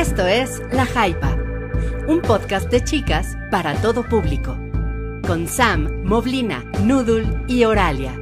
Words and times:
Esto 0.00 0.26
es 0.26 0.62
La 0.72 0.86
Jaipa, 0.86 1.36
un 2.08 2.22
podcast 2.22 2.70
de 2.70 2.82
chicas 2.82 3.36
para 3.50 3.74
todo 3.82 4.02
público, 4.02 4.56
con 5.26 5.46
Sam, 5.46 6.04
Moblina, 6.04 6.64
Noodle 6.84 7.28
y 7.46 7.64
Oralia. 7.64 8.18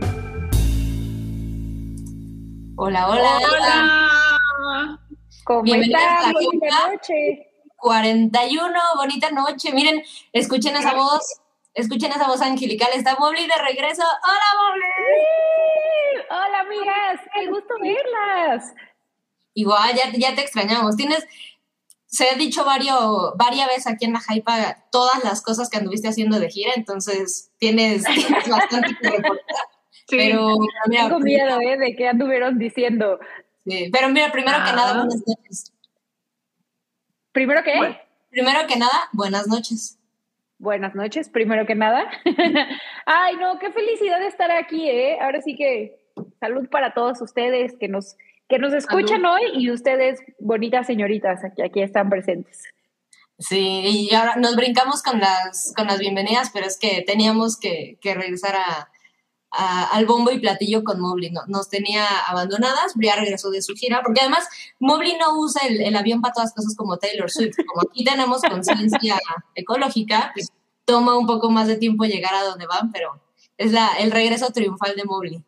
Hola, 2.74 3.08
hola. 3.08 3.40
Hola. 3.52 5.00
¿Cómo 5.44 5.62
Bienvenidas 5.62 6.02
están? 6.02 6.32
Bonita 6.32 6.88
noche. 6.88 7.46
41, 7.76 8.80
bonita 8.96 9.30
noche. 9.30 9.72
Miren, 9.72 10.02
escuchen 10.32 10.74
esa 10.74 10.94
voz, 10.94 11.42
escuchen 11.74 12.10
esa 12.10 12.26
voz 12.26 12.42
angelical. 12.42 12.88
Está 12.92 13.14
Mobli 13.20 13.46
de 13.46 13.54
regreso. 13.54 14.02
¡Hola, 14.02 14.48
Mobli! 14.58 16.26
Hola, 16.28 16.58
amigas. 16.58 17.20
Qué 17.32 17.46
gusto 17.46 17.74
verlas. 17.80 18.74
Igual, 19.54 19.94
ya, 19.94 20.10
ya 20.12 20.34
te 20.34 20.40
extrañamos. 20.40 20.96
Tienes, 20.96 21.24
se 22.10 22.28
ha 22.30 22.34
dicho 22.34 22.64
varios, 22.64 23.36
varias 23.36 23.68
veces 23.68 23.86
aquí 23.86 24.06
en 24.06 24.14
la 24.14 24.20
Jaipa 24.20 24.86
todas 24.90 25.22
las 25.24 25.42
cosas 25.42 25.68
que 25.70 25.76
anduviste 25.78 26.08
haciendo 26.08 26.40
de 26.40 26.48
gira, 26.50 26.72
entonces 26.74 27.52
tienes, 27.58 28.02
tienes 28.04 28.48
bastante 28.48 28.96
que 29.00 29.10
reportar. 29.10 29.46
Sí. 29.92 30.16
Pero, 30.16 30.56
mira, 30.88 31.04
Tengo 31.04 31.20
miedo, 31.20 31.60
¿eh? 31.60 31.76
De 31.76 31.94
qué 31.94 32.08
anduvieron 32.08 32.58
diciendo. 32.58 33.18
sí, 33.64 33.90
pero 33.92 34.08
mira, 34.08 34.32
primero 34.32 34.56
que 34.64 34.70
Ah. 34.70 34.76
nada, 34.76 34.92
buenas 34.94 35.22
noches. 35.26 35.72
Primero 37.32 37.62
que, 37.62 37.76
Bueno. 37.76 37.96
Primero 38.30 38.66
que 38.66 38.76
nada, 38.76 39.08
buenas 39.12 39.46
noches. 39.48 39.98
buenas 40.58 40.94
noches, 40.94 41.28
primero 41.28 41.66
que 41.66 41.74
nada. 41.74 42.10
Ay, 43.06 43.36
no, 43.36 43.58
qué 43.58 43.70
felicidad 43.70 44.22
estar 44.22 44.50
aquí, 44.50 44.88
¿eh? 44.88 45.18
Ahora 45.20 45.40
sí 45.40 45.56
que 45.56 46.00
salud 46.40 46.68
para 46.70 46.94
todos 46.94 47.20
ustedes 47.22 47.74
que 47.78 47.88
nos, 47.88 48.16
que 48.48 48.58
nos 48.58 48.72
escuchan 48.72 49.24
hoy 49.26 49.42
y 49.54 49.70
ustedes, 49.70 50.20
bonitas 50.38 50.86
señoritas, 50.86 51.40
que 51.56 51.64
aquí 51.64 51.82
están 51.82 52.08
presentes. 52.08 52.62
Sí, 53.38 54.08
y 54.08 54.14
ahora 54.14 54.36
nos 54.36 54.56
brincamos 54.56 55.02
con 55.02 55.20
las, 55.20 55.72
con 55.76 55.86
las 55.86 55.98
bienvenidas, 55.98 56.50
pero 56.52 56.66
es 56.66 56.78
que 56.78 57.02
teníamos 57.06 57.56
que, 57.58 57.98
que 58.00 58.14
regresar 58.14 58.56
a, 58.56 58.90
a- 59.52 59.84
al 59.92 60.06
bombo 60.06 60.30
y 60.32 60.40
platillo 60.40 60.82
con 60.82 60.98
Mobley. 61.00 61.30
¿no? 61.30 61.42
Nos 61.46 61.68
tenía 61.68 62.04
abandonadas, 62.26 62.94
ya 62.96 63.14
regresó 63.14 63.50
de 63.50 63.62
su 63.62 63.74
gira, 63.74 64.00
porque 64.04 64.22
además 64.22 64.48
Mobley 64.80 65.16
no 65.18 65.38
usa 65.38 65.62
el, 65.68 65.80
el 65.82 65.94
avión 65.96 66.20
para 66.20 66.34
todas 66.34 66.52
cosas 66.52 66.74
como 66.74 66.96
Taylor 66.96 67.30
Swift. 67.30 67.56
Como 67.66 67.82
aquí 67.88 68.02
tenemos 68.04 68.42
conciencia 68.42 69.18
ecológica, 69.54 70.32
pues 70.34 70.48
toma 70.84 71.16
un 71.16 71.26
poco 71.26 71.50
más 71.50 71.68
de 71.68 71.76
tiempo 71.76 72.04
llegar 72.04 72.34
a 72.34 72.42
donde 72.44 72.66
van, 72.66 72.90
pero 72.90 73.22
es 73.56 73.72
la, 73.72 73.90
el 73.98 74.10
regreso 74.10 74.50
triunfal 74.50 74.96
de 74.96 75.04
Mobley. 75.04 75.44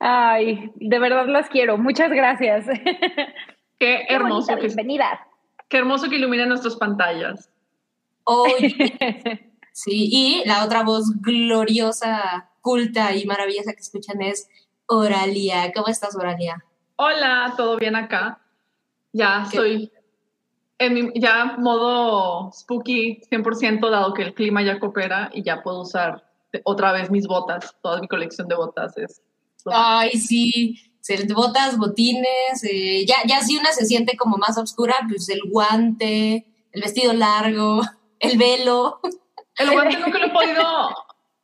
Ay, 0.00 0.72
de 0.76 0.98
verdad 0.98 1.26
las 1.28 1.48
quiero. 1.48 1.76
Muchas 1.78 2.10
gracias. 2.10 2.66
Qué 3.78 4.04
Qué 4.08 4.14
hermoso 4.14 4.48
bonita 4.48 4.56
que, 4.56 4.66
bienvenida. 4.66 5.26
qué 5.68 5.78
hermoso 5.78 6.08
que 6.10 6.16
ilumina 6.16 6.44
nuestras 6.46 6.76
pantallas. 6.76 7.50
Oye, 8.24 9.46
Sí, 9.72 10.08
y 10.12 10.42
la 10.46 10.64
otra 10.64 10.82
voz 10.82 11.04
gloriosa, 11.22 12.50
culta 12.60 13.14
y 13.14 13.24
maravillosa 13.24 13.72
que 13.72 13.80
escuchan 13.80 14.20
es 14.20 14.48
Oralia. 14.86 15.72
¿Cómo 15.74 15.86
estás, 15.88 16.16
Oralia? 16.16 16.62
Hola, 16.96 17.54
¿todo 17.56 17.76
bien 17.78 17.96
acá? 17.96 18.40
Ya 19.12 19.46
¿Qué? 19.50 19.56
estoy 19.56 19.92
en 20.78 20.94
mi, 20.94 21.12
ya 21.14 21.56
modo 21.58 22.50
spooky 22.52 23.20
100% 23.30 23.88
dado 23.90 24.12
que 24.12 24.22
el 24.22 24.34
clima 24.34 24.62
ya 24.62 24.78
coopera 24.80 25.30
y 25.32 25.42
ya 25.42 25.62
puedo 25.62 25.82
usar 25.82 26.24
otra 26.64 26.92
vez 26.92 27.10
mis 27.10 27.26
botas. 27.26 27.76
Toda 27.82 28.00
mi 28.00 28.08
colección 28.08 28.48
de 28.48 28.56
botas 28.56 28.96
es... 28.98 29.22
Ay, 29.66 30.12
sí, 30.18 30.76
se- 31.00 31.26
botas, 31.32 31.76
botines, 31.78 32.62
eh, 32.64 33.04
ya, 33.06 33.16
ya 33.26 33.40
si 33.42 33.56
una 33.56 33.72
se 33.72 33.86
siente 33.86 34.16
como 34.16 34.36
más 34.36 34.56
oscura, 34.58 34.94
pues 35.08 35.28
el 35.28 35.40
guante, 35.50 36.46
el 36.72 36.82
vestido 36.82 37.12
largo, 37.12 37.80
el 38.20 38.38
velo. 38.38 39.00
El 39.56 39.70
guante 39.70 39.98
nunca 40.04 40.18
lo 40.18 40.26
he 40.26 40.30
podido, 40.30 40.94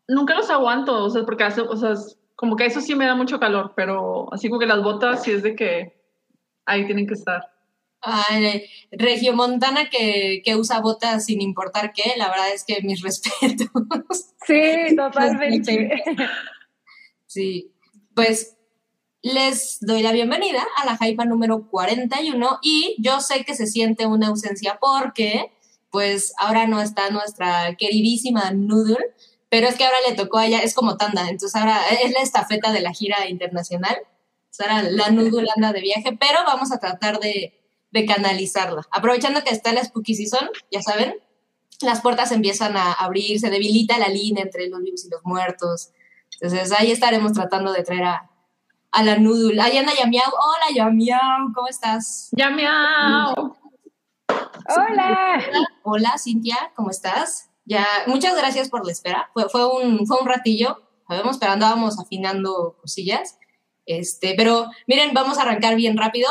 nunca 0.09 0.34
los 0.34 0.50
aguanto, 0.50 1.04
o 1.04 1.10
sea, 1.10 1.25
porque 1.25 1.44
hace, 1.44 1.60
o 1.60 1.77
sea, 1.77 1.93
es 1.93 2.19
como 2.34 2.56
que 2.56 2.66
eso 2.66 2.81
sí 2.81 2.94
me 2.94 3.06
da 3.06 3.15
mucho 3.15 3.41
calor, 3.41 3.72
pero 3.75 4.33
así 4.33 4.48
como 4.48 4.60
que 4.60 4.66
las 4.66 4.83
botas 4.83 5.22
sí 5.22 5.31
es 5.33 5.43
de 5.43 5.54
que 5.56 5.97
ahí 6.66 6.84
tienen 6.87 7.06
que 7.06 7.15
estar. 7.15 7.43
Ay, 8.03 8.62
Regiomontana 8.93 9.88
que, 9.91 10.43
que 10.44 10.54
usa 10.54 10.81
botas 10.81 11.25
sin 11.25 11.41
importar 11.41 11.93
qué, 11.93 12.12
la 12.16 12.28
verdad 12.28 12.53
es 12.53 12.62
que 12.65 12.81
mis 12.83 13.00
respetos. 13.03 13.69
Sí, 14.47 14.94
totalmente. 14.94 16.03
Sí, 17.27 17.72
pues 18.16 18.56
les 19.21 19.77
doy 19.81 20.03
la 20.03 20.10
bienvenida 20.10 20.66
a 20.78 20.87
la 20.87 20.97
Jaipa 20.97 21.27
número 21.27 21.69
41 21.69 22.60
y 22.62 22.97
yo 22.99 23.21
sé 23.21 23.44
que 23.44 23.54
se 23.54 23.66
siente 23.66 24.06
una 24.06 24.28
ausencia 24.28 24.78
porque 24.81 25.53
pues 25.91 26.32
ahora 26.38 26.66
no 26.66 26.81
está 26.81 27.10
nuestra 27.10 27.77
queridísima 27.77 28.53
Noodle, 28.53 29.15
pero 29.50 29.69
es 29.69 29.77
que 29.77 29.84
ahora 29.84 29.99
le 30.09 30.16
tocó 30.16 30.38
a 30.38 30.47
ella, 30.47 30.60
es 30.60 30.72
como 30.72 30.97
tanda, 30.97 31.28
entonces 31.28 31.54
ahora 31.54 31.78
es 32.03 32.10
la 32.12 32.21
estafeta 32.21 32.72
de 32.72 32.81
la 32.81 32.94
gira 32.94 33.28
internacional, 33.28 33.97
ahora 34.60 34.83
la 34.84 35.10
Noodle 35.10 35.48
anda 35.54 35.75
de 35.75 35.83
viaje, 35.83 36.16
pero 36.19 36.38
vamos 36.47 36.72
a 36.72 36.78
tratar 36.78 37.21
de, 37.21 37.60
de 37.91 38.06
canalizarla. 38.06 38.81
Aprovechando 38.93 39.44
que 39.44 39.50
está 39.50 39.75
la 39.75 39.84
Spooky 39.84 40.15
Season, 40.15 40.48
ya 40.71 40.81
saben, 40.81 41.16
las 41.83 42.00
puertas 42.00 42.33
empiezan 42.33 42.78
a 42.78 42.94
abrir, 42.94 43.38
se 43.41 43.50
debilita 43.50 43.98
la 43.98 44.09
línea 44.09 44.43
entre 44.43 44.69
los 44.69 44.81
vivos 44.81 45.04
y 45.04 45.10
los 45.10 45.21
muertos. 45.25 45.91
Entonces 46.41 46.72
ahí 46.72 46.92
estaremos 46.92 47.32
tratando 47.32 47.72
de 47.72 47.82
traer 47.82 48.04
a, 48.04 48.30
a 48.91 49.02
la 49.02 49.19
Noodle. 49.19 49.60
Ahí 49.60 49.78
anda 49.78 49.92
Yamiau. 49.94 50.30
Hola 50.30 50.74
Yamiau, 50.74 51.52
¿cómo 51.54 51.69
estás? 51.69 52.28
¡Ya 52.32 52.50
miau! 52.50 53.56
Hola. 54.69 55.42
Hola 55.82 56.19
Cintia, 56.19 56.72
¿cómo 56.74 56.91
estás? 56.91 57.50
Ya, 57.64 57.86
muchas 58.06 58.36
gracias 58.36 58.69
por 58.69 58.84
la 58.84 58.92
espera. 58.92 59.30
Fue, 59.32 59.48
fue, 59.48 59.66
un, 59.66 60.06
fue 60.06 60.19
un 60.20 60.26
ratillo. 60.26 60.82
Sabemos, 61.08 61.36
esperando, 61.36 61.64
estábamos 61.64 61.98
afinando 61.98 62.76
cosillas. 62.80 63.38
Este, 63.86 64.34
pero 64.36 64.66
miren, 64.86 65.14
vamos 65.14 65.38
a 65.38 65.42
arrancar 65.42 65.76
bien 65.76 65.97
rápido. 65.97 66.28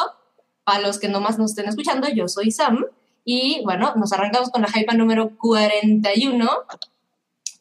Para 0.64 0.82
los 0.82 1.00
que 1.00 1.08
nomás 1.08 1.38
nos 1.38 1.52
estén 1.52 1.68
escuchando, 1.68 2.08
yo 2.10 2.28
soy 2.28 2.52
Sam. 2.52 2.86
Y 3.24 3.62
bueno, 3.64 3.94
nos 3.96 4.12
arrancamos 4.14 4.50
con 4.50 4.62
la 4.62 4.68
hype 4.68 4.96
número 4.96 5.38
41. 5.38 6.50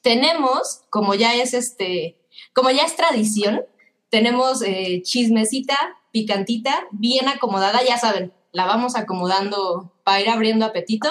Tenemos, 0.02 0.82
como 0.90 1.14
ya 1.14 1.34
es 1.34 1.54
este, 1.54 2.18
como 2.54 2.70
ya 2.70 2.84
es 2.84 2.96
tradición, 2.96 3.62
tenemos 4.08 4.62
eh, 4.62 5.02
chismecita, 5.02 5.76
picantita, 6.12 6.86
bien 6.92 7.28
acomodada, 7.28 7.82
ya 7.82 7.98
saben, 7.98 8.32
la 8.52 8.64
vamos 8.64 8.96
acomodando 8.96 9.92
para 10.04 10.20
ir 10.20 10.30
abriendo 10.30 10.64
apetito, 10.64 11.10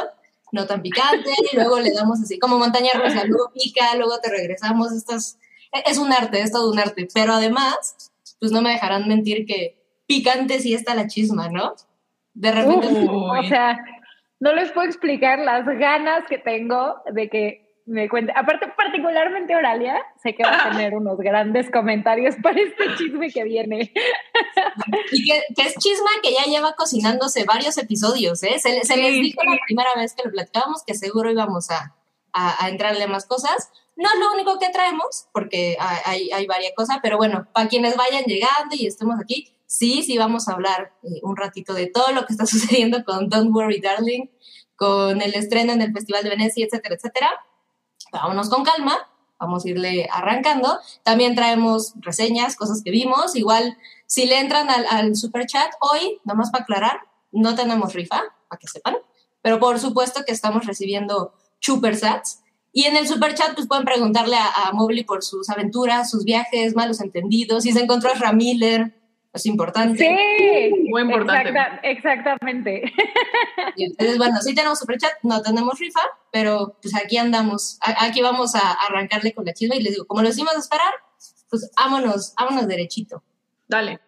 no 0.53 0.65
tan 0.65 0.81
picante, 0.81 1.31
y 1.51 1.55
luego 1.55 1.79
le 1.79 1.91
damos 1.91 2.21
así 2.21 2.39
como 2.39 2.57
montaña 2.57 2.91
rusa, 2.93 3.25
luego 3.25 3.51
pica, 3.53 3.95
luego 3.95 4.19
te 4.19 4.29
regresamos, 4.29 4.93
esto 4.93 5.15
es, 5.15 5.97
un 5.97 6.13
arte, 6.13 6.39
es 6.39 6.51
todo 6.51 6.71
un 6.71 6.79
arte, 6.79 7.07
pero 7.13 7.33
además, 7.33 8.11
pues 8.39 8.51
no 8.51 8.61
me 8.61 8.69
dejarán 8.69 9.07
mentir 9.07 9.45
que 9.45 9.77
picante 10.05 10.59
sí 10.59 10.73
está 10.73 10.95
la 10.95 11.07
chisma, 11.07 11.49
¿no? 11.49 11.73
De 12.33 12.51
repente... 12.51 12.87
Uf, 12.87 13.09
o 13.09 13.43
sea, 13.43 13.77
no 14.39 14.53
les 14.53 14.71
puedo 14.71 14.87
explicar 14.87 15.39
las 15.39 15.65
ganas 15.65 16.25
que 16.29 16.37
tengo 16.37 16.95
de 17.11 17.29
que 17.29 17.62
me 17.85 18.07
cuente. 18.09 18.31
Aparte, 18.35 18.67
particularmente 18.75 19.55
Oralia, 19.55 20.01
sé 20.21 20.35
que 20.35 20.43
va 20.43 20.65
a 20.65 20.71
tener 20.71 20.93
unos 20.95 21.17
grandes 21.17 21.69
comentarios 21.69 22.35
para 22.41 22.59
este 22.61 22.95
chisme 22.97 23.29
que 23.31 23.43
viene. 23.43 23.93
Y 25.11 25.25
que, 25.25 25.41
que 25.55 25.61
es 25.67 25.75
chisma 25.75 26.09
que 26.21 26.33
ya 26.33 26.43
lleva 26.45 26.75
cocinándose 26.75 27.43
varios 27.43 27.77
episodios, 27.77 28.41
¿eh? 28.43 28.57
Se, 28.59 28.83
se 28.83 28.97
les 28.97 29.13
Sí, 29.13 29.21
dijo 29.21 29.41
sí. 29.41 29.47
la 29.47 29.57
primera 29.65 29.89
vez 29.95 30.13
que 30.13 30.23
lo 30.23 30.31
platicábamos 30.31 30.83
que 30.85 30.93
seguro 30.93 31.29
íbamos 31.31 31.69
a, 31.71 31.95
a, 32.31 32.65
a 32.65 32.69
entrarle 32.69 33.03
a 33.03 33.07
más 33.07 33.25
cosas. 33.25 33.69
No 33.95 34.09
es 34.11 34.19
lo 34.19 34.33
único 34.33 34.57
que 34.57 34.69
traemos, 34.69 35.27
porque 35.33 35.77
hay, 35.79 35.99
hay, 36.05 36.31
hay 36.31 36.47
varias 36.47 36.73
cosas, 36.75 36.97
pero 37.03 37.17
bueno, 37.17 37.47
para 37.53 37.67
quienes 37.67 37.95
vayan 37.95 38.23
llegando 38.23 38.75
y 38.75 38.87
estemos 38.87 39.19
aquí, 39.21 39.53
sí, 39.67 40.01
sí 40.01 40.17
vamos 40.17 40.47
a 40.47 40.53
hablar 40.53 40.93
eh, 41.03 41.19
un 41.21 41.37
ratito 41.37 41.73
de 41.75 41.87
todo 41.87 42.11
lo 42.11 42.25
que 42.25 42.33
está 42.33 42.45
sucediendo 42.47 43.03
con 43.03 43.29
Don't 43.29 43.53
Worry 43.53 43.81
Darling, 43.81 44.29
con 44.75 45.21
el 45.21 45.35
estreno 45.35 45.73
en 45.73 45.81
el 45.81 45.93
Festival 45.93 46.23
de 46.23 46.29
Venecia, 46.31 46.65
etcétera, 46.65 46.95
etcétera. 46.95 47.29
Vámonos 48.21 48.49
con 48.49 48.63
calma, 48.63 48.97
vamos 49.39 49.65
a 49.65 49.69
irle 49.69 50.07
arrancando. 50.11 50.79
También 51.03 51.35
traemos 51.35 51.93
reseñas, 51.97 52.55
cosas 52.55 52.81
que 52.83 52.91
vimos. 52.91 53.35
Igual, 53.35 53.77
si 54.05 54.25
le 54.25 54.39
entran 54.39 54.69
al, 54.69 55.15
super 55.15 55.45
chat 55.45 55.71
hoy, 55.79 56.19
nomás 56.23 56.51
para 56.51 56.63
aclarar, 56.63 57.01
no 57.31 57.55
tenemos 57.55 57.93
rifa, 57.93 58.21
para 58.47 58.59
que 58.59 58.67
sepan. 58.67 58.95
Pero 59.41 59.59
por 59.59 59.79
supuesto 59.79 60.23
que 60.25 60.31
estamos 60.31 60.65
recibiendo 60.65 61.33
super 61.59 61.95
sats. 61.95 62.41
Y 62.71 62.85
en 62.85 62.95
el 62.95 63.07
super 63.07 63.35
chat, 63.35 63.53
pues 63.53 63.67
pueden 63.67 63.85
preguntarle 63.85 64.35
a, 64.35 64.67
a 64.67 64.71
Mobley 64.71 65.03
por 65.03 65.23
sus 65.23 65.49
aventuras, 65.49 66.09
sus 66.09 66.23
viajes, 66.23 66.75
malos 66.75 67.01
entendidos, 67.01 67.63
si 67.63 67.71
se 67.71 67.81
encontró 67.81 68.11
a 68.11 68.15
Ramiller, 68.15 69.02
es 69.33 69.45
importante. 69.47 69.97
Sí, 69.97 70.89
Muy 70.89 71.01
importante. 71.01 71.49
exacta- 71.49 71.79
exactamente. 71.83 72.83
Y 73.75 73.85
entonces, 73.85 74.17
bueno, 74.19 74.39
sí 74.41 74.53
tenemos 74.53 74.77
superchat, 74.79 75.11
no 75.23 75.41
tenemos 75.41 75.79
rifa, 75.79 76.01
pero 76.31 76.77
pues 76.81 76.93
aquí 76.95 77.17
andamos. 77.17 77.77
A- 77.81 78.05
aquí 78.05 78.21
vamos 78.21 78.53
a 78.55 78.71
arrancarle 78.87 79.33
con 79.33 79.45
la 79.45 79.53
chisma 79.53 79.75
y 79.75 79.81
les 79.81 79.93
digo, 79.93 80.05
como 80.05 80.21
lo 80.21 80.29
hicimos 80.29 80.55
esperar, 80.55 80.93
pues 81.49 81.71
vámonos, 81.75 82.33
vámonos 82.37 82.67
derechito. 82.67 83.23
Dale. 83.67 83.99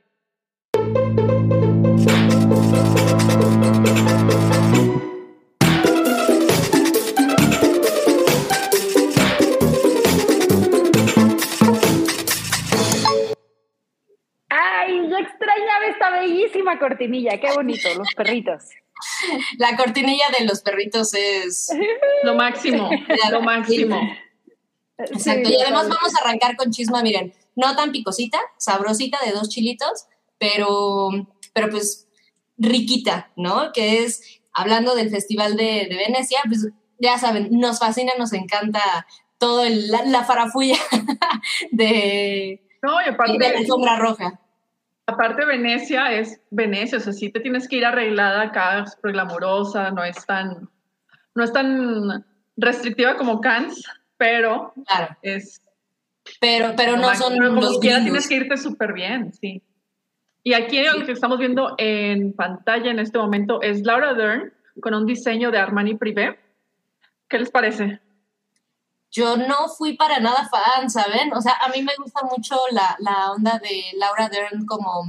La 16.75 16.79
cortinilla, 16.79 17.39
qué 17.39 17.51
bonito, 17.53 17.89
los 17.95 18.13
perritos. 18.15 18.63
La 19.57 19.75
cortinilla 19.75 20.25
de 20.37 20.45
los 20.45 20.61
perritos 20.61 21.13
es 21.13 21.69
lo 22.23 22.35
máximo, 22.35 22.89
lo 23.31 23.41
máximo. 23.41 23.99
Exacto, 24.97 25.49
y 25.49 25.61
además 25.61 25.89
vamos 25.89 26.15
a 26.15 26.23
arrancar 26.23 26.55
con 26.55 26.71
chisma, 26.71 27.01
miren, 27.01 27.33
no 27.55 27.75
tan 27.75 27.91
picosita, 27.91 28.39
sabrosita 28.57 29.19
de 29.25 29.31
dos 29.31 29.49
chilitos, 29.49 30.05
pero, 30.37 31.09
pero 31.53 31.69
pues 31.69 32.07
riquita, 32.57 33.31
¿no? 33.35 33.71
Que 33.73 34.03
es, 34.03 34.41
hablando 34.53 34.95
del 34.95 35.09
Festival 35.09 35.57
de, 35.57 35.87
Venecia, 35.89 36.39
pues 36.47 36.69
ya 36.99 37.17
saben, 37.17 37.49
nos 37.51 37.79
fascina, 37.79 38.13
nos 38.17 38.33
encanta 38.33 39.05
todo 39.37 39.65
la, 39.67 40.23
farafulla 40.23 40.77
de, 41.71 42.63
no, 42.81 43.01
y 43.01 43.09
aparte, 43.09 43.37
de 43.37 43.59
la 43.61 43.67
sombra 43.67 43.97
roja. 43.97 44.39
Aparte 45.07 45.45
Venecia 45.45 46.11
es 46.11 46.41
Venecia, 46.49 46.97
o 46.97 47.01
sea, 47.01 47.13
sí 47.13 47.29
te 47.29 47.39
tienes 47.39 47.67
que 47.67 47.77
ir 47.77 47.85
arreglada 47.85 48.41
acá, 48.41 48.85
súper 48.87 49.11
glamorosa, 49.13 49.91
no 49.91 50.03
es 50.03 50.25
tan, 50.25 50.69
no 51.35 51.43
es 51.43 51.53
tan 51.53 52.25
restrictiva 52.57 53.15
como 53.15 53.39
Cannes, 53.39 53.83
pero 54.17 54.73
claro. 54.87 55.15
es... 55.21 55.61
Pero, 56.41 56.73
pero 56.75 56.97
no 56.97 57.13
son 57.13 57.37
pero 57.37 57.53
como 57.53 57.79
quiera 57.79 58.01
tienes 58.01 58.27
que 58.27 58.35
irte 58.35 58.57
súper 58.57 58.93
bien, 58.93 59.31
sí. 59.31 59.61
Y 60.41 60.53
aquí 60.53 60.81
lo 60.83 61.05
que 61.05 61.11
estamos 61.11 61.37
viendo 61.37 61.75
en 61.77 62.33
pantalla 62.33 62.89
en 62.89 62.99
este 62.99 63.19
momento 63.19 63.61
es 63.61 63.83
Laura 63.83 64.15
Dern 64.15 64.53
con 64.79 64.93
un 64.93 65.05
diseño 65.05 65.51
de 65.51 65.59
Armani 65.59 65.95
Privé. 65.95 66.39
¿Qué 67.27 67.39
les 67.39 67.51
parece? 67.51 67.99
Yo 69.15 69.37
no 69.37 69.69
fui 69.69 69.93
para 69.93 70.19
nada 70.19 70.49
fan, 70.49 70.89
¿saben? 70.89 71.31
O 71.33 71.41
sea, 71.41 71.53
a 71.61 71.69
mí 71.69 71.81
me 71.81 71.93
gusta 71.97 72.21
mucho 72.23 72.57
la, 72.71 72.97
la 72.99 73.31
onda 73.31 73.59
de 73.59 73.83
Laura 73.97 74.27
Dern 74.27 74.65
como, 74.65 75.05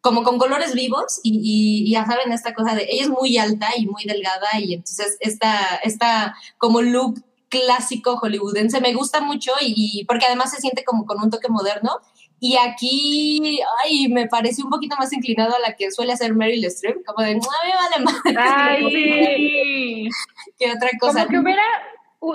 como 0.00 0.22
con 0.22 0.38
colores 0.38 0.72
vivos 0.72 1.20
y, 1.22 1.84
y, 1.84 1.92
ya 1.92 2.06
saben 2.06 2.32
esta 2.32 2.54
cosa 2.54 2.74
de, 2.74 2.86
ella 2.88 3.02
es 3.02 3.10
muy 3.10 3.36
alta 3.36 3.68
y 3.76 3.86
muy 3.86 4.04
delgada 4.04 4.58
y 4.58 4.72
entonces 4.72 5.18
esta, 5.20 5.76
esta 5.82 6.34
como 6.56 6.80
look 6.80 7.22
clásico 7.50 8.16
hollywoodense 8.16 8.80
me 8.80 8.94
gusta 8.94 9.20
mucho 9.20 9.52
y, 9.60 10.06
porque 10.06 10.24
además 10.24 10.50
se 10.50 10.60
siente 10.62 10.82
como 10.82 11.04
con 11.04 11.22
un 11.22 11.28
toque 11.28 11.50
moderno 11.50 12.00
y 12.40 12.56
aquí, 12.56 13.60
ay, 13.84 14.08
me 14.08 14.26
pareció 14.26 14.64
un 14.64 14.70
poquito 14.70 14.96
más 14.96 15.12
inclinado 15.12 15.54
a 15.54 15.60
la 15.60 15.76
que 15.76 15.92
suele 15.92 16.14
hacer 16.14 16.34
Meryl 16.34 16.64
Streep, 16.64 17.04
como 17.04 17.24
de, 17.24 17.34
no 17.34 17.40
me 17.40 17.74
vale 17.76 18.04
más. 18.04 18.20
Ay, 18.36 18.90
sí. 18.90 20.08
que 20.58 20.72
otra 20.72 20.90
cosa. 20.98 21.20
Como 21.20 21.28
que 21.30 21.38
hubiera, 21.38 21.62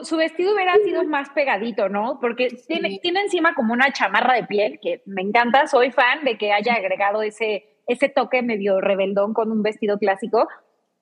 su 0.03 0.17
vestido 0.17 0.53
hubiera 0.53 0.75
sido 0.83 1.03
más 1.05 1.29
pegadito, 1.29 1.87
¿no? 1.89 2.19
Porque 2.19 2.49
tiene, 2.67 2.99
tiene 3.01 3.21
encima 3.21 3.55
como 3.55 3.73
una 3.73 3.91
chamarra 3.93 4.33
de 4.33 4.43
piel, 4.43 4.79
que 4.81 5.01
me 5.05 5.21
encanta, 5.21 5.67
soy 5.67 5.91
fan 5.91 6.23
de 6.23 6.37
que 6.37 6.51
haya 6.51 6.73
agregado 6.73 7.21
ese, 7.21 7.77
ese 7.87 8.09
toque 8.09 8.41
medio 8.41 8.81
rebeldón 8.81 9.33
con 9.33 9.51
un 9.51 9.63
vestido 9.63 9.97
clásico, 9.97 10.47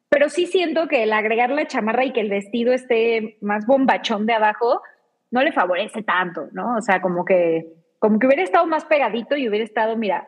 pero 0.10 0.30
sí 0.30 0.46
siento 0.46 0.88
que 0.88 1.04
el 1.04 1.14
agregar 1.14 1.50
la 1.50 1.68
chamarra 1.68 2.06
y 2.06 2.14
que 2.14 2.22
el 2.22 2.30
vestido 2.30 2.74
esté 2.74 3.38
más 3.42 3.66
bombachón 3.66 4.28
de 4.28 4.34
abajo, 4.34 4.82
no 5.32 5.42
le 5.42 5.52
favorece 5.52 6.04
tanto, 6.04 6.48
¿no? 6.52 6.78
O 6.78 6.82
sea, 6.82 7.02
como 7.02 7.26
que, 7.26 7.66
como 8.00 8.20
que 8.20 8.28
hubiera 8.28 8.44
estado 8.44 8.68
más 8.68 8.86
pegadito 8.86 9.36
y 9.36 9.50
hubiera 9.50 9.66
estado, 9.66 9.98
mira, 9.98 10.28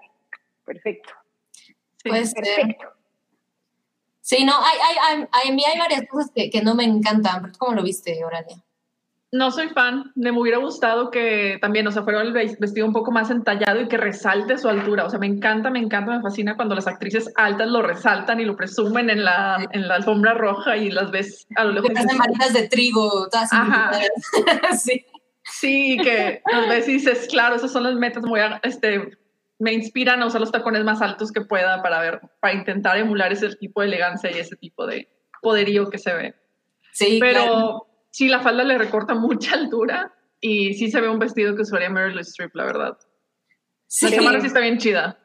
perfecto. 0.66 1.14
pues 2.04 2.34
perfecto. 2.34 2.97
Sí, 4.28 4.44
no, 4.44 4.52
hay, 4.58 4.78
hay, 4.90 5.26
hay, 5.32 5.50
a 5.50 5.56
mí 5.56 5.64
hay 5.64 5.80
varias 5.80 6.02
cosas 6.10 6.30
que, 6.36 6.50
que 6.50 6.62
no 6.62 6.76
me 6.76 6.84
encantan, 6.84 7.54
¿cómo 7.58 7.76
lo 7.76 7.82
viste, 7.82 8.20
Oralia? 8.26 8.58
No 9.32 9.52
soy 9.52 9.70
fan, 9.70 10.12
me 10.16 10.32
hubiera 10.32 10.58
gustado 10.58 11.12
que 11.12 11.58
también, 11.62 11.88
o 11.88 11.94
sea, 11.94 12.04
fuera 12.04 12.22
el 12.22 12.34
vestido 12.34 12.86
un 12.86 12.92
poco 12.92 13.10
más 13.10 13.32
entallado 13.32 13.80
y 13.80 13.88
que 13.88 13.96
resalte 13.96 14.58
su 14.58 14.68
altura. 14.68 15.06
O 15.06 15.10
sea, 15.10 15.18
me 15.18 15.28
encanta, 15.28 15.70
me 15.70 15.80
encanta, 15.80 16.12
me 16.12 16.22
fascina 16.22 16.58
cuando 16.58 16.76
las 16.76 16.88
actrices 16.88 17.32
altas 17.38 17.70
lo 17.70 17.82
resaltan 17.82 18.42
y 18.42 18.46
lo 18.46 18.58
presumen 18.58 19.10
en 19.10 19.24
la, 19.24 19.66
en 19.72 19.88
la 19.88 19.96
alfombra 19.96 20.34
roja 20.34 20.76
y 20.76 20.92
las 20.92 21.10
ves 21.10 21.48
a 21.56 21.64
lo 21.64 21.72
lejos. 21.72 21.94
Las 21.94 22.14
marinas 22.18 22.52
de 22.52 22.68
trigo, 22.68 23.30
todas 23.30 23.54
Ajá. 23.54 23.92
sí. 24.78 25.06
Sí, 25.44 25.98
que 26.04 26.42
las 26.52 26.68
ves 26.68 26.90
y 26.90 26.94
dices, 26.96 27.28
claro, 27.30 27.56
esas 27.56 27.72
son 27.72 27.84
las 27.84 27.96
metas, 27.96 28.26
a, 28.26 28.60
este, 28.64 29.18
me 29.60 29.74
inspiran 29.74 30.22
a 30.22 30.28
usar 30.28 30.42
los 30.42 30.52
tacones 30.52 30.84
más 30.84 31.02
altos 31.02 31.32
que 31.32 31.42
pueda 31.42 31.82
para 31.82 32.00
ver, 32.00 32.22
para 32.40 32.54
intentar 32.54 32.98
emular 32.98 33.32
ese 33.32 33.56
tipo 33.56 33.82
de 33.82 33.88
elegancia 33.88 34.32
y 34.32 34.40
ese 34.40 34.56
tipo 34.56 34.86
de 34.86 35.10
poderío 35.42 35.90
que 35.90 35.98
se 35.98 36.14
ve. 36.14 36.36
Sí, 36.94 37.18
pero 37.20 37.88
sí, 38.12 38.28
la 38.28 38.40
falda 38.40 38.64
le 38.64 38.78
recorta 38.78 39.14
mucha 39.14 39.54
altura 39.56 40.14
y 40.40 40.74
sí 40.76 40.92
se 40.92 41.02
ve 41.02 41.10
un 41.10 41.20
vestido 41.20 41.56
que 41.56 41.64
usaría 41.64 41.90
Meryl 41.90 42.20
Streep, 42.20 42.56
la 42.56 42.66
verdad. 42.66 42.98
Sí. 43.88 44.10
La 44.10 44.18
cámara 44.18 44.42
sí 44.42 44.48
está 44.48 44.60
bien 44.60 44.78
chida. 44.78 45.18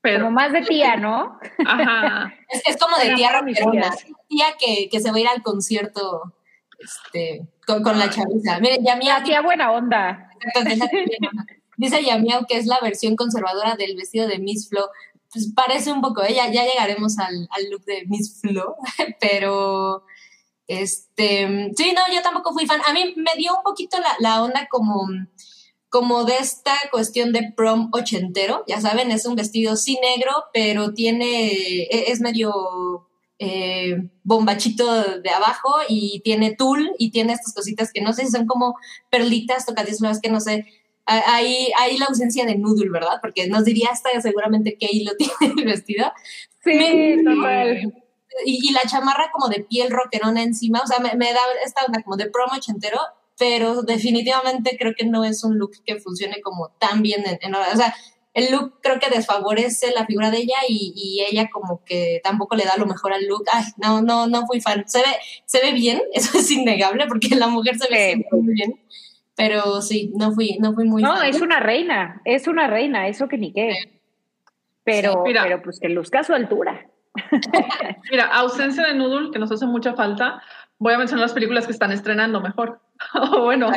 Pero... 0.00 0.24
Como 0.24 0.30
más 0.32 0.52
de 0.52 0.62
tía, 0.62 0.96
¿no? 0.96 1.38
Ajá. 1.66 2.32
es, 2.48 2.62
es 2.66 2.76
como 2.76 2.96
de 2.96 3.14
tía 3.14 3.38
rockerona. 3.38 3.90
Tía 4.28 4.46
que, 4.58 4.88
que 4.88 5.00
se 5.00 5.10
va 5.10 5.16
a 5.16 5.20
ir 5.20 5.28
al 5.28 5.42
concierto 5.42 6.34
este, 6.78 7.48
con, 7.66 7.82
con 7.82 7.98
la 7.98 8.08
chaviza. 8.08 8.60
Miren, 8.60 8.84
ya 8.84 8.96
mía... 8.96 9.22
tía 9.24 9.42
buena 9.42 9.72
onda. 9.72 10.30
Dice 11.78 12.04
Yamiao 12.04 12.44
que 12.46 12.58
es 12.58 12.66
la 12.66 12.78
versión 12.82 13.16
conservadora 13.16 13.76
del 13.76 13.96
vestido 13.96 14.28
de 14.28 14.38
Miss 14.38 14.68
Flo. 14.68 14.90
Pues 15.32 15.52
parece 15.54 15.92
un 15.92 16.02
poco, 16.02 16.22
ella, 16.22 16.50
ya 16.50 16.64
llegaremos 16.64 17.18
al, 17.18 17.48
al, 17.50 17.70
look 17.70 17.84
de 17.84 18.04
Miss 18.06 18.40
Flo, 18.40 18.76
pero 19.20 20.04
este, 20.66 21.72
sí, 21.76 21.92
no, 21.94 22.14
yo 22.14 22.22
tampoco 22.22 22.52
fui 22.52 22.66
fan. 22.66 22.80
A 22.86 22.92
mí 22.92 23.14
me 23.16 23.30
dio 23.36 23.56
un 23.56 23.62
poquito 23.62 23.98
la, 24.00 24.16
la 24.20 24.42
onda 24.42 24.68
como, 24.70 25.06
como 25.88 26.24
de 26.24 26.36
esta 26.38 26.74
cuestión 26.90 27.32
de 27.32 27.52
prom 27.56 27.90
ochentero, 27.92 28.64
ya 28.66 28.80
saben, 28.80 29.10
es 29.10 29.24
un 29.24 29.36
vestido 29.36 29.76
sí 29.76 29.98
negro, 30.02 30.32
pero 30.52 30.94
tiene, 30.94 31.48
e, 31.52 32.10
es 32.10 32.20
medio 32.20 33.08
eh, 33.38 34.10
bombachito 34.24 35.20
de 35.20 35.30
abajo 35.30 35.76
y 35.88 36.20
tiene 36.24 36.56
tul 36.56 36.90
y 36.98 37.12
tiene 37.12 37.34
estas 37.34 37.54
cositas 37.54 37.92
que 37.92 38.00
no 38.00 38.12
sé 38.12 38.26
si 38.26 38.32
son 38.32 38.46
como 38.46 38.76
perlitas, 39.10 39.64
tocadismas, 39.64 40.20
que 40.20 40.30
no 40.30 40.40
sé, 40.40 40.66
hay, 41.08 41.68
hay 41.78 41.96
la 41.96 42.06
ausencia 42.06 42.44
de 42.44 42.56
noodle, 42.56 42.90
¿verdad? 42.90 43.18
Porque 43.20 43.48
nos 43.48 43.64
diría 43.64 43.88
hasta 43.90 44.20
seguramente 44.20 44.76
que 44.78 44.86
ahí 44.86 45.04
lo 45.04 45.12
tiene 45.16 45.54
el 45.56 45.64
vestido. 45.64 46.12
Sí, 46.62 47.16
total. 47.24 47.94
Y, 48.44 48.68
y, 48.68 48.72
la 48.72 48.82
chamarra 48.82 49.30
como 49.32 49.48
de 49.48 49.64
piel 49.64 49.90
roquerona 49.90 50.42
encima, 50.42 50.80
o 50.80 50.86
sea, 50.86 50.98
me, 50.98 51.14
me 51.16 51.32
da 51.32 51.40
esta 51.64 51.84
onda 51.86 52.02
como 52.02 52.16
de 52.16 52.30
promo 52.30 52.52
ochentero, 52.54 52.98
pero 53.38 53.82
definitivamente 53.82 54.76
creo 54.78 54.92
que 54.96 55.06
no 55.06 55.24
es 55.24 55.42
un 55.44 55.58
look 55.58 55.72
que 55.84 55.98
funcione 55.98 56.40
como 56.42 56.68
tan 56.78 57.02
bien 57.02 57.24
en, 57.26 57.38
en 57.40 57.54
o 57.54 57.76
sea, 57.76 57.94
el 58.34 58.52
look 58.52 58.80
creo 58.82 59.00
que 59.00 59.08
desfavorece 59.08 59.90
la 59.92 60.06
figura 60.06 60.30
de 60.30 60.38
ella 60.38 60.56
y, 60.68 60.92
y, 60.94 61.24
ella 61.24 61.48
como 61.50 61.82
que 61.84 62.20
tampoco 62.22 62.54
le 62.54 62.64
da 62.64 62.76
lo 62.76 62.86
mejor 62.86 63.12
al 63.12 63.26
look. 63.26 63.44
Ay, 63.50 63.64
no, 63.78 64.02
no, 64.02 64.26
no 64.26 64.46
fui 64.46 64.60
fan. 64.60 64.84
Se 64.86 64.98
ve, 64.98 65.16
se 65.46 65.60
ve 65.60 65.72
bien, 65.72 66.02
eso 66.12 66.38
es 66.38 66.50
innegable, 66.50 67.06
porque 67.08 67.34
la 67.34 67.48
mujer 67.48 67.78
se 67.78 67.88
ve 67.88 68.24
muy 68.30 68.54
bien 68.54 68.78
pero 69.38 69.80
sí, 69.80 70.12
no 70.16 70.32
fui, 70.32 70.58
no 70.58 70.74
fui 70.74 70.84
muy. 70.84 71.00
No, 71.00 71.22
es 71.22 71.40
una 71.40 71.60
reina, 71.60 72.20
es 72.24 72.48
una 72.48 72.66
reina, 72.66 73.06
eso 73.06 73.28
que 73.28 73.38
ni 73.38 73.52
qué. 73.52 74.00
Pero, 74.82 75.12
sí, 75.12 75.32
pero 75.32 75.62
pues 75.62 75.78
que 75.78 75.88
luzca 75.88 76.24
su 76.24 76.34
altura. 76.34 76.86
Mira, 78.10 78.26
ausencia 78.26 78.84
de 78.84 78.94
Noodle, 78.94 79.30
que 79.30 79.38
nos 79.38 79.52
hace 79.52 79.64
mucha 79.64 79.94
falta. 79.94 80.42
Voy 80.78 80.92
a 80.92 80.98
mencionar 80.98 81.22
las 81.22 81.32
películas 81.32 81.66
que 81.66 81.72
están 81.72 81.92
estrenando 81.92 82.40
mejor. 82.40 82.80
bueno, 83.40 83.70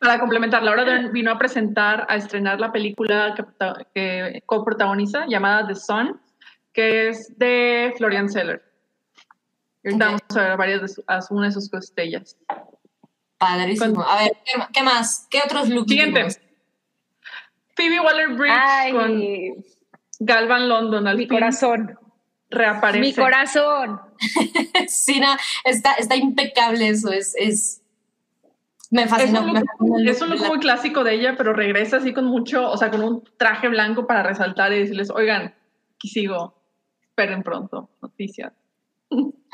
para 0.00 0.20
complementar, 0.20 0.62
Laura 0.62 0.84
Dern 0.84 1.10
vino 1.12 1.32
a 1.32 1.38
presentar, 1.38 2.06
a 2.08 2.14
estrenar 2.14 2.60
la 2.60 2.70
película 2.70 3.34
que, 3.34 3.44
que 3.94 4.42
coprotagoniza, 4.46 5.26
llamada 5.26 5.66
The 5.66 5.74
Sun, 5.74 6.20
que 6.72 7.08
es 7.08 7.36
de 7.36 7.92
Florian 7.96 8.28
Seller. 8.28 8.62
Vamos 9.82 10.22
a 10.36 10.40
ver 10.40 10.56
varias 10.56 10.82
de 10.82 10.88
su, 10.88 11.04
una 11.30 11.46
de 11.46 11.52
sus 11.52 11.68
costellas. 11.68 12.36
Padrísimo. 13.44 14.02
A 14.02 14.22
ver, 14.22 14.32
¿qué, 14.44 14.52
¿qué, 14.72 14.82
más? 14.82 15.26
¿Qué 15.30 15.40
otros 15.44 15.68
looks? 15.68 15.90
Siguiente. 15.90 16.28
Phoebe 17.76 18.00
Waller-Bridge 18.00 18.92
con 18.92 19.64
Galvan 20.20 20.68
London 20.68 21.06
al 21.06 21.16
Mi 21.16 21.24
fin 21.24 21.28
corazón. 21.28 21.98
reaparece. 22.50 23.00
Mi 23.00 23.14
corazón. 23.14 24.00
sí, 24.88 25.20
no, 25.20 25.36
está, 25.64 25.94
está 25.94 26.16
impecable 26.16 26.88
eso. 26.88 27.12
Es, 27.12 27.34
es, 27.36 27.82
me 28.90 29.06
fascinó. 29.08 29.40
Es 29.40 29.46
un, 29.78 29.88
look, 29.88 30.08
es 30.08 30.22
un 30.22 30.30
look 30.30 30.46
muy 30.46 30.58
clásico 30.60 31.04
de 31.04 31.14
ella, 31.14 31.34
pero 31.36 31.52
regresa 31.52 31.98
así 31.98 32.12
con 32.12 32.26
mucho, 32.26 32.70
o 32.70 32.76
sea, 32.76 32.90
con 32.90 33.02
un 33.02 33.24
traje 33.36 33.68
blanco 33.68 34.06
para 34.06 34.22
resaltar 34.22 34.72
y 34.72 34.78
decirles, 34.78 35.10
oigan, 35.10 35.54
aquí 35.96 36.08
sigo, 36.08 36.54
esperen 37.02 37.42
pronto, 37.42 37.90
noticias. 38.00 38.52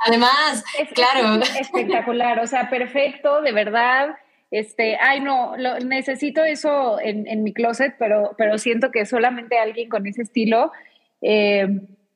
Además, 0.06 0.64
es, 0.78 0.88
claro. 0.92 1.42
Es 1.42 1.60
espectacular, 1.60 2.38
o 2.40 2.46
sea, 2.46 2.70
perfecto, 2.70 3.42
de 3.42 3.52
verdad. 3.52 4.16
Este, 4.50 4.96
ay, 5.00 5.20
no, 5.20 5.56
lo, 5.56 5.78
necesito 5.78 6.42
eso 6.42 6.98
en, 7.00 7.28
en, 7.28 7.44
mi 7.44 7.52
closet, 7.52 7.94
pero, 7.98 8.34
pero 8.36 8.58
siento 8.58 8.90
que 8.90 9.06
solamente 9.06 9.58
alguien 9.58 9.88
con 9.88 10.06
ese 10.06 10.22
estilo, 10.22 10.72
eh, 11.22 11.68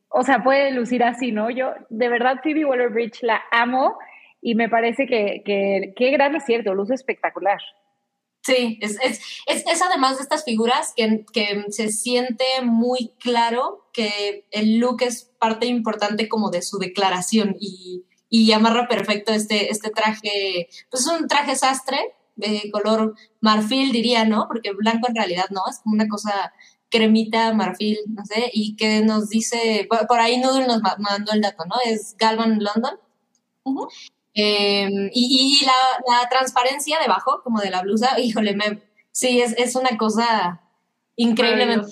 o 0.09 0.23
sea, 0.23 0.43
puede 0.43 0.73
lucir 0.73 1.05
así, 1.05 1.31
¿no? 1.31 1.51
Yo, 1.51 1.75
de 1.91 2.09
verdad, 2.09 2.41
Phoebe 2.43 2.65
Waller-Bridge 2.65 3.23
la 3.23 3.43
amo 3.53 3.99
y 4.41 4.55
me 4.55 4.69
parece 4.69 5.07
que, 5.07 5.43
que, 5.45 5.93
qué 5.97 6.11
gran 6.11 6.35
acierto, 6.35 6.75
luce 6.75 6.95
espectacular. 6.95 7.61
Sí, 8.45 8.79
es, 8.83 8.99
es, 9.03 9.21
es, 9.47 9.83
además 9.83 10.19
de 10.19 10.23
estas 10.23 10.45
figuras 10.45 10.93
que, 10.95 11.25
que, 11.33 11.65
se 11.71 11.91
siente 11.91 12.45
muy 12.63 13.15
claro 13.19 13.89
que 13.91 14.47
el 14.51 14.77
look 14.79 15.03
es 15.03 15.31
parte 15.39 15.67
importante 15.67 16.29
como 16.29 16.51
de 16.51 16.61
su 16.61 16.79
declaración 16.79 17.57
y, 17.59 18.05
y 18.29 18.53
amarra 18.53 18.87
perfecto 18.87 19.33
este, 19.33 19.71
este 19.71 19.89
traje, 19.91 20.69
pues 20.91 21.07
es 21.07 21.09
un 21.09 21.27
traje 21.27 21.57
sastre 21.57 21.99
de 22.37 22.71
color 22.71 23.15
marfil, 23.41 23.93
diría, 23.93 24.27
¿no? 24.27 24.47
Porque 24.47 24.73
blanco 24.73 25.09
en 25.09 25.15
realidad 25.15 25.47
no, 25.51 25.63
es 25.71 25.79
como 25.79 25.95
una 25.95 26.09
cosa 26.09 26.53
cremita, 26.91 27.55
marfil, 27.55 27.97
no 28.09 28.27
sé, 28.27 28.51
y 28.53 28.77
que 28.77 29.01
nos 29.03 29.29
dice, 29.31 29.89
por, 29.89 30.21
ahí 30.21 30.39
Noodle 30.39 30.67
nos 30.67 30.83
mandó 30.99 31.33
el 31.33 31.41
dato, 31.41 31.65
¿no? 31.65 31.77
Es 31.87 32.15
Galvan 32.19 32.59
London. 32.63 32.99
Em, 34.35 35.11
y, 35.13 35.61
y 35.63 35.65
la, 35.65 36.29
transparencia 36.29 36.99
debajo, 36.99 37.41
como 37.43 37.61
de 37.61 37.71
la 37.71 37.83
blusa, 37.83 38.19
híjole, 38.19 38.55
me, 38.55 38.83
sí, 39.13 39.41
es, 39.41 39.55
es 39.57 39.77
una 39.77 39.97
cosa 39.97 40.61
increíblemente 41.17 41.89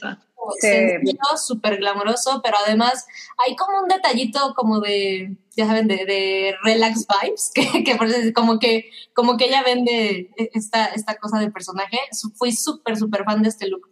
sencillo, 0.60 1.36
súper 1.36 1.78
glamoroso, 1.78 2.40
pero 2.42 2.56
además 2.64 3.06
hay 3.38 3.56
como 3.56 3.80
un 3.80 3.88
detallito 3.88 4.54
como 4.54 4.80
de, 4.80 5.36
ya 5.56 5.66
saben, 5.66 5.88
de, 5.88 6.04
de 6.04 6.56
relax 6.62 7.06
vibes, 7.06 7.52
que, 7.54 7.84
que, 7.84 8.32
como 8.32 8.58
que 8.58 8.90
como 9.14 9.36
que 9.36 9.46
ella 9.46 9.62
vende 9.62 10.30
esta, 10.54 10.86
esta 10.86 11.16
cosa 11.16 11.38
de 11.38 11.50
personaje. 11.50 11.98
Fui 12.36 12.52
súper, 12.52 12.96
súper 12.96 13.24
fan 13.24 13.42
de 13.42 13.48
este 13.48 13.68
look. 13.68 13.88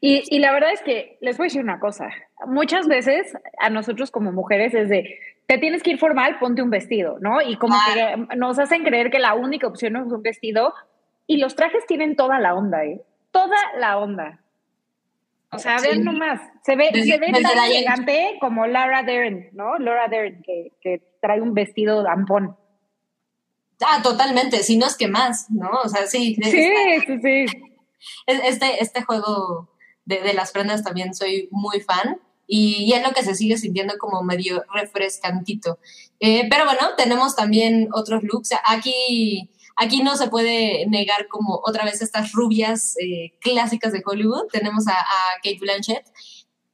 Y, 0.00 0.22
y, 0.28 0.40
la 0.40 0.52
verdad 0.52 0.72
es 0.72 0.82
que 0.82 1.16
les 1.22 1.38
voy 1.38 1.46
a 1.46 1.48
decir 1.48 1.62
una 1.62 1.80
cosa. 1.80 2.10
Muchas 2.46 2.86
veces 2.86 3.32
a 3.58 3.70
nosotros 3.70 4.10
como 4.10 4.30
mujeres 4.30 4.74
es 4.74 4.90
de, 4.90 5.18
te 5.46 5.58
tienes 5.58 5.82
que 5.82 5.90
ir 5.90 5.98
formal, 5.98 6.38
ponte 6.38 6.62
un 6.62 6.70
vestido, 6.70 7.18
¿no? 7.20 7.40
Y 7.40 7.56
como 7.56 7.76
que 7.94 8.36
nos 8.36 8.58
hacen 8.58 8.82
creer 8.82 9.10
que 9.10 9.18
la 9.18 9.34
única 9.34 9.66
opción 9.66 9.96
es 9.96 10.10
un 10.10 10.22
vestido. 10.22 10.74
Y 11.28 11.38
los 11.38 11.56
trajes 11.56 11.86
tienen 11.86 12.16
toda 12.16 12.38
la 12.38 12.54
onda, 12.54 12.84
¿eh? 12.84 13.00
Toda 13.30 13.56
la 13.78 13.98
onda. 13.98 14.40
O 15.52 15.58
sea, 15.58 15.78
ven 15.80 16.04
nomás, 16.04 16.40
se 16.64 16.76
ve, 16.76 16.90
se 16.92 17.18
ve 17.18 17.32
tan 17.32 17.64
elegante 17.70 18.36
como 18.40 18.66
Laura 18.66 19.02
Dern, 19.04 19.48
¿no? 19.52 19.78
Laura 19.78 20.08
Dern, 20.08 20.42
que, 20.42 20.72
que 20.80 21.02
trae 21.20 21.40
un 21.40 21.54
vestido 21.54 22.02
dampón. 22.02 22.56
Ah, 23.80 24.00
totalmente, 24.02 24.62
si 24.62 24.76
no 24.76 24.86
es 24.86 24.96
que 24.96 25.08
más, 25.08 25.50
¿no? 25.50 25.70
O 25.84 25.88
sea, 25.88 26.06
sí. 26.06 26.36
Sí, 26.42 26.72
sí, 27.06 27.20
sí. 27.22 27.46
Este, 28.26 28.82
este 28.82 29.02
juego 29.02 29.70
de, 30.04 30.20
de, 30.20 30.34
las 30.34 30.52
prendas 30.52 30.82
también 30.82 31.14
soy 31.14 31.48
muy 31.50 31.80
fan 31.80 32.20
y, 32.46 32.92
es 32.92 33.02
lo 33.02 33.12
que 33.12 33.24
se 33.24 33.34
sigue 33.34 33.58
sintiendo 33.58 33.94
como 33.98 34.22
medio 34.22 34.64
refrescantito. 34.72 35.78
Eh, 36.20 36.48
pero 36.48 36.64
bueno, 36.64 36.94
tenemos 36.96 37.34
también 37.34 37.88
otros 37.92 38.22
looks. 38.22 38.50
Aquí, 38.64 39.50
aquí 39.76 40.02
no 40.02 40.16
se 40.16 40.28
puede 40.28 40.86
negar 40.86 41.28
como 41.28 41.60
otra 41.64 41.84
vez 41.84 42.02
estas 42.02 42.32
rubias 42.32 42.96
eh, 42.98 43.32
clásicas 43.40 43.92
de 43.92 44.02
Hollywood. 44.04 44.46
Tenemos 44.52 44.86
a, 44.86 44.94
a, 44.94 45.36
Kate 45.42 45.58
Blanchett, 45.60 46.06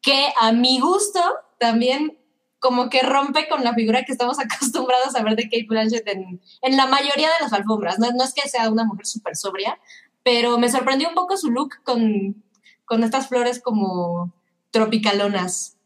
que 0.00 0.28
a 0.40 0.52
mi 0.52 0.80
gusto 0.80 1.20
también 1.58 2.18
como 2.58 2.88
que 2.88 3.02
rompe 3.02 3.48
con 3.48 3.64
la 3.64 3.74
figura 3.74 4.04
que 4.04 4.12
estamos 4.12 4.38
acostumbrados 4.40 5.16
a 5.16 5.22
ver 5.22 5.36
de 5.36 5.44
Kate 5.44 5.66
Blanchett 5.68 6.06
en, 6.08 6.40
en 6.60 6.76
la 6.76 6.86
mayoría 6.86 7.28
de 7.28 7.40
las 7.40 7.52
alfombras. 7.52 7.98
No, 7.98 8.10
no 8.12 8.24
es 8.24 8.34
que 8.34 8.48
sea 8.48 8.70
una 8.70 8.84
mujer 8.84 9.06
súper 9.06 9.36
sobria, 9.36 9.78
pero 10.22 10.58
me 10.58 10.70
sorprendió 10.70 11.08
un 11.08 11.14
poco 11.14 11.36
su 11.36 11.50
look 11.50 11.82
con, 11.82 12.44
con 12.84 13.02
estas 13.02 13.28
flores 13.28 13.60
como 13.60 14.32
tropicalonas. 14.72 15.78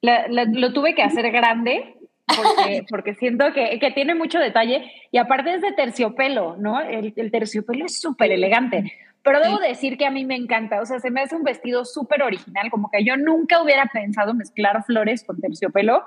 lo 0.00 0.72
tuve 0.72 0.94
que 0.94 1.02
hacer 1.02 1.30
grande 1.30 1.96
porque, 2.36 2.86
porque 2.90 3.14
siento 3.14 3.52
que, 3.52 3.78
que, 3.78 3.90
tiene 3.90 4.14
mucho 4.14 4.38
detalle 4.38 4.90
y 5.10 5.18
aparte 5.18 5.54
es 5.54 5.62
de 5.62 5.72
terciopelo, 5.72 6.56
¿no? 6.56 6.80
El, 6.80 7.12
el 7.16 7.30
terciopelo 7.30 7.86
es 7.86 8.00
súper 8.00 8.32
elegante. 8.32 8.92
Pero 9.22 9.40
debo 9.40 9.58
decir 9.58 9.98
que 9.98 10.06
a 10.06 10.10
mí 10.10 10.24
me 10.24 10.34
encanta, 10.34 10.80
o 10.80 10.86
sea, 10.86 10.98
se 10.98 11.10
me 11.10 11.20
hace 11.20 11.36
un 11.36 11.42
vestido 11.42 11.84
súper 11.84 12.22
original, 12.22 12.70
como 12.70 12.90
que 12.90 13.04
yo 13.04 13.18
nunca 13.18 13.62
hubiera 13.62 13.84
pensado 13.92 14.32
mezclar 14.32 14.82
flores 14.84 15.24
con 15.24 15.38
terciopelo. 15.40 16.04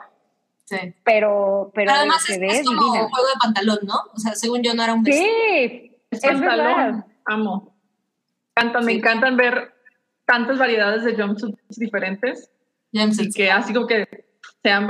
Sí. 0.65 0.77
Pero, 1.03 1.72
pero 1.75 1.92
además 1.92 2.27
es, 2.30 2.39
es 2.42 2.65
como 2.65 2.82
un 2.82 3.10
juego 3.10 3.27
de 3.27 3.39
pantalón, 3.39 3.80
¿no? 3.84 3.96
O 4.13 4.18
sea, 4.18 4.34
según 4.34 4.63
yo 4.63 4.74
no 4.74 4.84
era 4.84 4.94
un 4.94 5.03
vestido. 5.03 5.27
Sí, 5.27 5.92
es, 6.10 6.22
pantalón. 6.22 7.06
Amo. 7.25 7.75
Me 8.84 8.94
encantan 8.94 9.38
ver 9.38 9.73
tantas 10.34 10.58
variedades 10.58 11.04
de 11.04 11.16
jumpsuits 11.16 11.78
diferentes 11.78 12.50
y 12.92 13.32
que 13.34 13.52
así 13.52 13.72
como 13.72 13.86
que 13.86 14.08
sean 14.63 14.88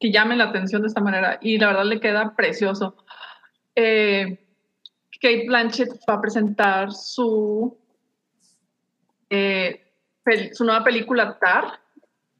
que 0.00 0.10
llamen 0.10 0.38
la 0.38 0.44
atención 0.44 0.80
de 0.80 0.88
esta 0.88 1.02
manera. 1.02 1.38
Y 1.42 1.58
la 1.58 1.66
verdad 1.68 1.84
le 1.84 2.00
queda 2.00 2.34
precioso. 2.34 2.96
Eh, 3.74 4.38
Kate 5.20 5.44
Blanchett 5.46 5.90
va 6.08 6.14
a 6.14 6.20
presentar 6.22 6.90
su 6.90 7.76
eh, 9.28 9.92
su 10.52 10.64
nueva 10.64 10.82
película 10.82 11.38
Tar 11.38 11.80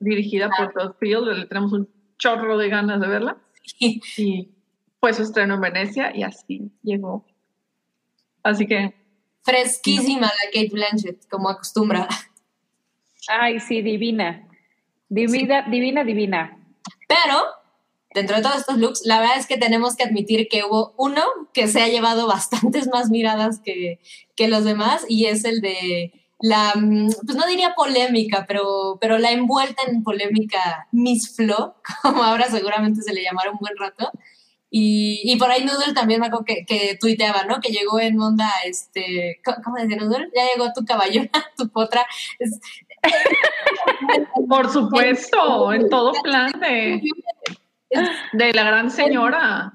dirigida 0.00 0.48
por 0.56 0.72
Todd 0.72 0.94
Field, 0.98 1.38
le 1.38 1.46
tenemos 1.46 1.72
un 1.74 1.86
chorro 2.16 2.56
de 2.56 2.70
ganas 2.70 2.98
de 2.98 3.08
verla. 3.08 3.36
Y 3.78 4.48
fue 5.00 5.12
su 5.12 5.22
estreno 5.22 5.56
en 5.56 5.60
Venecia 5.60 6.16
y 6.16 6.22
así 6.22 6.72
llegó. 6.82 7.26
Así 8.42 8.66
que 8.66 8.94
Fresquísima 9.44 10.26
la 10.26 10.50
Kate 10.52 10.70
Blanchett, 10.72 11.28
como 11.28 11.50
acostumbra. 11.50 12.08
Ay, 13.28 13.60
sí, 13.60 13.82
divina. 13.82 14.48
Divina, 15.08 15.62
divina, 15.68 16.02
divina. 16.02 16.58
Pero, 17.06 17.42
dentro 18.14 18.36
de 18.36 18.42
todos 18.42 18.56
estos 18.56 18.78
looks, 18.78 19.02
la 19.04 19.20
verdad 19.20 19.38
es 19.38 19.46
que 19.46 19.58
tenemos 19.58 19.96
que 19.96 20.04
admitir 20.04 20.48
que 20.48 20.64
hubo 20.64 20.94
uno 20.96 21.22
que 21.52 21.68
se 21.68 21.82
ha 21.82 21.88
llevado 21.88 22.26
bastantes 22.26 22.88
más 22.88 23.10
miradas 23.10 23.60
que, 23.60 24.00
que 24.34 24.48
los 24.48 24.64
demás, 24.64 25.04
y 25.08 25.26
es 25.26 25.44
el 25.44 25.60
de 25.60 26.12
la, 26.40 26.72
pues 27.24 27.36
no 27.36 27.46
diría 27.46 27.74
polémica, 27.74 28.44
pero, 28.48 28.98
pero 29.00 29.18
la 29.18 29.30
envuelta 29.30 29.82
en 29.86 30.02
polémica 30.02 30.88
Miss 30.90 31.34
Flo, 31.34 31.76
como 32.02 32.22
ahora 32.22 32.50
seguramente 32.50 33.02
se 33.02 33.12
le 33.12 33.22
llamará 33.22 33.50
un 33.50 33.58
buen 33.58 33.76
rato, 33.76 34.10
y, 34.76 35.20
y, 35.22 35.36
por 35.36 35.52
ahí 35.52 35.64
Noodle 35.64 35.94
también 35.94 36.18
me 36.18 36.26
acuerdo 36.26 36.44
que, 36.44 36.66
que, 36.66 36.98
tuiteaba, 37.00 37.44
¿no? 37.44 37.60
Que 37.60 37.70
llegó 37.70 38.00
en 38.00 38.20
onda, 38.20 38.50
este, 38.64 39.40
¿cómo 39.62 39.76
decía 39.76 39.96
Noodle? 39.98 40.30
Ya 40.34 40.42
llegó 40.52 40.72
tu 40.72 40.84
caballona, 40.84 41.30
tu 41.56 41.68
potra. 41.68 42.04
por 44.48 44.68
supuesto, 44.72 45.72
en 45.72 45.88
todo 45.88 46.10
plan 46.24 46.50
de, 46.58 47.00
de 48.32 48.52
la 48.52 48.64
gran 48.64 48.90
señora. 48.90 49.72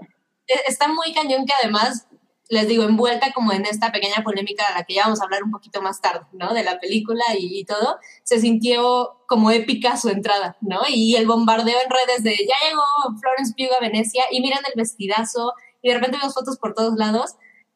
Está 0.68 0.90
muy 0.90 1.14
cañón 1.14 1.46
que 1.46 1.54
además 1.64 2.09
les 2.50 2.68
digo, 2.68 2.84
envuelta 2.84 3.32
como 3.32 3.54
en 3.54 3.66
esta 3.66 3.92
pequeña 3.92 4.24
polémica 4.24 4.66
de 4.68 4.80
la 4.80 4.84
que 4.84 4.96
ya 4.96 5.04
vamos 5.04 5.22
a 5.22 5.26
hablar 5.26 5.44
un 5.44 5.52
poquito 5.52 5.84
más 5.84 6.02
tarde, 6.02 6.26
¿no? 6.34 6.54
De 6.54 6.64
la 6.64 6.80
película 6.80 7.24
y, 7.38 7.64
todo, 7.64 8.00
se 8.24 8.40
sintió 8.40 9.22
como 9.28 9.52
épica 9.52 9.98
su 9.98 10.10
entrada, 10.10 10.58
¿no? 10.60 10.82
Y 10.90 11.16
el 11.16 11.28
bombardeo 11.28 11.78
en 11.84 11.90
redes 11.90 12.24
de 12.24 12.32
ya 12.32 12.68
llegó 12.68 12.82
Florence 13.22 13.54
Pugh 13.56 13.76
a 13.78 13.80
Venecia 13.80 14.24
y 14.32 14.42
miran 14.42 14.64
el 14.66 14.74
vestidazo 14.76 15.54
y 15.84 15.90
de 15.90 15.96
repente 15.96 16.18
vemos 16.18 16.34
fotos 16.34 16.58
por 16.58 16.74
todos 16.74 16.96
lados. 16.96 17.36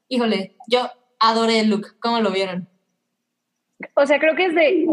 Híjole, 0.10 0.56
yo 0.68 0.89
adoré 1.20 1.60
el 1.60 1.70
look, 1.70 2.00
¿cómo 2.00 2.20
lo 2.20 2.32
vieron? 2.32 2.68
O 3.96 4.08
sea, 4.08 4.20
creo 4.20 4.36
que 4.36 4.46
es 4.48 4.56
de 4.56 4.88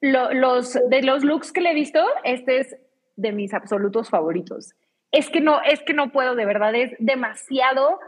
los, 0.00 0.78
de 0.88 1.02
los 1.02 1.24
looks 1.24 1.52
que 1.52 1.60
le 1.60 1.72
he 1.72 1.74
visto, 1.74 2.02
este 2.24 2.60
es 2.60 2.76
de 3.16 3.32
mis 3.32 3.52
absolutos 3.52 4.08
favoritos. 4.08 4.72
Es 5.12 5.28
que 5.28 5.40
no, 5.40 5.60
es 5.62 5.80
que 5.82 5.92
no 5.92 6.10
puedo, 6.10 6.34
de 6.34 6.46
verdad, 6.46 6.74
es 6.74 6.92
demasiado 6.98 7.98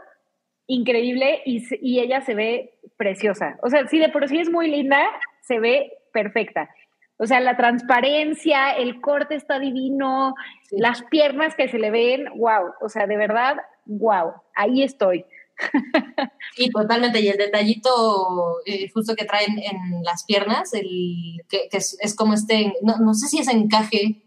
increíble 0.69 1.41
y, 1.45 1.63
y, 1.81 1.99
ella 1.99 2.21
se 2.21 2.35
ve 2.35 2.75
preciosa. 2.95 3.57
O 3.63 3.69
sea, 3.69 3.87
si 3.87 3.97
de 3.97 4.09
por 4.09 4.27
sí 4.29 4.39
es 4.39 4.49
muy 4.49 4.69
linda, 4.69 5.01
se 5.41 5.59
ve 5.59 5.91
perfecta. 6.13 6.69
O 7.17 7.25
sea, 7.25 7.39
la 7.41 7.57
transparencia, 7.57 8.71
el 8.71 9.01
corte 9.01 9.35
está 9.35 9.59
divino, 9.59 10.35
las 10.71 11.01
piernas 11.03 11.55
que 11.55 11.67
se 11.67 11.79
le 11.79 11.91
ven, 11.91 12.27
wow. 12.37 12.71
O 12.81 12.87
sea, 12.87 13.07
de 13.07 13.17
verdad, 13.17 13.57
wow. 13.85 14.31
Ahí 14.55 14.83
estoy. 14.83 15.25
Sí, 16.55 16.69
totalmente. 16.69 17.21
Y 17.21 17.27
el 17.29 17.37
detallito 17.37 18.57
eh, 18.65 18.89
justo 18.93 19.15
que 19.15 19.25
traen 19.25 19.59
en 19.59 20.03
las 20.03 20.25
piernas, 20.25 20.73
el, 20.73 21.41
que, 21.47 21.69
es, 21.71 22.15
como 22.17 22.33
este, 22.33 22.73
no, 22.81 22.97
no, 22.97 23.13
sé 23.13 23.27
si 23.27 23.39
es 23.39 23.47
encaje, 23.47 24.23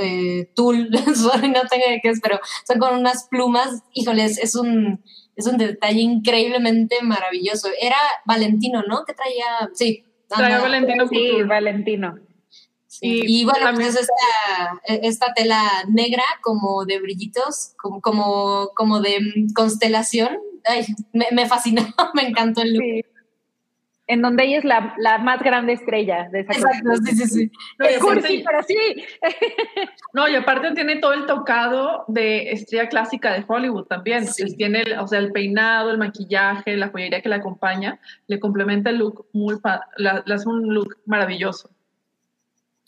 eh, 0.00 0.50
tul, 0.54 0.90
no 0.90 1.60
tengo 1.68 1.84
qué 2.02 2.08
es, 2.08 2.20
pero 2.20 2.40
son 2.66 2.78
con 2.78 2.98
unas 2.98 3.28
plumas, 3.28 3.82
híjoles, 3.92 4.38
es 4.38 4.56
un 4.56 5.04
es 5.36 5.46
un 5.46 5.58
detalle 5.58 6.00
increíblemente 6.00 6.96
maravilloso. 7.02 7.68
Era 7.80 7.98
Valentino, 8.24 8.82
¿no? 8.82 9.04
Que 9.04 9.12
traía, 9.12 9.70
sí. 9.74 10.04
Traía 10.28 10.60
Valentino. 10.60 11.06
Sí, 11.08 11.42
Valentino. 11.42 12.18
y 13.02 13.44
bueno, 13.44 13.70
pues 13.74 13.96
esta, 13.96 14.80
esta, 14.86 15.34
tela 15.34 15.62
negra 15.88 16.24
como 16.42 16.86
de 16.86 16.98
brillitos, 16.98 17.74
como, 17.76 18.00
como, 18.00 18.70
como 18.74 19.00
de 19.00 19.18
constelación. 19.54 20.38
Ay, 20.64 20.86
me, 21.12 21.46
fascinó, 21.46 21.86
me 22.14 22.28
encantó 22.28 22.62
el 22.62 22.74
look. 22.74 23.15
En 24.08 24.22
donde 24.22 24.44
ella 24.44 24.58
es 24.58 24.64
la, 24.64 24.94
la 24.98 25.18
más 25.18 25.40
grande 25.42 25.72
estrella 25.72 26.28
de 26.30 26.40
esa 26.40 26.52
Exacto, 26.52 26.90
sí, 27.04 27.16
sí, 27.16 27.26
sí. 27.26 27.50
No, 27.78 27.86
y 27.86 27.88
Es 27.88 27.98
cursi, 27.98 28.42
aparte- 28.42 28.44
pero 28.46 28.62
sí. 28.62 29.04
No, 30.12 30.28
y 30.28 30.34
aparte 30.36 30.72
tiene 30.72 30.96
todo 30.96 31.12
el 31.12 31.26
tocado 31.26 32.04
de 32.08 32.52
estrella 32.52 32.88
clásica 32.88 33.32
de 33.32 33.44
Hollywood 33.46 33.84
también. 33.86 34.26
Sí. 34.26 34.42
Pues 34.44 34.56
Tiene, 34.56 34.82
el- 34.82 34.98
o 34.98 35.06
sea, 35.08 35.18
el 35.18 35.32
peinado, 35.32 35.90
el 35.90 35.98
maquillaje, 35.98 36.76
la 36.76 36.88
joyería 36.88 37.20
que 37.20 37.28
la 37.28 37.36
acompaña, 37.36 37.98
le 38.28 38.38
complementa 38.40 38.90
el 38.90 38.98
look 38.98 39.26
muy, 39.32 39.56
la 39.96 40.22
hace 40.26 40.48
un 40.48 40.72
look 40.72 40.96
maravilloso. 41.04 41.70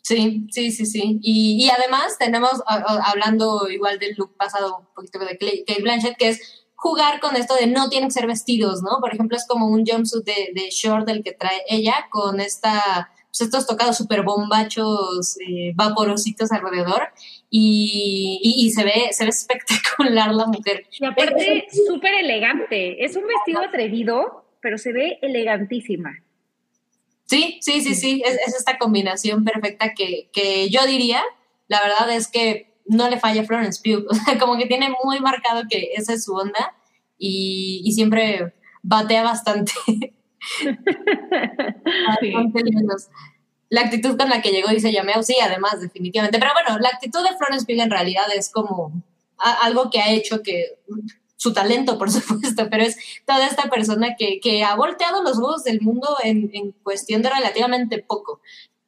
Sí, 0.03 0.47
sí, 0.51 0.71
sí, 0.71 0.87
sí. 0.87 1.19
Y, 1.23 1.67
y 1.67 1.69
además 1.71 2.17
tenemos, 2.19 2.63
a- 2.67 2.77
a- 2.77 3.11
hablando 3.11 3.69
igual 3.69 3.99
del 3.99 4.15
look 4.17 4.35
pasado, 4.37 4.79
un 4.79 4.87
poquito 4.95 5.19
de 5.19 5.37
Clay- 5.37 5.65
Kate 5.67 5.83
Blanchett, 5.83 6.17
que 6.17 6.29
es 6.29 6.65
jugar 6.79 7.19
con 7.19 7.35
esto 7.35 7.57
de 7.57 7.67
no 7.67 7.89
tienen 7.89 8.09
que 8.09 8.15
ser 8.15 8.29
vestidos, 8.29 8.83
¿no? 8.83 9.01
Por 9.01 9.13
ejemplo, 9.13 9.37
es 9.37 9.45
como 9.49 9.67
un 9.67 9.85
jumpsuit 9.85 10.25
de, 10.25 10.51
de 10.55 10.71
short 10.71 11.07
del 11.07 11.25
que 11.25 11.33
trae 11.33 11.63
ella 11.69 12.07
con 12.09 12.39
esta, 12.39 13.11
pues 13.27 13.41
estos 13.41 13.67
tocados 13.67 13.97
súper 13.97 14.23
bombachos, 14.23 15.37
eh, 15.41 15.73
vaporositos 15.75 16.53
alrededor 16.53 17.09
y, 17.51 18.39
y, 18.41 18.65
y 18.65 18.71
se 18.71 18.85
ve, 18.85 19.09
se 19.11 19.25
ve 19.25 19.31
espectacular 19.31 20.33
la 20.33 20.47
mujer. 20.47 20.87
Y 21.01 21.05
aparte, 21.05 21.67
súper 21.89 22.15
elegante. 22.15 23.05
Es 23.05 23.17
un 23.17 23.25
vestido 23.27 23.61
atrevido, 23.61 24.45
pero 24.63 24.79
se 24.79 24.93
ve 24.93 25.19
elegantísima. 25.21 26.23
Sí, 27.25 27.59
sí, 27.61 27.81
sí, 27.81 27.97
sí, 27.97 28.23
es, 28.25 28.35
es 28.47 28.55
esta 28.55 28.79
combinación 28.79 29.45
perfecta 29.45 29.95
que, 29.95 30.31
que 30.33 30.71
yo 30.71 30.87
diría, 30.87 31.25
la 31.67 31.83
verdad 31.83 32.15
es 32.15 32.29
que 32.29 32.68
no 32.89 33.09
le 33.09 33.19
falla 33.21 33.45
Florence 33.45 33.81
Pugh, 33.85 34.07
o 34.11 34.15
sea, 34.15 34.39
como 34.39 34.57
que 34.59 34.67
tiene 34.67 34.93
muy 35.05 35.21
marcado 35.21 35.63
que 35.69 35.91
esa 35.95 36.13
es 36.15 36.25
su 36.25 36.35
onda 36.35 36.75
y, 37.19 37.83
y 37.85 37.93
siempre 37.93 38.55
batea 38.83 39.23
bastante. 39.23 39.73
Sí. 42.21 42.33
La 43.71 43.83
actitud 43.83 44.17
con 44.17 44.31
la 44.31 44.41
que 44.41 44.51
llegó 44.51 44.69
dice 44.71 44.93
Yameo, 44.93 45.23
sí, 45.23 45.37
además, 45.43 45.81
definitivamente. 45.81 46.39
Pero 46.39 46.53
bueno, 46.55 46.79
la 46.81 46.89
actitud 46.89 47.23
de 47.23 47.37
Florence 47.37 47.67
Pugh 47.67 47.83
en 47.83 47.91
realidad 47.91 48.25
es 48.35 48.51
como 48.51 48.93
a- 49.37 49.65
algo 49.67 49.91
que 49.91 50.01
ha 50.01 50.11
hecho 50.11 50.43
que 50.43 50.79
su 51.37 51.53
talento, 51.53 51.99
por 51.99 52.11
supuesto, 52.13 52.69
pero 52.71 52.85
es 52.85 52.97
toda 53.27 53.47
esta 53.47 53.69
persona 53.69 54.15
que, 54.19 54.41
que 54.41 54.65
ha 54.65 54.75
volteado 54.75 55.23
los 55.23 55.37
huevos 55.39 55.65
del 55.65 55.81
mundo 55.83 56.17
en, 56.23 56.51
en 56.55 56.73
cuestión 56.83 57.21
de 57.21 57.29
relativamente 57.31 57.99
poco. 58.03 58.41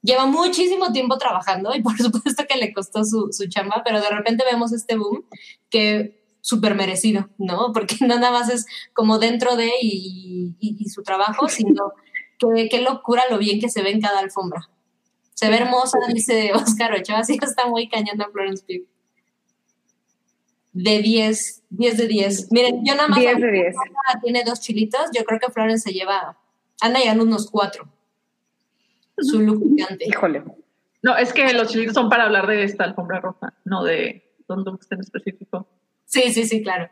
Lleva 0.02 0.26
muchísimo 0.26 0.92
tiempo 0.92 1.19
trabajando 1.19 1.75
y 1.75 1.83
por 1.83 1.97
supuesto 1.99 2.45
que 2.49 2.57
le 2.59 2.73
costó 2.73 3.04
su, 3.04 3.28
su 3.33 3.49
chamba, 3.49 3.83
pero 3.85 4.00
de 4.00 4.09
repente 4.11 4.45
vemos 4.50 4.73
este 4.73 4.97
boom 4.97 5.25
que 5.69 6.21
súper 6.40 6.75
merecido, 6.75 7.28
¿no? 7.38 7.73
Porque 7.75 7.97
no 8.00 8.16
nada 8.19 8.30
más 8.30 8.49
es 8.50 8.66
como 8.95 9.19
dentro 9.19 9.57
de 9.57 9.71
y, 9.80 10.54
y- 10.59 10.76
y 10.78 10.88
su 10.88 11.02
trabajo, 11.02 11.49
sino 11.49 11.92
que 12.38 12.69
qué 12.71 12.80
locura 12.80 13.25
lo 13.30 13.37
bien 13.38 13.61
que 13.61 13.69
se 13.69 13.83
ve 13.83 13.90
en 13.90 14.00
cada 14.00 14.21
alfombra. 14.21 14.69
Se 15.35 15.49
ve 15.49 15.57
hermosa, 15.57 15.99
dice 16.12 16.52
Oscar 16.54 16.92
Ochoa, 16.95 17.23
sí 17.25 17.38
está 17.40 17.66
muy 17.66 17.88
cañón 17.88 18.21
a 18.21 18.28
Florence 18.30 18.62
Pugh. 18.66 18.87
De 20.73 21.02
10, 21.02 21.62
10 21.71 21.97
de 21.99 22.07
10. 22.07 22.52
Miren, 22.52 22.85
yo 22.85 22.95
nada 22.95 23.09
más 23.09 23.19
10 23.19 23.40
de 23.40 23.50
10. 23.52 23.75
tiene 24.23 24.45
dos 24.45 24.61
chilitos, 24.61 25.00
yo 25.14 25.25
creo 25.25 25.40
que 25.40 25.50
Florence 25.50 25.88
se 25.88 25.92
lleva, 25.95 26.38
anda 26.80 27.00
llegando 27.00 27.25
unos 27.25 27.50
cuatro. 27.50 27.88
Su 29.22 29.40
look 29.40 29.62
gigante. 29.62 30.04
Híjole. 30.06 30.42
No, 31.02 31.16
es 31.16 31.32
que 31.32 31.52
los 31.54 31.68
chilitos 31.68 31.94
son 31.94 32.08
para 32.08 32.24
hablar 32.24 32.46
de 32.46 32.62
esta 32.62 32.84
alfombra 32.84 33.20
roja, 33.20 33.54
no 33.64 33.82
de 33.84 34.22
Don 34.48 34.64
Dux 34.64 34.90
en 34.92 35.00
específico. 35.00 35.66
Sí, 36.04 36.32
sí, 36.32 36.44
sí, 36.44 36.62
claro. 36.62 36.90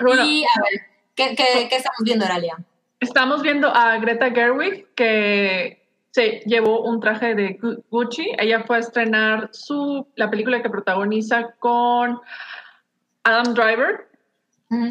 Bueno, 0.00 0.24
Y 0.24 0.44
a 0.44 0.62
ver, 0.62 0.80
¿qué, 1.14 1.34
qué, 1.36 1.68
qué 1.68 1.76
estamos 1.76 1.98
viendo, 2.04 2.24
Aralia? 2.24 2.56
estamos 3.00 3.42
viendo 3.42 3.68
a 3.68 3.98
Greta 3.98 4.30
Gerwig 4.30 4.86
que 4.94 5.86
se 6.10 6.40
llevó 6.46 6.82
un 6.84 7.00
traje 7.00 7.34
de 7.34 7.58
Gu- 7.58 7.82
Gucci. 7.90 8.30
Ella 8.38 8.62
fue 8.66 8.76
a 8.76 8.80
estrenar 8.80 9.48
su, 9.52 10.06
la 10.16 10.30
película 10.30 10.62
que 10.62 10.70
protagoniza 10.70 11.54
con 11.58 12.20
Adam 13.24 13.54
Driver, 13.54 14.08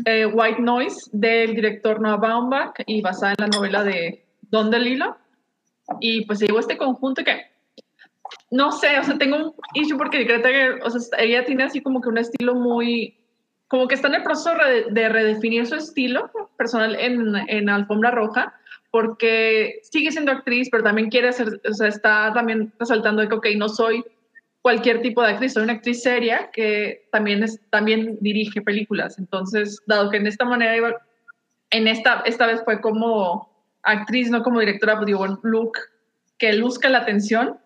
eh, 0.05 0.25
White 0.25 0.61
Noise, 0.61 1.09
del 1.13 1.55
director 1.55 1.99
Noah 2.01 2.17
Baumbach 2.17 2.75
y 2.85 3.01
basada 3.01 3.33
en 3.33 3.37
la 3.39 3.47
novela 3.47 3.83
de 3.83 4.25
Don 4.41 4.69
DeLillo. 4.69 5.15
Y 5.99 6.25
pues 6.25 6.39
se 6.39 6.47
llevó 6.47 6.59
este 6.59 6.77
conjunto 6.77 7.23
que 7.23 7.49
no 8.51 8.71
sé, 8.71 8.97
o 8.99 9.03
sea, 9.03 9.17
tengo 9.17 9.37
un 9.37 9.53
issue 9.73 9.97
porque 9.97 10.23
Greta 10.23 10.49
Gerwig, 10.49 10.83
o 10.83 10.89
sea, 10.89 11.19
ella 11.19 11.45
tiene 11.45 11.63
así 11.63 11.81
como 11.81 12.01
que 12.01 12.09
un 12.09 12.17
estilo 12.17 12.55
muy, 12.55 13.15
como 13.67 13.87
que 13.87 13.95
está 13.95 14.07
en 14.07 14.15
el 14.15 14.23
proceso 14.23 14.51
de, 14.55 14.85
de 14.89 15.09
redefinir 15.09 15.67
su 15.67 15.75
estilo 15.75 16.31
personal 16.57 16.95
en, 16.95 17.35
en 17.47 17.69
Alfombra 17.69 18.11
Roja, 18.11 18.53
porque 18.91 19.79
sigue 19.83 20.11
siendo 20.11 20.31
actriz, 20.31 20.69
pero 20.71 20.83
también 20.83 21.09
quiere 21.09 21.31
ser, 21.31 21.61
o 21.67 21.73
sea, 21.73 21.87
está 21.87 22.31
también 22.33 22.73
resaltando 22.79 23.21
de 23.21 23.29
que, 23.29 23.35
ok, 23.35 23.47
no 23.55 23.69
soy 23.69 24.03
cualquier 24.61 25.01
tipo 25.01 25.21
de 25.21 25.31
actriz, 25.31 25.53
soy 25.53 25.63
una 25.63 25.73
actriz 25.73 26.01
seria 26.01 26.49
que 26.51 27.07
también, 27.11 27.43
es, 27.43 27.61
también 27.69 28.17
dirige 28.19 28.61
películas. 28.61 29.19
Entonces, 29.19 29.81
dado 29.85 30.09
que 30.09 30.17
en 30.17 30.27
esta 30.27 30.45
manera 30.45 30.75
iba, 30.75 30.95
en 31.69 31.87
esta, 31.87 32.23
esta 32.25 32.47
vez 32.47 32.63
fue 32.65 32.81
como 32.81 33.49
actriz, 33.83 34.29
no 34.29 34.43
como 34.43 34.59
directora, 34.59 34.95
pues 34.95 35.07
digo, 35.07 35.21
un 35.23 35.39
look 35.43 35.73
que 36.37 36.53
luzca 36.53 36.89
la 36.89 36.99
atención, 36.99 37.59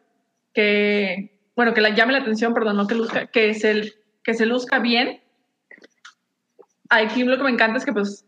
que, 0.53 1.37
bueno, 1.55 1.73
que 1.73 1.81
la 1.81 1.89
llame 1.89 2.13
la 2.13 2.19
atención, 2.19 2.53
perdón, 2.53 2.77
no 2.77 2.87
que 2.87 2.95
luzca, 2.95 3.27
que 3.27 3.53
se, 3.53 3.93
que 4.23 4.33
se 4.33 4.45
luzca 4.45 4.79
bien. 4.79 5.21
Aquí 6.89 7.23
lo 7.23 7.37
que 7.37 7.43
me 7.43 7.49
encanta 7.49 7.77
es 7.77 7.85
que, 7.85 7.93
pues, 7.93 8.25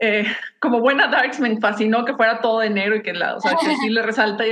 eh, 0.00 0.24
como 0.60 0.80
buena 0.80 1.08
Darks 1.08 1.40
me 1.40 1.58
fascinó 1.60 2.04
que 2.04 2.14
fuera 2.14 2.40
todo 2.40 2.60
de 2.60 2.70
negro 2.70 2.96
y 2.96 3.02
que, 3.02 3.12
la, 3.12 3.36
o 3.36 3.40
sea, 3.40 3.56
que 3.60 3.74
sí 3.76 3.88
le 3.90 4.02
resalta 4.02 4.44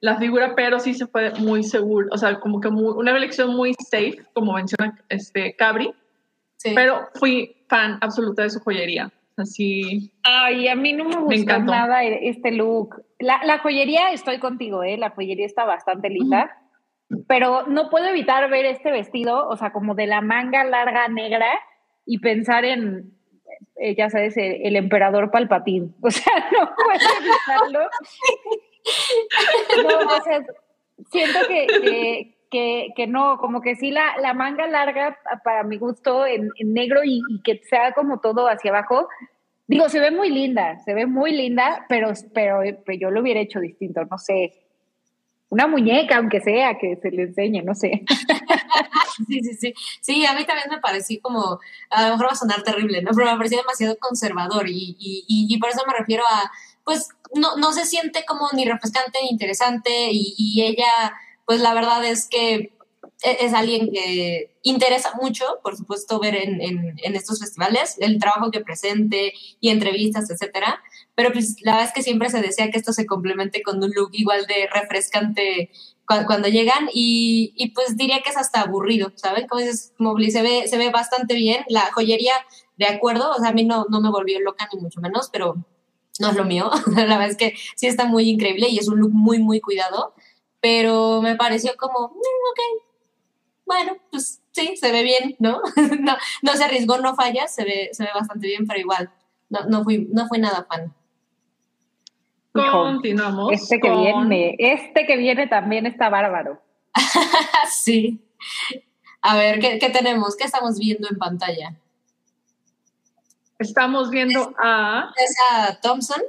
la 0.00 0.16
figura, 0.18 0.54
pero 0.56 0.78
sí 0.80 0.94
se 0.94 1.06
fue 1.06 1.32
muy 1.38 1.62
seguro, 1.62 2.08
o 2.12 2.18
sea, 2.18 2.38
como 2.40 2.60
que 2.60 2.70
muy- 2.70 2.94
una 2.96 3.16
elección 3.16 3.54
muy 3.54 3.74
safe, 3.74 4.18
como 4.32 4.52
menciona 4.52 4.96
este 5.08 5.54
Cabri, 5.56 5.92
Sí. 6.56 6.72
pero 6.74 7.08
fui 7.14 7.56
fan 7.68 7.98
absoluta 8.00 8.42
de 8.42 8.50
su 8.50 8.60
joyería. 8.60 9.12
Así, 9.38 10.12
Ay, 10.24 10.68
a 10.68 10.74
mí 10.74 10.92
no 10.92 11.04
me 11.04 11.16
gustó 11.16 11.32
encantó. 11.40 11.72
nada 11.72 12.04
e- 12.04 12.28
este 12.28 12.50
look. 12.52 13.02
La, 13.18 13.40
la 13.44 13.58
joyería, 13.58 14.12
estoy 14.12 14.38
contigo, 14.38 14.82
¿eh? 14.82 14.96
La 14.98 15.10
joyería 15.10 15.46
está 15.46 15.64
bastante 15.64 16.10
linda. 16.10 16.56
Pero 17.26 17.66
no 17.66 17.88
puedo 17.88 18.06
evitar 18.06 18.50
ver 18.50 18.66
este 18.66 18.90
vestido, 18.90 19.48
o 19.48 19.56
sea, 19.56 19.72
como 19.72 19.94
de 19.94 20.06
la 20.06 20.20
manga 20.20 20.62
larga 20.64 21.08
negra 21.08 21.48
y 22.04 22.18
pensar 22.18 22.64
en, 22.66 23.12
eh, 23.76 23.94
ya 23.96 24.10
sabes, 24.10 24.36
el, 24.36 24.60
el 24.66 24.76
emperador 24.76 25.30
Palpatín. 25.30 25.94
O 26.02 26.10
sea, 26.10 26.32
no 26.52 26.70
puedo 26.74 27.00
evitarlo. 27.20 27.88
No, 29.82 29.98
o 30.16 30.22
sea, 30.22 30.40
siento 31.10 31.38
que, 31.46 31.66
que, 31.66 32.37
que, 32.50 32.88
que 32.96 33.06
no, 33.06 33.38
como 33.38 33.60
que 33.60 33.76
sí, 33.76 33.90
la, 33.90 34.16
la 34.20 34.34
manga 34.34 34.66
larga, 34.66 35.18
para 35.44 35.64
mi 35.64 35.78
gusto, 35.78 36.26
en, 36.26 36.50
negro 36.58 37.00
y, 37.04 37.22
que 37.42 37.60
sea 37.68 37.92
como 37.92 38.20
todo 38.20 38.48
hacia 38.48 38.70
abajo, 38.70 39.08
digo, 39.66 39.88
se 39.88 40.00
ve 40.00 40.10
muy 40.10 40.30
linda, 40.30 40.78
se 40.84 40.94
ve 40.94 41.06
muy 41.06 41.32
linda, 41.32 41.86
pero, 41.88 42.12
pero, 42.32 42.60
pero 42.84 42.98
yo 42.98 43.10
lo 43.10 43.20
hubiera 43.20 43.40
hecho 43.40 43.60
distinto, 43.60 44.04
no 44.04 44.18
sé. 44.18 44.64
Una 45.50 45.66
muñeca, 45.66 46.18
aunque 46.18 46.40
sea, 46.40 46.76
que 46.76 46.96
se 46.96 47.10
le 47.10 47.22
enseñe, 47.22 47.62
no 47.62 47.74
sé. 47.74 48.04
Sí, 49.26 49.40
sí, 49.42 49.54
sí. 49.54 49.74
Sí, 50.00 50.26
a 50.26 50.32
mí 50.32 50.44
también 50.44 50.68
me 50.70 50.78
pareció 50.78 51.18
como, 51.20 51.58
a 51.90 52.02
lo 52.04 52.10
mejor 52.10 52.26
va 52.26 52.30
a 52.30 52.36
sonar 52.36 52.62
terrible, 52.62 53.02
¿no? 53.02 53.10
Pero 53.16 53.32
me 53.32 53.36
pareció 53.36 53.58
demasiado 53.58 53.98
conservador 53.98 54.68
y, 54.68 54.96
y, 54.96 55.24
y, 55.26 55.52
y 55.52 55.58
por 55.58 55.70
eso 55.70 55.82
me 55.88 55.98
refiero 55.98 56.22
a, 56.30 56.52
pues, 56.84 57.08
no, 57.34 57.56
no 57.56 57.72
se 57.72 57.84
siente 57.84 58.24
como 58.26 58.48
ni 58.52 58.64
refrescante 58.64 59.18
ni 59.22 59.30
interesante 59.30 59.90
y, 60.12 60.34
y 60.38 60.62
ella, 60.62 61.12
pues 61.48 61.60
la 61.62 61.72
verdad 61.72 62.04
es 62.04 62.28
que 62.28 62.74
e- 63.22 63.38
es 63.40 63.54
alguien 63.54 63.90
que 63.90 64.54
interesa 64.62 65.12
mucho, 65.20 65.44
por 65.62 65.76
supuesto, 65.78 66.20
ver 66.20 66.36
en, 66.36 66.94
estos 67.16 67.40
festivales, 67.40 67.96
el 68.00 68.18
trabajo 68.18 68.50
que 68.50 68.60
presente 68.60 69.32
y 69.58 69.70
entrevistas, 69.70 70.30
etcétera. 70.30 70.78
Pero 71.14 71.32
pues 71.32 71.56
la 71.62 71.72
verdad 71.72 71.88
es 71.88 71.94
que 71.94 72.02
siempre 72.02 72.28
se 72.28 72.42
desea 72.42 72.70
que 72.70 72.76
esto 72.78 72.92
se 72.92 73.06
complemente 73.06 73.62
con 73.62 73.82
un 73.82 73.90
look 73.92 74.10
igual 74.12 74.44
de 74.46 74.68
refrescante 74.70 75.70
cu- 76.06 76.26
cuando 76.26 76.48
llegan 76.48 76.90
y, 76.92 77.72
pues 77.74 77.96
diría 77.96 78.20
que 78.22 78.28
es 78.28 78.36
hasta 78.36 78.60
aburrido, 78.60 79.10
¿saben? 79.16 79.48
Como 79.48 79.62
dices, 79.62 79.94
Mobley 79.98 80.30
se 80.30 80.42
ve, 80.42 80.68
se 80.68 80.76
ve 80.76 80.90
bastante 80.90 81.34
bien, 81.34 81.64
la 81.68 81.90
joyería, 81.92 82.34
de 82.76 82.86
acuerdo, 82.86 83.30
o 83.32 83.38
sea, 83.40 83.48
a 83.48 83.52
mí 83.54 83.64
no, 83.64 83.86
no 83.88 84.02
me 84.02 84.10
volvió 84.10 84.38
loca 84.40 84.68
ni 84.70 84.80
mucho 84.80 85.00
menos, 85.00 85.30
pero 85.32 85.56
no 86.20 86.30
es 86.30 86.36
lo 86.36 86.44
mío, 86.44 86.70
la 86.94 87.04
verdad 87.04 87.30
es 87.30 87.36
que 87.36 87.54
sí 87.76 87.86
está 87.86 88.04
muy 88.06 88.28
increíble 88.28 88.68
y 88.68 88.78
es 88.78 88.88
un 88.88 88.98
look 89.00 89.12
muy, 89.12 89.38
muy 89.38 89.60
cuidado, 89.60 90.14
pero 90.60 91.20
me 91.22 91.36
pareció 91.36 91.72
como, 91.76 92.08
"Mm, 92.08 92.12
ok, 92.12 92.82
bueno, 93.66 93.96
pues 94.10 94.42
sí, 94.52 94.76
se 94.76 94.90
ve 94.92 95.02
bien, 95.02 95.36
¿no? 95.38 95.60
no, 96.00 96.16
no 96.42 96.52
se 96.54 96.64
arriesgó, 96.64 96.98
no 96.98 97.14
falla, 97.14 97.46
se 97.48 97.64
ve, 97.64 97.90
se 97.92 98.04
ve 98.04 98.10
bastante 98.14 98.46
bien, 98.46 98.66
pero 98.66 98.80
igual, 98.80 99.10
no, 99.50 99.60
no, 99.66 99.84
fui, 99.84 100.08
no 100.10 100.26
fui 100.26 100.38
nada 100.38 100.64
fan. 100.68 100.94
Continuamos. 102.52 103.52
Este 103.52 103.78
que 103.78 103.88
con- 103.88 104.00
viene, 104.28 104.56
este 104.58 105.06
que 105.06 105.16
viene 105.16 105.46
también 105.46 105.86
está 105.86 106.08
bárbaro. 106.08 106.60
sí. 107.70 108.20
A 109.20 109.36
ver, 109.36 109.60
¿qué, 109.60 109.78
¿qué 109.78 109.90
tenemos? 109.90 110.34
¿Qué 110.36 110.44
estamos 110.44 110.78
viendo 110.78 111.08
en 111.08 111.18
pantalla? 111.18 111.76
Estamos 113.58 114.10
viendo 114.10 114.54
a 114.58 115.12
Tessa 115.16 115.80
Thompson. 115.80 116.22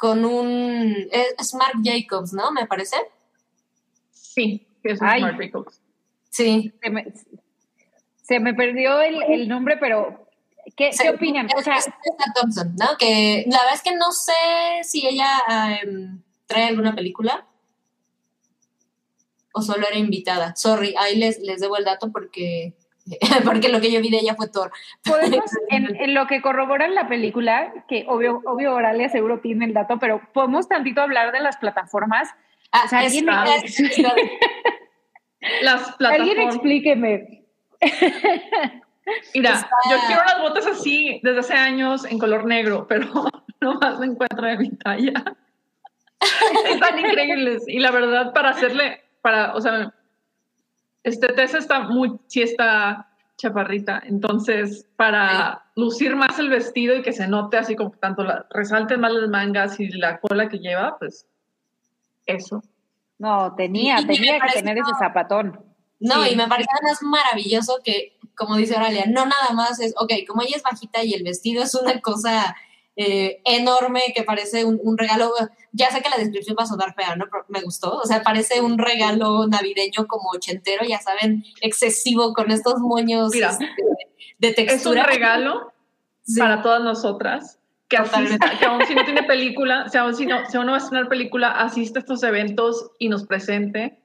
Con 0.00 0.24
un... 0.24 1.08
Es 1.12 1.52
Mark 1.52 1.74
Jacobs, 1.84 2.32
¿no? 2.32 2.50
Me 2.52 2.66
parece. 2.66 2.96
Sí, 4.10 4.66
es 4.82 4.98
Mark 4.98 5.36
Jacobs. 5.38 5.78
Sí. 6.30 6.72
Se 8.22 8.40
me, 8.40 8.54
perdió 8.54 9.02
el, 9.02 9.46
nombre, 9.46 9.76
pero 9.76 10.26
¿qué, 10.74 10.88
¿qué 10.98 11.10
opinan? 11.10 11.48
O 11.54 11.60
sea, 11.60 11.76
Thompson, 12.34 12.74
¿no? 12.76 12.96
Que 12.98 13.44
la 13.46 13.58
verdad 13.58 13.74
es 13.74 13.82
que 13.82 13.94
no 13.94 14.10
sé 14.12 14.32
si 14.84 15.06
ella 15.06 15.28
em, 15.82 16.22
trae 16.46 16.68
alguna 16.68 16.94
película 16.94 17.46
o 19.52 19.60
solo 19.60 19.86
era 19.86 19.98
invitada. 19.98 20.56
Sorry, 20.56 20.94
ahí 20.98 21.18
les, 21.18 21.40
les 21.40 21.60
debo 21.60 21.76
el 21.76 21.84
dato 21.84 22.10
porque 22.10 22.74
porque 23.44 23.68
lo 23.68 23.80
que 23.80 23.92
yo 23.92 24.00
vi 24.00 24.10
de 24.10 24.18
ella 24.18 24.34
fue 24.34 24.48
Thor. 24.48 24.72
Podemos, 25.04 25.50
en, 25.70 26.14
lo 26.14 26.26
que 26.26 26.42
corroboran 26.42 26.94
la 26.94 27.08
película, 27.08 27.72
que 27.88 28.04
obvio, 28.08 28.42
obvio 28.44 28.74
Oralia 28.74 29.08
seguro 29.08 29.40
tiene 29.40 29.66
el 29.66 29.74
dato, 29.74 29.98
pero 29.98 30.20
podemos 30.32 30.68
tantito 30.68 31.00
hablar 31.00 31.32
de 31.32 31.40
las 31.40 31.56
plataformas. 31.56 32.28
Ah, 32.72 32.84
¿alguien, 32.92 33.26
las 33.30 33.62
plataformas. 35.96 36.10
Alguien 36.10 36.40
explíqueme. 36.40 37.44
Mira, 39.34 39.68
yo 39.90 39.96
quiero 40.06 40.22
las 40.24 40.40
botas 40.40 40.66
así 40.66 41.20
desde 41.22 41.40
hace 41.40 41.54
años 41.54 42.04
en 42.04 42.18
color 42.18 42.44
negro, 42.44 42.86
pero 42.88 43.08
no 43.60 43.74
más 43.74 43.98
me 43.98 44.06
encuentro 44.06 44.46
de 44.46 44.58
mi 44.58 44.70
talla. 44.70 45.12
Están 46.66 46.98
increíbles. 46.98 47.64
Y 47.66 47.80
la 47.80 47.90
verdad, 47.90 48.32
para 48.32 48.50
hacerle, 48.50 49.02
para, 49.22 49.54
o 49.54 49.60
sea, 49.60 49.92
este 51.02 51.28
Tessa 51.28 51.58
está 51.58 51.80
muy, 51.80 52.18
sí 52.26 52.42
está 52.42 53.08
chaparrita, 53.36 54.02
entonces 54.04 54.86
para 54.96 55.64
lucir 55.74 56.14
más 56.14 56.38
el 56.38 56.50
vestido 56.50 56.96
y 56.96 57.02
que 57.02 57.12
se 57.12 57.26
note 57.26 57.56
así 57.56 57.74
como 57.74 57.90
tanto 57.92 58.22
la, 58.22 58.46
resalten 58.50 59.00
más 59.00 59.12
las 59.12 59.30
mangas 59.30 59.80
y 59.80 59.88
la 59.88 60.20
cola 60.20 60.48
que 60.48 60.58
lleva, 60.58 60.98
pues 60.98 61.26
eso. 62.26 62.62
No, 63.18 63.54
tenía, 63.54 63.96
tenía 64.06 64.38
que 64.40 64.52
tener 64.52 64.78
ese 64.78 64.92
zapatón. 64.98 65.58
No, 66.00 66.26
y 66.26 66.34
me 66.34 66.48
parece 66.48 66.70
más 66.82 67.02
maravilloso 67.02 67.78
que, 67.84 68.18
como 68.34 68.56
dice 68.56 68.76
Oralia, 68.76 69.04
no 69.06 69.26
nada 69.26 69.52
más 69.54 69.80
es, 69.80 69.94
ok, 69.98 70.12
como 70.26 70.42
ella 70.42 70.56
es 70.56 70.62
bajita 70.62 71.04
y 71.04 71.12
el 71.12 71.22
vestido 71.22 71.62
es 71.62 71.74
una 71.74 72.00
cosa 72.00 72.56
eh, 73.02 73.40
enorme 73.46 74.12
que 74.14 74.24
parece 74.24 74.62
un, 74.66 74.98
regalo. 74.98 75.32
Ya 75.72 75.90
sé 75.90 76.02
que 76.02 76.10
la 76.10 76.18
descripción 76.18 76.54
va 76.58 76.64
a 76.64 76.66
sonar 76.66 76.94
fea, 76.94 77.16
¿no? 77.16 77.24
Pero 77.32 77.46
me 77.48 77.62
gustó. 77.62 77.96
O 77.96 78.04
sea, 78.04 78.22
parece 78.22 78.60
un 78.60 78.76
regalo 78.76 79.46
navideño 79.46 80.06
como 80.06 80.28
ochentero, 80.34 80.84
ya 80.86 81.00
saben, 81.00 81.42
excesivo 81.62 82.34
con 82.34 82.50
estos 82.50 82.78
moños 82.80 83.34
este, 83.34 83.70
de 84.38 84.52
textura. 84.52 85.00
Es 85.00 85.06
un 85.06 85.12
regalo 85.14 85.72
para 86.38 86.60
todas 86.60 86.82
nosotras. 86.82 87.58
Que, 87.88 87.96
asista, 87.96 88.58
que 88.58 88.66
aún 88.66 88.84
si 88.86 88.94
no 88.94 89.04
tiene 89.04 89.22
película, 89.22 89.88
si 89.88 89.96
aún 89.96 90.14
si, 90.14 90.26
no, 90.26 90.48
si 90.50 90.58
aún 90.58 90.66
no 90.66 90.72
va 90.72 90.78
a 90.78 90.80
estrenar 90.80 91.08
película, 91.08 91.52
asiste 91.52 91.98
a 91.98 92.02
estos 92.02 92.22
eventos 92.22 92.90
y 92.98 93.08
nos 93.08 93.24
presente 93.24 93.98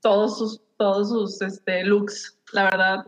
todos 0.00 0.36
sus, 0.36 0.60
todos 0.76 1.08
sus 1.10 1.40
este, 1.40 1.84
looks. 1.84 2.36
La 2.52 2.64
verdad, 2.64 3.06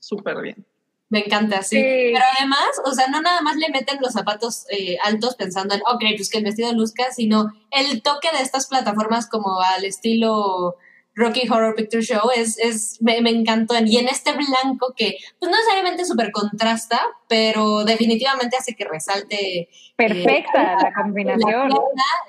súper 0.00 0.42
bien. 0.42 0.65
Me 1.08 1.20
encanta, 1.20 1.62
sí. 1.62 1.76
Pero 1.76 2.24
además, 2.36 2.66
o 2.84 2.92
sea, 2.92 3.06
no 3.06 3.20
nada 3.20 3.40
más 3.40 3.56
le 3.56 3.68
meten 3.68 3.98
los 4.00 4.12
zapatos 4.12 4.66
eh, 4.70 4.96
altos 5.04 5.36
pensando 5.36 5.74
en, 5.74 5.80
ok, 5.82 6.02
pues 6.16 6.28
que 6.28 6.38
el 6.38 6.44
vestido 6.44 6.72
luzca, 6.72 7.12
sino 7.12 7.52
el 7.70 8.02
toque 8.02 8.28
de 8.32 8.42
estas 8.42 8.66
plataformas 8.66 9.28
como 9.28 9.60
al 9.60 9.84
estilo 9.84 10.76
Rocky 11.16 11.48
Horror 11.48 11.74
Picture 11.74 12.02
Show 12.02 12.30
es, 12.34 12.58
es 12.58 13.00
me, 13.00 13.20
me 13.22 13.30
encantó. 13.30 13.74
Y 13.84 13.96
en 13.98 14.08
este 14.08 14.32
blanco 14.32 14.94
que, 14.96 15.16
pues 15.38 15.50
no 15.50 15.56
necesariamente 15.56 16.04
súper 16.04 16.30
contrasta, 16.30 17.00
pero 17.28 17.84
definitivamente 17.84 18.56
hace 18.56 18.74
que 18.74 18.84
resalte. 18.84 19.60
Eh, 19.60 19.68
Perfecta 19.96 20.76
la, 20.76 20.92
combinación. 20.92 21.70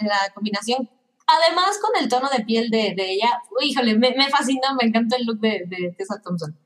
La, 0.01 0.33
combinación. 0.33 0.89
Además, 1.25 1.79
con 1.81 2.01
el 2.01 2.07
tono 2.07 2.29
de 2.29 2.45
piel 2.45 2.69
de, 2.69 2.93
de 2.95 3.11
ella, 3.11 3.41
híjole, 3.61 3.95
me, 3.95 4.11
me 4.11 4.29
fascinó, 4.29 4.75
me 4.79 4.87
encantó 4.87 5.17
el 5.17 5.25
look 5.25 5.39
de, 5.39 5.63
de 5.65 5.93
Tessa 5.97 6.21
Thompson. 6.23 6.57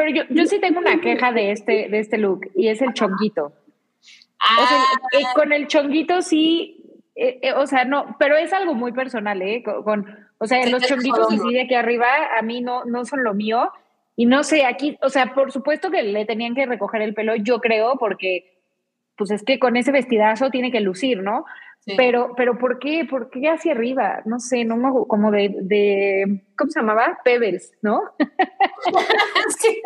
Pero 0.00 0.12
yo, 0.14 0.22
yo 0.30 0.46
sí 0.46 0.58
tengo 0.58 0.78
una 0.78 0.98
queja 0.98 1.30
de 1.30 1.52
este, 1.52 1.90
de 1.90 1.98
este 1.98 2.16
look 2.16 2.50
y 2.54 2.68
es 2.68 2.80
el 2.80 2.94
chonguito. 2.94 3.44
O 3.44 4.66
sea, 4.66 4.78
ah. 4.78 5.08
eh, 5.12 5.24
con 5.34 5.52
el 5.52 5.66
chonguito 5.66 6.22
sí, 6.22 7.02
eh, 7.14 7.38
eh, 7.42 7.52
o 7.52 7.66
sea, 7.66 7.84
no, 7.84 8.16
pero 8.18 8.38
es 8.38 8.54
algo 8.54 8.72
muy 8.72 8.92
personal, 8.92 9.42
¿eh? 9.42 9.62
Con, 9.62 10.06
o 10.38 10.46
sea, 10.46 10.66
los 10.68 10.84
chonguitos 10.84 11.30
así 11.30 11.52
de 11.52 11.60
aquí 11.60 11.74
arriba 11.74 12.06
a 12.34 12.40
mí 12.40 12.62
no, 12.62 12.86
no 12.86 13.04
son 13.04 13.22
lo 13.24 13.34
mío. 13.34 13.70
Y 14.16 14.24
no 14.24 14.42
sé, 14.42 14.64
aquí, 14.64 14.96
o 15.02 15.10
sea, 15.10 15.34
por 15.34 15.52
supuesto 15.52 15.90
que 15.90 16.02
le 16.02 16.24
tenían 16.24 16.54
que 16.54 16.64
recoger 16.64 17.02
el 17.02 17.12
pelo, 17.12 17.36
yo 17.36 17.60
creo, 17.60 17.98
porque 17.98 18.58
pues 19.16 19.30
es 19.30 19.42
que 19.42 19.58
con 19.58 19.76
ese 19.76 19.92
vestidazo 19.92 20.48
tiene 20.48 20.72
que 20.72 20.80
lucir, 20.80 21.22
¿no? 21.22 21.44
Pero, 21.96 22.34
pero 22.36 22.58
¿por 22.58 22.78
qué? 22.78 23.06
¿Por 23.08 23.30
qué 23.30 23.48
hacia 23.48 23.72
arriba? 23.72 24.22
No 24.24 24.38
sé, 24.38 24.64
no 24.64 24.76
me, 24.76 24.90
como 25.08 25.30
de, 25.30 25.54
de, 25.62 26.44
¿cómo 26.56 26.70
se 26.70 26.80
llamaba? 26.80 27.18
Pebbles, 27.24 27.72
¿no? 27.82 28.02
sí. 29.58 29.82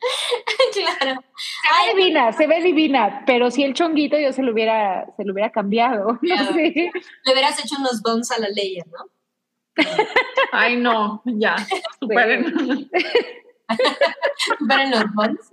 claro. 0.72 1.20
Se 1.36 1.68
ve 1.86 1.94
divina, 1.94 2.32
se 2.32 2.46
ve 2.46 2.62
divina, 2.62 3.22
pero 3.26 3.50
si 3.50 3.62
el 3.62 3.74
chonguito 3.74 4.18
yo 4.18 4.32
se 4.32 4.42
lo 4.42 4.52
hubiera, 4.52 5.06
se 5.16 5.24
lo 5.24 5.32
hubiera 5.32 5.50
cambiado. 5.50 6.18
No 6.22 6.52
sé. 6.52 6.90
Le 7.24 7.32
hubieras 7.32 7.62
hecho 7.62 7.76
unos 7.78 8.02
bones 8.02 8.30
a 8.30 8.38
la 8.38 8.48
ley, 8.48 8.78
¿no? 8.86 9.84
Ay, 10.52 10.76
no, 10.76 11.22
ya, 11.24 11.56
superen. 11.98 12.44
superen 14.58 14.90
los 14.90 15.04
bones. 15.14 15.50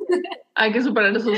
Hay 0.55 0.71
que 0.71 0.81
superar 0.81 1.15
esos 1.15 1.37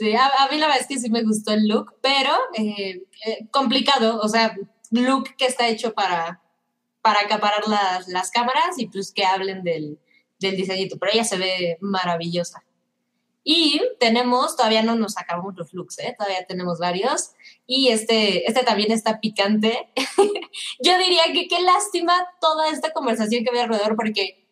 Sí, 0.00 0.14
a, 0.14 0.48
mí 0.50 0.56
la 0.56 0.66
verdad 0.66 0.80
es 0.80 0.86
que 0.86 0.98
sí 0.98 1.10
me 1.10 1.22
gustó 1.22 1.52
el 1.52 1.68
look, 1.68 1.94
pero 2.00 2.32
eh, 2.54 3.02
eh, 3.26 3.46
complicado, 3.50 4.18
o 4.18 4.28
sea, 4.30 4.56
look 4.90 5.36
que 5.36 5.44
está 5.44 5.68
hecho 5.68 5.92
para, 5.92 6.40
para 7.02 7.20
acaparar 7.20 7.68
las, 7.68 8.08
las 8.08 8.30
cámaras 8.30 8.78
y 8.78 8.86
pues 8.86 9.12
que 9.12 9.26
hablen 9.26 9.62
del, 9.62 9.98
del 10.38 10.56
diseñito, 10.56 10.96
pero 10.98 11.12
ella 11.12 11.24
se 11.24 11.36
ve 11.36 11.76
maravillosa. 11.82 12.64
Y 13.44 13.82
tenemos, 13.98 14.56
todavía 14.56 14.82
no 14.82 14.94
nos 14.94 15.18
acabamos 15.18 15.54
los 15.58 15.74
looks, 15.74 15.98
¿eh? 15.98 16.14
todavía 16.16 16.46
tenemos 16.46 16.78
varios. 16.78 17.32
Y 17.66 17.88
este, 17.88 18.48
este 18.48 18.62
también 18.62 18.92
está 18.92 19.20
picante. 19.20 19.90
Yo 20.82 20.96
diría 20.96 21.24
que 21.34 21.46
qué 21.46 21.60
lástima 21.60 22.26
toda 22.40 22.70
esta 22.70 22.94
conversación 22.94 23.44
que 23.44 23.50
había 23.50 23.64
alrededor, 23.64 23.96
porque 23.96 24.48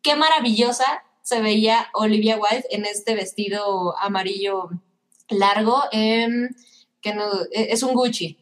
qué 0.00 0.14
maravillosa 0.14 1.02
se 1.22 1.40
veía 1.40 1.88
Olivia 1.92 2.36
Wilde 2.36 2.68
en 2.70 2.84
este 2.84 3.16
vestido 3.16 3.98
amarillo 3.98 4.70
largo, 5.28 5.82
em, 5.92 6.50
que 7.00 7.14
no, 7.14 7.24
e, 7.52 7.72
es 7.72 7.82
un 7.82 7.94
Gucci. 7.94 8.38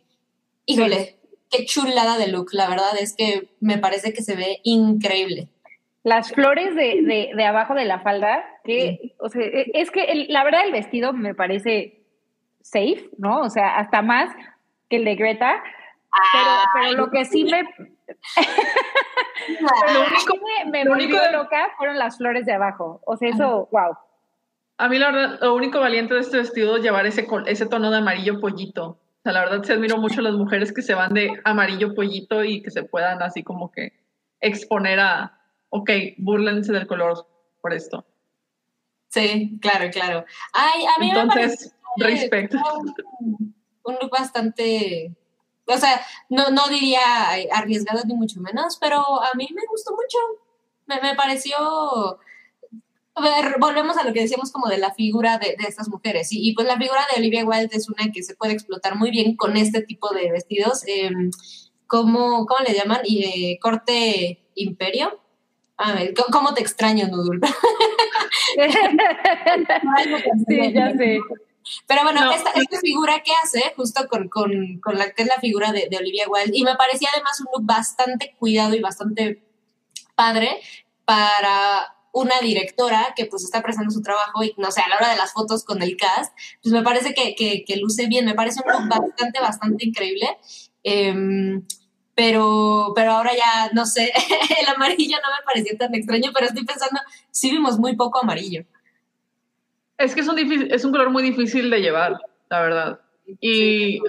Híjole, 0.67 1.17
qué 1.51 1.65
chulada 1.65 2.19
de 2.19 2.29
look, 2.29 2.51
la 2.53 2.69
verdad 2.69 2.93
es 2.99 3.15
que 3.17 3.49
me 3.61 3.79
parece 3.79 4.13
que 4.13 4.23
se 4.23 4.37
ve 4.37 4.61
increíble. 4.63 5.49
Las 6.03 6.33
flores 6.33 6.75
de, 6.75 7.33
de, 7.35 7.45
abajo 7.45 7.75
de 7.75 7.85
la 7.85 8.01
falda, 8.01 8.43
que, 8.65 9.15
o 9.19 9.29
sea, 9.29 9.43
e, 9.43 9.71
es 9.75 9.91
que 9.91 10.27
la 10.29 10.45
verdad 10.45 10.65
el 10.65 10.73
vestido 10.73 11.13
me 11.13 11.35
parece 11.35 12.01
safe, 12.63 13.11
¿no? 13.19 13.41
O 13.41 13.51
sea, 13.51 13.77
hasta 13.77 14.01
más 14.01 14.35
que 14.89 14.97
el 14.97 15.05
de 15.05 15.17
Greta, 15.17 15.63
pero, 16.75 16.93
lo 16.97 17.11
que 17.11 17.25
sí 17.25 17.45
me... 17.45 17.63
lo 19.93 20.07
único, 20.07 20.39
me, 20.65 20.71
me 20.71 20.89
volvió 20.89 21.21
loca 21.33 21.73
fueron 21.77 21.99
las 21.99 22.19
flores 22.19 22.47
de 22.47 22.55
abajo. 22.55 23.01
O 23.07 23.17
sea, 23.17 23.31
eso, 23.31 23.69
wow. 23.71 23.97
A 24.81 24.89
mí 24.89 24.99
la 24.99 25.11
verdad, 25.11 25.39
lo 25.43 25.55
único 25.55 25.79
valiente 25.79 26.15
de 26.15 26.21
este 26.21 26.39
vestido 26.39 26.75
es 26.75 26.83
llevar 26.83 27.05
ese, 27.05 27.29
ese 27.45 27.67
tono 27.67 27.91
de 27.91 27.99
amarillo 27.99 28.41
pollito. 28.41 28.87
O 28.87 29.23
sea, 29.23 29.33
la 29.33 29.41
verdad 29.41 29.63
se 29.63 29.75
admiro 29.75 29.99
mucho 29.99 30.21
a 30.21 30.23
las 30.23 30.33
mujeres 30.33 30.73
que 30.73 30.81
se 30.81 30.95
van 30.95 31.13
de 31.13 31.39
amarillo 31.45 31.95
pollito 31.95 32.43
y 32.43 32.63
que 32.63 32.71
se 32.71 32.85
puedan 32.85 33.23
así 33.23 33.43
como 33.43 33.71
que 33.71 33.93
exponer 34.41 34.99
a, 34.99 35.39
ok, 35.69 35.91
burlense 36.17 36.73
del 36.73 36.87
color 36.87 37.27
por 37.61 37.75
esto. 37.75 38.07
Sí, 39.11 39.59
claro, 39.61 39.91
claro. 39.91 40.25
Ay, 40.55 40.85
a 40.97 40.99
mí 40.99 41.11
Entonces, 41.11 41.77
respecto. 41.99 42.57
Un, 43.21 43.55
un, 43.85 43.95
look 44.01 44.11
bastante, 44.11 45.15
o 45.67 45.77
sea, 45.77 46.01
no, 46.31 46.49
no 46.49 46.69
diría 46.69 47.03
arriesgado 47.53 48.03
ni 48.07 48.15
mucho 48.15 48.41
menos, 48.41 48.79
pero 48.81 48.97
a 49.23 49.35
mí 49.35 49.47
me 49.55 49.67
gustó 49.69 49.93
mucho. 49.93 50.17
Me, 50.87 51.03
me 51.03 51.15
pareció 51.15 52.19
volvemos 53.59 53.97
a 53.97 54.05
lo 54.05 54.13
que 54.13 54.21
decíamos 54.21 54.53
como 54.53 54.69
de 54.69 54.79
la 54.79 54.93
figura 54.93 55.39
de, 55.39 55.57
estas 55.67 55.89
mujeres. 55.89 56.29
Y, 56.31 56.55
pues 56.55 56.67
la 56.67 56.77
figura 56.77 57.07
de 57.13 57.21
Olivia 57.21 57.45
Wilde 57.45 57.77
es 57.77 57.89
una 57.89 58.11
que 58.13 58.23
se 58.23 58.35
puede 58.35 58.53
explotar 58.53 58.97
muy 58.97 59.11
bien 59.11 59.37
con 59.37 59.57
este 59.57 59.83
tipo 59.83 60.13
de 60.15 60.31
vestidos. 60.31 60.87
Eh, 60.87 61.11
¿cómo, 61.87 62.47
le 62.67 62.75
llaman? 62.75 63.01
Y, 63.05 63.25
eh, 63.25 63.59
corte 63.61 64.43
imperio. 64.55 65.21
A 65.77 65.95
ver, 65.95 66.15
¿cómo 66.31 66.55
te 66.55 66.61
extraño, 66.61 67.09
Nudul? 67.09 67.41
sí, 70.49 70.73
ya 70.73 70.97
sé. 70.97 71.19
Pero 71.87 72.03
bueno, 72.03 72.33
esta, 72.33 72.53
figura 72.81 73.23
que 73.23 73.33
hace, 73.43 73.73
justo 73.77 74.09
con, 74.09 74.31
la 74.99 75.13
que 75.13 75.23
es 75.23 75.29
la 75.29 75.41
figura 75.41 75.73
de, 75.73 75.89
de 75.91 75.97
Olivia 75.97 76.29
Wilde, 76.29 76.57
y 76.57 76.65
me 76.65 76.77
parecía 76.77 77.09
además 77.13 77.41
un 77.41 77.47
look 77.53 77.67
bastante 77.67 78.35
cuidado 78.39 78.75
y 78.75 78.81
bastante 78.81 79.43
padre 80.15 80.61
para 81.05 81.95
una 82.13 82.41
directora 82.41 83.13
que 83.17 83.27
pues 83.27 83.45
está 83.45 83.63
prestando 83.63 83.91
su 83.91 84.03
trabajo 84.03 84.43
y 84.43 84.55
no 84.57 84.71
sé, 84.71 84.81
a 84.81 84.89
la 84.89 84.97
hora 84.97 85.11
de 85.11 85.17
las 85.17 85.33
fotos 85.33 85.65
con 85.65 85.83
el 85.83 85.97
cast, 85.97 86.33
pues 86.63 86.73
me 86.73 86.83
parece 86.83 87.15
que, 87.15 87.35
que, 87.37 87.77
luce 87.77 88.07
bien, 88.07 88.25
me 88.25 88.35
parece 88.35 88.61
un 88.65 88.73
look 88.73 88.89
bastante, 88.89 89.41
bastante 89.41 89.87
increíble. 89.87 90.39
Em, 90.83 91.63
pero, 92.15 92.93
pero 92.95 93.13
ahora 93.13 93.33
ya, 93.35 93.71
no 93.73 93.87
sé, 93.87 94.13
el 94.61 94.69
amarillo 94.75 95.17
no 95.23 95.31
me 95.31 95.45
pareció 95.45 95.77
tan 95.79 95.95
extraño, 95.95 96.33
pero 96.35 96.47
estoy 96.47 96.65
pensando, 96.65 97.01
sí 97.31 97.51
vimos 97.51 97.79
muy 97.79 97.97
poco 97.97 98.21
amarillo. 98.21 98.65
Es 99.97 100.15
que 100.15 100.21
es 100.21 100.29
un, 100.29 100.39
es 100.39 100.85
un 100.85 100.93
color 100.93 101.11
muy 101.11 101.23
difícil 101.23 101.71
de 101.71 101.81
llevar, 101.81 102.19
la 102.49 102.61
verdad. 102.61 103.01
Y 103.41 104.01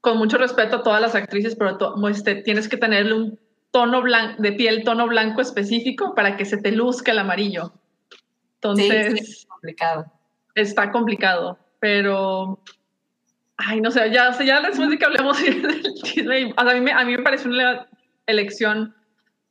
con 0.00 0.18
mucho 0.18 0.38
respeto 0.38 0.76
a 0.76 0.82
todas 0.82 1.00
las 1.00 1.14
actrices, 1.14 1.56
pero 1.56 1.78
este, 2.08 2.36
tienes 2.36 2.68
que 2.68 2.76
tenerle 2.76 3.14
un 3.14 3.38
tono 3.70 4.02
blanco, 4.02 4.42
de 4.42 4.52
piel 4.52 4.84
tono 4.84 5.06
blanco 5.06 5.40
específico 5.40 6.14
para 6.14 6.36
que 6.36 6.44
se 6.44 6.56
te 6.56 6.72
luzca 6.72 7.12
el 7.12 7.18
amarillo. 7.18 7.72
Entonces, 8.54 9.46
complicado. 9.48 10.06
Está 10.54 10.90
complicado, 10.90 11.58
pero 11.78 12.60
ay, 13.56 13.80
no 13.80 13.90
sé, 13.90 14.10
ya, 14.10 14.36
ya 14.42 14.60
después 14.60 14.88
de 14.90 14.98
que 14.98 15.04
hablemos 15.04 15.40
del 15.42 15.82
chisme, 16.02 16.52
a 16.56 16.64
mí, 16.74 16.80
me, 16.80 16.92
a 16.92 17.04
mí 17.04 17.16
me 17.16 17.22
parece 17.22 17.48
una 17.48 17.88
elección 18.26 18.94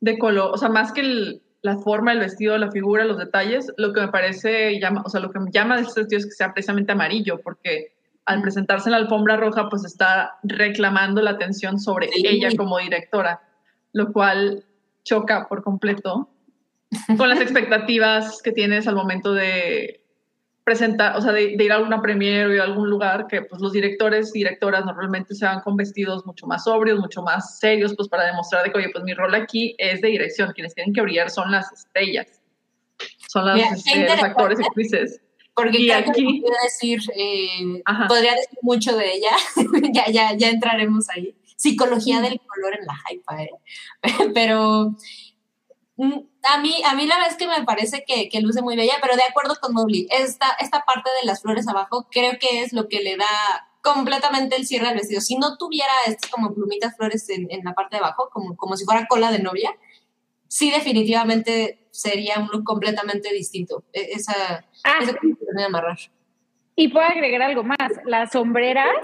de 0.00 0.18
color, 0.18 0.50
o 0.54 0.58
sea, 0.58 0.68
más 0.68 0.92
que 0.92 1.40
la 1.62 1.78
forma, 1.78 2.12
el 2.12 2.20
vestido, 2.20 2.56
la 2.58 2.70
figura, 2.70 3.04
los 3.04 3.18
detalles, 3.18 3.72
lo 3.76 3.92
que 3.92 4.00
me 4.00 4.08
parece, 4.08 4.78
llama, 4.78 5.02
o 5.04 5.08
sea, 5.08 5.20
lo 5.20 5.30
que 5.30 5.40
me 5.40 5.50
llama 5.50 5.76
de 5.76 5.82
este 5.82 6.00
vestido 6.00 6.18
es 6.20 6.26
que 6.26 6.32
sea 6.32 6.52
precisamente 6.52 6.92
amarillo, 6.92 7.40
porque 7.42 7.94
al 8.24 8.42
presentarse 8.42 8.88
en 8.88 8.92
la 8.92 8.98
alfombra 8.98 9.36
roja, 9.36 9.68
pues 9.68 9.84
está 9.84 10.38
reclamando 10.42 11.22
la 11.22 11.30
atención 11.30 11.80
sobre 11.80 12.10
ella 12.14 12.50
como 12.56 12.78
directora 12.78 13.40
lo 13.92 14.12
cual 14.12 14.64
choca 15.04 15.48
por 15.48 15.62
completo 15.62 16.28
con 17.16 17.28
las 17.28 17.40
expectativas 17.40 18.42
que 18.42 18.52
tienes 18.52 18.86
al 18.86 18.94
momento 18.94 19.32
de 19.32 20.04
presentar, 20.64 21.16
o 21.16 21.22
sea, 21.22 21.32
de, 21.32 21.56
ir 21.58 21.72
a 21.72 21.76
alguna 21.76 22.02
premiere 22.02 22.58
o 22.58 22.62
a 22.62 22.66
algún 22.66 22.90
lugar 22.90 23.26
que 23.26 23.40
pues 23.40 23.58
los 23.62 23.72
directores 23.72 24.30
y 24.34 24.40
directoras 24.40 24.84
normalmente 24.84 25.34
se 25.34 25.46
van 25.46 25.62
con 25.62 25.76
vestidos 25.76 26.26
mucho 26.26 26.46
más 26.46 26.64
sobrios, 26.64 27.00
mucho 27.00 27.22
más 27.22 27.58
serios, 27.58 27.94
pues 27.96 28.06
para 28.06 28.26
demostrar 28.26 28.64
de 28.64 28.70
que, 28.70 28.78
oye, 28.78 28.90
pues 28.92 29.02
mi 29.02 29.14
rol 29.14 29.34
aquí 29.34 29.74
es 29.78 30.02
de 30.02 30.08
dirección, 30.08 30.52
quienes 30.52 30.74
tienen 30.74 30.92
que 30.92 31.00
brillar 31.00 31.30
son 31.30 31.50
las 31.50 31.72
estrellas, 31.72 32.42
son 33.28 33.46
las, 33.46 33.72
este, 33.72 34.08
los 34.08 34.22
actores 34.22 34.60
y 34.60 34.62
actrices. 34.62 35.22
Porque 35.54 35.80
y 35.80 35.90
aquí, 35.90 36.44
decir, 36.62 37.00
eh, 37.16 37.82
podría 38.06 38.34
decir 38.34 38.58
mucho 38.60 38.94
de 38.94 39.10
ella, 39.10 39.32
ya, 39.94 40.12
ya, 40.12 40.36
ya 40.36 40.50
entraremos 40.50 41.08
ahí 41.08 41.34
psicología 41.58 42.20
del 42.20 42.40
color 42.40 42.78
en 42.78 42.86
la 42.86 42.94
hype, 43.08 43.42
¿eh? 43.42 43.50
pero 44.34 44.94
mm, 45.96 46.18
a 46.44 46.58
mí, 46.58 46.76
a 46.86 46.94
mí 46.94 47.06
la 47.06 47.16
verdad 47.16 47.32
es 47.32 47.36
que 47.36 47.48
me 47.48 47.64
parece 47.64 48.04
que, 48.06 48.30
luce 48.40 48.62
muy 48.62 48.76
bella, 48.76 48.94
pero 49.02 49.16
de 49.16 49.24
acuerdo 49.24 49.56
con 49.60 49.74
Mobley, 49.74 50.06
esta, 50.10 50.52
esta 50.60 50.84
parte 50.84 51.10
de 51.20 51.26
las 51.26 51.42
flores 51.42 51.66
abajo 51.66 52.06
creo 52.10 52.38
que 52.38 52.62
es 52.62 52.72
lo 52.72 52.88
que 52.88 53.00
le 53.00 53.16
da 53.16 53.26
completamente 53.82 54.54
el 54.54 54.66
cierre 54.66 54.86
al 54.86 54.94
vestido. 54.94 55.20
Si 55.20 55.36
no 55.36 55.56
tuviera 55.56 55.92
estas 56.06 56.30
como 56.30 56.54
plumitas 56.54 56.96
flores 56.96 57.28
en, 57.28 57.48
la 57.64 57.74
parte 57.74 57.96
de 57.96 58.04
abajo, 58.04 58.30
como, 58.32 58.56
como 58.56 58.76
si 58.76 58.84
fuera 58.84 59.06
cola 59.08 59.32
de 59.32 59.40
novia, 59.40 59.76
sí 60.46 60.70
definitivamente 60.70 61.88
sería 61.90 62.38
un 62.38 62.48
look 62.52 62.62
completamente 62.62 63.32
distinto. 63.32 63.82
E, 63.92 64.12
esa, 64.12 64.64
ah, 64.84 64.98
esa 65.02 65.18
amarrar. 65.66 65.98
Y 66.76 66.86
puedo 66.86 67.04
agregar 67.04 67.42
algo 67.42 67.64
más, 67.64 67.90
las 68.04 68.30
sombreras 68.30 68.94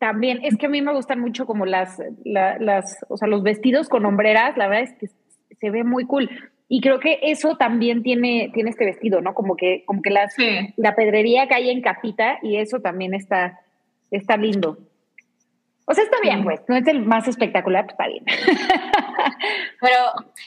también, 0.00 0.40
es 0.42 0.56
que 0.56 0.64
a 0.64 0.70
mí 0.70 0.80
me 0.80 0.94
gustan 0.94 1.20
mucho 1.20 1.44
como 1.44 1.66
las, 1.66 2.02
las, 2.24 3.04
o 3.08 3.18
sea, 3.18 3.28
los 3.28 3.42
vestidos 3.42 3.90
con 3.90 4.06
hombreras, 4.06 4.56
la 4.56 4.66
verdad 4.66 4.84
es 4.84 4.94
que 4.98 5.08
se 5.60 5.70
ve 5.70 5.84
muy 5.84 6.06
cool. 6.06 6.30
Y 6.68 6.80
creo 6.80 7.00
que 7.00 7.18
eso 7.22 7.58
también 7.58 8.02
tiene, 8.02 8.50
tiene 8.54 8.70
este 8.70 8.86
vestido, 8.86 9.20
¿no? 9.20 9.34
Como 9.34 9.56
que, 9.56 9.84
como 9.84 10.00
que 10.00 10.08
las, 10.08 10.34
la 10.76 10.94
pedrería 10.94 11.48
cae 11.48 11.70
en 11.70 11.82
capita 11.82 12.38
y 12.42 12.56
eso 12.56 12.80
también 12.80 13.12
está, 13.12 13.60
está 14.10 14.38
lindo. 14.38 14.78
O 15.84 15.92
sea, 15.92 16.04
está 16.04 16.16
bien, 16.22 16.44
pues, 16.44 16.60
no 16.66 16.76
es 16.76 16.86
el 16.86 17.04
más 17.04 17.28
espectacular, 17.28 17.84
pues, 17.84 17.92
está 17.92 18.06
bien. 18.06 18.24
Pero 19.82 19.96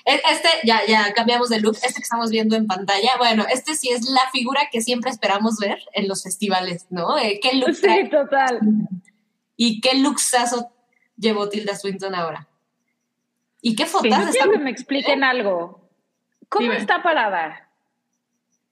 e, 0.05 0.15
este, 0.31 0.49
ya, 0.63 0.79
ya 0.87 1.13
cambiamos 1.13 1.49
de 1.49 1.59
look, 1.59 1.75
este 1.75 1.93
que 1.93 2.01
estamos 2.01 2.31
viendo 2.31 2.55
en 2.55 2.65
pantalla, 2.65 3.11
bueno, 3.19 3.45
este 3.53 3.75
sí 3.75 3.89
es 3.89 4.09
la 4.09 4.31
figura 4.31 4.61
que 4.71 4.81
siempre 4.81 5.11
esperamos 5.11 5.57
ver 5.59 5.77
en 5.93 6.07
los 6.07 6.23
festivales, 6.23 6.87
¿no? 6.89 7.19
Eh, 7.19 7.39
¿Qué 7.39 7.55
look 7.57 7.75
Sí, 7.75 8.09
total. 8.09 8.61
¿Y 9.55 9.81
qué 9.81 9.99
luxazo 9.99 10.71
llevó 11.17 11.49
Tilda 11.49 11.75
Swinton 11.75 12.15
ahora? 12.15 12.47
¿Y 13.61 13.75
qué 13.75 13.85
fotos? 13.85 14.13
Sí, 14.31 14.49
que 14.49 14.59
me 14.59 14.71
expliquen 14.71 15.23
algo. 15.23 15.89
¿Cómo 16.49 16.71
está 16.73 17.01
parada? 17.01 17.69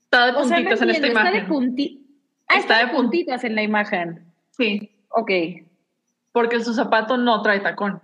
Está 0.04 0.26
de 0.26 0.34
puntitos 0.34 0.82
en 0.82 0.90
esta 0.90 1.08
imagen. 1.08 1.28
Está 1.28 1.42
de, 1.42 1.48
punti 1.48 2.08
ah, 2.48 2.58
está 2.58 2.78
de 2.80 2.88
puntitas 2.88 3.44
en 3.44 3.56
la 3.56 3.64
imagen. 3.64 4.26
Sí. 4.52 4.92
Ok. 5.10 5.32
Porque 6.32 6.60
su 6.62 6.74
zapato 6.74 7.18
no 7.18 7.42
trae 7.42 7.62
tacón. 7.62 8.02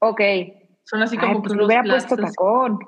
Ok. 0.00 0.20
Son 0.84 1.02
así 1.02 1.16
como 1.16 1.40
pues 1.40 1.54
hubiera 1.54 1.84
puesto 1.84 2.16
tacón. 2.16 2.80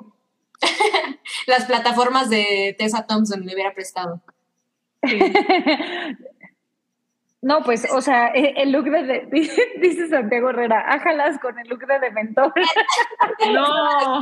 Las 1.47 1.67
plataformas 1.67 2.29
de 2.31 2.75
Tessa 2.79 3.07
Thompson 3.07 3.45
me 3.45 3.55
hubiera 3.55 3.73
prestado. 3.73 4.21
Sí. 5.05 5.19
No, 7.43 7.65
pues, 7.65 7.89
o 7.93 8.01
sea, 8.01 8.29
e, 8.29 8.55
el 8.57 8.71
look 8.71 8.85
de, 8.85 9.29
dice 9.81 10.09
Santiago 10.09 10.51
Herrera, 10.51 10.85
ájalas 10.89 11.41
con 11.41 11.59
el 11.59 11.69
look 11.69 11.85
de 11.87 11.99
Dementor. 11.99 12.55
no. 13.53 14.21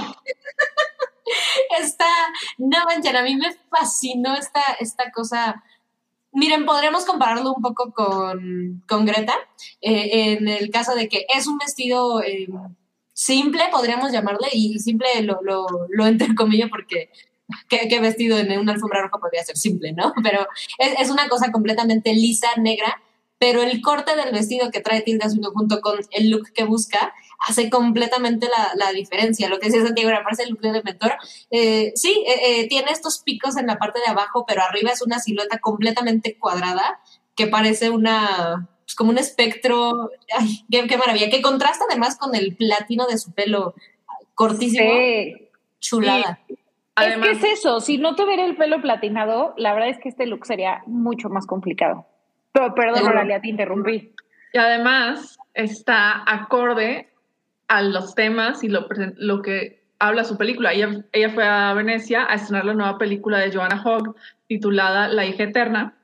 Está, 1.79 2.09
no 2.57 2.79
manchen, 2.87 3.15
a 3.17 3.23
mí 3.23 3.37
me 3.37 3.55
fascinó 3.69 4.35
esta, 4.35 4.63
esta 4.81 5.13
cosa. 5.13 5.63
Miren, 6.33 6.65
podríamos 6.65 7.05
compararlo 7.05 7.53
un 7.53 7.63
poco 7.63 7.93
con, 7.93 8.83
con 8.89 9.05
Greta, 9.05 9.35
eh, 9.83 10.33
en 10.39 10.49
el 10.49 10.71
caso 10.71 10.95
de 10.95 11.09
que 11.09 11.27
es 11.35 11.47
un 11.47 11.59
vestido 11.59 12.23
eh, 12.23 12.49
simple, 13.13 13.65
podríamos 13.71 14.13
llamarle, 14.13 14.49
y 14.53 14.79
simple 14.79 15.23
lo, 15.23 15.43
lo, 15.43 15.67
lo 15.91 16.07
entrecomillo 16.07 16.71
porque 16.71 17.11
¿qué, 17.69 18.01
vestido 18.01 18.39
en 18.39 18.59
una 18.59 18.73
alfombra 18.73 19.03
roja 19.03 19.19
podría 19.19 19.45
ser 19.45 19.57
simple, 19.57 19.93
¿no? 19.93 20.15
Pero 20.23 20.47
es, 20.79 21.01
es, 21.01 21.11
una 21.11 21.29
cosa 21.29 21.53
completamente 21.53 22.15
lisa, 22.15 22.49
negra, 22.57 23.01
pero 23.40 23.62
el 23.62 23.81
corte 23.81 24.14
del 24.16 24.33
vestido 24.33 24.70
que 24.70 24.83
trae 24.83 25.00
Tilda 25.00 25.31
Swinton 25.31 25.55
junto 25.55 25.81
con 25.81 25.98
el 26.11 26.29
look 26.29 26.53
que 26.53 26.64
busca 26.64 27.14
hace 27.38 27.70
completamente 27.70 28.46
la, 28.76 28.92
diferencia. 28.92 29.48
Lo 29.48 29.59
que 29.59 29.68
decía 29.68 29.83
Santiago, 29.83 30.11
parece 30.22 30.42
el 30.42 30.50
look 30.50 30.61
de 30.61 30.83
mentor. 30.83 31.14
Eh, 31.50 31.92
sí, 31.94 32.22
eh, 32.26 32.61
eh, 32.61 32.68
tiene 32.68 32.90
estos 32.90 33.20
picos 33.20 33.57
en 33.57 33.66
la 33.66 33.79
parte 33.79 33.98
de 34.00 34.11
abajo, 34.11 34.44
pero 34.46 34.61
arriba 34.62 34.90
es 34.90 35.00
una 35.00 35.18
silueta 35.20 35.59
completamente 35.59 36.37
cuadrada 36.38 37.00
que 37.35 37.46
parece 37.46 37.88
una, 37.88 38.68
pues, 38.85 38.94
como 38.94 39.09
un 39.09 39.16
espectro. 39.16 40.11
Ay, 40.38 40.66
qué, 40.70 40.98
maravilla. 40.98 41.31
Que 41.31 41.40
contrasta 41.40 41.87
además 41.88 42.18
con 42.18 42.35
el 42.35 42.55
platino 42.57 43.07
de 43.07 43.16
su 43.16 43.33
pelo 43.33 43.74
cortísimo. 44.35 44.90
Chulada. 45.79 46.40
es 46.94 47.16
que 47.16 47.31
es 47.31 47.44
eso, 47.59 47.81
si 47.81 47.96
no 47.96 48.16
tuviera 48.16 48.44
el 48.44 48.55
pelo 48.55 48.83
platinado, 48.83 49.55
la 49.57 49.72
verdad 49.72 49.88
es 49.88 49.98
que 49.98 50.11
este 50.11 50.26
look 50.26 50.44
sería 50.44 50.83
mucho 50.85 51.31
más 51.31 51.46
complicado. 51.46 52.10
Pero, 52.53 52.75
perdón, 52.75 53.07
Oralia, 53.07 53.41
te 53.41 53.49
interrumpí. 53.49 54.13
Y 54.53 54.59
además 54.59 55.39
está 55.55 56.23
acorde 56.27 57.09
a 57.69 57.83
los 57.83 58.15
temas 58.15 58.65
y 58.65 58.69
lo, 58.69 58.87
lo 59.17 59.43
que 59.43 59.81
habla 59.99 60.25
su 60.25 60.37
película. 60.37 60.73
Ella, 60.73 61.05
ella 61.13 61.31
fue 61.31 61.47
a 61.47 61.73
Venecia 61.75 62.27
a 62.29 62.35
estrenar 62.35 62.65
la 62.65 62.75
nueva 62.75 62.99
película 62.99 63.39
de 63.39 63.53
Joanna 63.53 63.81
Hogg 63.85 64.17
titulada 64.49 65.09
La 65.09 65.25
hija 65.25 65.45
eterna, 65.45 65.95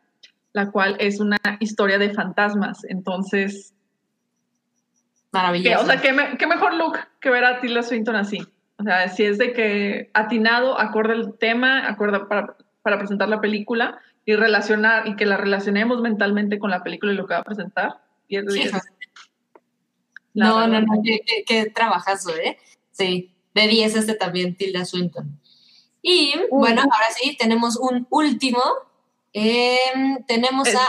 la 0.52 0.70
cual 0.70 0.96
es 1.00 1.18
una 1.18 1.38
historia 1.58 1.98
de 1.98 2.10
fantasmas. 2.10 2.84
Entonces... 2.84 3.72
Maravilloso. 5.32 5.82
o 5.82 5.86
sea, 5.86 6.00
¿qué, 6.00 6.14
qué, 6.38 6.46
mejor 6.46 6.74
look 6.74 6.98
que 7.20 7.30
ver 7.30 7.44
a 7.44 7.60
Tilda 7.60 7.82
Swinton 7.82 8.16
así. 8.16 8.38
O 8.78 8.84
sea, 8.84 9.08
si 9.08 9.24
es 9.24 9.38
de 9.38 9.52
que 9.52 10.10
atinado, 10.14 10.78
acorde 10.78 11.14
al 11.14 11.36
tema, 11.38 11.88
acorde 11.88 12.20
para, 12.20 12.54
para 12.82 12.98
presentar 12.98 13.28
la 13.28 13.40
película 13.40 13.98
y 14.26 14.34
relacionar 14.34 15.06
y 15.06 15.14
que 15.14 15.24
la 15.24 15.36
relacionemos 15.36 16.02
mentalmente 16.02 16.58
con 16.58 16.70
la 16.70 16.82
película 16.82 17.12
y 17.12 17.16
lo 17.16 17.26
que 17.26 17.34
va 17.34 17.40
a 17.40 17.44
presentar. 17.44 18.02
Y 18.28 18.36
no, 20.34 20.66
no, 20.66 20.80
no, 20.80 21.02
qué, 21.02 21.20
qué, 21.46 21.70
trabajazo, 21.70 22.36
¿eh? 22.36 22.58
Sí, 22.90 23.32
de 23.54 23.68
10 23.68 23.94
este 23.94 24.14
también, 24.14 24.56
Tilda 24.56 24.84
Swinton. 24.84 25.40
Y 26.02 26.34
bueno, 26.50 26.82
ahora 26.82 27.06
sí, 27.16 27.36
tenemos 27.38 27.76
un 27.76 28.06
último. 28.10 28.62
Em, 29.32 30.24
tenemos 30.26 30.68
a, 30.74 30.86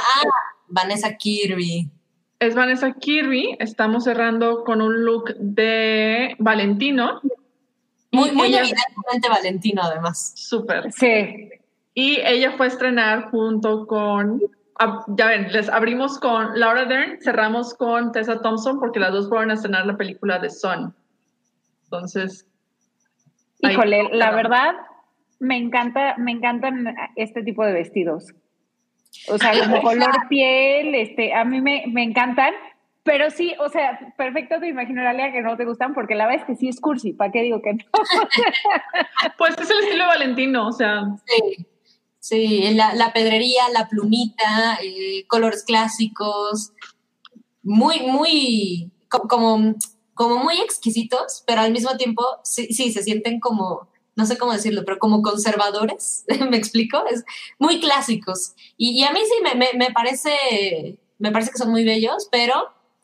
Vanessa 0.67 1.15
Kirby. 1.15 1.89
Es 2.39 2.55
Vanessa 2.55 2.93
Kirby, 2.93 3.55
estamos 3.59 4.03
cerrando 4.03 4.63
con 4.63 4.81
un 4.81 5.05
look 5.05 5.35
de 5.37 6.35
Valentino. 6.39 7.21
Muy, 8.11 8.31
muy 8.31 8.47
evidentemente 8.47 9.29
Valentino, 9.29 9.81
además. 9.83 10.33
Súper. 10.35 10.91
Sí. 10.91 11.49
Y 11.99 12.21
ella 12.23 12.51
fue 12.51 12.67
a 12.67 12.69
estrenar 12.69 13.31
junto 13.31 13.87
con, 13.87 14.39
ya 15.07 15.25
ven, 15.25 15.51
les 15.51 15.67
abrimos 15.67 16.19
con 16.19 16.59
Laura 16.59 16.85
Dern, 16.85 17.19
cerramos 17.23 17.73
con 17.73 18.11
Tessa 18.11 18.39
Thompson 18.39 18.79
porque 18.79 18.99
las 18.99 19.13
dos 19.13 19.29
fueron 19.29 19.49
a 19.49 19.55
estrenar 19.55 19.87
la 19.87 19.97
película 19.97 20.37
de 20.37 20.51
Son. 20.51 20.95
Entonces... 21.85 22.47
Híjole, 23.61 24.09
la 24.11 24.29
verdad, 24.29 24.75
me 25.39 25.57
encanta, 25.57 26.15
me 26.19 26.33
encantan 26.33 26.85
este 27.15 27.41
tipo 27.41 27.65
de 27.65 27.73
vestidos. 27.73 28.31
O 29.29 29.39
sea, 29.39 29.53
como 29.65 29.81
color 29.81 30.27
piel, 30.29 30.93
este, 30.93 31.33
a 31.33 31.45
mí 31.45 31.61
me, 31.61 31.85
me 31.87 32.03
encantan, 32.03 32.53
pero 33.01 33.31
sí, 33.31 33.55
o 33.57 33.69
sea, 33.69 34.13
perfecto 34.15 34.59
te 34.59 34.67
imagino, 34.67 35.01
Alia, 35.01 35.31
que 35.31 35.41
no 35.41 35.57
te 35.57 35.65
gustan, 35.65 35.95
porque 35.95 36.13
la 36.13 36.27
verdad 36.27 36.41
es 36.41 36.45
que 36.45 36.55
sí 36.57 36.67
es 36.67 36.79
cursi, 36.79 37.13
¿para 37.13 37.31
qué 37.31 37.41
digo 37.41 37.59
que 37.63 37.73
no? 37.73 37.85
pues 39.39 39.57
es 39.57 39.71
el 39.71 39.79
estilo 39.79 40.03
de 40.03 40.09
Valentino, 40.09 40.67
o 40.67 40.71
sea. 40.71 41.01
Sí, 41.25 41.65
sí 42.27 42.73
la, 42.73 42.93
la 42.93 43.13
pedrería, 43.13 43.69
la 43.69 43.87
plumita, 43.87 44.79
eh, 44.83 45.25
colores 45.27 45.63
clásicos, 45.63 46.73
muy, 47.63 48.01
muy, 48.01 48.91
como, 49.07 49.75
como 50.13 50.43
muy 50.43 50.59
exquisitos, 50.59 51.43
pero 51.47 51.61
al 51.61 51.71
mismo 51.71 51.95
tiempo 51.97 52.23
sí, 52.43 52.67
sí 52.73 52.91
se 52.91 53.03
sienten 53.03 53.39
como 53.39 53.87
no 54.17 54.25
sé 54.25 54.35
cómo 54.35 54.51
decirlo, 54.51 54.83
pero 54.83 54.97
como 54.97 55.21
conservadores, 55.21 56.25
¿me 56.49 56.57
explico? 56.57 57.05
Es 57.05 57.23
muy 57.59 57.79
clásicos. 57.79 58.55
Y, 58.75 59.03
a 59.03 59.11
mí 59.11 59.19
sí 59.23 59.35
me, 59.43 59.73
me, 59.77 59.91
parece, 59.91 60.97
me 61.19 61.31
parece 61.31 61.51
que 61.51 61.59
son 61.59 61.69
muy 61.69 61.85
bellos, 61.85 62.27
pero 62.31 62.55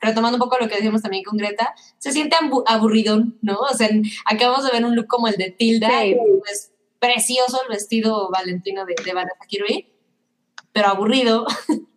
retomando 0.01 0.37
un 0.37 0.41
poco 0.41 0.57
lo 0.59 0.67
que 0.67 0.75
decíamos 0.75 1.03
también 1.03 1.23
con 1.23 1.37
Greta, 1.37 1.75
se 1.99 2.11
siente 2.11 2.35
aburridón, 2.65 3.37
¿no? 3.43 3.59
O 3.59 3.73
sea, 3.75 3.89
acabamos 4.25 4.65
de 4.65 4.71
ver 4.71 4.83
un 4.83 4.95
look 4.95 5.05
como 5.07 5.27
el 5.27 5.35
de 5.35 5.51
Tilda, 5.51 6.03
y 6.03 6.15
pues 6.39 6.72
precioso 7.03 7.61
el 7.63 7.69
vestido 7.69 8.29
valentino 8.31 8.85
de, 8.85 8.95
de 9.03 9.13
Vanessa 9.13 9.45
Kirby, 9.47 9.93
pero 10.71 10.87
aburrido. 10.87 11.45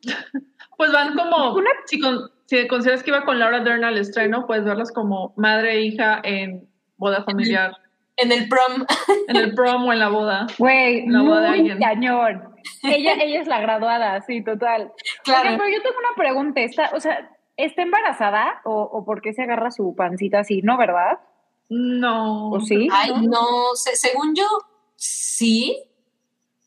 Pues 0.78 0.92
van 0.92 1.16
como, 1.16 1.58
si, 1.86 1.98
si 2.44 2.68
consideras 2.68 3.02
que 3.02 3.08
iba 3.08 3.24
con 3.24 3.38
Laura 3.38 3.60
Dern 3.60 3.82
al 3.82 3.96
estreno, 3.96 4.46
puedes 4.46 4.66
verlas 4.66 4.92
como 4.92 5.32
madre 5.34 5.72
e 5.72 5.80
hija 5.86 6.20
en 6.22 6.68
boda 6.98 7.24
familiar. 7.24 7.74
En 8.18 8.30
el 8.30 8.46
prom. 8.46 8.84
En 9.28 9.36
el 9.36 9.54
prom 9.54 9.86
o 9.86 9.92
en 9.94 10.00
la 10.00 10.10
boda. 10.10 10.46
Güey, 10.58 11.06
muy 11.06 11.78
cañón. 11.78 12.54
Ella, 12.82 13.14
ella 13.14 13.40
es 13.40 13.48
la 13.48 13.58
graduada, 13.62 14.20
sí, 14.20 14.44
total. 14.44 14.92
Claro. 15.24 15.56
pero 15.56 15.66
yo 15.66 15.80
tengo 15.80 15.96
una 15.98 16.14
pregunta. 16.14 16.60
Está, 16.60 16.90
o 16.92 17.00
sea, 17.00 17.30
¿está 17.56 17.80
embarazada 17.80 18.60
o, 18.66 18.82
o 18.82 19.02
por 19.02 19.22
qué 19.22 19.32
se 19.32 19.44
agarra 19.44 19.70
su 19.70 19.96
pancita 19.96 20.40
así? 20.40 20.60
¿No, 20.60 20.76
verdad? 20.76 21.20
No. 21.70 22.50
¿O 22.50 22.60
sí? 22.60 22.86
Ay, 22.92 23.12
no, 23.26 23.46
según 23.74 24.34
yo, 24.34 24.44
sí. 25.06 25.82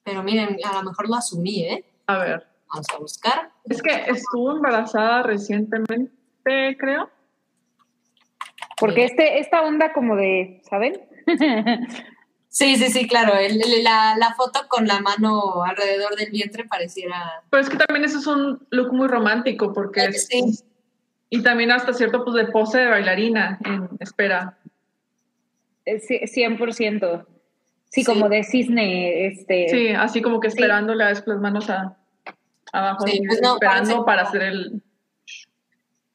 Pero 0.04 0.23
miren, 0.23 0.58
a 0.63 0.73
lo 0.73 0.89
mejor 0.89 1.10
lo 1.10 1.15
asumí, 1.15 1.63
¿eh? 1.63 1.86
A 2.08 2.17
ver. 2.17 2.47
Vamos 2.69 2.88
a 2.93 2.97
buscar. 2.97 3.52
Es 3.65 3.82
que 3.82 3.91
estuvo 4.08 4.52
embarazada 4.52 5.23
recientemente, 5.23 6.78
creo. 6.78 7.10
Porque 8.80 9.06
este, 9.06 9.39
esta 9.39 9.63
onda 9.63 9.91
como 9.93 10.15
de, 10.15 10.62
¿saben? 10.69 11.02
Sí, 12.52 12.78
sí, 12.78 12.89
sí, 12.89 13.08
claro. 13.08 13.34
la, 13.84 14.34
foto 14.36 14.62
con 14.67 14.88
la 14.88 14.99
mano 14.99 15.63
alrededor 15.63 16.15
del 16.15 16.32
vientre 16.32 16.65
pareciera. 16.65 17.43
Pero 17.49 17.62
es 17.62 17.69
que 17.69 17.78
también 17.78 18.04
eso 18.04 18.17
es 18.17 18.25
un 18.25 18.65
look 18.71 18.91
muy 18.91 19.08
romántico, 19.08 19.71
porque. 19.71 20.12
Sí. 20.13 20.60
Y 21.30 21.43
también 21.43 21.71
hasta 21.71 21.93
cierto 21.93 22.23
pues 22.23 22.36
de 22.36 22.52
pose 22.52 22.80
de 22.80 22.88
bailarina 22.88 23.60
en 23.63 23.88
espera. 23.99 24.58
100%. 25.86 27.25
Sí, 27.89 28.04
como 28.04 28.30
de 28.30 28.43
cisne. 28.43 29.28
Este... 29.28 29.67
Sí, 29.69 29.89
así 29.89 30.21
como 30.21 30.39
que 30.39 30.47
esperándole 30.47 31.04
a 31.04 31.12
las 31.12 31.25
manos 31.25 31.69
a, 31.69 31.97
abajo, 32.71 33.06
pues 33.06 33.19
esperando 33.32 34.06
para 34.06 34.23
hacer 34.23 34.43
el. 34.43 34.84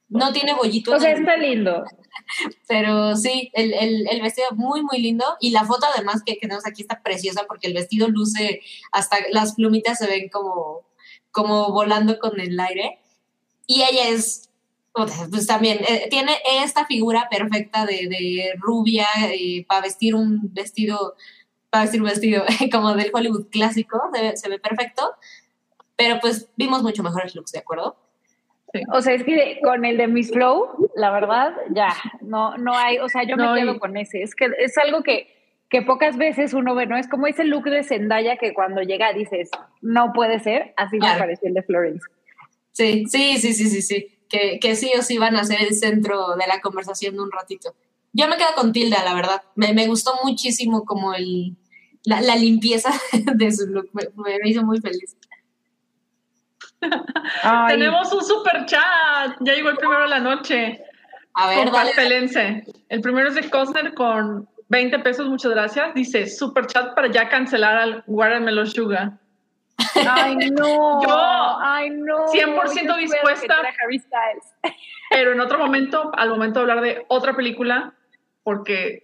No 0.08 0.32
tiene 0.32 0.54
bollito. 0.54 0.94
O 0.94 1.00
sea, 1.00 1.12
está 1.12 1.36
lindo. 1.36 1.84
Pero 2.68 3.16
sí, 3.16 3.50
el, 3.54 3.72
el, 4.08 4.22
vestido 4.22 4.48
muy, 4.54 4.82
muy 4.82 4.98
lindo. 4.98 5.24
Y 5.40 5.50
la 5.50 5.64
foto 5.64 5.86
además 5.92 6.22
que, 6.24 6.36
tenemos 6.36 6.66
aquí 6.66 6.82
está 6.82 7.02
preciosa 7.02 7.44
porque 7.48 7.66
el 7.66 7.74
vestido 7.74 8.08
luce, 8.08 8.60
hasta 8.92 9.16
las 9.30 9.54
plumitas 9.54 9.98
se 9.98 10.06
ven 10.06 10.28
como, 10.28 10.86
como 11.30 11.72
volando 11.72 12.18
con 12.18 12.38
el 12.40 12.58
aire. 12.58 13.00
Y 13.66 13.82
ella 13.82 14.08
es, 14.08 14.50
pues 14.92 15.46
también, 15.46 15.78
eh, 15.88 16.06
tiene 16.10 16.36
esta 16.62 16.86
figura 16.86 17.28
perfecta 17.30 17.86
de, 17.86 18.06
de 18.08 18.52
rubia 18.58 19.08
eh, 19.30 19.64
para 19.66 19.80
vestir 19.82 20.14
un 20.14 20.52
vestido, 20.52 21.14
para 21.74 21.82
vestir 21.82 22.00
un 22.00 22.08
vestido 22.08 22.44
como 22.72 22.94
del 22.94 23.10
Hollywood 23.12 23.48
clásico, 23.50 24.00
se 24.14 24.36
se 24.36 24.48
ve 24.48 24.60
perfecto. 24.60 25.16
Pero 25.96 26.20
pues 26.20 26.48
vimos 26.56 26.84
mucho 26.84 27.02
mejores 27.02 27.34
looks, 27.34 27.50
¿de 27.50 27.58
acuerdo? 27.58 27.96
O 28.92 29.02
sea, 29.02 29.14
es 29.14 29.24
que 29.24 29.58
con 29.60 29.84
el 29.84 29.96
de 29.96 30.06
Miss 30.06 30.30
Flow, 30.30 30.88
la 30.94 31.10
verdad, 31.10 31.52
ya, 31.70 31.92
no, 32.20 32.56
no 32.58 32.76
hay, 32.76 32.98
o 32.98 33.08
sea, 33.08 33.24
yo 33.24 33.36
me 33.36 33.60
quedo 33.60 33.80
con 33.80 33.96
ese. 33.96 34.22
Es 34.22 34.36
que 34.36 34.50
es 34.58 34.78
algo 34.78 35.02
que, 35.02 35.28
que 35.68 35.82
pocas 35.82 36.16
veces 36.16 36.54
uno 36.54 36.76
ve, 36.76 36.86
¿no? 36.86 36.96
Es 36.96 37.08
como 37.08 37.26
ese 37.26 37.42
look 37.42 37.64
de 37.64 37.82
Zendaya 37.82 38.36
que 38.36 38.54
cuando 38.54 38.82
llega 38.82 39.12
dices, 39.12 39.50
no 39.80 40.12
puede 40.12 40.38
ser, 40.38 40.74
así 40.76 40.98
me 40.98 41.18
pareció 41.18 41.48
el 41.48 41.54
de 41.54 41.62
Florence. 41.64 42.06
Sí, 42.70 43.04
sí, 43.08 43.38
sí, 43.38 43.52
sí, 43.52 43.68
sí, 43.68 43.82
sí. 43.82 44.18
Que, 44.28 44.60
que 44.60 44.76
sí 44.76 44.92
o 44.96 45.02
sí 45.02 45.18
van 45.18 45.36
a 45.36 45.44
ser 45.44 45.60
el 45.60 45.74
centro 45.74 46.36
de 46.36 46.46
la 46.46 46.60
conversación 46.60 47.16
de 47.16 47.22
un 47.22 47.32
ratito. 47.32 47.74
Yo 48.12 48.28
me 48.28 48.36
quedo 48.36 48.54
con 48.56 48.72
Tilda, 48.72 49.04
la 49.04 49.14
verdad. 49.14 49.42
Me, 49.56 49.72
me 49.72 49.88
gustó 49.88 50.12
muchísimo 50.22 50.84
como 50.84 51.14
el, 51.14 51.56
la, 52.04 52.20
la 52.20 52.36
limpieza 52.36 52.90
de 53.34 53.52
su 53.52 53.66
look. 53.66 53.90
Me, 53.92 54.08
me 54.14 54.48
hizo 54.48 54.62
muy 54.62 54.80
feliz. 54.80 55.16
Tenemos 57.68 58.12
un 58.12 58.24
super 58.24 58.66
chat. 58.66 59.36
Ya 59.40 59.54
llegó 59.54 59.70
el 59.70 59.76
primero 59.76 60.02
de 60.02 60.08
la 60.08 60.20
noche. 60.20 60.80
A 61.34 61.48
ver, 61.48 61.68
El 62.88 63.00
primero 63.00 63.28
es 63.28 63.34
de 63.34 63.50
Costner 63.50 63.94
con 63.94 64.48
20 64.68 65.00
pesos, 65.00 65.26
muchas 65.28 65.50
gracias. 65.52 65.92
Dice, 65.94 66.28
super 66.28 66.66
chat 66.66 66.94
para 66.94 67.10
ya 67.10 67.28
cancelar 67.28 67.76
al 67.76 68.04
Watermelon 68.06 68.66
Sugar. 68.68 69.18
Ay, 70.08 70.36
no. 70.50 71.02
Yo, 71.06 71.58
Ay, 71.60 71.90
no. 71.90 72.26
100% 72.28 72.96
dispuesta. 72.98 73.56
Pero 75.10 75.32
en 75.32 75.40
otro 75.40 75.58
momento, 75.58 76.12
al 76.14 76.28
momento 76.28 76.60
de 76.60 76.62
hablar 76.62 76.84
de 76.84 77.04
otra 77.08 77.34
película, 77.34 77.94
porque 78.44 79.03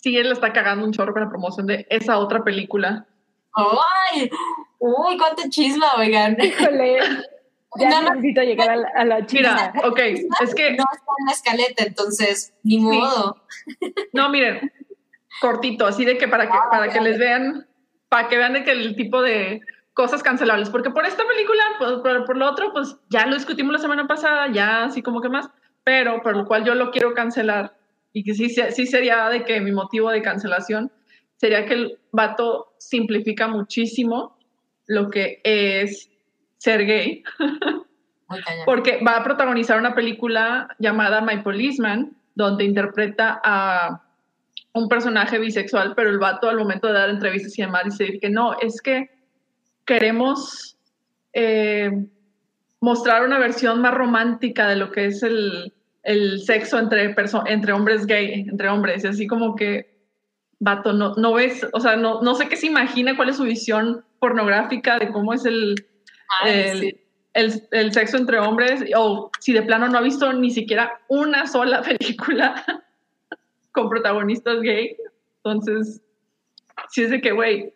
sí 0.00 0.16
él 0.16 0.32
está 0.32 0.52
cagando 0.52 0.84
un 0.84 0.92
chorro 0.92 1.12
con 1.12 1.22
la 1.22 1.28
promoción 1.28 1.66
de 1.66 1.86
esa 1.90 2.18
otra 2.18 2.42
película. 2.42 3.06
¡Ay! 3.54 4.30
Uy, 4.78 5.18
cuánto 5.18 5.42
chisma, 5.48 5.94
oigan. 5.96 6.36
Híjole. 6.40 6.98
Ya 7.76 8.02
necesito 8.02 8.42
llegar 8.42 8.70
a 8.70 9.04
la, 9.04 9.26
chisma. 9.26 9.72
Mira, 9.74 9.88
ok, 9.88 9.98
es 10.40 10.54
que... 10.54 10.72
No 10.72 10.84
está 10.92 11.12
en 11.18 11.26
la 11.26 11.32
escaleta, 11.32 11.84
entonces, 11.84 12.52
ni 12.64 12.78
modo. 12.78 13.44
No, 14.12 14.28
miren, 14.28 14.72
cortito, 15.40 15.86
así 15.86 16.04
de 16.04 16.18
que 16.18 16.26
para 16.26 16.50
que, 16.50 16.58
para 16.70 16.88
que 16.88 17.00
les 17.00 17.18
vean, 17.18 17.68
para 18.08 18.28
que 18.28 18.38
vean 18.38 18.54
de 18.54 18.64
que 18.64 18.72
el 18.72 18.96
tipo 18.96 19.22
de 19.22 19.60
cosas 19.92 20.22
cancelables, 20.22 20.68
porque 20.68 20.90
por 20.90 21.06
esta 21.06 21.24
película, 21.24 21.62
pues, 21.78 21.92
por, 22.02 22.24
por 22.24 22.36
lo 22.36 22.50
otro, 22.50 22.72
pues 22.72 22.96
ya 23.08 23.26
lo 23.26 23.36
discutimos 23.36 23.72
la 23.72 23.78
semana 23.78 24.08
pasada, 24.08 24.48
ya 24.50 24.84
así 24.84 25.00
como 25.00 25.20
que 25.20 25.28
más, 25.28 25.48
pero 25.84 26.22
por 26.22 26.36
lo 26.36 26.46
cual 26.46 26.64
yo 26.64 26.74
lo 26.74 26.90
quiero 26.90 27.14
cancelar 27.14 27.76
y 28.12 28.24
que 28.24 28.34
sí, 28.34 28.48
sí 28.48 28.86
sería 28.86 29.28
de 29.28 29.44
que 29.44 29.60
mi 29.60 29.72
motivo 29.72 30.10
de 30.10 30.22
cancelación 30.22 30.90
sería 31.36 31.64
que 31.64 31.74
el 31.74 31.98
vato 32.12 32.74
simplifica 32.78 33.48
muchísimo 33.48 34.36
lo 34.86 35.10
que 35.10 35.40
es 35.44 36.10
ser 36.58 36.84
gay. 36.84 37.22
Porque 38.64 39.00
va 39.06 39.16
a 39.16 39.24
protagonizar 39.24 39.78
una 39.78 39.94
película 39.94 40.68
llamada 40.78 41.20
My 41.20 41.42
Policeman, 41.42 42.16
donde 42.34 42.64
interpreta 42.64 43.40
a 43.42 44.02
un 44.72 44.88
personaje 44.88 45.38
bisexual, 45.38 45.94
pero 45.96 46.10
el 46.10 46.18
vato 46.18 46.48
al 46.48 46.58
momento 46.58 46.86
de 46.86 46.92
dar 46.92 47.10
entrevistas 47.10 47.58
y 47.58 47.62
demás 47.62 47.84
dice 47.84 48.18
que 48.20 48.30
no, 48.30 48.56
es 48.60 48.80
que 48.80 49.10
queremos 49.84 50.76
eh, 51.32 51.90
mostrar 52.80 53.24
una 53.24 53.38
versión 53.38 53.80
más 53.80 53.94
romántica 53.94 54.68
de 54.68 54.76
lo 54.76 54.92
que 54.92 55.06
es 55.06 55.22
el, 55.22 55.72
sexo 56.44 56.78
entre, 56.78 57.14
entre 57.46 57.72
hombres 57.72 58.06
gay, 58.06 58.46
entre 58.48 58.68
hombres, 58.68 59.04
y 59.04 59.08
así 59.08 59.26
como 59.26 59.54
que 59.54 59.90
vato, 60.58 60.92
no, 60.92 61.14
no 61.14 61.34
ves, 61.34 61.66
o 61.72 61.80
sea, 61.80 61.96
no, 61.96 62.20
no 62.22 62.34
sé 62.34 62.48
qué 62.48 62.56
se 62.56 62.66
imagina, 62.66 63.16
cuál 63.16 63.30
es 63.30 63.36
su 63.36 63.44
visión 63.44 64.04
pornográfica 64.18 64.98
de 64.98 65.10
cómo 65.10 65.32
es 65.32 65.44
el, 65.46 65.74
el, 67.32 67.92
sexo 67.92 68.18
entre 68.18 68.38
hombres, 68.38 68.84
o 68.94 69.30
si 69.40 69.52
de 69.52 69.62
plano 69.62 69.88
no 69.88 69.98
ha 69.98 70.02
visto 70.02 70.32
ni 70.32 70.50
siquiera 70.50 71.00
una 71.08 71.46
sola 71.46 71.82
película 71.98 72.64
con 73.72 73.88
protagonistas 73.88 74.60
gay. 74.60 74.96
Entonces, 75.42 76.02
si 76.90 77.04
es 77.04 77.10
de 77.10 77.20
que, 77.20 77.32
güey, 77.32 77.72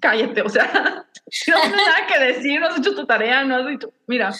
cállate, 0.00 0.42
o 0.42 0.48
sea, 0.48 0.70
no 1.46 1.60
tienes 1.60 1.86
nada 1.86 2.06
que 2.06 2.24
decir, 2.24 2.60
no 2.60 2.68
has 2.68 2.78
hecho 2.78 2.94
tu 2.94 3.06
tarea, 3.06 3.44
no 3.44 3.56
has 3.56 3.66
dicho, 3.66 3.92
mira, 4.06 4.32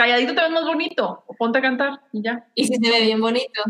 calladito 0.00 0.34
te 0.34 0.40
ves 0.40 0.50
más 0.50 0.64
bonito, 0.64 1.24
o 1.26 1.34
ponte 1.34 1.58
a 1.58 1.62
cantar 1.62 2.00
y 2.12 2.22
ya. 2.22 2.46
Y 2.54 2.64
si 2.64 2.74
se 2.76 2.90
ve 2.90 3.02
bien 3.02 3.20
bonito. 3.20 3.62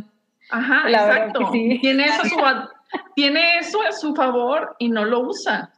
Ajá, 0.50 0.88
exacto. 0.88 1.50
Tiene, 1.50 2.04
eso 2.04 2.22
a 2.22 2.28
su, 2.28 2.68
tiene 3.14 3.58
eso 3.58 3.82
a 3.82 3.92
su 3.92 4.14
favor 4.14 4.76
y 4.78 4.88
no 4.88 5.04
lo 5.04 5.20
usa 5.20 5.72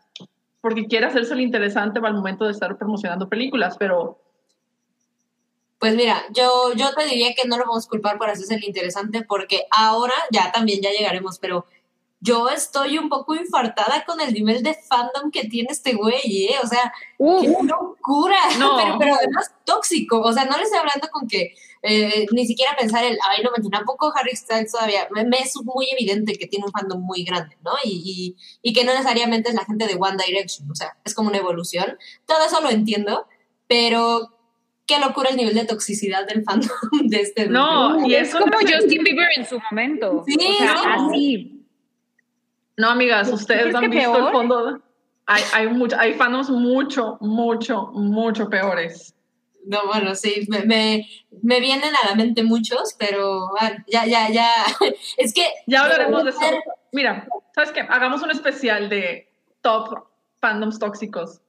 porque 0.63 0.87
quiere 0.87 1.07
hacerse 1.07 1.35
lo 1.35 1.41
interesante 1.43 2.01
al 2.03 2.15
momento 2.15 2.45
de 2.45 2.53
estar 2.53 2.79
promocionando 2.79 3.29
películas, 3.29 3.77
pero... 3.79 4.19
Pues 5.79 5.97
mira, 5.97 6.23
yo, 6.31 6.73
yo 6.77 6.95
te 6.95 7.05
diría 7.07 7.35
que 7.35 7.49
no 7.49 7.59
lo 7.59 7.65
vamos 7.65 7.87
a 7.87 7.89
culpar 7.89 8.17
por 8.17 8.31
hacerse 8.31 8.55
el 8.55 8.65
interesante 8.65 9.25
porque 9.27 9.67
ahora, 9.73 10.15
ya 10.31 10.53
también 10.53 10.81
ya 10.81 10.93
llegaremos, 10.93 11.41
pero 11.41 11.67
yo 12.23 12.49
estoy 12.49 12.99
un 12.99 13.09
poco 13.09 13.35
infartada 13.35 14.05
con 14.05 14.20
el 14.20 14.33
nivel 14.33 14.62
de 14.62 14.75
fandom 14.75 15.33
que 15.33 15.49
tiene 15.49 15.70
este 15.73 15.95
güey, 15.95 16.47
¿eh? 16.47 16.55
O 16.62 16.66
sea, 16.68 16.93
qué 17.18 17.49
locura, 17.49 18.37
pero, 18.77 18.97
pero, 18.97 19.14
además 19.16 19.53
tóxico. 19.64 20.20
O 20.20 20.33
sea, 20.33 20.45
no 20.45 20.57
le 20.57 20.62
estoy 20.62 20.79
hablando 20.79 21.09
con 21.11 21.27
que 21.27 21.53
eh, 21.83 22.27
ni 22.31 22.47
siquiera 22.47 22.77
pensar 22.79 23.03
el, 23.03 23.18
ay, 23.29 23.43
no 23.43 23.51
me 23.51 23.68
tampoco 23.68 24.12
Harry 24.14 24.37
Styles 24.37 24.70
todavía. 24.70 25.09
Me, 25.11 25.39
es 25.39 25.57
muy 25.64 25.89
evidente 25.91 26.35
que 26.35 26.47
tiene 26.47 26.64
un 26.64 26.70
fandom 26.70 27.03
muy 27.03 27.25
grande, 27.25 27.57
¿no? 27.64 27.73
Y, 27.83 28.37
y, 28.62 28.70
y 28.70 28.73
que 28.73 28.85
no 28.85 28.93
necesariamente 28.93 29.49
es 29.49 29.57
la 29.57 29.64
gente 29.64 29.89
de 29.89 29.97
One 29.99 30.16
Direction, 30.25 30.70
o 30.70 30.77
sea, 30.77 30.97
es 31.05 31.14
como 31.14 31.29
una 31.29 31.39
evolución. 31.39 31.99
Todo 32.25 32.47
eso 32.47 32.61
lo 32.61 32.70
entiendo, 32.70 33.27
pero 33.66 34.39
qué 34.87 35.01
locura 35.01 35.31
el 35.31 35.37
nivel 35.37 35.55
de 35.55 35.64
toxicidad 35.64 36.25
del 36.29 36.45
fandom 36.45 36.70
de 37.03 37.16
este 37.16 37.49
No, 37.49 38.07
y 38.07 38.14
es 38.14 38.33
como 38.33 38.59
Justin 38.61 39.03
Bieber 39.03 39.29
en 39.35 39.45
su 39.45 39.59
momento. 39.59 40.23
Sí, 40.25 40.37
o 40.39 40.59
sea, 40.59 40.95
así. 40.95 41.62
No, 42.77 42.91
amigas, 42.91 43.29
ustedes 43.29 43.75
han 43.75 43.91
visto 43.91 44.27
el 44.27 44.33
fondo. 44.33 44.81
Hay, 45.27 45.43
hay, 45.53 45.68
mucho, 45.68 45.97
hay 45.99 46.14
fandoms 46.14 46.51
mucho, 46.51 47.18
mucho, 47.20 47.89
mucho 47.93 48.49
peores. 48.49 49.14
No, 49.64 49.87
bueno, 49.87 50.14
sí, 50.14 50.47
me, 50.49 50.61
me, 50.64 51.09
me, 51.43 51.61
vienen 51.61 51.95
a 51.95 52.09
la 52.09 52.14
mente 52.16 52.43
muchos, 52.43 52.95
pero 52.99 53.51
bueno, 53.51 53.77
ya, 53.87 54.07
ya, 54.07 54.29
ya. 54.29 54.51
Es 55.16 55.33
que. 55.33 55.47
Ya 55.66 55.83
hablaremos 55.83 56.25
de 56.25 56.31
eso. 56.31 56.41
Mira, 56.91 57.29
¿sabes 57.55 57.70
qué? 57.70 57.81
Hagamos 57.81 58.23
un 58.23 58.31
especial 58.33 58.89
de 58.89 59.31
top 59.61 60.09
fandoms 60.41 60.79
tóxicos. 60.79 61.41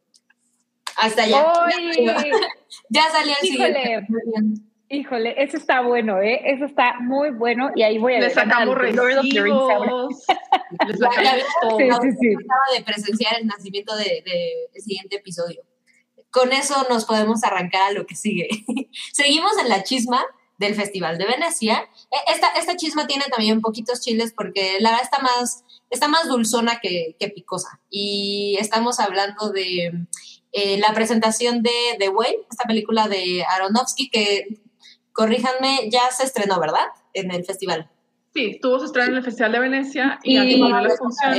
Hasta 0.98 1.26
ya. 1.26 1.44
ya 2.90 3.04
salió 3.10 3.34
el 3.42 3.48
siguiente. 3.48 4.08
Híjole, 4.94 5.34
eso 5.44 5.58
está 5.58 5.82
bueno, 5.82 6.22
¿eh? 6.22 6.40
Eso 6.46 6.66
está 6.66 7.00
muy 7.00 7.32
bueno 7.32 7.72
y 7.76 7.82
ahí 7.82 7.98
voy 7.98 8.14
a 8.14 8.20
Le 8.20 8.30
sacamos 8.30 8.78
recibos. 8.78 9.26
Les 9.26 9.32
sí, 11.00 11.90
sí, 11.90 12.12
sí. 12.22 12.34
Acaba 12.36 12.78
de 12.78 12.84
presenciar 12.86 13.40
el 13.40 13.48
nacimiento 13.48 13.96
del 13.96 14.24
de, 14.24 14.80
siguiente 14.80 15.16
episodio. 15.16 15.64
Con 16.30 16.54
eso 16.54 16.86
nos 16.92 17.06
podemos 17.06 17.44
arrancar 17.44 17.90
a 17.90 17.92
lo 17.92 18.06
que 18.06 18.16
sigue. 18.16 18.48
Seguimos 19.14 19.58
en 19.58 19.70
la 19.70 19.82
chisma 19.82 20.24
del 20.60 20.76
Festival 20.76 21.18
de 21.18 21.26
Venecia. 21.26 21.90
E, 22.12 22.32
esta, 22.32 22.50
esta 22.50 22.76
chisma 22.76 23.08
tiene 23.08 23.26
también 23.36 23.62
poquitos 23.62 24.00
chiles 24.00 24.32
porque 24.32 24.78
la 24.80 24.92
verdad 24.92 25.06
está 25.06 25.18
más, 25.24 25.66
está 25.90 26.08
más 26.08 26.28
dulzona 26.28 26.80
que, 26.80 27.16
que 27.18 27.30
picosa. 27.30 27.82
Y 27.90 28.58
estamos 28.60 29.00
hablando 29.00 29.50
de 29.50 30.06
eh, 30.52 30.78
la 30.78 30.94
presentación 30.94 31.64
de 31.64 31.72
The 31.98 32.10
Whale, 32.10 32.46
esta 32.52 32.66
película 32.66 33.08
de 33.08 33.44
Aronofsky 33.44 34.12
que 34.12 34.62
corríjanme, 35.14 35.90
ya 35.90 36.02
se 36.12 36.24
estrenó, 36.24 36.60
¿verdad? 36.60 36.88
En 37.14 37.32
el 37.32 37.46
festival. 37.46 37.90
Sí, 38.34 38.60
tuvo 38.62 38.80
su 38.80 38.86
estreno 38.86 39.10
en 39.10 39.18
el 39.18 39.24
Festival 39.24 39.52
de 39.52 39.60
Venecia 39.60 40.20
y, 40.24 40.38
y 40.40 40.58
la 40.58 40.90
función 40.98 41.36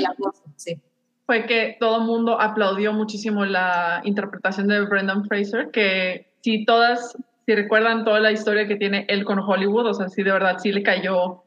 sí. 0.55 0.81
fue 1.27 1.45
que 1.47 1.77
todo 1.81 1.99
el 1.99 2.05
mundo 2.05 2.41
aplaudió 2.41 2.93
muchísimo 2.93 3.45
la 3.45 4.01
interpretación 4.05 4.69
de 4.69 4.81
Brendan 4.83 5.25
Fraser, 5.25 5.73
que 5.73 6.35
si 6.43 6.65
todas, 6.65 7.19
si 7.47 7.55
recuerdan 7.55 8.05
toda 8.05 8.21
la 8.21 8.31
historia 8.31 8.69
que 8.69 8.77
tiene 8.77 9.07
él 9.09 9.25
con 9.25 9.41
Hollywood, 9.41 9.87
o 9.87 9.95
sea, 9.95 10.09
sí 10.09 10.23
de 10.23 10.31
verdad 10.31 10.59
sí 10.63 10.71
le 10.71 10.85
cayó 10.85 11.43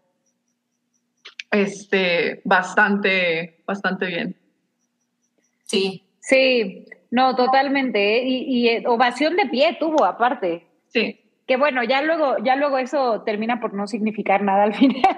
este, 1.49 2.41
bastante, 2.43 3.61
bastante 3.65 4.05
bien. 4.05 4.35
Sí. 5.63 6.03
Sí, 6.19 6.85
no, 7.09 7.37
totalmente. 7.37 8.17
¿eh? 8.17 8.23
Y, 8.27 8.43
y 8.49 8.67
eh, 8.67 8.83
ovación 8.85 9.37
de 9.37 9.45
pie 9.45 9.77
tuvo 9.79 10.03
aparte. 10.03 10.67
Sí 10.89 11.21
que 11.47 11.55
bueno, 11.55 11.83
ya 11.83 12.01
luego, 12.01 12.35
ya 12.43 12.55
luego 12.57 12.77
eso 12.77 13.23
termina 13.25 13.59
por 13.59 13.73
no 13.73 13.87
significar 13.87 14.43
nada 14.43 14.63
al 14.63 14.73
final. 14.75 15.17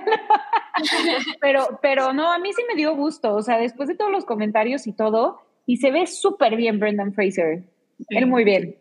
pero, 1.42 1.80
pero 1.82 2.14
no, 2.14 2.32
a 2.32 2.38
mí 2.38 2.54
sí 2.54 2.62
me 2.70 2.76
dio 2.76 2.96
gusto, 2.96 3.36
o 3.36 3.42
sea, 3.42 3.58
después 3.58 3.90
de 3.90 3.96
todos 3.96 4.12
los 4.12 4.26
comentarios 4.26 4.86
y 4.88 4.94
todo, 4.94 5.42
y 5.66 5.78
se 5.78 5.92
ve 5.92 6.06
súper 6.08 6.56
bien 6.56 6.80
Brendan 6.80 7.14
Fraser. 7.14 7.64
Él 8.10 8.28
muy 8.28 8.44
bien. 8.44 8.78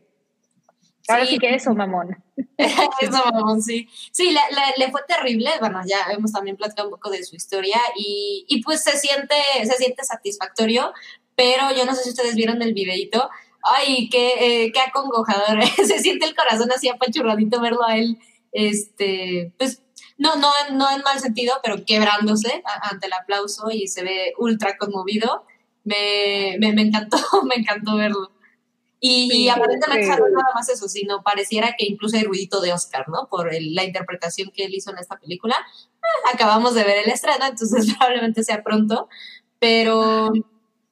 Ahora 1.08 1.24
sí, 1.24 1.38
que 1.38 1.54
eso, 1.54 1.74
mamón. 1.74 2.22
eso, 2.58 3.24
mamón, 3.32 3.62
sí. 3.62 3.88
Sí, 4.12 4.30
le, 4.76 4.90
fue 4.90 5.00
terrible. 5.08 5.50
Bueno, 5.58 5.80
ya 5.86 6.12
hemos 6.12 6.32
también 6.32 6.56
platicado 6.56 6.88
un 6.88 6.94
poco 6.94 7.10
de 7.10 7.24
su 7.24 7.34
historia 7.34 7.78
y, 7.96 8.44
y 8.46 8.62
pues 8.62 8.82
se 8.82 8.96
siente, 8.98 9.34
se 9.64 9.72
siente 9.72 10.04
satisfactorio, 10.04 10.92
pero 11.34 11.72
yo 11.74 11.86
no 11.86 11.94
sé 11.94 12.04
si 12.04 12.10
ustedes 12.10 12.34
vieron 12.34 12.60
el 12.60 12.74
videito 12.74 13.30
ay, 13.76 14.08
qué, 14.08 14.64
eh, 14.64 14.72
qué 14.72 14.80
acongojador. 14.80 15.62
Se 15.76 15.98
siente 15.98 16.26
el 16.26 16.34
corazón 16.34 16.70
así 16.72 16.88
apachurradito 16.88 17.60
verlo 17.60 17.84
a 17.84 17.96
él, 17.96 18.18
este, 18.52 19.52
pues, 19.58 19.82
no, 20.18 20.34
no, 20.36 20.50
no 20.72 20.90
en 20.90 21.02
mal 21.02 21.20
sentido, 21.20 21.54
pero 21.62 21.84
quebrándose 21.84 22.62
ante 22.82 23.06
el 23.06 23.12
aplauso 23.12 23.70
y 23.70 23.86
se 23.86 24.02
ve 24.02 24.32
ultra 24.36 24.76
conmovido. 24.76 25.44
Me, 25.84 26.56
me, 26.58 26.82
encantó, 26.82 27.16
me 27.44 27.54
encantó 27.54 27.96
verlo. 27.96 28.32
Y, 29.00 29.48
aparentemente 29.48 30.08
no 30.08 30.28
nada 30.28 30.54
más 30.54 30.68
eso, 30.68 30.88
sino 30.88 31.22
pareciera 31.22 31.76
que 31.78 31.86
incluso 31.86 32.16
hay 32.16 32.24
ruidito 32.24 32.60
de 32.60 32.72
Oscar, 32.72 33.08
¿no? 33.08 33.28
Por 33.28 33.52
la 33.52 33.84
interpretación 33.84 34.50
que 34.52 34.64
él 34.64 34.74
hizo 34.74 34.90
en 34.90 34.98
esta 34.98 35.16
película. 35.18 35.54
Ah, 36.02 36.30
acabamos 36.34 36.74
de 36.74 36.82
ver 36.82 37.04
el 37.04 37.10
estreno, 37.10 37.46
entonces 37.46 37.86
probablemente 37.96 38.42
sea 38.42 38.64
pronto. 38.64 39.08
Pero, 39.60 40.32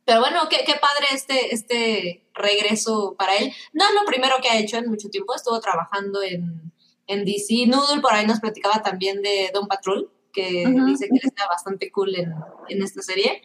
pero 0.04 0.20
bueno, 0.20 0.48
qué, 0.48 0.58
qué 0.64 0.74
padre 0.74 1.06
este, 1.12 1.52
este 1.52 2.25
regreso 2.36 3.14
para 3.18 3.36
él. 3.36 3.52
No 3.72 3.84
es 3.84 3.94
lo 3.94 4.04
primero 4.06 4.36
que 4.42 4.48
ha 4.48 4.58
hecho 4.58 4.76
en 4.76 4.88
mucho 4.88 5.08
tiempo, 5.08 5.34
estuvo 5.34 5.58
trabajando 5.60 6.22
en, 6.22 6.72
en 7.06 7.24
DC. 7.24 7.66
Noodle 7.66 8.00
por 8.00 8.12
ahí 8.12 8.26
nos 8.26 8.40
platicaba 8.40 8.82
también 8.82 9.22
de 9.22 9.50
Don 9.52 9.66
Patrol, 9.66 10.10
que 10.32 10.66
dice 10.86 11.08
que 11.08 11.26
está 11.26 11.46
bastante 11.48 11.90
cool 11.90 12.14
en, 12.14 12.34
en 12.68 12.82
esta 12.82 13.02
serie. 13.02 13.42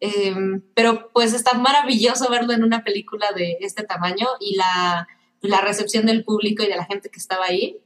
Em, 0.00 0.62
pero 0.74 1.10
pues 1.12 1.34
está 1.34 1.58
maravilloso 1.58 2.30
verlo 2.30 2.54
en 2.54 2.64
una 2.64 2.82
película 2.82 3.32
de 3.32 3.58
este 3.60 3.84
tamaño 3.84 4.26
y 4.40 4.56
la, 4.56 5.06
la 5.42 5.60
recepción 5.60 6.06
del 6.06 6.24
público 6.24 6.62
y 6.62 6.68
de 6.68 6.76
la 6.76 6.86
gente 6.86 7.10
que 7.10 7.18
estaba 7.18 7.44
ahí. 7.44 7.78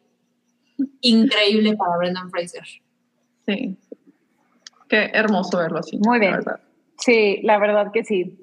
Increíble 1.00 1.76
para 1.76 1.96
Brendan 1.96 2.30
Fraser. 2.30 2.64
Sí. 3.46 3.76
Qué 4.88 5.10
hermoso 5.12 5.58
verlo 5.58 5.78
así. 5.80 5.98
Muy 5.98 6.20
bien. 6.20 6.36
Sí, 6.98 7.40
la 7.42 7.58
verdad 7.58 7.90
que 7.92 8.04
sí. 8.04 8.38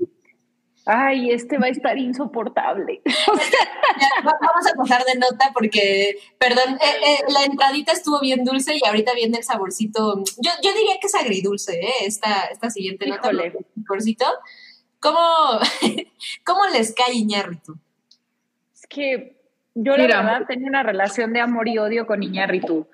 Ay, 0.86 1.32
este 1.32 1.58
va 1.58 1.68
a 1.68 1.70
estar 1.70 1.98
insoportable. 1.98 3.02
vamos 4.24 4.68
a 4.68 4.76
pasar 4.76 5.04
de 5.06 5.20
nota 5.20 5.52
porque, 5.54 6.18
perdón, 6.40 6.76
eh, 6.76 7.02
eh, 7.06 7.18
la 7.32 7.44
entradita 7.44 7.92
estuvo 7.92 8.20
bien 8.20 8.44
dulce 8.44 8.76
y 8.76 8.86
ahorita 8.86 9.14
viene 9.14 9.38
el 9.38 9.44
saborcito. 9.44 10.24
Yo, 10.38 10.52
yo 10.64 10.74
diría 10.74 10.96
que 11.00 11.08
es 11.08 11.16
agridulce, 11.16 11.80
¿eh? 11.80 11.94
Esta, 12.06 12.46
esta 12.52 12.70
siguiente 12.72 13.08
nota. 13.08 13.30
El 13.30 13.54
saborcito. 13.86 14.26
¿Cómo, 15.00 15.20
¿Cómo 16.46 16.66
les 16.74 16.94
cae 16.94 17.14
Iñárritu? 17.14 17.78
Es 18.74 18.88
que 18.88 19.36
yo 19.76 19.96
la 19.96 20.08
verdad 20.08 20.42
tengo 20.48 20.68
una 20.68 20.84
relación 20.84 21.32
de 21.34 21.42
amor 21.42 21.68
y 21.68 21.78
odio 21.78 22.08
con 22.08 22.24
Iñárritu. 22.24 22.88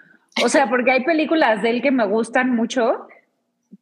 O 0.44 0.50
sea, 0.50 0.70
porque 0.70 0.92
hay 0.92 1.04
películas 1.04 1.62
de 1.62 1.70
él 1.72 1.82
que 1.82 1.92
me 1.92 2.06
gustan 2.06 2.54
mucho 2.56 3.08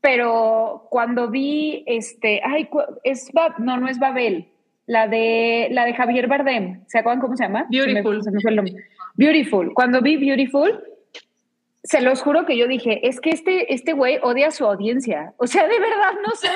pero 0.05 0.85
cuando 0.91 1.31
vi 1.31 1.83
este, 1.87 2.39
ay, 2.45 2.69
es 3.03 3.31
no, 3.57 3.77
no 3.77 3.87
es 3.87 3.97
Babel, 3.97 4.47
la 4.85 5.07
de 5.07 5.67
la 5.71 5.83
de 5.83 5.95
Javier 5.95 6.27
Bardem, 6.27 6.83
¿se 6.85 6.99
acuerdan 6.99 7.21
cómo 7.21 7.35
se 7.35 7.45
llama? 7.45 7.65
Beautiful. 7.71 8.21
Beautiful. 9.15 9.73
Cuando 9.73 10.01
vi 10.01 10.17
Beautiful, 10.17 10.79
se 11.81 12.01
los 12.01 12.21
juro 12.21 12.45
que 12.45 12.55
yo 12.55 12.67
dije, 12.67 13.07
es 13.07 13.19
que 13.19 13.31
este 13.31 13.73
este 13.73 13.93
güey 13.93 14.19
odia 14.21 14.49
a 14.49 14.51
su 14.51 14.63
audiencia. 14.67 15.33
O 15.37 15.47
sea, 15.47 15.63
de 15.67 15.79
verdad 15.79 16.11
no 16.23 16.35
sé 16.35 16.49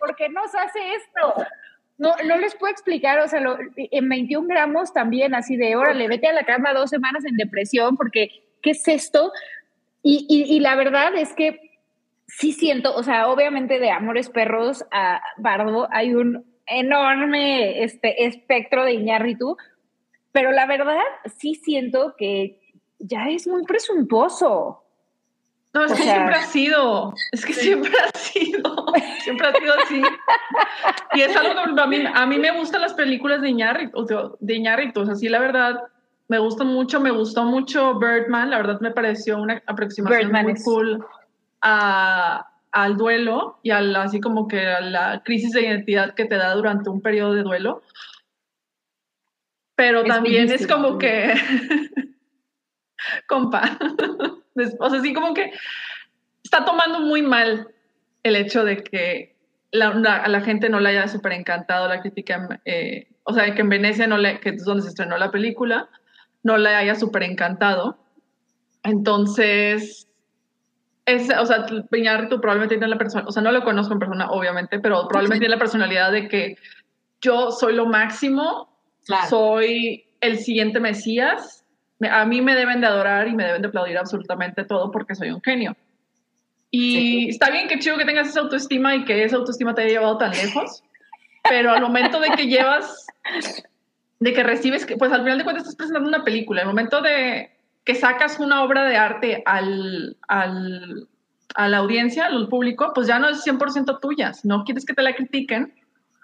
por 0.00 0.16
qué 0.16 0.30
nos 0.30 0.54
hace 0.54 0.94
esto. 0.94 1.44
No, 1.98 2.14
no 2.24 2.38
les 2.38 2.54
puedo 2.54 2.72
explicar, 2.72 3.18
o 3.18 3.28
sea, 3.28 3.42
en 3.76 4.08
21 4.08 4.48
gramos 4.48 4.94
también, 4.94 5.34
así 5.34 5.58
de, 5.58 5.76
órale, 5.76 6.08
vete 6.08 6.28
a 6.28 6.32
la 6.32 6.44
cama 6.44 6.72
dos 6.72 6.88
semanas 6.88 7.26
en 7.26 7.36
depresión, 7.36 7.98
porque, 7.98 8.30
¿qué 8.62 8.70
es 8.70 8.88
esto? 8.88 9.30
y, 10.02 10.26
y 10.28 10.60
la 10.60 10.74
verdad 10.76 11.14
es 11.16 11.32
que 11.34 11.63
sí 12.26 12.52
siento, 12.52 12.94
o 12.94 13.02
sea, 13.02 13.28
obviamente 13.28 13.78
de 13.78 13.90
Amores 13.90 14.28
Perros 14.28 14.84
a 14.90 15.20
Bardo 15.38 15.88
hay 15.90 16.14
un 16.14 16.44
enorme 16.66 17.82
este, 17.84 18.26
espectro 18.26 18.84
de 18.84 18.92
Iñárritu, 18.92 19.56
pero 20.32 20.50
la 20.52 20.66
verdad 20.66 21.02
sí 21.38 21.54
siento 21.54 22.14
que 22.16 22.60
ya 22.98 23.28
es 23.28 23.46
muy 23.46 23.64
presuntuoso. 23.64 24.80
No, 25.74 25.84
es 25.86 25.92
que 25.92 26.02
siempre 26.04 26.34
ha 26.36 26.42
sido, 26.42 27.14
es 27.32 27.44
que 27.44 27.52
siempre 27.52 27.90
ha 27.98 28.16
sido, 28.16 28.86
siempre 29.24 29.48
ha 29.48 29.52
sido 29.52 29.74
así. 29.82 30.02
y 31.14 31.20
es 31.20 31.36
algo 31.36 31.74
que 31.74 31.80
a 31.80 31.86
mí, 31.86 32.04
a 32.14 32.26
mí 32.26 32.38
me 32.38 32.56
gustan 32.56 32.82
las 32.82 32.94
películas 32.94 33.42
de 33.42 33.50
Iñárritu, 33.50 34.06
de 34.38 34.54
Iñárritu, 34.54 35.00
o 35.00 35.06
sea, 35.06 35.16
sí, 35.16 35.28
la 35.28 35.40
verdad, 35.40 35.82
me 36.28 36.38
gustan 36.38 36.68
mucho, 36.68 37.00
me 37.00 37.10
gustó 37.10 37.44
mucho 37.44 37.98
Birdman, 37.98 38.50
la 38.50 38.58
verdad 38.58 38.80
me 38.80 38.92
pareció 38.92 39.36
una 39.36 39.62
aproximación 39.66 40.30
muy 40.30 40.54
cool 40.62 41.04
al 41.64 42.96
duelo 42.96 43.58
y 43.62 43.70
al, 43.70 43.96
así 43.96 44.20
como 44.20 44.46
que 44.46 44.66
a 44.66 44.80
la 44.80 45.22
crisis 45.24 45.52
de 45.52 45.62
identidad 45.62 46.14
que 46.14 46.26
te 46.26 46.36
da 46.36 46.54
durante 46.54 46.90
un 46.90 47.00
periodo 47.00 47.32
de 47.32 47.42
duelo. 47.42 47.82
Pero 49.76 50.04
también 50.04 50.50
es 50.52 50.66
como 50.66 50.98
que, 50.98 51.34
compa, 53.28 53.78
o 54.78 54.90
sea, 54.90 54.98
así 54.98 55.12
como 55.12 55.34
que 55.34 55.52
está 56.42 56.64
tomando 56.64 57.00
muy 57.00 57.22
mal 57.22 57.68
el 58.22 58.36
hecho 58.36 58.64
de 58.64 58.84
que 58.84 59.34
a 59.72 60.28
la 60.28 60.40
gente 60.42 60.68
no 60.68 60.78
le 60.78 60.90
haya 60.90 61.08
súper 61.08 61.32
encantado 61.32 61.88
la 61.88 62.00
crítica, 62.00 62.60
eh, 62.64 63.08
o 63.24 63.32
sea, 63.32 63.52
que 63.54 63.62
en 63.62 63.68
Venecia, 63.68 64.06
no 64.06 64.18
le, 64.18 64.38
que 64.38 64.50
es 64.50 64.64
donde 64.64 64.82
se 64.82 64.90
estrenó 64.90 65.16
la 65.18 65.32
película, 65.32 65.88
no 66.42 66.56
le 66.58 66.74
haya 66.74 66.94
súper 66.94 67.24
encantado. 67.24 67.98
Entonces, 68.84 70.06
es, 71.06 71.28
o 71.30 71.46
sea, 71.46 71.66
Peñarritu 71.90 72.40
probablemente 72.40 72.76
tiene 72.76 72.88
la 72.88 72.98
persona, 72.98 73.24
o 73.26 73.32
sea, 73.32 73.42
no 73.42 73.52
lo 73.52 73.62
conozco 73.62 73.92
en 73.92 73.98
persona, 73.98 74.30
obviamente, 74.30 74.78
pero 74.78 75.06
probablemente 75.08 75.40
tiene 75.40 75.54
la 75.54 75.58
personalidad 75.58 76.12
de 76.12 76.28
que 76.28 76.56
yo 77.20 77.50
soy 77.50 77.74
lo 77.74 77.86
máximo, 77.86 78.78
soy 79.28 80.06
el 80.20 80.38
siguiente 80.38 80.80
Mesías, 80.80 81.64
a 82.00 82.24
mí 82.24 82.40
me 82.40 82.54
deben 82.54 82.80
de 82.80 82.86
adorar 82.86 83.28
y 83.28 83.34
me 83.34 83.44
deben 83.44 83.62
de 83.62 83.68
aplaudir 83.68 83.98
absolutamente 83.98 84.64
todo 84.64 84.90
porque 84.90 85.14
soy 85.14 85.30
un 85.30 85.42
genio. 85.42 85.76
Y 86.70 87.28
está 87.28 87.50
bien 87.50 87.68
que 87.68 87.78
chido 87.78 87.96
que 87.96 88.04
tengas 88.04 88.28
esa 88.28 88.40
autoestima 88.40 88.96
y 88.96 89.04
que 89.04 89.22
esa 89.22 89.36
autoestima 89.36 89.74
te 89.74 89.82
haya 89.82 89.92
llevado 89.92 90.18
tan 90.18 90.32
lejos, 90.32 90.82
pero 91.48 91.70
al 91.70 91.80
momento 91.80 92.18
de 92.18 92.30
que 92.30 92.48
llevas, 92.48 93.06
de 94.18 94.32
que 94.32 94.42
recibes, 94.42 94.86
pues 94.98 95.12
al 95.12 95.22
final 95.22 95.38
de 95.38 95.44
cuentas 95.44 95.64
estás 95.64 95.76
presentando 95.76 96.08
una 96.08 96.24
película, 96.24 96.62
el 96.62 96.66
momento 96.66 97.00
de 97.00 97.53
que 97.84 97.94
sacas 97.94 98.40
una 98.40 98.64
obra 98.64 98.84
de 98.84 98.96
arte 98.96 99.42
al, 99.44 100.16
al, 100.26 101.08
a 101.54 101.68
la 101.68 101.78
audiencia, 101.78 102.26
al 102.26 102.48
público, 102.48 102.92
pues 102.94 103.06
ya 103.06 103.18
no 103.18 103.28
es 103.28 103.46
100% 103.46 104.00
tuya. 104.00 104.32
Si 104.32 104.48
no 104.48 104.64
quieres 104.64 104.84
que 104.84 104.94
te 104.94 105.02
la 105.02 105.14
critiquen, 105.14 105.74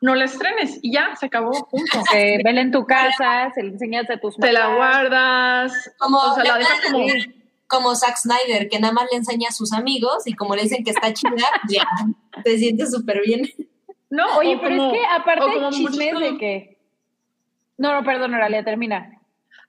no 0.01 0.15
la 0.15 0.25
estrenes 0.25 0.79
y 0.83 0.93
ya, 0.93 1.15
se 1.17 1.27
acabó, 1.27 1.69
punto. 1.69 2.03
Se 2.11 2.39
vela 2.43 2.63
en 2.63 2.73
tu 2.73 2.87
casa, 2.87 3.51
se 3.55 3.63
le 3.63 3.71
enseñas 3.71 4.09
a 4.09 4.17
tus 4.17 4.37
Te 4.37 4.53
la 4.53 4.75
guardas, 4.75 5.73
como, 5.99 6.19
o 6.19 6.35
sea, 6.35 6.45
la 6.45 6.59
dejas 6.59 6.81
como... 6.91 7.07
Como 7.67 7.95
Zack 7.95 8.17
Snyder, 8.17 8.69
que 8.69 8.81
nada 8.81 8.93
más 8.93 9.07
le 9.13 9.19
enseña 9.19 9.51
a 9.51 9.53
sus 9.53 9.73
amigos 9.73 10.27
y 10.27 10.35
como 10.35 10.57
le 10.57 10.63
dicen 10.63 10.83
que 10.83 10.91
está 10.91 11.13
chida, 11.13 11.37
ya, 11.69 11.85
te 12.43 12.59
sientes 12.59 12.91
súper 12.91 13.23
bien. 13.25 13.49
No, 14.09 14.39
oye, 14.39 14.59
pero 14.61 14.75
es 14.75 14.93
que 14.93 15.07
aparte 15.07 15.45
chismes 15.71 16.19
de 16.19 16.37
que... 16.37 16.79
No, 17.79 17.95
no, 17.95 18.03
perdón, 18.03 18.35
Oralia, 18.35 18.65
termina. 18.65 19.20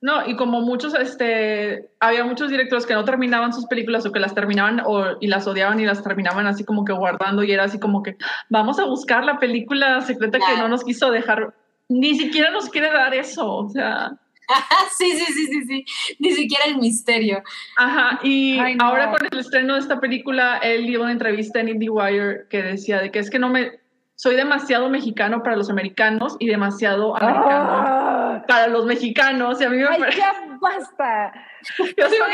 No, 0.01 0.27
y 0.27 0.35
como 0.35 0.61
muchos, 0.61 0.95
este, 0.95 1.91
había 1.99 2.23
muchos 2.23 2.49
directores 2.49 2.87
que 2.87 2.95
no 2.95 3.05
terminaban 3.05 3.53
sus 3.53 3.67
películas 3.67 4.03
o 4.03 4.11
que 4.11 4.19
las 4.19 4.33
terminaban 4.33 4.81
o, 4.83 5.17
y 5.21 5.27
las 5.27 5.45
odiaban 5.45 5.79
y 5.79 5.85
las 5.85 6.03
terminaban 6.03 6.47
así 6.47 6.63
como 6.63 6.83
que 6.83 6.91
guardando 6.91 7.43
y 7.43 7.51
era 7.51 7.65
así 7.65 7.79
como 7.79 8.01
que 8.01 8.17
vamos 8.49 8.79
a 8.79 8.85
buscar 8.85 9.23
la 9.23 9.37
película 9.37 10.01
secreta 10.01 10.39
que 10.39 10.57
no 10.57 10.67
nos 10.67 10.83
quiso 10.83 11.11
dejar, 11.11 11.53
ni 11.87 12.15
siquiera 12.15 12.49
nos 12.49 12.67
quiere 12.69 12.91
dar 12.91 13.13
eso, 13.13 13.47
o 13.47 13.69
sea. 13.69 14.13
sí, 14.97 15.11
sí, 15.11 15.33
sí, 15.33 15.45
sí, 15.45 15.65
sí, 15.67 15.85
ni 16.17 16.31
siquiera 16.31 16.65
el 16.65 16.77
misterio. 16.77 17.43
Ajá, 17.77 18.19
y 18.23 18.57
ahora 18.79 19.11
con 19.11 19.27
el 19.31 19.37
estreno 19.37 19.75
de 19.75 19.81
esta 19.81 19.99
película, 19.99 20.57
él 20.63 20.87
dio 20.87 21.03
una 21.03 21.11
entrevista 21.11 21.59
en 21.59 21.69
IndieWire 21.69 22.47
que 22.49 22.63
decía 22.63 22.99
de 22.99 23.11
que 23.11 23.19
es 23.19 23.29
que 23.29 23.37
no 23.37 23.49
me, 23.49 23.79
soy 24.15 24.35
demasiado 24.35 24.89
mexicano 24.89 25.43
para 25.43 25.55
los 25.55 25.69
americanos 25.69 26.37
y 26.39 26.47
demasiado 26.47 27.15
americano. 27.15 27.69
Ah 27.69 28.00
para 28.47 28.67
los 28.67 28.85
mexicanos. 28.85 29.61
Y 29.61 29.65
a 29.65 29.69
mí 29.69 29.77
me 29.77 29.87
Ay, 29.87 30.01
ya 30.15 30.57
basta. 30.59 31.33
Yo 31.97 32.09
digo 32.09 32.25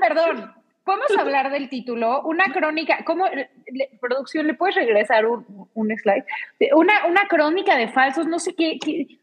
perdón, 0.00 0.54
podemos 0.84 1.10
hablar 1.18 1.50
del 1.50 1.68
título, 1.68 2.22
una 2.22 2.52
crónica, 2.52 3.04
¿cómo, 3.04 3.26
producción, 4.00 4.46
le 4.46 4.54
puedes 4.54 4.74
regresar 4.76 5.26
un, 5.26 5.68
un 5.74 5.96
slide? 5.96 6.24
Una, 6.74 7.06
una, 7.06 7.26
crónica 7.28 7.76
de 7.76 7.88
falsos, 7.88 8.26
no 8.26 8.38
sé 8.38 8.54
qué, 8.54 8.78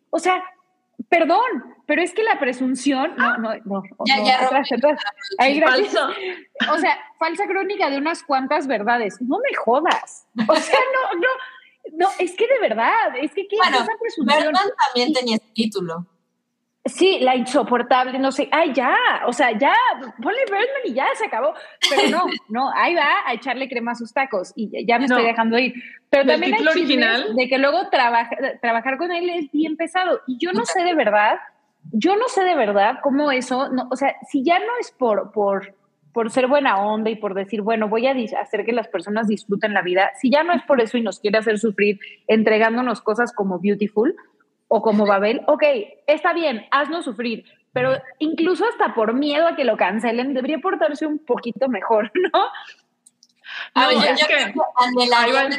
o 0.10 0.20
sea, 0.20 0.44
perdón, 1.10 1.76
pero 1.86 2.02
es 2.02 2.14
que 2.14 2.24
la 2.24 2.40
presunción, 2.40 3.16
no, 3.18 3.38
no, 3.38 3.56
no, 3.66 3.84
ya, 4.06 4.24
ya, 4.24 4.46
atrás, 4.46 4.70
atrás. 4.72 5.00
Ahí, 5.38 5.60
Falso. 5.62 6.10
O 6.72 6.78
sea, 6.78 6.98
falsa 7.20 7.46
crónica 7.48 7.90
de 7.90 7.98
unas 7.98 8.24
cuantas 8.24 8.68
verdades, 8.68 9.22
no 9.22 9.38
me 9.38 9.56
jodas, 9.56 10.28
o 10.48 10.56
sea, 10.56 10.80
no, 10.94 11.20
no, 11.20 11.28
no, 11.98 12.08
es 12.20 12.36
que 12.36 12.48
de 12.48 12.60
verdad, 12.60 13.16
es 13.22 13.34
que 13.34 13.48
¿qué 13.48 13.58
bueno, 13.58 13.78
esa 13.78 13.92
presunción? 14.00 14.54
también 14.86 15.14
tenía 15.14 15.36
ese 15.38 15.52
título. 15.54 16.06
Sí, 16.88 17.20
la 17.22 17.36
insoportable, 17.36 18.18
no 18.20 18.32
sé, 18.32 18.48
ay, 18.52 18.72
ya, 18.74 18.96
o 19.26 19.34
sea, 19.34 19.52
ya, 19.58 19.74
ponle 20.22 20.40
Birdman 20.46 20.86
y 20.86 20.94
ya 20.94 21.06
se 21.16 21.26
acabó. 21.26 21.54
Pero 21.90 22.10
no, 22.10 22.26
no, 22.50 22.72
ahí 22.76 22.96
va 22.96 23.08
a 23.26 23.34
echarle 23.34 23.68
crema 23.68 23.92
a 23.92 23.96
sus 23.96 24.14
tacos 24.14 24.54
y 24.56 24.86
ya 24.86 24.98
me 24.98 25.06
estoy 25.06 25.26
dejando 25.26 25.58
ir. 25.58 25.74
Pero 26.10 26.26
también 26.26 26.54
hay 26.54 26.68
original? 26.68 27.36
de 27.36 27.48
que 27.48 27.58
luego 27.58 27.90
trabajar 27.90 28.98
con 28.98 29.12
él 29.12 29.30
es 29.30 29.52
bien 29.52 29.76
pesado. 29.76 30.22
Y 30.28 30.38
yo 30.38 30.54
no 30.54 30.66
sé 30.66 30.84
de 30.84 30.94
verdad, 30.94 31.40
yo 31.92 32.16
no 32.16 32.28
sé 32.28 32.44
de 32.44 32.56
verdad 32.56 33.00
cómo 33.02 33.32
eso, 33.32 33.70
no, 33.70 33.88
o 33.92 33.96
sea, 33.96 34.16
si 34.30 34.44
ya 34.44 34.60
no 34.60 34.72
es 34.80 34.92
por, 34.92 35.32
por, 35.32 35.76
por 36.14 36.32
ser 36.32 36.48
buena 36.48 36.78
onda 36.78 37.10
y 37.10 37.16
por 37.16 37.34
decir, 37.34 37.62
bueno, 37.62 37.90
voy 37.90 38.08
a 38.08 38.16
hacer 38.40 38.66
que 38.66 38.72
las 38.72 38.88
personas 38.88 39.28
disfruten 39.28 39.74
la 39.74 39.82
vida, 39.82 40.12
si 40.20 40.30
ya 40.30 40.44
no 40.44 40.54
es 40.54 40.64
por 40.64 40.82
eso 40.82 40.98
y 40.98 41.02
nos 41.02 41.20
quiere 41.20 41.38
hacer 41.38 41.60
sufrir 41.60 42.00
entregándonos 42.28 43.02
cosas 43.02 43.34
como 43.34 43.60
Beautiful, 43.60 44.16
o 44.68 44.82
como 44.82 45.06
Babel, 45.06 45.42
ok, 45.48 45.64
está 46.08 46.34
bien, 46.34 46.66
haznos 46.72 47.06
sufrir, 47.06 47.46
pero 47.74 47.94
incluso 48.20 48.66
hasta 48.66 48.94
por 48.94 49.14
miedo 49.14 49.48
a 49.48 49.56
que 49.56 49.64
lo 49.64 49.78
cancelen, 49.78 50.34
debería 50.34 50.60
portarse 50.60 51.06
un 51.06 51.20
poquito 51.20 51.70
mejor, 51.70 52.12
¿no? 52.34 52.46
Ah, 53.74 53.90
es 53.92 54.26
que 54.26 54.34
ahí, 54.36 54.54
va, 55.32 55.50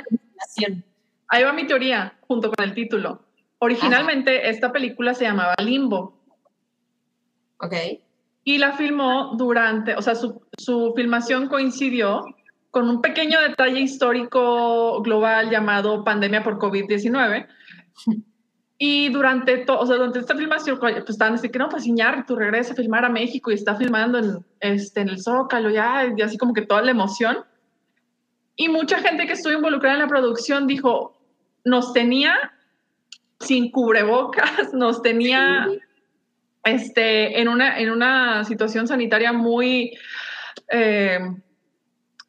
ahí 1.29 1.45
va 1.45 1.53
mi 1.53 1.67
teoría, 1.67 2.15
junto 2.27 2.51
con 2.53 2.65
el 2.65 2.75
título. 2.75 3.23
Originalmente 3.61 4.49
esta 4.51 4.71
película 4.73 5.15
se 5.15 5.25
llamaba 5.25 5.55
Limbo. 5.59 6.21
Ok. 7.61 7.75
Y 8.45 8.59
la 8.59 8.73
filmó 8.73 9.35
durante, 9.37 9.95
o 9.95 10.03
sea, 10.03 10.15
su, 10.15 10.43
su 10.57 10.93
filmación 10.95 11.49
coincidió 11.49 12.25
con 12.71 12.89
un 12.89 13.01
pequeño 13.01 13.41
detalle 13.41 13.81
histórico 13.81 15.03
global 15.03 15.51
llamado 15.51 16.05
pandemia 16.05 16.43
por 16.43 16.59
COVID-19, 16.59 17.47
y 18.81 19.09
durante, 19.09 19.59
todo, 19.59 19.81
o 19.81 19.87
sea, 19.87 19.97
durante 19.97 20.21
esta 20.21 20.37
filmación, 20.37 20.79
pues 20.79 20.97
estaban 21.09 21.35
diciendo 21.35 21.53
que 21.53 21.59
no, 21.59 21.69
pues 21.69 21.85
tú 22.27 22.37
regresas 22.37 22.73
a 22.73 22.77
filmar 22.77 23.05
a 23.05 23.09
México 23.09 23.51
y 23.51 23.55
está 23.55 23.75
filmando 23.75 24.19
en, 24.19 24.47
este, 24.61 25.01
en 25.01 25.09
el 25.09 25.21
Zócalo, 25.21 25.69
ya, 25.69 26.13
y 26.17 26.23
así 26.23 26.39
como 26.39 26.55
que 26.55 26.63
toda 26.63 26.83
la 26.83 26.93
emoción. 26.93 27.39
Y 28.55 28.69
mucha 28.69 29.01
gente 29.01 29.27
que 29.27 29.33
estuvo 29.33 29.53
involucrada 29.53 29.97
en 29.97 30.03
la 30.03 30.09
producción 30.09 30.69
dijo, 30.69 31.21
nos 31.65 31.93
tenía 31.93 32.53
sin 33.41 33.73
cubrebocas, 33.73 34.73
nos 34.73 35.03
tenía 35.03 35.67
este, 36.63 37.41
en, 37.41 37.49
una, 37.49 37.81
en 37.81 37.91
una 37.91 38.45
situación 38.45 38.87
sanitaria 38.87 39.33
muy... 39.33 39.99
Eh, 40.71 41.19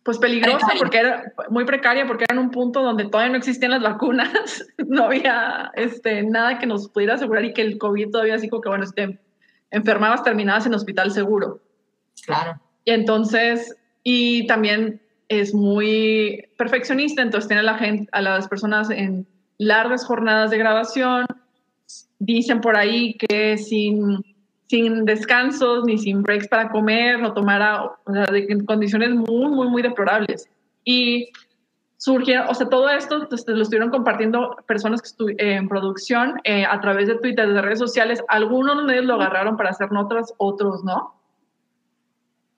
pues 0.09 0.17
peligrosa 0.17 0.65
porque 0.79 0.97
era 0.97 1.33
muy 1.51 1.65
precaria 1.65 2.07
porque 2.07 2.23
era 2.23 2.33
en 2.33 2.39
un 2.39 2.49
punto 2.49 2.81
donde 2.81 3.05
todavía 3.05 3.29
no 3.29 3.37
existían 3.37 3.69
las 3.69 3.83
vacunas, 3.83 4.65
no 4.87 5.03
había 5.03 5.71
este, 5.75 6.23
nada 6.23 6.57
que 6.57 6.65
nos 6.65 6.89
pudiera 6.89 7.13
asegurar 7.13 7.45
y 7.45 7.53
que 7.53 7.61
el 7.61 7.77
COVID 7.77 8.09
todavía 8.09 8.33
así 8.33 8.49
como 8.49 8.63
que, 8.63 8.69
bueno, 8.69 8.85
este, 8.85 9.19
enfermabas 9.69 10.23
terminadas 10.23 10.65
en 10.65 10.73
hospital 10.73 11.11
seguro. 11.11 11.61
Claro. 12.25 12.59
Y 12.85 12.89
entonces, 12.89 13.77
y 14.01 14.47
también 14.47 14.99
es 15.27 15.53
muy 15.53 16.49
perfeccionista, 16.57 17.21
entonces 17.21 17.47
tiene 17.47 17.59
a 17.59 17.65
la 17.65 17.77
gente, 17.77 18.09
a 18.11 18.23
las 18.23 18.47
personas 18.47 18.89
en 18.89 19.27
largas 19.59 20.05
jornadas 20.05 20.49
de 20.49 20.57
grabación, 20.57 21.27
dicen 22.17 22.61
por 22.61 22.77
ahí 22.77 23.13
que 23.13 23.59
sin 23.59 24.23
sin 24.69 25.03
descansos 25.05 25.83
ni 25.85 25.97
sin 25.97 26.21
breaks 26.21 26.47
para 26.47 26.69
comer, 26.69 27.19
no 27.19 27.33
tomara, 27.33 27.85
o 27.85 28.13
sea, 28.13 28.25
en 28.31 28.65
condiciones 28.65 29.09
muy, 29.09 29.49
muy, 29.49 29.67
muy 29.67 29.81
deplorables. 29.81 30.47
Y 30.85 31.29
surgieron, 31.97 32.47
o 32.47 32.53
sea, 32.53 32.69
todo 32.69 32.87
esto 32.89 33.27
pues, 33.27 33.45
lo 33.47 33.63
estuvieron 33.63 33.89
compartiendo 33.89 34.55
personas 34.67 35.01
que 35.01 35.07
estuvieron 35.07 35.47
en 35.47 35.67
producción 35.67 36.39
eh, 36.43 36.65
a 36.65 36.79
través 36.81 37.07
de 37.07 37.15
Twitter, 37.15 37.51
de 37.51 37.61
redes 37.63 37.79
sociales. 37.79 38.23
Algunos 38.27 38.83
medios 38.83 39.05
lo 39.05 39.15
agarraron 39.15 39.57
para 39.57 39.71
hacer 39.71 39.91
notas, 39.91 40.35
otros 40.37 40.83
no. 40.83 41.15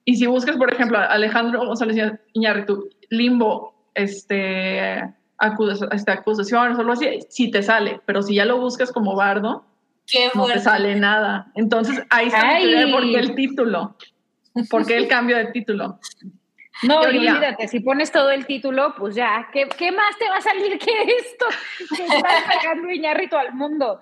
Y 0.04 0.16
si 0.16 0.26
buscas, 0.26 0.56
por 0.58 0.70
ejemplo, 0.70 0.98
Alejandro 0.98 1.64
González 1.64 1.96
Iñárritu, 2.34 2.90
Limbo, 3.08 3.74
este, 3.94 4.98
este, 4.98 6.12
acusaciones 6.12 6.76
o 6.76 6.80
algo 6.80 6.92
así, 6.92 7.20
sí 7.30 7.50
te 7.50 7.62
sale, 7.62 8.02
pero 8.04 8.22
si 8.22 8.34
ya 8.34 8.44
lo 8.44 8.58
buscas 8.58 8.92
como 8.92 9.14
bardo, 9.16 9.64
no 10.34 10.46
te 10.46 10.58
sale 10.58 10.94
nada. 10.96 11.50
Entonces 11.54 12.02
ahí 12.10 12.26
está 12.26 12.58
por 12.90 13.02
qué 13.02 13.18
el 13.18 13.34
título. 13.34 13.96
¿Por 14.70 14.86
qué 14.86 14.96
el 14.96 15.08
cambio 15.08 15.36
de 15.36 15.46
título? 15.46 15.98
No, 16.82 17.00
olvídate, 17.00 17.68
si 17.68 17.80
pones 17.80 18.10
todo 18.10 18.30
el 18.30 18.46
título, 18.46 18.94
pues 18.96 19.14
ya, 19.14 19.48
¿qué, 19.52 19.68
¿qué, 19.78 19.92
más 19.92 20.18
te 20.18 20.28
va 20.28 20.36
a 20.36 20.40
salir 20.40 20.78
que 20.78 20.90
esto? 21.02 21.46
Que 21.96 22.04
estás 22.04 22.44
sacando 22.46 22.90
Iñarrito 22.90 23.38
al 23.38 23.54
mundo. 23.54 24.00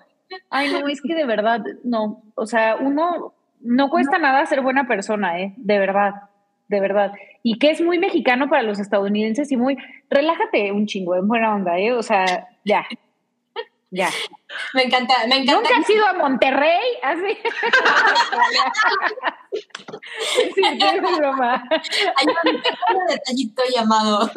Ay, 0.49 0.71
no, 0.71 0.87
es 0.87 1.01
que 1.01 1.13
de 1.13 1.25
verdad, 1.25 1.61
no. 1.83 2.23
O 2.35 2.45
sea, 2.45 2.77
uno 2.77 3.33
no 3.59 3.89
cuesta 3.89 4.17
nada 4.17 4.45
ser 4.45 4.61
buena 4.61 4.87
persona, 4.87 5.39
¿eh? 5.39 5.53
De 5.57 5.77
verdad, 5.77 6.13
de 6.69 6.79
verdad. 6.79 7.13
Y 7.43 7.59
que 7.59 7.69
es 7.69 7.81
muy 7.81 7.99
mexicano 7.99 8.49
para 8.49 8.63
los 8.63 8.79
estadounidenses 8.79 9.51
y 9.51 9.57
muy, 9.57 9.77
relájate 10.09 10.71
un 10.71 10.87
chingo, 10.87 11.15
en 11.15 11.27
buena 11.27 11.53
onda, 11.53 11.77
¿eh? 11.77 11.93
O 11.93 12.01
sea, 12.01 12.47
ya, 12.65 12.85
ya. 13.91 14.09
Me 14.73 14.83
encanta, 14.83 15.13
me 15.27 15.35
encanta. 15.35 15.69
¿Nunca 15.69 15.77
has 15.77 15.89
ido 15.89 16.05
a 16.05 16.13
Monterrey? 16.13 16.97
Así. 17.03 17.37
Sí, 20.55 20.61
es 20.63 21.01
broma. 21.01 21.61
Hay 21.69 22.25
un, 22.25 23.07
detallito 23.07 23.63
llamado. 23.73 24.31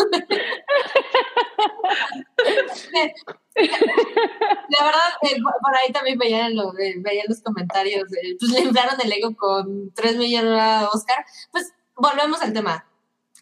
La 3.55 4.85
verdad, 4.85 5.11
eh, 5.23 5.37
por 5.41 5.77
ahí 5.77 5.93
también 5.93 6.19
veían, 6.19 6.57
lo, 6.57 6.77
eh, 6.79 6.97
veían 6.99 7.27
los 7.29 7.41
comentarios, 7.43 8.13
eh, 8.13 8.35
pues 8.41 8.51
le 8.51 8.63
inflaron 8.63 9.01
el 9.01 9.13
ego 9.13 9.37
con 9.37 9.93
3 9.95 10.17
millones 10.17 10.61
a 10.61 10.89
Oscar. 10.93 11.25
Pues 11.53 11.73
volvemos 11.95 12.43
al 12.43 12.53
tema. 12.53 12.85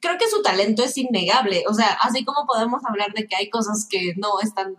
Creo 0.02 0.18
que 0.18 0.28
su 0.28 0.42
talento 0.42 0.84
es 0.84 0.98
innegable. 0.98 1.64
O 1.68 1.72
sea, 1.72 1.96
así 2.02 2.22
como 2.22 2.46
podemos 2.46 2.84
hablar 2.84 3.14
de 3.14 3.26
que 3.26 3.36
hay 3.36 3.48
cosas 3.48 3.86
que 3.90 4.12
no 4.16 4.40
están 4.42 4.76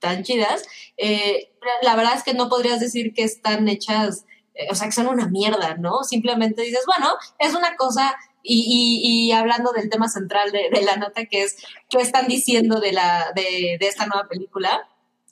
tan 0.00 0.22
chidas, 0.22 0.64
eh, 0.96 1.52
la 1.82 1.94
verdad 1.94 2.14
es 2.16 2.22
que 2.22 2.34
no 2.34 2.48
podrías 2.48 2.80
decir 2.80 3.14
que 3.14 3.22
están 3.22 3.68
hechas, 3.68 4.24
eh, 4.54 4.66
o 4.70 4.74
sea, 4.74 4.86
que 4.86 4.92
son 4.92 5.06
una 5.06 5.28
mierda, 5.28 5.76
¿no? 5.76 6.02
Simplemente 6.02 6.62
dices, 6.62 6.82
bueno, 6.86 7.14
es 7.38 7.54
una 7.54 7.76
cosa 7.76 8.16
y, 8.42 9.00
y, 9.02 9.32
hablando 9.32 9.72
del 9.72 9.90
tema 9.90 10.08
central 10.08 10.50
de, 10.50 10.70
la 10.82 10.96
nota, 10.96 11.26
que 11.26 11.42
es 11.42 11.56
qué 11.88 11.98
están 11.98 12.26
diciendo 12.26 12.80
de, 12.80 12.92
la, 12.92 13.32
de, 13.34 13.76
esta 13.80 14.06
nueva 14.06 14.28
película, 14.28 14.88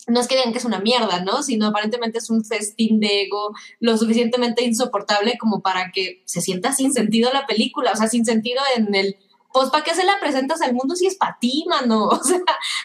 no 0.06 0.20
es 0.20 0.28
que 0.28 0.36
digan 0.36 0.52
que 0.52 0.58
es 0.58 0.64
una 0.64 0.80
mierda, 0.80 1.20
¿no? 1.22 1.42
Sino 1.42 1.66
aparentemente 1.66 2.18
es 2.18 2.30
un 2.30 2.44
festín 2.44 3.00
de 3.00 3.22
ego 3.22 3.54
lo 3.80 3.96
suficientemente 3.96 4.64
insoportable 4.64 5.38
como 5.38 5.62
para 5.62 5.90
que 5.90 6.22
se 6.26 6.40
sienta 6.40 6.72
sin 6.72 6.92
sentido 6.92 7.32
la 7.32 7.46
película, 7.46 7.92
o 7.92 7.96
sea, 7.96 8.08
sin 8.08 8.24
sentido 8.24 8.62
en 8.76 8.94
el, 8.94 9.16
pues, 9.52 9.70
¿para 9.70 9.84
qué 9.84 9.94
se 9.94 10.04
la 10.04 10.20
presentas 10.20 10.60
al 10.60 10.74
mundo 10.74 10.94
si 10.94 11.06
es 11.06 11.16
para 11.16 11.38
ti, 11.40 11.64
mano? 11.68 12.08
O 12.12 12.22
sea, 12.22 12.40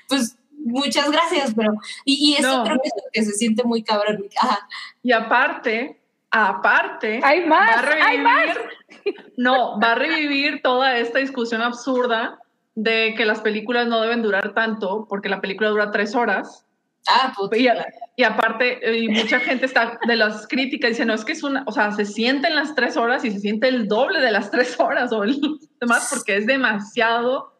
pues 0.07 0.38
muchas 0.64 1.11
gracias, 1.11 1.53
pero. 1.55 1.74
Y, 2.05 2.32
y 2.32 2.36
eso 2.36 2.57
no. 2.57 2.64
creo 2.64 2.78
que 2.82 2.88
es 2.88 2.93
lo 2.95 3.11
que 3.11 3.24
se 3.24 3.34
siente 3.34 3.64
muy 3.64 3.84
cabrón. 3.84 4.26
Ajá. 4.41 4.68
Y 5.01 5.11
aparte, 5.11 6.01
aparte. 6.32 7.22
Hay 7.24 7.45
más, 7.45 7.70
va 7.70 7.80
a 7.80 7.82
revivir, 7.82 8.07
hay 8.07 8.18
más. 8.20 8.57
No, 9.38 9.80
va 9.80 9.91
a 9.91 9.95
revivir 9.95 10.61
toda 10.61 10.97
esta 10.97 11.20
discusión 11.20 11.61
absurda 11.61 12.39
de 12.76 13.14
que 13.16 13.26
las 13.26 13.41
películas 13.41 13.88
no 13.88 14.01
deben 14.01 14.22
durar 14.22 14.53
tanto, 14.53 15.07
porque 15.09 15.30
la 15.30 15.41
película 15.41 15.70
dura 15.70 15.91
tres 15.91 16.16
horas. 16.16 16.66
Ah, 17.07 17.34
pues. 17.36 17.59
Y, 17.59 17.68
y, 18.16 18.24
aparte, 18.24 18.97
y 18.97 19.09
mucha 19.09 19.39
gente 19.39 19.66
está 19.66 19.99
de 20.07 20.16
las 20.16 20.47
críticas 20.47 20.91
dice, 20.91 21.05
no, 21.05 21.14
es 21.14 21.26
que 21.26 21.34
es 21.34 21.43
una, 21.43 21.64
o 21.68 21.72
sea, 21.72 21.91
se 21.91 22.05
sienten 22.05 22.55
las 22.55 22.76
tres 22.76 22.97
horas 22.97 23.26
y 23.26 23.32
se 23.32 23.39
siente 23.39 23.68
el 23.68 23.88
doble 23.88 24.22
de 24.22 24.32
las 24.32 24.51
tres 24.51 24.80
horas 24.80 25.11
o 25.11 25.24
el 25.24 25.39
demás, 25.80 26.07
porque 26.11 26.38
es 26.38 26.45
demasiado, 26.45 27.53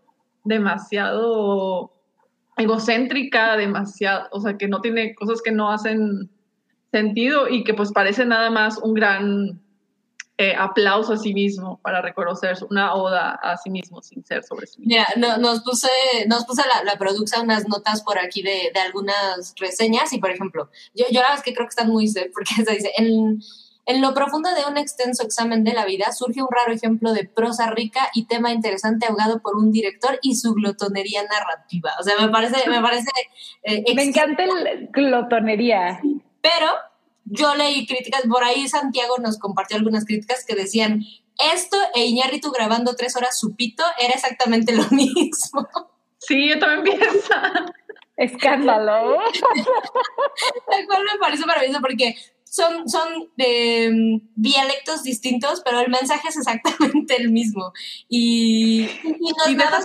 demasiado 0.44 1.93
egocéntrica, 2.58 3.58
demasiado, 3.58 4.28
o 4.32 4.40
sea, 4.40 4.58
que 4.58 4.68
no 4.68 4.82
tiene 4.82 5.16
cosas 5.16 5.42
que 5.42 5.52
no 5.52 5.72
hacen 5.72 6.30
sentido 6.92 7.50
y 7.50 7.64
que 7.64 7.74
pues 7.74 7.92
parece 7.92 8.26
nada 8.26 8.50
más 8.52 8.78
un 8.78 8.94
gran 8.94 9.60
eh, 10.38 10.56
aplauso 10.58 11.14
a 11.14 11.18
sí 11.18 11.34
mismo 11.34 11.80
para 11.84 12.02
reconocer 12.02 12.58
una 12.70 12.96
oda 12.96 13.32
a 13.42 13.56
sí 13.58 13.70
mismo 13.70 14.02
sin 14.02 14.26
ser 14.26 14.44
sobre 14.44 14.66
sí 14.66 14.82
mismo. 14.82 14.90
Mira, 14.90 15.08
no, 15.16 15.38
nos 15.38 15.62
puse, 15.62 15.88
nos 16.28 16.46
puse 16.46 16.64
la, 16.68 16.84
la 16.84 16.98
producción 16.98 17.44
unas 17.44 17.68
notas 17.68 18.02
por 18.02 18.18
aquí 18.18 18.42
de, 18.42 18.72
de, 18.74 18.80
algunas 18.80 19.54
reseñas 19.58 20.12
y 20.12 20.18
por 20.18 20.32
ejemplo, 20.32 20.70
yo, 20.96 21.06
yo 21.12 21.22
la 21.22 21.28
verdad 21.28 21.38
es 21.38 21.44
que 21.44 21.54
creo 21.54 21.68
que 21.68 21.72
están 21.72 21.90
muy 21.90 22.12
porque 22.34 22.56
se 22.66 22.72
dice, 22.72 22.92
en, 22.98 23.42
en 23.86 24.02
lo 24.02 24.14
profundo 24.14 24.50
de 24.54 24.66
un 24.66 24.78
extenso 24.78 25.24
examen 25.24 25.64
de 25.64 25.74
la 25.74 25.86
vida 25.86 26.12
surge 26.14 26.42
un 26.42 26.48
raro 26.50 26.72
ejemplo 26.74 27.14
de 27.14 27.26
prosa 27.26 27.70
rica 27.72 28.10
y 28.14 28.26
tema 28.26 28.52
interesante 28.52 29.08
ahogado 29.08 29.42
por 29.42 29.58
un 29.58 29.72
director 29.72 30.20
y 30.22 30.36
su 30.36 30.54
glotonería 30.54 31.24
narrativa. 31.24 31.92
O 32.00 32.04
sea, 32.04 32.14
me 32.20 32.30
parece... 32.30 32.70
Me, 32.70 32.82
parece, 32.82 33.12
eh, 33.64 33.84
me 33.96 34.04
encanta 34.04 34.44
el 34.44 34.88
glotonería. 34.92 36.00
Pero 36.42 36.68
yo 37.26 37.56
leí 37.56 37.86
críticas, 37.86 38.24
por 38.30 38.44
ahí 38.44 38.68
Santiago 38.68 39.18
nos 39.18 39.38
compartió 39.38 39.78
algunas 39.78 40.06
críticas 40.06 40.46
que 40.46 40.56
decían, 40.56 41.02
esto 41.54 41.78
e 41.94 42.06
Iñárritu 42.06 42.52
grabando 42.52 42.96
tres 42.96 43.16
horas 43.16 43.40
su 43.40 43.56
pito 43.56 43.84
era 44.00 44.14
exactamente 44.14 44.74
lo 44.74 44.84
mismo. 44.92 45.68
Sí, 46.20 46.50
yo 46.50 46.60
también 46.60 47.00
pienso. 47.00 47.34
Escándalo. 48.16 49.18
Tal 50.70 50.86
cual 50.86 51.04
me 51.04 51.20
parece 51.20 51.46
maravilloso 51.46 51.82
porque 51.82 52.16
son, 52.54 52.88
son 52.88 53.32
de 53.36 53.90
um, 53.92 54.22
dialectos 54.36 55.02
distintos, 55.02 55.64
pero 55.66 55.80
el 55.80 55.90
mensaje 55.90 56.28
es 56.30 56.38
exactamente 56.38 57.16
el 57.20 57.32
mismo. 57.32 57.74
Y, 58.08 58.84
y 59.04 59.34
no 59.36 59.46
es 59.48 59.56
nada 59.56 59.80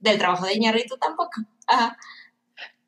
del 0.00 0.18
trabajo 0.18 0.46
de 0.46 0.54
Iñárritu 0.54 0.96
tampoco. 0.96 1.42
Ajá. 1.66 1.98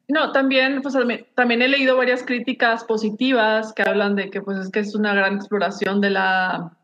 No, 0.09 0.33
también, 0.33 0.81
pues, 0.81 0.95
también 1.35 1.61
he 1.61 1.69
leído 1.69 1.99
varias 1.99 2.23
críticas 2.23 2.85
positivas 2.85 3.75
que 3.75 3.83
hablan 3.83 4.17
de 4.17 4.31
que 4.31 4.41
pues, 4.41 4.59
es 4.59 4.71
que 4.71 4.81
es 4.81 4.95
una 4.95 5.13
gran 5.13 5.37
exploración 5.37 6.01
de 6.01 6.11
la, 6.11 6.79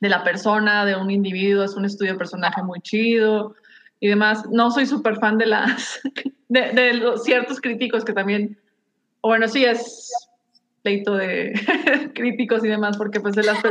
de 0.00 0.08
la 0.08 0.24
persona, 0.24 0.84
de 0.84 0.96
un 0.96 1.12
individuo, 1.12 1.62
es 1.62 1.74
un 1.74 1.84
estudio 1.84 2.14
de 2.14 2.18
personaje 2.18 2.64
muy 2.64 2.80
chido 2.80 3.54
y 4.00 4.08
demás. 4.08 4.44
No 4.50 4.72
soy 4.72 4.86
súper 4.86 5.20
fan 5.20 5.38
de 5.38 5.46
las 5.46 6.00
de, 6.48 6.72
de, 6.72 6.94
los 6.94 7.22
ciertos 7.22 7.60
críticos 7.60 8.04
que 8.04 8.12
también, 8.12 8.58
bueno, 9.22 9.46
sí 9.46 9.64
es 9.64 10.10
pleito 10.82 11.14
de 11.16 11.52
críticos 12.14 12.64
y 12.64 12.68
demás, 12.68 12.96
porque 12.96 13.20
pues 13.20 13.34
de 13.34 13.42
las, 13.42 13.62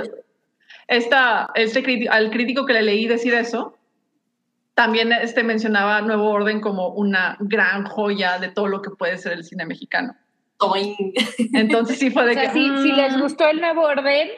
esta, 0.88 1.50
este, 1.56 2.08
al 2.10 2.32
crítico 2.32 2.66
que 2.66 2.74
le 2.74 2.82
leí 2.82 3.08
decir 3.08 3.34
eso, 3.34 3.78
también 4.74 5.12
este 5.12 5.44
mencionaba 5.44 6.02
Nuevo 6.02 6.30
Orden 6.30 6.62
como 6.62 6.90
una 6.90 7.38
gran 7.40 7.86
joya 7.86 8.40
de 8.40 8.50
todo 8.50 8.68
lo 8.68 8.82
que 8.82 8.92
puede 8.92 9.18
ser 9.18 9.34
el 9.34 9.44
cine 9.44 9.66
mexicano. 9.66 10.16
Entonces 11.54 12.00
sí 12.00 12.10
fue 12.12 12.26
de 12.26 12.32
o 12.32 12.34
sea, 12.34 12.44
que... 12.44 12.50
Si, 12.52 12.70
mm, 12.70 12.84
si, 12.84 12.92
les 12.92 13.20
gustó 13.20 13.48
el 13.48 13.62
Nuevo 13.62 13.82
Orden, 13.82 14.30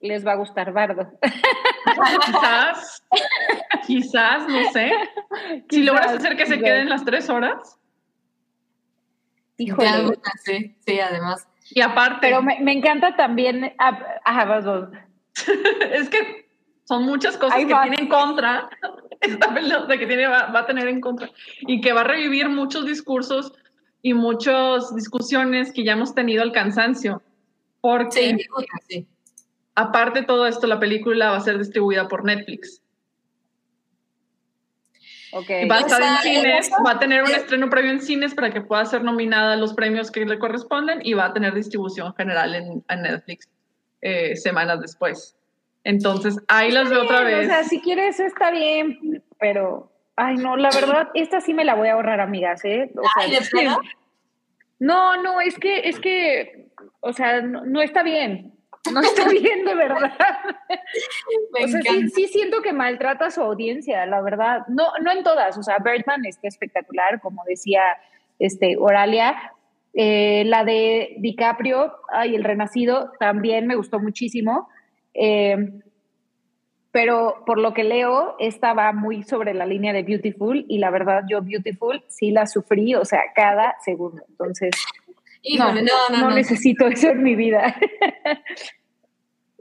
les 0.00 0.26
va 0.26 0.32
a 0.32 0.36
gustar 0.36 0.72
Bardo. 0.72 1.10
Quizás, 2.26 3.02
quizás, 3.86 4.48
no 4.48 4.72
sé. 4.72 4.90
Quizás, 4.90 5.64
si 5.70 5.82
logras 5.82 6.12
hacer 6.12 6.36
que 6.36 6.46
se 6.46 6.54
quizás. 6.54 6.64
queden 6.64 6.88
las 6.88 7.04
tres 7.04 7.28
horas. 7.28 7.78
Híjole. 9.56 10.18
Sí, 10.44 10.76
sí, 10.86 11.00
además. 11.00 11.46
Y 11.70 11.80
aparte... 11.80 12.18
Pero 12.20 12.42
me, 12.42 12.58
me 12.60 12.72
encanta 12.72 13.16
también... 13.16 13.74
Ajá, 13.78 14.44
vas 14.44 14.64
vos. 14.64 14.88
es 15.92 16.08
que 16.08 16.48
son 16.84 17.04
muchas 17.04 17.36
cosas 17.36 17.58
que 17.58 17.72
va. 17.72 17.82
tiene 17.82 17.98
en 18.00 18.08
contra 18.08 18.68
esta 19.20 19.54
pelota 19.54 19.96
que 19.96 20.06
tiene, 20.06 20.26
va, 20.26 20.46
va, 20.46 20.60
a 20.60 20.66
tener 20.66 20.88
en 20.88 21.00
contra 21.00 21.30
y 21.60 21.80
que 21.80 21.92
va 21.92 22.00
a 22.00 22.04
revivir 22.04 22.48
muchos 22.48 22.84
discursos 22.84 23.52
y 24.02 24.14
muchas 24.14 24.94
discusiones 24.94 25.72
que 25.72 25.84
ya 25.84 25.92
hemos 25.92 26.14
tenido 26.14 26.42
al 26.42 26.52
cansancio. 26.52 27.22
Porque, 27.80 28.36
sí, 28.36 28.46
sí. 28.88 29.06
aparte 29.74 30.20
de 30.20 30.26
todo 30.26 30.46
esto, 30.46 30.66
la 30.66 30.80
película 30.80 31.30
va 31.30 31.36
a 31.36 31.40
ser 31.40 31.58
distribuida 31.58 32.08
por 32.08 32.24
Netflix. 32.24 32.82
Okay. 35.32 35.68
Va 35.68 35.76
a 35.76 35.80
estar 35.80 36.02
en 36.02 36.16
cines, 36.18 36.70
va 36.84 36.92
a 36.92 36.98
tener 36.98 37.22
un 37.22 37.30
estreno 37.30 37.70
previo 37.70 37.92
en 37.92 38.00
cines 38.00 38.34
para 38.34 38.50
que 38.50 38.60
pueda 38.60 38.84
ser 38.84 39.04
nominada 39.04 39.52
a 39.52 39.56
los 39.56 39.74
premios 39.74 40.10
que 40.10 40.24
le 40.24 40.38
corresponden 40.38 41.00
y 41.04 41.14
va 41.14 41.26
a 41.26 41.32
tener 41.32 41.54
distribución 41.54 42.12
general 42.14 42.54
en, 42.54 42.84
en 42.88 43.02
Netflix 43.02 43.48
eh, 44.00 44.34
semanas 44.34 44.80
después. 44.80 45.36
Entonces, 45.84 46.38
ahí 46.48 46.70
las 46.70 46.90
veo 46.90 47.04
otra 47.04 47.22
vez. 47.22 47.46
O 47.46 47.48
sea, 47.48 47.64
si 47.64 47.80
quieres 47.80 48.18
está 48.20 48.50
bien, 48.50 49.22
pero, 49.38 49.92
ay, 50.16 50.36
no, 50.36 50.56
la 50.56 50.70
verdad, 50.70 51.08
esta 51.14 51.40
sí 51.40 51.54
me 51.54 51.64
la 51.64 51.74
voy 51.74 51.88
a 51.88 51.92
ahorrar, 51.92 52.20
amigas, 52.20 52.64
¿eh? 52.64 52.90
O 52.96 53.02
sea, 53.02 53.24
ay, 53.24 53.30
¿de 53.30 53.40
plano? 53.50 53.80
No, 54.78 55.22
no, 55.22 55.40
es 55.40 55.58
que, 55.58 55.88
es 55.88 56.00
que, 56.00 56.68
o 57.00 57.12
sea, 57.12 57.40
no, 57.40 57.64
no 57.64 57.82
está 57.82 58.02
bien. 58.02 58.52
No 58.92 59.00
está 59.00 59.28
bien, 59.28 59.64
de 59.64 59.74
verdad. 59.74 60.12
Me 61.52 61.64
o 61.64 61.68
sea, 61.68 61.80
sí, 61.82 62.08
sí, 62.08 62.26
siento 62.28 62.62
que 62.62 62.72
maltrata 62.72 63.26
a 63.26 63.30
su 63.30 63.42
audiencia, 63.42 64.06
la 64.06 64.20
verdad. 64.22 64.62
No, 64.68 64.88
no 65.02 65.12
en 65.12 65.22
todas. 65.22 65.56
O 65.58 65.62
sea, 65.62 65.78
Birdman 65.78 66.24
está 66.24 66.48
espectacular, 66.48 67.20
como 67.20 67.42
decía 67.46 67.82
este, 68.38 68.76
Oralia. 68.78 69.52
Eh, 69.92 70.44
la 70.46 70.64
de 70.64 71.16
DiCaprio, 71.18 71.92
ay, 72.12 72.36
El 72.36 72.44
Renacido, 72.44 73.12
también 73.18 73.66
me 73.66 73.74
gustó 73.74 73.98
muchísimo. 73.98 74.68
Eh, 75.14 75.56
pero 76.92 77.44
por 77.46 77.58
lo 77.58 77.72
que 77.72 77.84
leo, 77.84 78.34
esta 78.38 78.72
va 78.72 78.92
muy 78.92 79.22
sobre 79.22 79.54
la 79.54 79.64
línea 79.64 79.92
de 79.92 80.02
Beautiful 80.02 80.64
y 80.68 80.78
la 80.78 80.90
verdad 80.90 81.22
yo 81.28 81.40
Beautiful 81.40 82.02
sí 82.08 82.32
la 82.32 82.46
sufrí, 82.46 82.94
o 82.96 83.04
sea, 83.04 83.20
cada 83.34 83.76
segundo. 83.84 84.22
Entonces, 84.28 84.70
Híjole, 85.42 85.82
no, 85.82 85.92
no, 86.10 86.18
no, 86.18 86.28
no, 86.28 86.36
necesito 86.36 86.86
eso 86.86 87.08
en 87.08 87.22
mi 87.22 87.34
vida. 87.34 87.76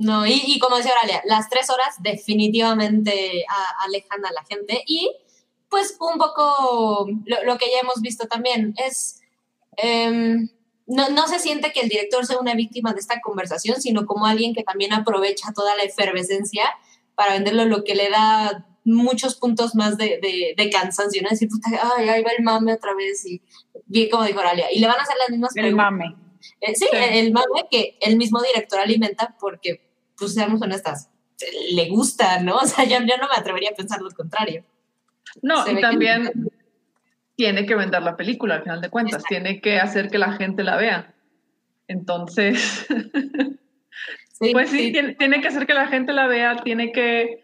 No, 0.02 0.26
y, 0.26 0.42
y, 0.46 0.60
como 0.60 0.78
decía 0.78 0.94
Oralia, 0.94 1.22
las 1.26 1.50
tres 1.50 1.70
horas 1.70 1.96
definitivamente 2.00 3.44
a, 3.50 3.84
alejan 3.84 4.26
a 4.26 4.32
la 4.32 4.46
gente 4.46 4.82
y 4.88 5.14
pues 5.68 5.98
un 6.00 6.18
poco 6.18 7.06
lo, 7.26 7.44
lo 7.44 7.58
que 7.58 7.70
ya 7.70 7.82
hemos 7.82 8.02
visto 8.02 8.26
también 8.26 8.74
es... 8.78 9.20
Eh, 9.76 10.38
no, 10.88 11.10
no, 11.10 11.28
se 11.28 11.38
siente 11.38 11.72
que 11.72 11.82
el 11.82 11.90
director 11.90 12.26
sea 12.26 12.40
una 12.40 12.56
víctima 12.56 12.94
de 12.94 13.00
esta 13.00 13.22
conversación, 13.22 13.80
sino 13.80 14.08
como 14.08 14.26
alguien 14.26 14.56
que 14.56 14.64
también 14.64 14.92
aprovecha 14.92 15.54
toda 15.54 15.76
la 15.76 15.84
efervescencia 15.84 16.64
para 17.14 17.34
venderlo, 17.34 17.66
lo 17.66 17.84
que 17.84 17.94
le 17.94 18.10
da 18.10 18.66
muchos 18.86 19.36
puntos 19.36 19.76
más 19.76 19.98
de, 19.98 20.20
de, 20.20 20.56
de 20.58 20.70
cansancio, 20.72 21.22
¿no? 21.22 21.30
Decir, 21.30 21.50
puta, 21.50 21.70
ay, 21.96 22.10
ahí 22.10 22.24
va 22.24 22.32
el 22.32 22.44
mame 22.44 22.74
otra 22.74 22.96
vez, 22.96 23.24
y 23.26 23.42
como 24.10 24.24
dijo 24.24 24.40
Oralia, 24.40 24.68
y 24.72 24.80
le 24.80 24.88
van 24.88 25.00
a 25.00 25.04
hacer 25.04 25.16
las 25.18 25.30
mismas 25.30 25.56
el 25.56 25.64
preguntas. 25.64 25.92
Mame. 25.92 26.16
Eh, 26.62 26.76
sí, 26.76 26.86
sí, 26.90 26.98
el 26.98 27.32
mame 27.32 27.68
que 27.70 27.98
el 28.02 28.18
mismo 28.18 28.42
director 28.42 28.80
alimenta 28.80 29.36
porque 29.40 29.90
pues 30.18 30.34
seamos 30.34 30.62
honestas, 30.62 31.10
le 31.72 31.90
gusta, 31.90 32.40
¿no? 32.42 32.58
O 32.64 32.66
sea, 32.66 32.86
yo, 32.86 33.00
yo 33.00 33.18
no 33.18 33.28
me 33.28 33.36
atrevería 33.36 33.70
a 33.72 33.76
pensar 33.76 34.02
lo 34.02 34.12
contrario. 34.12 34.64
No, 35.42 35.70
y 35.70 35.80
también 35.80 36.32
tiene 37.36 37.66
que 37.66 37.76
vender 37.76 38.02
la 38.02 38.18
película, 38.18 38.56
al 38.56 38.64
final 38.64 38.82
de 38.82 38.90
cuentas, 38.90 39.24
tiene 39.24 39.62
que 39.62 39.80
hacer 39.80 40.10
que 40.10 40.18
la 40.18 40.34
gente 40.34 40.64
la 40.64 40.76
vea. 40.76 41.14
Entonces, 41.88 42.86
pues 44.52 44.70
sí, 44.70 44.92
Tiene, 44.92 45.16
tiene, 45.16 45.42
que 45.42 45.48
hacer 45.48 45.66
que 45.66 45.74
la 45.74 45.88
gente 45.88 46.14
la 46.14 46.28
vea, 46.28 46.58
tiene 46.58 46.92
que 46.92 47.44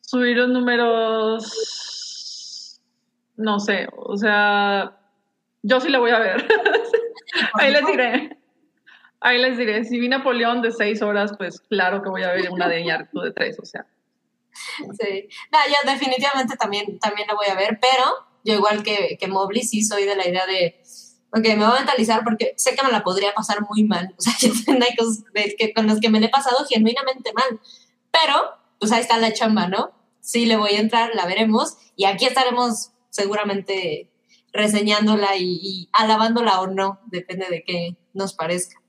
subir 0.00 0.36
los 0.36 0.48
números, 0.48 1.50
no 3.36 3.60
sé, 3.60 3.88
o 3.96 4.16
sea, 4.16 4.99
yo 5.62 5.80
sí 5.80 5.88
la 5.88 5.98
voy 5.98 6.10
a 6.10 6.18
ver. 6.18 6.48
Ahí 7.54 7.72
les 7.72 7.86
diré. 7.86 8.36
Ahí 9.20 9.38
les 9.38 9.58
diré, 9.58 9.84
si 9.84 10.00
vi 10.00 10.08
Napoleón 10.08 10.62
de 10.62 10.72
seis 10.72 11.02
horas, 11.02 11.32
pues 11.36 11.60
claro 11.60 12.02
que 12.02 12.08
voy 12.08 12.22
a 12.22 12.32
ver 12.32 12.50
una 12.50 12.68
de 12.68 12.80
Iñárritu 12.80 13.20
de 13.20 13.32
tres, 13.32 13.58
o 13.60 13.66
sea. 13.66 13.86
Sí, 14.52 15.28
no, 15.52 15.58
yo 15.68 15.92
definitivamente 15.92 16.56
también, 16.56 16.98
también 16.98 17.28
la 17.28 17.34
voy 17.34 17.46
a 17.48 17.54
ver, 17.54 17.78
pero 17.80 18.04
yo 18.44 18.54
igual 18.54 18.82
que, 18.82 19.18
que 19.20 19.28
Mobley 19.28 19.62
sí 19.62 19.82
soy 19.82 20.04
de 20.04 20.16
la 20.16 20.26
idea 20.26 20.46
de, 20.46 20.80
ok, 21.32 21.44
me 21.44 21.56
voy 21.56 21.66
a 21.66 21.80
mentalizar 21.80 22.24
porque 22.24 22.54
sé 22.56 22.74
que 22.74 22.82
me 22.82 22.90
la 22.90 23.02
podría 23.02 23.34
pasar 23.34 23.58
muy 23.68 23.84
mal, 23.84 24.14
o 24.18 24.20
sea, 24.20 24.32
hay 24.88 24.96
cosas 24.96 25.24
que, 25.56 25.72
con 25.74 25.86
las 25.86 26.00
que 26.00 26.08
me 26.08 26.20
la 26.20 26.26
he 26.26 26.30
pasado 26.30 26.64
genuinamente 26.68 27.32
mal, 27.34 27.60
pero 28.10 28.56
pues 28.78 28.92
ahí 28.92 29.00
está 29.00 29.18
la 29.18 29.32
chamba, 29.32 29.68
¿no? 29.68 29.92
Sí, 30.20 30.46
le 30.46 30.56
voy 30.56 30.72
a 30.72 30.80
entrar, 30.80 31.14
la 31.14 31.26
veremos 31.26 31.76
y 31.96 32.06
aquí 32.06 32.24
estaremos 32.24 32.92
seguramente 33.10 34.09
reseñándola 34.52 35.36
y, 35.36 35.60
y 35.62 35.88
alabándola 35.92 36.60
o 36.60 36.66
no, 36.66 37.00
depende 37.06 37.46
de 37.48 37.62
qué 37.64 37.96
nos 38.12 38.34
parezca. 38.34 38.80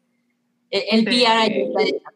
E, 0.69 0.87
el, 0.91 1.05
PR 1.05 1.37
ahí 1.37 1.61
está 1.61 2.11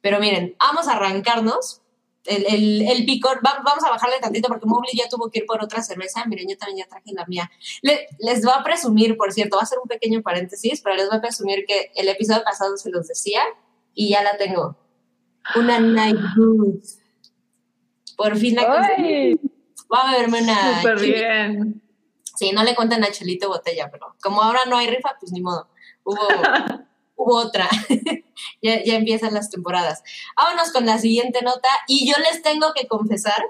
Pero 0.00 0.18
miren, 0.18 0.56
vamos 0.58 0.88
a 0.88 0.92
arrancarnos. 0.92 1.80
El, 2.24 2.46
el, 2.46 2.82
el 2.88 3.04
picor, 3.04 3.40
vamos 3.42 3.82
a 3.84 3.90
bajarle 3.90 4.20
tantito 4.20 4.46
porque 4.46 4.64
Mobley 4.64 4.96
ya 4.96 5.08
tuvo 5.08 5.28
que 5.28 5.40
ir 5.40 5.46
por 5.46 5.62
otra 5.62 5.82
cerveza. 5.82 6.24
Miren, 6.26 6.48
yo 6.48 6.56
también 6.56 6.78
ya 6.78 6.88
traje 6.88 7.12
la 7.12 7.26
mía. 7.26 7.50
les 7.82 8.44
voy 8.44 8.54
a 8.56 8.62
presumir, 8.62 9.16
por 9.16 9.32
cierto, 9.32 9.56
va 9.56 9.62
a 9.62 9.66
ser 9.66 9.78
un 9.80 9.88
pequeño 9.88 10.22
paréntesis, 10.22 10.80
pero 10.82 10.94
les 10.94 11.08
voy 11.08 11.18
a 11.18 11.20
presumir 11.20 11.64
que 11.66 11.90
el 11.96 12.08
episodio 12.08 12.44
pasado 12.44 12.76
se 12.76 12.90
los 12.90 13.08
decía 13.08 13.40
y 13.92 14.10
ya 14.10 14.22
la 14.22 14.36
tengo. 14.36 14.76
Una 15.56 15.80
Night 15.80 16.20
Boots. 16.36 17.00
Por 18.16 18.36
fin 18.36 18.54
la 18.54 18.68
conseguí. 18.68 19.40
Voy 19.88 19.98
a 20.00 20.12
beberme 20.12 20.42
una. 20.42 20.76
Súper 20.80 21.00
bien. 21.00 21.81
Sí, 22.42 22.50
no 22.50 22.64
le 22.64 22.74
cuenten 22.74 23.04
a 23.04 23.12
Chelito 23.12 23.46
botella, 23.46 23.88
pero 23.88 24.16
como 24.20 24.42
ahora 24.42 24.62
no 24.68 24.76
hay 24.76 24.88
rifa, 24.88 25.16
pues 25.20 25.30
ni 25.30 25.40
modo. 25.40 25.68
Hubo. 26.02 26.18
hubo 27.14 27.36
otra. 27.36 27.68
ya, 28.62 28.82
ya, 28.82 28.96
empiezan 28.96 29.32
las 29.32 29.48
temporadas. 29.48 30.02
Vámonos 30.36 30.72
con 30.72 30.84
la 30.84 30.98
siguiente 30.98 31.42
nota. 31.42 31.68
Y 31.86 32.10
yo 32.10 32.16
les 32.18 32.42
tengo 32.42 32.72
que 32.74 32.88
confesar 32.88 33.40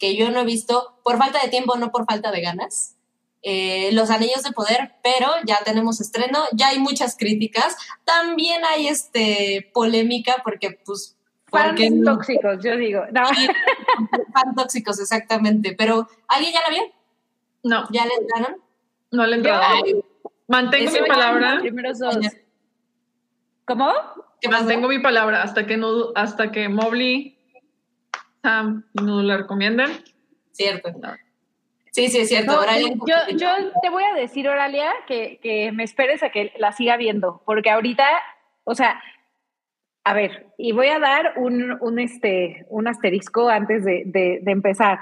que 0.00 0.16
yo 0.16 0.32
no 0.32 0.40
he 0.40 0.44
visto, 0.44 0.98
por 1.04 1.18
falta 1.18 1.40
de 1.40 1.50
tiempo, 1.50 1.76
no 1.76 1.92
por 1.92 2.04
falta 2.04 2.32
de 2.32 2.40
ganas, 2.40 2.96
eh, 3.42 3.90
Los 3.92 4.10
Anillos 4.10 4.42
de 4.42 4.50
Poder, 4.50 4.96
pero 5.04 5.30
ya 5.44 5.60
tenemos 5.64 6.00
estreno, 6.00 6.46
ya 6.50 6.70
hay 6.70 6.80
muchas 6.80 7.16
críticas. 7.16 7.76
También 8.04 8.64
hay 8.64 8.88
este 8.88 9.70
polémica 9.72 10.42
porque, 10.42 10.80
pues. 10.84 11.16
Fans 11.48 11.80
tóxicos, 12.04 12.58
yo 12.60 12.76
digo. 12.76 13.02
No. 13.12 13.22
Fans 13.28 14.56
tóxicos, 14.56 14.98
exactamente. 14.98 15.76
Pero, 15.78 16.08
¿alguien 16.26 16.52
ya 16.52 16.62
la 16.62 16.70
vio? 16.70 16.96
No. 17.66 17.84
¿Ya 17.90 18.06
le 18.06 18.14
entraron? 18.14 18.62
No 19.10 19.26
le 19.26 19.36
entraron. 19.36 20.04
Mantengo 20.46 20.92
mi 20.92 21.08
palabra. 21.08 21.58
Primeros 21.60 21.98
dos. 21.98 22.16
¿Cómo? 23.64 23.92
Que 24.40 24.48
mantengo 24.48 24.88
mi 24.88 25.00
palabra 25.00 25.42
hasta 25.42 25.66
que, 25.66 25.76
no, 25.76 26.12
hasta 26.14 26.52
que 26.52 26.68
Mobley, 26.68 27.36
Sam 28.42 28.86
no 28.94 29.22
la 29.22 29.38
recomienden. 29.38 29.90
Cierto. 30.52 30.90
Sí, 31.90 32.08
sí, 32.08 32.18
es 32.18 32.28
cierto. 32.28 32.60
yo, 33.06 33.16
yo, 33.36 33.48
te 33.82 33.90
voy 33.90 34.04
a 34.04 34.14
decir, 34.14 34.48
Oralia, 34.48 34.92
que, 35.08 35.40
que 35.42 35.72
me 35.72 35.82
esperes 35.82 36.22
a 36.22 36.30
que 36.30 36.52
la 36.58 36.70
siga 36.70 36.96
viendo, 36.96 37.42
porque 37.44 37.70
ahorita, 37.70 38.06
o 38.62 38.76
sea, 38.76 39.02
a 40.04 40.14
ver, 40.14 40.46
y 40.56 40.70
voy 40.70 40.88
a 40.88 41.00
dar 41.00 41.32
un, 41.36 41.76
un, 41.80 41.98
este, 41.98 42.64
un 42.68 42.86
asterisco 42.86 43.48
antes 43.48 43.84
de, 43.84 44.04
de, 44.06 44.38
de 44.42 44.52
empezar. 44.52 45.00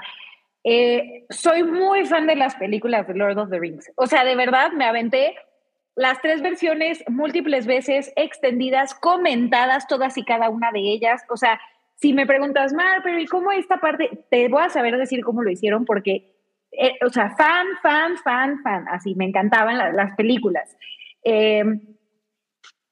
Eh, 0.67 1.25
soy 1.29 1.63
muy 1.63 2.07
fan 2.07 2.25
de 2.25 2.35
las 2.35 2.55
películas 2.55 3.07
de 3.07 3.13
Lord 3.13 3.37
of 3.37 3.51
the 3.51 3.59
Rings. 3.59 3.91
O 3.95 4.07
sea, 4.07 4.25
de 4.25 4.35
verdad 4.35 4.71
me 4.71 4.85
aventé 4.85 5.35
las 5.95 6.19
tres 6.21 6.41
versiones 6.41 7.03
múltiples 7.07 7.67
veces, 7.67 8.11
extendidas, 8.15 8.95
comentadas, 8.95 9.87
todas 9.87 10.17
y 10.17 10.25
cada 10.25 10.49
una 10.49 10.71
de 10.71 10.79
ellas. 10.79 11.23
O 11.29 11.37
sea, 11.37 11.61
si 11.97 12.13
me 12.13 12.25
preguntas, 12.25 12.73
Mar, 12.73 13.01
pero 13.03 13.19
¿y 13.19 13.27
cómo 13.27 13.51
esta 13.51 13.77
parte? 13.77 14.25
Te 14.31 14.49
voy 14.49 14.63
a 14.63 14.69
saber 14.69 14.97
decir 14.97 15.23
cómo 15.23 15.43
lo 15.43 15.51
hicieron 15.51 15.85
porque, 15.85 16.33
eh, 16.71 16.97
o 17.05 17.09
sea, 17.09 17.35
fan, 17.35 17.67
fan, 17.83 18.17
fan, 18.17 18.63
fan, 18.63 18.87
así, 18.89 19.13
me 19.13 19.25
encantaban 19.25 19.77
las 19.77 20.15
películas. 20.15 20.75
Em, 21.23 21.79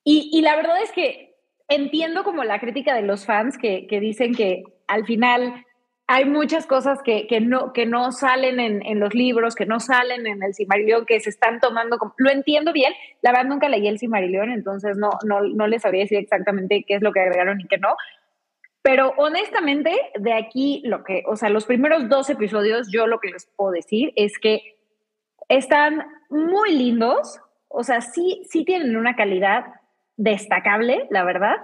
y, 0.03 0.29
y, 0.31 0.41
la 0.41 0.55
verdad 0.55 0.79
es 0.81 0.91
que 0.91 1.37
entiendo 1.67 2.23
como 2.23 2.43
la 2.43 2.59
crítica 2.59 2.93
de 2.93 3.01
los 3.01 3.25
fans 3.25 3.57
que, 3.57 3.87
que 3.87 3.99
dicen 3.99 4.35
que 4.35 4.63
al 4.87 5.05
final 5.05 5.65
hay 6.13 6.25
muchas 6.25 6.67
cosas 6.67 7.01
que, 7.01 7.25
que, 7.25 7.41
no, 7.41 7.73
que 7.73 7.87
no 7.87 8.11
salen 8.11 8.59
en, 8.59 8.99
los 8.99 9.15
libros, 9.15 9.55
que 9.55 9.65
no 9.65 9.79
salen 9.79 10.27
en 10.27 10.43
el 10.43 10.53
Cimarillón, 10.53 11.07
que 11.07 11.19
se 11.19 11.31
están 11.31 11.59
tomando 11.59 11.97
como... 11.97 12.13
Lo 12.17 12.29
entiendo 12.29 12.71
bien, 12.71 12.93
la 13.23 13.31
verdad 13.31 13.45
nunca 13.45 13.67
leí 13.67 13.87
el 13.87 13.97
Cimarillón, 13.97 14.51
entonces 14.51 14.95
no, 14.95 15.09
no, 15.25 15.41
no 15.41 15.65
les 15.65 15.81
sabría 15.81 16.03
decir 16.03 16.19
exactamente 16.19 16.85
qué 16.87 16.93
es 16.93 17.01
lo 17.01 17.13
que 17.13 17.21
agregaron 17.21 17.59
y 17.59 17.65
qué 17.65 17.79
no. 17.79 17.95
Pero 18.83 19.15
honestamente, 19.17 19.91
de 20.19 20.33
aquí 20.33 20.83
lo 20.85 21.03
que, 21.03 21.23
o 21.25 21.35
sea, 21.35 21.49
los 21.49 21.65
primeros 21.65 22.07
dos 22.09 22.29
episodios, 22.29 22.91
yo 22.91 23.07
lo 23.07 23.19
que 23.19 23.31
les 23.31 23.47
puedo 23.47 23.71
decir 23.71 24.13
es 24.15 24.37
que 24.37 24.77
están 25.49 26.05
muy 26.29 26.77
lindos, 26.77 27.39
o 27.69 27.83
sea, 27.83 28.01
sí, 28.01 28.43
sí 28.51 28.65
tienen 28.65 28.97
una 28.97 29.15
calidad 29.15 29.65
destacable, 30.15 31.07
la 31.09 31.23
verdad. 31.23 31.55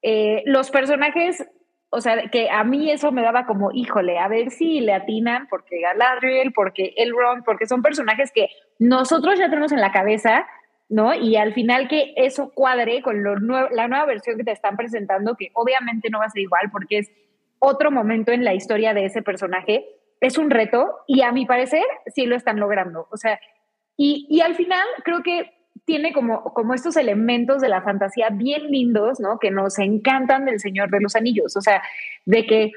Eh, 0.00 0.42
los 0.46 0.70
personajes 0.70 1.46
o 1.94 2.00
sea, 2.00 2.30
que 2.30 2.48
a 2.50 2.64
mí 2.64 2.90
eso 2.90 3.12
me 3.12 3.20
daba 3.20 3.44
como, 3.44 3.70
híjole, 3.70 4.18
a 4.18 4.26
ver 4.26 4.50
si 4.50 4.80
le 4.80 4.94
atinan, 4.94 5.46
porque 5.48 5.78
Galadriel, 5.82 6.54
porque 6.54 6.94
Elrond, 6.96 7.44
porque 7.44 7.66
son 7.66 7.82
personajes 7.82 8.32
que 8.32 8.48
nosotros 8.78 9.38
ya 9.38 9.50
tenemos 9.50 9.72
en 9.72 9.82
la 9.82 9.92
cabeza, 9.92 10.46
¿no? 10.88 11.12
Y 11.12 11.36
al 11.36 11.52
final 11.52 11.88
que 11.88 12.14
eso 12.16 12.50
cuadre 12.54 13.02
con 13.02 13.22
lo 13.22 13.36
la 13.36 13.88
nueva 13.88 14.06
versión 14.06 14.38
que 14.38 14.44
te 14.44 14.52
están 14.52 14.78
presentando, 14.78 15.36
que 15.36 15.50
obviamente 15.52 16.08
no 16.08 16.20
va 16.20 16.24
a 16.24 16.30
ser 16.30 16.40
igual 16.40 16.70
porque 16.72 16.96
es 16.96 17.12
otro 17.58 17.90
momento 17.90 18.32
en 18.32 18.42
la 18.42 18.54
historia 18.54 18.94
de 18.94 19.04
ese 19.04 19.20
personaje, 19.20 19.84
es 20.22 20.38
un 20.38 20.48
reto 20.48 21.00
y 21.06 21.20
a 21.20 21.30
mi 21.30 21.44
parecer 21.44 21.84
sí 22.06 22.24
lo 22.24 22.36
están 22.36 22.58
logrando. 22.58 23.06
O 23.10 23.18
sea, 23.18 23.38
y, 23.98 24.26
y 24.30 24.40
al 24.40 24.54
final 24.54 24.86
creo 25.04 25.22
que 25.22 25.61
tiene 25.84 26.12
como, 26.12 26.44
como 26.44 26.74
estos 26.74 26.96
elementos 26.96 27.60
de 27.60 27.68
la 27.68 27.82
fantasía 27.82 28.28
bien 28.30 28.70
lindos, 28.70 29.20
¿no? 29.20 29.38
Que 29.38 29.50
nos 29.50 29.78
encantan 29.78 30.44
del 30.44 30.60
Señor 30.60 30.90
de 30.90 31.00
los 31.00 31.16
Anillos, 31.16 31.56
o 31.56 31.60
sea, 31.60 31.82
de 32.24 32.46
que 32.46 32.72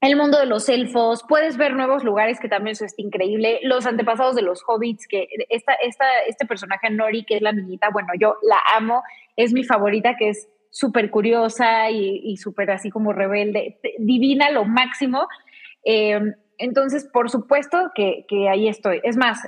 el 0.00 0.16
mundo 0.16 0.38
de 0.38 0.46
los 0.46 0.68
elfos, 0.68 1.24
puedes 1.28 1.56
ver 1.56 1.74
nuevos 1.74 2.04
lugares 2.04 2.38
que 2.38 2.48
también 2.48 2.72
eso 2.72 2.86
increíble, 2.96 3.58
los 3.64 3.84
antepasados 3.84 4.36
de 4.36 4.42
los 4.42 4.62
hobbits, 4.66 5.08
que 5.08 5.26
esta, 5.48 5.72
esta, 5.74 6.04
este 6.28 6.46
personaje 6.46 6.88
Nori, 6.90 7.24
que 7.24 7.36
es 7.36 7.42
la 7.42 7.52
niñita, 7.52 7.90
bueno, 7.90 8.08
yo 8.18 8.36
la 8.42 8.58
amo, 8.76 9.02
es 9.36 9.52
mi 9.52 9.64
favorita, 9.64 10.16
que 10.16 10.30
es 10.30 10.48
súper 10.70 11.10
curiosa 11.10 11.90
y, 11.90 12.20
y 12.22 12.36
súper 12.36 12.70
así 12.70 12.90
como 12.90 13.12
rebelde, 13.12 13.80
divina 13.98 14.50
lo 14.50 14.64
máximo. 14.64 15.26
Eh, 15.84 16.20
entonces, 16.58 17.04
por 17.04 17.30
supuesto 17.30 17.92
que, 17.94 18.24
ahí 18.50 18.68
estoy. 18.68 19.00
Es 19.04 19.16
más, 19.16 19.40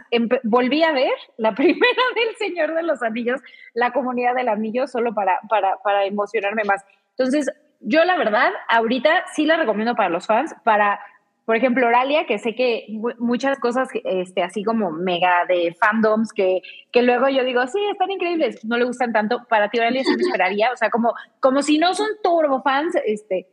volví 0.44 0.82
a 0.82 0.92
ver 0.92 1.12
la 1.36 1.54
primera 1.54 2.02
del 2.14 2.36
Señor 2.36 2.74
de 2.74 2.84
los 2.84 3.02
Anillos, 3.02 3.40
la 3.74 3.92
comunidad 3.92 4.34
del 4.34 4.48
anillo, 4.48 4.86
solo 4.86 5.12
para, 5.12 5.40
para, 5.48 6.04
emocionarme 6.04 6.64
más. 6.64 6.84
Entonces, 7.10 7.50
yo 7.80 8.04
la 8.04 8.16
verdad, 8.16 8.50
ahorita 8.68 9.24
sí 9.34 9.44
la 9.44 9.56
recomiendo 9.56 9.94
para 9.94 10.08
los 10.08 10.26
fans, 10.26 10.54
para, 10.64 11.00
por 11.46 11.56
ejemplo, 11.56 11.86
Oralia, 11.86 12.26
que 12.26 12.38
sé 12.38 12.54
que 12.54 12.86
muchas 13.18 13.58
cosas, 13.58 13.88
este, 14.04 14.42
así 14.42 14.62
como 14.62 14.92
mega 14.92 15.44
de 15.48 15.76
fandoms, 15.80 16.32
que, 16.32 16.60
que 16.92 17.02
luego 17.02 17.28
yo 17.28 17.42
digo, 17.44 17.66
sí, 17.66 17.78
están 17.90 18.10
increíbles, 18.10 18.64
no 18.64 18.76
le 18.76 18.84
gustan 18.84 19.12
tanto, 19.12 19.44
para 19.48 19.68
ti 19.68 19.78
Oralia 19.78 20.04
sí 20.04 20.14
me 20.14 20.22
esperaría, 20.22 20.72
o 20.72 20.76
sea, 20.76 20.90
como, 20.90 21.14
como 21.40 21.62
si 21.62 21.78
no 21.78 21.94
son 21.94 22.08
turbo 22.22 22.62
fans, 22.62 22.94
este, 23.04 23.48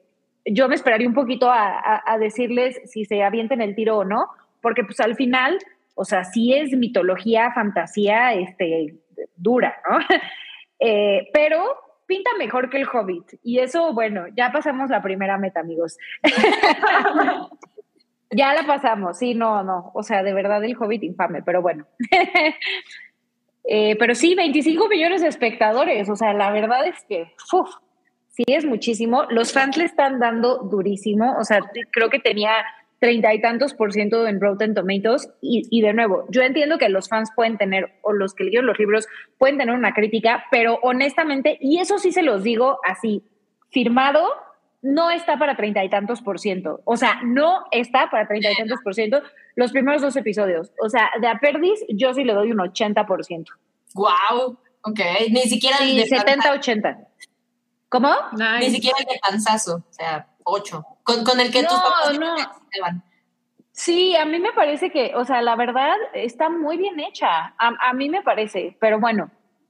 yo 0.52 0.68
me 0.68 0.76
esperaría 0.76 1.08
un 1.08 1.14
poquito 1.14 1.50
a, 1.50 2.18
decirles 2.20 2.80
si 2.86 3.06
se 3.06 3.24
avienten 3.24 3.62
el 3.62 3.76
tiro 3.76 3.98
o 3.98 4.06
no, 4.06 4.28
porque 4.62 4.84
pues 4.84 5.00
al 5.00 5.16
final, 5.16 5.58
o 5.96 6.06
sea, 6.06 6.24
sí 6.24 6.54
es 6.54 6.72
mitología, 6.72 7.52
fantasía, 7.54 8.34
este, 8.34 8.96
dura, 9.36 9.76
¿no? 9.90 10.00
Eh, 10.80 11.30
pero 11.34 11.66
pinta 12.06 12.30
mejor 12.38 12.70
que 12.70 12.78
el 12.78 12.88
Hobbit. 12.88 13.40
Y 13.42 13.58
eso, 13.58 13.96
bueno, 13.96 14.26
ya 14.36 14.52
pasamos 14.52 14.92
la 14.92 15.02
primera 15.02 15.40
meta, 15.40 15.62
amigos. 15.62 15.98
ya 18.32 18.54
la 18.54 18.64
pasamos, 18.68 19.18
sí, 19.18 19.34
no, 19.34 19.64
no. 19.64 19.90
O 19.96 20.04
sea, 20.04 20.22
de 20.22 20.34
verdad 20.34 20.64
el 20.64 20.78
Hobbit 20.78 21.02
infame, 21.02 21.42
pero 21.42 21.64
bueno. 21.64 21.88
Eh, 23.70 23.98
pero 24.00 24.16
sí, 24.16 24.34
25 24.34 24.88
millones 24.88 25.22
de 25.22 25.28
espectadores. 25.28 26.08
O 26.10 26.16
sea, 26.16 26.32
la 26.32 26.52
verdad 26.52 26.88
es 26.88 27.04
que, 27.04 27.34
uf, 27.52 27.70
sí 28.38 28.44
es 28.46 28.66
muchísimo. 28.66 29.24
Los 29.30 29.52
fans 29.52 29.78
le 29.78 29.86
están 29.86 30.20
dando 30.20 30.60
durísimo, 30.60 31.36
o 31.40 31.44
sea, 31.44 31.60
creo 31.92 32.10
que 32.10 32.20
tenía 32.20 32.52
treinta 33.00 33.34
y 33.34 33.42
tantos 33.42 33.74
por 33.74 33.94
ciento 33.94 34.28
en 34.28 34.40
Rotten 34.40 34.76
Tomatoes. 34.76 35.30
Y, 35.42 35.68
y, 35.72 35.82
de 35.82 35.94
nuevo, 35.94 36.26
yo 36.30 36.44
entiendo 36.44 36.78
que 36.78 36.88
los 36.90 37.10
fans 37.10 37.32
pueden 37.36 37.58
tener, 37.58 37.94
o 38.04 38.14
los 38.14 38.36
que 38.36 38.44
leyeron 38.44 38.68
los 38.68 38.78
libros, 38.78 39.08
pueden 39.40 39.58
tener 39.58 39.74
una 39.74 39.94
crítica, 39.94 40.46
pero 40.52 40.80
honestamente, 40.84 41.58
y 41.60 41.80
eso 41.80 41.98
sí 41.98 42.12
se 42.12 42.22
los 42.22 42.44
digo 42.44 42.80
así, 42.86 43.24
firmado, 43.72 44.30
no 44.84 45.10
está 45.10 45.40
para 45.40 45.56
treinta 45.56 45.84
y 45.84 45.90
tantos 45.90 46.22
por 46.22 46.40
ciento. 46.40 46.82
O 46.86 46.96
sea, 46.96 47.20
no 47.24 47.66
está 47.72 48.10
para 48.12 48.28
treinta 48.28 48.52
y 48.52 48.56
tantos 48.56 48.80
por 48.84 48.94
ciento 48.94 49.22
los 49.56 49.72
primeros 49.72 50.04
dos 50.04 50.16
episodios. 50.16 50.72
O 50.80 50.90
sea, 50.90 51.10
de 51.20 51.28
a 51.28 51.40
Perdis, 51.40 51.84
yo 51.90 52.14
sí 52.14 52.24
le 52.24 52.34
doy 52.34 52.52
un 52.52 52.60
80 52.60 53.06
por 53.08 53.26
ciento. 53.26 53.54
¡Wow! 53.96 54.60
Ok, 54.84 55.00
ni 55.32 55.42
siquiera 55.42 55.78
sí, 55.78 56.00
el 56.00 56.10
de 56.10 56.16
70-80. 56.16 57.08
¿Cómo? 57.90 58.10
Nice. 58.34 58.60
Ni 58.60 58.70
siquiera 58.72 58.98
el 59.00 59.06
de 59.06 59.20
panzazo, 59.20 59.76
o 59.78 59.94
sea, 59.94 60.28
8. 60.44 60.86
Con, 61.04 61.24
con 61.24 61.40
el 61.40 61.52
que 61.52 61.62
no, 61.64 61.70
tus 61.70 61.80
papás 61.80 62.20
no. 62.20 62.36
te 62.72 62.82
van. 62.82 63.04
Sí, 63.72 64.16
a 64.16 64.26
mí 64.26 64.40
me 64.40 64.52
parece 64.54 64.90
que, 64.92 65.14
o 65.16 65.24
sea, 65.24 65.42
la 65.42 65.56
verdad 65.56 65.96
está 66.14 66.50
muy 66.50 66.78
bien 66.78 67.00
hecha. 67.00 67.54
A, 67.58 67.72
a 67.80 67.94
mí 67.94 68.10
me 68.10 68.24
parece, 68.24 68.76
pero 68.80 69.00
bueno, 69.00 69.30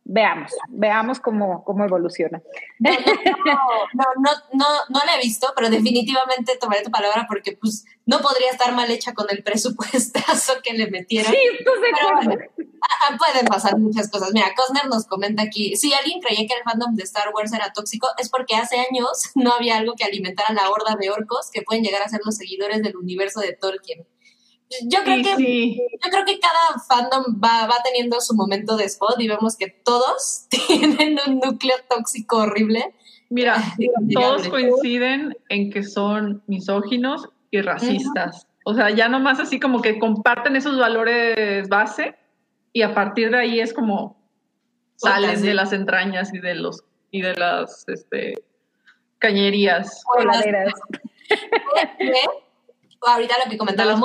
veamos, 0.09 0.51
veamos 0.69 1.19
cómo, 1.19 1.63
cómo 1.65 1.83
evoluciona. 1.83 2.41
No 2.79 2.91
no, 2.91 4.05
no, 4.17 4.31
no, 4.53 4.65
no, 4.89 4.99
la 5.05 5.17
he 5.17 5.21
visto, 5.21 5.51
pero 5.55 5.69
definitivamente 5.69 6.57
tomaré 6.57 6.81
tu 6.81 6.91
palabra 6.91 7.25
porque 7.27 7.57
pues 7.59 7.85
no 8.05 8.19
podría 8.19 8.51
estar 8.51 8.73
mal 8.73 8.89
hecha 8.89 9.13
con 9.13 9.27
el 9.29 9.43
presupuestazo 9.43 10.53
que 10.63 10.73
le 10.73 10.89
metieron. 10.89 11.31
Sí, 11.31 11.39
pero 11.65 12.15
bueno, 12.15 12.35
pueden 13.17 13.45
pasar 13.47 13.77
muchas 13.77 14.09
cosas. 14.09 14.29
Mira, 14.33 14.53
Cosner 14.55 14.87
nos 14.87 15.05
comenta 15.05 15.43
aquí, 15.43 15.75
si 15.75 15.93
alguien 15.93 16.21
creía 16.21 16.47
que 16.47 16.53
el 16.53 16.63
fandom 16.63 16.95
de 16.95 17.03
Star 17.03 17.33
Wars 17.33 17.51
era 17.51 17.73
tóxico, 17.73 18.07
es 18.17 18.29
porque 18.29 18.55
hace 18.55 18.77
años 18.77 19.31
no 19.35 19.53
había 19.53 19.77
algo 19.77 19.93
que 19.95 20.05
alimentara 20.05 20.53
la 20.53 20.69
horda 20.69 20.95
de 20.99 21.09
orcos 21.09 21.51
que 21.51 21.63
pueden 21.63 21.83
llegar 21.83 22.01
a 22.01 22.09
ser 22.09 22.21
los 22.23 22.37
seguidores 22.37 22.81
del 22.81 22.95
universo 22.95 23.41
de 23.41 23.53
Tolkien. 23.53 24.07
Yo 24.83 25.03
creo, 25.03 25.15
Sí, 25.15 25.23
que, 25.23 25.35
sí. 25.37 25.81
yo 26.03 26.09
creo 26.11 26.25
que 26.25 26.39
cada 26.39 26.83
fandom 26.87 27.39
va, 27.41 27.67
va 27.67 27.75
teniendo 27.83 28.19
su 28.19 28.35
momento 28.35 28.75
de 28.75 28.83
spot 28.85 29.19
y 29.19 29.27
vemos 29.27 29.55
que 29.55 29.67
todos 29.69 30.47
tienen 30.67 31.17
un 31.25 31.39
núcleo 31.39 31.75
tóxico 31.89 32.37
horrible. 32.39 32.93
Mira, 33.29 33.63
todos 34.13 34.47
coinciden 34.49 35.37
en 35.49 35.71
que 35.71 35.83
son 35.83 36.43
misóginos 36.47 37.29
y 37.51 37.61
racistas. 37.61 38.47
O 38.65 38.73
sea, 38.73 38.89
ya 38.89 39.07
nomás 39.07 39.39
así 39.39 39.59
como 39.59 39.81
que 39.81 39.99
comparten 39.99 40.57
esos 40.57 40.77
valores 40.77 41.69
base 41.69 42.15
y 42.73 42.81
a 42.81 42.93
partir 42.93 43.31
de 43.31 43.37
ahí 43.37 43.59
es 43.61 43.73
como 43.73 44.17
salen 44.97 45.39
sí. 45.39 45.47
de 45.47 45.53
las 45.53 45.71
entrañas 45.71 46.33
y 46.33 46.39
de 46.39 46.55
los 46.55 46.83
y 47.11 47.21
de 47.21 47.33
las 47.35 47.87
este, 47.87 48.33
cañerías. 49.19 50.03
Ahorita 53.01 53.35
lo 53.43 53.49
que 53.49 53.57
comentaba. 53.57 53.97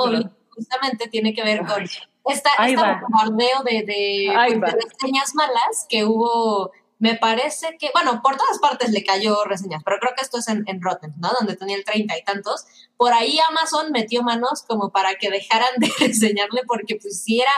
Justamente 0.55 1.07
tiene 1.07 1.33
que 1.33 1.43
ver 1.43 1.65
con 1.65 1.83
esta, 2.25 2.51
Ahí 2.57 2.73
este 2.73 2.85
bombardeo 3.01 3.63
de, 3.63 3.83
de, 3.83 4.33
Ahí 4.35 4.57
pues, 4.59 4.73
de 4.73 4.79
reseñas 4.81 5.35
malas 5.35 5.85
que 5.89 6.05
hubo, 6.05 6.71
me 6.99 7.15
parece 7.15 7.77
que, 7.77 7.89
bueno, 7.93 8.21
por 8.21 8.37
todas 8.37 8.59
partes 8.59 8.91
le 8.91 9.03
cayó 9.03 9.43
reseñas, 9.43 9.83
pero 9.83 9.97
creo 9.99 10.13
que 10.15 10.23
esto 10.23 10.37
es 10.37 10.47
en, 10.47 10.63
en 10.67 10.81
Rotten, 10.81 11.13
¿no? 11.17 11.31
Donde 11.37 11.55
tenía 11.55 11.75
el 11.75 11.83
treinta 11.83 12.17
y 12.17 12.23
tantos. 12.23 12.65
Por 12.95 13.13
ahí 13.13 13.39
Amazon 13.49 13.91
metió 13.91 14.23
manos 14.23 14.63
como 14.67 14.91
para 14.91 15.15
que 15.15 15.29
dejaran 15.29 15.73
de 15.77 15.91
reseñarle 15.99 16.61
porque 16.65 16.95
pues 17.01 17.21
si 17.21 17.41
era... 17.41 17.51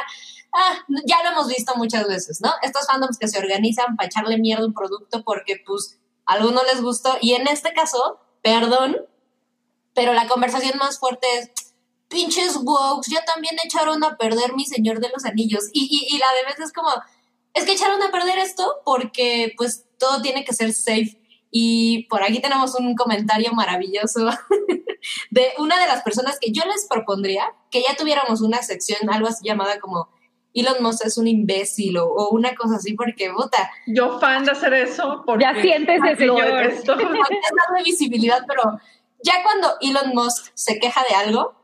Ah, 0.57 0.77
ya 1.05 1.21
lo 1.21 1.31
hemos 1.31 1.49
visto 1.49 1.75
muchas 1.75 2.07
veces, 2.07 2.39
¿no? 2.41 2.49
Estos 2.61 2.87
fandoms 2.87 3.19
que 3.19 3.27
se 3.27 3.37
organizan 3.37 3.97
para 3.97 4.07
echarle 4.07 4.37
mierda 4.37 4.63
a 4.63 4.67
un 4.67 4.73
producto 4.73 5.21
porque 5.23 5.61
pues 5.65 5.99
a 6.25 6.33
algunos 6.33 6.63
les 6.65 6.81
gustó 6.81 7.17
y 7.19 7.33
en 7.33 7.45
este 7.47 7.73
caso, 7.73 8.21
perdón, 8.41 8.97
pero 9.93 10.13
la 10.13 10.27
conversación 10.27 10.77
más 10.77 10.99
fuerte 10.99 11.27
es, 11.37 11.51
pinches 12.15 12.55
wokes, 12.63 13.11
ya 13.11 13.23
también 13.25 13.55
echaron 13.63 14.03
a 14.03 14.15
perder 14.15 14.53
mi 14.55 14.65
Señor 14.65 14.99
de 14.99 15.09
los 15.09 15.25
Anillos. 15.25 15.65
Y, 15.73 15.83
y, 15.91 16.15
y 16.15 16.17
la 16.17 16.27
de 16.39 16.45
vez 16.45 16.59
es 16.59 16.71
como, 16.71 16.89
es 17.53 17.65
que 17.65 17.73
echaron 17.73 18.01
a 18.01 18.11
perder 18.11 18.37
esto 18.39 18.77
porque 18.85 19.53
pues 19.57 19.85
todo 19.99 20.21
tiene 20.21 20.45
que 20.45 20.53
ser 20.53 20.71
safe. 20.73 21.19
Y 21.51 22.03
por 22.09 22.23
aquí 22.23 22.39
tenemos 22.41 22.75
un 22.75 22.95
comentario 22.95 23.51
maravilloso 23.53 24.29
de 25.31 25.53
una 25.57 25.79
de 25.79 25.87
las 25.87 26.01
personas 26.03 26.37
que 26.39 26.51
yo 26.51 26.63
les 26.65 26.85
propondría 26.89 27.45
que 27.71 27.81
ya 27.81 27.95
tuviéramos 27.95 28.41
una 28.41 28.61
sección, 28.61 29.09
algo 29.09 29.27
así 29.27 29.45
llamada 29.45 29.79
como 29.79 30.09
Elon 30.53 30.81
Musk 30.81 31.05
es 31.05 31.17
un 31.17 31.27
imbécil 31.27 31.97
o, 31.97 32.07
o 32.07 32.29
una 32.29 32.55
cosa 32.55 32.77
así, 32.77 32.93
porque, 32.93 33.29
puta, 33.29 33.69
Yo 33.87 34.19
fan 34.19 34.45
de 34.45 34.51
hacer 34.51 34.73
eso 34.73 35.23
porque 35.25 35.43
Ya 35.43 35.53
siéntese, 35.61 36.25
lo 36.25 36.37
señor. 36.37 36.63
detesto. 36.69 36.93
es 36.99 36.99
darle 36.99 37.83
visibilidad, 37.83 38.39
pero 38.47 38.79
ya 39.23 39.43
cuando 39.43 39.75
Elon 39.81 40.11
Musk 40.13 40.51
se 40.53 40.79
queja 40.79 41.03
de 41.09 41.15
algo, 41.15 41.55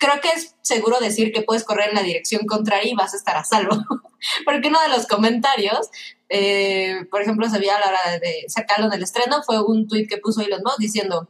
creo 0.00 0.20
que 0.20 0.30
es 0.30 0.56
seguro 0.62 0.98
decir 0.98 1.30
que 1.30 1.42
puedes 1.42 1.62
correr 1.62 1.90
en 1.90 1.94
la 1.94 2.02
dirección 2.02 2.46
contraria 2.46 2.90
y 2.90 2.96
vas 2.96 3.12
a 3.14 3.18
estar 3.18 3.36
a 3.36 3.44
salvo. 3.44 3.76
Porque 4.44 4.68
uno 4.68 4.80
de 4.80 4.88
los 4.88 5.06
comentarios, 5.06 5.90
eh, 6.28 7.04
por 7.10 7.22
ejemplo, 7.22 7.48
se 7.48 7.58
vio 7.58 7.72
a 7.72 7.78
la 7.78 7.86
hora 7.86 8.18
de, 8.18 8.44
sacarlo 8.48 8.86
en 8.86 8.94
el 8.94 9.02
estreno, 9.02 9.42
fue 9.42 9.62
un 9.62 9.86
tuit 9.86 10.08
que 10.08 10.18
puso 10.18 10.40
Elon 10.40 10.62
Musk 10.64 10.78
diciendo, 10.78 11.28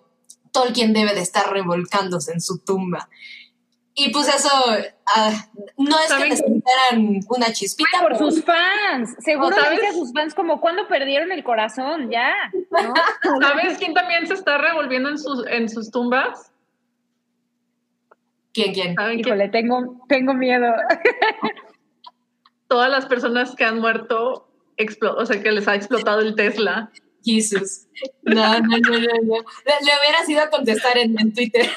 Tolkien 0.52 0.92
debe 0.92 1.14
de 1.14 1.20
estar 1.20 1.52
revolcándose 1.52 2.32
en 2.32 2.40
su 2.40 2.58
tumba. 2.58 3.08
Y 3.94 4.10
pues 4.10 4.28
eso, 4.28 4.48
ah, 5.14 5.48
no 5.76 5.98
es 5.98 6.12
que 6.12 6.28
necesitaran 6.28 7.20
una 7.28 7.52
chispita, 7.52 7.98
Por 8.00 8.12
pero- 8.12 8.30
sus 8.30 8.44
fans. 8.44 9.16
Seguro 9.18 9.48
¿O 9.48 9.58
le 9.58 9.64
sabes? 9.64 9.90
a 9.90 9.92
sus 9.92 10.12
fans 10.12 10.32
como 10.32 10.60
cuando 10.60 10.86
perdieron 10.86 11.32
el 11.32 11.42
corazón, 11.42 12.08
ya. 12.08 12.32
¿no? 12.70 12.94
¿Sabes 13.42 13.78
quién 13.78 13.94
también 13.94 14.28
se 14.28 14.34
está 14.34 14.58
revolviendo 14.58 15.08
en 15.08 15.18
sus, 15.18 15.44
en 15.48 15.68
sus 15.68 15.90
tumbas? 15.90 16.49
¿Quién, 18.52 18.72
quién? 18.74 18.94
¿Saben 18.94 19.22
quién? 19.22 19.26
Híjole, 19.28 19.48
tengo, 19.48 20.04
tengo 20.08 20.34
miedo. 20.34 20.72
Todas 22.68 22.90
las 22.90 23.06
personas 23.06 23.54
que 23.54 23.64
han 23.64 23.80
muerto, 23.80 24.50
o 25.16 25.26
sea, 25.26 25.42
que 25.42 25.52
les 25.52 25.68
ha 25.68 25.74
explotado 25.74 26.20
el 26.20 26.34
Tesla. 26.34 26.90
Jesus. 27.22 27.86
No, 28.22 28.60
no, 28.60 28.78
no, 28.78 28.78
no, 28.78 28.98
no. 28.98 29.34
Le, 29.34 29.74
le 29.82 29.92
hubiera 30.00 30.24
sido 30.24 30.42
a 30.42 30.50
contestar 30.50 30.96
en, 30.96 31.18
en 31.20 31.34
Twitter. 31.34 31.68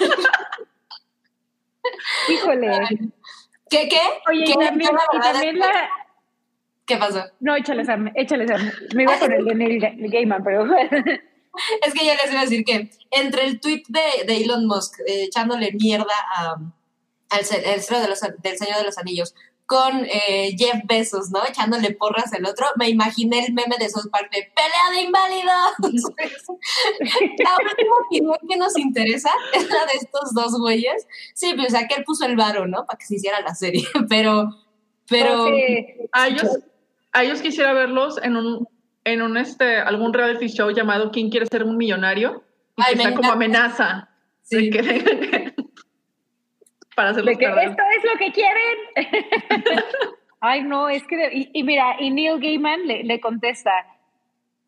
Híjole. 2.29 2.69
¿Qué, 3.69 3.89
qué? 3.89 3.99
Oye, 4.29 4.45
¿Qué? 4.45 4.51
y 4.51 4.57
también, 4.57 4.91
y 5.13 5.19
también 5.19 5.59
la. 5.59 5.89
¿Qué 6.85 6.97
pasó? 6.97 7.25
No, 7.39 7.55
échale 7.55 7.85
Sam, 7.85 8.11
échale 8.15 8.47
Sam. 8.47 8.71
Me 8.95 9.03
iba 9.03 9.17
con 9.17 9.31
el 9.31 9.45
de 9.45 9.55
Neil 9.55 9.79
Gaiman, 10.09 10.43
pero. 10.43 10.65
Es 11.85 11.93
que 11.93 12.05
ya 12.05 12.15
les 12.15 12.31
iba 12.31 12.41
a 12.41 12.43
decir 12.43 12.63
que 12.65 12.89
entre 13.11 13.45
el 13.45 13.59
tweet 13.59 13.83
de, 13.87 14.35
Elon 14.35 14.65
Musk 14.65 14.99
eh, 15.07 15.25
echándole 15.25 15.71
mierda 15.73 16.13
al 17.29 17.41
el 17.41 17.81
de 17.81 18.07
los, 18.07 18.19
del 18.41 18.57
Señor 18.57 18.77
de 18.77 18.83
los 18.83 18.97
Anillos 18.97 19.33
con 19.65 20.05
eh, 20.05 20.55
Jeff 20.57 20.81
Bezos, 20.85 21.31
¿no? 21.31 21.43
Echándole 21.45 21.91
porras 21.91 22.33
al 22.33 22.45
otro, 22.45 22.67
me 22.75 22.89
imaginé 22.89 23.45
el 23.45 23.53
meme 23.53 23.75
de 23.79 23.89
South 23.89 24.09
Park 24.11 24.29
de 24.31 24.51
¡Pelea 24.53 24.91
de 24.93 25.01
inválidos! 25.01 25.73
la 27.39 27.57
última 27.57 28.37
que 28.47 28.57
nos 28.57 28.77
interesa 28.77 29.31
es 29.53 29.67
la 29.69 29.85
de 29.85 29.93
estos 29.93 30.33
dos 30.33 30.59
güeyes. 30.59 31.07
Sí, 31.33 31.53
pues 31.55 31.73
aquel 31.73 32.03
puso 32.03 32.25
el 32.25 32.35
varo, 32.35 32.67
¿no? 32.67 32.85
Para 32.85 32.97
que 32.97 33.05
se 33.05 33.15
hiciera 33.15 33.41
la 33.41 33.55
serie, 33.55 33.87
pero... 34.09 34.49
Pero... 35.07 35.47
Ellos, 35.47 36.59
a 37.11 37.23
ellos 37.23 37.41
quisiera 37.41 37.73
verlos 37.73 38.17
en 38.21 38.37
un, 38.37 38.67
en 39.05 39.21
un 39.21 39.37
este, 39.37 39.77
algún 39.77 40.13
reality 40.13 40.47
show 40.47 40.69
llamado 40.71 41.11
¿Quién 41.11 41.29
quiere 41.29 41.45
ser 41.45 41.63
un 41.63 41.77
millonario? 41.77 42.43
Y 42.77 42.81
Ay, 42.85 42.95
que 42.95 43.01
sea 43.01 43.13
como 43.13 43.31
amenaza. 43.31 44.09
Sí. 44.41 44.69
de 44.71 44.79
que- 44.81 45.53
para 46.95 47.09
hacerlos 47.09 47.33
de 47.33 47.37
que 47.39 47.45
perder. 47.47 47.69
esto 47.69 47.83
es 47.97 48.11
lo 48.11 48.17
que 48.19 48.31
quieren. 48.31 48.77
Ay, 50.41 50.63
no, 50.63 50.89
es 50.89 51.03
que. 51.07 51.29
Y, 51.33 51.49
y 51.53 51.63
mira, 51.63 51.95
y 51.99 52.11
Neil 52.11 52.39
Gaiman 52.39 52.85
le, 52.85 53.03
le 53.03 53.19
contesta. 53.19 53.71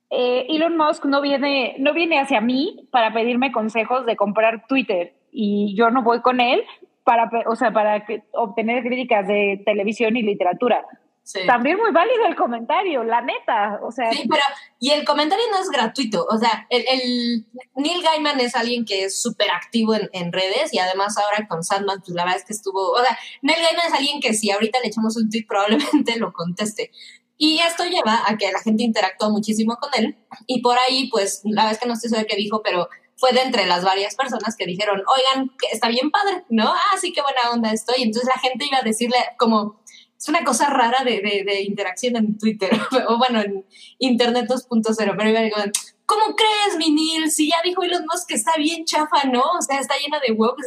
eh, 0.09 0.45
Elon 0.49 0.77
Musk 0.77 1.05
no 1.05 1.21
viene, 1.21 1.75
no 1.79 1.93
viene 1.93 2.19
hacia 2.19 2.41
mí 2.41 2.88
para 2.91 3.13
pedirme 3.13 3.51
consejos 3.51 4.05
de 4.05 4.15
comprar 4.15 4.65
Twitter 4.67 5.13
y 5.31 5.75
yo 5.75 5.89
no 5.91 6.01
voy 6.01 6.21
con 6.21 6.39
él 6.39 6.63
para, 7.03 7.29
o 7.47 7.55
sea, 7.55 7.71
para 7.71 8.05
que- 8.05 8.23
obtener 8.31 8.83
críticas 8.83 9.27
de 9.27 9.61
televisión 9.65 10.15
y 10.17 10.23
literatura. 10.23 10.86
Sí. 11.26 11.41
También 11.45 11.78
muy 11.78 11.91
válido 11.91 12.26
el 12.26 12.36
comentario, 12.38 13.03
la 13.03 13.19
neta. 13.19 13.82
O 13.84 13.91
sea, 13.91 14.09
Sí, 14.13 14.26
pero, 14.30 14.41
y 14.80 14.91
el 14.91 15.03
comentario 15.03 15.43
no 15.51 15.59
es 15.59 15.69
gratuito, 15.69 16.26
o 16.30 16.38
sea, 16.38 16.65
el, 16.69 16.86
el 16.88 17.45
Neil 17.76 18.01
Gaiman 18.01 18.39
es 18.39 18.55
alguien 18.55 18.86
que 18.86 19.03
es 19.03 19.21
súper 19.21 19.51
activo 19.51 19.93
en, 19.95 20.09
en 20.13 20.32
redes 20.32 20.73
y 20.73 20.80
además 20.80 21.17
ahora 21.17 21.47
con 21.47 21.63
Sandman, 21.63 21.99
pues 21.99 22.15
la 22.15 22.23
verdad 22.23 22.39
es 22.39 22.45
que 22.45 22.53
estuvo, 22.53 22.91
o 22.91 23.03
sea, 23.03 23.17
Neil 23.41 23.61
Gaiman 23.61 23.88
es 23.88 23.93
alguien 23.93 24.21
que 24.21 24.34
si 24.34 24.51
ahorita 24.51 24.80
le 24.80 24.88
echamos 24.88 25.17
un 25.17 25.30
tweet 25.30 25.45
probablemente 25.47 26.17
lo 26.17 26.32
conteste. 26.32 26.91
Y 27.38 27.59
esto 27.59 27.84
lleva 27.84 28.23
a 28.26 28.38
que 28.38 28.49
la 28.51 28.61
gente 28.61 28.84
interactuó 28.84 29.30
muchísimo 29.30 29.76
con 29.76 29.89
él 29.97 30.17
y 30.47 30.61
por 30.61 30.78
ahí, 30.80 31.09
pues, 31.09 31.41
la 31.43 31.63
verdad 31.63 31.73
es 31.73 31.80
que 31.80 31.88
no 31.88 31.93
estoy 31.93 32.09
segura 32.09 32.28
qué 32.30 32.38
dijo, 32.38 32.61
pero 32.63 32.88
fue 33.17 33.32
de 33.32 33.41
entre 33.41 33.65
las 33.65 33.84
varias 33.84 34.15
personas 34.15 34.55
que 34.57 34.65
dijeron, 34.65 35.01
oigan, 35.07 35.49
que 35.57 35.67
está 35.71 35.88
bien 35.88 36.11
padre, 36.11 36.43
¿no? 36.49 36.67
Ah, 36.73 36.97
sí, 36.99 37.13
qué 37.13 37.21
buena 37.21 37.51
onda 37.51 37.71
estoy. 37.71 38.03
Entonces 38.03 38.30
la 38.34 38.39
gente 38.39 38.65
iba 38.65 38.78
a 38.78 38.84
decirle 38.84 39.17
como, 39.38 39.82
es 40.26 40.30
una 40.30 40.43
cosa 40.43 40.71
rara 40.71 41.03
de, 41.03 41.21
de, 41.21 41.43
de 41.45 41.61
interacción 41.61 42.15
en 42.15 42.36
Twitter, 42.39 42.71
o 43.09 43.19
bueno, 43.19 43.41
en 43.41 43.63
Internet 43.99 44.47
2.0, 44.49 44.95
pero 45.15 45.32
decir, 45.32 45.71
¿cómo 46.07 46.36
crees, 46.36 46.78
Minil? 46.80 47.30
Si 47.30 47.49
ya 47.49 47.57
dijo 47.63 47.84
Elon 47.84 48.05
Musk 48.11 48.30
que 48.30 48.34
está 48.34 48.57
bien 48.57 48.86
chafa, 48.86 49.26
¿no? 49.26 49.43
O 49.59 49.61
sea, 49.61 49.80
está 49.80 49.95
llena 49.99 50.19
de 50.26 50.34
woke. 50.34 50.65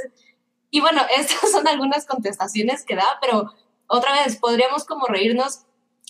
Y 0.71 0.81
bueno, 0.81 1.03
estas 1.17 1.51
son 1.51 1.67
algunas 1.67 2.07
contestaciones 2.07 2.85
que 2.85 2.95
da, 2.95 3.19
pero 3.21 3.53
otra 3.89 4.13
vez, 4.13 4.37
podríamos 4.37 4.85
como 4.85 5.07
reírnos. 5.07 5.63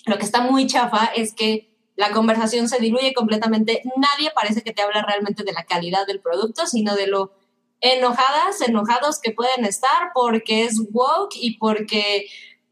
Lo 0.04 0.18
que 0.18 0.24
está 0.24 0.42
muy 0.42 0.66
chafa 0.66 1.06
es 1.16 1.32
que 1.32 1.70
la 1.96 2.10
conversación 2.10 2.68
se 2.68 2.78
diluye 2.80 3.14
completamente. 3.14 3.82
Nadie 3.96 4.30
parece 4.34 4.60
que 4.60 4.74
te 4.74 4.82
habla 4.82 5.02
realmente 5.02 5.42
de 5.42 5.54
la 5.54 5.64
calidad 5.64 6.06
del 6.06 6.20
producto, 6.20 6.66
sino 6.66 6.94
de 6.94 7.06
lo 7.06 7.32
enojadas, 7.80 8.60
enojados 8.60 9.20
que 9.20 9.32
pueden 9.32 9.64
estar 9.64 10.10
porque 10.12 10.64
es 10.64 10.82
woke 10.90 11.36
y 11.36 11.56
porque 11.58 12.26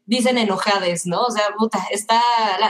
dicen 0.07 0.37
enojades, 0.37 1.05
¿no? 1.05 1.21
O 1.21 1.29
sea, 1.29 1.43
puta, 1.57 1.79
está, 1.91 2.19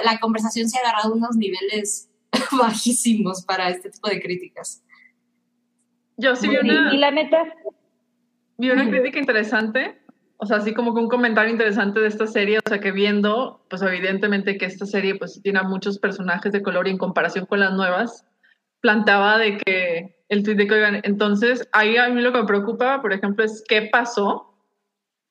la, 0.03 0.19
conversación 0.19 0.67
se 0.67 0.77
ha 0.77 0.81
agarrado 0.81 1.13
a 1.13 1.15
unos 1.15 1.37
niveles 1.37 2.09
bajísimos 2.59 3.43
para 3.45 3.69
este 3.69 3.89
tipo 3.91 4.09
de 4.09 4.19
críticas. 4.21 4.83
Yo 6.17 6.35
sí 6.35 6.49
vi 6.49 6.57
una... 6.57 6.93
Y 6.93 6.97
la 6.97 7.11
neta... 7.11 7.43
Vi 8.57 8.71
una 8.71 8.89
crítica 8.89 9.19
interesante, 9.19 10.01
o 10.37 10.47
sea, 10.47 10.57
así 10.57 10.73
como 10.73 10.95
que 10.95 10.99
un 10.99 11.09
comentario 11.09 11.51
interesante 11.51 11.99
de 11.99 12.07
esta 12.07 12.25
serie, 12.25 12.57
o 12.57 12.67
sea, 12.67 12.79
que 12.79 12.91
viendo, 12.91 13.63
pues 13.69 13.83
evidentemente 13.83 14.57
que 14.57 14.65
esta 14.65 14.87
serie 14.87 15.13
pues 15.13 15.39
tiene 15.43 15.61
muchos 15.61 15.99
personajes 15.99 16.51
de 16.51 16.63
color 16.63 16.87
y 16.87 16.91
en 16.91 16.97
comparación 16.97 17.45
con 17.45 17.59
las 17.59 17.73
nuevas, 17.73 18.25
planteaba 18.81 19.37
de 19.37 19.57
que 19.57 20.17
el 20.29 20.41
tweet 20.41 20.55
de 20.55 20.67
que, 20.67 20.73
oigan, 20.73 21.01
entonces 21.03 21.69
ahí 21.71 21.97
a 21.97 22.09
mí 22.09 22.19
lo 22.19 22.31
que 22.33 22.39
me 22.39 22.47
preocupa, 22.47 22.99
por 22.99 23.13
ejemplo, 23.13 23.45
es 23.45 23.63
qué 23.67 23.83
pasó 23.83 24.55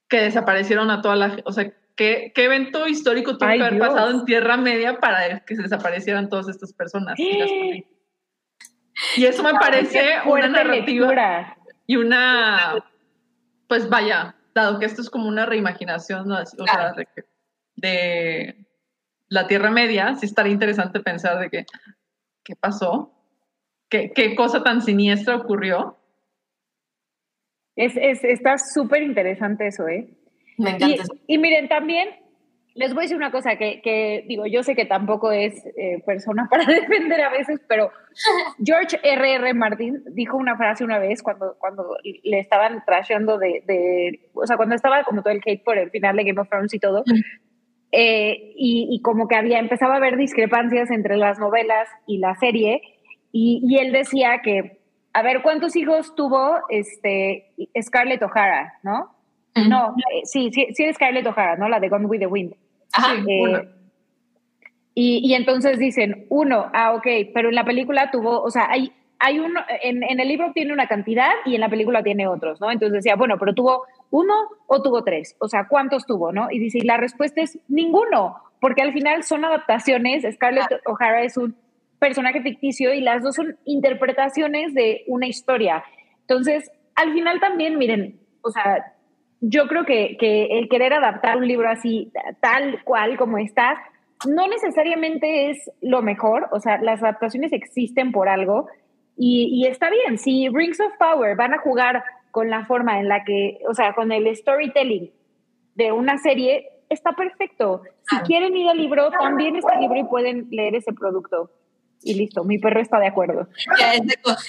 que 0.08 0.20
desaparecieron 0.20 0.90
a 0.92 1.02
toda 1.02 1.16
la, 1.16 1.36
o 1.44 1.50
sea, 1.50 1.72
¿Qué, 1.96 2.32
¿Qué, 2.34 2.44
evento 2.44 2.86
histórico 2.86 3.38
tuvo 3.38 3.48
que 3.48 3.62
haber 3.62 3.78
pasado 3.78 4.10
en 4.10 4.24
Tierra 4.26 4.58
Media 4.58 4.98
para 4.98 5.40
que 5.40 5.56
se 5.56 5.62
desaparecieran 5.62 6.28
todas 6.28 6.48
estas 6.48 6.72
personas? 6.74 7.18
Y 9.16 9.24
eso 9.24 9.42
me 9.42 9.54
parece 9.54 10.16
una 10.26 10.48
narrativa 10.48 11.56
y 11.86 11.96
una, 11.96 12.84
pues 13.68 13.88
vaya, 13.88 14.34
dado 14.54 14.78
que 14.78 14.86
esto 14.86 15.02
es 15.02 15.10
como 15.10 15.28
una 15.28 15.46
reimaginación 15.46 16.30
o 16.30 16.44
sea, 16.44 16.94
de, 17.76 18.66
la 19.28 19.46
Tierra 19.46 19.70
Media, 19.70 20.14
sí 20.14 20.26
estaría 20.26 20.52
interesante 20.52 21.00
pensar 21.00 21.38
de 21.38 21.50
que, 21.50 21.66
qué 22.44 22.56
pasó, 22.56 23.12
qué, 23.88 24.12
qué 24.12 24.34
cosa 24.34 24.62
tan 24.62 24.82
siniestra 24.82 25.36
ocurrió. 25.36 25.98
Es, 27.76 27.94
es, 27.96 28.24
está 28.24 28.56
súper 28.58 29.02
interesante 29.02 29.66
eso, 29.66 29.86
¿eh? 29.88 30.15
Me 30.58 30.70
encanta. 30.70 31.04
Y, 31.26 31.38
miren, 31.38 31.68
también 31.68 32.08
les 32.76 32.92
voy 32.92 33.00
a 33.00 33.04
decir 33.04 33.16
una 33.16 33.30
cosa 33.30 33.56
que, 33.56 33.80
que 33.80 34.24
digo, 34.28 34.46
yo 34.46 34.62
sé 34.62 34.76
que 34.76 34.84
tampoco 34.84 35.32
es 35.32 35.64
eh, 35.78 36.02
persona 36.04 36.46
para 36.50 36.66
defender 36.66 37.20
a 37.22 37.30
veces, 37.30 37.60
pero 37.66 37.90
George 38.62 39.00
R.R. 39.02 39.34
R. 39.34 39.54
Martin 39.54 40.02
dijo 40.12 40.36
una 40.36 40.56
frase 40.56 40.84
una 40.84 40.98
vez 40.98 41.22
cuando, 41.22 41.56
cuando 41.58 41.96
le 42.04 42.38
estaban 42.38 42.84
trasheando 42.84 43.38
de, 43.38 43.62
de, 43.66 44.28
o 44.34 44.46
sea, 44.46 44.56
cuando 44.56 44.74
estaba 44.74 45.02
como 45.04 45.22
todo 45.22 45.32
el 45.32 45.40
hate 45.44 45.64
por 45.64 45.78
el 45.78 45.90
final 45.90 46.16
de 46.16 46.24
Game 46.24 46.40
of 46.40 46.50
Thrones 46.50 46.74
y 46.74 46.78
todo, 46.78 47.02
eh, 47.92 48.52
y, 48.56 48.88
y, 48.90 49.00
como 49.00 49.26
que 49.26 49.36
había, 49.36 49.58
empezaba 49.58 49.94
a 49.94 49.96
haber 49.96 50.18
discrepancias 50.18 50.90
entre 50.90 51.16
las 51.16 51.38
novelas 51.38 51.88
y 52.06 52.18
la 52.18 52.34
serie, 52.34 52.82
y, 53.32 53.62
y 53.66 53.78
él 53.78 53.92
decía 53.92 54.40
que, 54.42 54.80
a 55.14 55.22
ver, 55.22 55.40
¿cuántos 55.40 55.76
hijos 55.76 56.14
tuvo 56.14 56.56
este 56.68 57.54
Scarlett 57.80 58.22
O'Hara, 58.22 58.74
no? 58.82 59.15
No, 59.68 59.94
eh, 60.12 60.20
sí, 60.24 60.50
sí, 60.52 60.66
sí 60.74 60.84
es 60.84 60.96
Scarlett 60.96 61.26
O'Hara, 61.26 61.56
¿no? 61.56 61.68
La 61.68 61.80
de 61.80 61.88
Gone 61.88 62.06
with 62.06 62.20
the 62.20 62.26
Wind. 62.26 62.54
Ajá, 62.92 63.14
eh, 63.14 63.68
y, 64.94 65.20
y, 65.22 65.34
entonces 65.34 65.78
dicen, 65.78 66.26
uno, 66.30 66.70
ah, 66.72 66.94
ok, 66.94 67.06
pero 67.34 67.50
en 67.50 67.54
la 67.54 67.64
película 67.64 68.10
tuvo, 68.10 68.40
o 68.40 68.50
sea, 68.50 68.70
hay, 68.70 68.92
hay 69.18 69.38
uno, 69.38 69.60
en, 69.82 70.02
en, 70.02 70.20
el 70.20 70.28
libro 70.28 70.52
tiene 70.54 70.72
una 70.72 70.86
cantidad 70.86 71.30
y 71.44 71.54
en 71.54 71.60
la 71.60 71.68
película 71.68 72.02
tiene 72.02 72.26
otros, 72.26 72.60
¿no? 72.60 72.70
Entonces 72.70 72.94
decía, 72.94 73.14
bueno, 73.16 73.36
pero 73.38 73.54
tuvo 73.54 73.84
uno 74.10 74.32
o 74.66 74.82
tuvo 74.82 75.04
tres, 75.04 75.36
o 75.38 75.48
sea, 75.48 75.66
¿cuántos 75.68 76.06
tuvo, 76.06 76.32
no? 76.32 76.50
Y 76.50 76.58
dice, 76.58 76.78
y 76.78 76.86
la 76.86 76.96
respuesta 76.96 77.42
es 77.42 77.58
ninguno, 77.68 78.36
porque 78.60 78.82
al 78.82 78.92
final 78.92 79.22
son 79.22 79.44
adaptaciones, 79.44 80.24
Scarlett 80.34 80.72
ah. 80.72 80.90
O'Hara 80.90 81.22
es 81.22 81.36
un 81.36 81.56
personaje 81.98 82.40
ficticio 82.40 82.94
y 82.94 83.00
las 83.00 83.22
dos 83.22 83.34
son 83.34 83.58
interpretaciones 83.64 84.74
de 84.74 85.04
una 85.08 85.26
historia. 85.26 85.84
Entonces, 86.22 86.70
al 86.94 87.12
final 87.12 87.40
también, 87.40 87.78
miren, 87.78 88.18
o 88.42 88.50
sea, 88.50 88.95
yo 89.40 89.66
creo 89.68 89.84
que, 89.84 90.16
el 90.50 90.68
querer 90.68 90.92
adaptar 90.92 91.36
un 91.36 91.48
libro 91.48 91.68
así, 91.68 92.10
tal 92.40 92.82
cual 92.84 93.16
como 93.16 93.38
está, 93.38 93.82
no 94.26 94.48
necesariamente 94.48 95.50
es 95.50 95.70
lo 95.82 96.02
mejor, 96.02 96.48
o 96.52 96.60
sea, 96.60 96.80
las 96.80 97.02
adaptaciones 97.02 97.52
existen 97.52 98.12
por 98.12 98.28
algo 98.28 98.66
y, 99.18 99.66
está 99.66 99.88
bien, 99.90 100.18
si 100.18 100.48
Rings 100.48 100.80
of 100.80 100.92
Power 100.98 101.36
van 101.36 101.54
a 101.54 101.58
jugar 101.58 102.04
con 102.30 102.50
la 102.50 102.66
forma 102.66 103.00
en 103.00 103.08
la 103.08 103.24
que, 103.24 103.58
o 103.68 103.74
sea, 103.74 103.94
con 103.94 104.12
el 104.12 104.34
storytelling 104.36 105.10
de 105.74 105.92
una 105.92 106.18
serie, 106.18 106.68
está 106.90 107.12
perfecto. 107.12 107.82
Si 108.10 108.16
quieren 108.26 108.54
ir 108.56 108.68
al 108.68 108.76
libro, 108.76 109.10
también 109.10 109.56
está 109.56 109.80
libro 109.80 109.98
y 109.98 110.04
pueden 110.04 110.48
leer 110.50 110.74
ese 110.74 110.92
producto. 110.92 111.50
Y 112.02 112.14
listo, 112.14 112.44
mi 112.44 112.58
perro 112.58 112.80
está 112.80 112.98
de 113.00 113.06
acuerdo. 113.06 113.48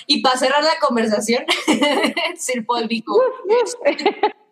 y 0.05 0.21
para 0.21 0.37
cerrar 0.37 0.63
la 0.63 0.77
conversación, 0.85 1.45
Sir 2.35 2.65
Paul 2.65 2.87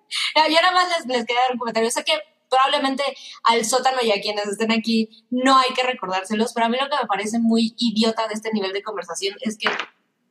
yo 0.36 0.62
nada 0.62 0.72
más 0.72 0.90
les, 0.90 1.06
les 1.08 1.26
quería 1.26 1.42
dar 1.42 1.52
un 1.54 1.60
comentario. 1.60 1.92
Sé 1.92 2.04
que 2.04 2.20
probablemente 2.50 3.04
al 3.44 3.66
sótano 3.66 3.98
y 4.02 4.12
a 4.12 4.22
quienes 4.22 4.48
estén 4.48 4.72
aquí 4.72 5.26
no 5.30 5.58
hay 5.58 5.74
que 5.74 5.84
recordárselos, 5.84 6.54
pero 6.54 6.68
a 6.68 6.70
mí 6.70 6.78
lo 6.80 6.90
que 6.90 7.02
me 7.02 7.08
parece 7.08 7.40
muy 7.40 7.74
idiota 7.78 8.28
de 8.28 8.34
este 8.34 8.52
nivel 8.54 8.74
de 8.74 8.84
conversación 8.84 9.36
es 9.42 9.58
que 9.58 9.70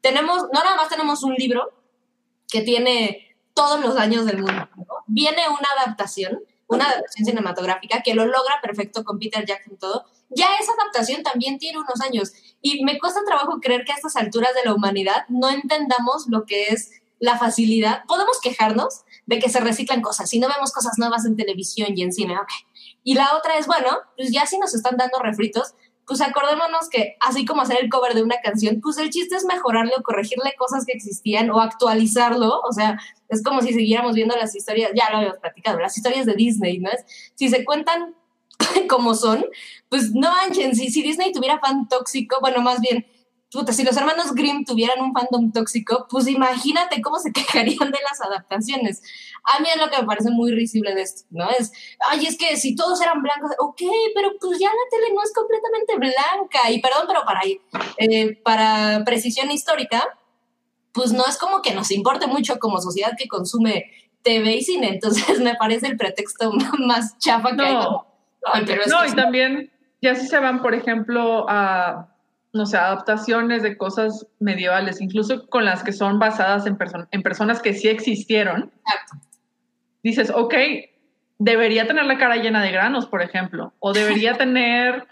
tenemos, 0.00 0.44
no 0.52 0.62
nada 0.62 0.76
más 0.76 0.88
tenemos 0.88 1.22
un 1.22 1.34
libro 1.34 1.72
que 2.48 2.62
tiene 2.62 3.36
todos 3.54 3.80
los 3.80 3.96
años 3.96 4.26
del 4.26 4.38
mundo, 4.38 4.68
viene 5.06 5.48
una 5.48 5.68
adaptación, 5.78 6.40
una 6.66 6.86
adaptación 6.86 7.26
cinematográfica 7.26 8.02
que 8.02 8.14
lo 8.14 8.26
logra 8.26 8.60
perfecto 8.62 9.04
con 9.04 9.18
Peter 9.18 9.44
Jackson 9.44 9.78
todo, 9.78 10.04
ya 10.30 10.48
esa 10.60 10.72
adaptación 10.72 11.22
también 11.22 11.58
tiene 11.58 11.78
unos 11.78 12.00
años 12.00 12.32
y 12.60 12.84
me 12.84 12.98
cuesta 12.98 13.20
trabajo 13.24 13.60
creer 13.60 13.84
que 13.84 13.92
a 13.92 13.96
estas 13.96 14.16
alturas 14.16 14.54
de 14.54 14.64
la 14.64 14.74
humanidad 14.74 15.24
no 15.28 15.50
entendamos 15.50 16.26
lo 16.28 16.44
que 16.44 16.68
es 16.68 16.90
la 17.18 17.38
facilidad. 17.38 18.04
Podemos 18.06 18.40
quejarnos 18.40 19.04
de 19.26 19.38
que 19.38 19.48
se 19.48 19.60
reciclan 19.60 20.02
cosas 20.02 20.32
y 20.34 20.38
no 20.38 20.48
vemos 20.48 20.72
cosas 20.72 20.98
nuevas 20.98 21.24
en 21.24 21.36
televisión 21.36 21.92
y 21.96 22.02
en 22.02 22.12
cine. 22.12 22.36
Y 23.02 23.14
la 23.14 23.36
otra 23.36 23.56
es, 23.56 23.66
bueno, 23.66 23.98
pues 24.16 24.30
ya 24.32 24.46
si 24.46 24.58
nos 24.58 24.74
están 24.74 24.96
dando 24.96 25.18
refritos, 25.18 25.74
pues 26.06 26.20
acordémonos 26.20 26.88
que 26.90 27.16
así 27.20 27.44
como 27.44 27.62
hacer 27.62 27.78
el 27.80 27.88
cover 27.88 28.14
de 28.14 28.22
una 28.22 28.36
canción, 28.42 28.80
pues 28.82 28.98
el 28.98 29.10
chiste 29.10 29.36
es 29.36 29.44
mejorarlo, 29.44 29.92
corregirle 30.02 30.54
cosas 30.58 30.84
que 30.84 30.92
existían 30.92 31.50
o 31.50 31.60
actualizarlo. 31.60 32.60
O 32.60 32.72
sea, 32.72 32.98
es 33.28 33.42
como 33.42 33.62
si 33.62 33.72
siguiéramos 33.72 34.14
viendo 34.14 34.36
las 34.36 34.54
historias, 34.54 34.90
ya 34.94 35.10
lo 35.10 35.18
habíamos 35.18 35.38
platicado, 35.38 35.80
las 35.80 35.96
historias 35.96 36.26
de 36.26 36.34
Disney, 36.34 36.78
¿no? 36.78 36.90
Es, 36.90 37.04
si 37.34 37.48
se 37.48 37.64
cuentan 37.64 38.14
como 38.88 39.14
son, 39.14 39.46
pues 39.88 40.12
no 40.12 40.30
manchen, 40.30 40.76
si, 40.76 40.90
si 40.90 41.02
Disney 41.02 41.32
tuviera 41.32 41.58
fan 41.58 41.88
tóxico, 41.88 42.36
bueno, 42.40 42.60
más 42.60 42.80
bien 42.80 43.06
si 43.72 43.84
los 43.84 43.96
hermanos 43.96 44.34
Grimm 44.34 44.64
tuvieran 44.64 45.00
un 45.00 45.12
fandom 45.12 45.52
tóxico, 45.52 46.06
pues 46.10 46.26
imagínate 46.26 47.00
cómo 47.00 47.18
se 47.18 47.32
quejarían 47.32 47.90
de 47.90 47.98
las 48.08 48.20
adaptaciones. 48.20 49.02
A 49.44 49.60
mí 49.60 49.68
es 49.72 49.80
lo 49.80 49.90
que 49.90 49.98
me 50.00 50.06
parece 50.06 50.30
muy 50.30 50.52
risible 50.52 50.94
de 50.94 51.02
esto, 51.02 51.24
¿no? 51.30 51.48
Es, 51.50 51.72
ay, 52.08 52.26
es 52.26 52.36
que 52.36 52.56
si 52.56 52.74
todos 52.74 53.00
eran 53.00 53.22
blancos, 53.22 53.52
ok, 53.58 53.82
pero 54.14 54.30
pues 54.40 54.58
ya 54.58 54.68
la 54.68 54.90
tele 54.90 55.14
no 55.14 55.22
es 55.22 55.32
completamente 55.32 55.96
blanca. 55.96 56.70
Y 56.70 56.80
perdón, 56.80 57.04
pero 57.06 57.24
para, 57.24 57.40
eh, 57.98 58.40
para 58.42 59.04
precisión 59.04 59.50
histórica, 59.50 60.02
pues 60.92 61.12
no 61.12 61.24
es 61.26 61.36
como 61.36 61.62
que 61.62 61.74
nos 61.74 61.90
importe 61.90 62.26
mucho 62.26 62.58
como 62.58 62.80
sociedad 62.80 63.12
que 63.16 63.28
consume 63.28 63.84
TV 64.22 64.56
y 64.56 64.62
cine. 64.62 64.88
Entonces 64.88 65.38
me 65.40 65.54
parece 65.54 65.86
el 65.86 65.96
pretexto 65.96 66.52
más 66.78 67.18
chafa 67.18 67.50
que 67.50 67.56
no. 67.56 68.06
hay. 68.46 68.64
no, 68.88 69.06
y 69.06 69.12
también, 69.14 69.70
ya 70.00 70.14
si 70.14 70.26
se 70.26 70.38
van, 70.38 70.62
por 70.62 70.74
ejemplo, 70.74 71.46
a 71.48 72.13
no 72.54 72.66
sé, 72.66 72.76
adaptaciones 72.76 73.62
de 73.62 73.76
cosas 73.76 74.26
medievales, 74.38 75.00
incluso 75.00 75.46
con 75.48 75.64
las 75.64 75.82
que 75.82 75.92
son 75.92 76.20
basadas 76.20 76.66
en, 76.66 76.78
en 77.10 77.22
personas 77.22 77.60
que 77.60 77.74
sí 77.74 77.88
existieron. 77.88 78.70
Dices, 80.04 80.30
ok, 80.34 80.54
debería 81.38 81.86
tener 81.86 82.04
la 82.04 82.16
cara 82.16 82.36
llena 82.36 82.62
de 82.62 82.70
granos, 82.70 83.06
por 83.06 83.22
ejemplo, 83.22 83.74
o 83.80 83.92
debería 83.92 84.34
tener 84.38 85.06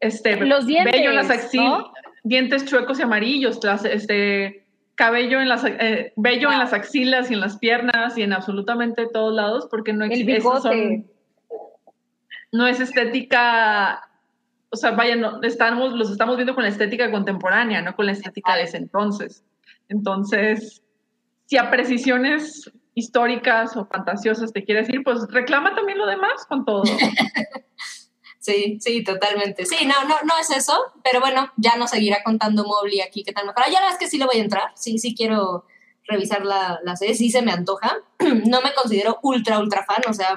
este 0.00 0.36
Los 0.44 0.66
dientes, 0.66 0.92
vello 0.92 1.10
en 1.10 1.16
las 1.16 1.30
axilas, 1.30 1.84
dientes 2.22 2.66
chuecos 2.66 2.98
y 2.98 3.02
amarillos, 3.02 3.58
este 3.84 4.66
cabello 4.96 5.40
en 5.40 5.48
las 5.48 5.64
eh, 5.64 6.12
vello 6.16 6.52
en 6.52 6.58
las 6.58 6.74
axilas 6.74 7.30
y 7.30 7.34
en 7.34 7.40
las 7.40 7.58
piernas 7.58 8.18
y 8.18 8.22
en 8.22 8.34
absolutamente 8.34 9.06
todos 9.10 9.34
lados, 9.34 9.66
porque 9.70 9.94
no 9.94 10.04
existe. 10.04 10.40
No 12.52 12.68
es 12.68 12.78
estética 12.78 14.08
o 14.74 14.76
sea, 14.76 14.90
vaya, 14.90 15.14
no, 15.14 15.40
estamos, 15.42 15.92
los 15.92 16.10
estamos 16.10 16.34
viendo 16.34 16.54
con 16.54 16.64
la 16.64 16.70
estética 16.70 17.08
contemporánea, 17.12 17.80
no 17.80 17.94
con 17.94 18.06
la 18.06 18.12
estética 18.12 18.56
de 18.56 18.64
ese 18.64 18.76
entonces. 18.76 19.44
Entonces, 19.88 20.82
si 21.46 21.56
a 21.56 21.70
precisiones 21.70 22.72
históricas 22.94 23.76
o 23.76 23.86
fantasiosas 23.86 24.52
te 24.52 24.64
quieres 24.64 24.88
ir, 24.88 25.04
pues 25.04 25.28
reclama 25.30 25.76
también 25.76 25.98
lo 25.98 26.06
demás 26.06 26.44
con 26.48 26.64
todo. 26.64 26.82
Sí, 28.40 28.76
sí, 28.78 29.02
totalmente. 29.02 29.64
Sí, 29.64 29.86
no, 29.86 30.06
no, 30.06 30.16
no 30.22 30.34
es 30.38 30.50
eso, 30.50 30.78
pero 31.02 31.18
bueno, 31.18 31.50
ya 31.56 31.76
nos 31.76 31.88
seguirá 31.88 32.18
contando 32.22 32.66
Mobley 32.66 33.00
aquí 33.00 33.24
qué 33.24 33.32
tal 33.32 33.46
mejor. 33.46 33.64
Ya 33.68 33.80
la 33.80 33.86
verdad 33.86 33.92
es 33.94 33.98
que 33.98 34.06
sí 34.06 34.18
le 34.18 34.26
voy 34.26 34.36
a 34.36 34.42
entrar, 34.42 34.64
sí, 34.74 34.98
sí 34.98 35.14
quiero 35.14 35.64
revisar 36.06 36.44
la, 36.44 36.78
la 36.84 36.94
serie, 36.94 37.14
sí 37.14 37.30
se 37.30 37.40
me 37.40 37.52
antoja. 37.52 37.96
no 38.18 38.60
me 38.60 38.74
considero 38.74 39.18
ultra, 39.22 39.58
ultra 39.60 39.82
fan, 39.86 40.02
o 40.06 40.12
sea, 40.12 40.36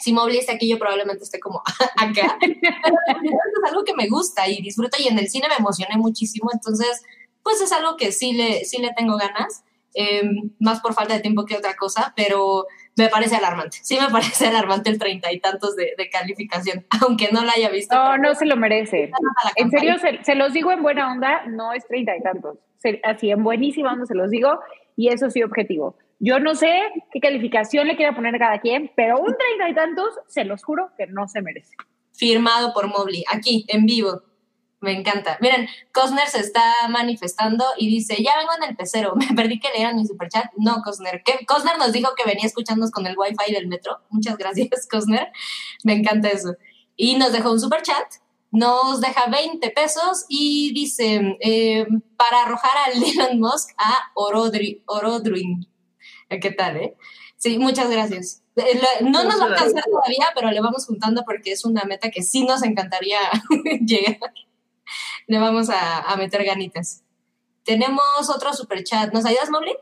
si 0.00 0.12
Mobley 0.12 0.38
está 0.38 0.52
aquí, 0.52 0.68
yo 0.68 0.78
probablemente 0.78 1.24
esté 1.24 1.38
como 1.38 1.62
acá. 1.96 2.38
Pero 2.40 3.20
es 3.64 3.70
algo 3.70 3.84
que 3.84 3.94
me 3.94 4.08
gusta 4.08 4.48
y 4.48 4.60
disfruto 4.62 4.96
y 5.00 5.08
en 5.08 5.18
el 5.18 5.28
cine 5.28 5.48
me 5.48 5.56
emocioné 5.56 5.96
muchísimo, 5.96 6.50
entonces, 6.52 7.02
pues 7.42 7.60
es 7.60 7.72
algo 7.72 7.96
que 7.96 8.12
sí 8.12 8.32
le, 8.32 8.64
sí 8.64 8.80
le 8.80 8.92
tengo 8.94 9.16
ganas. 9.16 9.64
Em, 9.92 10.52
más 10.60 10.80
por 10.80 10.94
falta 10.94 11.14
de 11.14 11.20
tiempo 11.20 11.44
que 11.44 11.56
otra 11.56 11.74
cosa, 11.74 12.12
pero 12.14 12.66
me 12.96 13.08
parece 13.08 13.34
alarmante. 13.34 13.78
Sí 13.82 13.98
me 14.00 14.08
parece 14.12 14.46
alarmante 14.46 14.88
el 14.88 14.98
treinta 14.98 15.32
y 15.32 15.40
tantos 15.40 15.74
de, 15.74 15.94
calificación, 16.12 16.86
aunque 17.02 17.30
no 17.32 17.44
la 17.44 17.52
haya 17.56 17.70
visto. 17.70 17.94
No, 17.94 18.16
no 18.16 18.34
se 18.34 18.46
lo 18.46 18.56
merece. 18.56 19.10
En 19.56 19.70
serio, 19.70 19.96
se, 20.22 20.34
los 20.34 20.52
digo 20.52 20.70
en 20.70 20.82
buena 20.82 21.10
onda, 21.10 21.44
no 21.46 21.72
es 21.72 21.86
treinta 21.86 22.16
y 22.16 22.22
tantos. 22.22 22.58
así, 23.02 23.30
en 23.30 23.42
buenísima 23.42 23.92
onda 23.92 24.06
se 24.06 24.14
los 24.14 24.30
digo, 24.30 24.60
y 24.96 25.08
eso 25.08 25.28
sí 25.30 25.42
objetivo. 25.42 25.96
Yo 26.22 26.38
no 26.38 26.54
sé 26.54 26.68
qué 27.10 27.18
calificación 27.18 27.88
le 27.88 27.96
quiera 27.96 28.14
poner 28.14 28.38
cada 28.38 28.60
quien, 28.60 28.92
pero 28.94 29.18
un 29.18 29.34
treinta 29.36 29.70
y 29.70 29.74
tantos, 29.74 30.14
se 30.28 30.44
los 30.44 30.62
juro 30.62 30.90
que 30.98 31.06
no 31.06 31.26
se 31.28 31.40
merece. 31.40 31.74
Firmado 32.12 32.74
por 32.74 32.88
Mobley, 32.88 33.24
aquí, 33.32 33.64
en 33.68 33.86
vivo. 33.86 34.22
Me 34.82 34.92
encanta. 34.92 35.38
Miren, 35.40 35.66
Cosner 35.92 36.26
se 36.28 36.40
está 36.40 36.62
manifestando 36.90 37.64
y 37.78 37.88
dice, 37.88 38.22
ya 38.22 38.36
vengo 38.36 38.52
en 38.58 38.68
el 38.68 38.76
pecero, 38.76 39.14
me 39.16 39.34
perdí 39.34 39.58
que 39.58 39.70
lean 39.74 39.96
mi 39.96 40.06
superchat. 40.06 40.52
No, 40.58 40.82
Cosner. 40.82 41.22
Cosner 41.46 41.78
nos 41.78 41.92
dijo 41.92 42.10
que 42.14 42.24
venía 42.24 42.44
escuchándonos 42.44 42.90
con 42.90 43.06
el 43.06 43.16
wifi 43.16 43.52
del 43.52 43.66
metro. 43.66 43.98
Muchas 44.10 44.36
gracias, 44.36 44.86
Cosner. 44.90 45.32
Me 45.84 45.94
encanta 45.94 46.28
eso. 46.28 46.54
Y 46.96 47.16
nos 47.16 47.32
dejó 47.32 47.50
un 47.50 47.60
superchat. 47.60 48.06
Nos 48.50 49.00
deja 49.00 49.26
20 49.30 49.70
pesos 49.70 50.26
y 50.28 50.74
dice, 50.74 51.38
eh, 51.40 51.86
para 52.16 52.42
arrojar 52.42 52.76
a 52.76 52.90
Elon 52.92 53.40
Musk 53.40 53.70
a 53.78 54.10
Orodri, 54.14 54.82
Orodruin. 54.86 55.66
¿Qué 56.40 56.50
tal, 56.52 56.76
eh? 56.76 56.94
Sí, 57.36 57.58
muchas 57.58 57.90
gracias. 57.90 58.42
Eh, 58.56 58.80
no 59.02 59.24
nos 59.24 59.40
va 59.40 59.44
a 59.44 59.48
alcanzar 59.48 59.84
todavía, 59.84 60.26
pero 60.34 60.50
le 60.50 60.60
vamos 60.60 60.86
juntando 60.86 61.24
porque 61.24 61.52
es 61.52 61.64
una 61.64 61.84
meta 61.84 62.10
que 62.10 62.22
sí 62.22 62.44
nos 62.44 62.62
encantaría 62.62 63.18
llegar. 63.80 64.32
Le 65.26 65.38
vamos 65.38 65.68
a, 65.70 66.16
meter 66.16 66.44
ganitas. 66.44 67.02
Tenemos 67.64 68.30
otro 68.34 68.52
super 68.52 68.82
chat. 68.84 69.12
¿Nos 69.12 69.24
ayudas, 69.24 69.50
Mobley? 69.50 69.74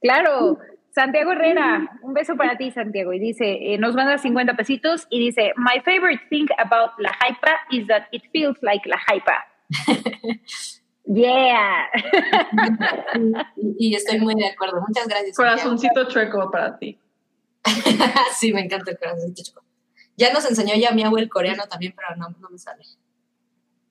Claro. 0.00 0.58
Santiago 0.90 1.32
Herrera, 1.32 1.98
un 2.02 2.12
beso 2.12 2.36
para 2.36 2.58
ti, 2.58 2.70
Santiago. 2.70 3.12
Y 3.12 3.18
dice, 3.18 3.72
eh, 3.74 3.78
nos 3.78 3.94
manda 3.94 4.18
50 4.18 4.54
pesitos 4.56 5.06
y 5.08 5.20
dice, 5.20 5.52
My 5.56 5.80
favorite 5.80 6.22
thing 6.28 6.46
about 6.58 6.90
la 6.98 7.12
hypa 7.12 7.52
is 7.70 7.86
that 7.86 8.08
it 8.12 8.22
feels 8.32 8.58
like 8.62 8.86
la 8.86 8.98
hypa. 8.98 9.44
Yeah. 11.04 11.88
y, 13.78 13.94
estoy 13.94 14.20
muy 14.20 14.34
de 14.34 14.46
acuerdo. 14.46 14.80
Muchas 14.86 15.08
gracias. 15.08 15.36
Corazoncito 15.36 16.08
chueco 16.08 16.50
para 16.50 16.78
ti. 16.78 16.98
sí, 18.38 18.52
me 18.52 18.62
encanta 18.62 18.92
el 18.92 18.98
corazoncito 18.98 19.42
chueco. 19.42 19.64
Ya 20.16 20.32
nos 20.32 20.48
enseñó 20.48 20.74
ya 20.76 20.92
mi 20.92 21.02
abuelo 21.02 21.28
coreano 21.28 21.64
también, 21.68 21.94
pero 21.96 22.16
no, 22.16 22.34
no 22.38 22.50
me 22.50 22.58
sale. 22.58 22.84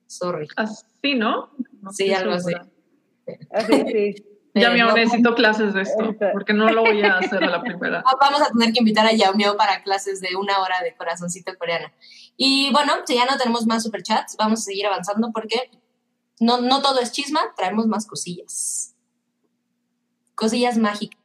Sorry. 0.06 0.48
Así, 0.56 1.14
¿no? 1.14 1.50
sí, 1.90 2.12
algo 2.12 2.32
así. 2.32 2.52
sí. 3.66 4.14
Ya 4.54 4.70
me 4.70 4.84
necesito 4.84 5.34
clases 5.34 5.72
de 5.72 5.82
esto, 5.82 6.14
porque 6.32 6.52
no 6.52 6.68
lo 6.70 6.82
voy 6.82 7.00
a 7.02 7.18
hacer 7.18 7.42
a 7.42 7.48
la 7.48 7.62
primera. 7.62 8.04
Vamos 8.20 8.42
a 8.42 8.50
tener 8.50 8.72
que 8.72 8.80
invitar 8.80 9.06
a 9.06 9.12
Yamio 9.12 9.56
para 9.56 9.82
clases 9.82 10.20
de 10.20 10.36
una 10.36 10.58
hora 10.58 10.82
de 10.82 10.94
corazoncito 10.94 11.56
coreano. 11.56 11.90
Y 12.36 12.70
bueno, 12.70 12.92
si 13.06 13.14
ya 13.14 13.24
no 13.24 13.38
tenemos 13.38 13.66
más 13.66 13.82
superchats, 13.82 14.36
vamos 14.36 14.60
a 14.60 14.62
seguir 14.64 14.86
avanzando 14.86 15.30
porque 15.32 15.70
no, 16.42 16.60
no 16.60 16.82
todo 16.82 17.00
es 17.00 17.12
chisma, 17.12 17.40
traemos 17.56 17.86
más 17.86 18.06
cosillas. 18.06 18.94
Cosillas 20.34 20.76
mágicas. 20.76 21.20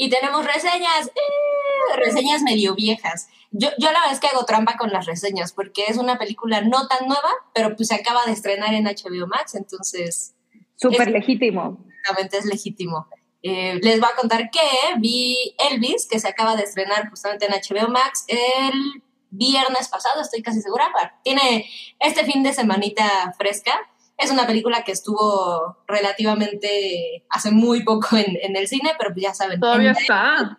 Y 0.00 0.10
tenemos 0.10 0.46
reseñas, 0.46 1.08
eh, 1.08 1.96
reseñas 1.96 2.42
medio 2.42 2.74
viejas. 2.74 3.28
Yo, 3.50 3.68
yo 3.78 3.90
la 3.90 4.00
verdad 4.00 4.12
es 4.12 4.20
que 4.20 4.28
hago 4.28 4.44
trampa 4.44 4.76
con 4.76 4.92
las 4.92 5.06
reseñas 5.06 5.52
porque 5.52 5.86
es 5.88 5.96
una 5.96 6.18
película 6.18 6.60
no 6.60 6.86
tan 6.86 7.06
nueva, 7.06 7.30
pero 7.52 7.74
pues 7.74 7.88
se 7.88 7.96
acaba 7.96 8.24
de 8.26 8.32
estrenar 8.32 8.74
en 8.74 8.84
HBO 8.84 9.26
Max, 9.26 9.54
entonces... 9.54 10.34
Súper 10.76 11.10
legítimo. 11.10 11.84
Exactamente, 11.88 12.38
es 12.38 12.44
legítimo. 12.44 13.08
Eh, 13.42 13.78
les 13.82 14.00
voy 14.00 14.08
a 14.12 14.16
contar 14.16 14.50
que 14.50 14.60
vi 14.98 15.54
Elvis, 15.70 16.08
que 16.08 16.18
se 16.18 16.28
acaba 16.28 16.56
de 16.56 16.64
estrenar 16.64 17.08
justamente 17.08 17.46
en 17.46 17.52
HBO 17.52 17.88
Max 17.88 18.24
el 18.26 19.02
viernes 19.30 19.88
pasado, 19.88 20.20
estoy 20.20 20.42
casi 20.42 20.60
segura. 20.60 20.90
Tiene 21.22 21.66
este 22.00 22.24
fin 22.24 22.42
de 22.42 22.52
semanita 22.52 23.34
fresca. 23.36 23.72
Es 24.16 24.30
una 24.30 24.46
película 24.46 24.82
que 24.82 24.92
estuvo 24.92 25.78
relativamente 25.86 27.24
hace 27.30 27.52
muy 27.52 27.84
poco 27.84 28.16
en, 28.16 28.56
el 28.56 28.66
cine, 28.66 28.92
pero 28.98 29.12
pues 29.12 29.22
ya 29.22 29.34
saben. 29.34 29.60
Todavía 29.60 29.92
está. 29.92 30.58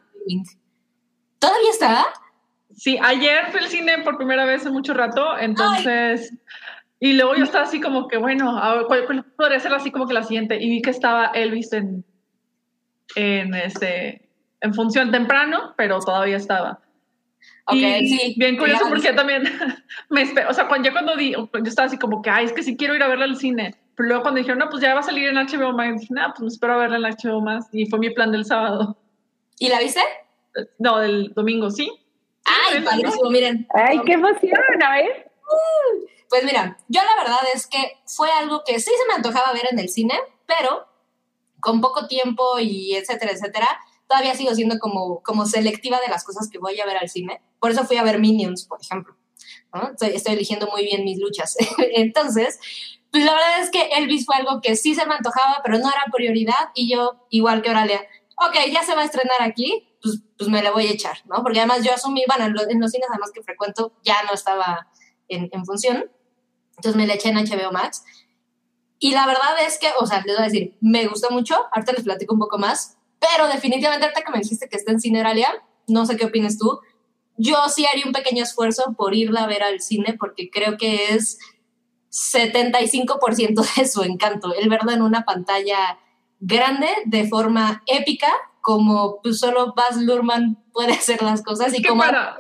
¿Todavía 1.40 1.70
está? 1.72 2.06
Sí, 2.76 2.98
ayer 3.02 3.52
fui 3.52 3.60
al 3.60 3.68
cine 3.68 3.98
por 4.04 4.18
primera 4.18 4.46
vez 4.46 4.66
en 4.66 4.74
mucho 4.74 4.94
rato, 4.94 5.38
entonces... 5.38 6.34
Y 7.02 7.14
luego 7.14 7.34
yo 7.36 7.46
estaba 7.46 7.64
así 7.64 7.80
como 7.80 8.10
que, 8.10 8.18
bueno, 8.18 8.60
¿cuál, 8.88 9.26
podría 9.38 9.60
ser 9.62 9.74
así 9.74 9.90
como 9.90 10.06
que 10.06 10.14
la 10.14 10.24
siguiente? 10.24 10.62
Y 10.62 10.70
vi 10.70 10.82
que 10.82 10.90
estaba 10.90 11.28
Elvis 11.28 11.72
en, 11.72 12.04
en, 13.16 13.54
este, 13.56 14.30
en 14.62 14.74
función 14.74 15.12
temprano, 15.12 15.74
pero 15.78 16.00
todavía 16.00 16.38
estaba. 16.38 16.80
Okay, 17.66 18.08
sí, 18.08 18.36
bien 18.38 18.58
curioso 18.58 18.86
porque 18.90 19.14
también 19.14 19.44
me 20.10 20.24
o 20.24 20.54
sea, 20.54 20.68
cuando 20.68 20.88
yo 20.88 20.94
cuando 20.94 21.16
di, 21.16 21.34
yo 21.34 21.50
estaba 21.66 21.86
así 21.86 21.98
como 21.98 22.22
que, 22.22 22.30
ay, 22.30 22.46
es 22.46 22.54
que 22.54 22.64
sí 22.64 22.76
quiero 22.76 22.96
ir 22.96 23.04
a 23.04 23.08
verla 23.08 23.26
al 23.26 23.38
cine, 23.38 23.76
pero 23.96 24.08
luego 24.08 24.24
cuando 24.24 24.40
dijeron, 24.40 24.60
no, 24.60 24.70
pues 24.70 24.82
ya 24.82 24.94
va 24.94 25.02
a 25.02 25.04
salir 25.04 25.30
en 25.30 25.36
HBO 25.36 25.74
Max, 25.74 26.02
dije, 26.02 26.14
no, 26.14 26.22
pues 26.30 26.42
me 26.42 26.48
espero 26.48 26.74
a 26.74 26.78
verla 26.78 26.98
en 26.98 27.16
HBO 27.16 27.42
Max, 27.42 27.68
y 27.72 27.86
fue 27.86 28.00
mi 28.00 28.10
plan 28.10 28.32
del 28.32 28.46
sábado. 28.46 28.98
¿Y 29.60 29.70
la 29.70 29.80
viste? 29.80 30.02
No, 30.80 30.98
del 30.98 31.34
domingo, 31.34 31.70
sí. 31.70 31.92
Ay, 32.46 32.82
padrísimo, 32.82 33.30
miren. 33.30 33.68
Ay, 33.74 34.00
qué 34.06 34.14
emoción, 34.14 34.84
a 34.84 34.92
ver. 34.96 35.32
Pues 36.30 36.44
mira, 36.44 36.78
yo 36.88 37.02
la 37.04 37.24
verdad 37.24 37.40
es 37.54 37.68
que 37.68 37.98
fue 38.06 38.32
algo 38.32 38.64
que 38.66 38.80
sí 38.80 38.92
se 38.92 39.08
me 39.08 39.16
antojaba 39.16 39.54
ver 39.54 39.68
en 39.72 39.80
el 39.80 39.90
cine, 39.90 40.14
pero 40.46 40.88
con 41.60 41.82
poco 41.82 42.08
tiempo 42.08 42.60
y 42.60 42.96
etcétera, 42.96 43.32
etcétera, 43.32 43.68
todavía 44.08 44.36
sigo 44.36 44.54
siendo 44.56 44.80
como, 44.80 45.22
como 45.22 45.46
selectiva 45.46 46.00
de 46.00 46.10
las 46.10 46.24
cosas 46.24 46.50
que 46.50 46.58
voy 46.58 46.80
a 46.80 46.86
ver 46.86 46.98
al 46.98 47.10
cine. 47.10 47.42
Por 47.60 47.72
eso 47.72 47.86
fui 47.86 47.98
a 47.98 48.04
ver 48.04 48.20
Minions, 48.20 48.66
por 48.66 48.82
ejemplo. 48.82 49.16
Estoy, 50.02 50.34
eligiendo 50.34 50.68
muy 50.68 50.84
bien 50.84 51.04
mis 51.04 51.20
luchas. 51.20 51.56
Entonces, 51.94 52.60
pues 53.12 53.24
la 53.24 53.34
verdad 53.34 53.62
es 53.62 53.70
que 53.70 53.90
Elvis 53.98 54.26
fue 54.26 54.36
algo 54.36 54.62
que 54.62 54.76
sí 54.76 54.96
se 54.96 55.06
me 55.06 55.14
antojaba, 55.14 55.62
pero 55.64 55.78
no 55.78 55.90
era 55.90 56.06
prioridad 56.12 56.70
y 56.74 56.92
yo, 56.92 57.26
igual 57.30 57.62
que 57.62 57.70
Oralia, 57.70 58.02
ok, 58.38 58.56
ya 58.72 58.84
se 58.84 58.96
va 58.96 59.02
a 59.02 59.06
estrenar 59.06 59.42
aquí, 59.42 59.88
pues, 60.02 60.22
pues 60.38 60.50
me 60.50 60.64
la 60.64 60.72
voy 60.72 60.88
a 60.88 60.92
echar, 60.92 61.18
¿no? 61.26 61.44
Porque 61.44 61.60
además 61.60 61.84
yo 61.84 61.94
asumí, 61.94 62.24
bueno, 62.28 62.46
en 62.46 62.54
los, 62.80 62.92
cines 62.92 63.10
además 63.10 63.32
que 63.34 63.44
frecuento 63.44 63.94
ya 64.04 64.24
no 64.24 64.34
estaba 64.34 64.88
en, 65.28 65.50
en 65.52 65.66
función, 65.66 66.10
entonces 66.78 66.96
me 66.96 67.06
la 67.06 67.16
eché 67.16 67.30
en 67.30 67.36
HBO 67.36 67.72
Max. 67.72 68.04
Y 69.00 69.14
la 69.14 69.26
verdad 69.26 69.56
es 69.66 69.80
que, 69.80 69.88
o 70.00 70.06
sea, 70.06 70.22
les 70.26 70.36
voy 70.36 70.44
a 70.44 70.50
decir, 70.50 70.78
me 70.82 71.08
gustó 71.08 71.32
mucho, 71.32 71.56
ahorita 71.72 71.94
les 71.94 72.04
platico 72.04 72.34
un 72.34 72.40
poco 72.40 72.58
más, 72.58 72.98
pero 73.20 73.48
definitivamente 73.48 74.06
ahorita 74.06 74.22
que 74.22 74.32
me 74.32 74.40
dijiste 74.40 74.68
que 74.68 74.78
está 74.78 74.92
en 74.92 75.00
Cineralia, 75.00 75.64
no 75.88 76.06
sé 76.06 76.18
qué 76.18 76.26
opinas 76.26 76.58
tú, 76.58 76.80
yo 77.38 77.56
sí 77.70 77.86
haría 77.86 78.06
un 78.06 78.12
pequeño 78.12 78.44
esfuerzo 78.44 78.94
por 78.98 79.16
irla 79.16 79.44
a 79.44 79.48
ver 79.48 79.64
al 79.64 79.80
cine 79.80 80.18
porque 80.20 80.50
creo 80.50 80.78
que 80.78 81.14
es 81.16 81.40
75% 82.12 83.76
de 83.76 83.88
su 83.88 84.04
encanto, 84.04 84.54
el 84.54 84.70
verla 84.70 84.94
en 84.94 85.02
una 85.02 85.24
pantalla 85.24 85.98
grande 86.40 86.88
de 87.06 87.28
forma 87.28 87.84
épica, 87.88 88.32
como 88.62 89.22
pues, 89.22 89.40
solo 89.40 89.74
Baz 89.74 89.98
Luhrmann 89.98 90.58
puede 90.74 90.94
hacer 90.94 91.22
las 91.22 91.42
cosas 91.42 91.74
y 91.74 91.82
como 91.84 92.02
para... 92.02 92.38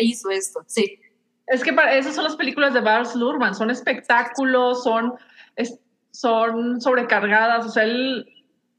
hizo 0.00 0.30
esto, 0.30 0.64
sí. 0.66 0.98
Es 1.46 1.62
que 1.62 1.72
para, 1.72 1.96
esas 1.96 2.14
son 2.14 2.24
las 2.24 2.36
películas 2.36 2.72
de 2.72 2.80
Baz 2.80 3.14
Luhrmann, 3.14 3.54
son 3.54 3.70
espectáculos, 3.70 4.82
son, 4.84 5.14
son 6.10 6.80
sobrecargadas, 6.80 7.66
o 7.66 7.68
sea, 7.70 7.84
él 7.84 8.26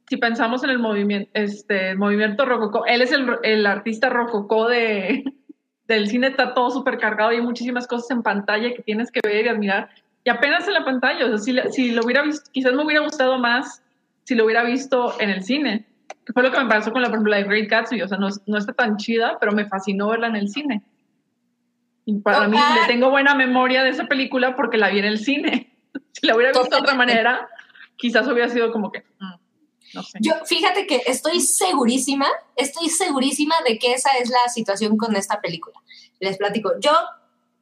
si 0.08 0.18
pensamos 0.18 0.64
en 0.64 0.70
el 0.70 0.80
movimiento, 0.80 1.30
este, 1.34 1.96
movimiento 1.96 2.46
rococó, 2.46 2.86
él 2.86 3.02
es 3.02 3.12
el, 3.12 3.38
el 3.44 3.66
artista 3.66 4.10
rococó 4.10 4.68
de, 4.68 5.24
del 5.88 6.08
cine, 6.08 6.28
está 6.28 6.54
todo 6.54 6.70
súper 6.72 6.98
cargado 6.98 7.32
y 7.32 7.38
hay 7.38 7.42
muchísimas 7.42 7.88
cosas 7.88 8.12
en 8.12 8.24
pantalla 8.24 8.74
que 8.74 8.84
tienes 8.84 9.12
que 9.12 9.22
ver 9.24 9.46
y 9.46 9.50
admirar. 9.50 9.90
Y 10.24 10.30
apenas 10.30 10.68
en 10.68 10.76
la 10.76 10.86
pantalla, 10.86 11.26
o 11.26 11.30
sea, 11.30 11.38
si, 11.38 11.56
si 11.72 11.92
lo 11.92 12.04
hubiera 12.04 12.22
visto, 12.22 12.50
quizás 12.52 12.74
me 12.74 12.84
hubiera 12.84 13.02
gustado 13.02 13.38
más 13.40 13.82
si 14.24 14.36
lo 14.36 14.46
hubiera 14.46 14.64
visto 14.64 15.20
en 15.20 15.30
el 15.30 15.44
cine. 15.44 15.86
Que 16.26 16.32
fue 16.32 16.44
lo 16.44 16.52
que 16.52 16.60
me 16.60 16.70
pasó 16.70 16.92
con 16.94 17.02
la 17.02 17.10
película 17.10 17.38
de 17.38 17.44
Great 17.44 17.70
Gatsby, 17.70 18.02
o 18.02 18.08
sea, 18.08 18.18
no, 18.18 18.30
no 18.46 18.58
está 18.58 18.72
tan 18.72 18.96
chida, 18.98 19.38
pero 19.40 19.52
me 19.52 19.66
fascinó 19.66 20.10
verla 20.10 20.28
en 20.28 20.38
el 20.38 20.48
cine. 20.48 20.82
Y 22.06 22.20
para 22.20 22.48
mí 22.48 22.58
le 22.58 22.88
tengo 22.88 23.10
buena 23.10 23.36
memoria 23.36 23.84
de 23.84 23.90
esa 23.90 24.06
película 24.06 24.56
porque 24.56 24.78
la 24.78 24.90
vi 24.90 25.00
en 25.00 25.06
el 25.06 25.18
cine. 25.18 25.73
si 26.22 26.28
la 26.28 26.36
hubiera 26.36 26.52
visto 26.52 26.76
de 26.76 26.82
otra 26.82 26.96
manera, 26.96 27.50
quizás 27.98 28.28
hubiera 28.28 28.50
sido 28.50 28.72
como 28.72 28.92
que, 28.92 29.04
mm, 29.20 29.34
no 29.96 30.04
sé. 30.04 30.20
Yo, 30.22 30.34
fíjate 30.46 30.88
que 30.88 31.04
estoy 31.06 31.40
segurísima, 31.40 32.28
estoy 32.56 32.90
segurísima 32.90 33.56
de 33.68 33.78
que 33.78 33.94
esa 33.94 34.12
es 34.12 34.30
la 34.30 34.50
situación 34.50 34.98
con 34.98 35.16
esta 35.16 35.40
película. 35.42 35.76
Les 36.20 36.38
platico. 36.38 36.74
Yo 36.80 36.92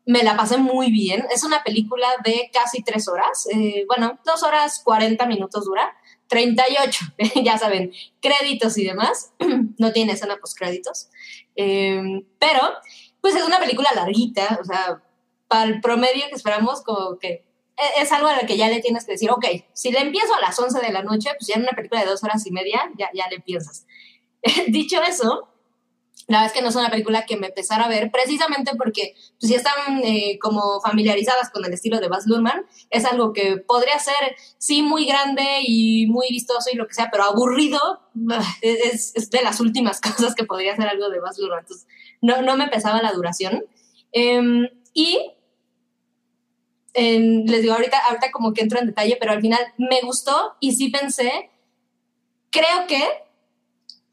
me 0.05 0.23
la 0.23 0.35
pasé 0.35 0.57
muy 0.57 0.91
bien. 0.91 1.25
Es 1.31 1.43
una 1.43 1.63
película 1.63 2.07
de 2.23 2.49
casi 2.53 2.83
tres 2.83 3.07
horas. 3.07 3.47
Eh, 3.51 3.85
bueno, 3.87 4.19
dos 4.25 4.43
horas 4.43 4.81
cuarenta 4.83 5.25
minutos 5.25 5.65
dura. 5.65 5.93
38, 6.27 7.05
ya 7.43 7.57
saben, 7.57 7.91
créditos 8.21 8.77
y 8.77 8.85
demás. 8.85 9.33
no 9.77 9.91
tiene 9.91 10.13
escena 10.13 10.37
post 10.37 10.57
créditos. 10.57 11.09
Eh, 11.55 12.23
pero, 12.39 12.61
pues 13.19 13.35
es 13.35 13.43
una 13.43 13.59
película 13.59 13.89
larguita. 13.93 14.57
O 14.61 14.63
sea, 14.63 15.03
para 15.47 15.65
el 15.65 15.81
promedio 15.81 16.27
que 16.29 16.35
esperamos, 16.35 16.81
como 16.83 17.19
que 17.19 17.43
es 17.97 18.11
algo 18.11 18.27
a 18.27 18.41
lo 18.41 18.47
que 18.47 18.57
ya 18.57 18.69
le 18.69 18.81
tienes 18.81 19.05
que 19.05 19.13
decir, 19.13 19.31
ok, 19.31 19.45
si 19.73 19.91
le 19.91 19.99
empiezo 19.99 20.33
a 20.35 20.41
las 20.41 20.57
11 20.57 20.79
de 20.79 20.91
la 20.91 21.03
noche, 21.03 21.29
pues 21.37 21.47
ya 21.47 21.55
en 21.55 21.63
una 21.63 21.71
película 21.71 22.01
de 22.01 22.07
dos 22.07 22.23
horas 22.23 22.45
y 22.45 22.51
media, 22.51 22.81
ya, 22.97 23.09
ya 23.13 23.27
le 23.29 23.39
piensas. 23.39 23.85
Dicho 24.67 25.01
eso, 25.01 25.47
la 26.27 26.39
verdad 26.39 26.47
es 26.47 26.53
que 26.53 26.61
no 26.61 26.69
es 26.69 26.75
una 26.75 26.89
película 26.89 27.25
que 27.25 27.37
me 27.37 27.47
empezara 27.47 27.85
a 27.85 27.89
ver, 27.89 28.11
precisamente 28.11 28.71
porque 28.77 29.15
pues, 29.39 29.49
si 29.49 29.55
están 29.55 30.01
eh, 30.03 30.37
como 30.39 30.79
familiarizadas 30.81 31.49
con 31.49 31.65
el 31.65 31.73
estilo 31.73 31.99
de 31.99 32.07
Baz 32.07 32.25
Luhrmann, 32.25 32.65
es 32.89 33.05
algo 33.05 33.33
que 33.33 33.57
podría 33.57 33.97
ser, 33.99 34.35
sí, 34.57 34.81
muy 34.81 35.05
grande 35.05 35.61
y 35.65 36.07
muy 36.07 36.27
vistoso 36.29 36.69
y 36.71 36.77
lo 36.77 36.87
que 36.87 36.93
sea, 36.93 37.09
pero 37.11 37.23
aburrido 37.23 37.79
es, 38.61 39.13
es 39.15 39.29
de 39.29 39.41
las 39.41 39.59
últimas 39.59 39.99
cosas 40.01 40.35
que 40.35 40.45
podría 40.45 40.75
ser 40.75 40.87
algo 40.87 41.09
de 41.09 41.19
Baz 41.19 41.37
Luhrmann. 41.37 41.59
Entonces, 41.61 41.87
no, 42.21 42.41
no 42.41 42.55
me 42.55 42.67
pesaba 42.67 43.01
la 43.01 43.11
duración. 43.11 43.65
Eh, 44.13 44.69
y 44.93 45.31
les 46.93 47.61
digo, 47.61 47.73
ahorita, 47.73 47.97
ahorita 47.97 48.31
como 48.31 48.53
que 48.53 48.61
entro 48.61 48.79
en 48.79 48.87
detalle, 48.87 49.17
pero 49.19 49.31
al 49.31 49.41
final 49.41 49.59
me 49.77 50.01
gustó 50.01 50.55
y 50.59 50.73
sí 50.73 50.89
pensé, 50.89 51.49
creo 52.49 52.87
que 52.87 53.03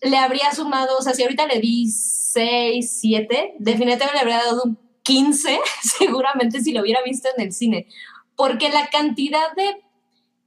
le 0.01 0.17
habría 0.17 0.53
sumado, 0.53 0.97
o 0.99 1.03
sea, 1.03 1.15
si 1.15 1.23
ahorita 1.23 1.47
le 1.47 1.61
di 1.61 1.91
6, 1.91 2.99
7, 3.01 3.55
definitivamente 3.59 4.15
le 4.15 4.21
habría 4.21 4.39
dado 4.39 4.63
un 4.65 4.79
15, 5.03 5.59
seguramente 5.83 6.61
si 6.61 6.73
lo 6.73 6.83
hubiera 6.83 7.03
visto 7.03 7.29
en 7.37 7.45
el 7.45 7.53
cine, 7.53 7.89
porque 8.37 8.69
la 8.69 8.89
cantidad 8.89 9.53
de, 9.57 9.83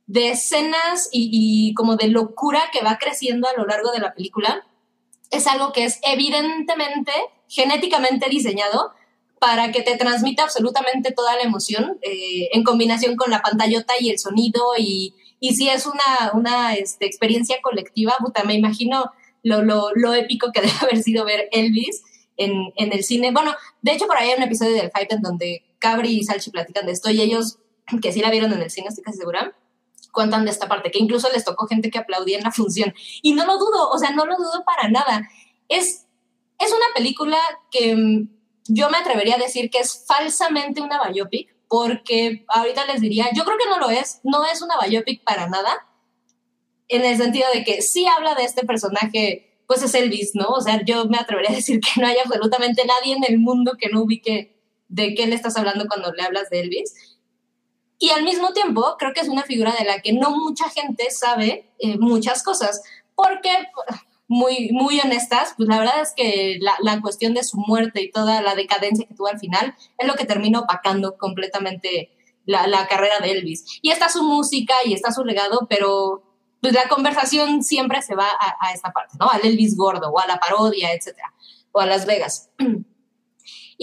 de 0.08 0.32
escenas 0.32 1.10
y 1.12 1.74
como 1.74 1.96
de 1.98 2.08
locura 2.08 2.62
que 2.72 2.84
va 2.84 2.98
creciendo 2.98 3.48
a 3.48 3.60
lo 3.60 3.66
largo 3.66 3.92
de 3.92 4.00
la 4.00 4.14
película 4.14 4.66
es 5.32 5.48
algo 5.48 5.72
que 5.72 5.86
es 5.86 6.00
evidentemente 6.04 7.12
genéticamente 7.48 8.30
diseñado 8.30 8.94
para 9.42 9.72
que 9.72 9.82
te 9.82 9.98
transmita 9.98 10.44
absolutamente 10.44 11.12
toda 11.12 11.36
la 11.36 11.42
emoción 11.42 11.98
eh, 12.04 12.50
en 12.54 12.64
combinación 12.64 13.16
con 13.16 13.32
la 13.32 13.42
pantallota 13.42 13.96
y 14.00 14.12
el 14.12 14.20
sonido 14.20 14.62
y, 14.78 15.16
y 15.40 15.56
si 15.56 15.68
es 15.68 15.88
una, 15.88 16.32
una 16.36 16.76
este, 16.76 17.08
experiencia 17.08 17.60
colectiva, 17.60 18.14
puta, 18.20 18.44
me 18.44 18.54
imagino 18.54 19.12
lo, 19.42 19.64
lo, 19.64 19.90
lo, 19.96 20.14
épico 20.14 20.52
que 20.52 20.62
debe 20.62 20.74
haber 20.80 21.02
sido 21.02 21.26
ver 21.26 21.50
Elvis 21.52 22.04
en, 22.38 22.72
en, 22.76 22.94
el 22.94 23.04
cine. 23.04 23.32
Bueno, 23.32 23.56
de 23.82 23.94
hecho 23.94 24.06
por 24.06 24.16
ahí 24.16 24.30
hay 24.30 24.38
un 24.38 24.44
episodio 24.44 24.74
del 24.74 24.92
Hype 24.96 25.16
en 25.16 25.22
donde 25.24 25.64
Cabri 25.80 26.20
y 26.20 26.24
Salchi 26.24 26.52
platican 26.52 26.86
de 26.86 26.92
esto 26.92 27.10
y 27.10 27.20
ellos, 27.20 27.58
que 28.00 28.12
sí 28.12 28.20
la 28.20 28.30
vieron 28.30 28.54
en 28.54 28.62
el 28.62 28.70
cine, 28.70 28.90
estoy 28.90 29.04
casi 29.04 29.18
segura, 29.18 29.58
cuentan 30.12 30.46
de 30.46 30.52
esta 30.52 30.68
parte, 30.68 30.92
que 30.92 31.00
incluso 31.00 31.28
les 31.34 31.46
tocó 31.46 31.66
gente 31.66 31.90
que 31.90 31.98
aplaudía 31.98 32.38
en 32.38 32.44
la 32.44 32.52
función. 32.52 32.94
Y 33.24 33.34
no 33.34 33.48
lo 33.48 33.58
dudo, 33.58 33.90
o 33.90 33.98
sea, 33.98 34.12
no 34.12 34.28
lo 34.28 34.38
dudo 34.38 34.64
para 34.68 34.88
nada. 34.88 35.28
Es, 35.68 36.06
es 36.60 36.72
una 36.72 36.86
película 36.94 37.40
que 37.72 38.28
yo 38.68 38.90
me 38.90 38.98
atrevería 38.98 39.36
a 39.36 39.40
decir 39.40 39.70
que 39.70 39.80
es 39.80 40.06
falsamente 40.08 40.82
una 40.82 41.02
biopic, 41.10 41.56
porque 41.68 42.46
ahorita 42.50 42.86
les 42.86 43.02
diría, 43.02 43.30
yo 43.34 43.46
creo 43.46 43.58
que 43.58 43.70
no 43.70 43.80
lo 43.80 43.90
es, 43.90 44.20
no 44.24 44.46
es 44.46 44.62
una 44.62 44.76
biopic 44.86 45.24
para 45.24 45.48
nada, 45.48 45.88
en 46.88 47.06
el 47.06 47.16
sentido 47.16 47.48
de 47.54 47.64
que 47.64 47.82
sí 47.82 48.06
habla 48.06 48.36
de 48.36 48.44
este 48.44 48.66
personaje, 48.66 49.64
pues 49.66 49.82
es 49.82 49.94
Elvis, 49.94 50.36
¿no? 50.36 50.48
O 50.48 50.60
sea, 50.60 50.84
yo 50.84 51.06
me 51.06 51.18
atrevería 51.18 51.52
a 51.52 51.56
decir 51.56 51.80
que 51.80 52.02
no 52.02 52.08
hay 52.08 52.18
absolutamente 52.18 52.86
nadie 52.86 53.16
en 53.16 53.24
el 53.24 53.40
mundo 53.40 53.78
que 53.80 53.90
no 53.90 54.02
ubique 54.02 54.60
de 54.90 55.16
qué 55.16 55.26
le 55.26 55.36
estás 55.36 55.56
hablando 55.56 55.88
cuando 55.88 56.12
le 56.12 56.22
hablas 56.22 56.50
de 56.50 56.60
Elvis. 56.60 56.94
Y 57.98 58.10
al 58.10 58.24
mismo 58.24 58.52
tiempo, 58.52 58.98
creo 59.00 59.14
que 59.14 59.22
es 59.22 59.30
una 59.30 59.44
figura 59.44 59.74
de 59.78 59.86
la 59.86 60.02
que 60.02 60.12
no 60.12 60.32
mucha 60.32 60.70
gente 60.70 61.10
sabe 61.12 61.72
eh, 61.80 61.98
muchas 61.98 62.44
cosas, 62.44 62.84
porque 63.16 63.52
muy, 64.32 64.70
muy 64.72 64.98
honestas, 65.02 65.56
pues 65.58 65.68
la 65.68 65.78
verdad 65.78 66.00
es 66.02 66.14
que 66.16 66.58
la, 66.62 66.74
la, 66.80 67.02
cuestión 67.02 67.34
de 67.34 67.44
su 67.44 67.58
muerte 67.58 68.02
y 68.02 68.12
toda 68.12 68.42
la 68.42 68.56
decadencia 68.56 69.06
que 69.06 69.14
tuvo 69.14 69.28
al 69.28 69.40
final 69.40 69.76
es 69.98 70.08
lo 70.08 70.14
que 70.16 70.24
termina 70.24 70.62
opacando 70.62 71.18
completamente 71.18 72.12
la, 72.46 72.66
la, 72.66 72.88
carrera 72.88 73.20
de 73.20 73.32
Elvis. 73.32 73.66
Y 73.82 73.92
está 73.92 74.08
su 74.08 74.24
música 74.24 74.74
y 74.86 74.94
está 74.94 75.12
su 75.12 75.26
legado, 75.26 75.68
pero 75.70 76.24
pues 76.62 76.72
la 76.72 76.88
conversación 76.88 77.62
siempre 77.62 78.02
se 78.02 78.16
va 78.16 78.30
a, 78.30 78.56
a 78.68 78.72
esta 78.72 78.94
parte, 78.94 79.18
¿no? 79.20 79.30
Al 79.30 79.42
Elvis 79.44 79.76
gordo 79.76 80.10
o 80.12 80.18
a 80.18 80.28
la 80.28 80.40
parodia, 80.40 80.94
etcétera, 80.94 81.34
o 81.74 81.82
a 81.82 81.86
Las 81.86 82.06
Vegas. 82.06 82.50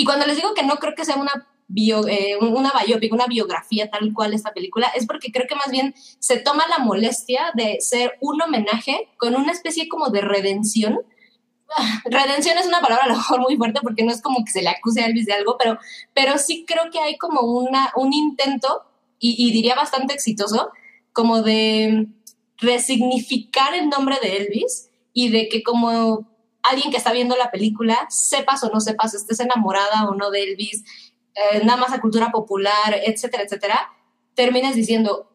Y 0.00 0.04
cuando 0.04 0.26
les 0.26 0.36
digo 0.36 0.54
que 0.54 0.62
no 0.62 0.76
creo 0.76 0.94
que 0.94 1.04
sea 1.04 1.16
una 1.16 1.47
eh, 1.74 2.36
una 2.40 3.26
biografía 3.28 3.90
tal 3.90 4.12
cual 4.14 4.32
esta 4.32 4.52
película, 4.52 4.88
es 4.94 5.06
porque 5.06 5.30
creo 5.30 5.46
que 5.46 5.54
más 5.54 5.70
bien 5.70 5.94
se 6.18 6.38
toma 6.38 6.64
la 6.68 6.82
molestia 6.84 7.52
de 7.54 7.78
ser 7.80 8.16
un 8.20 8.40
homenaje 8.40 9.08
con 9.18 9.36
una 9.36 9.52
especie 9.52 9.88
como 9.88 10.08
de 10.08 10.22
redención. 10.22 11.00
Redención 12.04 12.56
es 12.56 12.66
una 12.66 12.80
palabra 12.80 13.04
a 13.04 13.08
lo 13.08 13.16
mejor 13.16 13.40
muy 13.40 13.56
fuerte 13.56 13.80
porque 13.82 14.02
no 14.02 14.10
es 14.10 14.22
como 14.22 14.44
que 14.44 14.52
se 14.52 14.62
le 14.62 14.70
acuse 14.70 15.02
a 15.02 15.06
Elvis 15.06 15.26
de 15.26 15.34
algo, 15.34 15.56
pero, 15.58 15.78
pero 16.14 16.38
sí 16.38 16.64
creo 16.66 16.90
que 16.90 17.00
hay 17.00 17.18
como 17.18 17.42
una, 17.42 17.92
un 17.96 18.12
intento, 18.12 18.84
y, 19.18 19.34
y 19.46 19.52
diría 19.52 19.74
bastante 19.74 20.14
exitoso, 20.14 20.70
como 21.12 21.42
de 21.42 22.06
resignificar 22.58 23.74
el 23.74 23.88
nombre 23.88 24.16
de 24.22 24.36
Elvis 24.36 24.90
y 25.12 25.30
de 25.30 25.48
que 25.48 25.62
como 25.62 26.28
alguien 26.62 26.90
que 26.90 26.96
está 26.96 27.12
viendo 27.12 27.36
la 27.36 27.50
película, 27.50 28.06
sepas 28.08 28.62
o 28.64 28.70
no 28.70 28.80
sepas, 28.80 29.14
estés 29.14 29.40
enamorada 29.40 30.08
o 30.08 30.14
no 30.14 30.30
de 30.30 30.42
Elvis, 30.42 30.84
eh, 31.38 31.64
nada 31.64 31.78
más 31.78 31.92
a 31.92 32.00
cultura 32.00 32.32
popular, 32.32 33.00
etcétera, 33.04 33.44
etcétera, 33.44 33.92
terminas 34.34 34.74
diciendo, 34.74 35.30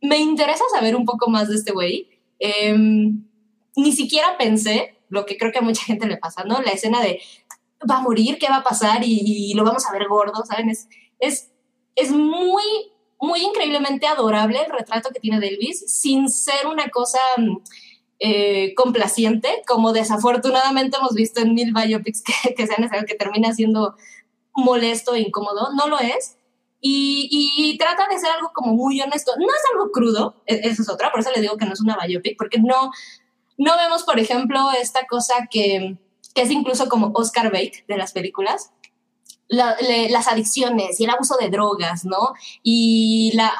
me 0.00 0.18
interesa 0.18 0.62
saber 0.72 0.94
un 0.94 1.04
poco 1.04 1.28
más 1.28 1.48
de 1.48 1.56
este 1.56 1.72
güey. 1.72 2.08
Eh, 2.38 2.76
ni 3.76 3.92
siquiera 3.92 4.38
pensé, 4.38 4.96
lo 5.08 5.26
que 5.26 5.36
creo 5.36 5.50
que 5.50 5.58
a 5.58 5.62
mucha 5.62 5.82
gente 5.82 6.06
le 6.06 6.18
pasa, 6.18 6.44
¿no? 6.44 6.62
La 6.62 6.70
escena 6.70 7.00
de, 7.00 7.20
va 7.88 7.96
a 7.96 8.00
morir, 8.00 8.38
¿qué 8.38 8.48
va 8.48 8.58
a 8.58 8.62
pasar? 8.62 9.02
Y, 9.04 9.52
lo 9.54 9.64
vamos 9.64 9.86
a 9.86 9.92
ver 9.92 10.06
gordo, 10.06 10.44
¿saben? 10.44 10.70
Es, 10.70 10.88
es, 11.18 11.50
es 11.96 12.12
muy, 12.12 12.64
muy 13.20 13.42
increíblemente 13.42 14.06
adorable 14.06 14.62
el 14.62 14.70
retrato 14.70 15.10
que 15.10 15.20
tiene 15.20 15.40
de 15.40 15.48
Elvis, 15.48 15.84
sin 15.92 16.28
ser 16.28 16.66
una 16.66 16.88
cosa... 16.90 17.18
Eh, 18.22 18.74
complaciente, 18.74 19.48
como 19.66 19.94
desafortunadamente 19.94 20.98
hemos 20.98 21.14
visto 21.14 21.40
en 21.40 21.54
mil 21.54 21.72
biopics 21.72 22.22
que, 22.22 22.54
que, 22.54 22.66
se 22.66 22.74
han, 22.74 23.06
que 23.06 23.14
termina 23.14 23.54
siendo 23.54 23.96
molesto 24.54 25.14
e 25.14 25.20
incómodo, 25.20 25.72
no 25.74 25.88
lo 25.88 25.98
es. 25.98 26.36
Y, 26.82 27.28
y, 27.30 27.76
trata 27.76 28.06
de 28.08 28.18
ser 28.18 28.30
algo 28.30 28.52
como 28.54 28.72
muy 28.74 29.00
honesto. 29.02 29.32
No 29.36 29.46
es 29.46 29.62
algo 29.72 29.90
crudo, 29.92 30.42
e, 30.46 30.60
eso 30.64 30.82
es 30.82 30.88
otra, 30.88 31.10
por 31.10 31.20
eso 31.20 31.30
le 31.34 31.42
digo 31.42 31.58
que 31.58 31.66
no 31.66 31.74
es 31.74 31.80
una 31.80 31.98
biopic, 32.06 32.38
porque 32.38 32.58
no, 32.58 32.90
no 33.58 33.76
vemos, 33.76 34.04
por 34.04 34.18
ejemplo, 34.18 34.70
esta 34.80 35.06
cosa 35.06 35.46
que, 35.50 35.98
que 36.34 36.42
es 36.42 36.50
incluso 36.50 36.88
como 36.88 37.12
Oscar 37.14 37.52
Bate 37.52 37.84
de 37.86 37.96
las 37.98 38.12
películas, 38.12 38.72
las 39.48 40.28
adicciones 40.28 41.00
y 41.00 41.04
el 41.04 41.10
abuso 41.10 41.36
de 41.36 41.50
drogas, 41.50 42.04
¿no? 42.04 42.34
Y 42.62 43.32
la, 43.34 43.52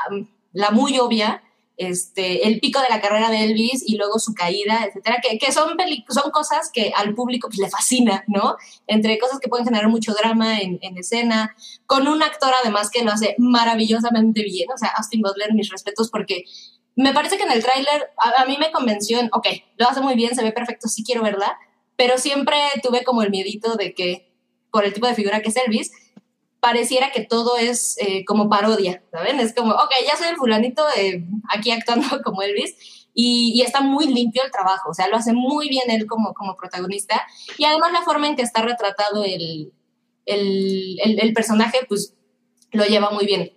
la 0.52 0.70
muy 0.70 0.98
obvia 0.98 1.42
este, 1.80 2.46
el 2.46 2.60
pico 2.60 2.78
de 2.78 2.90
la 2.90 3.00
carrera 3.00 3.30
de 3.30 3.42
Elvis 3.44 3.82
y 3.86 3.96
luego 3.96 4.18
su 4.18 4.34
caída, 4.34 4.84
etcétera, 4.86 5.16
que, 5.22 5.38
que 5.38 5.50
son, 5.50 5.78
son 6.10 6.30
cosas 6.30 6.70
que 6.70 6.92
al 6.94 7.14
público 7.14 7.48
pues, 7.48 7.58
le 7.58 7.70
fascina, 7.70 8.22
¿no? 8.26 8.56
Entre 8.86 9.18
cosas 9.18 9.40
que 9.40 9.48
pueden 9.48 9.64
generar 9.64 9.88
mucho 9.88 10.12
drama 10.12 10.60
en, 10.60 10.78
en, 10.82 10.98
escena, 10.98 11.56
con 11.86 12.06
un 12.06 12.22
actor 12.22 12.52
además 12.60 12.90
que 12.90 13.02
lo 13.02 13.10
hace 13.10 13.34
maravillosamente 13.38 14.42
bien, 14.42 14.68
o 14.70 14.76
sea, 14.76 14.90
Austin 14.98 15.22
Butler, 15.22 15.54
mis 15.54 15.70
respetos, 15.70 16.10
porque 16.10 16.44
me 16.96 17.14
parece 17.14 17.38
que 17.38 17.44
en 17.44 17.52
el 17.52 17.62
tráiler 17.62 18.10
a, 18.18 18.42
a, 18.42 18.44
mí 18.44 18.58
me 18.60 18.72
convenció 18.72 19.18
en, 19.18 19.30
ok, 19.32 19.46
lo 19.78 19.88
hace 19.88 20.02
muy 20.02 20.16
bien, 20.16 20.34
se 20.34 20.42
ve 20.42 20.52
perfecto, 20.52 20.86
sí 20.86 21.02
quiero 21.02 21.22
verla, 21.22 21.58
pero 21.96 22.18
siempre 22.18 22.58
tuve 22.82 23.04
como 23.04 23.22
el 23.22 23.30
miedito 23.30 23.76
de 23.76 23.94
que, 23.94 24.30
por 24.70 24.84
el 24.84 24.92
tipo 24.92 25.06
de 25.06 25.14
figura 25.14 25.40
que 25.40 25.48
es 25.48 25.56
Elvis, 25.56 25.92
pareciera 26.60 27.10
que 27.10 27.24
todo 27.24 27.56
es 27.56 27.96
eh, 27.98 28.24
como 28.24 28.48
parodia, 28.48 29.02
¿saben? 29.10 29.40
Es 29.40 29.54
como, 29.54 29.72
ok, 29.72 29.90
ya 30.06 30.16
soy 30.16 30.28
el 30.28 30.36
fulanito 30.36 30.84
de 30.94 31.24
aquí 31.48 31.70
actuando 31.70 32.06
como 32.24 32.42
Elvis 32.42 32.74
y, 33.14 33.52
y, 33.54 33.62
está 33.62 33.80
muy 33.80 34.06
limpio 34.06 34.42
el 34.44 34.50
trabajo, 34.50 34.90
o 34.90 34.94
sea, 34.94 35.08
lo 35.08 35.16
hace 35.16 35.32
muy 35.32 35.68
bien 35.68 35.90
él 35.90 36.06
como, 36.06 36.32
como 36.32 36.54
protagonista 36.54 37.26
y 37.58 37.64
además 37.64 37.92
la 37.92 38.02
forma 38.02 38.28
en 38.28 38.36
que 38.36 38.42
está 38.42 38.62
retratado 38.62 39.24
el, 39.24 39.72
el, 40.26 40.98
el, 41.02 41.20
el 41.20 41.32
personaje, 41.32 41.78
pues 41.88 42.14
lo 42.70 42.84
lleva 42.84 43.10
muy 43.10 43.26
bien. 43.26 43.52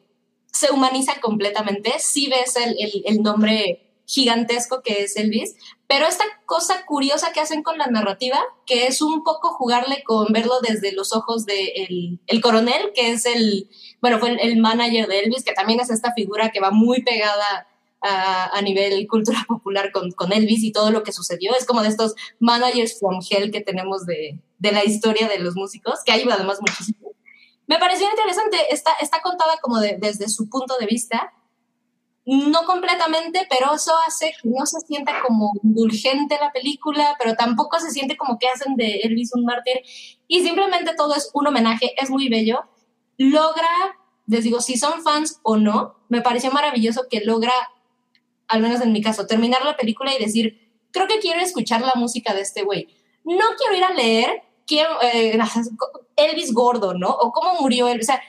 Se 0.52 0.72
humaniza 0.72 1.20
completamente, 1.22 1.94
sí 2.00 2.28
ves 2.28 2.56
el 2.56 3.22
nombre 3.22 3.93
gigantesco 4.14 4.82
que 4.82 5.04
es 5.04 5.16
Elvis, 5.16 5.56
pero 5.88 6.06
esta 6.06 6.24
cosa 6.46 6.86
curiosa 6.86 7.32
que 7.34 7.40
hacen 7.40 7.64
con 7.64 7.78
la 7.78 7.88
narrativa, 7.88 8.40
que 8.66 8.88
es 8.88 9.02
un 9.02 9.24
poco 9.24 9.54
jugarle 9.54 10.04
con 10.04 10.32
verlo 10.32 10.60
desde 10.62 10.92
los 10.92 11.14
ojos 11.14 11.46
del 11.46 11.56
de 11.56 12.20
el 12.28 12.42
coronel, 12.42 12.92
que 12.94 13.12
es 13.12 13.26
el, 13.26 13.70
bueno, 14.02 14.20
fue 14.20 14.30
el, 14.30 14.40
el, 14.40 14.58
manager 14.58 15.08
de 15.08 15.20
Elvis, 15.20 15.44
que 15.44 15.54
también 15.54 15.80
es 15.80 15.90
esta 15.90 16.14
figura 16.14 16.52
que 16.52 16.60
va 16.60 16.72
muy 16.72 17.04
pegada 17.04 17.68
a, 18.04 18.62
nivel 18.62 19.08
cultura 19.08 19.44
popular 19.48 19.92
con, 19.92 20.12
con, 20.12 20.34
Elvis 20.34 20.64
y 20.64 20.72
todo 20.72 20.92
lo 20.92 21.04
que 21.04 21.12
sucedió. 21.12 21.56
Es 21.56 21.66
como 21.66 21.82
de 21.82 21.90
estos 21.90 22.16
managers 22.40 23.00
from 23.00 23.20
hell 23.28 23.52
que 23.52 23.62
tenemos 23.62 24.06
de, 24.06 24.38
de 24.60 24.72
la 24.72 24.84
historia 24.84 25.28
de 25.28 25.40
los 25.40 25.56
músicos, 25.56 26.00
que 26.06 26.12
ayuda 26.12 26.36
además 26.36 26.60
muchísimo. 26.60 27.12
Me 27.66 27.80
pareció 27.80 28.10
interesante, 28.10 28.58
está, 28.72 28.92
está 29.00 29.22
contada 29.22 29.58
como 29.62 29.80
desde 29.80 30.28
su 30.28 30.50
punto 30.50 30.76
de 30.78 30.86
vista, 30.86 31.34
no 32.26 32.64
completamente, 32.66 33.46
pero 33.50 33.74
eso 33.74 33.92
hace 34.08 34.34
que 34.42 34.50
no 34.50 34.66
se 34.66 34.80
sienta 34.82 35.22
como 35.28 35.52
indulgente 35.62 36.38
la 36.40 36.52
película, 36.52 37.16
pero 37.20 37.36
tampoco 37.36 37.80
se 37.80 37.92
siente 37.92 38.16
como 38.16 38.40
que 38.40 38.48
hacen 38.48 38.76
de 38.76 39.02
Elvis 39.04 39.34
un 39.34 39.44
mártir. 39.44 39.82
Y 40.28 40.42
simplemente 40.42 40.94
todo 40.96 41.16
es 41.16 41.30
un 41.34 41.48
homenaje, 41.48 41.94
es 42.02 42.10
muy 42.10 42.30
bello. 42.30 42.62
Logra, 43.18 43.98
les 44.26 44.44
digo, 44.44 44.62
si 44.62 44.78
son 44.78 45.04
fans 45.04 45.40
o 45.44 45.58
no, 45.58 45.96
me 46.08 46.22
pareció 46.22 46.52
maravilloso 46.52 47.08
que 47.10 47.22
logra, 47.22 47.54
al 48.48 48.62
menos 48.62 48.80
en 48.82 48.94
mi 48.94 49.02
caso, 49.02 49.28
terminar 49.28 49.66
la 49.66 49.76
película 49.76 50.14
y 50.16 50.24
decir, 50.24 50.80
creo 50.92 51.08
que 51.08 51.20
quiero 51.20 51.42
escuchar 51.42 51.82
la 51.82 51.94
música 51.96 52.34
de 52.34 52.42
este 52.42 52.64
güey. 52.64 52.88
No 53.26 53.46
quiero 53.58 53.76
ir 53.76 53.84
a 53.84 53.94
leer, 53.94 54.44
quiero, 54.66 55.02
eh, 55.02 55.38
Elvis 56.16 56.54
gordo, 56.54 56.94
¿no? 56.94 57.10
O 57.10 57.34
cómo 57.34 57.60
murió 57.60 57.90
él. 57.90 58.00
O 58.00 58.04
sea, 58.04 58.22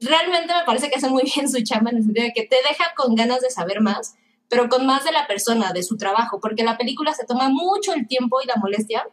realmente 0.00 0.54
me 0.54 0.64
parece 0.64 0.90
que 0.90 0.96
hace 0.96 1.08
muy 1.08 1.24
bien 1.34 1.50
su 1.50 1.62
chamba 1.62 1.90
en 1.90 1.98
el 1.98 2.04
sentido 2.04 2.26
de 2.26 2.32
que 2.32 2.46
te 2.46 2.56
deja 2.56 2.92
con 2.96 3.14
ganas 3.14 3.40
de 3.40 3.50
saber 3.50 3.80
más, 3.80 4.14
pero 4.48 4.68
con 4.68 4.86
más 4.86 5.04
de 5.04 5.12
la 5.12 5.26
persona, 5.26 5.72
de 5.72 5.82
su 5.82 5.96
trabajo, 5.96 6.40
porque 6.40 6.64
la 6.64 6.76
película 6.76 7.12
se 7.14 7.26
toma 7.26 7.48
mucho 7.48 7.92
el 7.92 8.06
tiempo 8.06 8.40
y 8.42 8.46
la 8.46 8.56
molestia 8.56 9.08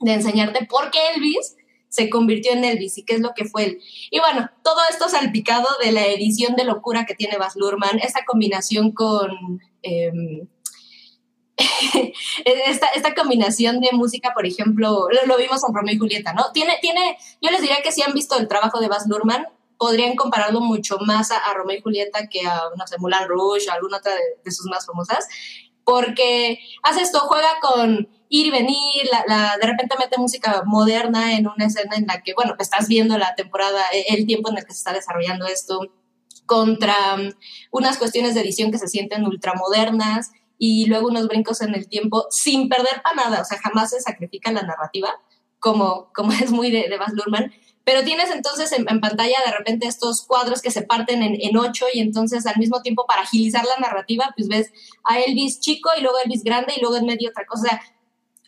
de 0.00 0.14
enseñarte 0.14 0.66
por 0.66 0.90
qué 0.90 0.98
Elvis 1.14 1.56
se 1.88 2.08
convirtió 2.08 2.52
en 2.52 2.64
Elvis 2.64 2.96
y 2.98 3.04
qué 3.04 3.14
es 3.14 3.20
lo 3.20 3.34
que 3.34 3.44
fue 3.44 3.64
él. 3.64 3.78
Y 4.10 4.18
bueno, 4.18 4.50
todo 4.64 4.80
esto 4.90 5.10
salpicado 5.10 5.68
de 5.84 5.92
la 5.92 6.06
edición 6.06 6.56
de 6.56 6.64
locura 6.64 7.04
que 7.04 7.14
tiene 7.14 7.36
Baz 7.36 7.54
Luhrmann, 7.54 7.98
esa 7.98 8.24
combinación 8.24 8.92
con... 8.92 9.60
Em, 9.82 10.48
esta, 12.46 12.86
esta, 12.96 13.14
combinación 13.14 13.80
de 13.80 13.90
música, 13.92 14.32
por 14.34 14.46
ejemplo, 14.46 15.06
lo, 15.26 15.36
vimos 15.36 15.60
en 15.68 15.74
Romeo 15.74 15.94
y 15.94 15.98
Julieta, 15.98 16.32
¿no? 16.32 16.50
Tiene, 16.52 16.78
tiene, 16.80 17.18
yo 17.42 17.50
les 17.50 17.60
diría 17.60 17.82
que 17.84 17.92
si 17.92 18.02
han 18.02 18.14
visto 18.14 18.38
el 18.38 18.48
trabajo 18.48 18.80
de 18.80 18.88
Baz 18.88 19.06
Luhrmann, 19.06 19.46
podrían 19.82 20.14
compararlo 20.14 20.60
mucho 20.60 20.96
más 21.00 21.32
a, 21.32 21.40
Romeo 21.54 21.76
y 21.76 21.80
Julieta 21.80 22.28
que 22.28 22.46
a, 22.46 22.70
no 22.78 22.86
sé, 22.86 22.98
Moulin 22.98 23.26
Rouge 23.26 23.68
o 23.68 23.72
alguna 23.72 23.96
otra 23.96 24.12
de, 24.44 24.50
sus 24.52 24.66
más 24.66 24.86
famosas, 24.86 25.26
porque 25.82 26.60
hace 26.84 27.00
esto, 27.00 27.18
juega 27.18 27.48
con 27.60 28.08
ir 28.28 28.46
y 28.46 28.50
venir, 28.52 28.78
la, 29.26 29.58
de 29.60 29.66
repente 29.66 29.96
mete 29.98 30.18
música 30.18 30.62
moderna 30.64 31.36
en 31.36 31.48
una 31.48 31.66
escena 31.66 31.96
en 31.96 32.06
la 32.06 32.22
que, 32.22 32.32
bueno, 32.32 32.54
estás 32.60 32.86
viendo 32.86 33.18
la 33.18 33.34
temporada, 33.34 33.82
e, 33.92 34.14
el 34.14 34.24
tiempo 34.24 34.50
en 34.50 34.58
el 34.58 34.64
que 34.64 34.70
se 34.70 34.78
está 34.78 34.92
desarrollando 34.92 35.46
esto, 35.46 35.80
contra 36.46 37.16
um, 37.16 37.32
unas 37.72 37.98
cuestiones 37.98 38.36
de 38.36 38.42
edición 38.42 38.70
que 38.70 38.78
se 38.78 38.86
sienten 38.86 39.26
ultramodernas 39.26 40.30
y 40.58 40.86
luego 40.86 41.08
unos 41.08 41.26
brincos 41.26 41.60
en 41.60 41.74
el 41.74 41.88
tiempo 41.88 42.28
sin 42.30 42.68
perder 42.68 43.02
para 43.02 43.16
nada, 43.16 43.40
o 43.40 43.44
sea, 43.44 43.58
jamás 43.58 43.90
se 43.90 44.00
sacrifica 44.00 44.52
la 44.52 44.62
narrativa, 44.62 45.10
como, 45.58 46.12
como 46.14 46.30
es 46.40 46.52
muy 46.52 46.70
de, 46.70 46.88
de 46.88 46.98
Baz 46.98 47.14
Luhrmann, 47.14 47.50
pero 47.84 48.04
tienes 48.04 48.30
entonces 48.30 48.70
en, 48.72 48.84
pantalla 48.84 49.38
de 49.44 49.52
repente 49.52 49.86
estos 49.86 50.22
cuadros 50.22 50.62
que 50.62 50.70
se 50.70 50.82
parten 50.82 51.22
en, 51.22 51.56
ocho 51.56 51.86
y 51.92 52.00
entonces 52.00 52.46
al 52.46 52.58
mismo 52.58 52.80
tiempo 52.82 53.06
para 53.06 53.22
agilizar 53.22 53.64
la 53.64 53.76
narrativa, 53.78 54.32
pues 54.36 54.48
ves 54.48 54.70
a 55.04 55.18
Elvis 55.20 55.60
chico 55.60 55.90
y 55.98 56.02
luego 56.02 56.18
Elvis 56.24 56.44
grande 56.44 56.74
y 56.76 56.80
luego 56.80 56.96
en 56.96 57.06
medio 57.06 57.30
otra 57.30 57.44
cosa. 57.46 57.80
O 57.80 58.02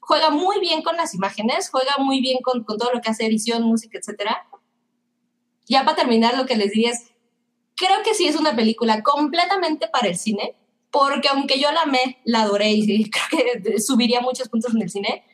juega 0.06 0.30
muy 0.30 0.60
bien 0.60 0.82
con 0.82 0.96
las 0.96 1.14
imágenes, 1.14 1.70
juega 1.70 1.96
muy 1.98 2.20
bien 2.20 2.38
con, 2.42 2.62
con 2.64 2.78
todo 2.78 2.92
lo 2.92 3.00
que 3.00 3.10
hace 3.10 3.26
edición, 3.26 3.62
música, 3.62 3.98
etcétera. 3.98 4.46
Ya 5.66 5.84
para 5.84 5.96
terminar, 5.96 6.36
lo 6.36 6.46
que 6.46 6.56
les 6.56 6.72
diría 6.72 6.90
es, 6.90 7.12
creo 7.74 8.02
que 8.04 8.14
sí 8.14 8.26
es 8.26 8.36
una 8.36 8.54
película 8.54 9.02
completamente 9.02 9.88
para 9.88 10.08
el 10.08 10.16
cine, 10.16 10.54
porque 10.90 11.28
aunque 11.28 11.58
yo 11.58 11.72
la 11.72 11.82
amé, 11.82 12.18
la 12.24 12.42
adoré 12.42 12.72
y 12.72 13.10
creo 13.30 13.62
que 13.62 13.80
subiría 13.80 14.20
muchos 14.20 14.48
puntos 14.48 14.74
en 14.74 14.82
el 14.82 14.90
cine, 14.90 15.24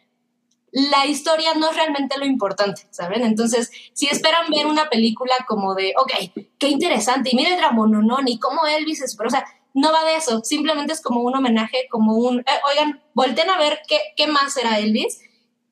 la 0.73 1.07
historia 1.07 1.55
no 1.55 1.71
es 1.71 1.77
realmente 1.77 2.19
lo 2.19 2.25
importante, 2.25 2.87
¿saben? 2.91 3.25
Entonces, 3.25 3.71
si 3.93 4.07
esperan 4.07 4.51
ver 4.51 4.67
una 4.67 4.89
película 4.89 5.35
como 5.49 5.75
de, 5.75 5.95
ok, 5.99 6.13
qué 6.59 6.69
interesante, 6.69 7.31
y 7.33 7.37
mire 7.37 7.55
el 7.55 8.29
y 8.29 8.39
cómo 8.39 8.67
Elvis 8.67 9.03
es, 9.03 9.17
pero, 9.17 9.29
o 9.29 9.31
sea, 9.31 9.45
no 9.75 9.93
va 9.93 10.05
de 10.05 10.17
eso, 10.17 10.43
simplemente 10.45 10.93
es 10.93 11.01
como 11.01 11.21
un 11.21 11.37
homenaje, 11.37 11.87
como 11.91 12.15
un, 12.15 12.41
eh, 12.41 12.45
oigan, 12.71 13.03
volten 13.15 13.51
a 13.51 13.59
ver 13.59 13.81
qué, 13.89 13.99
qué 14.17 14.27
más 14.27 14.57
era 14.57 14.79
Elvis, 14.79 15.21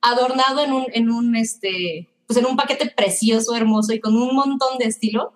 adornado 0.01 0.61
en 0.61 0.73
un, 0.73 0.85
en 0.93 1.09
un, 1.09 1.35
este, 1.35 2.09
pues 2.27 2.37
en 2.37 2.45
un 2.45 2.55
paquete 2.55 2.89
precioso, 2.89 3.55
hermoso 3.55 3.93
y 3.93 3.99
con 3.99 4.15
un 4.15 4.35
montón 4.35 4.77
de 4.77 4.85
estilo, 4.85 5.33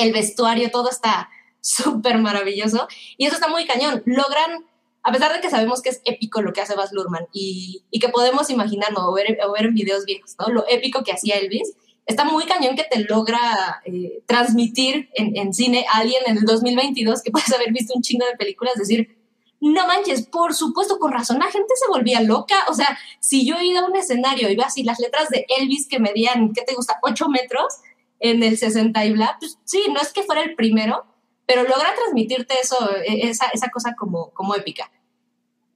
el 0.00 0.12
vestuario, 0.12 0.70
todo 0.70 0.88
está 0.88 1.28
súper 1.60 2.18
maravilloso, 2.18 2.88
y 3.16 3.26
eso 3.26 3.34
está 3.34 3.48
muy 3.48 3.66
cañón, 3.66 4.02
logran 4.06 4.69
a 5.02 5.12
pesar 5.12 5.32
de 5.32 5.40
que 5.40 5.50
sabemos 5.50 5.82
que 5.82 5.90
es 5.90 6.00
épico 6.04 6.42
lo 6.42 6.52
que 6.52 6.60
hace 6.60 6.74
Baz 6.74 6.92
Luhrmann 6.92 7.26
y, 7.32 7.82
que 8.00 8.08
podemos 8.08 8.50
imaginarnos 8.50 9.02
o 9.04 9.12
ver, 9.12 9.38
o 9.46 9.56
en 9.56 9.74
videos 9.74 10.04
viejos. 10.04 10.36
Lo 10.48 10.64
épico 10.68 11.02
que 11.04 11.12
hacía 11.12 11.36
Elvis, 11.36 11.74
está 12.06 12.24
muy 12.24 12.44
cañón 12.44 12.76
que 12.76 12.84
te 12.84 13.00
logra 13.04 13.82
eh, 13.84 14.22
transmitir 14.26 15.10
en, 15.14 15.36
en, 15.36 15.54
cine 15.54 15.86
a 15.92 15.98
alguien 15.98 16.22
en 16.26 16.38
el 16.38 16.44
2022 16.44 17.22
que 17.22 17.30
puedes 17.30 17.52
haber 17.52 17.72
visto 17.72 17.94
un 17.94 18.02
chingo 18.02 18.26
de 18.26 18.36
películas, 18.36 18.74
decir, 18.74 19.20
no 19.60 19.86
manches, 19.86 20.26
por 20.26 20.54
supuesto, 20.54 20.98
con 20.98 21.12
razón, 21.12 21.38
la 21.38 21.50
gente 21.50 21.74
se 21.76 21.88
volvía 21.88 22.20
loca. 22.22 22.56
O 22.68 22.74
sea, 22.74 22.98
si 23.20 23.46
yo 23.46 23.60
iba 23.60 23.80
a 23.80 23.84
un 23.84 23.94
escenario 23.94 24.48
y 24.50 24.56
veo 24.56 24.66
así 24.66 24.82
las 24.82 24.98
letras 24.98 25.28
de 25.28 25.46
Elvis 25.58 25.86
que 25.86 26.00
medían, 26.00 26.52
¿qué 26.54 26.62
te 26.62 26.74
gusta? 26.74 26.98
8 27.02 27.28
metros 27.28 27.74
en 28.20 28.42
el 28.42 28.56
60 28.56 29.04
y 29.04 29.12
bla, 29.12 29.36
pues 29.38 29.58
sí, 29.64 29.84
no 29.92 30.00
es 30.00 30.12
que 30.12 30.22
fuera 30.22 30.42
el 30.42 30.54
primero, 30.54 31.04
pero 31.50 31.64
logra 31.64 31.92
transmitirte 31.96 32.54
eso, 32.62 32.76
e, 33.04 33.28
esa, 33.28 33.50
cosa 33.72 33.96
como, 33.98 34.54
épica. 34.54 34.88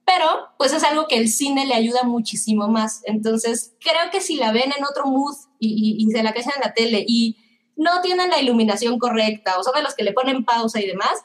Pero, 0.05 0.47
pues 0.57 0.71
es 0.71 0.85
algo 0.85 1.05
que 1.05 1.17
el 1.17 1.27
cine 1.27 1.65
le 1.65 1.73
ayuda 1.73 2.03
muchísimo 2.03 2.69
más. 2.69 3.01
Entonces, 3.03 3.73
creo 3.81 4.09
que 4.09 4.21
si 4.21 4.37
la 4.37 4.53
ven 4.53 4.71
en 4.77 4.85
otro 4.85 5.05
mood 5.05 5.35
y, 5.59 5.97
y, 5.99 6.11
se 6.11 6.23
la 6.23 6.33
cajan 6.33 6.53
en 6.55 6.61
la 6.61 6.73
tele 6.73 7.03
y 7.05 7.35
no 7.75 7.99
tienen 7.99 8.29
la 8.29 8.39
iluminación 8.39 8.97
correcta 8.99 9.59
o 9.59 9.63
son 9.63 9.73
de 9.73 9.81
los 9.81 9.95
que 9.95 10.05
le 10.05 10.13
ponen 10.13 10.45
pausa 10.45 10.79
y 10.79 10.87
demás, 10.87 11.23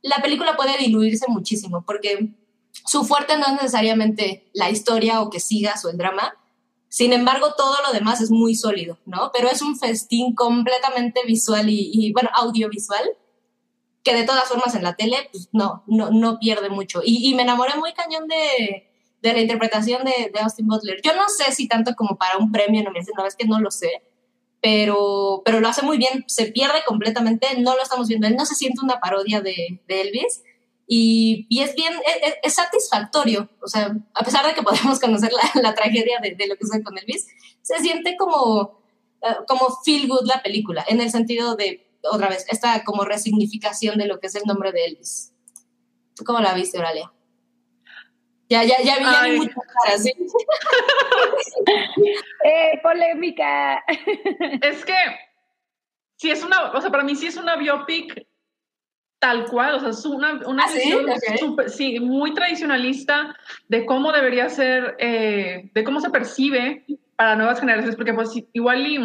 la 0.00 0.22
película 0.22 0.56
puede 0.56 0.78
diluirse 0.78 1.26
muchísimo 1.28 1.84
porque 1.84 2.30
su 2.86 3.04
fuerte 3.04 3.36
no 3.36 3.48
es 3.48 3.52
necesariamente 3.52 4.48
la 4.54 4.70
historia 4.70 5.20
o 5.20 5.28
que 5.28 5.40
sigas 5.40 5.84
o 5.84 5.90
el 5.90 5.98
drama. 5.98 6.32
Sin 6.88 7.12
embargo, 7.12 7.52
todo 7.54 7.76
lo 7.86 7.92
demás 7.92 8.22
es 8.22 8.30
muy 8.30 8.54
sólido, 8.54 8.96
¿no? 9.04 9.30
Pero 9.34 9.50
es 9.50 9.60
un 9.60 9.78
festín 9.78 10.34
completamente 10.34 11.20
visual 11.26 11.68
y, 11.68 11.90
y 11.92 12.14
bueno, 12.14 12.30
audiovisual 12.32 13.04
que 14.02 14.14
de 14.14 14.24
todas 14.24 14.48
formas 14.48 14.74
en 14.74 14.82
la 14.82 14.96
tele, 14.96 15.28
pues 15.30 15.48
no, 15.52 15.84
no, 15.86 16.10
no 16.10 16.38
pierde 16.38 16.70
mucho. 16.70 17.02
Y, 17.04 17.34
me 17.34 17.42
enamoré 17.42 17.76
muy 17.76 17.92
cañón 17.92 18.26
de, 18.28 18.88
de 19.20 19.32
la 19.32 19.40
interpretación 19.40 20.04
de, 20.04 20.30
de, 20.32 20.40
Austin 20.40 20.66
Butler. 20.66 21.00
Yo 21.02 21.14
no 21.14 21.28
sé 21.28 21.52
si 21.52 21.68
tanto 21.68 21.94
como 21.94 22.16
para 22.16 22.38
un 22.38 22.50
premio, 22.50 22.82
no 22.82 22.90
me 22.90 23.00
dicen, 23.00 23.14
no, 23.16 23.26
es 23.26 23.36
que 23.36 23.46
no 23.46 23.60
lo 23.60 23.70
sé, 23.70 24.02
pero, 24.62 25.42
pero 25.44 25.60
lo 25.60 25.68
hace 25.68 25.82
muy 25.82 25.98
bien, 25.98 26.24
se 26.26 26.46
pierde 26.46 26.82
completamente, 26.86 27.46
no 27.58 27.76
lo 27.76 27.82
estamos 27.82 28.08
viendo, 28.08 28.26
él 28.26 28.36
no 28.36 28.46
se 28.46 28.54
siente 28.54 28.80
una 28.82 29.00
parodia 29.00 29.40
de, 29.40 29.82
de 29.86 30.00
Elvis. 30.00 30.42
Y, 30.86 31.46
y, 31.48 31.60
es 31.62 31.74
bien, 31.76 31.92
e, 31.94 32.28
e, 32.28 32.34
es, 32.42 32.54
satisfactorio, 32.54 33.48
o 33.62 33.68
sea, 33.68 33.96
a 34.12 34.24
pesar 34.24 34.44
de 34.44 34.54
que 34.54 34.62
podemos 34.62 34.98
conocer 34.98 35.30
la, 35.32 35.60
la 35.62 35.74
tragedia 35.74 36.18
de, 36.20 36.34
de, 36.34 36.46
lo 36.48 36.56
que 36.56 36.64
sucede 36.64 36.82
con 36.82 36.98
Elvis, 36.98 37.28
se 37.62 37.78
siente 37.78 38.16
como, 38.16 38.82
eh, 39.22 39.36
como 39.46 39.68
feel 39.84 40.08
good 40.08 40.26
la 40.26 40.42
película, 40.42 40.84
en 40.88 41.00
el 41.00 41.10
sentido 41.10 41.54
de 41.54 41.89
otra 42.02 42.28
vez, 42.28 42.46
esta 42.48 42.84
como 42.84 43.04
resignificación 43.04 43.98
de 43.98 44.06
lo 44.06 44.20
que 44.20 44.28
es 44.28 44.34
el 44.34 44.44
nombre 44.46 44.72
de 44.72 44.84
Elvis. 44.84 45.32
¿Tú 46.14 46.24
cómo 46.24 46.40
la 46.40 46.54
viste, 46.54 46.78
Oralia? 46.78 47.12
Ya, 48.48 48.64
ya, 48.64 48.82
ya 48.82 48.98
vi, 48.98 49.04
ya 49.04 49.22
vi 49.24 49.36
muchas 49.36 49.64
caras, 49.84 50.02
¿sí? 50.02 50.12
eh, 52.44 52.80
polémica. 52.82 53.84
es 54.62 54.84
que, 54.84 54.94
si 56.16 56.30
es 56.30 56.42
una, 56.42 56.72
o 56.72 56.80
sea, 56.80 56.90
para 56.90 57.04
mí 57.04 57.14
sí 57.14 57.28
es 57.28 57.36
una 57.36 57.56
biopic 57.56 58.26
tal 59.20 59.46
cual, 59.46 59.74
o 59.74 59.80
sea, 59.80 59.90
es 59.90 60.04
una, 60.04 60.40
una 60.46 60.64
¿Ah, 60.64 60.72
visión 60.72 61.06
sí? 61.68 62.00
muy 62.00 62.34
tradicionalista 62.34 63.36
de 63.68 63.86
cómo 63.86 64.10
debería 64.10 64.48
ser, 64.48 64.96
eh, 64.98 65.70
de 65.72 65.84
cómo 65.84 66.00
se 66.00 66.10
percibe 66.10 66.84
para 67.16 67.36
nuevas 67.36 67.60
generaciones, 67.60 67.96
porque 67.96 68.14
pues 68.14 68.30
igual 68.52 68.86
y 68.86 68.98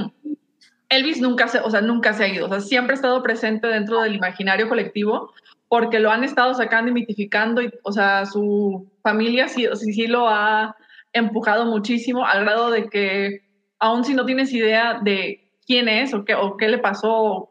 Elvis 0.89 1.19
nunca 1.19 1.47
se, 1.47 1.59
o 1.59 1.69
sea, 1.69 1.81
nunca 1.81 2.13
se 2.13 2.23
ha 2.23 2.27
ido, 2.27 2.45
o 2.45 2.49
sea, 2.49 2.59
siempre 2.59 2.93
ha 2.93 2.95
estado 2.95 3.23
presente 3.23 3.67
dentro 3.67 4.01
del 4.01 4.15
imaginario 4.15 4.69
colectivo 4.69 5.33
porque 5.67 5.99
lo 5.99 6.11
han 6.11 6.23
estado 6.23 6.53
sacando 6.53 6.91
y 6.91 6.93
mitificando, 6.93 7.61
y, 7.61 7.71
o 7.83 7.91
sea, 7.91 8.25
su 8.25 8.91
familia 9.01 9.47
sí, 9.47 9.67
sí, 9.73 9.93
sí 9.93 10.07
lo 10.07 10.29
ha 10.29 10.75
empujado 11.11 11.65
muchísimo 11.65 12.25
al 12.25 12.43
grado 12.43 12.69
de 12.71 12.89
que 12.89 13.45
aun 13.79 14.03
si 14.03 14.13
no 14.13 14.25
tienes 14.25 14.53
idea 14.53 14.99
de 15.01 15.51
quién 15.65 15.87
es 15.87 16.13
o 16.13 16.23
qué, 16.25 16.35
o 16.35 16.57
qué 16.57 16.67
le 16.67 16.77
pasó 16.77 17.49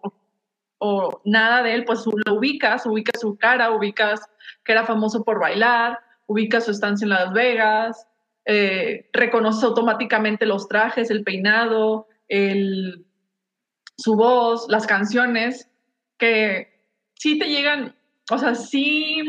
o, 0.79 1.21
nada 1.25 1.63
de 1.63 1.75
él, 1.75 1.85
pues 1.85 2.05
lo 2.27 2.35
ubicas, 2.35 2.85
ubicas 2.85 3.21
su 3.21 3.39
cara, 3.39 3.71
ubicas 3.71 4.21
que 4.65 4.73
era 4.73 4.85
famoso 4.85 5.25
por 5.25 5.41
bailar, 5.41 5.99
ubicas 6.27 6.67
su 6.67 6.73
estancia 6.73 7.07
en 7.07 7.11
Las 7.11 7.33
Vegas, 7.33 8.07
eh, 8.45 9.09
reconoces 9.15 9.65
automáticamente 9.65 10.45
los 10.45 10.69
trajes, 10.69 11.11
el 11.11 11.25
peinado, 11.25 12.07
el, 12.29 13.07
su 13.97 14.17
voz, 14.17 14.67
las 14.69 14.87
canciones, 14.87 15.69
que 16.19 16.69
sí 17.15 17.39
te 17.39 17.49
llegan, 17.49 17.95
o 18.31 18.39
sea, 18.39 18.55
sí, 18.55 19.23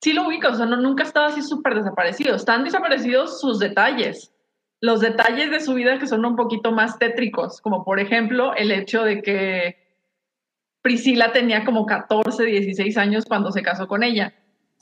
sí 0.00 0.12
lo 0.12 0.26
ubico, 0.26 0.48
o 0.48 0.54
sea, 0.54 0.66
no, 0.66 0.76
nunca 0.76 1.02
estaba 1.02 1.26
así 1.26 1.42
súper 1.42 1.74
desaparecido. 1.74 2.34
Están 2.34 2.64
desaparecidos 2.64 3.40
sus 3.40 3.58
detalles, 3.58 4.32
los 4.80 5.00
detalles 5.00 5.50
de 5.50 5.60
su 5.60 5.74
vida 5.74 5.98
que 5.98 6.06
son 6.06 6.24
un 6.24 6.36
poquito 6.36 6.72
más 6.72 6.98
tétricos, 6.98 7.60
como 7.60 7.84
por 7.84 7.98
ejemplo 7.98 8.54
el 8.54 8.70
hecho 8.70 9.02
de 9.02 9.22
que 9.22 9.86
Priscila 10.82 11.32
tenía 11.32 11.64
como 11.64 11.84
14, 11.84 12.44
16 12.44 12.96
años 12.96 13.24
cuando 13.26 13.50
se 13.50 13.62
casó 13.62 13.88
con 13.88 14.02
ella. 14.02 14.32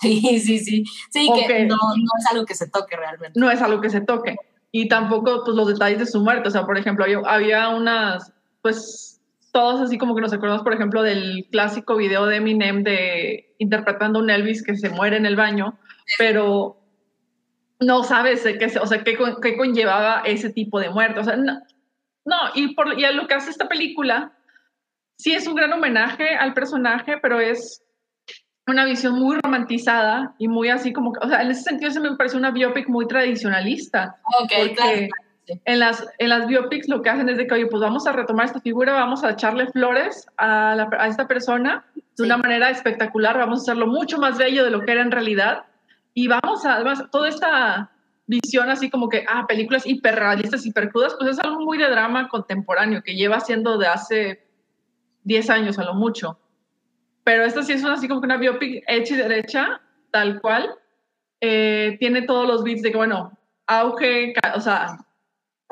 Sí, 0.01 0.40
sí, 0.40 0.59
sí. 0.59 0.84
Sí, 1.10 1.30
que 1.46 1.64
no, 1.64 1.76
no, 1.76 2.10
es 2.18 2.26
algo 2.30 2.44
que 2.44 2.55
se 2.55 2.68
toque 2.68 2.96
realmente. 2.96 3.38
No 3.38 3.51
es 3.51 3.62
algo 3.62 3.80
que 3.80 3.88
se 3.88 4.01
toque. 4.01 4.36
Y 4.70 4.88
tampoco 4.88 5.44
pues, 5.44 5.56
los 5.56 5.68
detalles 5.68 6.01
de 6.01 6.06
su 6.06 6.20
muerte. 6.20 6.48
O 6.48 6.51
sea, 6.51 6.66
por 6.66 6.76
ejemplo, 6.76 7.05
había, 7.05 7.20
había 7.24 7.68
unas, 7.70 8.32
pues, 8.60 9.13
todos 9.55 9.81
así 9.81 9.98
como 9.98 10.16
que 10.16 10.20
nos 10.20 10.32
acordamos, 10.32 10.64
por 10.64 10.74
ejemplo, 10.74 11.05
del 11.05 11.47
clásico 11.52 11.94
video 11.94 12.26
de 12.26 12.36
Eminem 12.36 12.82
de 12.82 13.55
interpretando 13.59 14.18
a 14.18 14.22
un 14.22 14.28
Elvis 14.28 14.64
que 14.64 14.76
se 14.76 14.90
muere 14.90 15.16
en 15.16 15.26
el 15.26 15.36
baño, 15.36 15.78
pero 16.18 16.76
no 17.78 18.02
sabes 18.02 18.43
qué, 18.43 18.78
o 18.81 18.86
sea, 18.86 19.05
qué, 19.05 19.16
qué, 19.40 19.56
conllevaba 19.56 20.22
ese 20.24 20.51
tipo 20.51 20.81
de 20.81 20.90
muerte. 20.90 21.20
O 21.20 21.24
sea, 21.24 21.36
no, 21.36 21.60
no 22.24 22.36
y, 22.56 22.74
por, 22.74 22.98
y 22.98 23.05
a 23.05 23.12
lo 23.12 23.28
que 23.28 23.35
hace 23.35 23.51
esta 23.51 23.68
película, 23.68 24.32
sí 25.18 25.32
es 25.32 25.47
un 25.47 25.55
gran 25.55 25.72
homenaje 25.72 26.35
al 26.35 26.52
personaje, 26.52 27.18
pero 27.22 27.39
es 27.39 27.81
una 28.66 28.85
visión 28.85 29.14
muy 29.14 29.36
romantizada 29.40 30.35
y 30.36 30.48
muy 30.48 30.68
así 30.68 30.93
como, 30.93 31.12
o 31.22 31.28
sea, 31.28 31.43
en 31.43 31.52
ese 31.52 31.62
sentido 31.62 31.93
se 31.93 32.01
me 32.01 32.16
parece 32.16 32.36
una 32.36 32.51
biopic 32.51 32.89
muy 32.89 33.06
tradicionalista. 33.06 34.16
Ok, 34.40 34.74
claro. 34.74 35.06
En 35.46 35.78
las, 35.78 36.06
en 36.18 36.30
las 36.30 36.46
biopics 36.46 36.88
lo 36.88 37.02
que 37.02 37.10
hacen 37.10 37.28
es 37.28 37.36
de 37.36 37.46
que, 37.46 37.54
oye, 37.54 37.66
pues 37.66 37.82
vamos 37.82 38.06
a 38.06 38.12
retomar 38.12 38.46
esta 38.46 38.60
figura, 38.60 38.94
vamos 38.94 39.24
a 39.24 39.32
echarle 39.32 39.66
flores 39.66 40.26
a, 40.36 40.74
la, 40.74 40.88
a 40.98 41.08
esta 41.08 41.28
persona 41.28 41.84
de 42.16 42.22
una 42.22 42.38
manera 42.38 42.70
espectacular, 42.70 43.36
vamos 43.36 43.60
a 43.60 43.62
hacerlo 43.62 43.86
mucho 43.86 44.18
más 44.18 44.38
bello 44.38 44.64
de 44.64 44.70
lo 44.70 44.80
que 44.80 44.92
era 44.92 45.02
en 45.02 45.10
realidad 45.10 45.66
y 46.14 46.28
vamos 46.28 46.64
a, 46.64 46.76
además, 46.76 47.04
toda 47.10 47.28
esta 47.28 47.90
visión 48.26 48.70
así 48.70 48.88
como 48.88 49.08
que, 49.08 49.24
ah, 49.28 49.46
películas 49.46 49.86
hiperrealistas, 49.86 50.64
hipercrudas, 50.64 51.14
pues 51.18 51.32
es 51.32 51.38
algo 51.40 51.60
muy 51.60 51.76
de 51.76 51.90
drama 51.90 52.28
contemporáneo 52.28 53.02
que 53.02 53.14
lleva 53.14 53.40
siendo 53.40 53.76
de 53.78 53.88
hace 53.88 54.46
10 55.24 55.50
años 55.50 55.78
a 55.78 55.84
lo 55.84 55.94
mucho. 55.94 56.38
Pero 57.24 57.44
esta 57.44 57.62
sí 57.62 57.72
es 57.72 57.82
una, 57.82 57.94
así 57.94 58.08
como 58.08 58.20
que 58.20 58.26
una 58.26 58.36
biopic 58.36 58.84
hecha 58.86 59.14
y 59.14 59.16
derecha, 59.16 59.80
tal 60.10 60.40
cual. 60.40 60.74
Eh, 61.40 61.96
tiene 61.98 62.22
todos 62.22 62.46
los 62.46 62.62
beats 62.62 62.82
de 62.82 62.90
que, 62.90 62.96
bueno, 62.96 63.36
auge, 63.66 64.34
o 64.54 64.60
sea, 64.60 64.98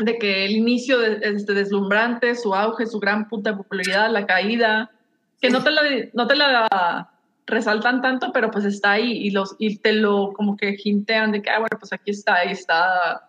de 0.05 0.19
que 0.19 0.45
el 0.45 0.53
inicio 0.53 0.99
de, 0.99 1.19
este 1.23 1.55
deslumbrante, 1.55 2.35
su 2.35 2.55
auge, 2.55 2.87
su 2.87 2.99
gran 3.01 3.29
puta 3.29 3.57
popularidad, 3.57 4.11
la 4.11 4.27
caída, 4.27 4.91
que 5.41 5.51
no 5.51 5.63
te 5.63 5.71
la, 5.71 5.83
no 6.13 6.27
te 6.27 6.37
la 6.37 7.11
resaltan 7.47 8.01
tanto, 8.01 8.33
pero 8.33 8.51
pues 8.51 8.65
está 8.65 8.93
ahí 8.93 9.13
y, 9.13 9.31
los, 9.31 9.57
y 9.59 9.79
te 9.79 9.93
lo 9.93 10.33
como 10.33 10.57
que 10.57 10.77
hintean 10.83 11.33
de 11.33 11.43
que, 11.43 11.51
ah, 11.51 11.59
bueno, 11.59 11.77
pues 11.79 11.93
aquí 11.93 12.11
está, 12.11 12.37
ahí 12.37 12.53
está. 12.53 13.29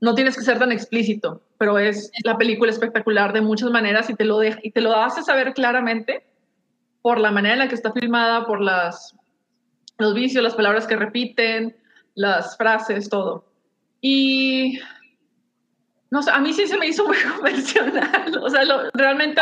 No 0.00 0.14
tienes 0.14 0.36
que 0.36 0.44
ser 0.44 0.58
tan 0.58 0.72
explícito, 0.72 1.42
pero 1.58 1.78
es 1.78 2.10
la 2.24 2.36
película 2.36 2.70
espectacular 2.70 3.32
de 3.32 3.40
muchas 3.40 3.70
maneras 3.70 4.10
y 4.10 4.14
te 4.14 4.24
lo, 4.24 4.38
de, 4.38 4.58
y 4.62 4.70
te 4.70 4.80
lo 4.80 4.94
hace 4.94 5.22
saber 5.22 5.54
claramente 5.54 6.24
por 7.00 7.18
la 7.18 7.30
manera 7.30 7.54
en 7.54 7.58
la 7.60 7.68
que 7.68 7.74
está 7.74 7.92
filmada, 7.92 8.46
por 8.46 8.60
las, 8.60 9.16
los 9.98 10.14
vicios, 10.14 10.42
las 10.42 10.54
palabras 10.54 10.86
que 10.86 10.96
repiten, 10.96 11.76
las 12.14 12.56
frases, 12.56 13.08
todo. 13.08 13.46
Y 14.00 14.78
no 16.14 16.22
sé, 16.22 16.30
a 16.30 16.38
mí 16.38 16.52
sí 16.52 16.68
se 16.68 16.78
me 16.78 16.86
hizo 16.86 17.04
muy 17.04 17.16
convencional. 17.36 18.38
O 18.40 18.48
sea, 18.48 18.62
realmente 18.94 19.40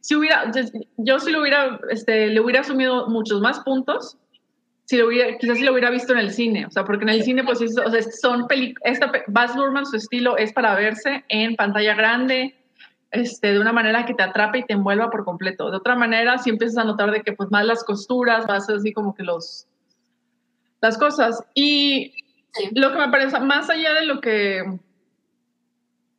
si, 0.00 0.14
hubiera, 0.14 0.50
yo 0.96 1.20
sí 1.20 1.30
lo 1.30 1.42
hubiera, 1.42 1.78
este, 1.90 2.28
le 2.28 2.40
hubiera 2.40 2.62
asumido 2.62 3.06
muchos 3.08 3.42
más 3.42 3.60
puntos. 3.60 4.16
Si 4.86 4.96
lo 4.96 5.08
hubiera, 5.08 5.36
quizás 5.36 5.58
si 5.58 5.64
lo 5.64 5.72
hubiera 5.72 5.90
visto 5.90 6.14
en 6.14 6.20
el 6.20 6.30
cine, 6.30 6.64
o 6.64 6.70
sea, 6.70 6.86
porque 6.86 7.04
en 7.04 7.10
el 7.10 7.22
cine, 7.22 7.44
pues, 7.44 7.60
o 7.60 7.90
sea, 7.90 8.02
son 8.02 8.48
películas, 8.48 8.98
Baz 9.26 9.54
Luhrmann, 9.54 9.84
su 9.84 9.96
estilo 9.96 10.38
es 10.38 10.54
para 10.54 10.74
verse 10.74 11.22
en 11.28 11.54
pantalla 11.56 11.94
grande, 11.94 12.54
este, 13.10 13.52
de 13.52 13.60
una 13.60 13.72
manera 13.72 14.06
que 14.06 14.14
te 14.14 14.22
atrape 14.22 14.60
y 14.60 14.64
te 14.64 14.72
envuelva 14.72 15.10
por 15.10 15.26
completo. 15.26 15.70
De 15.70 15.76
otra 15.76 15.96
manera, 15.96 16.38
si 16.38 16.48
empiezas 16.48 16.78
a 16.78 16.84
notar 16.84 17.10
de 17.10 17.20
que 17.20 17.34
pues 17.34 17.50
más 17.50 17.66
las 17.66 17.84
costuras, 17.84 18.46
más 18.48 18.70
así 18.70 18.94
como 18.94 19.14
que 19.14 19.22
los 19.22 19.66
las 20.80 20.96
cosas. 20.96 21.44
Y 21.54 22.14
lo 22.72 22.90
que 22.90 22.98
me 22.98 23.10
parece, 23.10 23.38
más 23.40 23.68
allá 23.68 23.92
de 23.92 24.06
lo 24.06 24.22
que 24.22 24.64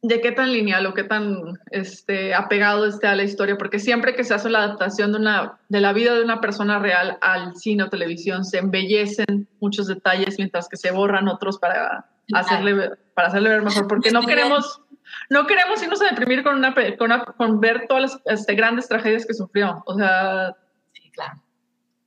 de 0.01 0.21
qué 0.21 0.31
tan 0.31 0.53
lineal 0.53 0.85
o 0.85 0.93
qué 0.93 1.03
tan 1.03 1.59
este, 1.71 2.33
apegado 2.33 2.85
esté 2.85 3.07
a 3.07 3.15
la 3.15 3.23
historia, 3.23 3.57
porque 3.57 3.79
siempre 3.79 4.15
que 4.15 4.23
se 4.23 4.33
hace 4.33 4.49
la 4.49 4.63
adaptación 4.63 5.11
de, 5.11 5.19
una, 5.19 5.59
de 5.67 5.81
la 5.81 5.91
vida 5.91 6.13
de 6.13 6.23
una 6.23 6.39
persona 6.39 6.79
real 6.79 7.17
al 7.21 7.55
cine 7.55 7.83
o 7.83 7.89
televisión, 7.89 8.45
se 8.45 8.59
embellecen 8.59 9.47
muchos 9.59 9.87
detalles 9.87 10.35
mientras 10.37 10.69
que 10.69 10.77
se 10.77 10.91
borran 10.91 11.27
otros 11.27 11.59
para 11.59 12.05
hacerle, 12.33 12.91
para 13.13 13.27
hacerle 13.27 13.49
ver 13.49 13.61
mejor, 13.63 13.87
porque 13.87 14.11
no 14.11 14.21
queremos 14.21 14.81
no 15.29 15.45
queremos 15.47 15.81
irnos 15.81 16.01
a 16.01 16.09
deprimir 16.09 16.43
con, 16.43 16.55
una, 16.55 16.73
con, 17.37 17.59
ver 17.59 17.85
todas 17.87 18.21
las 18.25 18.39
este, 18.39 18.55
grandes 18.55 18.87
tragedias 18.87 19.25
que 19.25 19.33
sufrió. 19.33 19.83
O 19.85 19.95
sea, 19.95 20.55
sí, 20.93 21.09
claro. 21.11 21.41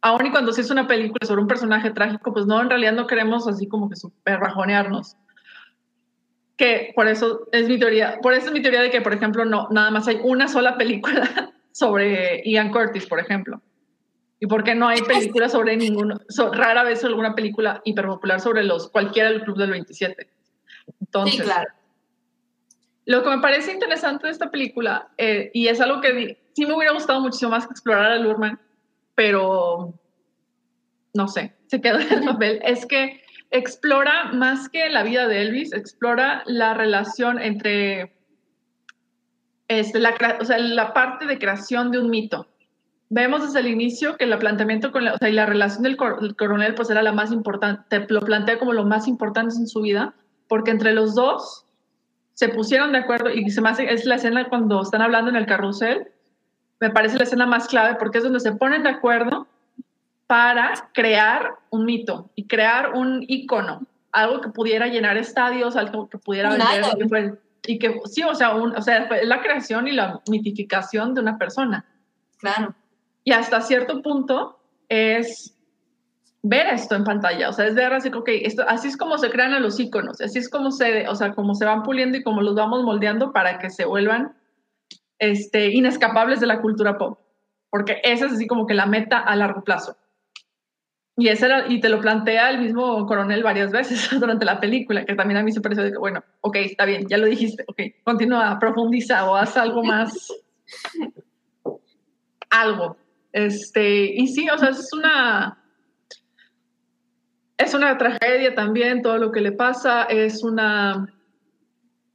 Aún 0.00 0.26
y 0.26 0.30
cuando 0.30 0.52
se 0.52 0.62
es 0.62 0.70
una 0.70 0.88
película 0.88 1.24
sobre 1.26 1.42
un 1.42 1.46
personaje 1.46 1.90
trágico, 1.90 2.32
pues 2.32 2.46
no, 2.46 2.60
en 2.60 2.68
realidad 2.68 2.92
no 2.92 3.06
queremos 3.06 3.46
así 3.46 3.68
como 3.68 3.88
que 3.88 3.96
super 3.96 4.40
bajonearnos. 4.40 5.16
Que 6.62 6.92
por 6.94 7.08
eso 7.08 7.48
es 7.50 7.68
mi 7.68 7.76
teoría, 7.76 8.20
por 8.22 8.34
eso 8.34 8.46
es 8.46 8.52
mi 8.52 8.62
teoría 8.62 8.82
de 8.82 8.90
que, 8.92 9.00
por 9.00 9.12
ejemplo, 9.12 9.44
no, 9.44 9.66
nada 9.72 9.90
más 9.90 10.06
hay 10.06 10.20
una 10.22 10.46
sola 10.46 10.76
película 10.76 11.52
sobre 11.72 12.40
Ian 12.44 12.70
Curtis, 12.70 13.04
por 13.06 13.18
ejemplo. 13.18 13.60
¿Y 14.38 14.46
por 14.46 14.62
qué 14.62 14.76
no 14.76 14.86
hay 14.86 15.02
películas 15.02 15.50
sobre 15.50 15.76
ninguno? 15.76 16.20
rara 16.52 16.84
vez 16.84 17.02
alguna 17.02 17.34
película 17.34 17.82
hiperpopular 17.84 18.40
sobre 18.40 18.62
los 18.62 18.88
cualquiera 18.90 19.30
del 19.30 19.42
Club 19.42 19.56
del 19.56 19.72
27. 19.72 20.30
Entonces, 21.00 21.34
sí, 21.34 21.42
claro. 21.42 21.68
Lo 23.06 23.24
que 23.24 23.30
me 23.30 23.38
parece 23.40 23.72
interesante 23.72 24.28
de 24.28 24.32
esta 24.32 24.48
película, 24.52 25.08
eh, 25.18 25.50
y 25.52 25.66
es 25.66 25.80
algo 25.80 26.00
que 26.00 26.44
sí 26.52 26.64
me 26.64 26.74
hubiera 26.74 26.92
gustado 26.92 27.20
muchísimo 27.20 27.50
más 27.50 27.66
que 27.66 27.72
explorar 27.72 28.12
a 28.12 28.18
Lurman, 28.18 28.60
pero 29.16 29.94
no 31.12 31.26
sé, 31.26 31.56
se 31.66 31.80
quedó 31.80 31.98
en 31.98 32.12
el 32.12 32.24
papel, 32.24 32.60
es 32.62 32.86
que 32.86 33.20
explora 33.52 34.32
más 34.32 34.68
que 34.68 34.88
la 34.88 35.02
vida 35.02 35.28
de 35.28 35.42
Elvis, 35.42 35.72
explora 35.72 36.42
la 36.46 36.74
relación 36.74 37.38
entre 37.38 38.12
este, 39.68 40.00
la, 40.00 40.14
o 40.40 40.44
sea, 40.44 40.58
la 40.58 40.92
parte 40.92 41.26
de 41.26 41.38
creación 41.38 41.92
de 41.92 41.98
un 41.98 42.10
mito. 42.10 42.48
Vemos 43.10 43.42
desde 43.42 43.60
el 43.60 43.68
inicio 43.68 44.16
que 44.16 44.24
el 44.24 44.36
planteamiento 44.38 44.90
con 44.90 45.04
la, 45.04 45.14
o 45.14 45.18
sea, 45.18 45.28
y 45.28 45.32
la 45.32 45.46
relación 45.46 45.82
del, 45.82 45.96
coronel 45.96 46.74
pues 46.74 46.88
era 46.88 47.02
la 47.02 47.12
más 47.12 47.30
importante, 47.30 48.06
lo 48.08 48.22
plantea 48.22 48.58
como 48.58 48.72
lo 48.72 48.84
más 48.84 49.06
importante 49.06 49.54
en 49.54 49.68
su 49.68 49.82
vida, 49.82 50.14
porque 50.48 50.70
entre 50.70 50.94
los 50.94 51.14
dos 51.14 51.66
se 52.32 52.48
pusieron 52.48 52.92
de 52.92 52.98
acuerdo 52.98 53.30
y 53.30 53.50
se 53.50 53.60
hace, 53.66 53.92
es 53.92 54.06
la 54.06 54.14
escena 54.14 54.48
cuando 54.48 54.80
están 54.80 55.02
hablando 55.02 55.30
en 55.30 55.36
el 55.36 55.44
carrusel, 55.44 56.08
me 56.80 56.88
parece 56.88 57.18
la 57.18 57.24
escena 57.24 57.46
más 57.46 57.68
clave 57.68 57.96
porque 57.96 58.18
es 58.18 58.24
donde 58.24 58.40
se 58.40 58.52
ponen 58.52 58.82
de 58.82 58.90
acuerdo 58.90 59.46
para 60.26 60.90
crear 60.92 61.50
un 61.70 61.84
mito 61.84 62.30
y 62.34 62.46
crear 62.46 62.94
un 62.94 63.24
icono, 63.28 63.82
algo 64.12 64.40
que 64.40 64.50
pudiera 64.50 64.86
llenar 64.86 65.16
estadios, 65.16 65.76
algo 65.76 66.08
que 66.08 66.18
pudiera 66.18 66.50
vender, 66.50 67.40
y 67.66 67.78
que 67.78 68.00
sí, 68.06 68.22
o 68.22 68.34
sea, 68.34 68.54
o 68.54 68.82
sea, 68.82 69.08
la 69.24 69.40
creación 69.40 69.88
y 69.88 69.92
la 69.92 70.20
mitificación 70.28 71.14
de 71.14 71.20
una 71.20 71.38
persona. 71.38 71.84
Claro. 72.38 72.74
Y 73.24 73.32
hasta 73.32 73.60
cierto 73.60 74.02
punto 74.02 74.58
es 74.88 75.56
ver 76.42 76.66
esto 76.66 76.96
en 76.96 77.04
pantalla, 77.04 77.48
o 77.48 77.52
sea, 77.52 77.66
es 77.66 77.74
ver 77.74 77.92
así, 77.92 78.08
ok, 78.08 78.28
esto, 78.42 78.64
así 78.66 78.88
es 78.88 78.96
como 78.96 79.16
se 79.16 79.30
crean 79.30 79.54
a 79.54 79.60
los 79.60 79.78
iconos, 79.78 80.20
así 80.20 80.40
es 80.40 80.48
como 80.48 80.72
se, 80.72 81.08
o 81.08 81.14
sea, 81.14 81.34
como 81.34 81.54
se 81.54 81.64
van 81.64 81.84
puliendo 81.84 82.18
y 82.18 82.22
como 82.24 82.42
los 82.42 82.56
vamos 82.56 82.82
moldeando 82.82 83.32
para 83.32 83.58
que 83.60 83.70
se 83.70 83.84
vuelvan 83.84 84.36
este, 85.20 85.68
inescapables 85.68 86.40
de 86.40 86.48
la 86.48 86.60
cultura 86.60 86.98
pop, 86.98 87.20
porque 87.70 88.00
esa 88.02 88.26
es 88.26 88.32
así 88.32 88.48
como 88.48 88.66
que 88.66 88.74
la 88.74 88.86
meta 88.86 89.18
a 89.18 89.36
largo 89.36 89.62
plazo. 89.62 89.96
Y, 91.16 91.28
ese 91.28 91.44
era, 91.46 91.66
y 91.68 91.80
te 91.80 91.90
lo 91.90 92.00
plantea 92.00 92.50
el 92.50 92.60
mismo 92.60 93.06
coronel 93.06 93.42
varias 93.42 93.70
veces 93.70 94.08
durante 94.18 94.44
la 94.44 94.60
película, 94.60 95.04
que 95.04 95.14
también 95.14 95.38
a 95.38 95.42
mí 95.42 95.52
se 95.52 95.60
pareció 95.60 95.84
de 95.84 95.92
que, 95.92 95.98
bueno, 95.98 96.24
ok, 96.40 96.56
está 96.56 96.84
bien, 96.84 97.06
ya 97.08 97.18
lo 97.18 97.26
dijiste, 97.26 97.64
ok, 97.68 97.80
continúa, 98.02 98.58
profundiza 98.58 99.28
o 99.28 99.34
haz 99.34 99.56
algo 99.56 99.82
más, 99.82 100.32
algo. 102.50 102.96
Este, 103.32 104.04
y 104.04 104.28
sí, 104.28 104.48
o 104.48 104.58
sea, 104.58 104.70
es 104.70 104.92
una, 104.92 105.58
es 107.58 107.74
una 107.74 107.96
tragedia 107.98 108.54
también, 108.54 109.02
todo 109.02 109.18
lo 109.18 109.32
que 109.32 109.40
le 109.40 109.52
pasa, 109.52 110.04
es 110.04 110.42
una... 110.42 111.14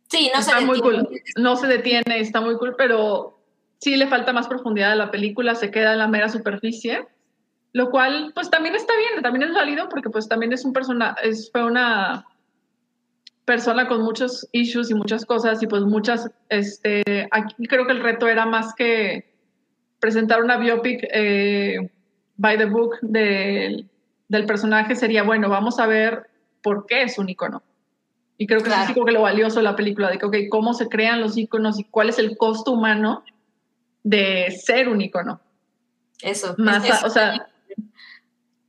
Sí, 0.10 0.32
no 0.34 0.42
se 0.42 0.54
detiene. 0.56 0.80
Cool. 0.80 1.10
No 1.38 1.56
se 1.58 1.68
detiene, 1.68 2.20
está 2.20 2.40
muy 2.40 2.56
cool, 2.58 2.76
pero 2.78 3.38
sí 3.80 3.96
le 3.96 4.08
falta 4.08 4.34
más 4.34 4.48
profundidad 4.48 4.94
a 4.94 4.96
la 4.96 5.12
película, 5.12 5.56
se 5.56 5.70
queda 5.70 5.94
en 5.94 6.00
la 6.00 6.08
mera 6.08 6.30
superficie, 6.30 7.08
lo 7.78 7.90
cual 7.90 8.32
pues 8.34 8.50
también 8.50 8.76
está 8.76 8.94
bien, 8.98 9.22
también 9.22 9.50
es 9.50 9.56
válido 9.56 9.88
porque 9.90 10.10
pues 10.10 10.28
también 10.28 10.52
es 10.54 10.66
un 10.66 10.74
persona, 10.74 11.16
es, 11.22 11.52
fue 11.52 11.64
una 11.64 12.26
persona 13.46 13.88
con 13.88 14.02
muchos 14.02 14.48
issues 14.52 14.90
y 14.90 14.94
muchas 14.94 15.26
cosas 15.26 15.62
y 15.62 15.68
pues 15.68 15.84
muchas, 15.84 16.30
este, 16.50 17.28
aquí 17.32 17.68
creo 17.68 17.86
que 17.86 17.94
el 17.94 18.04
reto 18.04 18.28
era 18.28 18.46
más 18.46 18.74
que 18.74 19.34
presentar 20.00 20.44
una 20.44 20.58
biopic 20.58 21.08
eh, 21.14 21.90
by 22.38 22.58
the 22.58 22.66
book 22.66 22.98
del 23.02 23.90
del 24.28 24.46
personaje 24.46 24.96
sería, 24.96 25.24
bueno, 25.24 25.50
vamos 25.50 25.80
a 25.80 25.88
ver 25.88 26.30
por 26.62 26.86
qué 26.86 27.04
es 27.04 27.18
un 27.18 27.30
icono. 27.30 27.64
Y 28.38 28.46
creo 28.46 28.62
que 28.62 28.70
es 28.70 28.76
así 28.76 28.94
como 28.94 29.06
que 29.06 29.14
lo 29.14 29.22
valioso 29.22 29.58
de 29.58 29.64
la 29.64 29.76
película, 29.76 30.10
de 30.10 30.20
que, 30.20 30.26
ok, 30.26 30.36
cómo 30.50 30.74
se 30.74 30.90
crean 30.90 31.22
los 31.22 31.38
iconos 31.38 31.80
y 31.80 31.86
cuál 31.86 32.10
es 32.10 32.20
el 32.20 32.38
costo 32.38 32.72
humano 32.72 33.24
de 34.04 34.52
ser 34.52 34.90
un 34.90 35.02
icono. 35.02 35.40
Eso. 36.22 36.56
Más, 36.58 37.04
o 37.04 37.10
sea, 37.10 37.48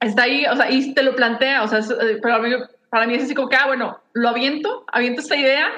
está 0.01 0.23
ahí, 0.23 0.47
o 0.47 0.57
sea, 0.57 0.71
y 0.71 0.95
te 0.95 1.03
lo 1.03 1.15
plantea, 1.15 1.63
o 1.63 1.69
sea, 1.69 1.81
eh, 1.81 2.19
pero 2.23 2.69
para 2.91 3.07
mí 3.07 3.15
es 3.15 3.25
así 3.25 3.35
como 3.35 3.49
que, 3.49 3.57
ah, 3.57 3.67
bueno, 3.67 4.01
lo 4.13 4.29
aviento, 4.29 4.85
aviento 4.93 5.21
esta 5.21 5.37
idea, 5.37 5.69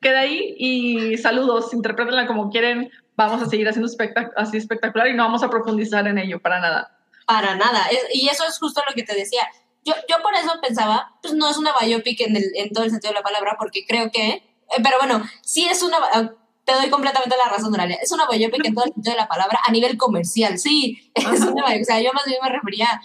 queda 0.00 0.20
ahí 0.20 0.54
y 0.58 1.16
saludos, 1.18 1.72
interprétenla 1.72 2.26
como 2.26 2.50
quieren, 2.50 2.90
vamos 3.16 3.42
a 3.42 3.46
seguir 3.46 3.68
haciendo 3.68 3.90
así 4.36 4.56
espectacular 4.56 5.08
y 5.08 5.14
no 5.14 5.24
vamos 5.24 5.42
a 5.42 5.50
profundizar 5.50 6.06
en 6.06 6.18
ello 6.18 6.40
para 6.40 6.60
nada. 6.60 6.98
Para 7.26 7.54
nada, 7.54 7.86
y 8.12 8.28
eso 8.28 8.44
es 8.46 8.58
justo 8.58 8.82
lo 8.86 8.94
que 8.94 9.04
te 9.04 9.14
decía. 9.14 9.42
Yo, 9.84 9.94
yo 10.08 10.22
por 10.22 10.34
eso 10.34 10.52
pensaba, 10.60 11.12
pues 11.22 11.34
no 11.34 11.50
es 11.50 11.56
una 11.56 11.72
biopic 11.80 12.20
en, 12.20 12.36
el, 12.36 12.44
en 12.54 12.70
todo 12.70 12.84
el 12.84 12.90
sentido 12.90 13.12
de 13.12 13.18
la 13.18 13.24
palabra, 13.24 13.56
porque 13.58 13.84
creo 13.86 14.10
que, 14.12 14.28
eh, 14.28 14.44
pero 14.82 14.98
bueno, 14.98 15.24
sí 15.42 15.66
es 15.66 15.82
una, 15.82 15.96
eh, 16.14 16.30
te 16.64 16.74
doy 16.74 16.90
completamente 16.90 17.36
la 17.36 17.50
razón, 17.50 17.72
Doralia, 17.72 17.98
es 18.00 18.12
una 18.12 18.26
biopic 18.28 18.64
en 18.64 18.74
todo 18.74 18.84
el 18.84 18.92
sentido 18.92 19.14
de 19.14 19.20
la 19.22 19.28
palabra 19.28 19.58
a 19.66 19.72
nivel 19.72 19.96
comercial, 19.96 20.58
sí, 20.58 21.10
es 21.14 21.40
una, 21.40 21.64
o 21.64 21.84
sea, 21.84 22.00
yo 22.00 22.12
más 22.12 22.26
bien 22.26 22.38
me 22.42 22.48
refería 22.48 23.00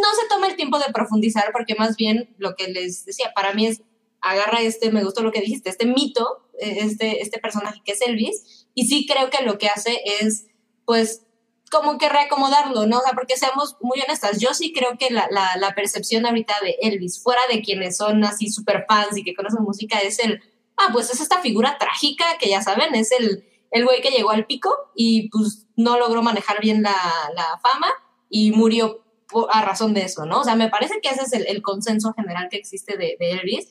no 0.00 0.14
se 0.20 0.28
toma 0.28 0.48
el 0.48 0.56
tiempo 0.56 0.78
de 0.78 0.92
profundizar 0.92 1.50
porque 1.52 1.74
más 1.74 1.96
bien 1.96 2.34
lo 2.38 2.54
que 2.54 2.68
les 2.68 3.04
decía, 3.04 3.32
para 3.34 3.52
mí 3.52 3.66
es 3.66 3.82
agarra 4.20 4.60
este, 4.60 4.90
me 4.90 5.04
gustó 5.04 5.22
lo 5.22 5.32
que 5.32 5.40
dijiste, 5.40 5.70
este 5.70 5.86
mito, 5.86 6.48
eh, 6.58 6.78
este, 6.80 7.22
este 7.22 7.38
personaje 7.38 7.80
que 7.84 7.92
es 7.92 8.00
Elvis, 8.00 8.66
y 8.74 8.86
sí 8.86 9.06
creo 9.06 9.30
que 9.30 9.44
lo 9.44 9.58
que 9.58 9.68
hace 9.68 10.00
es, 10.20 10.46
pues, 10.84 11.22
como 11.70 11.98
que 11.98 12.08
reacomodarlo, 12.08 12.86
¿no? 12.86 12.98
O 12.98 13.02
sea, 13.02 13.12
porque 13.12 13.36
seamos 13.36 13.76
muy 13.80 14.00
honestas, 14.00 14.38
yo 14.38 14.54
sí 14.54 14.72
creo 14.72 14.96
que 14.98 15.10
la, 15.10 15.28
la, 15.30 15.74
percepción 15.74 16.24
ahorita 16.24 16.54
de 16.62 16.76
Elvis, 16.80 17.22
fuera 17.22 17.40
de 17.50 17.60
quienes 17.60 17.96
son 17.96 18.24
así 18.24 18.50
súper 18.50 18.84
fans 18.88 19.16
y 19.16 19.24
que 19.24 19.34
conocen 19.34 19.64
música, 19.64 19.98
es 19.98 20.18
el, 20.20 20.40
ah, 20.76 20.90
pues 20.92 21.10
es 21.10 21.20
esta 21.20 21.40
figura 21.40 21.76
trágica 21.78 22.24
que 22.38 22.48
ya 22.48 22.62
saben, 22.62 22.94
es 22.94 23.10
el, 23.12 23.44
el 23.72 23.84
güey 23.84 24.00
que 24.00 24.10
llegó 24.10 24.30
al 24.30 24.46
pico 24.46 24.72
y 24.94 25.28
pues 25.30 25.66
no 25.76 25.98
logró 25.98 26.22
manejar 26.22 26.60
bien 26.60 26.82
la, 26.82 26.94
la 27.34 27.60
fama 27.60 27.88
y 28.30 28.52
murió 28.52 29.04
a 29.52 29.62
razón 29.62 29.94
de 29.94 30.02
eso, 30.02 30.24
¿no? 30.26 30.40
O 30.40 30.44
sea, 30.44 30.56
me 30.56 30.68
parece 30.68 31.00
que 31.02 31.08
ese 31.08 31.22
es 31.22 31.32
el, 31.32 31.62
consenso 31.62 32.12
general 32.14 32.48
que 32.50 32.56
existe 32.56 32.96
de, 32.96 33.16
Elvis, 33.18 33.68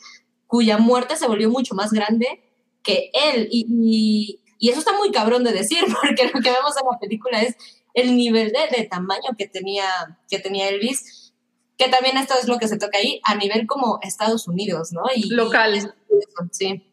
cuya 0.47 0.77
muerte 0.77 1.15
se 1.15 1.27
volvió 1.27 1.49
mucho 1.49 1.75
más 1.75 1.91
grande 1.91 2.43
que 2.83 3.09
él. 3.13 3.47
Y, 3.51 4.41
eso 4.59 4.79
está 4.79 4.97
muy 4.97 5.11
cabrón 5.11 5.43
de 5.43 5.51
decir, 5.51 5.79
porque 6.01 6.31
lo 6.33 6.41
que 6.41 6.51
vemos 6.51 6.75
en 6.77 6.87
la 6.91 6.99
película 6.99 7.41
es 7.41 7.55
el 7.93 8.15
nivel 8.15 8.51
de, 8.51 8.83
tamaño 8.85 9.35
que 9.37 9.47
tenía, 9.47 9.85
que 10.29 10.39
tenía 10.39 10.69
Elvis, 10.69 11.33
que 11.77 11.87
también 11.89 12.17
esto 12.17 12.33
es 12.41 12.47
lo 12.47 12.57
que 12.57 12.67
se 12.67 12.77
toca 12.77 12.97
ahí, 12.97 13.21
a 13.23 13.35
nivel 13.35 13.67
como 13.67 13.99
Estados 14.01 14.47
Unidos, 14.47 14.91
¿no? 14.91 15.03
Y, 15.15 15.29
Local. 15.29 15.93
sí. 16.51 16.83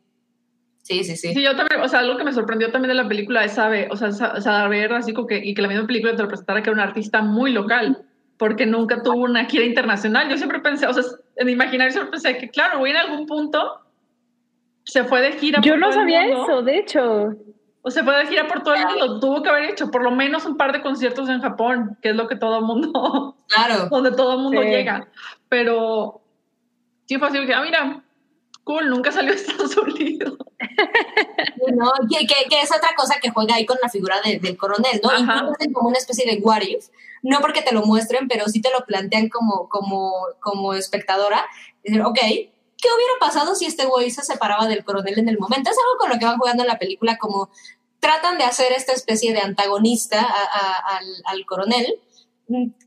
Sí, 0.83 1.05
sí, 1.05 1.17
sí. 1.17 1.33
Sí, 1.33 1.43
yo 1.43 1.57
también, 1.57 1.81
o 1.81 1.89
sea, 1.89 2.01
algo 2.01 2.19
que 2.19 2.25
me 2.25 2.33
sorprendió 2.33 2.73
también 2.73 2.89
de 2.89 3.01
la 3.01 3.09
película 3.09 3.45
es 3.45 3.53
saber, 3.53 3.91
o 3.93 3.97
sea, 3.97 4.11
saber 4.11 4.93
así 4.93 5.15
como 5.15 5.29
que, 5.29 5.39
y 5.39 5.55
que 5.55 5.63
la 5.63 5.69
misma 5.69 5.87
película 5.87 6.17
te 6.17 6.23
lo 6.23 6.29
presentara 6.29 6.61
que 6.61 6.71
era 6.71 6.75
un 6.75 6.81
artista 6.81 7.23
muy 7.23 7.53
local 7.53 8.05
porque 8.43 8.67
nunca 8.67 9.05
tuvo 9.05 9.23
una 9.23 9.45
gira 9.45 9.65
internacional. 9.65 10.29
Yo 10.29 10.37
siempre 10.37 10.59
pensé, 10.59 10.89
o 10.89 10.93
sea, 10.93 11.05
en 11.37 11.47
mi 11.47 11.53
imaginario 11.53 11.93
siempre 11.93 12.11
pensé 12.11 12.39
que, 12.39 12.51
claro, 12.51 12.81
voy 12.81 12.91
en 12.91 12.97
algún 12.97 13.25
punto 13.25 13.81
se 14.83 15.05
fue 15.05 15.21
de 15.21 15.35
gira. 15.35 15.61
Yo 15.61 15.77
no 15.77 15.93
sabía 15.93 16.27
eso, 16.27 16.61
de 16.61 16.79
hecho. 16.79 17.37
O 17.83 17.91
se 17.93 18.03
fue 18.03 18.17
de 18.17 18.27
gira 18.27 18.49
por 18.49 18.65
todo 18.65 18.75
el 18.75 18.85
mundo. 18.85 19.21
Tuvo 19.21 19.45
que 19.45 19.49
haber 19.49 19.71
hecho 19.71 19.93
por 19.93 20.03
lo 20.03 20.11
menos 20.11 20.45
un 20.45 20.57
par 20.57 20.73
de 20.73 20.83
conciertos 20.83 21.29
en 21.29 21.41
Japón, 21.41 21.97
que 22.03 22.09
es 22.09 22.17
lo 22.17 22.27
que 22.27 22.35
todo 22.35 22.59
el 22.59 22.65
mundo. 22.65 23.37
Claro. 23.47 23.89
donde 23.89 24.11
todo 24.11 24.33
el 24.33 24.39
mundo 24.41 24.61
llega. 24.61 25.07
Pero 25.49 26.21
sí 27.07 27.19
fue 27.19 27.29
así 27.29 27.47
que, 27.47 27.55
ah, 27.55 27.63
mira, 27.63 28.03
cool, 28.65 28.89
nunca 28.89 29.13
salió 29.13 29.31
a 29.31 29.37
Estados 29.37 29.77
Unidos. 29.77 30.37
no, 31.77 31.93
que, 32.11 32.27
que, 32.27 32.61
es 32.61 32.77
otra 32.77 32.91
cosa 32.97 33.21
que 33.23 33.31
juega 33.31 33.55
ahí 33.55 33.67
con 33.67 33.77
la 33.81 33.89
figura 33.89 34.17
del 34.21 34.57
coronel, 34.57 35.01
¿no? 35.01 35.17
Incluso 35.17 35.57
es 35.61 35.73
como 35.73 35.91
una 35.91 35.99
especie 35.99 36.27
de 36.27 36.41
what 36.43 36.63
if, 36.63 36.87
no 37.23 37.41
porque 37.41 37.63
te 37.63 37.73
lo 37.73 37.85
muestren, 37.87 38.29
pero 38.29 38.49
sí 38.49 38.61
te 38.61 38.71
lo 38.71 38.85
plantean 38.85 39.29
como, 39.29 39.69
como, 39.69 40.13
como 40.41 40.75
espectadora. 40.75 41.45
Decir, 41.83 42.03
ok, 42.03 42.19
¿qué 42.19 42.89
hubiera 42.95 43.15
pasado 43.21 43.55
si 43.55 43.67
este 43.67 43.87
güey 43.87 44.11
se 44.11 44.23
separaba 44.23 44.67
del 44.67 44.85
coronel 44.85 45.19
en 45.19 45.29
el 45.29 45.39
momento? 45.39 45.71
Es 45.71 45.77
algo 45.79 45.99
con 45.99 46.11
lo 46.11 46.19
que 46.19 46.27
van 46.27 46.39
jugando 46.39 46.65
en 46.65 46.69
la 46.69 46.79
película, 46.79 47.17
como 47.19 47.51
tratan 48.01 48.37
de 48.37 48.45
hacer 48.45 48.73
esta 48.73 48.93
especie 48.93 49.33
de 49.33 49.41
antagonista 49.41 50.27
al, 51.25 51.47
coronel, 51.47 52.01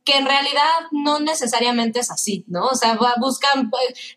que 0.03 0.17
en 0.17 0.25
realidad 0.25 0.69
no 0.91 1.21
necesariamente 1.21 2.01
es 2.01 2.11
así, 2.11 2.43
¿no? 2.47 2.65
O 2.67 2.75
sea, 2.75 2.99
buscan, 3.17 3.71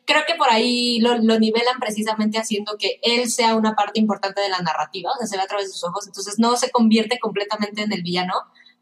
creo 0.04 0.22
que 0.26 0.34
por 0.34 0.50
ahí 0.50 0.98
lo, 0.98 1.16
lo, 1.18 1.38
nivelan 1.38 1.78
precisamente 1.78 2.38
haciendo 2.38 2.76
que 2.76 2.98
él 3.02 3.30
sea 3.30 3.54
una 3.54 3.76
parte 3.76 4.00
importante 4.00 4.40
de 4.40 4.48
la 4.48 4.58
narrativa, 4.58 5.12
o 5.12 5.18
sea, 5.18 5.28
se 5.28 5.36
ve 5.36 5.44
a 5.44 5.46
través 5.46 5.68
de 5.68 5.72
sus 5.72 5.84
ojos, 5.84 6.08
entonces 6.08 6.40
no 6.40 6.56
se 6.56 6.70
convierte 6.70 7.20
completamente 7.20 7.82
en 7.82 7.92
el 7.92 8.02
villano, 8.02 8.34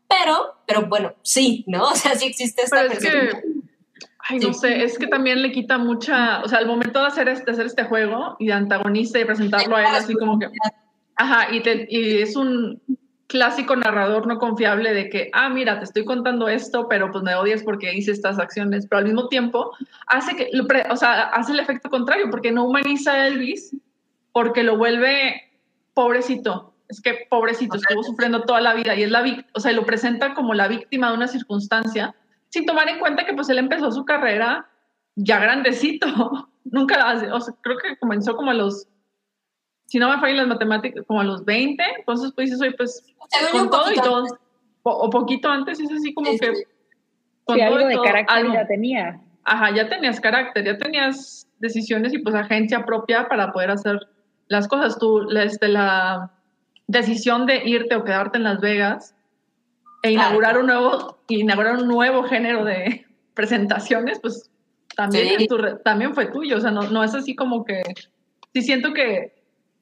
pero, 0.09 0.57
pero 0.67 0.87
bueno, 0.87 1.15
sí, 1.23 1.65
¿no? 1.67 1.85
O 1.91 1.95
sea, 1.95 2.15
sí 2.15 2.27
existe 2.27 2.63
esta 2.63 2.83
pero 2.83 2.93
es 2.93 2.99
que, 2.99 3.31
Ay, 4.29 4.39
no 4.41 4.53
sé, 4.53 4.83
es 4.83 4.99
que 4.99 5.07
también 5.07 5.41
le 5.41 5.53
quita 5.53 5.79
mucha, 5.79 6.43
o 6.43 6.49
sea, 6.49 6.59
al 6.59 6.67
momento 6.67 7.01
de 7.01 7.07
hacer 7.07 7.29
este, 7.29 7.51
hacer 7.51 7.67
este 7.67 7.85
juego 7.85 8.37
y 8.39 8.47
de 8.47 8.55
antagonista 8.55 9.21
y 9.21 9.25
presentarlo 9.25 9.77
a 9.77 9.83
él 9.83 9.95
así 9.95 10.15
como 10.15 10.39
que, 10.39 10.49
ajá, 11.15 11.55
y, 11.55 11.63
te, 11.63 11.87
y 11.89 12.23
es 12.23 12.35
un 12.35 12.81
clásico 13.29 13.77
narrador 13.77 14.27
no 14.27 14.39
confiable 14.39 14.95
de 14.95 15.09
que, 15.09 15.31
ah, 15.33 15.49
mira, 15.49 15.79
te 15.79 15.85
estoy 15.85 16.05
contando 16.05 16.49
esto, 16.49 16.89
pero 16.89 17.11
pues 17.11 17.23
me 17.23 17.35
odias 17.35 17.63
porque 17.63 17.95
hice 17.95 18.13
estas 18.13 18.39
acciones, 18.39 18.87
pero 18.89 18.99
al 18.99 19.05
mismo 19.05 19.29
tiempo 19.29 19.73
hace 20.07 20.37
que, 20.37 20.51
o 20.91 20.97
sea, 20.97 21.23
hace 21.29 21.53
el 21.53 21.61
efecto 21.61 21.91
contrario, 21.91 22.27
porque 22.31 22.53
no 22.53 22.65
humaniza 22.65 23.13
a 23.13 23.27
Elvis, 23.29 23.77
porque 24.33 24.63
lo 24.63 24.77
vuelve 24.77 25.53
pobrecito, 25.95 26.73
es 26.89 27.01
que 27.01 27.27
pobrecito, 27.29 27.77
estuvo 27.77 28.03
sufriendo 28.03 28.43
toda 28.43 28.61
la 28.61 28.75
vida 28.75 28.95
y 28.95 29.03
es 29.03 29.11
la 29.11 29.25
o 29.55 29.61
sea, 29.61 29.73
lo 29.73 29.85
presenta 29.85 30.35
como 30.35 30.55
la 30.55 30.69
víctima 30.69 31.09
de 31.11 31.17
una 31.17 31.29
circunstancia, 31.29 32.15
sin 32.49 32.67
tomar 32.67 32.89
en 32.89 32.99
cuenta 32.99 33.25
que 33.25 33.35
pues 33.35 33.49
él 33.49 33.59
empezó 33.59 33.91
su 33.91 34.05
carrera 34.05 34.69
ya 35.17 35.39
grandecito, 35.39 36.07
nunca, 36.65 37.15
o 37.33 37.41
sea, 37.41 37.55
creo 37.63 37.79
que 37.79 37.97
comenzó 37.99 38.37
como 38.37 38.51
a 38.51 38.55
los, 38.55 38.87
si 39.87 39.99
no 39.99 40.11
me 40.11 40.21
fallan 40.21 40.37
las 40.37 40.49
matemáticas, 40.49 41.05
como 41.07 41.21
a 41.21 41.25
los 41.25 41.45
20, 41.45 41.83
entonces 41.99 42.33
pues 42.35 42.51
dices, 42.51 42.75
pues, 42.77 43.03
con 43.53 43.71
todo 43.71 43.93
y 43.93 43.97
todo, 43.97 44.25
o, 44.83 45.11
poquito 45.11 45.49
antes, 45.49 45.81
es 45.81 45.91
así 45.91 46.15
como 46.15 46.31
que... 46.39 46.53
Con 47.45 47.61
algo 47.61 47.79
de 47.87 47.97
carácter 48.03 48.53
ya 48.53 48.67
tenía. 48.67 49.21
Ajá, 49.45 49.73
ya 49.73 49.89
tenías 49.89 50.21
carácter, 50.21 50.65
ya 50.65 50.79
tenías 50.79 51.47
decisiones 51.61 52.13
y 52.13 52.19
pues 52.19 52.35
agencia 52.35 52.85
propia 52.85 53.29
para 53.29 53.53
poder 53.53 53.71
hacer 53.71 54.01
las 54.49 54.67
cosas. 54.67 54.99
Tú, 54.99 55.31
este, 55.31 55.69
la, 55.69 56.33
decisión 56.87 57.47
de 57.47 57.63
irte 57.65 57.95
o 57.97 58.05
quedarte 58.05 58.39
en 58.39 58.45
Las 58.45 58.61
Vegas 58.61 59.15
e 60.03 60.13
inaugurar 60.13 60.59
un 60.59 60.67
nuevo, 60.67 61.19
inaugurar 61.29 61.77
un 61.77 61.89
nuevo 61.89 62.25
género 62.25 62.65
de 62.65 63.07
presentaciones, 63.35 64.21
pues 64.21 64.51
también, 64.97 65.47
también 65.85 66.15
fue 66.15 66.27
tuyo. 66.27 66.57
O 66.57 66.61
sea, 66.61 66.71
no, 66.71 66.83
no 66.83 67.05
es 67.05 67.15
así 67.15 67.37
como 67.37 67.65
que. 67.65 67.83
Sí, 68.55 68.63
siento 68.63 68.93
que 68.95 69.35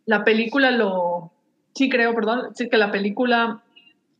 la 0.07 0.25
película 0.25 0.71
lo. 0.71 1.33
Sí, 1.75 1.89
creo, 1.89 2.15
perdón. 2.15 2.55
Sí, 2.55 2.69
que 2.69 2.77
la 2.77 2.91
película. 2.91 3.63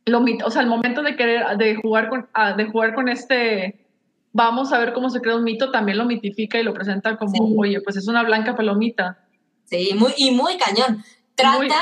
Lo, 0.05 0.23
o 0.45 0.51
sea, 0.51 0.61
el 0.61 0.67
momento 0.67 1.01
de 1.01 1.15
querer, 1.15 1.57
de 1.57 1.75
jugar 1.75 2.09
con, 2.09 2.27
ah, 2.33 2.53
de 2.53 2.65
jugar 2.65 2.95
con 2.95 3.09
este. 3.09 3.85
Vamos 4.31 4.73
a 4.73 4.79
ver 4.79 4.93
cómo 4.93 5.09
se 5.09 5.21
crea 5.21 5.35
un 5.35 5.45
mito, 5.45 5.71
también 5.71 5.97
lo 5.97 6.05
mitifica 6.05 6.59
y 6.59 6.63
lo 6.63 6.73
presenta 6.73 7.15
como, 7.15 7.57
oye, 7.57 7.79
pues 7.79 7.95
es 7.95 8.07
una 8.07 8.21
blanca 8.23 8.55
palomita. 8.55 9.17
Sí, 9.63 9.91
muy, 9.95 10.13
y 10.17 10.31
muy 10.31 10.57
cañón. 10.57 11.03
Trata, 11.35 11.75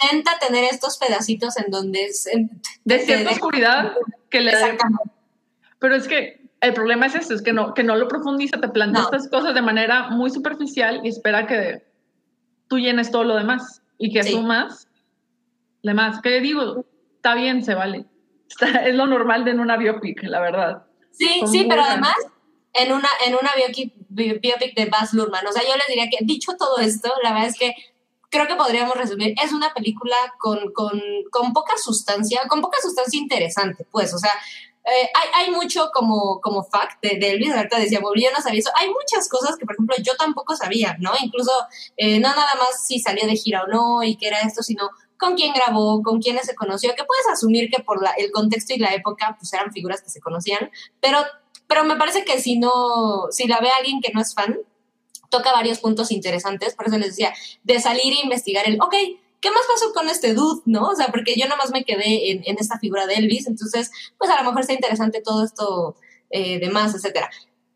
intenta 0.00 0.38
tener 0.38 0.64
estos 0.64 0.98
pedacitos 0.98 1.56
en 1.56 1.70
donde 1.70 2.04
es... 2.04 2.28
de 2.84 2.98
cierta 3.00 3.30
oscuridad 3.30 3.92
que 4.30 4.40
le 4.40 4.52
da... 4.52 4.76
Pero 5.78 5.96
es 5.96 6.08
que 6.08 6.40
el 6.60 6.72
problema 6.72 7.06
es 7.06 7.14
eso, 7.14 7.34
es 7.34 7.42
que 7.42 7.52
no, 7.52 7.74
que 7.74 7.84
no 7.84 7.96
lo 7.96 8.08
profundiza, 8.08 8.60
te 8.60 8.68
plantea 8.68 9.02
estas 9.02 9.28
cosas 9.28 9.54
de 9.54 9.62
manera 9.62 10.08
muy 10.08 10.30
superficial 10.30 11.00
y 11.04 11.08
espera 11.08 11.46
que 11.46 11.84
tú 12.68 12.78
llenes 12.78 13.10
todo 13.10 13.24
lo 13.24 13.36
demás 13.36 13.82
y 13.98 14.12
que 14.12 14.22
sí. 14.22 14.30
asumas 14.30 14.88
demás. 15.82 16.20
¿Qué 16.22 16.40
digo? 16.40 16.84
Está 17.16 17.34
bien, 17.34 17.62
se 17.64 17.74
vale. 17.74 18.06
es 18.84 18.94
lo 18.94 19.06
normal 19.06 19.44
de 19.44 19.52
en 19.52 19.60
una 19.60 19.76
biopic, 19.76 20.22
la 20.24 20.40
verdad. 20.40 20.84
Sí, 21.12 21.42
sí, 21.46 21.66
pero 21.68 21.82
además 21.82 22.16
en 22.72 22.92
una, 22.92 23.08
en 23.26 23.34
una 23.34 23.50
biopic, 23.54 23.92
biopic 24.08 24.74
de 24.74 24.86
Baz 24.86 25.12
Luhrmann. 25.12 25.46
O 25.46 25.52
sea, 25.52 25.62
yo 25.62 25.76
les 25.76 25.86
diría 25.86 26.08
que, 26.10 26.24
dicho 26.24 26.52
todo 26.58 26.78
esto, 26.78 27.12
la 27.22 27.32
verdad 27.32 27.48
es 27.48 27.58
que 27.58 27.74
creo 28.34 28.48
que 28.48 28.56
podríamos 28.56 28.96
resumir, 28.96 29.32
es 29.40 29.52
una 29.52 29.72
película 29.72 30.16
con, 30.38 30.72
con, 30.72 31.00
con 31.30 31.52
poca 31.52 31.74
sustancia, 31.76 32.42
con 32.48 32.60
poca 32.60 32.78
sustancia 32.82 33.18
interesante, 33.18 33.86
pues, 33.92 34.12
o 34.12 34.18
sea, 34.18 34.32
eh, 34.84 35.08
hay, 35.14 35.46
hay, 35.46 35.50
mucho 35.52 35.88
como, 35.94 36.40
como 36.40 36.64
fact 36.64 37.00
de, 37.00 37.16
de 37.18 37.30
Elvis, 37.30 37.54
ahorita 37.54 37.78
decía, 37.78 38.00
yo 38.00 38.30
no 38.36 38.42
sabía 38.42 38.58
eso, 38.58 38.70
hay 38.74 38.88
muchas 38.88 39.28
cosas 39.28 39.56
que, 39.56 39.64
por 39.64 39.76
ejemplo, 39.76 39.94
yo 40.02 40.16
tampoco 40.16 40.56
sabía, 40.56 40.96
¿no? 40.98 41.12
Incluso, 41.22 41.52
eh, 41.96 42.18
no 42.18 42.28
nada 42.28 42.54
más 42.58 42.86
si 42.86 42.98
salió 42.98 43.24
de 43.26 43.36
gira 43.36 43.62
o 43.62 43.66
no 43.68 44.02
y 44.02 44.16
qué 44.16 44.26
era 44.26 44.40
esto, 44.40 44.62
sino 44.62 44.90
con 45.16 45.36
quién 45.36 45.54
grabó, 45.54 46.02
con 46.02 46.20
quiénes 46.20 46.46
se 46.46 46.56
conoció, 46.56 46.94
que 46.96 47.04
puedes 47.04 47.28
asumir 47.28 47.70
que 47.70 47.82
por 47.82 48.02
la, 48.02 48.10
el 48.10 48.32
contexto 48.32 48.74
y 48.74 48.78
la 48.78 48.92
época, 48.92 49.36
pues 49.38 49.52
eran 49.52 49.72
figuras 49.72 50.02
que 50.02 50.10
se 50.10 50.20
conocían, 50.20 50.70
pero 51.00 51.18
pero 51.66 51.84
me 51.84 51.96
parece 51.96 52.24
que 52.24 52.40
si 52.40 52.58
no, 52.58 53.28
si 53.30 53.46
la 53.46 53.58
ve 53.58 53.70
alguien 53.70 54.00
que 54.00 54.12
no 54.12 54.20
es 54.20 54.34
fan, 54.34 54.58
toca 55.34 55.52
varios 55.52 55.80
puntos 55.80 56.12
interesantes, 56.12 56.76
por 56.76 56.86
eso 56.86 56.96
les 56.96 57.08
decía, 57.08 57.34
de 57.64 57.80
salir 57.80 58.12
e 58.12 58.22
investigar 58.22 58.68
el, 58.68 58.80
ok, 58.80 58.94
¿qué 59.40 59.50
más 59.50 59.62
pasó 59.66 59.92
con 59.92 60.08
este 60.08 60.32
dude, 60.32 60.62
no? 60.64 60.90
O 60.90 60.94
sea, 60.94 61.08
porque 61.08 61.34
yo 61.36 61.48
nomás 61.48 61.72
me 61.72 61.84
quedé 61.84 62.30
en, 62.30 62.42
en 62.46 62.56
esta 62.60 62.78
figura 62.78 63.06
de 63.08 63.14
Elvis, 63.14 63.48
entonces, 63.48 63.90
pues 64.16 64.30
a 64.30 64.36
lo 64.36 64.44
mejor 64.44 64.60
está 64.60 64.74
interesante 64.74 65.20
todo 65.20 65.44
esto 65.44 65.96
eh, 66.30 66.60
de 66.60 66.70
más, 66.70 66.94
etcétera. 66.94 67.28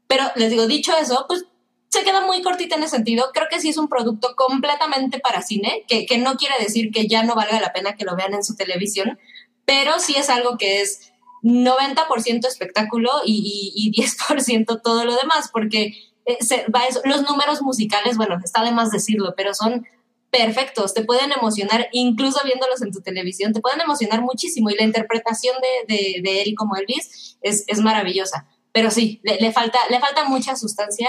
Pero 0.06 0.24
les 0.36 0.50
digo, 0.50 0.68
dicho 0.68 0.96
eso, 0.96 1.24
pues 1.26 1.46
se 1.88 2.04
queda 2.04 2.24
muy 2.24 2.42
cortita 2.42 2.76
en 2.76 2.84
ese 2.84 2.96
sentido. 2.96 3.30
Creo 3.34 3.48
que 3.50 3.60
sí 3.60 3.70
es 3.70 3.76
un 3.76 3.88
producto 3.88 4.36
completamente 4.36 5.18
para 5.18 5.42
cine, 5.42 5.84
que, 5.88 6.06
que 6.06 6.18
no 6.18 6.36
quiere 6.36 6.54
decir 6.60 6.92
que 6.92 7.08
ya 7.08 7.24
no 7.24 7.34
valga 7.34 7.60
la 7.60 7.72
pena 7.72 7.96
que 7.96 8.04
lo 8.04 8.14
vean 8.14 8.34
en 8.34 8.44
su 8.44 8.54
televisión, 8.54 9.18
pero 9.64 9.98
sí 9.98 10.14
es 10.16 10.30
algo 10.30 10.58
que 10.58 10.80
es 10.80 11.12
90% 11.42 12.46
espectáculo 12.46 13.10
y, 13.24 13.72
y, 13.74 13.88
y 13.88 14.02
10% 14.02 14.80
todo 14.80 15.04
lo 15.04 15.16
demás, 15.16 15.50
porque 15.52 15.92
se, 16.40 16.66
va 16.74 16.86
eso. 16.86 17.00
los 17.04 17.22
números 17.22 17.62
musicales, 17.62 18.16
bueno, 18.16 18.38
está 18.42 18.62
de 18.62 18.72
más 18.72 18.90
decirlo, 18.90 19.34
pero 19.36 19.54
son 19.54 19.86
perfectos, 20.30 20.92
te 20.92 21.04
pueden 21.04 21.32
emocionar, 21.32 21.88
incluso 21.92 22.40
viéndolos 22.44 22.82
en 22.82 22.92
tu 22.92 23.00
televisión, 23.00 23.52
te 23.52 23.60
pueden 23.60 23.80
emocionar 23.80 24.20
muchísimo 24.20 24.68
y 24.70 24.76
la 24.76 24.84
interpretación 24.84 25.56
de, 25.88 25.94
de, 25.94 26.22
de 26.22 26.42
él 26.42 26.54
como 26.56 26.76
Elvis 26.76 27.38
es, 27.40 27.64
maravillosa. 27.80 28.46
Pero 28.72 28.90
sí, 28.90 29.20
le, 29.22 29.52
falta, 29.52 29.78
le 29.88 29.98
falta 30.00 30.24
mucha 30.28 30.54
sustancia, 30.54 31.08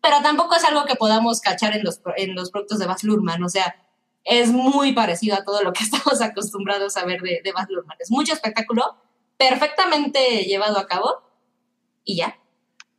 pero 0.00 0.20
tampoco 0.22 0.56
es 0.56 0.64
algo 0.64 0.84
que 0.84 0.96
podamos 0.96 1.40
cachar 1.40 1.76
en 1.76 1.84
los, 1.84 2.00
en 2.16 2.34
los 2.34 2.50
productos 2.50 2.80
de 2.80 2.86
Baz 2.86 3.04
Luhrmann, 3.04 3.42
o 3.44 3.48
sea, 3.48 3.76
es 4.24 4.50
muy 4.50 4.92
parecido 4.92 5.36
a 5.36 5.44
todo 5.44 5.62
lo 5.62 5.72
que 5.72 5.84
estamos 5.84 6.20
acostumbrados 6.20 6.96
a 6.96 7.04
ver 7.04 7.20
de, 7.20 7.40
de 7.44 7.52
Baz 7.52 7.68
Luhrmann. 7.68 7.96
Es 8.00 8.10
mucho 8.10 8.32
espectáculo, 8.32 8.96
perfectamente 9.36 10.44
llevado 10.44 10.78
a 10.78 10.86
cabo 10.86 11.22
y 12.04 12.16
ya. 12.16 12.41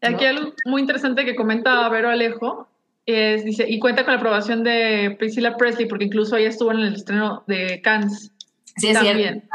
¿No? 0.10 0.16
Aquí 0.16 0.26
algo 0.26 0.54
muy 0.66 0.82
interesante 0.82 1.26
que 1.26 1.36
comenta 1.36 1.88
Vero 1.90 2.10
Alejo 2.10 2.68
es, 3.06 3.44
dice, 3.44 3.66
y 3.68 3.80
cuenta 3.80 4.04
con 4.04 4.14
la 4.14 4.20
aprobación 4.20 4.64
de 4.64 5.16
Priscilla 5.20 5.58
Presley, 5.58 5.88
porque 5.88 6.06
incluso 6.06 6.38
ella 6.38 6.50
estuvo 6.50 6.72
en 6.72 6.80
el 6.80 6.94
estreno 6.94 7.44
de 7.48 7.82
Cannes. 7.82 8.32
Sí, 8.78 8.90
es 8.90 8.94
también. 8.94 9.18
Cierto. 9.18 9.48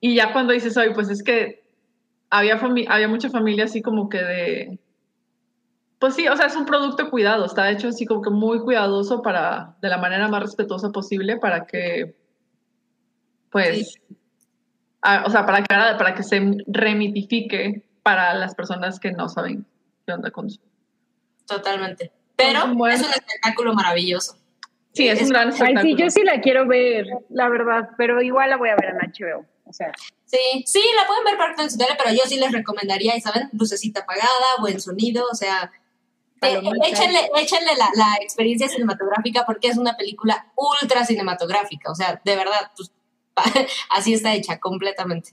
Y 0.00 0.14
ya 0.14 0.32
cuando 0.32 0.52
dices 0.52 0.76
hoy, 0.76 0.94
pues 0.94 1.08
es 1.10 1.22
que 1.22 1.64
había, 2.30 2.60
había 2.88 3.08
mucha 3.08 3.30
familia 3.30 3.64
así 3.64 3.82
como 3.82 4.08
que 4.08 4.22
de... 4.22 4.78
Pues 5.98 6.14
sí, 6.14 6.28
o 6.28 6.36
sea, 6.36 6.46
es 6.46 6.54
un 6.54 6.66
producto 6.66 7.10
cuidado, 7.10 7.44
está 7.44 7.70
hecho 7.70 7.88
así 7.88 8.06
como 8.06 8.22
que 8.22 8.30
muy 8.30 8.60
cuidadoso 8.60 9.20
para, 9.20 9.74
de 9.82 9.88
la 9.88 9.98
manera 9.98 10.28
más 10.28 10.42
respetuosa 10.42 10.92
posible 10.92 11.38
para 11.38 11.66
que, 11.66 12.14
pues, 13.50 13.94
sí. 13.94 14.16
a, 15.02 15.24
o 15.26 15.30
sea, 15.30 15.44
para 15.44 15.58
que, 15.62 15.74
para 15.98 16.14
que 16.14 16.22
se 16.22 16.40
remitifique 16.68 17.87
para 18.08 18.32
las 18.32 18.54
personas 18.54 18.98
que 18.98 19.12
no 19.12 19.28
saben 19.28 19.66
qué 20.06 20.14
onda 20.14 20.30
con 20.30 20.46
eso. 20.46 20.60
Totalmente. 21.46 22.10
Pero 22.36 22.60
es 22.60 22.64
un, 22.64 22.78
buen... 22.78 22.94
es 22.94 23.02
un 23.02 23.10
espectáculo 23.10 23.74
maravilloso. 23.74 24.38
Sí, 24.94 25.06
es, 25.08 25.20
es 25.20 25.26
un 25.26 25.28
gran 25.28 25.50
espectáculo. 25.50 25.80
Ay, 25.80 25.94
sí, 25.94 26.02
yo 26.02 26.08
sí 26.08 26.24
la 26.24 26.40
quiero 26.40 26.66
ver, 26.66 27.06
la 27.28 27.50
verdad, 27.50 27.90
pero 27.98 28.22
igual 28.22 28.48
la 28.48 28.56
voy 28.56 28.70
a 28.70 28.76
ver 28.76 28.94
en 28.94 28.96
HBO. 28.96 29.44
O 29.66 29.72
sea. 29.74 29.92
Sí, 30.24 30.38
sí, 30.64 30.82
la 30.96 31.06
pueden 31.06 31.24
ver 31.24 31.36
parte 31.36 31.64
en 31.64 31.70
su 31.70 31.76
tele, 31.76 31.98
pero 32.02 32.14
yo 32.14 32.22
sí 32.24 32.38
les 32.38 32.50
recomendaría, 32.50 33.14
y 33.14 33.20
saben, 33.20 33.50
lucecita 33.52 34.00
apagada, 34.00 34.56
buen 34.58 34.80
sonido, 34.80 35.26
o 35.30 35.34
sea, 35.34 35.70
eh, 36.40 36.62
échenle, 36.86 37.28
échenle 37.36 37.76
la, 37.76 37.90
la, 37.94 38.16
experiencia 38.22 38.68
cinematográfica 38.68 39.44
porque 39.44 39.68
es 39.68 39.76
una 39.76 39.98
película 39.98 40.50
ultra 40.56 41.04
cinematográfica, 41.04 41.90
o 41.90 41.94
sea, 41.94 42.22
de 42.24 42.36
verdad, 42.36 42.72
pues, 42.74 42.90
así 43.90 44.14
está 44.14 44.32
hecha 44.32 44.58
completamente. 44.58 45.32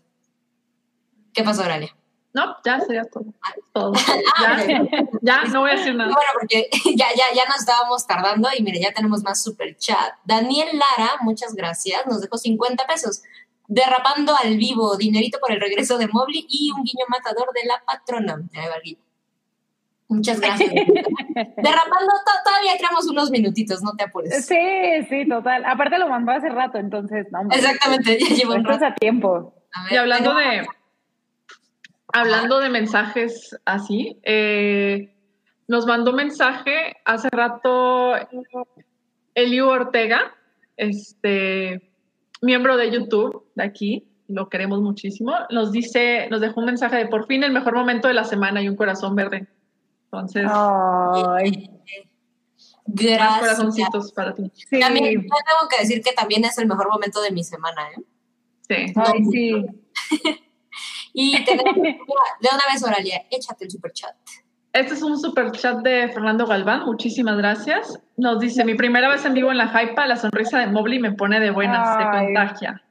¿Qué 1.31 1.41
pasó, 1.41 1.63
Aurelia? 1.63 1.95
No, 2.35 2.53
ya 2.65 2.81
sería 2.81 3.05
todo. 3.05 3.23
todo. 3.71 3.93
Ya, 4.41 4.67
ya, 5.21 5.43
no 5.45 5.61
voy 5.61 5.71
a 5.71 5.75
decir 5.75 5.95
nada. 5.95 6.11
Bueno, 6.13 6.31
porque 6.37 6.67
ya, 6.95 7.07
ya, 7.15 7.33
ya 7.33 7.45
nos 7.45 7.59
estábamos 7.59 8.05
tardando 8.05 8.49
y 8.55 8.61
mire, 8.61 8.81
ya 8.81 8.91
tenemos 8.91 9.23
más 9.23 9.41
super 9.41 9.75
chat. 9.77 10.15
Daniel 10.25 10.67
Lara, 10.73 11.13
muchas 11.21 11.55
gracias, 11.55 12.05
nos 12.05 12.19
dejó 12.21 12.37
50 12.37 12.85
pesos. 12.87 13.23
Derrapando 13.67 14.35
al 14.35 14.57
vivo, 14.57 14.97
dinerito 14.97 15.39
por 15.39 15.53
el 15.53 15.61
regreso 15.61 15.97
de 15.97 16.09
Mobley 16.09 16.45
y 16.49 16.71
un 16.71 16.83
guiño 16.83 17.05
matador 17.07 17.47
de 17.53 17.67
la 17.67 17.81
patrona. 17.85 18.37
Muchas 20.09 20.41
gracias. 20.41 20.69
Derrapando, 20.75 22.13
todavía 22.43 22.77
creamos 22.77 23.07
unos 23.07 23.31
minutitos, 23.31 23.81
no 23.81 23.93
te 23.93 24.03
apures. 24.03 24.45
Sí, 24.45 24.57
sí, 25.09 25.27
total. 25.27 25.63
Aparte 25.65 25.97
lo 25.97 26.09
mandó 26.09 26.33
hace 26.33 26.49
rato, 26.49 26.79
entonces, 26.79 27.27
no. 27.31 27.49
Exactamente, 27.49 28.19
ya 28.19 28.35
llevo 28.35 28.55
un 28.55 28.65
rato. 28.65 28.85
a 28.85 28.93
tiempo. 28.93 29.55
A 29.73 29.85
ver, 29.85 29.93
y 29.93 29.95
hablando 29.95 30.35
de 30.35 30.67
hablando 32.15 32.59
de 32.59 32.69
mensajes 32.69 33.57
así, 33.65 34.17
eh, 34.23 35.13
nos 35.67 35.85
mandó 35.85 36.13
mensaje 36.13 36.95
hace 37.03 37.27
rato 37.29 38.13
Eliu 39.33 39.67
Ortega, 39.67 40.33
este 40.77 41.91
miembro 42.41 42.77
de 42.77 42.91
YouTube 42.91 43.45
de 43.55 43.63
aquí, 43.63 44.07
lo 44.27 44.47
queremos 44.49 44.81
muchísimo. 44.81 45.33
Nos 45.49 45.73
dice, 45.73 46.27
nos 46.29 46.39
dejó 46.39 46.61
un 46.61 46.67
mensaje 46.67 46.95
de 46.95 47.07
por 47.07 47.27
fin 47.27 47.43
el 47.43 47.51
mejor 47.51 47.75
momento 47.75 48.07
de 48.07 48.13
la 48.13 48.23
semana 48.23 48.61
y 48.61 48.69
un 48.69 48.77
corazón 48.77 49.13
verde. 49.15 49.47
Entonces, 50.05 50.45
Ay. 50.49 51.69
Gracias. 52.87 53.39
corazoncitos 53.39 54.13
para 54.13 54.33
ti. 54.33 54.51
Sí. 54.53 54.79
También 54.79 55.05
yo 55.05 55.19
tengo 55.21 55.69
que 55.69 55.81
decir 55.81 56.01
que 56.01 56.13
también 56.13 56.45
es 56.45 56.57
el 56.59 56.67
mejor 56.67 56.89
momento 56.89 57.21
de 57.21 57.31
mi 57.31 57.43
semana, 57.43 57.89
¿eh? 57.89 58.01
Sí. 58.67 58.93
Ay, 58.95 59.25
sí. 59.25 59.65
Y 61.17 61.43
tenemos, 61.45 61.75
de 61.75 62.49
una 62.51 62.63
vez, 62.71 62.83
Oralia, 62.83 63.25
échate 63.31 63.63
el 63.63 63.71
super 63.71 63.91
chat. 63.93 64.13
Este 64.73 64.93
es 64.93 65.01
un 65.01 65.17
super 65.17 65.53
chat 65.53 65.77
de 65.77 66.09
Fernando 66.09 66.45
Galván, 66.45 66.85
muchísimas 66.85 67.37
gracias. 67.37 67.97
Nos 68.17 68.41
dice, 68.41 68.65
mi 68.65 68.75
primera 68.75 69.07
vez 69.07 69.23
en 69.23 69.33
vivo 69.33 69.49
en 69.49 69.57
la 69.57 69.71
Hypa, 69.71 70.05
la 70.05 70.17
sonrisa 70.17 70.59
de 70.59 70.67
Mobley 70.67 70.99
me 70.99 71.13
pone 71.13 71.39
de 71.39 71.51
buenas, 71.51 71.97
se 71.97 72.03
contagia. 72.03 72.83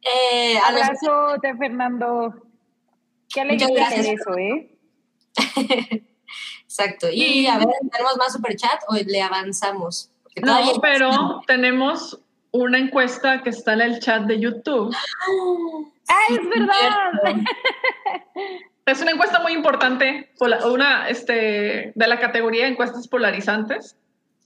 Eh, 0.00 0.56
Abrazo 0.64 1.38
de 1.42 1.56
Fernando. 1.56 2.34
Qué 3.28 3.40
alegría 3.40 3.90
ver 3.90 4.06
eso, 4.06 4.38
¿eh? 4.38 4.78
Exacto. 6.62 7.08
Y 7.12 7.48
a 7.48 7.58
ver, 7.58 7.66
¿tenemos 7.90 8.16
más 8.18 8.32
super 8.32 8.54
chat 8.54 8.80
o 8.86 8.94
le 8.94 9.20
avanzamos? 9.20 10.12
No, 10.40 10.80
pero 10.80 11.40
tenemos 11.48 12.20
una 12.52 12.78
encuesta 12.78 13.42
que 13.42 13.50
está 13.50 13.72
en 13.72 13.80
el 13.80 13.98
chat 13.98 14.22
de 14.24 14.38
YouTube. 14.38 14.94
¡Ah, 16.08 16.22
es 16.30 16.48
verdad! 16.48 17.34
Es 18.84 19.00
una 19.00 19.12
encuesta 19.12 19.38
muy 19.38 19.52
importante, 19.52 20.32
una 20.40 21.08
este, 21.08 21.92
de 21.94 22.06
la 22.08 22.18
categoría 22.18 22.64
de 22.64 22.72
encuestas 22.72 23.06
polarizantes. 23.06 23.96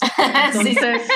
Entonces, 0.53 1.07
sí. 1.07 1.13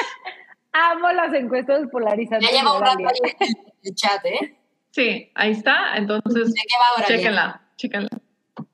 Amo 0.73 1.13
las 1.13 1.35
encuestas 1.35 1.87
polarizantes. 1.93 2.49
Ya 2.49 2.57
lleva 2.57 2.79
un 2.79 2.81
rato 2.81 2.99
ahí 2.99 3.35
en 3.41 3.57
el 3.83 3.95
chat, 3.95 4.25
¿eh? 4.25 4.57
Sí, 4.93 5.31
ahí 5.35 5.51
está. 5.51 5.97
Entonces, 5.97 6.49
¿De 6.49 6.61
qué 6.67 6.77
va 6.77 6.97
ahora? 6.97 7.07
Chéquenla, 7.07 7.63
chéquenla. 7.77 8.09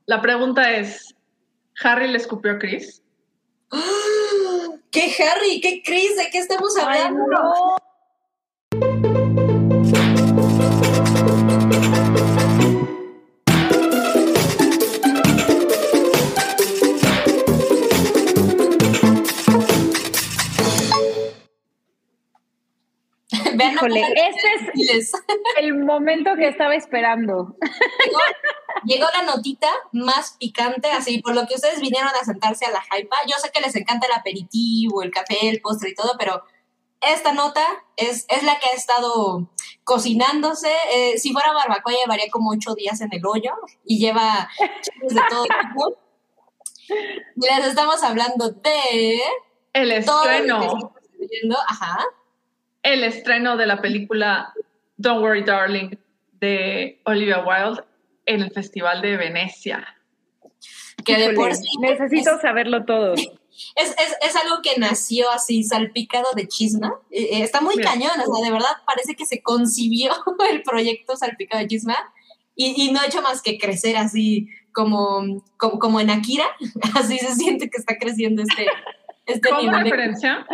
La 0.07 0.23
pregunta 0.23 0.71
es, 0.71 1.15
¿Harry 1.83 2.07
le 2.07 2.19
escupió 2.19 2.53
a 2.53 2.59
Chris? 2.59 3.03
¿Qué 4.93 5.13
Harry? 5.25 5.61
¿Qué 5.61 5.83
Chris? 5.85 6.17
¿De 6.17 6.31
qué 6.31 6.39
estamos 6.39 6.77
hablando? 6.79 7.25
Ay, 7.25 7.29
no. 7.31 7.77
Híjole, 23.77 24.01
ese 24.01 24.99
es 24.99 25.13
el 25.59 25.75
momento 25.75 26.35
que 26.37 26.49
estaba 26.49 26.75
esperando. 26.75 27.57
Llegó, 28.05 28.19
llegó, 28.85 29.07
la 29.15 29.23
notita 29.23 29.69
más 29.93 30.37
picante, 30.39 30.91
así 30.91 31.21
por 31.21 31.35
lo 31.35 31.47
que 31.47 31.55
ustedes 31.55 31.81
vinieron 31.81 32.09
a 32.09 32.25
sentarse 32.25 32.67
a 32.67 32.71
la 32.71 32.83
hypa. 32.97 33.17
Yo 33.27 33.37
sé 33.39 33.51
que 33.53 33.61
les 33.61 33.75
encanta 33.77 34.07
el 34.07 34.13
aperitivo, 34.15 35.03
el 35.03 35.11
café, 35.11 35.49
el 35.49 35.61
postre 35.61 35.91
y 35.91 35.95
todo, 35.95 36.17
pero 36.19 36.45
esta 37.01 37.33
nota 37.33 37.65
es, 37.97 38.25
es 38.29 38.43
la 38.43 38.59
que 38.59 38.69
ha 38.69 38.73
estado 38.73 39.49
cocinándose. 39.85 40.75
Eh, 40.93 41.19
si 41.19 41.33
fuera 41.33 41.53
barbacoa, 41.53 41.93
llevaría 41.93 42.31
como 42.31 42.51
ocho 42.51 42.75
días 42.75 43.01
en 43.01 43.13
el 43.13 43.25
hoyo 43.25 43.53
y 43.85 43.99
lleva 43.99 44.49
chiles 44.83 45.15
de 45.15 45.21
todo 45.29 45.45
tipo. 45.45 45.97
Les 47.37 47.67
estamos 47.67 48.03
hablando 48.03 48.51
de. 48.51 49.21
El 49.73 49.93
estreno. 49.93 50.93
Ajá. 51.69 51.99
El 52.87 53.03
estreno 53.03 53.57
de 53.57 53.67
la 53.67 53.83
película 53.83 54.55
Don't 54.97 55.21
Worry 55.21 55.43
Darling 55.43 55.97
de 56.35 57.01
Olivia 57.05 57.45
Wilde 57.45 57.83
en 58.27 58.43
el 58.43 58.53
Festival 58.53 59.03
de 59.03 59.17
Venecia. 59.17 59.97
Que 61.05 61.19
de 61.19 61.33
por 61.33 61.53
sí 61.53 61.67
necesito 61.81 62.37
es, 62.37 62.41
saberlo 62.41 62.85
todo. 62.85 63.15
Es, 63.15 63.27
es, 63.77 64.17
es, 64.23 64.37
algo 64.37 64.63
que 64.63 64.79
nació 64.79 65.29
así, 65.33 65.65
salpicado 65.65 66.27
de 66.37 66.47
chisma. 66.47 66.95
Eh, 67.11 67.43
está 67.43 67.61
muy 67.61 67.75
cañón, 67.75 68.13
o 68.25 68.33
sea, 68.37 68.45
de 68.45 68.53
verdad 68.53 68.71
parece 68.87 69.17
que 69.17 69.27
se 69.27 69.43
concibió 69.43 70.13
el 70.49 70.63
proyecto 70.63 71.17
salpicado 71.17 71.65
de 71.65 71.69
chisma 71.69 71.97
y, 72.55 72.81
y 72.81 72.93
no 72.93 73.01
ha 73.01 73.07
hecho 73.07 73.21
más 73.21 73.43
que 73.43 73.59
crecer 73.59 73.97
así 73.97 74.49
como, 74.71 75.43
como, 75.57 75.81
como 75.81 75.99
en 75.99 76.11
Akira, 76.11 76.47
así 76.95 77.19
se 77.19 77.35
siente 77.35 77.69
que 77.69 77.79
está 77.79 77.99
creciendo 77.99 78.43
este, 78.43 78.69
este 79.27 79.49
Como 79.49 79.63
nivel. 79.63 79.83
de- 79.83 79.91
referencia, 79.91 80.47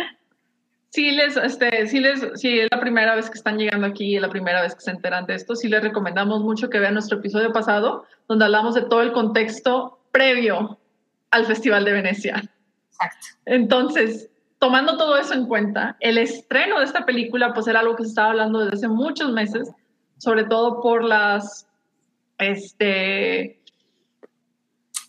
sí 0.93 1.09
les, 1.09 1.35
este, 1.37 1.87
sí 1.87 1.99
les, 1.99 2.21
sí 2.39 2.59
es 2.59 2.67
la 2.69 2.79
primera 2.79 3.15
vez 3.15 3.27
que 3.27 3.39
están 3.39 3.57
llegando 3.57 3.87
aquí, 3.87 4.15
es 4.15 4.21
la 4.21 4.29
primera 4.29 4.61
vez 4.61 4.75
que 4.75 4.81
se 4.81 4.91
enteran 4.91 5.25
de 5.25 5.33
esto, 5.33 5.55
sí 5.55 5.67
les 5.67 5.81
recomendamos 5.81 6.41
mucho 6.41 6.69
que 6.69 6.77
vean 6.77 6.93
nuestro 6.93 7.17
episodio 7.17 7.51
pasado, 7.51 8.05
donde 8.27 8.45
hablamos 8.45 8.75
de 8.75 8.83
todo 8.83 9.01
el 9.01 9.11
contexto 9.11 9.99
previo 10.11 10.77
al 11.31 11.47
Festival 11.47 11.83
de 11.83 11.93
Venecia. 11.93 12.43
Exacto. 12.91 13.27
Entonces, 13.45 14.29
tomando 14.59 14.95
todo 14.95 15.17
eso 15.17 15.33
en 15.33 15.47
cuenta, 15.47 15.97
el 15.99 16.19
estreno 16.19 16.77
de 16.77 16.85
esta 16.85 17.07
película, 17.07 17.55
pues 17.55 17.65
era 17.65 17.79
algo 17.79 17.95
que 17.95 18.03
se 18.03 18.09
estaba 18.09 18.29
hablando 18.29 18.59
desde 18.59 18.75
hace 18.75 18.87
muchos 18.87 19.31
meses, 19.31 19.71
sobre 20.19 20.43
todo 20.43 20.79
por 20.79 21.03
las, 21.03 21.67
este, 22.37 23.59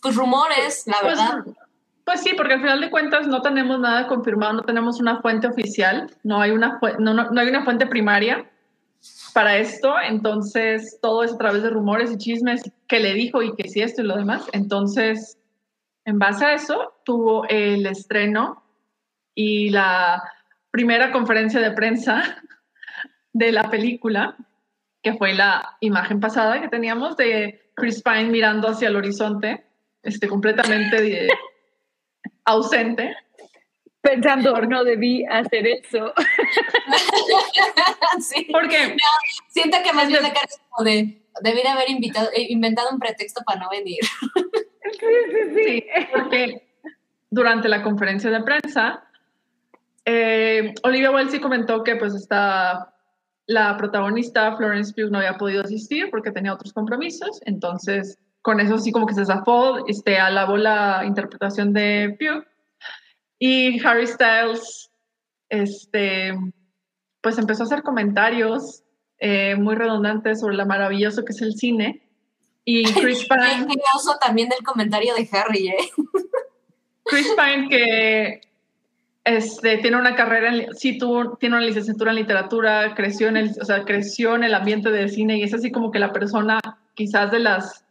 Pues 0.01 0.15
rumores, 0.15 0.87
la 0.87 0.97
pues, 1.01 1.19
verdad. 1.19 1.45
Pues 2.05 2.21
sí, 2.21 2.33
porque 2.37 2.53
al 2.53 2.61
final 2.61 2.81
de 2.81 2.91
cuentas 2.91 3.27
no 3.27 3.41
tenemos 3.41 3.79
nada 3.79 4.07
confirmado, 4.07 4.53
no 4.53 4.61
tenemos 4.61 4.99
una 4.99 5.21
fuente 5.21 5.47
oficial, 5.47 6.11
no 6.23 6.39
hay 6.39 6.51
una, 6.51 6.79
no, 6.99 7.13
no, 7.15 7.31
no 7.31 7.41
hay 7.41 7.49
una 7.49 7.65
fuente 7.65 7.87
primaria 7.87 8.49
para 9.33 9.57
esto, 9.57 9.95
entonces 9.99 10.99
todo 11.01 11.23
es 11.23 11.33
a 11.33 11.37
través 11.37 11.63
de 11.63 11.71
rumores 11.71 12.11
y 12.11 12.17
chismes 12.17 12.61
que 12.87 12.99
le 12.99 13.13
dijo 13.15 13.41
y 13.41 13.55
que 13.55 13.67
sí 13.67 13.81
esto 13.81 14.03
y 14.03 14.05
lo 14.05 14.17
demás. 14.17 14.47
Entonces, 14.53 15.39
en 16.05 16.19
base 16.19 16.45
a 16.45 16.53
eso, 16.53 16.93
tuvo 17.03 17.47
el 17.49 17.87
estreno 17.87 18.63
y 19.33 19.71
la 19.71 20.21
primera 20.69 21.11
conferencia 21.11 21.59
de 21.59 21.71
prensa 21.71 22.37
de 23.33 23.51
la 23.51 23.69
película, 23.69 24.37
que 25.01 25.13
fue 25.15 25.33
la 25.33 25.75
imagen 25.79 26.19
pasada 26.19 26.61
que 26.61 26.69
teníamos 26.69 27.17
de 27.17 27.71
Chris 27.75 28.03
Pine 28.03 28.25
mirando 28.25 28.67
hacia 28.67 28.89
el 28.89 28.95
horizonte, 28.95 29.65
este, 30.03 30.27
completamente 30.27 31.27
ausente. 32.45 33.15
Pensando, 34.01 34.59
no 34.61 34.83
debí 34.83 35.25
hacer 35.25 35.67
eso. 35.67 36.13
sí. 38.19 38.47
Porque 38.51 38.95
Siento 39.55 39.77
que 39.83 39.93
más 39.93 40.09
bien 40.09 40.21
la 40.21 40.33
cara 40.33 40.45
es 40.47 40.59
como 40.69 40.85
de, 40.85 41.21
debí 41.41 41.61
de 41.61 41.69
haber 41.69 41.89
invitado, 41.89 42.29
eh, 42.35 42.45
inventado 42.49 42.89
un 42.91 42.99
pretexto 42.99 43.41
para 43.45 43.61
no 43.61 43.69
venir. 43.69 44.03
Sí, 44.03 44.99
sí, 44.99 45.55
sí. 45.55 45.63
Sí, 45.63 45.85
porque 46.11 46.67
durante 47.29 47.67
la 47.67 47.81
conferencia 47.81 48.29
de 48.29 48.43
prensa, 48.43 49.03
eh, 50.05 50.73
Olivia 50.83 51.11
Wilde 51.11 51.31
sí 51.31 51.39
comentó 51.39 51.83
que 51.83 51.95
pues 51.95 52.13
está 52.13 52.93
la 53.47 53.77
protagonista 53.77 54.55
Florence 54.55 54.93
Pugh 54.93 55.09
no 55.09 55.19
había 55.19 55.37
podido 55.37 55.63
asistir 55.63 56.09
porque 56.11 56.31
tenía 56.31 56.53
otros 56.53 56.73
compromisos, 56.73 57.41
entonces 57.45 58.17
con 58.45 58.59
eso 58.59 58.77
sí 58.77 58.91
como 58.91 59.07
que 59.07 59.15
se 59.15 59.25
zafó, 59.25 59.87
este, 59.87 60.19
alabó 60.19 60.55
la 60.55 61.01
interpretación 61.03 61.73
de 61.73 62.15
Pugh 62.19 62.45
y 63.39 63.83
Harry 63.83 64.05
Styles, 64.05 64.91
este, 65.49 66.31
pues 67.21 67.39
empezó 67.39 67.63
a 67.63 67.65
hacer 67.65 67.81
comentarios 67.81 68.83
eh, 69.17 69.55
muy 69.55 69.73
redundantes 69.73 70.41
sobre 70.41 70.57
lo 70.57 70.67
maravilloso 70.67 71.25
que 71.25 71.31
es 71.31 71.41
el 71.41 71.55
cine 71.55 72.07
y 72.63 72.83
Chris 72.93 73.27
Pine 73.27 73.65
Qué 73.67 73.79
oso 73.95 74.15
también 74.21 74.49
del 74.49 74.61
comentario 74.63 75.15
de 75.15 75.27
Harry, 75.31 75.69
¿eh? 75.69 75.89
Chris 77.05 77.33
Pine, 77.35 77.67
que 77.67 78.41
este, 79.23 79.79
tiene 79.79 79.97
una 79.97 80.15
carrera, 80.15 80.53
en, 80.53 80.75
sí 80.75 80.99
tuvo, 80.99 81.35
tiene 81.37 81.55
una 81.55 81.65
licenciatura 81.65 82.11
en 82.11 82.17
literatura, 82.17 82.93
creció 82.93 83.27
en, 83.27 83.37
el, 83.37 83.55
o 83.59 83.65
sea, 83.65 83.85
creció 83.85 84.35
en 84.35 84.43
el 84.43 84.53
ambiente 84.53 84.91
del 84.91 85.09
cine 85.09 85.39
y 85.39 85.41
es 85.41 85.53
así 85.55 85.71
como 85.71 85.89
que 85.89 85.97
la 85.97 86.13
persona 86.13 86.59
quizás 86.93 87.31
de 87.31 87.39
las 87.39 87.84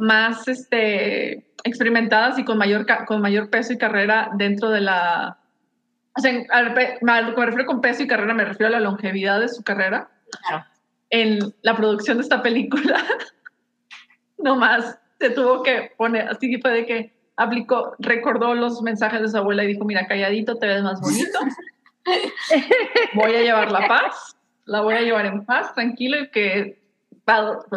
más 0.00 0.48
este, 0.48 1.52
experimentadas 1.64 2.38
y 2.38 2.44
con 2.44 2.58
mayor, 2.58 2.86
con 3.06 3.20
mayor 3.20 3.50
peso 3.50 3.72
y 3.72 3.78
carrera 3.78 4.30
dentro 4.34 4.70
de 4.70 4.80
la... 4.80 5.38
O 6.16 6.20
sea, 6.20 6.42
al 6.50 6.74
me 6.74 7.46
refiero 7.46 7.66
con 7.66 7.80
peso 7.80 8.02
y 8.02 8.06
carrera, 8.08 8.34
me 8.34 8.44
refiero 8.44 8.68
a 8.68 8.78
la 8.78 8.80
longevidad 8.80 9.40
de 9.40 9.48
su 9.48 9.62
carrera 9.62 10.10
Claro. 10.46 10.64
en 11.10 11.54
la 11.62 11.76
producción 11.76 12.18
de 12.18 12.22
esta 12.22 12.42
película. 12.42 13.04
no 14.38 14.56
más 14.56 14.98
se 15.18 15.30
tuvo 15.30 15.62
que 15.62 15.92
poner, 15.96 16.28
así 16.28 16.58
fue 16.60 16.72
de 16.72 16.86
que 16.86 17.12
aplicó, 17.36 17.94
recordó 17.98 18.54
los 18.54 18.82
mensajes 18.82 19.20
de 19.20 19.28
su 19.28 19.36
abuela 19.36 19.64
y 19.64 19.68
dijo, 19.68 19.84
mira, 19.84 20.06
calladito 20.06 20.56
te 20.56 20.66
ves 20.66 20.82
más 20.82 21.00
bonito, 21.00 21.38
voy 23.14 23.34
a 23.34 23.42
llevar 23.42 23.70
la 23.70 23.86
paz, 23.86 24.36
la 24.64 24.80
voy 24.80 24.94
a 24.94 25.02
llevar 25.02 25.26
en 25.26 25.44
paz, 25.44 25.74
tranquilo 25.74 26.18
y 26.18 26.30
que 26.30 26.82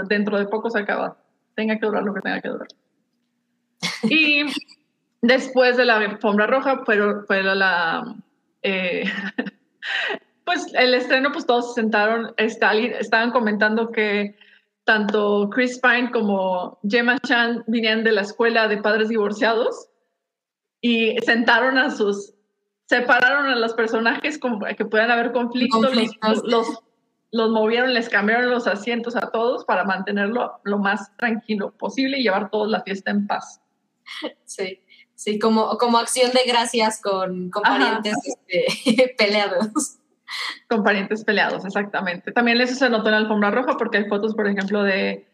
dentro 0.08 0.40
de 0.40 0.46
poco 0.46 0.70
se 0.70 0.80
acaba, 0.80 1.18
tenga 1.56 1.80
que 1.80 1.86
durar 1.86 2.04
lo 2.04 2.14
que 2.14 2.22
tenga 2.22 2.42
que 2.42 2.50
durar. 2.50 2.68
Y 4.04 4.46
después 5.22 5.78
de 5.78 5.86
la 5.86 5.98
alfombra 5.98 6.48
roja, 6.48 6.84
pero 6.86 7.24
fue 7.26 7.44
la... 7.44 8.16
eh, 8.62 9.04
pues 10.46 10.74
el 10.74 10.94
estreno, 10.94 11.32
pues 11.32 11.46
todos 11.46 11.74
se 11.74 11.82
sentaron, 11.82 12.34
estaban 12.38 13.32
comentando 13.32 13.92
que 13.92 14.36
tanto 14.84 15.50
Chris 15.50 15.80
Pine 15.80 16.12
como 16.12 16.80
Gemma 16.88 17.18
Chan 17.20 17.64
vinían 17.68 18.04
de 18.04 18.12
la 18.12 18.22
escuela 18.22 18.68
de 18.68 18.78
padres 18.78 19.10
divorciados 19.10 19.90
y 20.82 21.16
sentaron 21.22 21.78
a 21.78 21.90
sus, 21.90 22.34
separaron 22.86 23.46
a 23.48 23.56
los 23.56 23.74
personajes 23.74 24.38
como 24.38 24.60
para 24.60 24.74
que 24.74 24.86
puedan 24.86 25.12
haber 25.12 25.32
conflictos, 25.32 25.86
Conflictos. 25.86 26.44
Los, 26.44 26.68
los, 26.68 26.84
movieron, 27.34 27.94
les 27.94 28.10
cambiaron 28.10 28.50
los 28.50 28.68
asientos 28.68 29.16
a 29.16 29.32
todos 29.32 29.66
para 29.66 29.84
mantenerlo 29.84 30.60
lo 30.64 30.78
más 30.78 31.16
tranquilo 31.18 31.72
posible 31.72 32.20
y 32.20 32.24
llevar 32.24 32.50
toda 32.50 32.68
la 32.68 32.82
fiesta 32.82 33.12
en 33.12 33.28
paz. 33.28 33.62
Sí. 34.46 34.80
Sí, 35.16 35.40
como, 35.40 35.78
como 35.78 36.00
acción 36.00 36.32
de 36.32 36.42
gracias 36.46 37.02
con, 37.02 37.50
con 37.50 37.64
parientes 37.64 38.16
este, 38.26 39.16
peleados. 39.18 40.00
Con 40.68 40.84
parientes 40.84 41.24
peleados, 41.24 41.64
exactamente. 41.64 42.32
También 42.32 42.60
eso 42.60 42.76
se 42.76 42.90
notó 42.90 43.08
en 43.08 43.12
la 43.14 43.18
alfombra 43.20 43.52
roja 43.52 43.78
porque 43.78 44.00
hay 44.00 44.06
fotos, 44.10 44.34
por 44.34 44.48
ejemplo, 44.48 44.84
de 44.84 45.26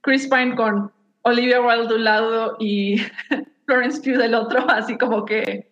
Chris 0.00 0.28
Pine 0.28 0.54
con 0.56 0.92
Olivia 1.22 1.60
Wilde 1.60 1.88
de 1.88 1.94
un 1.94 2.04
lado 2.04 2.56
y 2.58 2.96
Florence 3.66 4.00
Pugh 4.00 4.18
del 4.18 4.34
otro, 4.34 4.68
así 4.68 4.98
como 4.98 5.24
que 5.24 5.70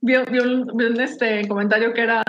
vi, 0.00 0.14
vi 0.30 0.38
un, 0.38 0.70
vi 0.74 0.84
un, 0.86 1.00
este, 1.00 1.46
comentario 1.48 1.92
que 1.92 2.02
era 2.02 2.22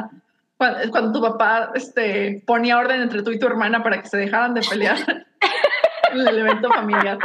cuando, 0.60 0.92
cuando 0.92 1.12
tu 1.14 1.22
papá 1.22 1.72
este, 1.74 2.44
ponía 2.46 2.78
orden 2.78 3.00
entre 3.00 3.24
tú 3.24 3.32
y 3.32 3.40
tu 3.40 3.48
hermana 3.48 3.82
para 3.82 4.02
que 4.02 4.10
se 4.10 4.18
dejaran 4.18 4.54
de 4.54 4.62
pelear 4.70 4.98
en 6.12 6.20
el 6.20 6.38
evento 6.38 6.68
familiar. 6.70 7.18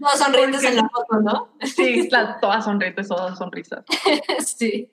Todos 0.00 0.18
sonrientes 0.18 0.64
en 0.64 0.76
la 0.76 0.88
foto, 0.88 1.20
¿no? 1.20 1.54
Sí, 1.60 2.08
la- 2.10 2.40
todas 2.40 2.64
sonrisas, 2.64 3.06
todas 3.06 3.38
sonrisas. 3.38 3.84
sí. 4.44 4.90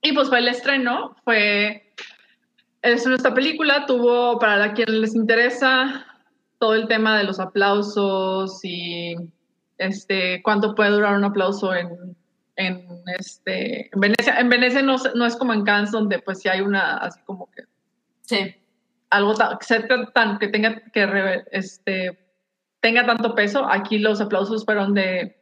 Y 0.00 0.12
pues 0.14 0.30
fue 0.30 0.38
el 0.38 0.48
estreno, 0.48 1.14
fue 1.24 1.92
el 2.80 2.94
estreno 2.94 3.16
de 3.16 3.22
esta 3.22 3.34
película, 3.34 3.84
tuvo, 3.84 4.38
para 4.38 4.56
la 4.56 4.72
quien 4.72 5.02
les 5.02 5.14
interesa, 5.14 6.06
todo 6.58 6.74
el 6.74 6.88
tema 6.88 7.18
de 7.18 7.24
los 7.24 7.38
aplausos 7.38 8.60
y 8.64 9.14
este, 9.76 10.40
cuánto 10.42 10.74
puede 10.74 10.88
durar 10.88 11.16
un 11.16 11.24
aplauso 11.24 11.74
en, 11.74 12.16
en, 12.60 12.86
este, 13.18 13.90
en 13.92 14.00
Venecia. 14.00 14.38
En 14.38 14.48
Venecia 14.48 14.82
no, 14.82 14.96
no 15.14 15.26
es 15.26 15.36
como 15.36 15.52
en 15.52 15.64
Cannes, 15.64 15.90
donde 15.90 16.18
pues 16.20 16.40
sí 16.40 16.48
hay 16.48 16.60
una, 16.60 16.98
así 16.98 17.20
como 17.24 17.50
que 17.50 17.62
Sí. 18.22 18.54
algo 19.10 19.34
tan, 19.34 19.58
tan, 20.12 20.38
que 20.38 20.48
tenga 20.48 20.80
que 20.92 21.44
este, 21.50 22.18
tenga 22.80 23.04
tanto 23.04 23.34
peso. 23.34 23.66
Aquí 23.68 23.98
los 23.98 24.20
aplausos 24.20 24.64
fueron 24.64 24.94
de 24.94 25.36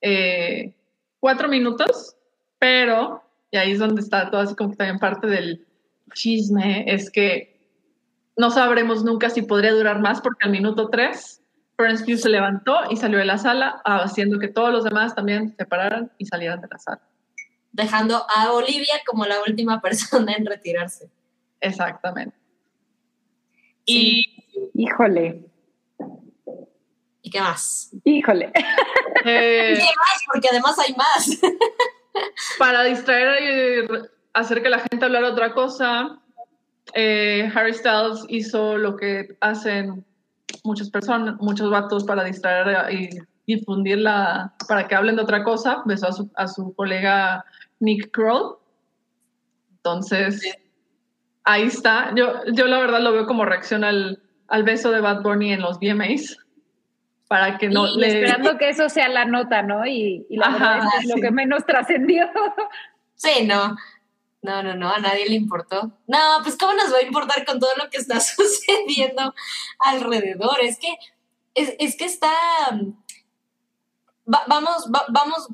eh, 0.00 0.74
cuatro 1.20 1.48
minutos, 1.48 2.16
pero, 2.58 3.22
y 3.50 3.56
ahí 3.56 3.72
es 3.72 3.78
donde 3.78 4.02
está 4.02 4.30
todo 4.30 4.40
así 4.40 4.54
como 4.56 4.70
que 4.70 4.76
también 4.76 4.98
parte 4.98 5.26
del 5.28 5.66
chisme, 6.14 6.84
es 6.86 7.10
que 7.10 7.52
no 8.36 8.50
sabremos 8.50 9.04
nunca 9.04 9.30
si 9.30 9.42
podría 9.42 9.72
durar 9.72 10.00
más 10.00 10.20
porque 10.20 10.46
al 10.46 10.50
minuto 10.52 10.88
tres 10.88 11.41
Florence 11.76 12.04
Pugh 12.04 12.18
se 12.18 12.28
levantó 12.28 12.78
y 12.90 12.96
salió 12.96 13.18
de 13.18 13.24
la 13.24 13.38
sala, 13.38 13.80
haciendo 13.84 14.38
que 14.38 14.48
todos 14.48 14.70
los 14.72 14.84
demás 14.84 15.14
también 15.14 15.54
se 15.56 15.64
pararan 15.64 16.12
y 16.18 16.26
salieran 16.26 16.60
de 16.60 16.68
la 16.70 16.78
sala. 16.78 17.00
Dejando 17.72 18.26
a 18.34 18.52
Olivia 18.52 18.94
como 19.06 19.24
la 19.24 19.36
última 19.46 19.80
persona 19.82 20.32
en 20.34 20.46
retirarse. 20.46 21.10
Exactamente. 21.60 22.36
Sí. 23.86 24.26
Híjole, 24.74 25.44
¿Y 27.22 27.30
qué 27.30 27.40
más? 27.40 27.90
híjole. 28.04 28.52
Y 29.24 29.28
eh, 29.28 29.72
¿Y 29.72 29.76
qué 29.76 29.82
más? 29.82 30.22
Porque 30.32 30.48
además 30.50 30.78
hay 30.78 30.94
más. 30.94 31.40
para 32.58 32.84
distraer 32.84 33.42
y 33.42 34.08
hacer 34.34 34.62
que 34.62 34.68
la 34.68 34.80
gente 34.80 35.04
hablara 35.04 35.28
otra 35.28 35.52
cosa, 35.52 36.20
eh, 36.94 37.50
Harry 37.54 37.74
Styles 37.74 38.24
hizo 38.28 38.76
lo 38.76 38.96
que 38.96 39.36
hacen 39.40 40.04
muchas 40.64 40.90
personas, 40.90 41.36
muchos 41.40 41.70
vatos 41.70 42.04
para 42.04 42.24
distraer 42.24 42.92
y 42.92 43.10
difundirla, 43.46 44.54
para 44.68 44.86
que 44.86 44.94
hablen 44.94 45.16
de 45.16 45.22
otra 45.22 45.44
cosa. 45.44 45.82
Besó 45.84 46.08
a 46.08 46.12
su, 46.12 46.30
a 46.36 46.48
su 46.48 46.74
colega 46.74 47.44
Nick 47.80 48.10
Kroll. 48.10 48.56
Entonces, 49.76 50.42
ahí 51.44 51.62
está. 51.62 52.14
Yo, 52.14 52.44
yo 52.52 52.66
la 52.66 52.78
verdad 52.78 53.00
lo 53.00 53.12
veo 53.12 53.26
como 53.26 53.44
reacción 53.44 53.84
al, 53.84 54.22
al 54.48 54.62
beso 54.62 54.90
de 54.90 55.00
Bad 55.00 55.22
Bunny 55.22 55.52
en 55.52 55.60
los 55.60 55.78
VMAs 55.78 56.38
para 57.32 57.56
que 57.56 57.70
no 57.70 57.88
y, 57.88 57.98
le... 57.98 58.06
esperando 58.08 58.58
que 58.58 58.68
eso 58.68 58.90
sea 58.90 59.08
la 59.08 59.24
nota, 59.24 59.62
¿no? 59.62 59.86
Y, 59.86 60.26
la 60.28 60.50
verdad 60.50 60.80
es, 61.00 61.08
lo 61.08 61.14
que 61.14 61.30
menos 61.30 61.64
trascendió. 61.64 62.28
Sí, 63.14 63.46
no. 63.46 63.76
No, 64.42 64.60
no, 64.60 64.74
no, 64.74 64.90
a 64.90 64.98
nadie 64.98 65.28
le 65.28 65.36
importó. 65.36 65.92
No, 66.08 66.18
pues 66.42 66.56
cómo 66.58 66.72
nos 66.74 66.92
va 66.92 66.98
a 66.98 67.02
importar 67.02 67.46
con 67.46 67.60
todo 67.60 67.70
lo 67.76 67.88
que 67.90 67.98
está 67.98 68.20
sucediendo 68.20 69.34
alrededor. 69.78 70.60
Es 70.60 70.78
que, 70.78 70.96
es, 71.54 71.96
que 71.96 72.04
está... 72.04 72.32
vamos, 74.26 74.88
vamos 75.08 75.48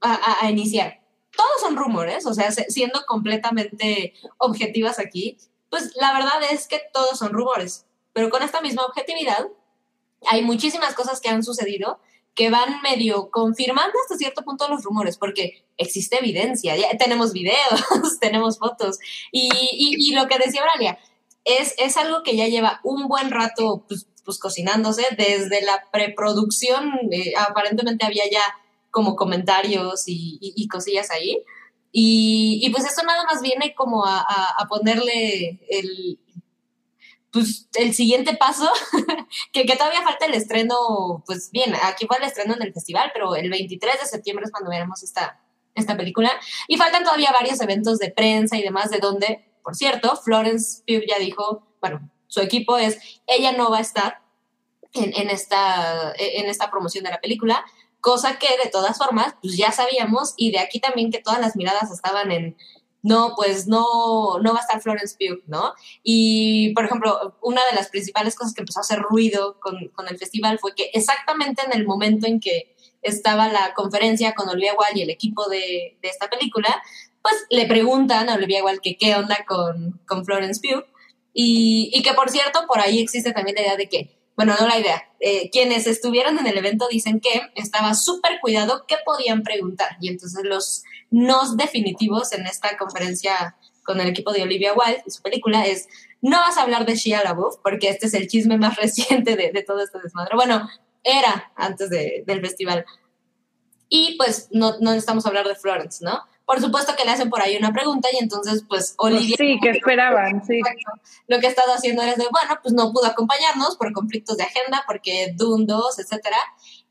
a, 0.00 0.48
iniciar. 0.48 1.00
Todos 1.36 1.60
son 1.60 1.76
rumores, 1.76 2.24
o 2.26 2.34
sea, 2.34 2.50
siendo 2.52 3.04
completamente 3.06 4.14
objetivas 4.38 4.98
aquí, 4.98 5.36
pues 5.68 5.92
la 5.96 6.12
verdad 6.12 6.42
es 6.50 6.68
que 6.68 6.80
todos 6.92 7.18
son 7.18 7.32
rumores. 7.32 7.86
Pero 8.12 8.30
con 8.30 8.42
esta 8.42 8.60
misma 8.60 8.84
objetividad, 8.84 9.48
hay 10.28 10.42
muchísimas 10.42 10.94
cosas 10.94 11.20
que 11.20 11.30
han 11.30 11.42
sucedido 11.42 12.00
que 12.34 12.50
van 12.50 12.80
medio 12.82 13.30
confirmando 13.30 13.92
hasta 14.02 14.16
cierto 14.16 14.42
punto 14.42 14.68
los 14.68 14.84
rumores, 14.84 15.18
porque 15.18 15.64
existe 15.76 16.18
evidencia, 16.18 16.76
ya 16.76 16.96
tenemos 16.96 17.32
videos, 17.32 17.58
tenemos 18.20 18.58
fotos, 18.58 18.98
y, 19.32 20.12
lo 20.14 20.26
que 20.26 20.38
decía 20.38 20.62
Bralia, 20.62 20.98
es, 21.44 21.74
es 21.78 21.96
algo 21.96 22.22
que 22.22 22.36
ya 22.36 22.46
lleva 22.46 22.80
un 22.84 23.08
buen 23.08 23.30
rato 23.30 23.84
pues, 23.88 24.06
pues 24.24 24.38
cocinándose, 24.38 25.04
desde 25.16 25.62
la 25.62 25.84
preproducción, 25.90 26.92
eh, 27.10 27.32
aparentemente 27.36 28.04
había 28.04 28.28
ya 28.30 28.42
como 28.90 29.16
comentarios 29.16 30.04
y, 30.06 30.68
cosillas 30.68 31.10
ahí, 31.10 31.42
y, 31.92 32.68
pues 32.70 32.84
esto 32.84 33.02
nada 33.02 33.24
más 33.24 33.42
viene 33.42 33.74
como 33.74 34.04
a, 34.04 34.20
a 34.20 34.66
ponerle 34.68 35.60
el, 35.68 36.18
pues 37.32 37.68
el 37.74 37.94
siguiente 37.94 38.36
paso, 38.36 38.68
que, 39.52 39.64
que, 39.64 39.76
todavía 39.76 40.02
falta 40.02 40.26
el 40.26 40.34
estreno, 40.34 41.22
pues 41.26 41.50
bien, 41.50 41.74
aquí 41.82 42.06
fue 42.06 42.16
el 42.18 42.24
estreno 42.24 42.54
en 42.54 42.62
el 42.62 42.72
festival, 42.72 43.10
pero 43.12 43.36
el 43.36 43.50
23 43.50 44.00
de 44.00 44.06
septiembre 44.06 44.44
es 44.44 44.50
cuando 44.50 44.70
veremos 44.70 45.02
esta, 45.02 45.40
esta 45.74 45.96
película. 45.96 46.32
Y 46.68 46.76
faltan 46.76 47.04
todavía 47.04 47.32
varios 47.32 47.60
eventos 47.60 47.98
de 47.98 48.10
prensa 48.10 48.56
y 48.56 48.62
demás, 48.62 48.90
de 48.90 48.98
donde, 48.98 49.48
por 49.62 49.76
cierto, 49.76 50.16
Florence 50.16 50.82
Pugh 50.86 51.04
ya 51.08 51.18
dijo, 51.18 51.66
bueno, 51.80 52.10
su 52.26 52.40
equipo 52.40 52.78
es, 52.78 52.98
ella 53.26 53.52
no 53.52 53.70
va 53.70 53.78
a 53.78 53.82
estar 53.82 54.22
en, 54.92 55.12
en, 55.14 55.30
esta, 55.30 56.12
en 56.16 56.46
esta 56.46 56.70
promoción 56.70 57.04
de 57.04 57.10
la 57.10 57.20
película, 57.20 57.64
cosa 58.00 58.38
que 58.38 58.48
de 58.62 58.70
todas 58.70 58.98
formas, 58.98 59.34
pues 59.42 59.56
ya 59.56 59.72
sabíamos, 59.72 60.34
y 60.36 60.50
de 60.50 60.58
aquí 60.58 60.80
también 60.80 61.10
que 61.10 61.20
todas 61.20 61.40
las 61.40 61.56
miradas 61.56 61.90
estaban 61.90 62.32
en 62.32 62.56
no, 63.02 63.34
pues 63.36 63.66
no, 63.66 64.38
no 64.40 64.52
va 64.52 64.58
a 64.58 64.62
estar 64.62 64.80
Florence 64.80 65.16
Pugh, 65.18 65.42
¿no? 65.46 65.72
Y, 66.02 66.72
por 66.74 66.84
ejemplo, 66.84 67.36
una 67.42 67.64
de 67.66 67.74
las 67.74 67.88
principales 67.88 68.34
cosas 68.34 68.54
que 68.54 68.60
empezó 68.60 68.80
a 68.80 68.82
hacer 68.82 69.00
ruido 69.00 69.58
con, 69.60 69.78
el 70.08 70.18
festival 70.18 70.58
fue 70.58 70.74
que 70.74 70.90
exactamente 70.92 71.62
en 71.64 71.72
el 71.72 71.86
momento 71.86 72.26
en 72.26 72.40
que 72.40 72.74
estaba 73.02 73.48
la 73.48 73.72
conferencia 73.74 74.34
con 74.34 74.48
Olivia 74.48 74.74
Wilde 74.74 75.00
y 75.00 75.02
el 75.02 75.10
equipo 75.10 75.48
de, 75.48 75.98
esta 76.02 76.28
película, 76.28 76.82
pues 77.22 77.34
le 77.48 77.66
preguntan 77.66 78.28
a 78.28 78.34
Olivia 78.34 78.64
Wilde 78.64 78.80
que 78.82 78.96
qué 78.96 79.14
onda 79.14 79.44
con, 79.46 80.00
con 80.06 80.24
Florence 80.24 80.60
Pugh 80.60 80.84
y, 81.32 81.90
y 81.94 82.02
que, 82.02 82.12
por 82.12 82.28
cierto, 82.28 82.66
por 82.66 82.80
ahí 82.80 83.00
existe 83.00 83.32
también 83.32 83.56
la 83.56 83.62
idea 83.62 83.76
de 83.76 83.88
que 83.88 84.19
bueno, 84.40 84.54
no 84.58 84.66
la 84.66 84.78
idea. 84.78 85.04
Eh, 85.20 85.50
quienes 85.50 85.86
estuvieron 85.86 86.38
en 86.38 86.46
el 86.46 86.56
evento 86.56 86.88
dicen 86.90 87.20
que 87.20 87.42
estaba 87.56 87.92
súper 87.92 88.40
cuidado 88.40 88.86
qué 88.88 88.96
podían 89.04 89.42
preguntar. 89.42 89.98
Y 90.00 90.08
entonces 90.08 90.44
los 90.44 90.82
nos 91.10 91.58
definitivos 91.58 92.32
en 92.32 92.46
esta 92.46 92.78
conferencia 92.78 93.54
con 93.82 94.00
el 94.00 94.08
equipo 94.08 94.32
de 94.32 94.42
Olivia 94.42 94.72
Wilde 94.72 95.02
y 95.06 95.10
su 95.10 95.20
película 95.20 95.66
es 95.66 95.88
no 96.22 96.38
vas 96.38 96.56
a 96.56 96.62
hablar 96.62 96.86
de 96.86 96.94
Shia 96.94 97.22
LaBeouf 97.22 97.56
porque 97.62 97.90
este 97.90 98.06
es 98.06 98.14
el 98.14 98.28
chisme 98.28 98.56
más 98.56 98.76
reciente 98.80 99.36
de, 99.36 99.62
todo 99.62 99.82
este 99.82 99.98
desmadre. 100.02 100.34
Bueno, 100.34 100.70
era 101.04 101.52
antes 101.54 101.90
del 101.90 102.40
festival. 102.40 102.86
Y 103.90 104.16
pues 104.16 104.48
no, 104.52 104.78
no 104.80 104.92
necesitamos 104.92 105.26
hablar 105.26 105.46
de 105.46 105.54
Florence, 105.54 106.02
¿no? 106.02 106.18
Por 106.50 106.60
supuesto 106.60 106.96
que 106.96 107.04
le 107.04 107.12
hacen 107.12 107.30
por 107.30 107.40
ahí 107.40 107.56
una 107.56 107.72
pregunta 107.72 108.08
y 108.12 108.20
entonces 108.20 108.64
pues 108.68 108.96
Olivia... 108.98 109.36
Sí, 109.38 109.56
que 109.62 109.70
esperaban, 109.70 110.44
sí. 110.44 110.60
Lo 111.28 111.38
que 111.38 111.46
ha 111.46 111.50
estado 111.50 111.72
haciendo 111.72 112.02
es 112.02 112.16
de, 112.16 112.26
bueno, 112.28 112.58
pues 112.60 112.74
no 112.74 112.92
pudo 112.92 113.06
acompañarnos 113.06 113.76
por 113.76 113.92
conflictos 113.92 114.36
de 114.36 114.42
agenda, 114.42 114.82
porque 114.84 115.32
Dune 115.36 115.64
2, 115.68 116.00
etcétera, 116.00 116.38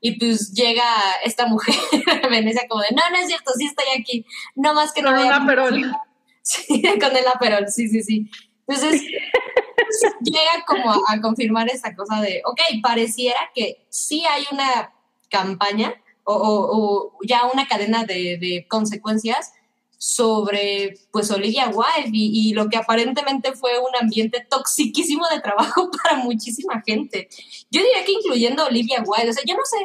y 0.00 0.18
pues 0.18 0.54
llega 0.54 0.86
esta 1.26 1.44
mujer 1.44 1.74
a 2.24 2.28
Venecia 2.28 2.62
como 2.70 2.80
de, 2.80 2.88
no, 2.92 3.02
no 3.10 3.18
es 3.18 3.26
cierto, 3.26 3.52
sí 3.54 3.66
estoy 3.66 3.84
aquí, 4.00 4.24
no 4.54 4.72
más 4.72 4.92
que 4.92 5.02
con 5.02 5.12
no 5.12 5.20
el 5.20 5.30
aperol. 5.30 5.94
Sí, 6.42 6.82
con 6.98 7.14
el 7.14 7.28
aperol, 7.28 7.68
sí, 7.68 7.86
sí, 7.86 8.02
sí. 8.02 8.30
Entonces, 8.66 9.02
llega 10.22 10.64
como 10.66 10.90
a, 10.90 11.00
a 11.06 11.20
confirmar 11.20 11.68
esta 11.68 11.94
cosa 11.94 12.22
de, 12.22 12.40
ok, 12.46 12.60
pareciera 12.82 13.38
que 13.54 13.86
sí 13.90 14.24
hay 14.24 14.44
una 14.50 14.94
campaña 15.28 15.94
o, 16.24 17.12
ya 17.26 17.46
una 17.52 17.66
cadena 17.66 18.04
de, 18.04 18.66
consecuencias 18.68 19.52
sobre 19.98 20.94
pues 21.12 21.30
Olivia 21.30 21.68
Wilde 21.68 22.10
y, 22.12 22.54
lo 22.54 22.68
que 22.68 22.78
aparentemente 22.78 23.52
fue 23.52 23.78
un 23.78 23.94
ambiente 24.00 24.46
toxiquísimo 24.48 25.26
de 25.28 25.40
trabajo 25.40 25.90
para 26.02 26.16
muchísima 26.16 26.82
gente. 26.86 27.28
Yo 27.70 27.82
diría 27.82 28.04
que 28.04 28.12
incluyendo 28.12 28.64
Olivia 28.64 29.02
Wilde, 29.06 29.30
o 29.30 29.32
sea, 29.32 29.44
yo 29.46 29.54
no 29.54 29.64
sé 29.64 29.76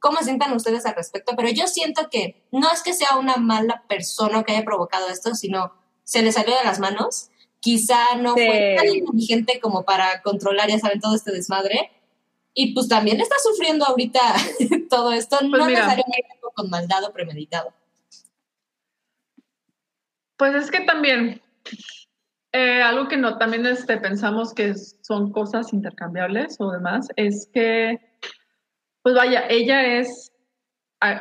cómo 0.00 0.18
sientan 0.22 0.52
ustedes 0.54 0.86
al 0.86 0.96
respecto, 0.96 1.34
pero 1.36 1.50
yo 1.50 1.66
siento 1.66 2.08
que 2.10 2.42
no 2.50 2.72
es 2.72 2.82
que 2.82 2.94
sea 2.94 3.16
una 3.18 3.36
mala 3.36 3.84
persona 3.88 4.42
que 4.42 4.52
haya 4.52 4.64
provocado 4.64 5.08
esto, 5.08 5.34
sino 5.34 5.72
se 6.04 6.22
le 6.22 6.32
salió 6.32 6.56
de 6.56 6.64
las 6.64 6.80
manos. 6.80 7.28
Quizá 7.60 8.16
no 8.16 8.32
fue 8.32 8.74
tan 8.76 8.88
inteligente 8.88 9.60
como 9.60 9.84
para 9.84 10.22
controlar, 10.22 10.68
ya 10.70 10.78
saben, 10.78 11.00
todo 11.00 11.14
este 11.14 11.30
desmadre 11.30 11.90
y 12.54 12.74
pues 12.74 12.88
también 12.88 13.20
está 13.20 13.36
sufriendo 13.42 13.84
ahorita 13.86 14.20
todo 14.90 15.12
esto, 15.12 15.38
pues 15.38 15.50
no 15.50 15.68
necesariamente 15.68 16.26
con 16.54 16.70
maldad 16.70 17.04
o 17.04 17.12
premeditado. 17.12 17.72
Pues 20.36 20.54
es 20.54 20.70
que 20.70 20.80
también, 20.80 21.40
eh, 22.52 22.82
algo 22.82 23.08
que 23.08 23.16
no 23.16 23.38
también 23.38 23.66
este, 23.66 23.98
pensamos 23.98 24.54
que 24.54 24.74
son 24.74 25.32
cosas 25.32 25.72
intercambiables 25.72 26.56
o 26.58 26.70
demás, 26.70 27.08
es 27.16 27.48
que, 27.52 27.98
pues 29.02 29.14
vaya, 29.14 29.46
ella 29.48 29.98
es, 29.98 30.32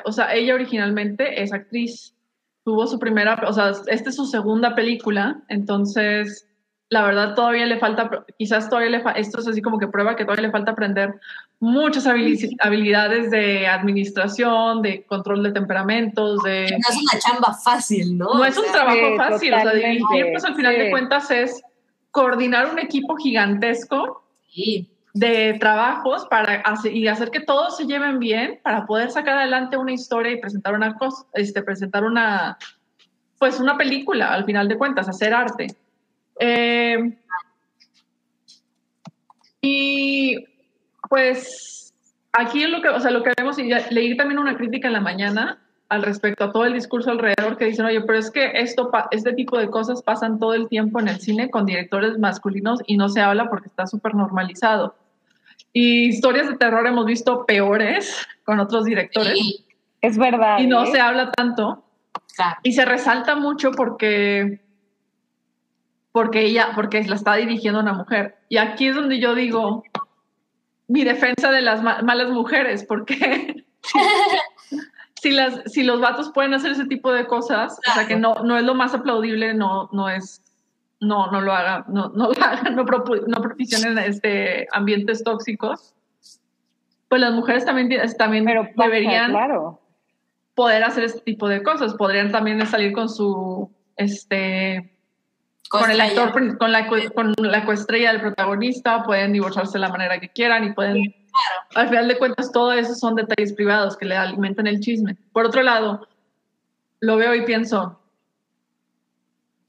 o 0.06 0.12
sea, 0.12 0.34
ella 0.34 0.56
originalmente 0.56 1.42
es 1.44 1.54
actriz, 1.54 2.16
tuvo 2.64 2.88
su 2.88 2.98
primera, 2.98 3.42
o 3.48 3.54
sea, 3.54 3.72
esta 3.88 4.10
es 4.10 4.16
su 4.16 4.26
segunda 4.26 4.76
película, 4.76 5.44
entonces 5.50 6.49
la 6.90 7.04
verdad 7.04 7.36
todavía 7.36 7.68
le 7.68 7.78
falta, 7.78 8.26
quizás 8.38 8.68
todavía 8.68 8.90
le 8.90 9.02
falta, 9.02 9.20
esto 9.20 9.40
es 9.40 9.48
así 9.48 9.62
como 9.62 9.78
que 9.78 9.88
prueba 9.88 10.16
que 10.16 10.26
todavía 10.26 10.48
le 10.48 10.52
falta 10.52 10.72
aprender 10.72 11.20
muchas 11.60 12.08
habilidades 12.08 13.30
de 13.30 13.68
administración, 13.68 14.82
de 14.82 15.04
control 15.04 15.44
de 15.44 15.52
temperamentos, 15.52 16.42
de... 16.42 16.68
No 16.72 16.90
es 16.90 16.98
una 16.98 17.20
chamba 17.20 17.54
fácil, 17.54 18.18
¿no? 18.18 18.34
No 18.34 18.46
es 18.46 18.58
un 18.58 18.72
trabajo 18.72 19.16
fácil, 19.18 19.54
o 19.54 19.62
sea, 19.62 19.74
dirigir, 19.74 20.28
pues 20.32 20.44
al 20.44 20.56
final 20.56 20.78
de 20.78 20.90
cuentas 20.90 21.30
es 21.30 21.62
coordinar 22.10 22.72
un 22.72 22.80
equipo 22.80 23.16
gigantesco 23.18 24.24
de 25.14 25.58
trabajos 25.60 26.26
para 26.26 26.56
hacer, 26.62 26.96
y 26.96 27.08
hacer 27.08 27.30
que 27.30 27.42
todos 27.42 27.78
se 27.78 27.86
lleven 27.86 28.18
bien 28.18 28.60
para 28.64 28.88
poder 28.88 29.12
sacar 29.12 29.38
adelante 29.38 29.78
una 29.78 29.92
historia 29.92 30.32
y 30.32 30.40
presentar 30.40 30.74
una 30.74 30.96
cosa, 30.96 31.24
este, 31.34 31.62
presentar 31.62 32.04
una, 32.04 32.58
pues 33.38 33.60
una 33.60 33.78
película 33.78 34.34
al 34.34 34.46
final 34.46 34.68
de 34.68 34.78
cuentas, 34.78 35.08
hacer 35.08 35.36
arte. 35.36 35.68
Eh, 36.40 37.18
y 39.62 40.46
pues 41.10 41.94
aquí 42.32 42.66
lo 42.66 42.82
que, 42.82 42.90
o 42.90 43.00
sea, 43.00 43.12
lo 43.12 43.24
que 43.24 43.34
vemos, 43.38 43.60
y 43.60 43.70
leí 43.92 44.16
también 44.16 44.40
una 44.40 44.58
crítica 44.58 44.88
en 44.88 44.94
la 44.94 45.02
mañana 45.02 45.60
al 45.90 46.04
respecto 46.04 46.44
a 46.44 46.52
todo 46.52 46.66
el 46.66 46.74
discurso 46.74 47.10
alrededor 47.10 47.58
que 47.58 47.66
dicen, 47.66 47.86
oye, 47.86 48.02
pero 48.02 48.20
es 48.20 48.30
que 48.30 48.52
esto, 48.54 48.92
este 49.12 49.34
tipo 49.34 49.58
de 49.58 49.70
cosas 49.70 50.04
pasan 50.04 50.38
todo 50.38 50.54
el 50.54 50.70
tiempo 50.70 51.00
en 51.00 51.08
el 51.08 51.20
cine 51.20 51.50
con 51.50 51.66
directores 51.66 52.20
masculinos 52.20 52.80
y 52.86 52.96
no 52.96 53.10
se 53.10 53.22
habla 53.22 53.50
porque 53.50 53.68
está 53.68 53.88
súper 53.88 54.14
normalizado. 54.14 54.96
Y 55.74 56.06
historias 56.06 56.48
de 56.48 56.58
terror 56.58 56.86
hemos 56.86 57.06
visto 57.06 57.46
peores 57.46 58.28
con 58.44 58.60
otros 58.60 58.86
directores. 58.86 59.66
Es 60.02 60.18
verdad. 60.18 60.60
Y 60.60 60.68
no 60.68 60.84
¿eh? 60.84 60.92
se 60.92 61.00
habla 61.00 61.32
tanto. 61.32 61.84
Y 62.64 62.74
se 62.74 62.86
resalta 62.86 63.36
mucho 63.36 63.72
porque 63.72 64.62
porque 66.12 66.42
ella, 66.42 66.72
porque 66.76 67.04
la 67.04 67.16
está 67.16 67.36
dirigiendo 67.36 67.80
una 67.80 67.94
mujer. 67.94 68.38
Y 68.50 68.58
aquí 68.58 68.88
es 68.88 68.96
donde 68.96 69.20
yo 69.20 69.36
digo 69.36 69.84
mi 70.88 71.04
defensa 71.04 71.52
de 71.52 71.62
las 71.62 71.82
malas 71.84 72.30
mujeres, 72.32 72.84
porque 72.84 73.64
si, 75.22 75.32
las, 75.32 75.62
si 75.72 75.84
los 75.84 76.02
vatos 76.02 76.32
pueden 76.34 76.54
hacer 76.56 76.72
ese 76.72 76.86
tipo 76.86 77.12
de 77.12 77.28
cosas, 77.28 77.80
o 77.88 77.94
sea 77.94 78.08
que 78.08 78.16
no, 78.16 78.36
no 78.44 78.58
es 78.58 78.64
lo 78.64 78.74
más 78.74 78.94
aplaudible, 78.96 79.54
no, 79.54 79.88
no 79.92 80.10
es, 80.10 80.42
no, 81.00 81.30
no 81.32 81.42
lo 81.42 81.54
hagan, 81.54 81.86
no, 81.90 82.10
no 82.10 82.32
lo 82.32 82.44
hagan, 82.44 82.76
no, 82.76 82.86
propicionen 82.86 84.00
este, 84.00 84.68
ambientes 84.72 85.24
tóxicos, 85.24 85.94
pues 87.08 87.22
las 87.22 87.34
mujeres 87.34 87.66
también, 87.66 88.02
también 88.18 88.46
deberían 88.76 89.34
poder 90.56 90.84
hacer 90.84 91.04
este 91.04 91.22
tipo 91.22 91.48
de 91.48 91.62
cosas, 91.62 91.94
podrían 91.94 92.32
también 92.32 92.66
salir 92.66 92.94
con 92.94 93.10
su, 93.10 93.72
este, 93.96 94.92
con 95.70 95.92
el 95.92 96.02
actor, 96.02 96.32
con 96.58 96.72
la, 96.72 96.88
con 96.88 97.34
la 97.38 97.66
coestrella 97.66 98.12
del 98.12 98.22
protagonista, 98.22 99.04
pueden 99.04 99.34
divorciarse 99.34 99.74
de 99.74 99.80
la 99.80 99.90
manera 99.90 100.20
que 100.20 100.30
quieran 100.30 100.64
y 100.64 100.74
pueden... 100.74 101.16
Al 101.76 101.90
final 101.90 102.08
de 102.08 102.18
cuentas, 102.18 102.52
todo 102.52 102.72
eso 102.72 102.96
son 102.96 103.16
detalles 103.16 103.54
privados 103.54 103.96
que 103.96 104.06
le 104.06 104.18
alimentan 104.18 104.66
el 104.66 104.80
chisme. 104.80 105.16
Por 105.32 105.46
otro 105.46 105.62
lado, 105.62 106.08
lo 107.02 107.18
veo 107.18 107.36
y 107.36 107.46
pienso, 107.46 108.00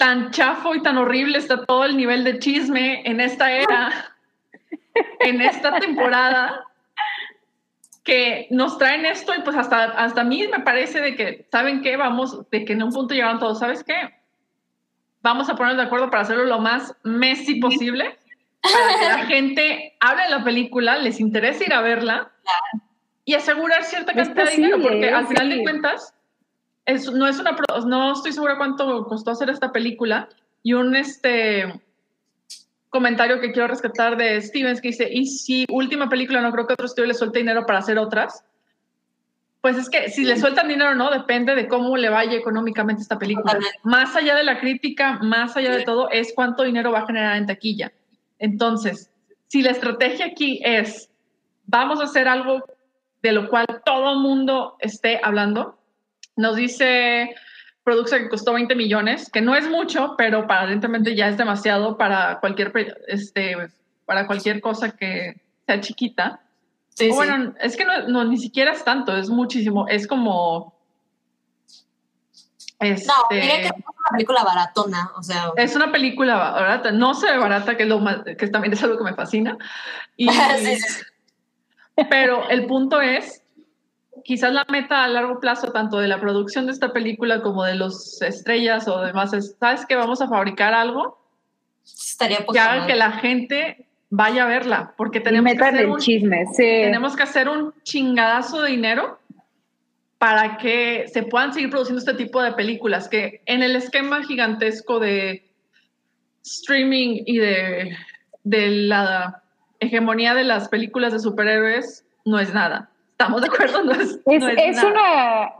tan 0.01 0.31
chafo 0.31 0.75
y 0.75 0.83
tan 0.83 0.97
horrible 0.97 1.37
está 1.37 1.67
todo 1.67 1.85
el 1.85 1.95
nivel 1.95 2.25
de 2.25 2.39
chisme 2.39 3.03
en 3.05 3.21
esta 3.21 3.53
era, 3.53 4.17
en 5.21 5.43
esta 5.43 5.79
temporada, 5.79 6.65
que 8.03 8.47
nos 8.51 8.79
traen 8.79 9.05
esto 9.05 9.35
y 9.35 9.43
pues 9.43 9.57
hasta, 9.57 9.85
hasta 9.85 10.23
a 10.23 10.25
mí 10.25 10.49
me 10.51 10.61
parece 10.61 11.01
de 11.03 11.15
que, 11.15 11.47
¿saben 11.53 11.83
qué? 11.83 11.99
Vamos, 11.99 12.49
de 12.51 12.65
que 12.65 12.73
en 12.73 12.83
un 12.83 12.93
punto 12.93 13.13
llegaron 13.13 13.39
todos, 13.39 13.59
¿sabes 13.59 13.85
qué? 13.85 14.20
Vamos 15.23 15.49
a 15.49 15.57
ponernos 15.57 15.79
de 15.79 15.87
acuerdo 15.87 16.11
para 16.11 16.23
hacerlo 16.23 16.45
lo 16.45 16.61
más 16.61 16.95
messy 17.03 17.61
posible, 17.61 18.19
para 18.63 18.99
que 18.99 19.09
la 19.09 19.27
gente 19.27 19.97
hable 20.01 20.23
de 20.25 20.31
la 20.31 20.45
película, 20.45 20.99
les 20.99 21.21
interese 21.21 21.65
ir 21.67 21.75
a 21.75 21.83
verla 21.83 22.33
y 23.25 23.35
asegurar 23.35 23.85
cierta 23.85 24.13
cantidad 24.13 24.47
de 24.47 24.57
dinero, 24.57 24.81
porque 24.81 25.11
al 25.11 25.27
final 25.27 25.51
de 25.51 25.63
cuentas, 25.63 26.15
es, 26.87 27.11
no 27.13 27.29
es 27.29 27.39
una, 27.39 27.57
no 27.87 28.13
estoy 28.13 28.33
segura 28.33 28.57
cuánto 28.57 29.05
costó 29.05 29.31
hacer 29.31 29.51
esta 29.51 29.71
película 29.73 30.29
y 30.63 30.73
un, 30.73 30.97
este, 30.97 31.81
comentario 32.91 33.41
que 33.41 33.53
quiero 33.53 33.69
rescatar 33.69 34.17
de 34.17 34.43
Stevens 34.43 34.81
que 34.81 34.89
dice, 34.89 35.09
y 35.11 35.27
si 35.27 35.65
última 35.71 36.09
película 36.09 36.43
no 36.43 36.53
creo 36.53 36.67
que 36.67 36.75
otro 36.75 36.87
estudio 36.87 37.07
le 37.07 37.15
suelte 37.15 37.39
dinero 37.39 37.65
para 37.65 37.79
hacer 37.79 37.99
otras, 37.99 38.45
pues 39.61 39.77
es 39.77 39.91
que 39.91 40.09
si 40.09 40.25
le 40.25 40.39
sueltan 40.39 40.69
dinero 40.69 40.91
o 40.91 40.95
no, 40.95 41.11
depende 41.11 41.55
de 41.55 41.69
cómo 41.69 41.97
le 41.97 42.09
vaya 42.09 42.37
económicamente 42.37 43.03
esta 43.03 43.19
película. 43.19 43.59
Más 43.83 44.17
allá 44.17 44.35
de 44.35 44.45
la 44.45 44.59
crítica, 44.59 45.19
más 45.23 45.57
allá 45.57 45.71
de 45.71 45.85
todo, 45.85 46.09
es 46.11 46.33
cuánto 46.35 46.63
dinero 46.63 46.93
va 46.93 47.01
a 47.01 47.07
generar 47.07 47.37
en 47.37 47.47
taquilla. 47.47 47.93
Entonces, 48.39 49.11
si 49.49 49.63
la 49.63 49.73
estrategia 49.73 50.27
aquí 50.27 50.61
es, 50.65 51.11
vamos 51.67 52.01
a 52.01 52.05
hacer 52.05 52.27
algo 52.27 52.65
de 53.23 53.33
lo 53.33 53.49
cual 53.49 53.67
todo 53.85 54.13
el 54.13 54.21
mundo 54.21 54.77
esté 54.81 55.21
hablando, 55.23 55.79
nos 56.37 56.57
dice 56.57 57.35
producto 57.85 58.17
que 58.17 58.29
costó 58.29 58.55
20 58.55 58.75
millones, 58.77 59.31
que 59.31 59.41
no 59.41 59.55
es 59.55 59.69
mucho, 59.69 60.15
pero 60.17 60.41
aparentemente 60.41 61.15
ya 61.15 61.29
es 61.29 61.37
demasiado 61.37 61.99
para 61.99 62.39
cualquier, 62.41 62.73
este, 63.09 63.57
para 64.07 64.27
cualquier 64.27 64.61
cosa 64.61 64.97
que 64.97 65.41
sea 65.67 65.81
chiquita. 65.81 66.41
Bueno, 67.09 67.55
es 67.61 67.77
que 67.77 67.85
no, 67.85 68.25
ni 68.25 68.39
siquiera 68.39 68.73
es 68.73 68.85
tanto, 68.85 69.17
es 69.17 69.31
muchísimo, 69.31 69.87
es 69.89 70.07
como... 70.07 70.79
Este, 72.79 73.09
no, 73.09 73.15
mire 73.31 73.61
que 73.61 73.67
es 73.67 73.73
una 73.73 74.11
película 74.11 74.43
baratona, 74.43 75.11
o 75.17 75.23
sea... 75.23 75.53
Es 75.57 75.77
una 75.77 75.93
película 75.93 76.37
barata, 76.37 76.93
no 76.93 77.15
se 77.15 77.31
ve 77.31 77.39
barata, 77.39 77.77
que, 77.77 77.83
es 77.83 77.89
lo 77.89 78.01
que 78.25 78.49
también 78.49 78.73
es 78.73 78.83
algo 78.83 78.97
que 78.97 79.05
me 79.05 79.15
fascina. 79.15 79.59
Y, 80.17 80.29
pero 82.11 82.49
el 82.49 82.67
punto 82.67 83.01
es 83.01 83.43
quizás 84.25 84.53
la 84.53 84.65
meta 84.69 85.05
a 85.05 85.09
largo 85.09 85.41
plazo, 85.41 85.73
tanto 85.73 85.99
de 85.99 86.09
la 86.09 86.21
producción 86.21 86.67
de 86.67 86.73
esta 86.73 86.93
película 86.93 87.43
como 87.43 87.65
de 87.65 87.75
los 87.75 88.21
estrellas 88.23 88.89
o 88.89 89.01
demás, 89.01 89.33
es, 89.33 89.57
¿sabes 89.59 89.87
que 89.87 89.97
vamos 89.97 90.21
a 90.21 90.29
fabricar 90.29 90.73
algo? 90.75 91.19
Estaría 91.85 92.47
Ya 92.53 92.87
que 92.87 92.95
la 92.95 93.13
gente 93.13 93.90
vaya 94.11 94.45
a 94.45 94.49
verla, 94.49 94.95
porque 94.97 95.21
tenemos 95.21 95.55
que, 95.55 95.65
hacer 95.65 95.89
un, 95.89 95.99
chisme, 95.99 96.45
tenemos 96.57 97.17
que 97.17 97.23
hacer 97.23 97.49
un 97.49 97.73
chingadazo 97.85 98.63
de 98.63 98.73
dinero 98.73 99.19
para 100.19 100.59
que 100.59 101.07
se 101.09 101.23
puedan 101.23 101.55
seguir 101.55 101.71
produciendo 101.71 102.01
este 102.01 102.15
tipo 102.15 102.43
de 102.43 102.53
películas, 102.53 103.09
que 103.09 103.41
en 103.47 103.63
el 103.63 103.75
esquema 103.77 104.23
gigantesco 104.25 104.99
de 104.99 105.49
streaming 106.45 107.23
y 107.25 107.39
de, 107.39 107.97
de 108.43 108.71
la 108.71 109.43
hegemonía 109.79 110.35
de 110.35 110.45
las 110.45 110.69
películas 110.69 111.13
de 111.13 111.21
superhéroes, 111.21 112.05
no 112.25 112.39
es 112.39 112.53
nada. 112.53 112.91
¿Estamos 113.13 113.41
de 113.43 113.49
acuerdo? 113.49 113.85
No 113.85 113.93
es, 113.93 114.19
es, 114.27 114.83
una. 114.83 115.51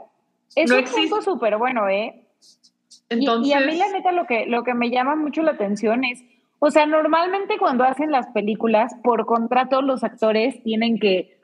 Es 0.55 0.71
un 0.71 0.85
punto 0.85 1.23
súper 1.23 1.57
bueno, 1.57 1.89
¿eh? 1.89 2.27
Entonces, 3.09 3.49
y, 3.49 3.53
a 3.53 3.61
mí, 3.61 3.77
la 3.77 3.89
neta, 3.89 4.13
lo 4.13 4.27
que, 4.27 4.47
lo 4.47 4.63
que 4.63 4.75
me 4.75 4.91
llama 4.91 5.17
mucho 5.17 5.43
la 5.43 5.53
atención 5.53 6.05
es. 6.05 6.23
O 6.61 6.71
sea, 6.71 6.87
normalmente 6.87 7.59
cuando 7.59 7.85
hacen 7.85 8.13
las 8.13 8.29
películas, 8.29 8.95
por 9.03 9.27
contrato, 9.27 9.83
los 9.83 10.05
actores 10.05 10.63
tienen 10.63 10.99
que 10.99 11.39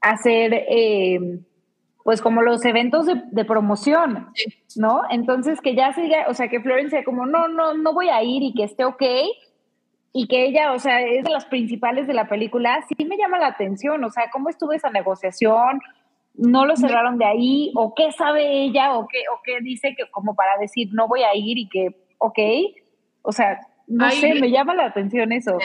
hacer. 0.00 0.54
Eh, 0.68 1.40
pues 2.04 2.20
como 2.20 2.42
los 2.42 2.64
eventos 2.64 3.06
de, 3.06 3.44
promoción, 3.44 4.28
¿no? 4.76 5.02
Entonces 5.10 5.60
que 5.60 5.74
ya 5.74 5.92
siga, 5.92 6.26
o 6.28 6.34
sea, 6.34 6.48
que 6.48 6.60
Florencia 6.60 7.04
como, 7.04 7.26
no, 7.26 7.48
no, 7.48 7.74
no 7.74 7.92
voy 7.92 8.08
a 8.08 8.22
ir 8.22 8.42
y 8.42 8.54
que 8.54 8.64
esté 8.64 8.84
ok, 8.84 9.02
y 10.12 10.26
que 10.26 10.44
ella, 10.44 10.72
o 10.72 10.78
sea, 10.78 11.00
es 11.00 11.24
de 11.24 11.30
las 11.30 11.46
principales 11.46 12.06
de 12.06 12.14
la 12.14 12.28
película, 12.28 12.84
sí 12.88 13.04
me 13.04 13.16
llama 13.16 13.38
la 13.38 13.48
atención, 13.48 14.02
o 14.04 14.10
sea, 14.10 14.30
¿cómo 14.30 14.48
estuvo 14.48 14.72
esa 14.72 14.90
negociación? 14.90 15.80
¿No 16.34 16.66
lo 16.66 16.76
cerraron 16.76 17.18
de 17.18 17.24
ahí? 17.24 17.72
¿O 17.76 17.94
qué 17.94 18.10
sabe 18.12 18.64
ella? 18.64 18.94
¿O 18.94 19.06
qué, 19.06 19.18
o 19.32 19.40
qué 19.44 19.60
dice 19.60 19.94
que 19.96 20.10
como 20.10 20.34
para 20.34 20.58
decir 20.58 20.88
no 20.92 21.06
voy 21.06 21.22
a 21.22 21.34
ir 21.34 21.58
y 21.58 21.68
que, 21.68 21.94
ok? 22.18 22.38
O 23.22 23.32
sea, 23.32 23.60
no 23.86 24.10
sé, 24.10 24.34
me 24.34 24.50
llama 24.50 24.74
la 24.74 24.86
atención 24.86 25.32
eso. 25.32 25.58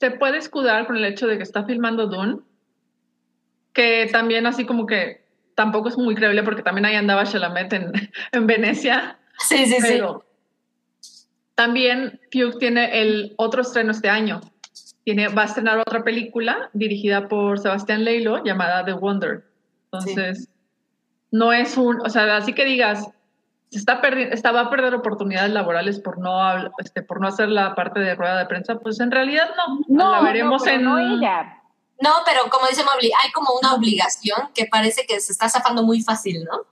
Se 0.00 0.10
puede 0.12 0.38
escudar 0.38 0.86
con 0.86 0.96
el 0.96 1.04
hecho 1.04 1.26
de 1.26 1.36
que 1.36 1.42
está 1.42 1.64
filmando 1.64 2.06
Dune, 2.06 2.38
que 3.72 4.08
también 4.12 4.46
así 4.46 4.64
como 4.64 4.86
que 4.86 5.22
tampoco 5.54 5.88
es 5.88 5.98
muy 5.98 6.14
creíble 6.14 6.42
porque 6.42 6.62
también 6.62 6.86
ahí 6.86 6.94
andaba 6.94 7.24
Chalamet 7.24 7.72
en, 7.72 7.92
en 8.32 8.46
Venecia. 8.46 9.18
Sí, 9.38 9.66
sí, 9.66 9.80
sí 9.80 10.00
también 11.58 12.20
Pugh 12.30 12.56
tiene 12.60 13.02
el 13.02 13.34
otro 13.36 13.62
estreno 13.62 13.90
este 13.90 14.08
año. 14.08 14.40
Tiene, 15.02 15.26
va 15.26 15.42
a 15.42 15.46
estrenar 15.46 15.80
otra 15.80 16.04
película 16.04 16.70
dirigida 16.72 17.26
por 17.26 17.58
Sebastián 17.58 18.04
Leilo 18.04 18.44
llamada 18.44 18.84
The 18.84 18.92
Wonder. 18.92 19.42
Entonces, 19.86 20.48
no 21.32 21.52
es 21.52 21.76
un, 21.76 22.00
o 22.00 22.08
sea, 22.10 22.36
así 22.36 22.52
que 22.52 22.64
digas, 22.64 23.10
está 23.70 24.00
perdiendo, 24.00 24.34
está, 24.34 24.52
va 24.52 24.62
a 24.62 24.70
perder 24.70 24.94
oportunidades 24.94 25.52
laborales 25.52 26.00
por 26.00 26.18
no, 26.18 26.38
este, 26.78 27.02
por 27.02 27.20
no 27.20 27.28
hacer 27.28 27.48
la 27.48 27.74
parte 27.74 28.00
de 28.00 28.14
rueda 28.14 28.38
de 28.38 28.46
prensa, 28.46 28.78
pues 28.78 29.00
en 29.00 29.10
realidad 29.10 29.50
no. 29.56 29.80
No, 29.88 30.12
la 30.12 30.20
veremos 30.22 30.66
en. 30.66 30.84
No, 30.84 30.98
ella. 30.98 31.62
no, 32.00 32.10
pero 32.24 32.50
como 32.50 32.66
dice 32.66 32.82
Mobley, 32.84 33.10
hay 33.22 33.30
como 33.32 33.50
una 33.60 33.74
obligación 33.74 34.50
que 34.54 34.66
parece 34.66 35.06
que 35.06 35.20
se 35.20 35.32
está 35.32 35.48
zafando 35.48 35.82
muy 35.82 36.00
fácil, 36.00 36.44
¿no? 36.44 36.62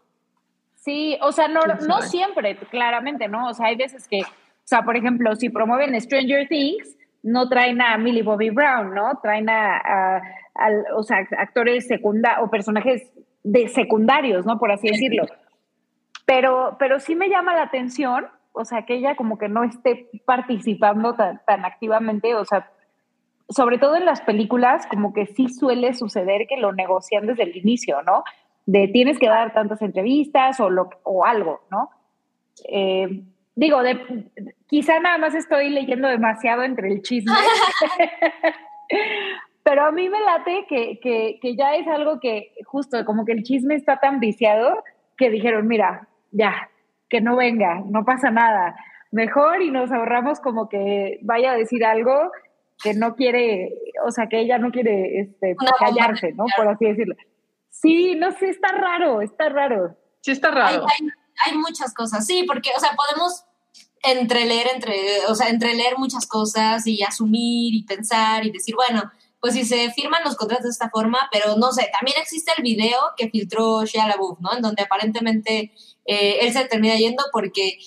Sí, 0.77 1.19
o 1.21 1.33
sea, 1.33 1.49
no, 1.49 1.61
no 1.89 2.01
siempre, 2.03 2.57
claramente, 2.71 3.27
¿no? 3.27 3.49
O 3.49 3.55
sea, 3.55 3.67
hay 3.67 3.77
veces 3.77 4.07
que 4.07 4.23
o 4.67 4.69
sea, 4.69 4.83
por 4.83 4.97
ejemplo, 4.97 5.37
si 5.37 5.49
promueven 5.49 5.99
Stranger 6.01 6.49
Things, 6.49 6.97
no 7.23 7.49
traen 7.49 7.81
a 7.81 7.97
Millie 7.99 8.25
Bobby 8.25 8.51
Brown, 8.51 8.93
¿no? 8.93 9.17
Traen 9.23 9.49
a, 9.49 10.21
o 10.97 11.05
sea, 11.05 11.19
actores 11.39 11.87
secundarios 11.87 12.45
o 12.45 12.51
personajes 12.51 13.13
de 13.45 13.69
secundarios, 13.69 14.45
¿no? 14.45 14.59
Por 14.59 14.73
así 14.73 14.89
decirlo. 14.89 15.25
Pero, 16.27 16.77
pero 16.79 17.01
sí 17.01 17.15
me 17.15 17.29
llama 17.29 17.55
la 17.55 17.63
atención, 17.63 18.27
o 18.53 18.65
sea, 18.65 18.83
que 18.83 18.97
ella 18.97 19.17
como 19.17 19.39
que 19.39 19.49
no 19.49 19.65
esté 19.65 20.11
participando 20.25 21.15
tan, 21.15 21.41
tan 21.47 21.65
activamente, 21.65 22.35
o 22.35 22.45
sea, 22.45 22.71
sobre 23.49 23.79
todo 23.79 23.97
en 23.97 24.05
las 24.05 24.21
películas, 24.23 24.87
como 24.89 25.13
que 25.13 25.27
sí 25.27 25.49
suele 25.49 25.95
suceder 25.95 26.47
que 26.49 26.57
lo 26.57 26.73
negocian 26.73 27.27
desde 27.27 27.45
el 27.45 27.57
inicio, 27.57 28.03
¿no? 28.03 28.25
De 28.67 28.89
tienes 28.89 29.19
que 29.19 29.29
dar 29.29 29.53
tantas 29.53 29.81
entrevistas 29.83 30.59
o, 30.59 30.69
lo, 30.69 30.91
o 31.05 31.25
algo, 31.25 31.61
¿no? 31.71 31.91
Eh, 32.69 33.23
digo, 33.55 33.83
de, 33.83 34.31
quizá 34.67 34.99
nada 34.99 35.19
más 35.19 35.35
estoy 35.35 35.71
leyendo 35.71 36.09
demasiado 36.09 36.65
entre 36.65 36.93
el 36.93 37.03
chisme, 37.03 37.33
pero 39.63 39.85
a 39.85 39.93
mí 39.93 40.09
me 40.09 40.21
late 40.21 40.67
que, 40.69 40.99
que, 40.99 41.39
que, 41.41 41.57
ya 41.57 41.77
es 41.77 41.87
algo 41.87 42.19
que 42.19 42.53
justo 42.65 43.05
como 43.05 43.25
que 43.25 43.33
el 43.33 43.45
chisme 43.45 43.75
está 43.75 43.99
tan 43.99 44.19
viciado 44.19 44.83
que 45.17 45.31
dijeron, 45.31 45.69
mira, 45.69 46.09
ya, 46.37 46.71
que 47.09 47.21
no 47.21 47.37
venga, 47.37 47.83
no 47.87 48.05
pasa 48.05 48.31
nada, 48.31 48.77
mejor 49.11 49.63
y 49.63 49.71
nos 49.71 49.91
ahorramos 49.91 50.41
como 50.41 50.69
que 50.69 51.19
vaya 51.23 51.53
a 51.53 51.57
decir 51.57 51.85
algo 51.85 52.31
que 52.83 52.95
no 52.95 53.15
quiere, 53.15 53.73
o 54.07 54.11
sea, 54.11 54.29
que 54.29 54.41
ella 54.41 54.59
no 54.59 54.71
quiere 54.71 55.21
este, 55.21 55.57
callarse, 55.79 56.33
¿no? 56.33 56.45
Por 56.57 56.69
así 56.69 56.85
decirlo. 56.85 57.15
Sí, 57.71 58.15
no 58.17 58.33
sé, 58.33 58.51
está 58.51 58.73
raro, 58.73 59.23
está 59.23 59.49
raro. 59.49 59.97
Sí, 60.21 60.33
está 60.33 60.51
raro. 60.51 60.87
Hay, 60.87 61.09
hay, 61.47 61.59
muchas 61.59 61.95
cosas, 61.95 62.27
sí, 62.27 62.45
porque, 62.47 62.71
o 62.77 62.81
sea, 62.81 62.91
podemos 62.97 63.45
entreleer, 64.03 64.69
entre, 64.75 65.25
o 65.29 65.35
sea, 65.35 65.49
entreleer 65.49 65.99
muchas 65.99 66.27
cosas 66.27 66.87
y 66.87 67.03
asumir 67.03 67.75
y 67.75 67.85
pensar 67.85 68.45
y 68.45 68.51
decir, 68.51 68.75
bueno, 68.75 69.11
pues 69.47 69.55
si 69.55 69.65
se 69.65 69.93
firman 69.93 70.25
los 70.25 70.35
contratos 70.35 70.65
de 70.65 70.71
esta 70.71 70.91
forma, 70.91 71.29
pero 71.31 71.55
no 71.57 71.71
sé, 71.71 71.89
también 71.93 72.17
existe 72.21 72.51
el 72.57 72.65
video 72.65 72.99
que 73.17 73.31
filtró 73.31 73.85
Shia 73.85 74.09
LaBeouf, 74.09 74.41
¿no? 74.41 74.57
En 74.57 74.61
donde 74.61 74.83
aparentemente 74.83 75.73
eh, 76.05 76.39
él 76.41 76.53
se 76.53 76.65
termina 76.65 76.97
yendo 76.97 77.23
porque 77.31 77.79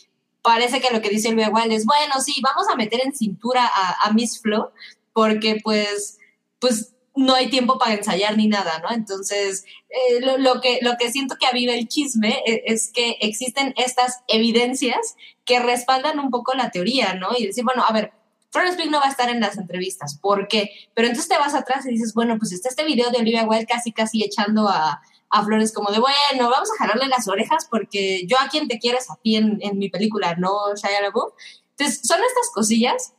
parece 0.41 0.79
que 0.79 0.89
lo 0.93 1.01
que 1.01 1.09
dice 1.09 1.27
el 1.27 1.39
igual 1.41 1.73
es, 1.73 1.85
bueno, 1.85 2.21
sí, 2.21 2.39
vamos 2.41 2.69
a 2.69 2.77
meter 2.77 3.01
en 3.03 3.13
cintura 3.13 3.69
a, 3.75 4.09
Miss 4.13 4.39
Flo, 4.41 4.71
porque 5.11 5.59
pues, 5.61 6.17
pues 6.59 6.93
no 7.13 7.35
hay 7.35 7.49
tiempo 7.49 7.77
para 7.77 7.95
ensayar 7.95 8.37
ni 8.37 8.47
nada, 8.47 8.79
¿no? 8.79 8.91
Entonces, 8.91 9.65
eh, 9.89 10.21
lo, 10.21 10.61
que, 10.61 10.79
lo 10.81 10.95
que 10.97 11.11
siento 11.11 11.35
que 11.37 11.47
aviva 11.47 11.73
el 11.73 11.89
chisme 11.89 12.41
es, 12.45 12.61
es, 12.63 12.89
que 12.93 13.17
existen 13.19 13.73
estas 13.75 14.23
evidencias 14.29 15.17
que 15.43 15.59
respaldan 15.59 16.19
un 16.19 16.29
poco 16.29 16.53
la 16.53 16.71
teoría, 16.71 17.15
¿no? 17.15 17.31
Y 17.37 17.47
decir, 17.47 17.65
bueno, 17.65 17.83
a 17.85 17.91
ver, 17.91 18.13
Florence 18.51 18.81
Pugh 18.81 18.91
no 18.91 18.99
va 18.99 19.07
a 19.07 19.11
estar 19.11 19.29
en 19.29 19.39
las 19.39 19.57
entrevistas, 19.57 20.17
¿por 20.19 20.47
qué? 20.47 20.71
Pero 20.93 21.07
entonces 21.07 21.29
te 21.29 21.37
vas 21.37 21.53
atrás 21.53 21.85
y 21.85 21.89
dices, 21.89 22.13
bueno, 22.13 22.37
pues 22.39 22.51
está 22.51 22.69
este 22.69 22.83
video 22.83 23.09
de 23.11 23.19
Olivia 23.19 23.45
Wilde 23.45 23.65
casi, 23.65 23.91
casi 23.91 24.23
echando 24.23 24.67
a, 24.67 25.01
a 25.29 25.45
Flores 25.45 25.71
como 25.71 25.91
de, 25.91 25.99
bueno, 25.99 26.49
vamos 26.49 26.69
a 26.71 26.83
jalarle 26.83 27.07
las 27.07 27.27
orejas 27.27 27.67
porque 27.69 28.25
yo 28.25 28.37
a 28.39 28.49
quien 28.49 28.67
te 28.67 28.79
quieres 28.79 29.09
a 29.09 29.15
ti 29.17 29.35
en, 29.35 29.59
en 29.61 29.77
mi 29.77 29.89
película, 29.89 30.35
no 30.35 30.75
Shia 30.75 31.01
LaBeouf. 31.01 31.33
Entonces, 31.77 32.01
son 32.03 32.19
estas 32.19 32.49
cosillas 32.53 33.13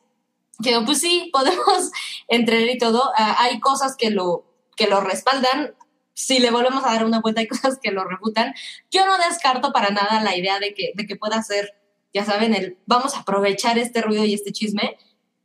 que, 0.62 0.80
pues 0.84 1.00
sí, 1.00 1.30
podemos 1.32 1.90
entrenar 2.28 2.68
y 2.68 2.78
todo. 2.78 3.12
Ah, 3.16 3.36
hay 3.38 3.60
cosas 3.60 3.96
que 3.96 4.10
lo, 4.10 4.44
que 4.76 4.86
lo 4.86 5.00
respaldan. 5.00 5.74
Si 6.12 6.38
le 6.38 6.50
volvemos 6.50 6.84
a 6.84 6.92
dar 6.92 7.04
una 7.04 7.20
vuelta, 7.20 7.40
hay 7.40 7.48
cosas 7.48 7.78
que 7.80 7.92
lo 7.92 8.04
refutan. 8.04 8.54
Yo 8.90 9.06
no 9.06 9.16
descarto 9.18 9.72
para 9.72 9.90
nada 9.90 10.22
la 10.22 10.36
idea 10.36 10.58
de 10.58 10.74
que, 10.74 10.92
de 10.94 11.06
que 11.06 11.16
pueda 11.16 11.42
ser, 11.42 11.74
ya 12.12 12.24
saben, 12.24 12.54
el 12.54 12.78
vamos 12.86 13.14
a 13.14 13.20
aprovechar 13.20 13.78
este 13.78 14.02
ruido 14.02 14.24
y 14.24 14.34
este 14.34 14.52
chisme. 14.52 14.98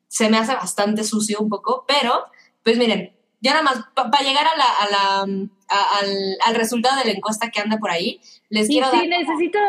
Se 0.08 0.30
me 0.30 0.38
hace 0.38 0.54
bastante 0.56 1.04
sucio 1.04 1.40
un 1.40 1.50
poco, 1.50 1.86
pero, 1.88 2.26
pues 2.64 2.78
miren, 2.78 3.16
ya 3.42 3.52
nada 3.52 3.64
más, 3.64 3.84
para 3.94 4.24
llegar 4.24 4.46
a 4.46 4.58
la, 4.58 4.66
a 4.66 4.90
la, 4.90 5.22
al, 5.22 6.38
al, 6.46 6.56
resultado 6.56 6.98
de 6.98 7.06
la 7.06 7.12
encuesta 7.12 7.50
que 7.52 7.62
anda 7.62 7.78
por 7.78 7.92
ahí, 7.92 8.20
les 8.50 8.68
sí, 8.68 8.74
quiero 8.74 8.90
sí, 8.90 8.98
dar... 8.98 9.08
necesito, 9.08 9.60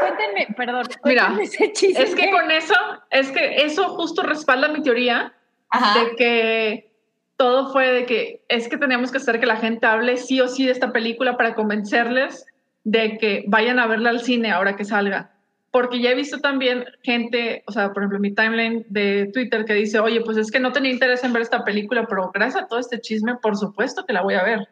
cuéntenme, 0.00 0.54
perdón, 0.56 0.86
Mira, 1.04 1.26
cuéntenme 1.26 1.42
ese 1.44 1.72
chisme. 1.72 2.02
es 2.02 2.14
que 2.14 2.30
con 2.30 2.50
eso, 2.50 2.74
es 3.10 3.30
que 3.30 3.64
eso 3.64 3.90
justo 3.90 4.22
respalda 4.22 4.68
mi 4.68 4.82
teoría 4.82 5.34
Ajá. 5.70 5.98
de 5.98 6.16
que 6.16 6.94
todo 7.36 7.72
fue 7.72 7.90
de 7.90 8.06
que 8.06 8.44
es 8.48 8.68
que 8.68 8.78
teníamos 8.78 9.10
que 9.10 9.18
hacer 9.18 9.40
que 9.40 9.46
la 9.46 9.56
gente 9.56 9.86
hable 9.86 10.16
sí 10.16 10.40
o 10.40 10.48
sí 10.48 10.64
de 10.64 10.72
esta 10.72 10.92
película 10.92 11.36
para 11.36 11.54
convencerles 11.54 12.46
de 12.84 13.18
que 13.18 13.44
vayan 13.48 13.78
a 13.78 13.86
verla 13.86 14.10
al 14.10 14.20
cine 14.20 14.52
ahora 14.52 14.76
que 14.76 14.84
salga. 14.84 15.33
Porque 15.74 15.98
ya 16.00 16.10
he 16.10 16.14
visto 16.14 16.38
también 16.40 16.84
gente, 17.02 17.64
o 17.66 17.72
sea, 17.72 17.88
por 17.92 18.02
ejemplo, 18.04 18.20
mi 18.20 18.32
timeline 18.32 18.86
de 18.90 19.28
Twitter 19.34 19.64
que 19.64 19.74
dice, 19.74 19.98
oye, 19.98 20.20
pues 20.20 20.36
es 20.36 20.52
que 20.52 20.60
no 20.60 20.70
tenía 20.70 20.92
interés 20.92 21.24
en 21.24 21.32
ver 21.32 21.42
esta 21.42 21.64
película, 21.64 22.06
pero 22.08 22.30
gracias 22.32 22.62
a 22.62 22.68
todo 22.68 22.78
este 22.78 23.00
chisme, 23.00 23.34
por 23.42 23.56
supuesto 23.56 24.06
que 24.06 24.12
la 24.12 24.22
voy 24.22 24.34
a 24.34 24.44
ver. 24.44 24.68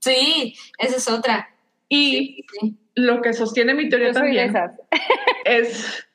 Sí, 0.00 0.54
esa 0.76 0.96
es 0.98 1.08
otra. 1.08 1.48
Y 1.88 2.44
Sí. 2.60 2.76
lo 2.96 3.22
que 3.22 3.32
sostiene 3.32 3.72
mi 3.72 3.88
teoría 3.88 4.08
Yo 4.08 4.12
también 4.12 4.54
es 5.46 6.06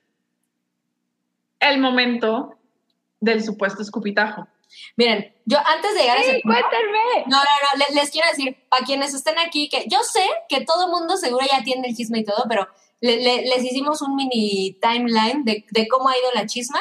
el 1.59 1.79
momento 1.79 2.59
del 3.19 3.43
supuesto 3.43 3.81
escupitajo. 3.81 4.47
Miren, 4.97 5.33
yo 5.45 5.57
antes 5.65 5.93
de 5.95 6.01
llegar 6.01 6.17
a 6.17 6.21
ese 6.21 6.41
punto, 6.43 6.59
cuéntenme. 6.61 7.23
no, 7.27 7.37
no, 7.37 7.43
no, 7.43 7.79
le- 7.89 7.95
les, 7.99 8.11
quiero 8.11 8.27
decir, 8.29 8.55
para 8.69 8.85
quienes 8.85 9.15
estén 9.15 9.39
aquí, 9.39 9.67
que 9.67 9.85
yo 9.89 10.03
sé 10.03 10.23
que 10.47 10.63
todo 10.63 10.85
el 10.85 10.91
mundo 10.91 11.17
seguro 11.17 11.43
ya 11.51 11.63
tiene 11.63 11.87
el 11.87 11.95
chisme 11.95 12.19
y 12.19 12.23
todo, 12.23 12.45
pero 12.47 12.67
le- 13.01 13.17
le- 13.21 13.41
les 13.43 13.63
hicimos 13.63 14.01
un 14.01 14.15
mini 14.15 14.77
timeline 14.81 15.43
de, 15.43 15.65
de 15.69 15.87
cómo 15.87 16.09
ha 16.09 16.17
ido 16.17 16.31
la 16.33 16.45
chisma. 16.45 16.79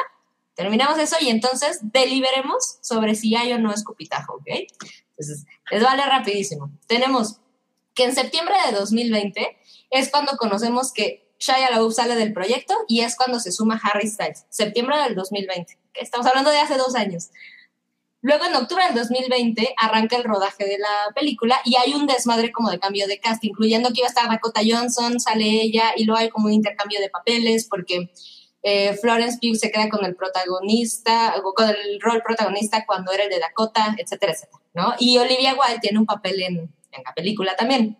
Terminamos 0.54 0.98
eso 0.98 1.16
y 1.20 1.30
entonces 1.30 1.80
deliberemos 1.82 2.78
sobre 2.80 3.14
si 3.14 3.34
hay 3.34 3.52
o 3.52 3.58
no 3.58 3.72
escupitajo, 3.72 4.34
¿ok? 4.34 4.46
Entonces, 5.10 5.46
les 5.70 5.82
vale 5.82 6.04
rapidísimo. 6.04 6.70
Tenemos 6.86 7.40
que 7.94 8.04
en 8.04 8.14
septiembre 8.14 8.54
de 8.66 8.76
2020 8.76 9.56
es 9.90 10.10
cuando 10.10 10.36
conocemos 10.36 10.92
que 10.92 11.24
Shia 11.38 11.70
LaBeouf 11.70 11.94
sale 11.94 12.14
del 12.16 12.32
proyecto 12.32 12.74
y 12.88 13.00
es 13.00 13.16
cuando 13.16 13.38
se 13.40 13.52
suma 13.52 13.80
Harry 13.82 14.08
Styles. 14.08 14.46
Septiembre 14.48 14.96
del 14.98 15.14
2020. 15.14 15.72
¿ok? 15.74 15.96
Estamos 16.00 16.26
hablando 16.26 16.50
de 16.50 16.58
hace 16.58 16.76
dos 16.76 16.94
años. 16.94 17.30
Luego, 18.24 18.46
en 18.46 18.54
octubre 18.54 18.82
del 18.86 18.94
2020, 18.94 19.74
arranca 19.76 20.16
el 20.16 20.24
rodaje 20.24 20.64
de 20.64 20.78
la 20.78 21.12
película 21.14 21.60
y 21.62 21.76
hay 21.76 21.92
un 21.92 22.06
desmadre 22.06 22.52
como 22.52 22.70
de 22.70 22.78
cambio 22.78 23.06
de 23.06 23.20
cast, 23.20 23.44
incluyendo 23.44 23.90
que 23.90 24.00
iba 24.00 24.06
a 24.06 24.08
estar 24.08 24.30
Dakota 24.30 24.62
Johnson, 24.66 25.20
sale 25.20 25.44
ella, 25.44 25.92
y 25.94 26.04
luego 26.04 26.22
hay 26.22 26.30
como 26.30 26.46
un 26.46 26.54
intercambio 26.54 27.00
de 27.00 27.10
papeles 27.10 27.66
porque 27.68 28.10
eh, 28.62 28.94
Florence 28.94 29.36
Pugh 29.42 29.56
se 29.56 29.70
queda 29.70 29.90
con 29.90 30.06
el 30.06 30.16
protagonista, 30.16 31.34
con 31.54 31.68
el 31.68 32.00
rol 32.00 32.22
protagonista 32.22 32.86
cuando 32.86 33.12
era 33.12 33.24
el 33.24 33.28
de 33.28 33.40
Dakota, 33.40 33.94
etcétera, 33.98 34.32
etcétera. 34.32 34.96
Y 34.98 35.18
Olivia 35.18 35.52
Wilde 35.52 35.80
tiene 35.82 35.98
un 35.98 36.06
papel 36.06 36.40
en, 36.40 36.56
en 36.56 37.02
la 37.04 37.12
película 37.12 37.54
también. 37.56 37.98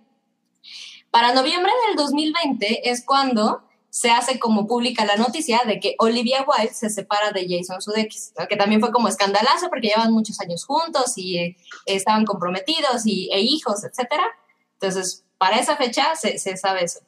Para 1.11 1.35
noviembre 1.35 1.71
del 1.87 1.97
2020 1.97 2.89
es 2.89 3.05
cuando 3.05 3.69
se 3.95 4.11
hace 4.11 4.41
como 4.41 4.67
pública 4.67 5.05
la 5.05 5.15
noticia 5.15 5.63
de 5.65 5.79
que 5.79 5.95
Olivia 6.01 6.45
Wilde 6.45 6.75
se 6.75 6.91
separa 6.91 7.31
de 7.31 7.47
Jason 7.49 7.81
Sudeikis, 7.81 8.33
¿no? 8.37 8.49
que 8.49 8.57
también 8.57 8.81
fue 8.81 8.91
como 8.91 9.07
escandalazo 9.07 9.69
porque 9.69 9.87
llevan 9.87 10.13
muchos 10.13 10.41
años 10.41 10.65
juntos 10.65 11.13
y 11.17 11.39
eh, 11.39 11.57
estaban 11.87 12.25
comprometidos 12.25 13.07
y, 13.07 13.31
e 13.33 13.43
hijos, 13.43 13.85
etcétera. 13.85 14.25
Entonces, 14.73 15.23
para 15.39 15.61
esa 15.61 15.77
fecha 15.77 16.17
se, 16.17 16.39
se 16.39 16.57
sabe 16.57 16.83
eso. 16.83 17.03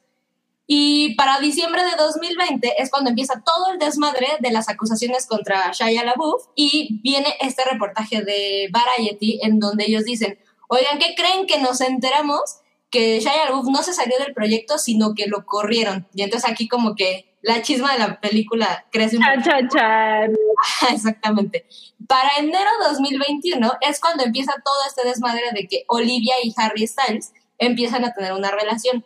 Y 0.65 1.13
para 1.15 1.41
diciembre 1.41 1.83
de 1.83 1.97
2020 1.97 2.81
es 2.81 2.89
cuando 2.89 3.09
empieza 3.09 3.43
todo 3.45 3.73
el 3.73 3.79
desmadre 3.79 4.37
de 4.39 4.51
las 4.51 4.69
acusaciones 4.69 5.27
contra 5.27 5.73
Shia 5.73 6.05
LaBeouf 6.05 6.45
y 6.55 7.01
viene 7.03 7.35
este 7.41 7.65
reportaje 7.65 8.21
de 8.21 8.69
Variety 8.71 9.41
en 9.43 9.59
donde 9.59 9.83
ellos 9.87 10.05
dicen, 10.05 10.39
oigan, 10.69 10.99
¿qué 10.99 11.15
creen 11.17 11.47
que 11.47 11.59
nos 11.59 11.81
enteramos? 11.81 12.61
Que 12.89 13.19
Shia 13.19 13.45
LaBeouf 13.45 13.67
no 13.69 13.83
se 13.83 13.93
salió 13.93 14.17
del 14.19 14.33
proyecto, 14.33 14.77
sino 14.77 15.13
que 15.13 15.27
lo 15.27 15.45
corrieron. 15.45 16.07
Y 16.13 16.21
entonces 16.23 16.49
aquí 16.49 16.67
como 16.67 16.95
que 16.95 17.25
la 17.41 17.61
chisma 17.61 17.93
de 17.93 17.99
la 17.99 18.19
película 18.19 18.85
crece 18.91 19.17
un 19.17 19.23
Chan, 19.23 19.43
chan, 19.43 19.69
chan. 19.69 20.31
Exactamente. 20.93 21.65
Para 22.07 22.29
enero 22.39 22.69
2021 22.89 23.71
es 23.81 23.99
cuando 23.99 24.23
empieza 24.23 24.53
todo 24.63 24.75
este 24.87 25.07
desmadre 25.07 25.43
de 25.53 25.67
que 25.67 25.83
Olivia 25.87 26.35
y 26.43 26.53
Harry 26.57 26.87
Styles 26.87 27.33
empiezan 27.57 28.05
a 28.05 28.13
tener 28.13 28.33
una 28.33 28.51
relación. 28.51 29.05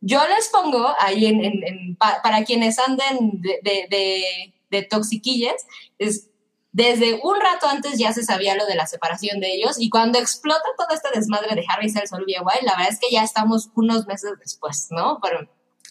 Yo 0.00 0.20
les 0.28 0.48
pongo 0.48 0.94
ahí 1.00 1.26
en, 1.26 1.44
en- 1.44 1.64
en- 1.66 1.96
pa- 1.96 2.20
para 2.22 2.44
quienes 2.44 2.78
anden 2.78 3.40
de, 3.40 3.58
de, 3.62 3.86
de- 3.90 4.54
de 4.70 4.82
toxiquillas, 4.82 5.66
es 5.98 6.28
desde 6.72 7.20
un 7.22 7.40
rato 7.40 7.66
antes 7.66 7.98
ya 7.98 8.12
se 8.12 8.22
sabía 8.22 8.54
lo 8.54 8.66
de 8.66 8.74
la 8.74 8.86
separación 8.86 9.40
de 9.40 9.54
ellos 9.54 9.76
y 9.80 9.88
cuando 9.88 10.18
explota 10.18 10.64
todo 10.76 10.94
este 10.94 11.08
desmadre 11.14 11.54
de 11.54 11.64
Harry 11.68 11.88
Styles 11.88 12.12
Olivia 12.12 12.42
Wilde, 12.42 12.66
la 12.66 12.76
verdad 12.76 12.92
es 12.92 13.00
que 13.00 13.10
ya 13.10 13.22
estamos 13.22 13.70
unos 13.74 14.06
meses 14.06 14.32
después, 14.38 14.88
¿no? 14.90 15.18
Pero 15.22 15.48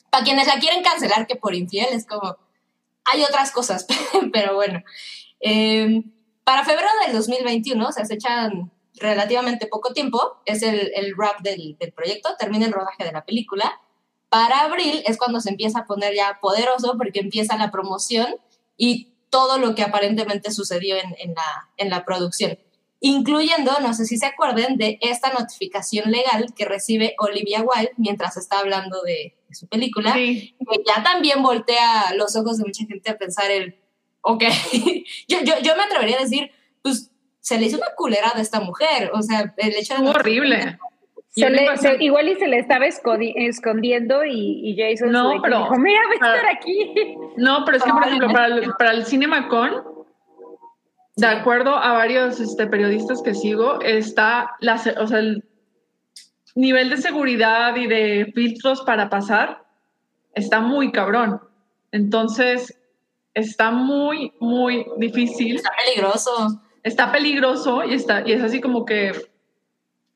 para 0.09 0.23
quienes 0.23 0.47
la 0.47 0.59
quieren 0.59 0.83
cancelar 0.83 1.27
que 1.27 1.35
por 1.35 1.55
infiel 1.55 1.87
es 1.91 2.05
como 2.05 2.37
hay 3.11 3.23
otras 3.23 3.51
cosas, 3.51 3.85
pero 4.33 4.55
bueno. 4.55 4.83
Eh, 5.39 6.03
para 6.43 6.63
febrero 6.63 6.89
del 7.05 7.15
2021, 7.15 7.87
o 7.87 7.91
sea, 7.91 8.05
se 8.05 8.15
echan 8.15 8.71
relativamente 8.95 9.67
poco 9.67 9.93
tiempo, 9.93 10.41
es 10.45 10.63
el, 10.63 10.91
el 10.95 11.13
wrap 11.15 11.41
del, 11.41 11.77
del 11.77 11.91
proyecto, 11.91 12.35
termina 12.37 12.65
el 12.65 12.71
rodaje 12.71 13.03
de 13.03 13.11
la 13.11 13.25
película. 13.25 13.81
Para 14.29 14.61
abril 14.61 15.03
es 15.05 15.17
cuando 15.17 15.39
se 15.39 15.49
empieza 15.49 15.79
a 15.79 15.85
poner 15.85 16.13
ya 16.15 16.39
poderoso 16.41 16.95
porque 16.97 17.19
empieza 17.19 17.57
la 17.57 17.71
promoción 17.71 18.35
y 18.75 19.13
todo 19.29 19.57
lo 19.57 19.75
que 19.75 19.83
aparentemente 19.83 20.51
sucedió 20.51 20.95
en, 20.95 21.15
en 21.19 21.33
la, 21.33 21.69
en 21.77 21.89
la 21.89 22.05
producción, 22.05 22.57
incluyendo, 22.99 23.73
no 23.81 23.93
sé 23.93 24.05
si 24.05 24.17
se 24.17 24.25
acuerden, 24.25 24.77
de 24.77 24.97
esta 25.01 25.31
notificación 25.31 26.11
legal 26.11 26.53
que 26.55 26.65
recibe 26.65 27.15
Olivia 27.19 27.61
Wilde 27.61 27.91
mientras 27.97 28.37
está 28.37 28.59
hablando 28.59 29.01
de, 29.03 29.37
de 29.47 29.55
su 29.55 29.67
película 29.67 30.13
Sí. 30.13 30.55
que 30.59 30.83
ya 30.85 31.03
también 31.03 31.43
voltea 31.43 32.13
los 32.15 32.35
ojos 32.35 32.57
de 32.57 32.65
mucha 32.65 32.85
gente 32.85 33.09
a 33.11 33.17
pensar 33.17 33.51
el, 33.51 33.75
ok, 34.21 34.43
yo, 35.27 35.37
yo, 35.43 35.53
yo 35.61 35.75
me 35.75 35.83
atrevería 35.83 36.17
a 36.17 36.23
decir, 36.23 36.51
pues 36.81 37.11
se 37.39 37.57
le 37.59 37.67
hizo 37.67 37.77
una 37.77 37.93
culera 37.95 38.33
de 38.35 38.41
esta 38.41 38.59
mujer, 38.59 39.11
o 39.13 39.21
sea, 39.21 39.53
el 39.57 39.75
hecho 39.75 39.95
de... 39.95 40.09
Horrible. 40.09 40.77
Y 41.37 41.41
Se 41.41 41.47
una 41.47 41.55
le- 41.55 41.61
invasión- 41.63 41.97
se- 41.97 42.03
igual 42.03 42.29
y 42.29 42.35
se 42.35 42.47
le 42.47 42.57
estaba 42.57 42.85
escondiendo 42.87 44.25
y, 44.25 44.69
y 44.71 44.75
Jason 44.75 45.11
No, 45.11 45.39
pero- 45.41 45.59
dijo, 45.59 45.75
mira, 45.77 45.99
voy 46.07 46.17
a 46.19 46.35
estar 46.35 46.55
aquí. 46.55 46.93
No, 47.37 47.63
pero 47.63 47.77
es 47.77 47.83
que, 47.83 47.91
por 47.91 48.03
ejemplo, 48.05 48.27
para 48.29 48.45
el, 48.47 48.71
para 48.79 48.91
el 48.93 49.05
CinemaCon, 49.05 49.83
de 51.17 51.27
acuerdo 51.27 51.75
a 51.75 51.93
varios 51.93 52.39
este, 52.39 52.65
periodistas 52.65 53.21
que 53.21 53.35
sigo, 53.35 53.79
está 53.81 54.55
la, 54.59 54.81
o 54.99 55.05
sea, 55.07 55.19
el 55.19 55.43
nivel 56.55 56.89
de 56.89 56.97
seguridad 56.97 57.75
y 57.75 57.85
de 57.85 58.31
filtros 58.33 58.81
para 58.81 59.09
pasar 59.09 59.63
está 60.33 60.59
muy 60.59 60.91
cabrón. 60.91 61.39
Entonces, 61.91 62.75
está 63.35 63.69
muy, 63.69 64.33
muy 64.39 64.87
difícil. 64.97 65.55
Está 65.57 65.71
peligroso. 65.85 66.61
Está 66.81 67.11
peligroso 67.11 67.83
y, 67.83 67.93
está, 67.93 68.23
y 68.27 68.31
es 68.33 68.41
así 68.41 68.59
como 68.61 68.85
que 68.85 69.11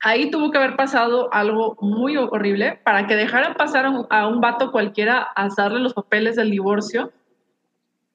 ahí 0.04 0.32
tuvo 0.32 0.52
que 0.52 0.58
haber 0.58 0.76
pasado 0.76 1.30
algo 1.34 1.78
muy 1.82 2.18
horrible 2.18 2.80
para 2.84 3.08
que 3.08 3.16
dejaran 3.16 3.54
pasar 3.54 3.86
a 3.86 3.90
un, 3.90 4.08
a 4.10 4.28
un 4.28 4.42
vato 4.42 4.72
cualquiera 4.72 5.28
a 5.36 5.48
darle 5.56 5.80
los 5.80 5.94
papeles 5.94 6.36
del 6.36 6.52
divorcio 6.52 7.12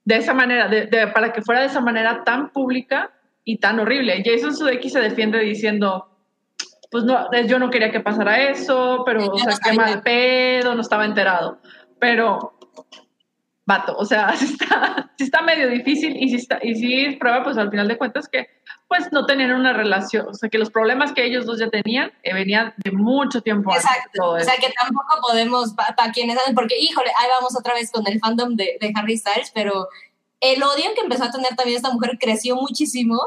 de 0.04 0.16
esa 0.16 0.34
manera, 0.34 0.68
de- 0.68 0.86
de- 0.86 1.06
para 1.08 1.32
que 1.32 1.42
fuera 1.42 1.60
de 1.60 1.66
esa 1.66 1.80
manera 1.80 2.22
tan 2.24 2.50
pública 2.50 3.10
y 3.44 3.58
tan 3.58 3.78
horrible. 3.80 4.22
Jason 4.24 4.54
Sudeikis 4.54 4.92
se 4.92 5.00
defiende 5.00 5.38
diciendo, 5.40 6.08
pues 6.90 7.04
no, 7.04 7.28
yo 7.46 7.58
no 7.58 7.70
quería 7.70 7.90
que 7.90 8.00
pasara 8.00 8.40
eso, 8.50 9.02
pero, 9.04 9.26
o 9.26 9.38
sea, 9.38 9.54
qué 9.62 9.72
mal 9.76 10.02
pedo, 10.02 10.74
no 10.74 10.80
estaba 10.80 11.04
enterado. 11.04 11.58
Pero 11.98 12.52
vato, 13.66 13.97
o 13.97 14.05
sea, 14.05 14.34
sí 14.36 14.44
está, 14.44 15.10
sí 15.18 15.24
está 15.24 15.43
medio 15.43 15.68
difícil 15.68 16.16
y 16.16 16.30
sí, 16.30 16.36
está, 16.36 16.59
y 16.62 16.74
sí 16.76 17.16
prueba, 17.18 17.44
pues 17.44 17.59
al 17.59 17.70
final 17.70 17.88
de 17.88 17.98
cuentas 17.98 18.28
que 18.28 18.47
pues 18.88 19.12
no 19.12 19.26
tenían 19.26 19.52
una 19.52 19.72
relación, 19.72 20.28
o 20.28 20.34
sea, 20.34 20.48
que 20.48 20.59
los 20.59 20.70
problemas 20.70 21.12
que 21.12 21.24
ellos 21.24 21.44
dos 21.44 21.59
ya 21.59 21.68
tenían 21.68 22.12
eh, 22.22 22.32
venían 22.32 22.72
de 22.76 22.93
mucho 22.93 23.43
tiempo 23.43 23.74
Exacto, 23.74 24.30
o 24.30 24.40
sea, 24.40 24.55
que 24.55 24.72
tampoco 24.80 25.20
podemos, 25.20 25.74
para 25.74 26.12
quienes 26.12 26.38
saben, 26.38 26.55
porque 26.55 26.78
híjole, 26.78 27.10
ahí 27.18 27.26
vamos 27.28 27.56
otra 27.59 27.74
vez 27.74 27.90
con 27.90 28.06
el 28.06 28.20
fandom 28.20 28.55
de, 28.55 28.78
de 28.80 28.93
Harry 28.94 29.16
Styles, 29.16 29.51
pero 29.52 29.88
el 30.40 30.62
odio 30.62 30.94
que 30.94 31.01
empezó 31.01 31.24
a 31.24 31.32
tener 31.32 31.56
también 31.56 31.76
esta 31.76 31.90
mujer 31.90 32.16
creció 32.20 32.55
muchísimo 32.55 33.18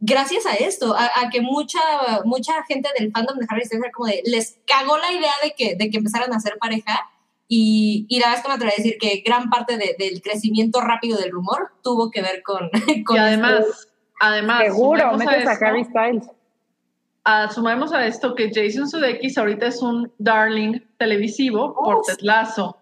gracias 0.00 0.46
a 0.46 0.54
esto, 0.54 0.94
a, 0.96 1.28
que 1.30 1.40
mucha, 1.40 1.80
mucha 2.24 2.62
gente 2.64 2.88
del 2.98 3.10
fandom 3.10 3.38
de 3.38 3.46
Harry 3.48 3.64
Styles 3.64 3.92
como 3.92 4.08
de, 4.08 4.22
les 4.26 4.58
cagó 4.66 4.98
la 4.98 5.10
idea 5.10 5.32
de 5.42 5.54
que, 5.56 5.74
de 5.76 5.90
que 5.90 5.96
empezaran 5.96 6.32
a 6.32 6.40
ser 6.40 6.58
pareja 6.58 7.08
y, 7.50 8.04
y, 8.10 8.20
la 8.20 8.26
verdad 8.26 8.38
es 8.38 8.42
que 8.42 8.48
me 8.48 8.54
atrevo 8.54 8.72
a 8.72 8.76
decir 8.76 8.98
que 9.00 9.22
gran 9.24 9.48
parte 9.48 9.78
del 9.78 10.20
crecimiento 10.20 10.82
rápido 10.82 11.18
del 11.18 11.30
rumor 11.30 11.72
tuvo 11.82 12.10
que 12.10 12.20
ver 12.20 12.42
con... 12.42 12.68
con 13.06 13.16
y 13.16 13.18
además, 13.18 13.88
además... 14.20 14.64
Seguro, 14.64 15.16
metes 15.16 15.46
a, 15.46 15.52
Harry 15.52 15.84
Styles. 15.84 16.28
Sumemos 17.54 17.92
a 17.94 18.06
esto 18.06 18.34
que 18.34 18.50
Jason 18.52 18.88
Sudeikis 18.88 19.38
ahorita 19.38 19.66
es 19.66 19.80
un 19.80 20.12
darling 20.18 20.80
televisivo 20.98 21.74
por 21.74 22.02
Tetlazo. 22.02 22.76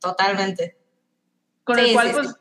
Totalmente. 0.00 0.76
Con 1.62 1.78
el 1.78 1.92
cual, 1.92 2.10
pues... 2.12 2.36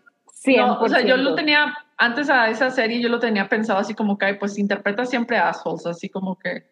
o 0.80 0.90
sea, 0.90 1.02
yo 1.02 1.16
lo 1.18 1.36
tenía, 1.36 1.78
antes 1.98 2.28
a 2.32 2.50
esa 2.50 2.72
serie 2.72 3.00
yo 3.00 3.10
lo 3.10 3.20
tenía 3.20 3.48
pensado 3.48 3.78
así 3.78 3.94
como 3.94 4.18
que, 4.18 4.34
pues 4.34 4.58
interpreta 4.58 5.06
siempre 5.06 5.38
assholes, 5.38 5.86
así 5.86 6.10
como 6.10 6.40
que 6.40 6.72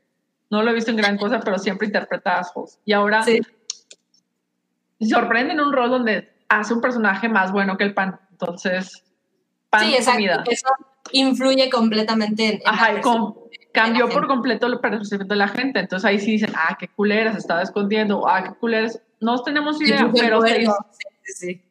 no 0.49 0.64
lo 0.64 0.72
he 0.72 0.74
visto 0.74 0.90
en 0.90 0.98
gran 0.98 1.18
cosa, 1.18 1.40
pero 1.41 1.60
siempre 1.60 1.86
interpreta 1.86 2.40
assholes. 2.40 2.80
Y 2.86 2.94
ahora 2.94 3.22
sí 3.22 3.40
sorprende 5.07 5.53
en 5.53 5.61
un 5.61 5.73
rol 5.73 5.89
donde 5.89 6.30
hace 6.49 6.73
un 6.73 6.81
personaje 6.81 7.30
más 7.30 7.51
bueno 7.51 7.77
que 7.77 7.84
el 7.84 7.93
pan. 7.93 8.19
Entonces, 8.31 9.03
pan 9.69 9.81
sí, 9.81 9.95
exacto. 9.95 10.51
Eso 10.51 10.67
influye 11.11 11.69
completamente 11.69 12.55
en. 12.55 12.61
Ajá, 12.65 12.99
cambió 13.71 14.09
por 14.09 14.27
completo 14.27 14.67
el 14.67 14.80
percepción 14.80 15.27
de 15.27 15.35
la 15.35 15.47
gente. 15.47 15.80
Entonces 15.80 16.05
ahí 16.05 16.19
sí 16.19 16.31
dicen, 16.31 16.51
ah, 16.55 16.76
qué 16.80 16.88
culera, 16.88 17.31
se 17.31 17.39
estaba 17.39 17.61
escondiendo, 17.61 18.27
ah, 18.27 18.43
qué 18.43 18.53
culeras. 18.59 19.01
No 19.19 19.41
tenemos 19.43 19.81
idea, 19.81 20.09
pero 20.13 20.41
se 20.41 20.61
hizo. 20.61 20.76
Sí, 21.23 21.61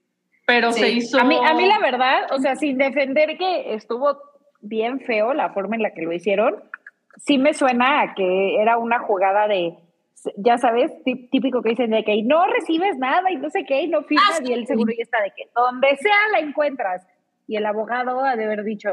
pero 0.46 0.72
se 0.72 0.90
hizo. 0.90 1.18
A 1.18 1.24
mí, 1.24 1.36
a 1.44 1.55
mí, 1.55 1.66
la 1.66 1.78
verdad, 1.78 2.26
o 2.30 2.38
sea, 2.38 2.56
sin 2.56 2.78
defender 2.78 3.36
que 3.36 3.74
estuvo 3.74 4.18
bien 4.60 5.00
feo 5.00 5.34
la 5.34 5.50
forma 5.50 5.76
en 5.76 5.82
la 5.82 5.92
que 5.92 6.02
lo 6.02 6.12
hicieron, 6.12 6.62
sí 7.16 7.38
me 7.38 7.55
suena 7.55 8.02
a 8.02 8.14
que 8.14 8.60
era 8.60 8.78
una 8.78 9.00
jugada 9.00 9.48
de 9.48 9.76
ya 10.36 10.59
sabes, 10.59 10.93
típico 11.05 11.62
que 11.62 11.70
dicen 11.70 11.90
de 11.90 12.05
que 12.05 12.23
no 12.23 12.47
recibes 12.47 12.97
nada 12.99 13.31
y 13.31 13.36
no 13.36 13.51
sé 13.51 13.65
qué, 13.66 13.82
y 13.82 13.89
no 13.89 14.03
firmas, 14.03 14.40
ah, 14.40 14.43
y 14.45 14.53
el 14.53 14.66
seguro 14.66 14.93
ya 14.97 15.03
está 15.03 15.23
de 15.23 15.32
que 15.36 15.49
donde 15.55 15.97
sea 15.97 16.16
la 16.32 16.40
encuentras. 16.40 17.07
Y 17.47 17.57
el 17.57 17.65
abogado 17.65 18.23
ha 18.23 18.36
de 18.36 18.45
haber 18.45 18.62
dicho. 18.62 18.90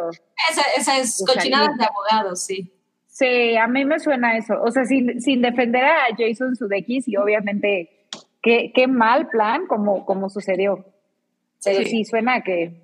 Esa, 0.49 0.61
esa 0.77 0.97
es 0.97 1.21
cochinada 1.27 1.73
de 1.77 1.83
abogados, 1.83 2.45
sí. 2.45 2.71
Sí, 3.07 3.55
a 3.57 3.67
mí 3.67 3.83
me 3.83 3.99
suena 3.99 4.37
eso. 4.37 4.61
O 4.61 4.71
sea, 4.71 4.85
sin, 4.85 5.21
sin 5.21 5.41
defender 5.41 5.83
a 5.83 6.07
Jason 6.17 6.55
Sudeikis 6.55 7.07
y 7.07 7.17
obviamente 7.17 8.07
qué, 8.41 8.71
qué 8.73 8.87
mal 8.87 9.27
plan 9.27 9.67
como, 9.67 10.05
como 10.05 10.29
sucedió. 10.29 10.85
Pero 11.63 11.83
sí, 11.83 12.05
suena 12.05 12.41
que 12.41 12.81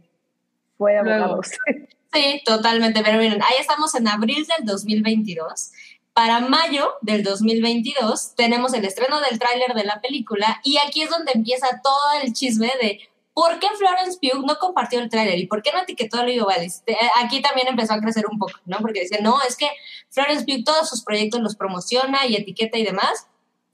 fue 0.78 0.94
de 0.94 0.98
abogados. 1.00 1.52
Sí, 2.14 2.42
totalmente. 2.44 3.02
Pero 3.06 3.20
miren, 3.20 3.42
ahí 3.42 3.56
estamos 3.58 3.96
en 3.96 4.06
abril 4.06 4.46
del 4.46 4.66
2022 4.66 5.72
para 6.22 6.40
mayo 6.40 6.94
del 7.02 7.24
2022 7.24 8.36
tenemos 8.36 8.76
el 8.76 8.86
estreno 8.86 9.20
del 9.22 9.40
tráiler 9.40 9.74
de 9.74 9.84
la 9.84 10.02
película 10.02 10.62
y 10.64 10.78
aquí 10.78 11.02
es 11.02 11.10
donde 11.10 11.32
empieza 11.34 11.82
todo 11.84 12.22
el 12.22 12.32
chisme 12.34 12.72
de 12.80 13.00
por 13.34 13.58
qué 13.58 13.68
Florence 13.76 14.20
Pugh 14.22 14.46
no 14.46 14.56
compartió 14.60 15.00
el 15.00 15.10
tráiler 15.10 15.40
y 15.40 15.48
por 15.48 15.64
qué 15.64 15.72
no 15.72 15.82
etiquetó 15.82 16.18
a 16.18 16.22
Olivia 16.22 16.46
Wilde. 16.46 16.72
Aquí 17.24 17.42
también 17.42 17.70
empezó 17.70 17.94
a 17.94 18.00
crecer 18.00 18.26
un 18.30 18.38
poco, 18.38 18.54
¿no? 18.66 18.78
Porque 18.82 19.00
decían, 19.00 19.24
no, 19.24 19.42
es 19.42 19.58
que 19.58 19.68
Florence 20.10 20.46
Pugh 20.46 20.64
todos 20.64 20.90
sus 20.90 21.04
proyectos 21.04 21.42
los 21.42 21.56
promociona 21.56 22.28
y 22.28 22.36
etiqueta 22.36 22.78
y 22.78 22.84
demás. 22.84 23.26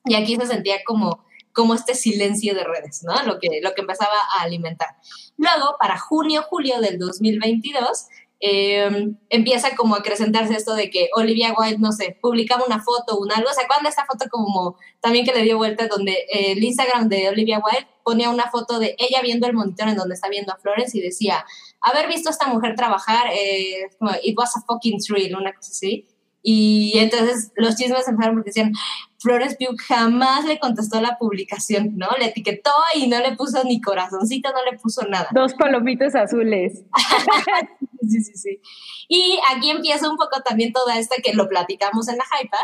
Y 0.05 0.15
aquí 0.15 0.37
se 0.37 0.47
sentía 0.47 0.77
como, 0.85 1.25
como 1.51 1.73
este 1.73 1.95
silencio 1.95 2.55
de 2.55 2.63
redes, 2.63 3.03
¿no? 3.03 3.23
Lo 3.23 3.39
que, 3.39 3.59
lo 3.61 3.73
que 3.73 3.81
empezaba 3.81 4.15
a 4.37 4.43
alimentar. 4.43 4.95
Luego, 5.35 5.75
para 5.77 5.99
junio, 5.99 6.45
julio 6.49 6.79
del 6.79 6.97
2022, 6.97 8.05
eh, 8.39 9.09
empieza 9.30 9.76
como 9.76 9.95
a 9.95 9.99
acrecentarse 9.99 10.55
esto 10.55 10.76
de 10.76 10.89
que 10.89 11.09
Olivia 11.15 11.53
Wilde, 11.57 11.80
no 11.80 11.91
sé, 11.91 12.18
publicaba 12.22 12.65
una 12.65 12.81
foto 12.81 13.18
un 13.18 13.31
algo. 13.31 13.51
¿Se 13.53 13.61
acuerdan 13.61 13.84
de 13.84 13.89
esta 13.89 14.05
foto 14.05 14.26
como 14.30 14.77
también 15.01 15.26
que 15.26 15.34
le 15.34 15.43
dio 15.43 15.57
vuelta 15.57 15.88
donde 15.88 16.26
el 16.30 16.64
Instagram 16.64 17.09
de 17.09 17.30
Olivia 17.30 17.59
Wilde 17.59 17.88
ponía 18.03 18.30
una 18.30 18.49
foto 18.49 18.80
de 18.80 18.95
ella 18.99 19.22
viendo 19.22 19.47
el 19.47 19.53
monitor 19.53 19.89
en 19.89 19.95
donde 19.95 20.15
está 20.15 20.30
viendo 20.30 20.53
a 20.53 20.57
Florence 20.57 20.97
y 20.97 21.01
decía, 21.01 21.45
haber 21.81 22.07
visto 22.07 22.30
a 22.30 22.31
esta 22.31 22.47
mujer 22.47 22.76
trabajar, 22.76 23.27
eh, 23.34 23.89
it 24.23 24.38
was 24.38 24.55
a 24.55 24.61
fucking 24.61 24.99
thrill, 24.99 25.35
una 25.35 25.53
cosa 25.53 25.72
así. 25.72 26.07
Y 26.41 26.93
entonces 26.99 27.51
los 27.55 27.76
chismes 27.76 28.07
empezaron 28.07 28.35
porque 28.35 28.51
decían, 28.51 28.72
Flores 29.19 29.57
Pugh 29.57 29.77
jamás 29.88 30.45
le 30.45 30.60
contestó 30.60 31.02
la 31.02 31.18
publicación, 31.18 31.98
¿no? 31.98 32.07
Le 32.19 32.26
etiquetó 32.26 32.72
y 32.95 33.07
no 33.07 33.19
le 33.19 33.35
puso 33.35 33.64
ni 33.64 33.81
corazoncito, 33.81 34.52
no 34.52 34.64
le 34.69 34.77
puso 34.77 35.03
nada. 35.07 35.27
Dos 35.31 35.53
palomitas 35.56 36.15
azules. 36.15 36.84
sí, 38.02 38.22
sí, 38.22 38.34
sí. 38.34 38.61
Y 39.07 39.39
aquí 39.52 39.72
empieza 39.72 40.10
un 40.10 40.18
poco 40.18 40.41
también 40.41 40.73
toda 40.73 40.99
esta 40.99 41.15
que 41.18 41.34
lo 41.34 41.48
platicamos 41.48 42.07
en 42.07 42.18
la 42.18 42.26
Hype, 42.26 42.57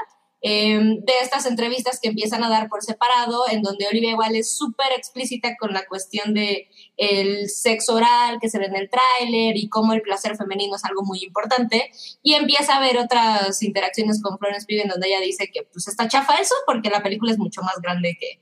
Em, 0.45 0.99
de 1.05 1.13
estas 1.21 1.45
entrevistas 1.45 2.01
que 2.01 2.09
empiezan 2.09 2.43
a 2.43 2.49
dar 2.49 2.67
por 2.67 2.83
separado, 2.83 3.45
en 3.49 3.61
donde 3.61 3.87
Olivia 3.87 4.09
igual 4.09 4.35
es 4.35 4.57
súper 4.57 4.87
explícita 4.91 5.55
con 5.57 5.71
la 5.71 5.85
cuestión 5.85 6.33
de 6.33 6.67
el 6.97 7.49
sexo 7.49 7.95
oral 7.95 8.37
que 8.39 8.49
se 8.49 8.59
ve 8.59 8.65
en 8.65 8.75
el 8.75 8.89
tráiler 8.89 9.57
y 9.57 9.69
cómo 9.69 9.93
el 9.93 10.01
placer 10.01 10.35
femenino 10.35 10.75
es 10.75 10.85
algo 10.85 11.03
muy 11.03 11.23
importante, 11.23 11.91
y 12.21 12.33
empieza 12.33 12.77
a 12.77 12.79
ver 12.79 12.97
otras 12.97 13.61
interacciones 13.63 14.21
con 14.21 14.37
Florence 14.37 14.65
Pugh 14.67 14.81
en 14.83 14.89
donde 14.89 15.07
ella 15.07 15.19
dice 15.21 15.49
que 15.51 15.63
pues 15.63 15.87
está 15.87 16.07
chafa 16.07 16.35
eso 16.35 16.55
porque 16.65 16.89
la 16.89 17.03
película 17.03 17.31
es 17.31 17.37
mucho 17.37 17.61
más 17.61 17.81
grande 17.81 18.17
que, 18.19 18.39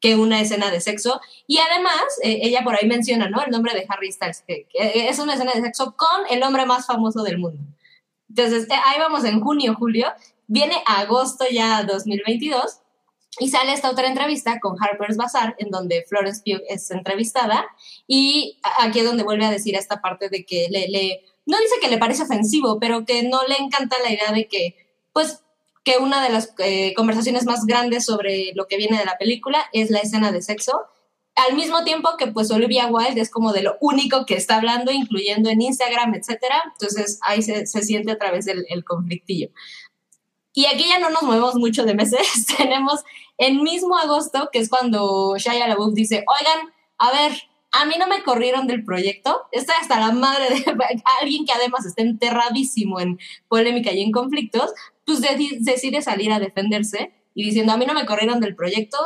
que 0.00 0.16
una 0.16 0.40
escena 0.40 0.70
de 0.70 0.80
sexo. 0.80 1.20
Y 1.46 1.58
además, 1.58 2.02
eh, 2.22 2.40
ella 2.42 2.62
por 2.64 2.74
ahí 2.74 2.88
menciona, 2.88 3.28
¿no? 3.28 3.42
El 3.42 3.50
nombre 3.50 3.74
de 3.74 3.86
Harry 3.88 4.10
Styles, 4.10 4.42
que, 4.46 4.66
es 4.72 5.18
una 5.18 5.34
escena 5.34 5.52
de 5.52 5.60
sexo 5.60 5.94
con 5.96 6.26
el 6.30 6.42
hombre 6.42 6.66
más 6.66 6.86
famoso 6.86 7.22
del 7.22 7.38
mundo. 7.38 7.62
Entonces, 8.28 8.64
eh, 8.70 8.80
ahí 8.86 8.98
vamos 8.98 9.24
en 9.24 9.40
junio, 9.40 9.74
julio, 9.78 10.06
Viene 10.52 10.82
agosto 10.84 11.44
ya 11.48 11.84
2022 11.84 12.79
y 13.38 13.48
sale 13.48 13.72
esta 13.72 13.90
otra 13.90 14.08
entrevista 14.08 14.58
con 14.60 14.76
Harper's 14.82 15.16
Bazaar, 15.16 15.54
en 15.58 15.70
donde 15.70 16.04
Florence 16.08 16.42
Pugh 16.44 16.62
es 16.68 16.90
entrevistada, 16.90 17.66
y 18.06 18.58
aquí 18.78 19.00
es 19.00 19.04
donde 19.04 19.22
vuelve 19.22 19.44
a 19.44 19.50
decir 19.50 19.76
esta 19.76 20.00
parte 20.00 20.28
de 20.28 20.44
que 20.44 20.68
le, 20.70 20.88
le, 20.88 21.24
no 21.46 21.58
dice 21.58 21.76
que 21.80 21.88
le 21.88 21.98
parece 21.98 22.24
ofensivo, 22.24 22.78
pero 22.80 23.04
que 23.04 23.22
no 23.22 23.42
le 23.46 23.56
encanta 23.56 23.96
la 24.02 24.12
idea 24.12 24.32
de 24.32 24.48
que, 24.48 24.76
pues, 25.12 25.42
que 25.84 25.98
una 25.98 26.22
de 26.22 26.30
las 26.30 26.52
eh, 26.58 26.92
conversaciones 26.94 27.44
más 27.46 27.64
grandes 27.64 28.04
sobre 28.04 28.52
lo 28.54 28.66
que 28.66 28.76
viene 28.76 28.98
de 28.98 29.04
la 29.04 29.16
película 29.16 29.64
es 29.72 29.90
la 29.90 30.00
escena 30.00 30.32
de 30.32 30.42
sexo, 30.42 30.86
al 31.48 31.56
mismo 31.56 31.84
tiempo 31.84 32.10
que 32.18 32.26
pues 32.26 32.50
Olivia 32.50 32.88
Wilde 32.88 33.20
es 33.20 33.30
como 33.30 33.52
de 33.52 33.62
lo 33.62 33.76
único 33.80 34.26
que 34.26 34.34
está 34.34 34.56
hablando, 34.56 34.90
incluyendo 34.90 35.48
en 35.48 35.62
Instagram, 35.62 36.14
etcétera, 36.14 36.62
entonces 36.72 37.18
ahí 37.22 37.40
se, 37.42 37.66
se 37.66 37.82
siente 37.82 38.12
a 38.12 38.18
través 38.18 38.44
del 38.44 38.66
el 38.68 38.84
conflictillo. 38.84 39.48
Y 40.52 40.66
aquí 40.66 40.84
ya 40.88 40.98
no 40.98 41.10
nos 41.10 41.22
movemos 41.22 41.54
mucho 41.54 41.84
de 41.84 41.94
meses. 41.94 42.46
Tenemos 42.56 43.00
el 43.38 43.60
mismo 43.60 43.96
agosto, 43.96 44.50
que 44.52 44.58
es 44.58 44.68
cuando 44.68 45.36
Shia 45.36 45.68
LaBeouf 45.68 45.94
dice, 45.94 46.24
oigan, 46.26 46.72
a 46.98 47.12
ver, 47.12 47.32
a 47.72 47.84
mí 47.84 47.94
no 47.98 48.06
me 48.06 48.22
corrieron 48.22 48.66
del 48.66 48.84
proyecto. 48.84 49.42
Está 49.52 49.74
hasta 49.80 50.00
la 50.00 50.12
madre 50.12 50.48
de 50.50 50.64
alguien 51.20 51.44
que 51.44 51.52
además 51.52 51.86
está 51.86 52.02
enterradísimo 52.02 53.00
en 53.00 53.18
polémica 53.48 53.92
y 53.92 54.02
en 54.02 54.12
conflictos, 54.12 54.72
pues 55.04 55.20
decide 55.20 56.02
salir 56.02 56.32
a 56.32 56.40
defenderse 56.40 57.12
y 57.34 57.44
diciendo, 57.44 57.72
a 57.72 57.76
mí 57.76 57.86
no 57.86 57.94
me 57.94 58.06
corrieron 58.06 58.40
del 58.40 58.56
proyecto, 58.56 58.98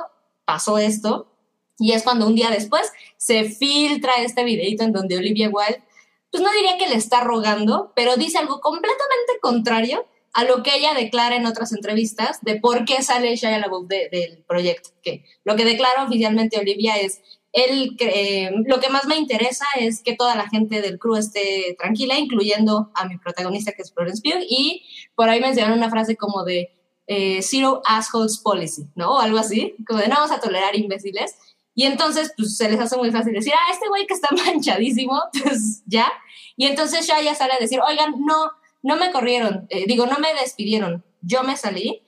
pasó 0.45 0.79
esto. 0.79 1.31
Y 1.79 1.93
es 1.93 2.03
cuando 2.03 2.27
un 2.27 2.35
día 2.35 2.51
después 2.51 2.93
se 3.17 3.45
filtra 3.45 4.13
este 4.19 4.45
videito 4.45 4.85
en 4.85 4.93
donde 4.93 5.19
Olivia 5.19 5.51
Wilde, 5.51 5.83
pues 6.31 6.43
no 6.43 6.51
diría 6.53 6.79
que 6.79 6.89
le 6.89 6.97
está 6.97 7.21
rogando, 7.21 7.93
pero 7.95 8.17
dice 8.17 8.39
algo 8.39 8.61
completamente 8.61 9.39
contrario 9.41 10.07
a 10.35 10.45
lo 10.45 10.65
que 10.65 10.75
ella 10.77 10.95
declara 10.95 11.37
en 11.37 11.47
otras 11.47 11.73
entrevistas 11.73 12.41
de 12.43 12.57
por 12.57 12.85
qué 12.85 13.03
sale 13.03 13.37
Shia 13.37 13.59
LaBeouf 13.59 13.87
del 13.87 14.45
proyecto. 14.47 14.91
Que 15.03 15.25
lo 15.45 15.55
que 15.55 15.65
declara 15.65 16.05
oficialmente 16.05 16.59
Olivia 16.59 16.97
es, 16.97 17.21
él, 17.53 17.97
eh, 18.01 18.51
lo 18.67 18.81
que 18.81 18.89
más 18.89 19.07
me 19.07 19.17
interesa 19.17 19.65
es 19.79 20.03
que 20.03 20.17
toda 20.17 20.35
la 20.35 20.49
gente 20.49 20.83
del 20.83 20.99
crew 20.99 21.15
esté 21.15 21.77
tranquila, 21.79 22.19
incluyendo 22.19 22.91
a 22.95 23.07
mi 23.07 23.17
protagonista 23.17 23.73
que 23.73 23.83
es 23.83 23.93
Florence 23.93 24.21
Pugh, 24.23 24.43
y 24.49 24.83
por 25.15 25.29
ahí 25.29 25.41
mencionaron 25.41 25.79
una 25.79 25.89
frase 25.89 26.17
como 26.17 26.43
de 26.43 26.75
eh, 27.07 27.41
Zero 27.41 27.81
Assholes 27.85 28.39
Policy, 28.39 28.89
¿no? 28.97 29.15
O 29.15 29.21
algo 29.21 29.39
así, 29.39 29.77
como 29.87 30.01
de 30.01 30.09
no 30.09 30.17
vamos 30.17 30.33
a 30.33 30.41
tolerar 30.41 30.75
imbéciles. 30.75 31.37
Y 31.77 31.85
entonces, 31.85 32.33
pues 32.37 32.57
se 32.57 32.69
les 32.69 32.81
hace 32.81 32.97
muy 32.97 33.13
fácil 33.13 33.35
decir, 33.35 33.53
ah, 33.55 33.73
este 33.73 33.89
güey 33.89 34.05
que 34.07 34.15
está 34.15 34.31
manchadísimo, 34.47 35.23
pues 35.45 35.85
ya. 35.87 36.11
Y 36.57 36.67
entonces 36.67 37.07
Shia 37.07 37.37
sale 37.37 37.53
a 37.53 37.59
decir, 37.59 37.79
oigan, 37.89 38.15
no, 38.19 38.51
no 38.85 38.97
me 38.97 39.11
corrieron, 39.11 39.67
eh, 39.71 39.85
digo, 39.89 40.07
no 40.07 40.19
me 40.19 40.33
despidieron, 40.41 41.03
yo 41.21 41.43
me 41.43 41.57
salí. 41.57 42.03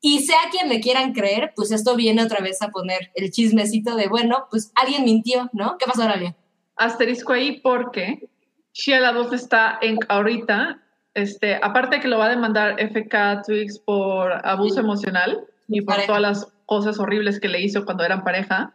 Y 0.00 0.20
sea 0.20 0.38
quien 0.52 0.68
le 0.68 0.80
quieran 0.80 1.12
creer, 1.12 1.52
pues 1.56 1.72
esto 1.72 1.96
viene 1.96 2.22
otra 2.22 2.40
vez 2.40 2.62
a 2.62 2.68
poner 2.68 3.10
el 3.14 3.32
chismecito 3.32 3.96
de, 3.96 4.06
bueno, 4.06 4.46
pues 4.48 4.70
alguien 4.76 5.04
mintió, 5.04 5.50
¿no? 5.52 5.76
¿Qué 5.76 5.86
pasó, 5.86 6.02
Aralia? 6.02 6.36
asterisco 6.78 7.32
ahí 7.32 7.60
porque 7.60 8.28
Shia 8.72 9.00
LaBeouf 9.00 9.32
está 9.32 9.78
en 9.82 9.98
ahorita, 10.08 10.80
este, 11.14 11.56
aparte 11.56 11.96
de 11.96 12.02
que 12.02 12.08
lo 12.08 12.18
va 12.18 12.26
a 12.26 12.30
demandar 12.30 12.76
FK 12.78 13.42
Twigs 13.44 13.78
por 13.78 14.32
abuso 14.46 14.80
emocional 14.80 15.44
y 15.66 15.82
por 15.82 15.96
todas 16.06 16.22
las 16.22 16.52
cosas 16.64 16.98
horribles 16.98 17.40
que 17.40 17.48
le 17.48 17.60
hizo 17.60 17.84
cuando 17.84 18.04
eran 18.04 18.24
pareja, 18.24 18.72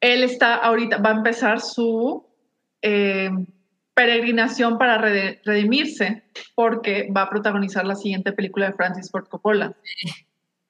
él 0.00 0.24
está 0.24 0.56
ahorita, 0.56 0.98
va 0.98 1.10
a 1.10 1.14
empezar 1.14 1.60
su 1.60 2.26
eh, 2.82 3.30
peregrinación 3.94 4.78
para 4.78 4.98
redimirse 4.98 6.22
porque 6.54 7.10
va 7.14 7.22
a 7.22 7.30
protagonizar 7.30 7.84
la 7.84 7.94
siguiente 7.94 8.32
película 8.32 8.66
de 8.66 8.72
Francis 8.72 9.10
Ford 9.10 9.28
Coppola. 9.28 9.74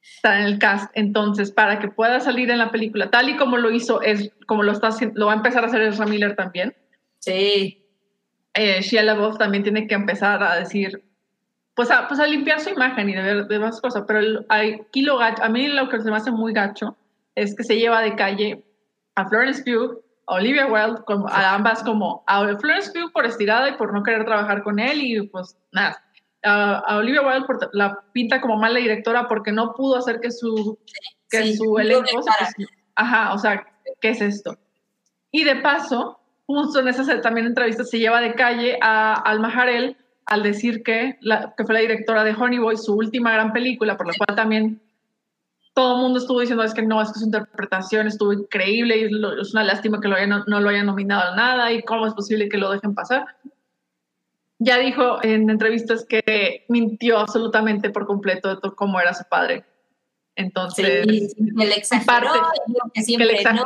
Está 0.01 0.41
en 0.41 0.47
el 0.47 0.59
cast, 0.59 0.91
entonces 0.95 1.53
para 1.53 1.79
que 1.79 1.89
pueda 1.89 2.21
salir 2.21 2.51
en 2.51 2.59
la 2.59 2.71
película, 2.71 3.11
tal 3.11 3.29
y 3.29 3.37
como 3.37 3.57
lo 3.57 3.71
hizo, 3.71 4.03
es 4.03 4.33
como 4.47 4.63
lo 4.63 4.73
está 4.73 4.91
lo 5.15 5.27
va 5.27 5.33
a 5.33 5.37
empezar 5.37 5.65
a 5.65 5.69
hacer 5.69 5.83
Ezra 5.83 6.07
Miller 6.07 6.35
también. 6.37 6.75
Sí. 7.19 7.85
Eh, 8.55 8.83
Shia 8.83 9.03
LaBeouf 9.03 9.39
también 9.39 9.63
tiene 9.63 9.87
que 9.87 9.95
empezar 9.95 10.43
a 10.43 10.57
decir, 10.57 11.03
pues 11.75 11.91
a, 11.91 12.07
pues 12.07 12.21
a 12.21 12.27
limpiar 12.27 12.61
su 12.61 12.71
imagen 12.71 13.09
y 13.09 13.15
de 13.15 13.23
ver 13.23 13.47
de 13.47 13.59
más 13.59 13.81
cosas, 13.81 14.05
pero 14.07 14.45
aquí 14.49 15.03
lo 15.03 15.21
a 15.21 15.49
mí 15.49 15.69
lo 15.69 15.89
que 15.89 16.01
se 16.01 16.11
me 16.11 16.17
hace 16.17 16.31
muy 16.31 16.53
gacho 16.53 16.97
es 17.35 17.57
que 17.57 17.65
se 17.65 17.79
lleva 17.79 18.03
de 18.03 18.15
calle 18.15 18.63
a 19.15 19.27
Florence 19.27 19.63
Pugh 19.63 20.03
Olivia 20.35 20.67
Wilde, 20.67 21.03
como, 21.05 21.29
a 21.29 21.55
ambas 21.55 21.83
como 21.83 22.25
a 22.27 22.45
Florence 22.59 22.91
Pugh 22.93 23.13
por 23.13 23.27
estirada 23.27 23.69
y 23.69 23.77
por 23.77 23.93
no 23.93 24.03
querer 24.03 24.25
trabajar 24.25 24.63
con 24.63 24.79
él 24.79 25.01
y 25.03 25.27
pues 25.29 25.57
nada. 25.73 26.03
A, 26.45 26.97
Olivia 26.97 27.23
Wilde 27.23 27.47
por, 27.47 27.71
la 27.73 28.03
pinta 28.13 28.41
como 28.41 28.57
mala 28.57 28.79
directora 28.79 29.29
porque 29.29 29.53
no 29.53 29.75
pudo 29.75 29.97
hacer 29.97 30.21
que 30.21 30.31
su, 30.31 30.79
que 31.31 31.57
su 31.57 31.79
elenco... 31.79 32.25
ajá, 32.95 33.33
o 33.35 33.39
sea, 33.39 33.67
¿qué 34.01 34.11
es 34.11 34.21
esto? 34.21 34.59
Y 35.31 35.45
de 35.45 35.57
paso, 35.57 36.21
justo 36.47 36.81
en 36.81 36.89
esa 36.89 37.21
también 37.21 37.47
entrevista 37.47 37.85
se 37.85 37.99
lleva 37.99 38.21
de 38.21 38.35
calle 38.35 38.79
a 38.83 39.15
Alma 39.15 39.49
Harel 39.49 39.97
al 40.27 40.43
decir 40.43 40.83
que, 40.83 41.19
la, 41.21 41.55
que 41.57 41.65
fue 41.65 41.75
la 41.75 41.81
directora 41.81 42.25
de 42.25 42.35
Honey 42.35 42.59
Boy, 42.59 42.77
su 42.77 42.95
última 42.95 43.33
gran 43.33 43.53
película, 43.53 43.97
por 43.97 44.07
la 44.07 44.15
cual 44.15 44.37
también 44.37 44.81
todo 45.75 45.97
el 45.97 46.03
mundo 46.03 46.19
estuvo 46.19 46.41
diciendo 46.41 46.65
es 46.65 46.75
que 46.75 46.83
no, 46.83 47.01
es 47.01 47.13
que 47.13 47.21
su 47.21 47.25
interpretación 47.27 48.07
estuvo 48.07 48.33
increíble 48.33 48.99
y 48.99 49.05
es 49.41 49.53
una 49.53 49.65
lástima 49.65 50.01
que 50.01 50.09
lo 50.09 50.17
no, 50.27 50.61
lo 50.61 50.69
hayan 50.69 50.87
nominado 50.87 51.33
a 51.33 51.37
nada 51.37 51.73
y 51.73 51.83
cómo 51.83 52.07
es 52.07 52.15
posible 52.15 52.49
que 52.49 52.59
lo 52.59 52.71
dejen 52.71 52.95
pasar. 52.95 53.27
Ya 54.59 54.79
dijo 54.79 55.19
en 55.25 55.49
entrevistas 55.51 56.05
que 56.05 56.65
mintió 56.69 57.19
absolutamente 57.19 57.91
por 57.91 58.07
completo 58.07 58.55
de 58.55 58.71
cómo 58.77 59.01
era 59.01 59.15
su 59.15 59.25
padre. 59.25 59.65
Entonces, 60.37 61.07
sí, 61.09 61.37
el 61.59 61.73
exageró, 61.73 62.31
que 62.95 63.03
siempre 63.03 63.43
no. 63.55 63.65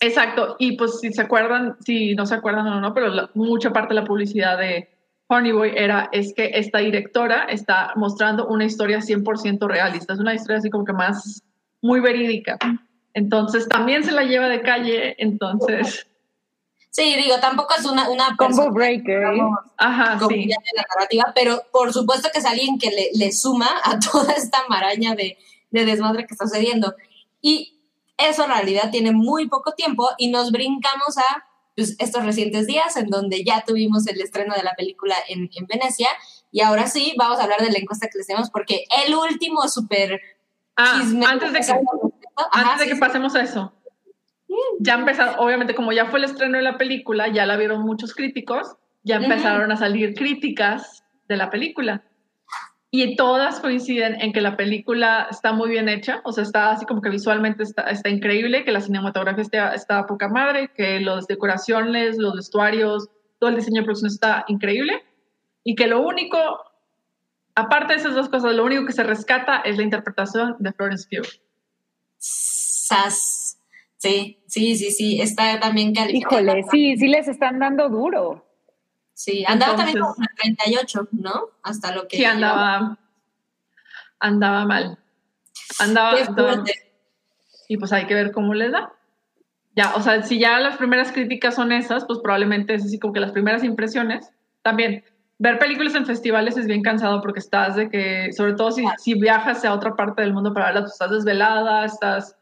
Exacto, 0.00 0.56
y 0.58 0.76
pues 0.76 1.00
si 1.00 1.10
se 1.12 1.22
acuerdan, 1.22 1.76
si 1.80 2.14
no 2.14 2.26
se 2.26 2.34
acuerdan 2.34 2.66
o 2.66 2.80
no, 2.80 2.92
pero 2.92 3.30
mucha 3.34 3.72
parte 3.72 3.94
de 3.94 4.00
la 4.00 4.06
publicidad 4.06 4.58
de, 4.58 4.95
Boy 5.28 5.72
era 5.74 6.08
es 6.12 6.32
que 6.34 6.50
esta 6.54 6.78
directora 6.78 7.44
está 7.44 7.92
mostrando 7.96 8.46
una 8.46 8.64
historia 8.64 8.98
100% 8.98 9.66
realista, 9.66 10.12
es 10.12 10.20
una 10.20 10.34
historia 10.34 10.58
así 10.58 10.70
como 10.70 10.84
que 10.84 10.92
más 10.92 11.42
muy 11.82 12.00
verídica. 12.00 12.58
Entonces 13.14 13.68
también 13.68 14.04
se 14.04 14.12
la 14.12 14.22
lleva 14.22 14.48
de 14.48 14.60
calle, 14.60 15.16
entonces... 15.18 16.06
Sí, 16.90 17.14
digo, 17.16 17.38
tampoco 17.40 17.74
es 17.78 17.84
una... 17.84 18.08
una 18.08 18.36
Combo 18.36 18.70
breaker. 18.70 19.24
Ajá, 19.76 20.18
sí. 20.28 20.46
la 20.46 20.84
narrativa, 20.94 21.32
pero 21.34 21.62
por 21.70 21.92
supuesto 21.92 22.28
que 22.32 22.38
es 22.38 22.46
alguien 22.46 22.78
que 22.78 22.90
le, 22.90 23.10
le 23.14 23.32
suma 23.32 23.68
a 23.84 23.98
toda 24.12 24.32
esta 24.32 24.58
maraña 24.68 25.14
de, 25.14 25.38
de 25.70 25.84
desmadre 25.84 26.26
que 26.26 26.34
está 26.34 26.46
sucediendo. 26.46 26.94
Y 27.42 27.80
eso 28.16 28.44
en 28.44 28.50
realidad 28.50 28.90
tiene 28.90 29.12
muy 29.12 29.48
poco 29.48 29.72
tiempo 29.72 30.08
y 30.16 30.28
nos 30.28 30.50
brincamos 30.50 31.18
a 31.18 31.44
pues, 31.76 31.94
estos 31.98 32.24
recientes 32.24 32.66
días 32.66 32.96
en 32.96 33.08
donde 33.08 33.44
ya 33.44 33.62
tuvimos 33.66 34.06
el 34.06 34.20
estreno 34.20 34.54
de 34.54 34.62
la 34.62 34.74
película 34.74 35.14
en, 35.28 35.50
en 35.54 35.66
Venecia. 35.66 36.08
Y 36.50 36.62
ahora 36.62 36.86
sí, 36.86 37.14
vamos 37.18 37.38
a 37.38 37.44
hablar 37.44 37.60
de 37.60 37.70
la 37.70 37.78
encuesta 37.78 38.08
que 38.08 38.18
les 38.18 38.26
tenemos 38.26 38.50
porque 38.50 38.84
el 39.06 39.14
último 39.14 39.68
súper 39.68 40.20
ah, 40.76 41.02
Antes 41.28 41.52
de 41.52 41.60
que, 41.60 41.80
antes 42.52 42.80
de 42.80 42.94
que 42.94 42.98
pasemos 42.98 43.34
a 43.34 43.42
eso. 43.42 43.72
Ya 44.80 44.94
empezaron, 44.94 45.34
obviamente 45.38 45.74
como 45.74 45.92
ya 45.92 46.06
fue 46.06 46.18
el 46.18 46.24
estreno 46.24 46.56
de 46.56 46.62
la 46.62 46.78
película, 46.78 47.28
ya 47.28 47.44
la 47.44 47.56
vieron 47.56 47.82
muchos 47.82 48.14
críticos, 48.14 48.76
ya 49.02 49.16
empezaron 49.16 49.70
a 49.70 49.76
salir 49.76 50.14
críticas 50.14 51.04
de 51.28 51.36
la 51.36 51.50
película 51.50 52.04
y 52.90 53.16
todas 53.16 53.60
coinciden 53.60 54.20
en 54.20 54.32
que 54.32 54.40
la 54.40 54.56
película 54.56 55.26
está 55.30 55.52
muy 55.52 55.70
bien 55.70 55.88
hecha, 55.88 56.20
o 56.24 56.32
sea, 56.32 56.44
está 56.44 56.70
así 56.70 56.86
como 56.86 57.02
que 57.02 57.10
visualmente 57.10 57.62
está, 57.62 57.82
está 57.90 58.08
increíble, 58.08 58.64
que 58.64 58.72
la 58.72 58.80
cinematografía 58.80 59.42
está, 59.42 59.74
está 59.74 60.06
poca 60.06 60.28
madre, 60.28 60.70
que 60.74 61.00
las 61.00 61.26
decoraciones, 61.26 62.16
los 62.18 62.34
vestuarios, 62.34 63.08
todo 63.38 63.50
el 63.50 63.56
diseño 63.56 63.80
de 63.80 63.84
producción 63.84 64.10
está 64.10 64.44
increíble 64.48 65.04
y 65.64 65.74
que 65.74 65.88
lo 65.88 66.00
único, 66.00 66.38
aparte 67.54 67.94
de 67.94 67.98
esas 67.98 68.14
dos 68.14 68.28
cosas, 68.28 68.54
lo 68.54 68.64
único 68.64 68.86
que 68.86 68.92
se 68.92 69.02
rescata 69.02 69.60
es 69.60 69.76
la 69.76 69.82
interpretación 69.82 70.56
de 70.60 70.72
Florence 70.72 71.08
Pugh. 71.10 71.26
Sas. 72.18 73.58
Sí, 73.96 74.38
sí, 74.46 74.76
sí, 74.76 74.90
sí, 74.92 75.20
está 75.20 75.58
también 75.58 75.92
calificada. 75.92 76.40
Híjole, 76.40 76.62
sí, 76.70 76.96
sí 76.96 77.08
les 77.08 77.26
están 77.26 77.58
dando 77.58 77.88
duro. 77.88 78.45
Sí, 79.16 79.46
andaba 79.48 79.76
también 79.76 79.98
como 79.98 80.14
38, 80.14 81.08
¿no? 81.12 81.48
Hasta 81.62 81.90
lo 81.94 82.06
que. 82.06 82.18
Sí, 82.18 82.24
andaba. 82.26 82.98
Andaba 84.20 84.66
mal. 84.66 84.98
Andaba. 85.78 86.18
y 87.66 87.78
pues 87.78 87.92
hay 87.94 88.06
que 88.06 88.12
ver 88.12 88.30
cómo 88.30 88.52
les 88.52 88.72
da. 88.72 88.92
Ya, 89.74 89.94
o 89.94 90.02
sea, 90.02 90.22
si 90.22 90.38
ya 90.38 90.60
las 90.60 90.76
primeras 90.76 91.12
críticas 91.12 91.54
son 91.54 91.72
esas, 91.72 92.04
pues 92.04 92.18
probablemente 92.18 92.74
es 92.74 92.84
así 92.84 92.98
como 92.98 93.14
que 93.14 93.20
las 93.20 93.32
primeras 93.32 93.64
impresiones. 93.64 94.30
También, 94.60 95.02
ver 95.38 95.58
películas 95.58 95.94
en 95.94 96.04
festivales 96.04 96.58
es 96.58 96.66
bien 96.66 96.82
cansado 96.82 97.22
porque 97.22 97.40
estás 97.40 97.74
de 97.74 97.88
que, 97.88 98.34
sobre 98.34 98.52
todo 98.52 98.70
si, 98.70 98.84
si 98.98 99.14
viajas 99.14 99.64
a 99.64 99.72
otra 99.72 99.96
parte 99.96 100.20
del 100.20 100.34
mundo 100.34 100.52
para 100.52 100.66
verlas, 100.66 100.82
pues 100.82 100.92
estás 100.92 101.10
desvelada, 101.10 101.86
estás. 101.86 102.36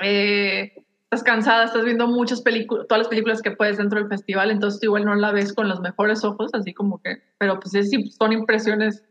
Eh, 0.00 0.84
estás 1.10 1.24
cansada, 1.24 1.64
estás 1.64 1.84
viendo 1.84 2.06
muchas 2.06 2.42
películas, 2.42 2.86
todas 2.86 3.00
las 3.00 3.08
películas 3.08 3.40
que 3.40 3.50
puedes 3.50 3.78
dentro 3.78 3.98
del 3.98 4.08
festival, 4.08 4.50
entonces 4.50 4.82
igual 4.82 5.06
no 5.06 5.14
la 5.14 5.32
ves 5.32 5.54
con 5.54 5.66
los 5.66 5.80
mejores 5.80 6.22
ojos, 6.22 6.50
así 6.52 6.74
como 6.74 7.00
que, 7.00 7.22
pero 7.38 7.58
pues 7.58 7.74
es, 7.74 7.90
son 8.14 8.32
impresiones, 8.32 9.02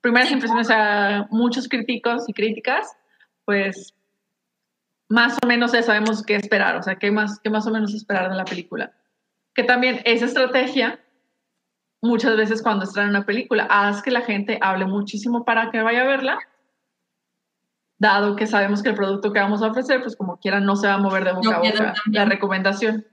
primeras 0.00 0.30
impresiones 0.30 0.70
a 0.70 1.26
muchos 1.30 1.68
críticos 1.68 2.28
y 2.28 2.32
críticas, 2.32 2.96
pues 3.44 3.94
más 5.08 5.36
o 5.42 5.46
menos 5.48 5.72
ya 5.72 5.82
sabemos 5.82 6.24
qué 6.24 6.36
esperar, 6.36 6.76
o 6.76 6.82
sea, 6.84 6.96
qué 7.00 7.10
más, 7.10 7.40
qué 7.40 7.50
más 7.50 7.66
o 7.66 7.72
menos 7.72 7.94
esperar 7.94 8.30
de 8.30 8.36
la 8.36 8.44
película. 8.44 8.92
Que 9.54 9.64
también 9.64 10.02
esa 10.04 10.26
estrategia, 10.26 11.00
muchas 12.00 12.36
veces 12.36 12.62
cuando 12.62 12.84
estrenan 12.84 13.10
una 13.10 13.26
película, 13.26 13.66
haz 13.68 14.02
que 14.02 14.12
la 14.12 14.20
gente 14.20 14.58
hable 14.60 14.86
muchísimo 14.86 15.44
para 15.44 15.72
que 15.72 15.82
vaya 15.82 16.02
a 16.02 16.06
verla 16.06 16.38
dado 17.98 18.36
que 18.36 18.46
sabemos 18.46 18.82
que 18.82 18.90
el 18.90 18.94
producto 18.94 19.32
que 19.32 19.40
vamos 19.40 19.62
a 19.62 19.68
ofrecer, 19.68 20.02
pues 20.02 20.16
como 20.16 20.38
quiera, 20.38 20.60
no 20.60 20.76
se 20.76 20.86
va 20.86 20.94
a 20.94 20.98
mover 20.98 21.24
de 21.24 21.32
boca 21.32 21.56
a 21.56 21.58
boca 21.58 21.94
la 22.06 22.24
recomendación. 22.24 23.06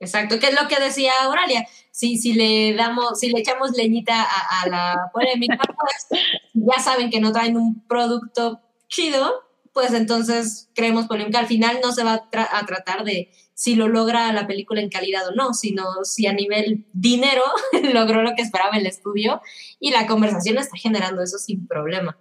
Exacto, 0.00 0.38
que 0.38 0.46
es 0.46 0.60
lo 0.60 0.68
que 0.68 0.80
decía 0.80 1.12
Auralia. 1.24 1.66
Si, 1.90 2.18
si 2.18 2.34
le 2.34 2.74
damos, 2.74 3.18
si 3.18 3.30
le 3.30 3.40
echamos 3.40 3.72
leñita 3.76 4.22
a, 4.22 4.68
la 4.68 5.10
polémica, 5.12 5.58
pues 5.78 6.22
ya 6.54 6.80
saben 6.80 7.10
que 7.10 7.20
no 7.20 7.32
traen 7.32 7.56
un 7.56 7.84
producto 7.86 8.60
chido, 8.88 9.42
pues 9.72 9.92
entonces 9.92 10.70
creemos 10.74 11.06
polémica. 11.06 11.40
Al 11.40 11.46
final 11.46 11.80
no 11.82 11.92
se 11.92 12.04
va 12.04 12.28
a, 12.32 12.58
a, 12.58 12.66
tratar 12.66 13.02
de 13.02 13.32
si 13.54 13.74
lo 13.74 13.88
logra 13.88 14.32
la 14.32 14.46
película 14.46 14.80
en 14.80 14.88
calidad 14.88 15.26
o 15.28 15.34
no, 15.34 15.52
sino 15.52 16.04
si 16.04 16.28
a 16.28 16.32
nivel 16.32 16.86
dinero 16.92 17.42
logró 17.92 18.22
lo 18.22 18.34
que 18.36 18.42
esperaba 18.42 18.76
el 18.76 18.86
estudio 18.86 19.40
y 19.80 19.90
la 19.90 20.06
conversación 20.06 20.58
está 20.58 20.76
generando 20.76 21.22
eso 21.22 21.38
sin 21.38 21.66
problema 21.66 22.16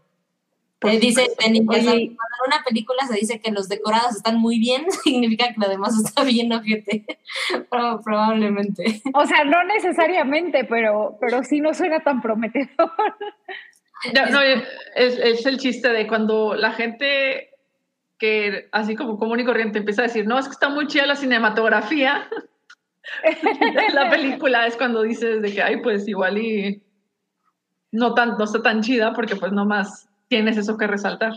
dice 0.82 1.28
en 1.40 1.66
cuando 1.66 1.92
en 1.92 2.18
una 2.46 2.64
película 2.64 3.06
se 3.08 3.16
dice 3.16 3.42
que 3.42 3.52
los 3.52 3.68
decorados 3.68 4.16
están 4.16 4.40
muy 4.40 4.60
bien, 4.60 4.86
significa 5.04 5.48
que 5.48 5.60
lo 5.60 5.70
demás 5.70 5.96
está 5.98 6.24
bien, 6.24 6.52
ojete. 6.54 7.06
Probablemente. 7.70 9.02
O 9.14 9.26
sea, 9.26 9.44
no 9.44 9.64
necesariamente, 9.64 10.66
pero, 10.66 11.18
pero 11.20 11.44
sí 11.44 11.62
no 11.62 11.74
suena 11.74 12.00
tan 12.02 12.22
prometedor. 12.22 12.92
no, 14.32 14.42
es, 14.96 15.46
el 15.46 15.58
chiste 15.58 15.90
de 15.90 16.08
cuando 16.08 16.56
la 16.56 16.72
gente 16.72 17.50
que 18.20 18.68
así 18.72 18.96
como 18.96 19.20
común 19.20 19.40
y 19.40 19.46
corriente 19.46 19.80
empieza 19.80 20.02
a 20.02 20.08
decir, 20.08 20.26
no, 20.26 20.40
es 20.40 20.46
que 20.46 20.54
está 20.54 20.70
muy 20.70 20.88
chida 20.88 21.06
la 21.06 21.16
cinematografía. 21.16 22.28
la 23.94 24.10
película 24.10 24.66
es 24.66 24.76
cuando 24.76 25.04
dices 25.04 25.42
de 25.42 25.54
que, 25.54 25.62
ay, 25.62 25.82
pues 25.82 26.08
igual 26.08 26.38
y 26.40 26.84
no, 27.92 28.16
tan, 28.16 28.38
no 28.38 28.44
está 28.44 28.62
tan 28.62 28.82
chida 28.82 29.14
porque 29.14 29.36
pues 29.36 29.52
nomás 29.52 30.07
tienes 30.28 30.58
eso 30.58 30.78
que 30.78 30.88
resaltar. 30.88 31.34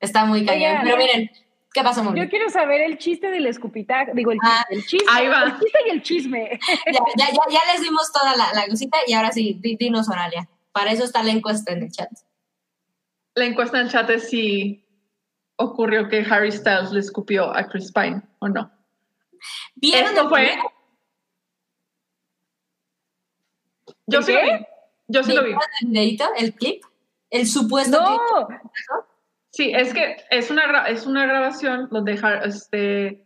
Está 0.00 0.24
muy 0.24 0.44
cañón. 0.44 0.78
Pero 0.82 0.96
miren, 0.96 1.30
¿qué 1.72 1.82
pasó, 1.82 2.04
Moni? 2.04 2.20
Yo 2.20 2.28
quiero 2.28 2.50
saber 2.50 2.82
el 2.82 2.98
chiste 2.98 3.30
del 3.30 3.46
escupitac, 3.46 4.12
digo, 4.12 4.32
el, 4.32 4.38
ah, 4.42 4.64
el 4.70 4.84
chisme. 4.84 5.06
Ahí 5.10 5.28
va. 5.28 5.44
El 5.44 5.52
chiste 5.58 5.78
y 5.86 5.90
el 5.90 6.02
chisme. 6.02 6.60
Ya, 6.92 7.00
ya, 7.16 7.26
ya, 7.30 7.40
ya 7.50 7.72
les 7.72 7.82
dimos 7.82 8.12
toda 8.12 8.36
la, 8.36 8.52
la 8.52 8.66
cosita 8.66 8.98
y 9.06 9.12
ahora 9.14 9.32
sí, 9.32 9.58
dinos, 9.62 10.08
Oralia. 10.08 10.48
Para 10.72 10.92
eso 10.92 11.04
está 11.04 11.22
la 11.22 11.32
encuesta 11.32 11.72
en 11.72 11.84
el 11.84 11.90
chat. 11.90 12.10
La 13.34 13.46
encuesta 13.46 13.78
en 13.78 13.86
el 13.86 13.92
chat 13.92 14.10
es 14.10 14.28
si 14.28 14.84
ocurrió 15.56 16.08
que 16.08 16.24
Harry 16.28 16.52
Styles 16.52 16.92
le 16.92 17.00
escupió 17.00 17.54
a 17.54 17.66
Chris 17.68 17.92
Pine 17.92 18.22
o 18.40 18.48
no. 18.48 18.70
¿Vieron 19.76 20.10
Esto 20.10 20.28
fue. 20.28 20.56
Yo 24.06 24.22
sí 24.22 24.32
lo 24.32 24.42
vi. 24.42 24.50
Yo 25.08 25.22
sí 25.22 25.32
lo 25.32 25.42
vi. 25.42 25.48
¿Vieron 25.48 25.68
el 25.80 25.88
videíto, 25.88 26.24
el 26.36 26.54
clip? 26.54 26.84
El 27.34 27.46
supuesto. 27.48 28.00
No, 28.00 28.48
Sí, 29.50 29.72
es 29.72 29.94
que 29.94 30.16
es 30.30 30.50
una, 30.50 30.86
es 30.86 31.06
una 31.06 31.26
grabación 31.26 31.88
donde 31.90 32.18
este, 32.44 33.24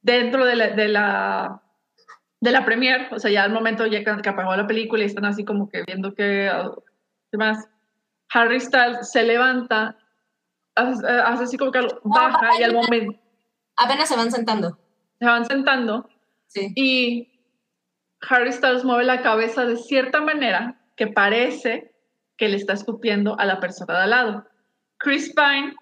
dentro 0.00 0.46
de 0.46 0.56
la, 0.56 0.68
de 0.68 0.88
la 0.88 1.62
de 2.40 2.50
la 2.50 2.64
premier, 2.64 3.08
o 3.12 3.18
sea, 3.18 3.30
ya 3.30 3.44
al 3.44 3.52
momento 3.52 3.86
ya 3.86 4.02
que, 4.02 4.28
apagó 4.28 4.56
la 4.56 4.66
película 4.66 5.02
y 5.02 5.06
están 5.06 5.26
así 5.26 5.44
como 5.44 5.68
que 5.68 5.82
viendo 5.86 6.14
que 6.14 6.50
¿qué 7.30 7.36
más? 7.36 7.68
Harry 8.32 8.60
Styles 8.60 9.10
se 9.10 9.22
levanta, 9.22 9.98
hace, 10.74 11.06
hace 11.06 11.44
así 11.44 11.58
como 11.58 11.72
que 11.72 11.80
baja 12.04 12.58
y 12.58 12.62
al 12.62 12.72
momento 12.74 13.18
Apenas 13.76 14.08
se 14.08 14.16
van 14.16 14.30
sentando. 14.30 14.78
se 15.18 15.26
van 15.26 15.44
sentando 15.44 16.08
Sí. 16.46 16.72
y 16.74 17.28
Harry 18.28 18.52
Styles 18.52 18.84
mueve 18.84 19.04
la 19.04 19.22
cabeza 19.22 19.64
de 19.66 19.76
cierta 19.76 20.20
manera 20.20 20.80
que 20.96 21.06
parece 21.06 21.90
que 22.40 22.48
le 22.48 22.56
está 22.56 22.72
escupiendo 22.72 23.38
a 23.38 23.44
la 23.44 23.60
persona 23.60 23.98
de 23.98 24.04
al 24.04 24.10
lado. 24.10 24.46
Chris 24.96 25.30
Pine 25.36 25.74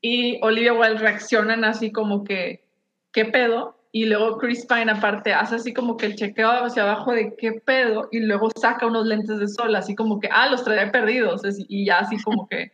y 0.00 0.42
Olivia 0.42 0.72
Wilde 0.72 1.00
reaccionan 1.00 1.64
así 1.64 1.92
como 1.92 2.24
que, 2.24 2.64
¿qué 3.12 3.26
pedo? 3.26 3.76
Y 3.92 4.06
luego 4.06 4.38
Chris 4.38 4.64
Pine 4.64 4.90
aparte 4.90 5.34
hace 5.34 5.56
así 5.56 5.74
como 5.74 5.98
que 5.98 6.06
el 6.06 6.16
chequeo 6.16 6.64
hacia 6.64 6.84
abajo 6.84 7.12
de 7.12 7.36
qué 7.36 7.52
pedo 7.52 8.08
y 8.10 8.20
luego 8.20 8.48
saca 8.58 8.86
unos 8.86 9.04
lentes 9.06 9.38
de 9.38 9.48
sol, 9.48 9.76
así 9.76 9.94
como 9.94 10.18
que, 10.18 10.30
ah, 10.32 10.48
los 10.48 10.64
traía 10.64 10.90
perdidos 10.90 11.42
y 11.68 11.84
ya 11.84 11.98
así 11.98 12.16
como 12.22 12.48
que 12.48 12.72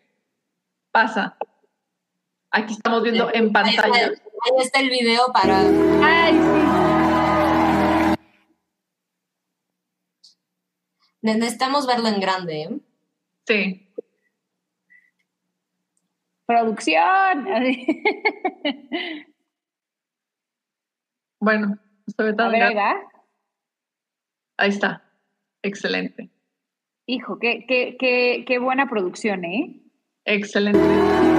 pasa. 0.93 1.36
Aquí 2.52 2.74
estamos 2.74 3.02
viendo 3.02 3.31
en 3.35 3.47
Ahí 3.47 3.51
pantalla. 3.51 4.06
está, 4.06 4.23
ahí 4.44 4.61
está 4.61 4.78
el 4.78 4.90
video 4.90 5.27
para. 5.32 5.59
ay, 6.05 6.35
sí. 6.35 8.16
Necesitamos 11.20 11.89
verlo 11.89 12.06
en 12.06 12.20
grande. 12.20 12.62
¿eh? 12.62 12.81
Sí. 13.47 13.93
Producción. 16.47 17.47
Bueno, 21.41 21.79
se 22.07 22.23
ve 22.23 22.35
A 22.39 22.49
ver. 22.49 22.61
¿verdad? 22.61 22.95
Ahí 24.57 24.71
está. 24.71 25.03
Excelente. 25.62 26.31
Hijo, 27.07 27.39
qué, 27.39 27.66
qué, 27.69 27.97
qué, 27.99 28.45
qué 28.47 28.59
buena 28.59 28.89
producción, 28.89 29.45
¿eh? 29.45 29.83
Excelente. 30.25 31.34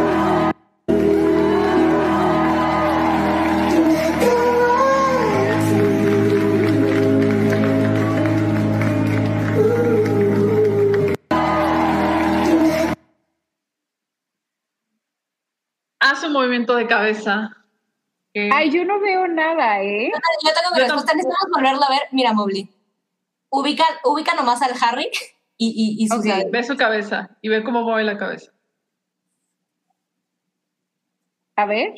Hace 16.16 16.28
un 16.28 16.34
movimiento 16.34 16.78
de 16.78 16.88
cabeza. 16.88 17.50
Ay, 18.54 18.72
yo 18.72 18.86
no 18.86 19.02
veo 19.02 19.28
nada, 19.28 19.82
¿eh? 19.84 20.10
Yo 20.14 20.52
tengo 20.54 20.74
mi 20.74 20.80
respuesta. 20.80 21.14
Necesitamos 21.14 21.50
volverlo 21.54 21.84
a 21.84 21.90
ver. 21.90 22.04
Mira, 22.14 22.32
Mobley. 22.32 22.70
Ubica, 23.50 23.84
ubica 24.06 24.34
nomás 24.34 24.62
al 24.62 24.72
Harry 24.82 25.10
y, 25.58 25.98
y, 26.00 26.04
y 26.04 26.08
sus 26.08 26.20
Ok. 26.20 26.26
labios. 26.26 26.52
Ve 26.52 26.64
su 26.64 26.78
cabeza 26.78 27.38
y 27.42 27.50
ve 27.50 27.66
cómo 27.66 27.82
mueve 27.82 28.06
la 28.06 28.18
cabeza. 28.18 28.54
A 31.58 31.66
ver. 31.66 31.92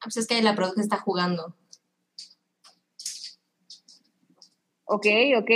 Pues 0.00 0.16
es 0.16 0.28
que 0.28 0.40
la 0.40 0.54
producción 0.54 0.84
está 0.84 0.98
jugando. 0.98 1.56
Ok, 4.84 5.06
ok. 5.36 5.50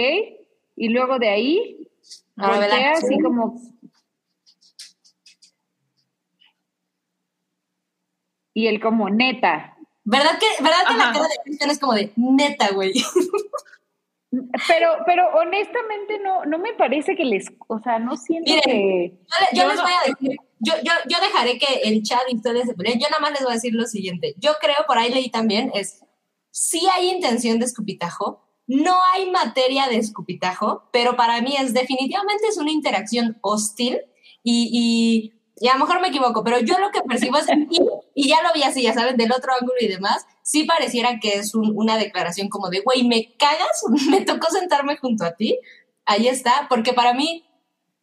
Y 0.75 0.89
luego 0.89 1.21
de 1.21 1.29
ahí, 1.29 1.89
Ahora 2.37 2.59
ve 2.59 2.67
la 2.67 2.75
voltea 2.75 2.93
así 2.95 3.21
como. 3.21 3.72
Y 8.55 8.67
él 8.67 8.81
como 8.81 9.09
neta. 9.11 9.77
¿Verdad 10.05 10.39
que, 10.39 10.63
¿verdad 10.63 10.79
que 10.89 10.95
la 10.97 11.13
cara 11.13 11.29
de 11.29 11.37
Cristian 11.45 11.71
es 11.71 11.79
como 11.79 11.95
de 11.95 12.13
neta, 12.17 12.71
güey? 12.73 12.93
Pero, 14.67 14.89
pero 15.05 15.29
honestamente 15.35 16.19
no, 16.21 16.47
no 16.47 16.59
me 16.59 16.73
parece 16.73 17.15
que 17.15 17.25
les, 17.25 17.53
o 17.69 17.79
sea, 17.81 17.99
no 17.99 18.17
siento 18.17 18.51
Miren. 18.51 18.63
que. 18.65 19.13
Yo, 19.29 19.37
le- 19.41 19.57
yo 19.59 19.63
Yo 19.63 19.69
les 19.69 19.77
no- 19.77 19.83
voy 19.83 19.93
a 19.93 20.09
decir, 20.11 20.37
yo, 20.59 20.73
yo, 20.83 20.93
yo 21.07 21.19
dejaré 21.21 21.59
que 21.59 21.81
el 21.85 22.03
chat 22.03 22.23
y 22.31 22.37
ustedes 22.37 22.65
se 22.67 22.73
peleen. 22.73 22.99
Yo 22.99 23.09
nada 23.11 23.21
más 23.21 23.33
les 23.33 23.43
voy 23.43 23.51
a 23.51 23.55
decir 23.57 23.75
lo 23.75 23.85
siguiente. 23.85 24.35
Yo 24.39 24.53
creo, 24.59 24.77
por 24.87 24.97
ahí 24.97 25.13
leí 25.13 25.29
también, 25.31 25.71
es, 25.75 26.03
sí 26.51 26.81
hay 26.95 27.11
intención 27.11 27.59
de 27.59 27.67
escupitajo, 27.67 28.43
no 28.67 28.97
hay 29.13 29.31
materia 29.31 29.89
de 29.89 29.97
escupitajo, 29.99 30.89
pero 30.93 31.15
para 31.15 31.43
mí 31.43 31.55
es 31.59 31.75
definitivamente 31.75 32.47
es 32.49 32.57
una 32.57 32.71
interacción 32.71 33.37
hostil 33.43 34.01
y, 34.43 34.71
y, 34.73 35.35
y 35.63 35.69
a 35.69 35.75
lo 35.75 35.79
mejor 35.81 36.01
me 36.01 36.09
equivoco, 36.09 36.43
pero 36.43 36.59
yo 36.59 36.79
lo 36.81 36.91
que 36.91 37.01
percibo 37.03 37.39
es, 37.39 37.47
y, 37.71 37.81
y 38.15 38.29
ya 38.29 38.43
lo 38.43 38.53
vi 38.53 38.65
así, 38.65 38.83
ya 38.83 38.93
saben, 38.93 39.17
del 39.17 39.31
otro 39.33 39.53
ángulo 39.53 39.77
y 39.81 39.87
demás, 39.89 40.27
sí 40.43 40.65
pareciera 40.65 41.21
que 41.21 41.35
es 41.35 41.55
un- 41.55 41.73
una 41.77 41.97
declaración 41.97 42.49
como 42.49 42.69
de, 42.69 42.81
güey, 42.81 43.05
¿me 43.05 43.35
cagas? 43.37 43.83
¿Me 44.11 44.23
tocó 44.23 44.49
sentarme 44.51 44.97
junto 44.97 45.25
a 45.25 45.37
ti? 45.37 45.59
Ahí 46.05 46.27
está, 46.27 46.67
porque 46.69 46.93
para 46.93 47.15
mí, 47.15 47.45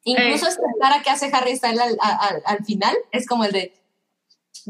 incluso 0.04 0.46
Eh. 0.46 0.50
esta 0.50 0.64
cara 0.80 1.02
que 1.04 1.10
hace 1.10 1.30
Harry 1.34 1.56
Styles 1.58 1.80
al, 1.82 1.98
al- 2.02 2.42
al 2.46 2.64
final 2.66 2.96
es 3.12 3.28
como 3.28 3.44
el 3.44 3.52
de, 3.52 3.74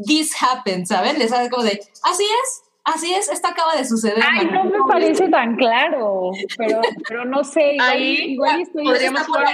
this 0.06 0.34
happened, 0.42 0.86
¿saben? 0.86 1.18
Les 1.18 1.32
hace 1.32 1.48
como 1.48 1.62
de, 1.62 1.80
así 2.02 2.24
es, 2.24 2.62
así 2.84 3.14
es, 3.14 3.28
esto 3.28 3.46
acaba 3.48 3.76
de 3.76 3.84
suceder. 3.84 4.18
Ay, 4.28 4.46
mano". 4.46 4.64
no 4.64 4.70
me 4.86 4.92
parece 4.92 5.28
tan 5.28 5.54
claro, 5.56 6.32
pero, 6.58 6.80
pero 7.06 7.24
no 7.24 7.44
sé, 7.44 7.74
igual, 7.74 7.90
Ahí 7.90 8.14
igual 8.32 8.60
estoy... 8.62 8.84
podríamos 8.84 9.26
jugar. 9.28 9.52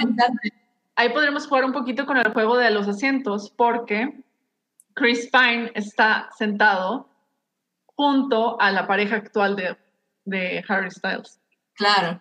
Ahí 0.97 1.09
podríamos 1.09 1.47
jugar 1.47 1.63
un 1.63 1.71
poquito 1.71 2.05
con 2.05 2.17
el 2.17 2.33
juego 2.33 2.57
de 2.57 2.71
los 2.71 2.87
asientos, 2.87 3.49
porque 3.55 4.23
Chris 4.93 5.29
Pine 5.31 5.71
está 5.75 6.29
sentado 6.37 7.07
junto 7.85 8.59
a 8.59 8.71
la 8.71 8.85
pareja 8.85 9.15
actual 9.15 9.55
de, 9.55 9.77
de 10.25 10.63
Harry 10.67 10.91
Styles. 10.91 11.39
Claro. 11.75 12.19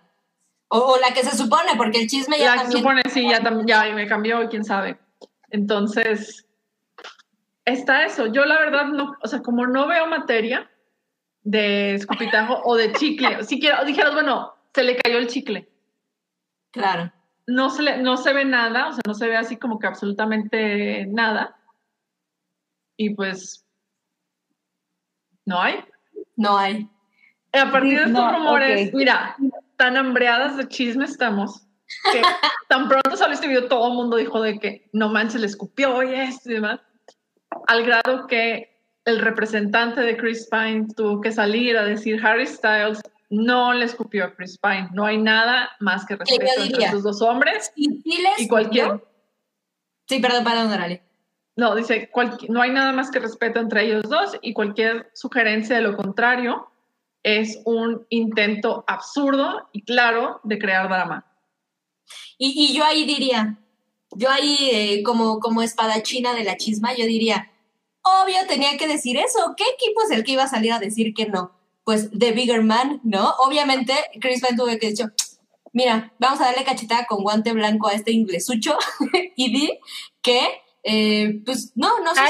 O, 0.68 0.78
o 0.78 0.98
la 0.98 1.12
que 1.14 1.22
se 1.24 1.36
supone, 1.36 1.72
porque 1.76 2.00
el 2.00 2.06
chisme 2.08 2.38
ya 2.38 2.44
La 2.46 2.52
que 2.52 2.58
también... 2.62 2.78
supone, 2.82 3.02
sí, 3.08 3.28
ya, 3.28 3.40
tam- 3.42 3.66
ya 3.66 3.82
me 3.94 4.06
cambió 4.06 4.48
quién 4.48 4.64
sabe. 4.64 4.98
Entonces, 5.50 6.46
está 7.64 8.04
eso. 8.04 8.26
Yo 8.26 8.44
la 8.44 8.58
verdad 8.58 8.86
no, 8.86 9.16
o 9.22 9.28
sea, 9.28 9.40
como 9.42 9.66
no 9.66 9.86
veo 9.86 10.06
materia 10.06 10.70
de 11.42 11.94
escupitajo 11.94 12.60
o 12.64 12.76
de 12.76 12.92
chicle, 12.92 13.44
si 13.44 13.58
quiero, 13.60 13.84
dijeras, 13.84 14.12
bueno, 14.12 14.54
se 14.74 14.82
le 14.84 14.96
cayó 14.96 15.18
el 15.18 15.28
chicle. 15.28 15.68
Claro. 16.72 17.12
No 17.46 17.70
se, 17.70 17.82
le, 17.82 17.98
no 17.98 18.16
se 18.16 18.32
ve 18.32 18.44
nada, 18.44 18.88
o 18.88 18.92
sea, 18.92 19.02
no 19.06 19.14
se 19.14 19.28
ve 19.28 19.36
así 19.36 19.56
como 19.56 19.78
que 19.78 19.86
absolutamente 19.86 21.06
nada. 21.06 21.56
Y 22.96 23.14
pues, 23.14 23.64
no 25.44 25.60
hay. 25.60 25.84
No 26.36 26.58
hay. 26.58 26.88
A 27.52 27.70
partir 27.70 27.98
de 27.98 28.06
estos 28.06 28.12
No, 28.12 28.32
rumores, 28.32 28.92
mira, 28.92 29.36
tan 29.76 29.96
hambreadas 29.96 30.56
de 30.56 30.68
chisme 30.68 31.04
estamos, 31.04 31.66
que 32.12 32.20
tan 32.68 32.88
pronto 32.88 33.16
salió 33.16 33.34
este 33.34 33.48
video, 33.48 33.68
todo 33.68 33.88
el 33.88 33.94
mundo 33.94 34.16
dijo 34.16 34.40
de 34.42 34.58
que 34.58 34.88
no 34.92 35.08
manches, 35.08 35.40
le 35.40 35.46
escupió 35.46 36.02
y 36.02 36.14
esto 36.14 36.50
y 36.50 36.54
demás, 36.54 36.80
al 37.68 37.84
grado 37.84 38.26
que 38.26 38.76
el 39.04 39.20
representante 39.20 40.00
de 40.00 40.16
Chris 40.16 40.48
Pine 40.50 40.88
tuvo 40.94 41.20
que 41.20 41.32
salir 41.32 41.78
a 41.78 41.84
decir 41.84 42.24
Harry 42.26 42.46
Styles 42.46 43.00
no 43.28 43.72
le 43.72 43.84
escupió 43.84 44.24
a 44.24 44.34
Chris 44.34 44.58
Pine, 44.58 44.88
no 44.92 45.04
hay 45.04 45.18
nada 45.18 45.70
más 45.80 46.06
que 46.06 46.16
respeto 46.16 46.62
entre 46.62 46.84
estos 46.84 47.02
dos 47.02 47.22
hombres 47.22 47.72
Y, 47.74 47.86
sí 48.02 48.22
les- 48.22 48.40
y 48.40 48.48
cualquier, 48.48 49.02
Sí, 50.08 50.20
perdón, 50.20 50.44
perdón, 50.44 50.70
Dorale. 50.70 51.02
no, 51.56 51.74
dice, 51.74 52.10
cualqui- 52.12 52.48
no 52.48 52.62
hay 52.62 52.70
nada 52.70 52.92
más 52.92 53.10
que 53.10 53.18
respeto 53.18 53.58
entre 53.58 53.84
ellos 53.84 54.02
dos 54.08 54.36
y 54.42 54.52
cualquier 54.52 55.10
sugerencia 55.14 55.74
de 55.76 55.82
lo 55.82 55.96
contrario 55.96 56.68
es 57.24 57.60
un 57.64 58.06
intento 58.10 58.84
absurdo 58.86 59.68
y 59.72 59.82
claro 59.82 60.40
de 60.44 60.58
crear 60.60 60.88
drama. 60.88 61.26
Y, 62.38 62.54
y 62.70 62.76
yo 62.76 62.84
ahí 62.84 63.04
diría, 63.04 63.58
yo 64.12 64.30
ahí 64.30 64.56
eh, 64.72 65.02
como, 65.02 65.40
como 65.40 65.62
espadachina 65.62 66.34
de 66.34 66.44
la 66.44 66.56
chisma, 66.56 66.94
yo 66.94 67.04
diría, 67.04 67.50
obvio 68.02 68.36
tenía 68.46 68.76
que 68.76 68.86
decir 68.86 69.16
eso. 69.16 69.54
¿Qué 69.56 69.64
equipo 69.74 70.02
es 70.04 70.12
el 70.12 70.22
que 70.22 70.32
iba 70.32 70.44
a 70.44 70.48
salir 70.48 70.72
a 70.72 70.78
decir 70.78 71.14
que 71.14 71.26
no? 71.26 71.50
Pues 71.86 72.10
The 72.10 72.32
Bigger 72.32 72.62
Man, 72.64 73.00
¿no? 73.04 73.30
Obviamente 73.38 73.92
Chris 74.20 74.44
Pine 74.44 74.56
tuvo 74.58 74.66
que 74.76 74.90
decir, 74.90 75.06
mira, 75.72 76.12
vamos 76.18 76.40
a 76.40 76.46
darle 76.46 76.64
cachetada 76.64 77.06
con 77.06 77.22
guante 77.22 77.52
blanco 77.52 77.86
a 77.86 77.92
este 77.92 78.10
inglesucho 78.10 78.76
y 79.36 79.52
di 79.52 79.78
que, 80.20 80.40
eh, 80.82 81.40
pues 81.46 81.72
no, 81.76 82.00
no 82.00 82.12
nada. 82.12 82.28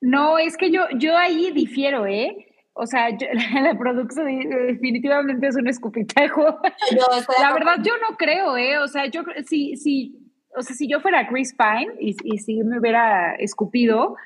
No, 0.00 0.38
es 0.38 0.56
que 0.56 0.72
yo, 0.72 0.82
yo 0.98 1.16
ahí 1.16 1.52
difiero, 1.52 2.06
¿eh? 2.08 2.48
O 2.72 2.86
sea, 2.86 3.10
yo- 3.10 3.28
la 3.62 3.78
producción 3.78 4.26
definitivamente 4.66 5.46
es 5.46 5.54
un 5.54 5.68
escupitajo. 5.68 6.42
Yo 6.90 7.16
estoy 7.16 7.36
La 7.40 7.52
verdad, 7.54 7.76
yo 7.84 7.92
no 7.98 8.16
creo, 8.16 8.56
¿eh? 8.56 8.78
O 8.78 8.88
sea, 8.88 9.06
yo 9.06 9.22
si, 9.46 9.76
si, 9.76 10.18
o 10.56 10.62
sea, 10.62 10.74
si 10.74 10.88
yo 10.88 10.98
fuera 11.00 11.28
Chris 11.28 11.54
Pine 11.54 11.94
y, 12.00 12.16
y 12.24 12.38
si 12.38 12.64
me 12.64 12.80
hubiera 12.80 13.36
escupido, 13.36 14.16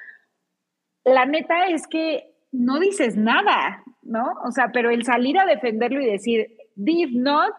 la 1.04 1.26
neta 1.26 1.66
es 1.68 1.86
que 1.86 2.34
no 2.52 2.78
dices 2.80 3.16
nada, 3.16 3.84
¿no? 4.08 4.32
O 4.44 4.50
sea, 4.50 4.70
pero 4.72 4.90
el 4.90 5.04
salir 5.04 5.38
a 5.38 5.44
defenderlo 5.44 6.00
y 6.00 6.06
decir, 6.06 6.56
did 6.74 7.10
not, 7.12 7.54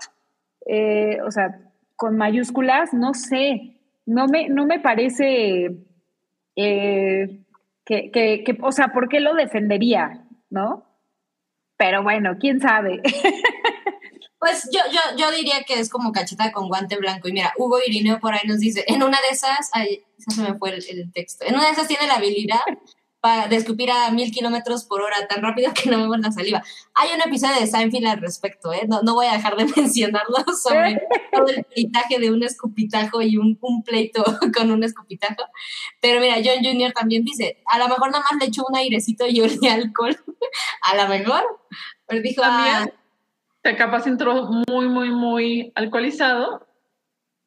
eh, 0.65 1.19
o 1.26 1.31
sea, 1.31 1.61
con 1.95 2.17
mayúsculas, 2.17 2.93
no 2.93 3.13
sé, 3.13 3.80
no 4.05 4.27
me, 4.27 4.49
no 4.49 4.65
me 4.65 4.80
parece 4.80 5.77
eh, 6.55 7.43
que, 7.85 8.11
que, 8.11 8.57
o 8.61 8.71
sea, 8.71 8.89
¿por 8.89 9.07
qué 9.09 9.19
lo 9.19 9.35
defendería, 9.35 10.26
no? 10.49 10.85
Pero 11.77 12.03
bueno, 12.03 12.38
quién 12.39 12.59
sabe. 12.59 13.01
Pues 14.39 14.69
yo, 14.71 14.80
yo, 14.89 15.17
yo 15.17 15.31
diría 15.31 15.63
que 15.67 15.73
es 15.81 15.89
como 15.89 16.13
cacheta 16.13 16.53
con 16.53 16.69
guante 16.69 16.95
blanco. 16.95 17.27
Y 17.27 17.34
mira, 17.34 17.53
Hugo 17.57 17.77
Irineo 17.85 18.21
por 18.21 18.34
ahí 18.34 18.47
nos 18.47 18.59
dice, 18.59 18.85
en 18.88 19.03
una 19.03 19.17
de 19.19 19.27
esas, 19.31 19.69
ay, 19.73 20.01
se 20.17 20.41
me 20.41 20.57
fue 20.57 20.69
el, 20.69 21.11
texto, 21.11 21.43
en 21.45 21.55
una 21.55 21.65
de 21.65 21.71
esas 21.71 21.89
tiene 21.89 22.07
la 22.07 22.15
habilidad 22.15 22.61
de 23.49 23.55
escupir 23.57 23.91
a 23.91 24.11
mil 24.11 24.31
kilómetros 24.31 24.85
por 24.85 25.01
hora 25.01 25.27
tan 25.27 25.43
rápido 25.43 25.73
que 25.73 25.89
no 25.89 25.97
me 25.97 26.07
vuelve 26.07 26.23
la 26.23 26.31
saliva. 26.31 26.63
Hay 26.95 27.09
un 27.13 27.21
episodio 27.21 27.59
de 27.59 27.67
Seinfeld 27.67 28.07
al 28.07 28.21
respecto, 28.21 28.71
¿eh? 28.71 28.85
No, 28.87 29.01
no 29.01 29.13
voy 29.13 29.25
a 29.25 29.33
dejar 29.33 29.57
de 29.57 29.65
mencionarlo 29.75 30.37
sobre 30.61 31.01
todo 31.33 31.47
el 31.47 31.65
peritaje 31.65 32.19
de 32.19 32.31
un 32.31 32.43
escupitajo 32.43 33.21
y 33.21 33.37
un, 33.37 33.57
un, 33.61 33.83
pleito 33.83 34.23
con 34.57 34.71
un 34.71 34.83
escupitajo. 34.83 35.43
Pero 36.01 36.21
mira, 36.21 36.35
John 36.35 36.63
Jr. 36.63 36.93
también 36.93 37.23
dice, 37.23 37.61
a 37.65 37.77
lo 37.77 37.89
mejor 37.89 38.11
nada 38.11 38.23
más 38.31 38.39
le 38.39 38.47
echó 38.47 38.63
un 38.67 38.77
airecito 38.77 39.27
y 39.27 39.41
olía 39.41 39.73
alcohol. 39.73 40.17
a 40.83 40.95
lo 40.95 41.09
mejor. 41.09 41.43
Pero 42.07 42.21
dijo, 42.21 42.41
ah, 42.45 42.87
que 43.63 43.75
capaz 43.75 44.07
entró 44.07 44.49
muy, 44.67 44.87
muy, 44.87 45.09
muy 45.09 45.71
alcoholizado 45.75 46.65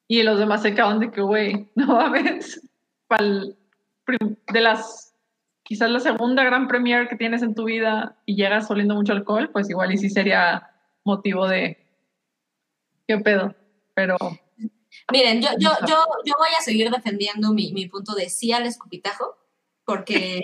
y 0.06 0.22
los 0.22 0.38
demás 0.38 0.60
se 0.60 0.68
acaban 0.68 1.00
de 1.00 1.10
que, 1.10 1.22
güey, 1.22 1.70
no 1.74 1.86
mames, 1.86 2.60
de 4.52 4.60
las, 4.60 5.11
quizás 5.62 5.90
la 5.90 6.00
segunda 6.00 6.44
gran 6.44 6.68
premier 6.68 7.08
que 7.08 7.16
tienes 7.16 7.42
en 7.42 7.54
tu 7.54 7.64
vida 7.64 8.16
y 8.26 8.36
llegas 8.36 8.70
oliendo 8.70 8.94
mucho 8.94 9.12
alcohol, 9.12 9.50
pues 9.52 9.70
igual 9.70 9.92
y 9.92 9.98
sí 9.98 10.10
sería 10.10 10.70
motivo 11.04 11.48
de, 11.48 11.86
¿qué 13.06 13.18
pedo? 13.18 13.54
Pero... 13.94 14.16
Miren, 15.10 15.40
yo, 15.40 15.48
yo, 15.58 15.70
yo, 15.86 16.04
yo 16.24 16.34
voy 16.38 16.50
a 16.58 16.62
seguir 16.62 16.90
defendiendo 16.90 17.52
mi, 17.52 17.72
mi 17.72 17.86
punto 17.86 18.14
de 18.14 18.28
sí 18.28 18.52
al 18.52 18.66
escupitajo, 18.66 19.36
porque 19.84 20.42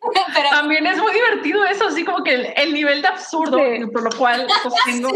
También 0.50 0.86
es 0.86 0.98
muy 0.98 1.12
divertido 1.12 1.64
eso, 1.64 1.86
así 1.86 2.04
como 2.04 2.24
que 2.24 2.52
el, 2.56 2.72
nivel 2.72 3.02
de 3.02 3.08
absurdo, 3.08 3.58
por 3.92 4.02
lo 4.02 4.10
cual 4.18 4.46
sostengo, 4.62 5.10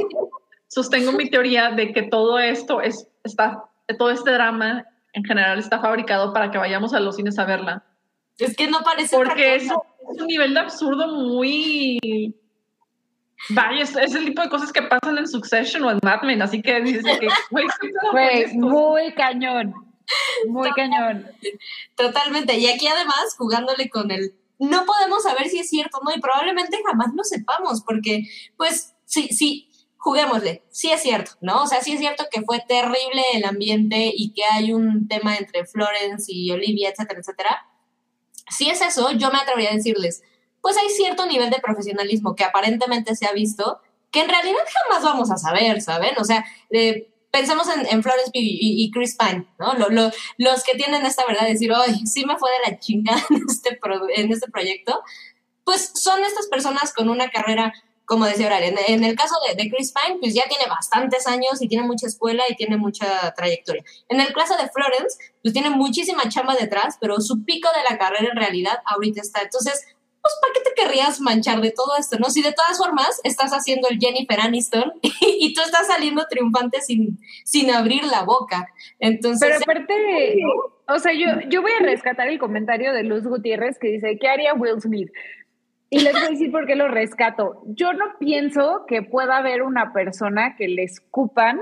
sostengo 0.68 1.12
mi 1.12 1.30
teoría 1.30 1.70
de 1.70 1.92
que 1.92 2.02
todo 2.02 2.38
esto 2.38 2.80
es, 2.80 3.08
está, 3.22 3.64
todo 3.98 4.10
este 4.10 4.30
drama 4.30 4.84
en 5.12 5.24
general 5.24 5.58
está 5.58 5.80
fabricado 5.80 6.32
para 6.32 6.50
que 6.50 6.58
vayamos 6.58 6.92
a 6.92 7.00
los 7.00 7.16
cines 7.16 7.38
a 7.38 7.44
verla. 7.44 7.84
Es 8.38 8.56
que 8.56 8.66
no 8.66 8.80
parece 8.82 9.16
Porque 9.16 9.56
es, 9.56 9.68
un 10.00 10.26
nivel 10.26 10.54
de 10.54 10.60
absurdo 10.60 11.08
muy... 11.08 12.34
Vaya, 13.50 13.82
es, 13.82 13.94
el 13.96 14.24
tipo 14.24 14.42
de 14.42 14.48
cosas 14.48 14.72
que 14.72 14.82
pasan 14.82 15.18
en 15.18 15.28
Succession 15.28 15.84
o 15.84 15.90
en 15.90 15.98
Mad 16.02 16.22
Men, 16.22 16.40
así 16.40 16.62
que 16.62 16.80
dices 16.80 17.04
que, 17.18 17.28
muy 18.54 19.12
cañón. 19.14 19.74
Muy 20.48 20.70
cañón. 20.72 21.26
Totalmente. 21.94 22.56
Y 22.58 22.66
aquí 22.68 22.86
además 22.86 23.34
jugándole 23.36 23.90
con 23.90 24.10
el 24.10 24.34
no 24.58 24.84
podemos 24.86 25.22
saber 25.22 25.48
si 25.48 25.58
es 25.58 25.68
cierto 25.68 25.98
o 25.98 26.04
no 26.04 26.14
y 26.14 26.20
probablemente 26.20 26.80
jamás 26.86 27.08
lo 27.14 27.24
sepamos 27.24 27.82
porque 27.82 28.22
pues 28.56 28.94
sí, 29.04 29.28
sí, 29.28 29.68
juguémosle, 29.96 30.62
sí 30.70 30.90
es 30.90 31.02
cierto, 31.02 31.32
¿no? 31.40 31.62
O 31.62 31.66
sea, 31.66 31.80
sí 31.80 31.92
es 31.92 31.98
cierto 31.98 32.24
que 32.30 32.42
fue 32.42 32.60
terrible 32.66 33.22
el 33.34 33.44
ambiente 33.44 34.12
y 34.14 34.32
que 34.32 34.44
hay 34.44 34.72
un 34.72 35.08
tema 35.08 35.36
entre 35.36 35.66
Florence 35.66 36.30
y 36.32 36.50
Olivia, 36.50 36.90
etcétera, 36.90 37.20
etcétera. 37.20 37.66
Si 38.48 38.68
es 38.68 38.80
eso, 38.80 39.10
yo 39.12 39.30
me 39.30 39.38
atrevería 39.38 39.70
a 39.70 39.74
decirles, 39.74 40.22
pues 40.60 40.76
hay 40.76 40.88
cierto 40.90 41.26
nivel 41.26 41.50
de 41.50 41.60
profesionalismo 41.60 42.34
que 42.34 42.44
aparentemente 42.44 43.14
se 43.16 43.26
ha 43.26 43.32
visto 43.32 43.80
que 44.10 44.20
en 44.20 44.28
realidad 44.28 44.60
jamás 44.88 45.04
vamos 45.04 45.30
a 45.30 45.36
saber, 45.36 45.82
¿saben? 45.82 46.14
O 46.18 46.24
sea, 46.24 46.44
eh, 46.70 47.12
pensemos 47.34 47.68
en, 47.68 47.84
en 47.86 48.02
Florence 48.02 48.30
y, 48.32 48.84
y, 48.84 48.90
Chris 48.92 49.16
Pine, 49.16 49.44
¿no? 49.58 49.74
los 50.38 50.62
que 50.62 50.76
tienen 50.76 51.04
esta 51.04 51.26
verdad 51.26 51.42
de 51.42 51.54
decir, 51.54 51.72
ay, 51.74 52.06
sí 52.06 52.24
me 52.24 52.38
fue 52.38 52.48
de 52.52 52.70
la 52.70 52.78
chinga 52.78 53.12
en 53.30 53.42
este, 53.48 53.80
en 54.14 54.32
este 54.32 54.48
proyecto, 54.52 55.02
pues 55.64 55.90
son 55.94 56.22
estas 56.22 56.46
personas 56.46 56.92
con 56.92 57.08
una 57.08 57.30
carrera, 57.30 57.72
como 58.04 58.26
decía 58.26 58.46
Aurelia, 58.46 58.80
en, 58.88 59.04
el 59.04 59.16
caso 59.16 59.34
de, 59.48 59.54
de, 59.54 59.70
Chris 59.70 59.92
Pine, 59.92 60.18
pues 60.20 60.34
ya 60.34 60.44
tiene 60.48 60.64
bastantes 60.68 61.26
años 61.26 61.60
y 61.60 61.68
tiene 61.68 61.86
mucha 61.86 62.06
escuela 62.06 62.44
y 62.48 62.54
tiene 62.54 62.76
mucha 62.76 63.32
trayectoria. 63.34 63.82
En 64.08 64.20
el 64.20 64.32
caso 64.32 64.56
de 64.56 64.68
Florence, 64.68 65.16
pues 65.42 65.54
tiene 65.54 65.70
muchísima 65.70 66.28
chamba 66.28 66.54
detrás, 66.54 66.98
pero 67.00 67.20
su 67.20 67.44
pico 67.44 67.68
de 67.74 67.90
la 67.90 67.98
carrera 67.98 68.28
en 68.30 68.36
realidad 68.36 68.78
ahorita 68.84 69.20
está. 69.20 69.42
Entonces, 69.42 69.86
pues 70.24 70.34
¿para 70.40 70.54
qué 70.54 70.60
te 70.60 70.74
querrías 70.74 71.20
manchar 71.20 71.60
de 71.60 71.70
todo 71.70 71.96
esto, 71.98 72.18
no? 72.18 72.30
Si 72.30 72.40
de 72.40 72.52
todas 72.52 72.78
formas 72.78 73.20
estás 73.24 73.52
haciendo 73.52 73.88
el 73.88 73.98
Jennifer 73.98 74.40
Aniston 74.40 74.94
y, 75.02 75.52
tú 75.52 75.60
estás 75.60 75.86
saliendo 75.86 76.26
triunfante 76.30 76.80
sin, 76.80 77.18
sin 77.44 77.70
abrir 77.70 78.04
la 78.04 78.22
boca. 78.22 78.72
Entonces... 78.98 79.50
Pero 79.50 79.58
aparte, 79.62 80.36
o 80.88 80.98
sea, 80.98 81.12
yo, 81.12 81.46
yo 81.50 81.60
voy 81.60 81.72
a 81.78 81.82
rescatar 81.82 82.28
el 82.28 82.38
comentario 82.38 82.94
de 82.94 83.02
Luz 83.02 83.24
Gutiérrez 83.24 83.78
que 83.78 83.88
dice, 83.88 84.18
¿qué 84.18 84.28
haría 84.28 84.54
Will 84.54 84.80
Smith? 84.80 85.10
Y 85.94 86.00
les 86.00 86.12
voy 86.12 86.22
a 86.22 86.30
decir 86.30 86.50
por 86.50 86.66
qué 86.66 86.74
lo 86.74 86.88
rescato. 86.88 87.62
Yo 87.66 87.92
no 87.92 88.18
pienso 88.18 88.84
que 88.88 89.02
pueda 89.02 89.36
haber 89.36 89.62
una 89.62 89.92
persona 89.92 90.56
que 90.56 90.68
le 90.68 90.82
escupan 90.82 91.60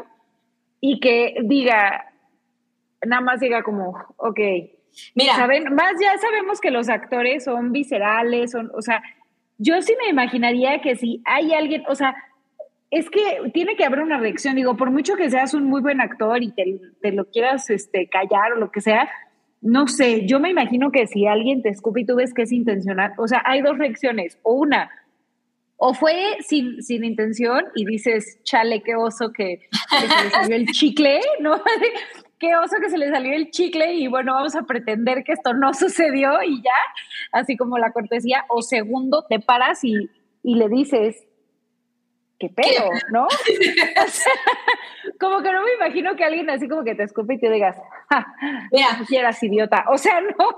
y 0.81 1.01
que 1.01 1.37
diga, 1.45 2.07
nada 3.05 3.21
más 3.21 3.41
diga 3.41 3.63
como, 3.63 3.95
ok, 4.17 4.41
Mira. 5.15 5.37
¿Saben? 5.37 5.75
Más 5.75 5.93
ya 6.01 6.17
sabemos 6.19 6.61
que 6.61 6.71
los 6.71 6.89
actores 6.89 7.45
son 7.45 7.73
viscerales, 7.73 8.51
son, 8.51 8.71
o 8.75 8.83
sea, 8.83 9.03
yo 9.59 9.81
sí 9.83 9.95
me 10.03 10.11
imaginaría 10.11 10.81
que 10.81 10.97
si 10.97 11.23
hay 11.25 11.55
alguien, 11.55 11.85
o 11.89 11.95
sea, 11.95 12.15
es 12.91 13.09
que 13.09 13.51
tiene 13.55 13.77
que 13.77 13.85
haber 13.85 14.01
una 14.01 14.19
reacción, 14.19 14.57
digo, 14.57 14.77
por 14.77 14.91
mucho 14.91 15.17
que 15.17 15.31
seas 15.31 15.55
un 15.55 15.65
muy 15.65 15.81
buen 15.81 16.01
actor 16.01 16.43
y 16.43 16.53
te, 16.53 17.13
lo 17.13 17.25
quieras 17.31 17.71
este, 17.71 18.09
callar 18.09 18.53
o 18.53 18.57
lo 18.57 18.71
que 18.71 18.83
sea, 18.83 19.09
no 19.63 19.87
sé, 19.87 20.27
yo 20.27 20.41
me 20.41 20.51
imagino 20.51 20.91
que 20.91 21.07
si 21.07 21.27
alguien 21.27 21.63
te 21.63 21.71
escupe 21.71 22.01
y 22.01 22.05
tú 22.05 22.17
ves 22.17 22.35
que 22.35 22.43
es 22.43 22.53
intencional, 22.53 23.13
o 23.17 23.29
sea, 23.29 23.43
hay 23.47 23.63
dos 23.63 23.79
reacciones, 23.79 24.39
o 24.43 24.55
una, 24.55 24.91
o 25.77 25.95
fue 25.95 26.37
sin, 26.41 26.83
sin 26.83 27.05
intención 27.05 27.65
y 27.75 27.85
dices, 27.85 28.41
chale, 28.45 28.83
qué 28.83 28.95
oso 28.95 29.33
que, 29.33 29.69
se 29.89 30.25
le 30.25 30.31
salió 30.31 30.57
el 30.57 30.67
chicle, 30.67 31.21
¿no? 31.41 31.61
qué 32.39 32.57
oso 32.57 32.77
que 32.81 32.91
se 32.91 32.99
le 32.99 33.11
salió 33.11 33.35
el 33.35 33.51
chicle 33.51 33.95
y 33.95 34.07
bueno, 34.09 34.35
vamos 34.35 34.55
a 34.55 34.63
pretender 34.63 35.25
que 35.25 35.33
esto 35.33 35.55
no 35.55 35.75
sucedió 35.75 36.43
y 36.43 36.63
ya, 36.63 36.71
así 37.33 37.57
como 37.57 37.79
la 37.79 37.91
cortesía. 37.93 38.45
O 38.49 38.63
segundo, 38.63 39.27
te 39.29 39.41
paras 39.41 39.83
y, 39.83 40.09
y 40.45 40.55
le 40.55 40.69
dices, 40.69 41.25
qué 42.43 42.49
pedo, 42.49 42.91
¿no? 43.13 43.29
como 45.21 45.43
que 45.43 45.53
no 45.53 45.63
me 45.63 45.75
imagino 45.75 46.17
que 46.17 46.25
alguien 46.25 46.51
así 46.51 46.69
como 46.69 46.83
que 46.83 46.97
te 46.97 47.05
escupe 47.05 47.35
y 47.35 47.39
te 47.39 47.49
digas, 47.49 47.77
mira, 48.73 49.01
quieras 49.07 49.41
idiota. 49.45 49.85
O 49.89 49.97
sea, 49.97 50.21
no. 50.21 50.49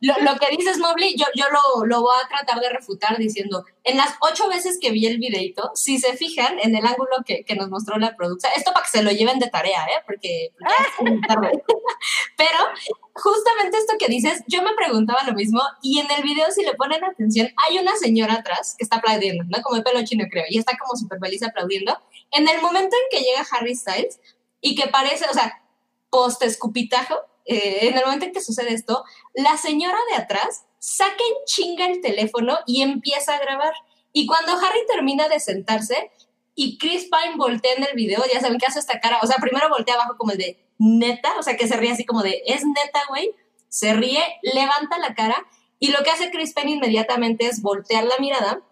Lo, 0.00 0.36
que 0.40 0.56
dices, 0.56 0.78
Mobley, 0.78 1.14
yo, 1.16 1.26
yo 1.36 1.44
lo, 1.52 1.86
lo, 1.86 2.00
voy 2.00 2.16
a 2.24 2.28
tratar 2.28 2.60
de 2.60 2.70
refutar 2.70 3.16
diciendo, 3.16 3.64
en 3.84 3.96
las 3.96 4.16
ocho 4.20 4.48
veces 4.48 4.78
que 4.80 4.90
vi 4.90 5.06
el 5.06 5.18
videito, 5.18 5.70
si 5.74 5.98
se 5.98 6.16
fijan 6.16 6.58
en 6.60 6.74
el 6.74 6.84
ángulo 6.84 7.18
que, 7.24 7.44
que 7.44 7.54
nos 7.54 7.70
mostró 7.70 7.96
la 7.98 8.16
producción, 8.16 8.52
esto 8.56 8.72
para 8.72 8.84
que 8.84 8.90
se 8.90 9.04
lo 9.04 9.12
lleven 9.12 9.38
de 9.38 9.50
tarea, 9.50 9.84
¿eh? 9.84 10.02
Porque, 10.04 10.50
Pero 12.36 12.58
justamente 13.14 13.78
esto 13.78 13.94
que 13.98 14.08
dices, 14.08 14.42
yo 14.46 14.62
me 14.62 14.74
preguntaba 14.74 15.22
lo 15.24 15.34
mismo 15.34 15.60
y 15.82 15.98
en 15.98 16.10
el 16.10 16.22
video 16.22 16.50
si 16.50 16.62
le 16.62 16.74
ponen 16.74 17.04
atención, 17.04 17.48
hay 17.68 17.78
una 17.78 17.96
señora 17.96 18.34
atrás 18.34 18.74
que 18.78 18.84
está 18.84 18.96
aplaudiendo, 18.96 19.44
¿no? 19.48 19.62
Como 19.62 19.76
el 19.76 19.82
pelo 19.82 20.04
chino 20.04 20.24
creo, 20.30 20.44
y 20.48 20.58
está 20.58 20.76
como 20.78 20.96
súper 20.96 21.18
feliz 21.18 21.42
aplaudiendo. 21.42 21.98
En 22.30 22.48
el 22.48 22.60
momento 22.60 22.96
en 22.96 23.18
que 23.18 23.24
llega 23.24 23.46
Harry 23.52 23.74
Styles 23.74 24.20
y 24.60 24.74
que 24.74 24.88
parece, 24.88 25.26
o 25.28 25.34
sea, 25.34 25.62
post 26.10 26.42
escupitajo, 26.42 27.16
eh, 27.44 27.88
en 27.88 27.98
el 27.98 28.04
momento 28.04 28.26
en 28.26 28.32
que 28.32 28.40
sucede 28.40 28.72
esto, 28.72 29.04
la 29.34 29.56
señora 29.56 29.98
de 30.10 30.22
atrás 30.22 30.64
saca 30.78 31.12
en 31.12 31.44
chinga 31.46 31.86
el 31.86 32.00
teléfono 32.00 32.58
y 32.66 32.82
empieza 32.82 33.34
a 33.34 33.40
grabar. 33.40 33.74
Y 34.12 34.26
cuando 34.26 34.52
Harry 34.52 34.86
termina 34.88 35.28
de 35.28 35.40
sentarse 35.40 36.10
y 36.54 36.78
Chris 36.78 37.04
Pine 37.04 37.36
voltea 37.36 37.74
en 37.74 37.84
el 37.84 37.94
video, 37.94 38.22
ya 38.32 38.40
saben 38.40 38.58
que 38.58 38.66
hace 38.66 38.80
esta 38.80 39.00
cara, 39.00 39.20
o 39.22 39.26
sea, 39.26 39.36
primero 39.36 39.68
voltea 39.68 39.94
abajo 39.94 40.16
como 40.16 40.32
el 40.32 40.38
de 40.38 40.58
neta, 40.80 41.34
o 41.38 41.42
sea, 41.42 41.56
que 41.56 41.68
se 41.68 41.76
ríe 41.76 41.92
así 41.92 42.04
como 42.04 42.22
de, 42.22 42.42
es 42.46 42.64
neta, 42.64 43.00
güey, 43.08 43.34
se 43.68 43.92
ríe, 43.92 44.22
levanta 44.42 44.98
la 44.98 45.14
cara 45.14 45.46
y 45.78 45.92
lo 45.92 46.02
que 46.02 46.10
hace 46.10 46.30
Chris 46.30 46.54
Pine 46.54 46.72
inmediatamente 46.72 47.46
es 47.46 47.62
voltear 47.62 48.04
la 48.04 48.18
mirada 48.18 48.62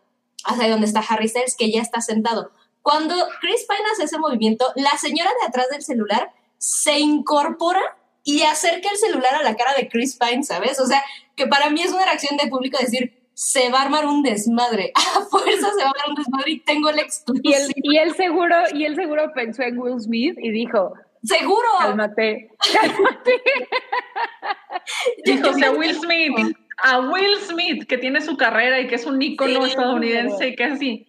hacia 0.45 0.71
donde 0.71 0.87
está 0.87 1.01
Harry 1.01 1.29
Styles, 1.29 1.55
que 1.57 1.71
ya 1.71 1.81
está 1.81 2.01
sentado. 2.01 2.51
Cuando 2.83 3.15
Chris 3.41 3.67
Pine 3.69 3.89
hace 3.93 4.05
ese 4.05 4.19
movimiento, 4.19 4.67
la 4.75 4.97
señora 4.99 5.31
de 5.41 5.47
atrás 5.47 5.69
del 5.71 5.83
celular 5.83 6.33
se 6.57 6.99
incorpora 6.99 7.81
y 8.25 8.43
acerca 8.43 8.91
el 8.91 8.97
celular 8.97 9.35
a 9.35 9.43
la 9.43 9.57
cara 9.57 9.75
de 9.75 9.89
Chris 9.89 10.17
Pine, 10.17 10.43
¿sabes? 10.45 10.81
O 10.81 10.87
sea, 10.87 11.03
que 11.37 11.47
para 11.47 11.71
mí 11.71 11.83
es 11.83 11.93
una 11.93 12.05
reacción 12.05 12.37
de 12.37 12.49
público 12.49 12.79
decir, 12.79 13.19
se 13.35 13.71
va 13.71 13.81
a 13.81 13.83
armar 13.83 14.07
un 14.07 14.23
desmadre, 14.23 14.93
a 14.95 15.21
fuerza 15.27 15.71
se 15.71 15.85
va 15.85 15.87
a 15.87 15.91
armar 15.91 16.09
un 16.09 16.15
desmadre 16.17 16.51
y 16.51 16.61
tengo 16.61 16.89
el 16.91 16.99
exclusiva. 16.99 17.57
Y 17.77 17.97
él, 17.97 18.15
seguro, 18.17 18.57
y 18.75 18.85
él 18.85 18.97
seguro 18.97 19.33
pensó 19.35 19.63
en 19.63 19.79
Will 19.79 20.01
Smith 20.01 20.37
y 20.43 20.51
dijo, 20.51 20.95
Seguro. 21.23 21.69
Cálmate, 21.79 22.51
cálmate. 22.73 23.43
Dijo, 25.25 25.51
Will 25.77 25.95
Smith, 25.95 26.57
a 26.83 27.01
Will 27.01 27.37
Smith, 27.41 27.87
que 27.87 27.99
tiene 27.99 28.21
su 28.21 28.37
carrera 28.37 28.81
y 28.81 28.87
que 28.87 28.95
es 28.95 29.07
un 29.07 29.21
ícono 29.21 29.67
estadounidense 29.67 30.49
y 30.49 30.57
que 30.57 30.65
es 30.65 30.73
así. 30.73 31.05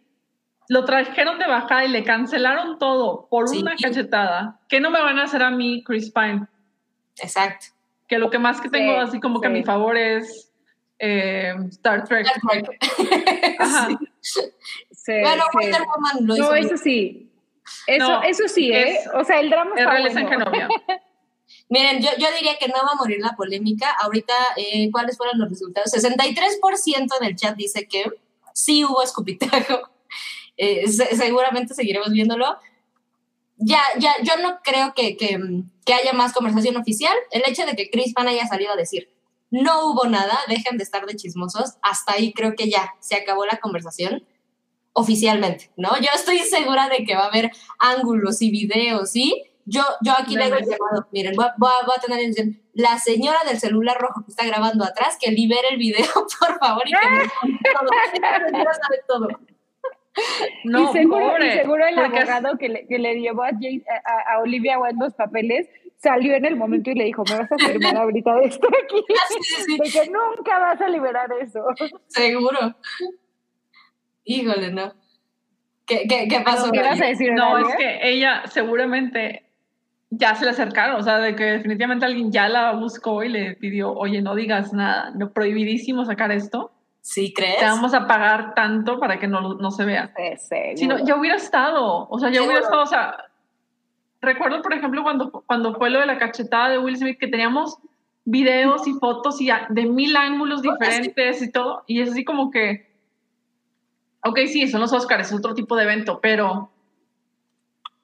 Lo 0.68 0.86
trajeron 0.86 1.40
de 1.40 1.48
bajada 1.48 1.86
y 1.86 1.90
le 1.90 2.04
cancelaron 2.04 2.78
todo 2.78 3.28
por 3.30 3.50
una 3.50 3.76
cachetada. 3.76 4.60
¿Qué 4.68 4.80
no 4.80 4.92
me 4.92 5.02
van 5.02 5.18
a 5.18 5.24
hacer 5.24 5.42
a 5.42 5.50
mí, 5.50 5.84
Chris 5.84 6.12
Pine? 6.12 6.48
Exacto. 7.22 7.68
Que 8.08 8.20
lo 8.20 8.30
que 8.30 8.40
más 8.40 8.62
que 8.62 8.70
tengo 8.70 8.98
así 8.98 9.20
como 9.20 9.42
que 9.42 9.48
a 9.48 9.52
mi 9.52 9.64
favor 9.64 9.98
es 9.98 10.52
eh, 11.00 11.54
Star 11.70 12.04
Trek. 12.04 12.28
Star 12.28 12.64
Trek. 12.64 12.80
Ajá. 13.60 13.88
bueno, 13.88 15.44
Wonder 15.54 15.82
Woman 15.82 16.28
lo 16.28 16.36
hizo. 16.36 16.50
No, 16.50 16.54
eso 16.56 16.78
sí. 16.78 17.29
Eso, 17.88 18.22
eso 18.24 18.48
sí, 18.48 18.72
¿eh? 18.72 19.00
o 19.14 19.24
sea, 19.24 19.40
el 19.40 19.50
drama 19.50 19.72
está 19.76 20.00
bueno. 20.50 20.68
Miren, 21.70 22.02
yo, 22.02 22.10
yo 22.18 22.28
diría 22.36 22.58
que 22.60 22.68
no 22.68 22.76
va 22.76 22.92
a 22.94 22.96
morir 22.96 23.20
la 23.20 23.36
polémica. 23.36 23.92
Ahorita, 24.02 24.34
eh, 24.56 24.90
¿cuáles 24.92 25.18
fueron 25.18 25.40
los 25.40 25.50
resultados? 25.50 25.92
63% 25.94 27.20
del 27.20 27.36
chat 27.36 27.56
dice 27.56 27.88
que 27.88 28.06
sí 28.54 28.84
hubo 28.86 29.02
escupitajo. 29.02 29.90
Eh, 30.62 30.90
seguramente 30.90 31.74
seguiremos 31.74 32.12
viéndolo. 32.12 32.58
Ya, 33.56 33.82
ya, 33.98 34.14
yo 34.24 34.36
no 34.42 34.60
creo 34.62 34.94
que, 34.94 35.16
que, 35.16 35.40
que, 35.86 35.94
haya 35.94 36.12
más 36.12 36.34
conversación 36.34 36.76
oficial. 36.76 37.16
El 37.32 37.44
hecho 37.48 37.66
de 37.66 37.78
que 37.78 37.90
Chris 37.90 38.14
Pan 38.14 38.28
haya 38.28 38.46
salido 38.46 38.74
a 38.74 38.76
decir 38.76 39.10
no 39.52 39.86
hubo 39.86 40.06
nada, 40.08 40.38
dejen 40.48 40.78
de 40.78 40.84
estar 40.84 41.06
de 41.06 41.16
chismosos, 41.16 41.76
hasta 41.82 42.14
ahí 42.14 42.34
creo 42.34 42.56
que 42.56 42.70
ya 42.70 42.94
se 43.00 43.16
acabó 43.16 43.46
la 43.46 43.60
conversación 43.60 44.24
oficialmente, 45.00 45.72
¿no? 45.78 45.90
Yo 46.00 46.10
estoy 46.14 46.40
segura 46.40 46.90
de 46.90 47.06
que 47.06 47.16
va 47.16 47.24
a 47.24 47.28
haber 47.28 47.52
ángulos 47.80 48.42
y 48.42 48.52
videos, 48.52 49.12
¿sí? 49.12 49.44
Yo, 49.66 49.82
yo 50.02 50.14
aquí 50.18 50.36
le 50.36 50.46
hago 50.46 50.56
el 50.56 50.66
llamado, 50.66 51.08
miren, 51.12 51.36
voy, 51.36 51.72
a 51.96 52.02
tener 52.02 52.20
en 52.20 52.62
la 52.74 52.98
señora 52.98 53.38
del 53.48 53.60
celular 53.60 53.98
rojo 54.00 54.24
que 54.26 54.32
está 54.32 54.46
grabando 54.46 54.84
atrás, 54.84 55.18
que 55.22 55.32
libere 55.32 55.70
el 55.72 55.78
video, 55.78 56.06
por 56.40 56.60
favor, 56.60 56.84
y 56.86 56.92
que 56.92 57.10
me 57.10 57.60
todo. 57.74 57.90
sabe 58.82 59.00
todo. 59.08 59.28
No, 60.66 60.90
y 60.90 60.94
seguro, 60.94 61.38
seguro 61.40 61.86
el 61.86 61.98
abogado 61.98 62.58
que 62.58 62.68
le, 62.68 62.88
que 62.88 63.00
le 63.00 63.20
llevó 63.22 63.44
a, 63.44 63.52
a, 64.28 64.40
Olivia 64.40 64.80
Wilde 64.80 64.98
los 65.00 65.14
papeles 65.14 65.68
salió 65.98 66.34
en 66.34 66.46
el 66.46 66.56
momento 66.56 66.90
y 66.90 66.96
le 66.96 67.06
dijo, 67.06 67.24
me 67.30 67.38
vas 67.38 67.52
a 67.52 67.58
firmar 67.58 67.98
ahorita 67.98 68.36
de 68.36 68.46
esto 68.46 68.68
aquí, 68.84 69.04
de 69.78 69.90
que 69.90 70.10
nunca 70.10 70.60
vas 70.60 70.82
a 70.82 70.90
liberar 70.90 71.30
eso. 71.40 71.64
Seguro. 72.08 72.76
Híjole, 74.30 74.72
¿no? 74.72 74.94
¿Qué, 75.88 76.06
qué, 76.08 76.28
qué 76.28 76.42
pasó? 76.42 76.72
¿Qué 76.72 76.82
vas 76.82 77.02
a 77.02 77.06
decir? 77.06 77.34
No, 77.34 77.58
es 77.58 77.76
que 77.76 78.00
ella 78.04 78.44
seguramente 78.46 79.44
ya 80.12 80.36
se 80.36 80.46
le 80.46 80.52
acercaron, 80.52 80.98
o 80.98 81.04
sea, 81.04 81.18
de 81.18 81.36
que 81.36 81.44
definitivamente 81.46 82.06
alguien 82.06 82.32
ya 82.32 82.48
la 82.48 82.74
buscó 82.74 83.24
y 83.24 83.30
le 83.30 83.56
pidió, 83.56 83.92
oye, 83.92 84.22
no 84.22 84.36
digas 84.36 84.72
nada, 84.72 85.12
no 85.16 85.32
prohibidísimo 85.32 86.06
sacar 86.06 86.32
esto. 86.32 86.72
Sí, 87.02 87.34
¿crees? 87.34 87.58
Te 87.58 87.66
vamos 87.66 87.96
a 87.96 88.06
pagar 88.06 88.54
tanto 88.54 89.00
para 89.00 89.18
que 89.18 89.28
no, 89.28 89.56
no 89.56 89.72
se 89.72 89.84
vea. 89.86 90.14
Si 90.76 90.86
no, 90.86 91.04
ya 91.04 91.16
hubiera 91.16 91.36
estado, 91.36 92.08
o 92.08 92.20
sea, 92.20 92.30
ya 92.30 92.44
hubiera 92.44 92.60
estado, 92.60 92.84
o 92.84 92.88
sea, 92.88 93.26
recuerdo, 94.22 94.62
por 94.62 94.74
ejemplo, 94.76 95.02
cuando, 95.02 95.32
cuando 95.32 95.74
fue 95.74 95.90
lo 95.90 96.00
de 96.02 96.06
la 96.06 96.20
cachetada 96.20 96.70
de 96.70 96.78
Will 96.78 96.98
Smith, 96.98 97.18
que 97.20 97.28
teníamos 97.28 97.80
videos 98.26 98.88
y 98.88 98.94
fotos 98.94 99.42
y 99.42 99.50
de 99.70 99.86
mil 99.88 100.16
ángulos 100.16 100.62
diferentes 100.62 101.42
y 101.42 101.52
todo, 101.52 101.84
y 101.88 102.02
es 102.02 102.12
así 102.12 102.24
como 102.24 102.52
que 102.52 102.89
ok, 104.24 104.40
sí, 104.48 104.68
son 104.68 104.82
los 104.82 104.94
Oscars, 104.94 105.28
es 105.28 105.38
otro 105.38 105.54
tipo 105.54 105.76
de 105.76 105.84
evento, 105.84 106.20
pero 106.22 106.72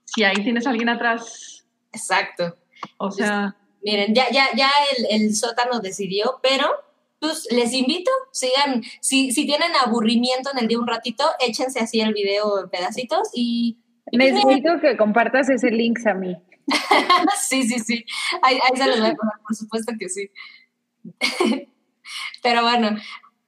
si 0.06 0.24
ahí 0.24 0.36
tienes 0.44 0.68
a 0.68 0.70
alguien 0.70 0.90
atrás. 0.90 1.66
Exacto. 1.92 2.58
O 2.98 3.12
sea. 3.12 3.56
miren, 3.84 4.14
ya, 4.14 4.30
ya, 4.32 4.48
ya 4.56 4.70
el, 4.98 5.22
el, 5.22 5.36
sótano 5.36 5.80
decidió, 5.80 6.40
pero 6.42 6.68
pues 7.20 7.48
les 7.52 7.74
invito, 7.74 8.12
sigan, 8.32 8.84
si, 9.02 9.32
si 9.32 9.46
tienen 9.46 9.72
aburrimiento 9.84 10.52
en 10.52 10.60
el 10.60 10.68
día 10.68 10.80
un 10.80 10.88
ratito, 10.88 11.24
échense 11.40 11.80
así 11.80 12.02
el 12.02 12.14
video 12.14 12.64
en 12.64 12.70
pedacitos 12.70 13.30
y. 13.34 13.78
Necesito 14.12 14.80
que 14.80 14.98
compartas 14.98 15.50
ese 15.50 15.72
link 15.72 16.06
a 16.06 16.14
mí. 16.14 16.38
sí, 17.48 17.64
sí, 17.64 17.80
sí. 17.80 18.06
Ahí, 18.42 18.60
ahí 18.64 18.78
se 18.78 18.88
los 18.88 19.00
voy 19.00 19.10
a 19.10 19.16
poner, 19.16 19.34
por 19.42 19.56
supuesto 19.56 19.94
que 20.00 20.10
sí. 20.10 20.30
Pero 22.44 22.62
bueno, 22.62 22.98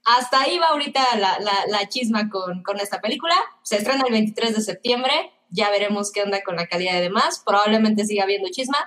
hasta 0.08 0.40
ahí 0.40 0.58
va 0.58 0.68
ahorita 0.68 1.18
la, 1.18 1.38
la, 1.68 1.90
chisma 1.90 2.30
con, 2.30 2.64
con, 2.64 2.80
esta 2.80 3.02
película. 3.02 3.36
Se 3.62 3.76
estrena 3.76 4.06
el 4.06 4.14
23 4.14 4.56
de 4.56 4.62
septiembre. 4.62 5.34
Ya 5.50 5.70
veremos 5.70 6.14
qué 6.14 6.24
onda 6.24 6.42
con 6.44 6.56
la 6.56 6.68
calidad 6.68 6.94
de 6.94 7.02
demás. 7.02 7.44
Probablemente 7.46 8.06
siga 8.06 8.24
habiendo 8.24 8.50
chisma. 8.50 8.78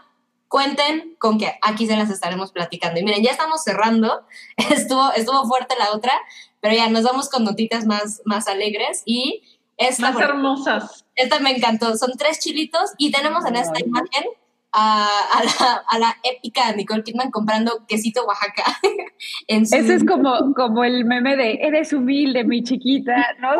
Cuenten 0.49 1.17
con 1.19 1.39
que 1.39 1.53
aquí 1.61 1.87
se 1.87 1.97
las 1.97 2.09
estaremos 2.09 2.53
platicando. 2.53 2.99
Y 2.99 3.05
miren, 3.05 3.23
ya 3.23 3.33
estamos 3.33 3.63
cerrando. 3.63 4.27
Estuvo, 4.57 5.13
estuvo 5.13 5.47
fuerte 5.47 5.75
la 5.79 5.93
otra, 5.93 6.13
pero 6.61 6.75
ya 6.75 6.89
nos 6.89 7.05
vamos 7.05 7.29
con 7.29 7.45
notitas 7.45 7.85
más, 7.85 8.23
más 8.25 8.49
alegres. 8.49 9.03
Y 9.05 9.43
esta, 9.77 10.12
más 10.12 10.23
hermosas. 10.23 11.05
Esta 11.17 11.39
me 11.41 11.51
encantó. 11.51 11.99
Son 11.99 12.12
tres 12.17 12.39
chilitos 12.39 12.93
y 12.97 13.11
tenemos 13.11 13.44
en 13.44 13.57
esta 13.57 13.78
imagen 13.78 14.25
a, 14.73 15.42
la, 15.44 15.84
a, 15.89 15.99
la, 15.99 16.16
épica 16.23 16.73
Nicole 16.73 17.02
Kidman 17.02 17.31
comprando 17.31 17.84
quesito 17.86 18.24
Oaxaca. 18.24 18.78
en 19.49 19.62
Ese 19.62 19.94
es 19.94 20.05
como, 20.05 20.55
como 20.55 20.84
el 20.84 21.05
meme 21.05 21.36
de 21.36 21.55
eres 21.62 21.92
humilde, 21.92 22.44
mi 22.44 22.62
chiquita, 22.62 23.16
¿no? 23.40 23.50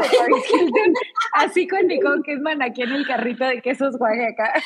Así 1.33 1.67
con 1.67 1.87
Nicole 1.87 2.23
Kidman 2.23 2.63
aquí 2.63 2.83
en 2.83 2.93
el 2.93 3.07
carrito 3.07 3.45
de 3.45 3.61
quesos 3.61 3.97
Oaxaca. 3.99 4.63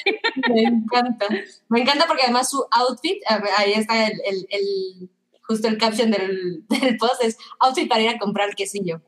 Me 0.51 0.63
encanta. 0.63 1.27
Me 1.69 1.81
encanta 1.81 2.07
porque 2.07 2.25
además 2.25 2.51
su 2.51 2.65
outfit, 2.71 3.23
ahí 3.57 3.73
está 3.73 4.07
el, 4.07 4.21
el, 4.25 4.47
el 4.51 5.11
justo 5.43 5.69
el 5.69 5.79
caption 5.79 6.11
del, 6.11 6.65
del, 6.69 6.97
post, 6.97 7.23
es 7.23 7.39
outfit 7.61 7.89
para 7.89 8.03
ir 8.03 8.09
a 8.11 8.19
comprar 8.19 8.55
quesillo. 8.55 9.01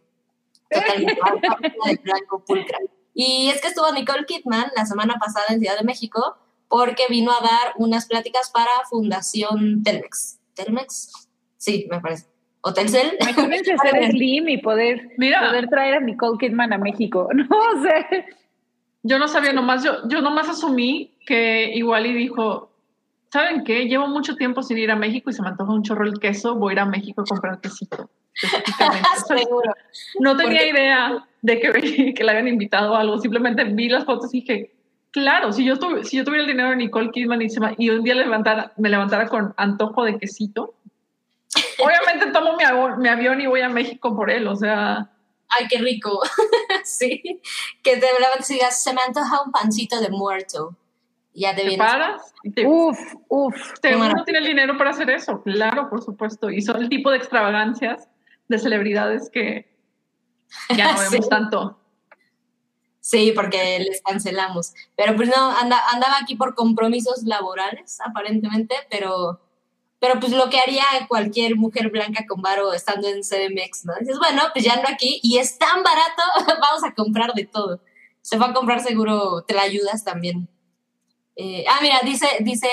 Totalmente. 0.70 1.20
de 1.86 1.96
blanco 2.02 2.44
pulcra. 2.44 2.78
Y 3.14 3.48
es 3.48 3.60
que 3.60 3.68
estuvo 3.68 3.90
Nicole 3.92 4.26
Kidman 4.26 4.70
la 4.76 4.84
semana 4.84 5.16
pasada 5.18 5.46
en 5.50 5.60
Ciudad 5.60 5.78
de 5.78 5.84
México 5.84 6.36
porque 6.68 7.04
vino 7.08 7.32
a 7.32 7.40
dar 7.40 7.74
unas 7.76 8.06
pláticas 8.06 8.50
para 8.50 8.70
Fundación 8.88 9.82
Telmex. 9.82 10.38
¿Telmex? 10.54 11.28
Sí, 11.56 11.86
me 11.90 12.00
parece. 12.00 12.26
¿O 12.62 12.72
Telcel? 12.72 13.16
Imagínense 13.20 13.76
ser 13.78 14.10
Slim 14.10 14.48
y 14.48 14.58
poder, 14.58 15.10
poder 15.16 15.68
traer 15.68 15.94
a 15.94 16.00
Nicole 16.00 16.38
Kidman 16.38 16.72
a 16.72 16.78
México. 16.78 17.28
No 17.34 17.82
sé. 17.82 18.26
Yo 19.04 19.20
no 19.20 19.28
sabía, 19.28 19.52
nomás, 19.52 19.84
yo, 19.84 20.08
yo 20.08 20.20
nomás 20.20 20.48
asumí 20.48 21.16
que 21.24 21.70
igual 21.74 22.06
y 22.06 22.12
dijo, 22.12 22.72
¿saben 23.32 23.62
qué? 23.62 23.84
Llevo 23.84 24.08
mucho 24.08 24.34
tiempo 24.34 24.64
sin 24.64 24.78
ir 24.78 24.90
a 24.90 24.96
México 24.96 25.30
y 25.30 25.32
se 25.32 25.42
me 25.42 25.48
antoja 25.48 25.72
un 25.72 25.84
chorro 25.84 26.06
el 26.06 26.18
queso, 26.18 26.56
voy 26.56 26.70
a 26.70 26.72
ir 26.72 26.80
a 26.80 26.86
México 26.86 27.20
a 27.20 27.24
comprar 27.24 27.60
quesito. 27.60 28.10
Seguro. 29.28 29.72
No 30.18 30.36
tenía 30.36 30.68
idea 30.68 31.24
de 31.42 31.60
que, 31.60 32.14
que 32.14 32.24
le 32.24 32.30
habían 32.30 32.48
invitado 32.48 32.96
a 32.96 33.00
algo, 33.00 33.18
simplemente 33.18 33.62
vi 33.62 33.88
las 33.88 34.04
fotos 34.04 34.34
y 34.34 34.40
dije, 34.40 34.75
Claro, 35.16 35.50
si 35.50 35.64
yo, 35.64 35.78
tuve, 35.78 36.04
si 36.04 36.18
yo 36.18 36.24
tuviera 36.24 36.42
el 36.42 36.50
dinero 36.50 36.68
de 36.68 36.76
Nicole 36.76 37.10
Kidman 37.10 37.40
y, 37.78 37.88
un 37.88 38.04
día 38.04 38.14
levantara, 38.14 38.74
me 38.76 38.90
levantara 38.90 39.26
con 39.28 39.54
antojo 39.56 40.04
de 40.04 40.18
quesito, 40.18 40.74
obviamente 41.78 42.32
tomo 42.32 42.54
mi, 42.98 43.08
avión 43.08 43.40
y 43.40 43.46
voy 43.46 43.62
a 43.62 43.70
México 43.70 44.14
por 44.14 44.30
él, 44.30 44.46
o 44.46 44.54
sea... 44.54 45.10
Ay, 45.48 45.68
qué 45.70 45.78
rico. 45.78 46.20
sí. 46.84 47.40
Que 47.82 47.96
te 47.96 48.06
levantes 48.20 48.50
y 48.50 48.54
digas, 48.54 48.84
se 48.84 48.92
me 48.92 49.00
antoja 49.06 49.40
un 49.40 49.52
pancito 49.52 49.98
de 50.02 50.10
muerto. 50.10 50.76
Ya 51.32 51.54
te, 51.54 51.66
¿Te 51.66 51.78
paras. 51.78 52.34
uf, 52.66 52.98
uf. 53.28 53.54
Seguro 53.80 54.22
tiene 54.26 54.40
el 54.40 54.46
dinero 54.46 54.76
para 54.76 54.90
hacer 54.90 55.08
eso, 55.08 55.42
claro, 55.42 55.88
por 55.88 56.02
supuesto. 56.02 56.50
Y 56.50 56.60
son 56.60 56.76
el 56.82 56.90
tipo 56.90 57.10
de 57.10 57.16
extravagancias 57.16 58.06
de 58.48 58.58
celebridades 58.58 59.30
que 59.30 59.66
ya 60.76 60.92
no 60.92 61.00
vemos 61.10 61.28
tanto. 61.30 61.85
Sí, 63.06 63.30
porque 63.30 63.78
les 63.78 64.02
cancelamos. 64.02 64.74
Pero 64.96 65.14
pues 65.14 65.28
no, 65.28 65.56
anda, 65.56 65.80
andaba 65.92 66.16
aquí 66.20 66.34
por 66.34 66.56
compromisos 66.56 67.22
laborales, 67.22 68.00
aparentemente, 68.00 68.74
pero, 68.90 69.40
pero 70.00 70.18
pues 70.18 70.32
lo 70.32 70.50
que 70.50 70.58
haría 70.58 70.82
cualquier 71.06 71.54
mujer 71.54 71.90
blanca 71.90 72.24
con 72.28 72.42
varo 72.42 72.72
estando 72.72 73.06
en 73.06 73.22
CDMX, 73.22 73.84
¿no? 73.84 73.92
Dices, 74.00 74.18
bueno, 74.18 74.42
pues 74.52 74.64
ya 74.64 74.72
ando 74.72 74.88
aquí 74.88 75.20
y 75.22 75.38
es 75.38 75.56
tan 75.56 75.84
barato, 75.84 76.22
vamos 76.60 76.82
a 76.82 76.94
comprar 76.94 77.32
de 77.34 77.44
todo. 77.44 77.80
Se 78.22 78.38
va 78.38 78.46
a 78.46 78.52
comprar 78.52 78.80
seguro, 78.80 79.44
te 79.46 79.54
la 79.54 79.62
ayudas 79.62 80.02
también. 80.02 80.48
Eh, 81.38 81.66
ah, 81.68 81.78
mira, 81.82 82.00
dice, 82.02 82.26
dice 82.40 82.66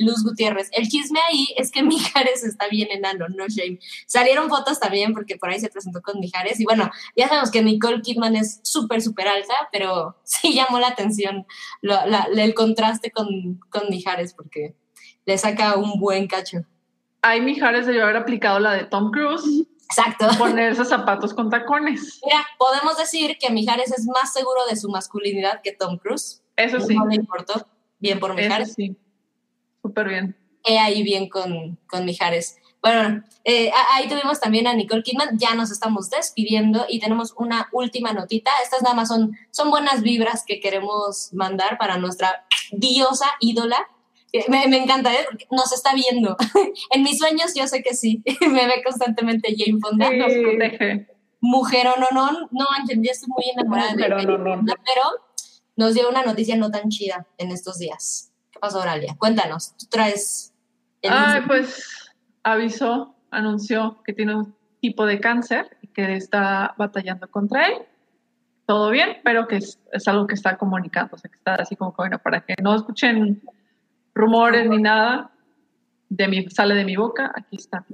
Luz 0.00 0.22
Gutiérrez, 0.22 0.68
el 0.72 0.86
chisme 0.88 1.18
ahí 1.26 1.48
es 1.56 1.72
que 1.72 1.82
Mijares 1.82 2.44
está 2.44 2.68
bien 2.68 2.88
enano, 2.90 3.28
no 3.28 3.48
shame. 3.48 3.78
Salieron 4.06 4.50
fotos 4.50 4.78
también 4.78 5.14
porque 5.14 5.36
por 5.36 5.48
ahí 5.48 5.58
se 5.58 5.70
presentó 5.70 6.02
con 6.02 6.20
Mijares 6.20 6.60
y 6.60 6.64
bueno, 6.64 6.90
ya 7.16 7.28
sabemos 7.28 7.50
que 7.50 7.62
Nicole 7.62 8.02
Kidman 8.02 8.36
es 8.36 8.60
súper, 8.62 9.00
súper 9.00 9.26
alta, 9.26 9.54
pero 9.72 10.18
sí 10.24 10.52
llamó 10.52 10.78
la 10.78 10.88
atención 10.88 11.46
el 12.36 12.54
contraste 12.54 13.10
con, 13.10 13.58
con 13.70 13.88
Mijares 13.88 14.34
porque 14.34 14.74
le 15.24 15.38
saca 15.38 15.76
un 15.76 15.98
buen 15.98 16.26
cacho. 16.26 16.58
Ahí 17.22 17.40
Mijares 17.40 17.86
debió 17.86 18.04
haber 18.04 18.16
aplicado 18.16 18.58
la 18.60 18.72
de 18.72 18.84
Tom 18.84 19.10
Cruise. 19.10 19.66
Exacto. 19.90 20.26
Ponerse 20.38 20.84
zapatos 20.84 21.32
con 21.32 21.48
tacones. 21.48 22.20
Mira, 22.24 22.46
podemos 22.58 22.98
decir 22.98 23.36
que 23.38 23.50
Mijares 23.50 23.92
es 23.92 24.06
más 24.06 24.32
seguro 24.32 24.66
de 24.68 24.76
su 24.76 24.88
masculinidad 24.88 25.62
que 25.62 25.72
Tom 25.72 25.98
Cruise. 25.98 26.42
Eso 26.56 26.80
sí. 26.80 26.94
No 26.94 27.06
me 27.06 27.16
Bien 28.00 28.18
por 28.18 28.34
Mijares. 28.34 28.74
Sí, 28.74 28.96
súper 29.82 30.08
bien. 30.08 30.36
He 30.64 30.78
ahí 30.78 31.02
bien 31.02 31.28
con, 31.28 31.78
con 31.86 32.04
Mijares. 32.04 32.56
Bueno, 32.82 33.22
eh, 33.44 33.70
ahí 33.92 34.08
tuvimos 34.08 34.40
también 34.40 34.66
a 34.66 34.74
Nicole 34.74 35.02
Kidman, 35.02 35.38
ya 35.38 35.54
nos 35.54 35.70
estamos 35.70 36.08
despidiendo 36.08 36.86
y 36.88 36.98
tenemos 36.98 37.34
una 37.36 37.68
última 37.72 38.12
notita. 38.12 38.50
Estas 38.62 38.82
nada 38.82 38.94
más 38.94 39.08
son, 39.08 39.36
son 39.50 39.70
buenas 39.70 40.02
vibras 40.02 40.44
que 40.46 40.60
queremos 40.60 41.32
mandar 41.34 41.76
para 41.78 41.98
nuestra 41.98 42.46
diosa 42.72 43.26
ídola. 43.40 43.86
Me, 44.48 44.66
me 44.68 44.82
encanta, 44.82 45.12
¿eh? 45.12 45.26
Porque 45.28 45.46
nos 45.50 45.72
está 45.72 45.92
viendo. 45.94 46.36
en 46.90 47.02
mis 47.02 47.18
sueños 47.18 47.52
yo 47.54 47.66
sé 47.66 47.82
que 47.82 47.94
sí, 47.94 48.22
me 48.40 48.66
ve 48.66 48.82
constantemente 48.82 49.54
Jane 49.56 49.78
Fonda. 49.80 50.08
Sí, 50.08 50.16
nos 50.16 50.32
protege. 50.32 51.06
Mujer 51.42 51.88
o 51.88 51.96
no, 51.98 52.06
no, 52.12 52.48
no, 52.50 52.66
Ángel, 52.78 53.02
yo 53.02 53.10
estoy 53.10 53.28
muy 53.28 53.44
enamorada 53.50 53.94
de 53.94 54.02
Jane 54.02 54.26
pero 54.26 55.02
nos 55.80 55.94
dio 55.94 56.10
una 56.10 56.22
noticia 56.22 56.56
no 56.56 56.70
tan 56.70 56.90
chida 56.90 57.26
en 57.38 57.50
estos 57.52 57.78
días. 57.78 58.30
¿Qué 58.52 58.60
pasó, 58.60 58.80
Oralia? 58.80 59.16
Cuéntanos, 59.18 59.74
tú 59.78 59.86
traes... 59.86 60.52
el 61.00 61.10
Ay, 61.10 61.40
pues 61.46 62.12
avisó, 62.42 63.14
anunció 63.30 64.02
que 64.04 64.12
tiene 64.12 64.34
un 64.36 64.54
tipo 64.80 65.06
de 65.06 65.18
cáncer 65.20 65.76
y 65.80 65.86
que 65.88 66.14
está 66.16 66.74
batallando 66.76 67.30
contra 67.30 67.66
él. 67.68 67.78
Todo 68.66 68.90
bien, 68.90 69.16
pero 69.24 69.48
que 69.48 69.56
es, 69.56 69.80
es 69.90 70.06
algo 70.06 70.26
que 70.26 70.34
está 70.34 70.58
comunicando, 70.58 71.16
o 71.16 71.18
sea, 71.18 71.30
que 71.30 71.36
está 71.38 71.54
así 71.54 71.76
como 71.76 71.92
que, 71.92 72.02
bueno, 72.02 72.18
para 72.18 72.42
que 72.44 72.54
no 72.62 72.74
escuchen 72.76 73.42
rumores 74.14 74.68
ni 74.68 74.82
nada, 74.82 75.30
de 76.10 76.28
mi, 76.28 76.48
sale 76.50 76.74
de 76.74 76.84
mi 76.84 76.94
boca, 76.96 77.32
aquí 77.34 77.56
está. 77.56 77.86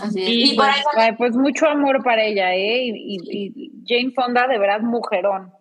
Así 0.00 0.22
es. 0.22 0.28
Y 0.28 0.52
Y, 0.52 0.56
por 0.56 0.64
pues, 0.64 0.84
ahí 0.96 1.12
pues 1.16 1.36
mucho 1.36 1.66
amor 1.66 2.02
para 2.02 2.24
ella, 2.24 2.54
¿eh? 2.54 2.86
Y, 2.86 3.16
y- 3.16 3.52
y 3.54 3.72
Jane 3.86 4.12
Fonda, 4.12 4.46
de 4.48 4.58
verdad, 4.58 4.80
mujerón. 4.80 5.52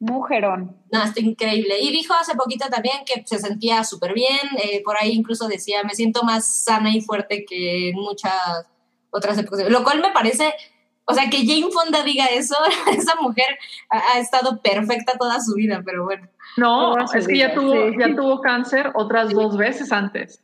Mujerón. 0.00 0.76
No, 0.92 1.02
está 1.02 1.20
increíble. 1.20 1.80
Y 1.80 1.90
dijo 1.90 2.14
hace 2.14 2.36
poquito 2.36 2.66
también 2.68 2.98
que 3.04 3.24
se 3.26 3.38
sentía 3.38 3.82
súper 3.84 4.14
bien. 4.14 4.38
eh, 4.62 4.82
por 4.84 4.96
ahí 4.96 5.10
incluso 5.12 5.48
decía, 5.48 5.82
me 5.82 5.94
siento 5.94 6.22
más 6.22 6.64
sana 6.64 6.94
y 6.94 7.00
fuerte 7.00 7.44
que 7.44 7.90
en 7.90 7.96
muchas 7.96 8.32
otras 9.10 9.36
épocas. 9.38 9.68
Lo 9.70 9.82
cual 9.82 10.00
me 10.00 10.12
parece, 10.12 10.52
o 11.04 11.14
sea, 11.14 11.28
que 11.28 11.44
Jane 11.46 11.72
Fonda 11.72 12.02
diga 12.04 12.26
eso, 12.26 12.54
esa 12.96 13.16
mujer 13.20 13.58
ha, 13.90 14.14
ha 14.14 14.18
estado 14.20 14.60
perfecta 14.62 15.14
toda 15.18 15.40
su 15.40 15.54
vida, 15.54 15.82
pero 15.84 16.04
bueno. 16.04 16.28
No, 16.56 16.96
es 16.98 17.26
que 17.26 17.36
ya 17.38 17.48
vida, 17.48 17.54
tuvo, 17.54 17.72
sí. 17.90 17.96
ya 17.98 18.14
tuvo 18.14 18.40
cáncer 18.40 18.92
otras 18.94 19.30
dos 19.30 19.56
veces 19.56 19.90
antes. 19.92 20.42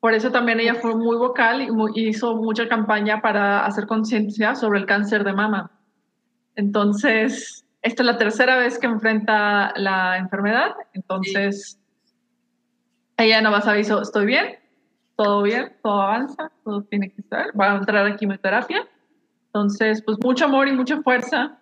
Por 0.00 0.12
eso 0.14 0.30
también 0.30 0.60
ella 0.60 0.74
fue 0.74 0.94
muy 0.94 1.16
vocal 1.16 1.62
y 1.62 1.70
mu- 1.70 1.88
y 1.94 2.08
hizo 2.08 2.34
mucha 2.36 2.68
campaña 2.68 3.22
para 3.22 3.64
hacer 3.64 3.86
conciencia 3.86 4.54
sobre 4.54 4.80
el 4.80 4.86
cáncer 4.86 5.24
de 5.24 5.32
mama. 5.32 5.70
Entonces, 6.56 7.63
esta 7.84 8.02
es 8.02 8.06
la 8.06 8.18
tercera 8.18 8.56
vez 8.56 8.78
que 8.78 8.86
enfrenta 8.86 9.72
la 9.76 10.16
enfermedad. 10.18 10.74
Entonces, 10.94 11.78
ella 13.16 13.40
nomás 13.40 13.66
avisó, 13.68 14.02
estoy 14.02 14.26
bien, 14.26 14.58
todo 15.16 15.42
bien, 15.42 15.76
todo 15.82 16.02
avanza, 16.02 16.50
todo 16.64 16.82
tiene 16.82 17.12
que 17.12 17.20
estar. 17.20 17.48
Va 17.58 17.72
a 17.72 17.76
entrar 17.76 18.06
a 18.06 18.16
quimioterapia. 18.16 18.88
Entonces, 19.46 20.02
pues 20.02 20.18
mucho 20.20 20.46
amor 20.46 20.66
y 20.66 20.72
mucha 20.72 21.00
fuerza. 21.02 21.58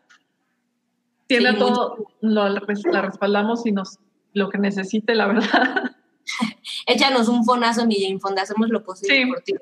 Tiene 1.26 1.50
Sí, 1.52 1.58
todo, 1.58 2.06
lo- 2.20 2.48
la 2.48 3.02
respaldamos 3.02 3.66
y 3.66 3.72
nos 3.72 3.98
lo 4.32 4.48
que 4.48 4.58
necesite, 4.58 5.14
la 5.14 5.26
verdad. 5.26 5.92
Échanos 6.86 7.28
un 7.28 7.44
fonazo, 7.44 7.84
mi 7.86 7.96
Jane 8.00 8.18
hacemos 8.40 8.68
lo 8.70 8.82
posible 8.82 9.16
Sí. 9.16 9.26
por 9.26 9.40
ti. 9.42 9.54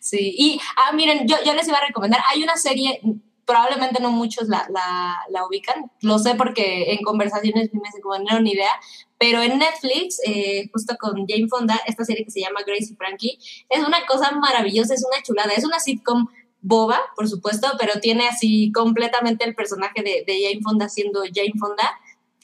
Sí, 0.00 0.34
y 0.38 0.60
ah, 0.76 0.92
miren, 0.94 1.26
yo, 1.26 1.36
yo 1.44 1.52
les 1.54 1.66
iba 1.66 1.78
a 1.78 1.86
recomendar, 1.86 2.20
hay 2.32 2.42
una 2.42 2.56
serie, 2.56 3.00
probablemente 3.46 4.02
no 4.02 4.10
muchos 4.10 4.48
la, 4.48 4.66
la, 4.70 5.16
la 5.30 5.46
ubican, 5.46 5.90
lo 6.02 6.18
sé 6.18 6.34
porque 6.34 6.92
en 6.92 7.02
conversaciones 7.02 7.72
me 7.72 7.80
dicen 7.84 8.00
como 8.02 8.18
no 8.18 8.40
ni 8.40 8.52
idea, 8.52 8.72
pero 9.18 9.40
en 9.42 9.58
Netflix, 9.58 10.20
eh, 10.26 10.68
justo 10.72 10.96
con 10.98 11.26
Jane 11.26 11.48
Fonda, 11.48 11.80
esta 11.86 12.04
serie 12.04 12.24
que 12.24 12.30
se 12.30 12.40
llama 12.40 12.60
Grace 12.66 12.92
y 12.92 12.96
Frankie, 12.96 13.38
es 13.68 13.86
una 13.86 14.04
cosa 14.06 14.32
maravillosa, 14.32 14.94
es 14.94 15.04
una 15.10 15.22
chulada, 15.22 15.52
es 15.54 15.64
una 15.64 15.80
sitcom 15.80 16.26
boba, 16.60 17.00
por 17.14 17.28
supuesto, 17.28 17.68
pero 17.78 18.00
tiene 18.00 18.26
así 18.26 18.72
completamente 18.72 19.44
el 19.44 19.54
personaje 19.54 20.02
de, 20.02 20.24
de 20.26 20.42
Jane 20.42 20.60
Fonda 20.62 20.88
siendo 20.88 21.22
Jane 21.22 21.54
Fonda. 21.58 21.88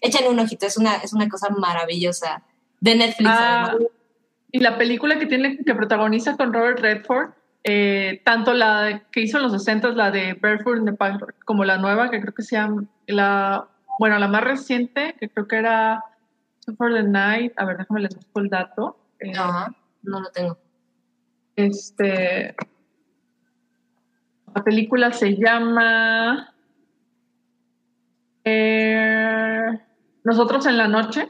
Échenle 0.01 0.31
un 0.31 0.39
ojito, 0.39 0.67
es 0.67 0.77
una, 0.77 0.97
es 0.97 1.13
una 1.13 1.29
cosa 1.29 1.49
maravillosa 1.51 2.45
de 2.81 2.95
Netflix. 2.95 3.31
Ah, 3.33 3.77
y 4.53 4.61
la 4.61 4.79
película 4.79 5.19
que 5.19 5.27
tiene 5.27 5.59
que 5.59 5.75
protagoniza 5.75 6.37
con 6.37 6.53
Robert 6.53 6.79
Redford, 6.81 7.31
eh, 7.65 8.21
tanto 8.25 8.55
la 8.55 9.05
que 9.13 9.21
hizo 9.21 9.39
en 9.39 9.45
los 9.45 9.53
60 9.53 9.91
la 9.91 10.11
de 10.11 10.35
Barefoot 10.35 10.79
in 10.79 10.85
the 10.85 10.93
Park, 10.93 11.37
como 11.45 11.65
la 11.65 11.79
nueva, 11.79 12.11
que 12.11 12.21
creo 12.21 12.35
que 12.35 12.43
se 12.43 12.57
llama, 12.57 12.85
la, 13.07 13.69
bueno, 13.99 14.19
la 14.19 14.29
más 14.29 14.43
reciente, 14.43 15.15
que 15.19 15.29
creo 15.29 15.47
que 15.47 15.57
era 15.57 16.03
for 16.77 16.93
the 16.93 17.03
Night, 17.03 17.53
a 17.57 17.65
ver, 17.65 17.79
déjame 17.79 18.01
les 18.01 18.15
busco 18.15 18.41
el 18.41 18.49
dato. 18.49 18.97
Eh, 19.21 19.33
Ajá, 19.37 19.75
no 20.03 20.21
lo 20.21 20.31
tengo. 20.31 20.59
Este, 21.55 22.55
la 24.55 24.65
película 24.65 25.13
se 25.13 25.37
llama 25.37 26.55
eh, 28.45 29.81
Nosotros 30.25 30.67
en 30.67 30.79
la 30.79 30.89
noche. 30.89 31.29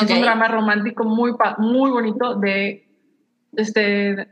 Es 0.00 0.10
un 0.10 0.20
drama 0.20 0.46
romántico 0.46 1.04
muy, 1.04 1.34
muy 1.58 1.90
bonito 1.90 2.36
de 2.36 2.88
este, 3.56 4.28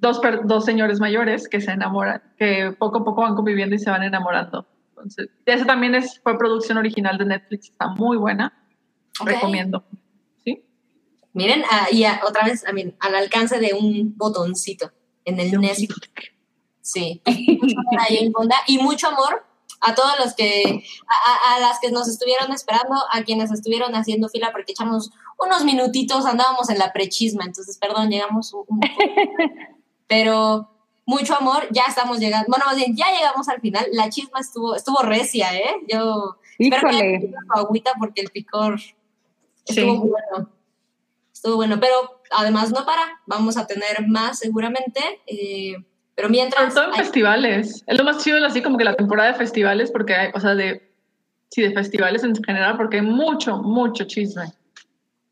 dos, 0.00 0.20
dos 0.44 0.64
señores 0.64 0.98
mayores 1.00 1.48
que 1.48 1.60
se 1.60 1.70
enamoran, 1.72 2.22
que 2.38 2.74
poco 2.78 2.98
a 2.98 3.04
poco 3.04 3.22
van 3.22 3.34
conviviendo 3.34 3.74
y 3.74 3.78
se 3.78 3.90
van 3.90 4.02
enamorando. 4.02 4.66
Entonces, 4.90 5.28
esa 5.46 5.64
también 5.64 5.94
es, 5.94 6.20
fue 6.22 6.36
producción 6.38 6.76
original 6.78 7.16
de 7.18 7.24
Netflix, 7.26 7.70
está 7.70 7.88
muy 7.88 8.16
buena, 8.16 8.52
Ok. 9.20 9.28
recomiendo. 9.28 9.84
¿Sí? 10.44 10.62
Miren, 11.32 11.62
ah, 11.70 11.86
y 11.90 12.04
otra 12.26 12.44
vez, 12.44 12.64
I 12.68 12.72
mean, 12.74 12.94
al 13.00 13.14
alcance 13.14 13.58
de 13.60 13.72
un 13.74 14.14
botoncito 14.16 14.90
en 15.24 15.38
el 15.40 15.52
Netflix. 15.60 15.94
Sí. 16.82 17.22
A 17.26 18.04
Jane 18.08 18.30
Fonda. 18.32 18.56
y 18.66 18.78
mucho 18.78 19.08
amor 19.08 19.44
a 19.82 19.94
todos 19.94 20.12
los 20.18 20.34
que, 20.34 20.82
a, 21.08 21.52
a- 21.54 21.56
a 21.56 21.60
las 21.60 21.78
que 21.80 21.90
nos 21.90 22.06
estuvieron 22.08 22.52
esperando, 22.52 22.94
a 23.12 23.22
quienes 23.22 23.50
estuvieron 23.50 23.94
haciendo 23.94 24.28
fila, 24.28 24.50
porque 24.52 24.72
echamos 24.72 25.10
unos 25.38 25.64
minutitos, 25.64 26.26
andábamos 26.26 26.68
en 26.68 26.78
la 26.78 26.92
prechisma, 26.92 27.44
entonces, 27.44 27.78
perdón, 27.78 28.10
llegamos 28.10 28.52
un, 28.52 28.64
un 28.68 28.80
poco. 28.80 28.92
Pero 30.10 30.68
mucho 31.06 31.36
amor, 31.36 31.68
ya 31.70 31.84
estamos 31.88 32.18
llegando, 32.18 32.46
bueno, 32.48 32.64
más 32.66 32.76
bien, 32.76 32.94
ya 32.96 33.06
llegamos 33.16 33.48
al 33.48 33.60
final, 33.60 33.86
la 33.92 34.10
chisma 34.10 34.40
estuvo, 34.40 34.74
estuvo 34.74 34.98
recia, 35.02 35.54
¿eh? 35.56 35.70
Yo 35.88 36.36
espero 36.58 36.88
que 36.88 36.96
Híjole. 36.96 37.12
bebido 37.18 37.40
su 37.46 37.58
agüita 37.60 37.92
porque 37.98 38.20
el 38.22 38.28
picor 38.30 38.78
Sí. 38.80 38.94
estuvo 39.80 40.00
bueno. 40.00 40.50
Estuvo 41.32 41.56
bueno, 41.56 41.78
pero 41.80 42.20
además 42.32 42.70
no 42.72 42.84
para, 42.84 43.20
vamos 43.26 43.56
a 43.56 43.66
tener 43.66 44.06
más 44.08 44.40
seguramente, 44.40 45.00
eh, 45.26 45.76
pero 46.16 46.28
mientras... 46.28 46.74
todo 46.74 46.84
en 46.86 46.90
hay- 46.92 46.98
festivales. 46.98 47.84
Es 47.86 47.96
lo 47.98 48.04
más 48.04 48.22
chido, 48.22 48.44
así 48.44 48.60
como 48.62 48.76
que 48.76 48.84
la 48.84 48.94
temporada 48.96 49.30
de 49.32 49.38
festivales, 49.38 49.90
porque 49.92 50.14
hay, 50.14 50.30
o 50.34 50.40
sea, 50.40 50.54
de, 50.56 50.92
sí, 51.50 51.62
de 51.62 51.72
festivales 51.72 52.24
en 52.24 52.34
general, 52.42 52.76
porque 52.76 52.96
hay 52.96 53.02
mucho, 53.06 53.56
mucho 53.58 54.04
chisme 54.04 54.52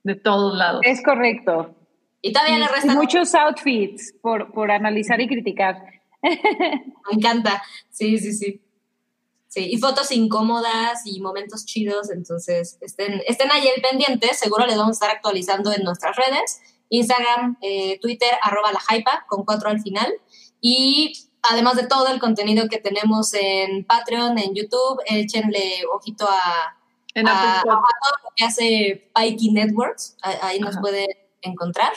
de 0.04 0.14
todos 0.14 0.56
lados. 0.56 0.80
Es 0.84 1.02
correcto. 1.02 1.74
Y 2.22 2.32
todavía 2.32 2.56
Y, 2.56 2.60
le 2.60 2.68
restan 2.68 2.96
muchos 2.96 3.34
outfits 3.34 4.14
por, 4.20 4.52
por 4.52 4.70
analizar 4.70 5.20
y 5.20 5.28
criticar. 5.28 5.82
Me 6.22 7.12
encanta. 7.12 7.62
Sí, 7.90 8.18
sí, 8.18 8.32
sí. 8.32 8.62
Sí, 9.46 9.66
y 9.72 9.78
fotos 9.78 10.12
incómodas 10.12 11.06
y 11.06 11.20
momentos 11.20 11.64
chidos, 11.64 12.10
entonces 12.10 12.76
estén, 12.82 13.22
estén 13.26 13.50
ahí 13.50 13.66
el 13.74 13.80
pendiente, 13.80 14.34
seguro 14.34 14.66
les 14.66 14.76
vamos 14.76 14.90
a 14.90 14.98
estar 15.06 15.10
actualizando 15.10 15.72
en 15.72 15.84
nuestras 15.84 16.16
redes, 16.16 16.60
Instagram, 16.90 17.56
eh, 17.62 17.98
Twitter, 17.98 18.28
arroba 18.42 18.72
la 18.72 18.80
hypa, 18.94 19.24
con 19.26 19.46
cuatro 19.46 19.70
al 19.70 19.80
final, 19.80 20.12
y 20.60 21.14
además 21.50 21.76
de 21.76 21.86
todo 21.86 22.08
el 22.08 22.20
contenido 22.20 22.68
que 22.68 22.76
tenemos 22.76 23.32
en 23.32 23.86
Patreon, 23.86 24.36
en 24.38 24.54
YouTube, 24.54 25.00
échenle 25.06 25.80
ojito 25.94 26.28
a, 26.28 26.76
En 27.14 27.26
a- 27.26 27.60
a 27.60 27.62
todo 27.62 27.72
lo 27.72 28.30
que 28.36 28.44
hace 28.44 29.10
Pikey 29.14 29.50
Networks, 29.52 30.14
ahí, 30.20 30.60
nos 30.60 30.72
Ajá. 30.76 30.82
Encontrar. 31.42 31.92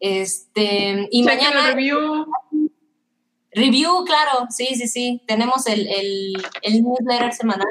Este, 0.00 1.08
y 1.10 1.24
Chequen 1.24 1.24
mañana 1.24 1.70
review. 1.70 2.26
Review, 3.50 4.04
claro, 4.04 4.46
sí, 4.50 4.66
sí, 4.74 4.86
sí. 4.86 5.22
Tenemos 5.26 5.66
el, 5.66 5.86
el, 5.88 6.32
el 6.62 6.82
newsletter 6.82 7.32
semanal. 7.32 7.66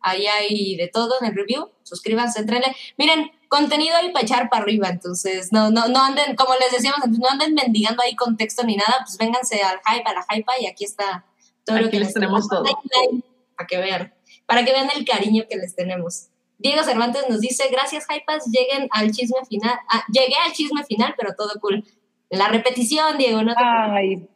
Ahí 0.00 0.26
hay 0.26 0.76
de 0.76 0.88
todo 0.88 1.14
en 1.20 1.28
el 1.28 1.34
review. 1.34 1.70
Suscríbanse, 1.84 2.40
entrenle. 2.40 2.74
Miren, 2.98 3.30
contenido 3.48 3.96
ahí 3.96 4.10
para 4.10 4.24
echar 4.24 4.50
para 4.50 4.64
arriba. 4.64 4.88
Entonces, 4.88 5.52
no, 5.52 5.70
no, 5.70 5.86
no 5.88 6.02
anden, 6.02 6.34
como 6.34 6.54
les 6.56 6.72
decíamos, 6.72 7.02
antes, 7.04 7.20
no 7.20 7.28
anden 7.28 7.54
mendigando 7.54 8.02
ahí 8.02 8.16
contexto 8.16 8.64
ni 8.64 8.76
nada. 8.76 8.96
Pues 9.04 9.16
vénganse 9.16 9.62
al 9.62 9.78
hype, 9.86 10.08
a 10.08 10.12
la 10.12 10.26
hype, 10.28 10.52
y 10.60 10.66
aquí 10.66 10.84
está 10.84 11.24
todo 11.64 11.76
lo 11.76 11.86
Aquí 11.86 11.92
que 11.92 12.00
les 12.00 12.14
tenemos 12.14 12.48
todo. 12.48 12.64
Para 12.64 13.66
que 13.68 13.78
vean, 13.78 14.12
para 14.44 14.64
que 14.64 14.72
vean 14.72 14.88
el 14.96 15.04
cariño 15.04 15.44
que 15.48 15.56
les 15.56 15.76
tenemos. 15.76 16.26
Diego 16.62 16.82
Cervantes 16.84 17.24
nos 17.28 17.40
dice, 17.40 17.64
gracias, 17.70 18.06
hypas, 18.08 18.46
lleguen 18.46 18.88
al 18.92 19.10
chisme 19.10 19.44
final. 19.48 19.78
Ah, 19.88 20.04
llegué 20.12 20.36
al 20.44 20.52
chisme 20.52 20.84
final, 20.84 21.14
pero 21.16 21.34
todo 21.36 21.50
cool. 21.60 21.84
La 22.30 22.48
repetición, 22.48 23.18
Diego, 23.18 23.42
no 23.42 23.54
te 23.54 23.62
Ay, 23.64 24.28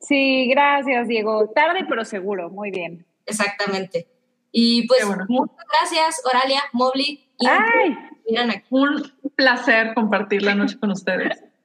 sí, 0.00 0.48
gracias, 0.48 1.06
Diego. 1.06 1.50
Tarde, 1.54 1.84
pero 1.88 2.04
seguro. 2.04 2.50
Muy 2.50 2.70
bien. 2.70 3.04
Exactamente. 3.26 4.08
Y 4.50 4.86
pues 4.86 5.06
bueno. 5.06 5.26
muchas 5.28 5.66
gracias, 5.70 6.22
Oralia, 6.24 6.62
Mobley. 6.72 7.28
Y 7.38 7.46
Ay, 7.46 7.96
miren 8.28 8.50
aquí. 8.50 8.66
Un 8.70 9.12
placer 9.34 9.92
compartir 9.94 10.42
la 10.42 10.54
noche 10.54 10.78
con 10.78 10.90
ustedes. 10.90 11.44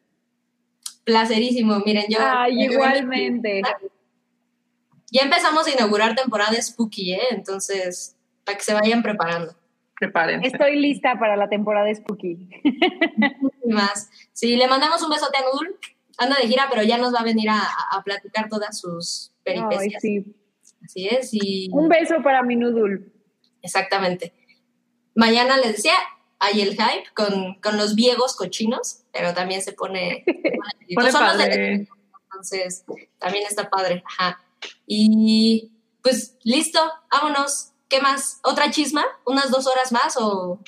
placerísimo. 1.04 1.80
Miren, 1.86 2.06
yo. 2.10 2.20
Ay, 2.22 2.64
igualmente. 2.64 3.62
Ya 5.12 5.24
empezamos 5.24 5.68
a 5.68 5.72
inaugurar 5.72 6.16
temporada 6.16 6.62
Spooky, 6.62 7.14
¿eh? 7.14 7.22
Entonces, 7.32 8.16
para 8.44 8.58
que 8.58 8.64
se 8.64 8.74
vayan 8.74 9.02
preparando. 9.02 9.56
Prepárense. 10.02 10.48
Estoy 10.48 10.78
lista 10.80 11.20
para 11.20 11.36
la 11.36 11.48
temporada 11.48 11.86
de 11.86 11.94
Spooky. 11.94 12.50
Más. 13.68 14.10
Sí, 14.34 14.56
le 14.56 14.68
mandamos 14.68 15.02
un 15.04 15.12
besote 15.12 15.38
a 15.38 15.42
Nudul. 15.42 15.78
Anda 16.18 16.38
de 16.38 16.48
gira, 16.48 16.66
pero 16.72 16.82
ya 16.82 16.98
nos 16.98 17.14
va 17.14 17.20
a 17.20 17.24
venir 17.24 17.50
a, 17.52 17.60
a 17.92 18.02
platicar 18.04 18.50
todas 18.50 18.80
sus 18.80 19.32
Ay, 19.46 19.54
peripecias. 19.56 20.02
sí. 20.02 20.36
Así 20.84 21.08
es, 21.08 21.30
y 21.34 21.70
Un 21.72 21.88
beso 21.88 22.16
para 22.24 22.42
mi 22.42 22.56
Nudul. 22.56 23.14
exactamente. 23.62 24.34
Mañana 25.14 25.58
les 25.58 25.74
decía, 25.76 25.94
hay 26.40 26.62
el 26.62 26.72
hype 26.72 27.06
con, 27.14 27.56
con 27.62 27.78
los 27.78 27.94
viegos 27.94 28.36
cochinos, 28.36 29.04
pero 29.14 29.36
también 29.36 29.62
se 29.62 29.74
pone. 29.74 30.24
se 30.90 30.96
pone- 30.96 31.12
son 31.12 31.26
los 31.28 31.38
de- 31.38 31.44
padre. 31.48 31.88
entonces, 32.24 32.86
también 33.20 33.46
está 33.48 33.70
padre. 33.70 34.04
Ajá. 34.18 34.42
Y 34.88 35.72
pues 36.02 36.38
listo, 36.44 36.80
vámonos. 37.12 37.71
¿Qué 37.92 38.02
más? 38.02 38.40
¿Otra 38.44 38.72
chisma? 38.72 39.04
¿Unas 39.26 39.52
dos 39.52 39.68
horas 39.68 39.92
más 39.92 40.18
o, 40.18 40.60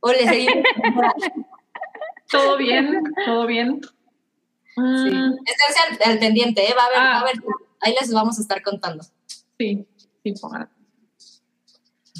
o 0.00 0.12
le 0.12 0.26
seguimos? 0.26 0.64
Todo 2.30 2.56
bien, 2.56 3.02
todo 3.26 3.46
bien. 3.46 3.80
Sí. 4.74 4.80
Mm, 4.80 5.34
Esténse 5.46 5.80
al, 6.04 6.12
al 6.12 6.18
pendiente, 6.18 6.68
¿eh? 6.68 6.74
Va 6.76 6.82
a 6.82 6.86
haber, 6.86 6.98
Ah. 6.98 7.02
va 7.10 7.16
a 7.16 7.20
haber, 7.20 7.34
ahí 7.82 7.94
les 8.00 8.12
vamos 8.12 8.38
a 8.38 8.40
estar 8.42 8.60
contando. 8.62 9.04
sí, 9.58 9.86
sí, 10.24 10.32
pongan. 10.40 10.68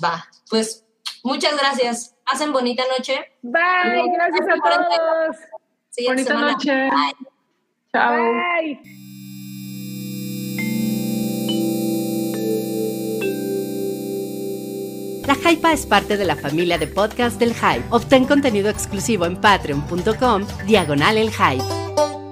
Va, 0.05 0.29
pues 0.51 0.85
muchas 1.25 1.57
gracias. 1.59 2.15
Hacen 2.27 2.53
bonita 2.53 2.85
noche. 2.97 3.19
Bye, 3.43 4.11
gracias 4.15 4.47
a 4.49 4.57
todos. 4.57 5.37
Siguiente 5.91 6.23
Bonita 6.23 6.35
semana. 6.35 6.53
noche. 6.53 6.91
Chao. 7.93 8.17
Bye. 8.23 9.04
La 15.27 15.35
Hypa 15.35 15.73
es 15.73 15.87
parte 15.87 16.19
de 16.19 16.25
la 16.27 16.37
familia 16.37 16.77
de 16.77 16.87
podcast 16.87 17.39
del 17.39 17.55
Hype. 17.55 17.85
Obtén 17.89 18.27
contenido 18.27 18.69
exclusivo 18.69 19.25
en 19.25 19.37
patreon.com, 19.37 20.47
diagonal 20.67 21.17
el 21.17 21.31
Hype. 21.31 22.24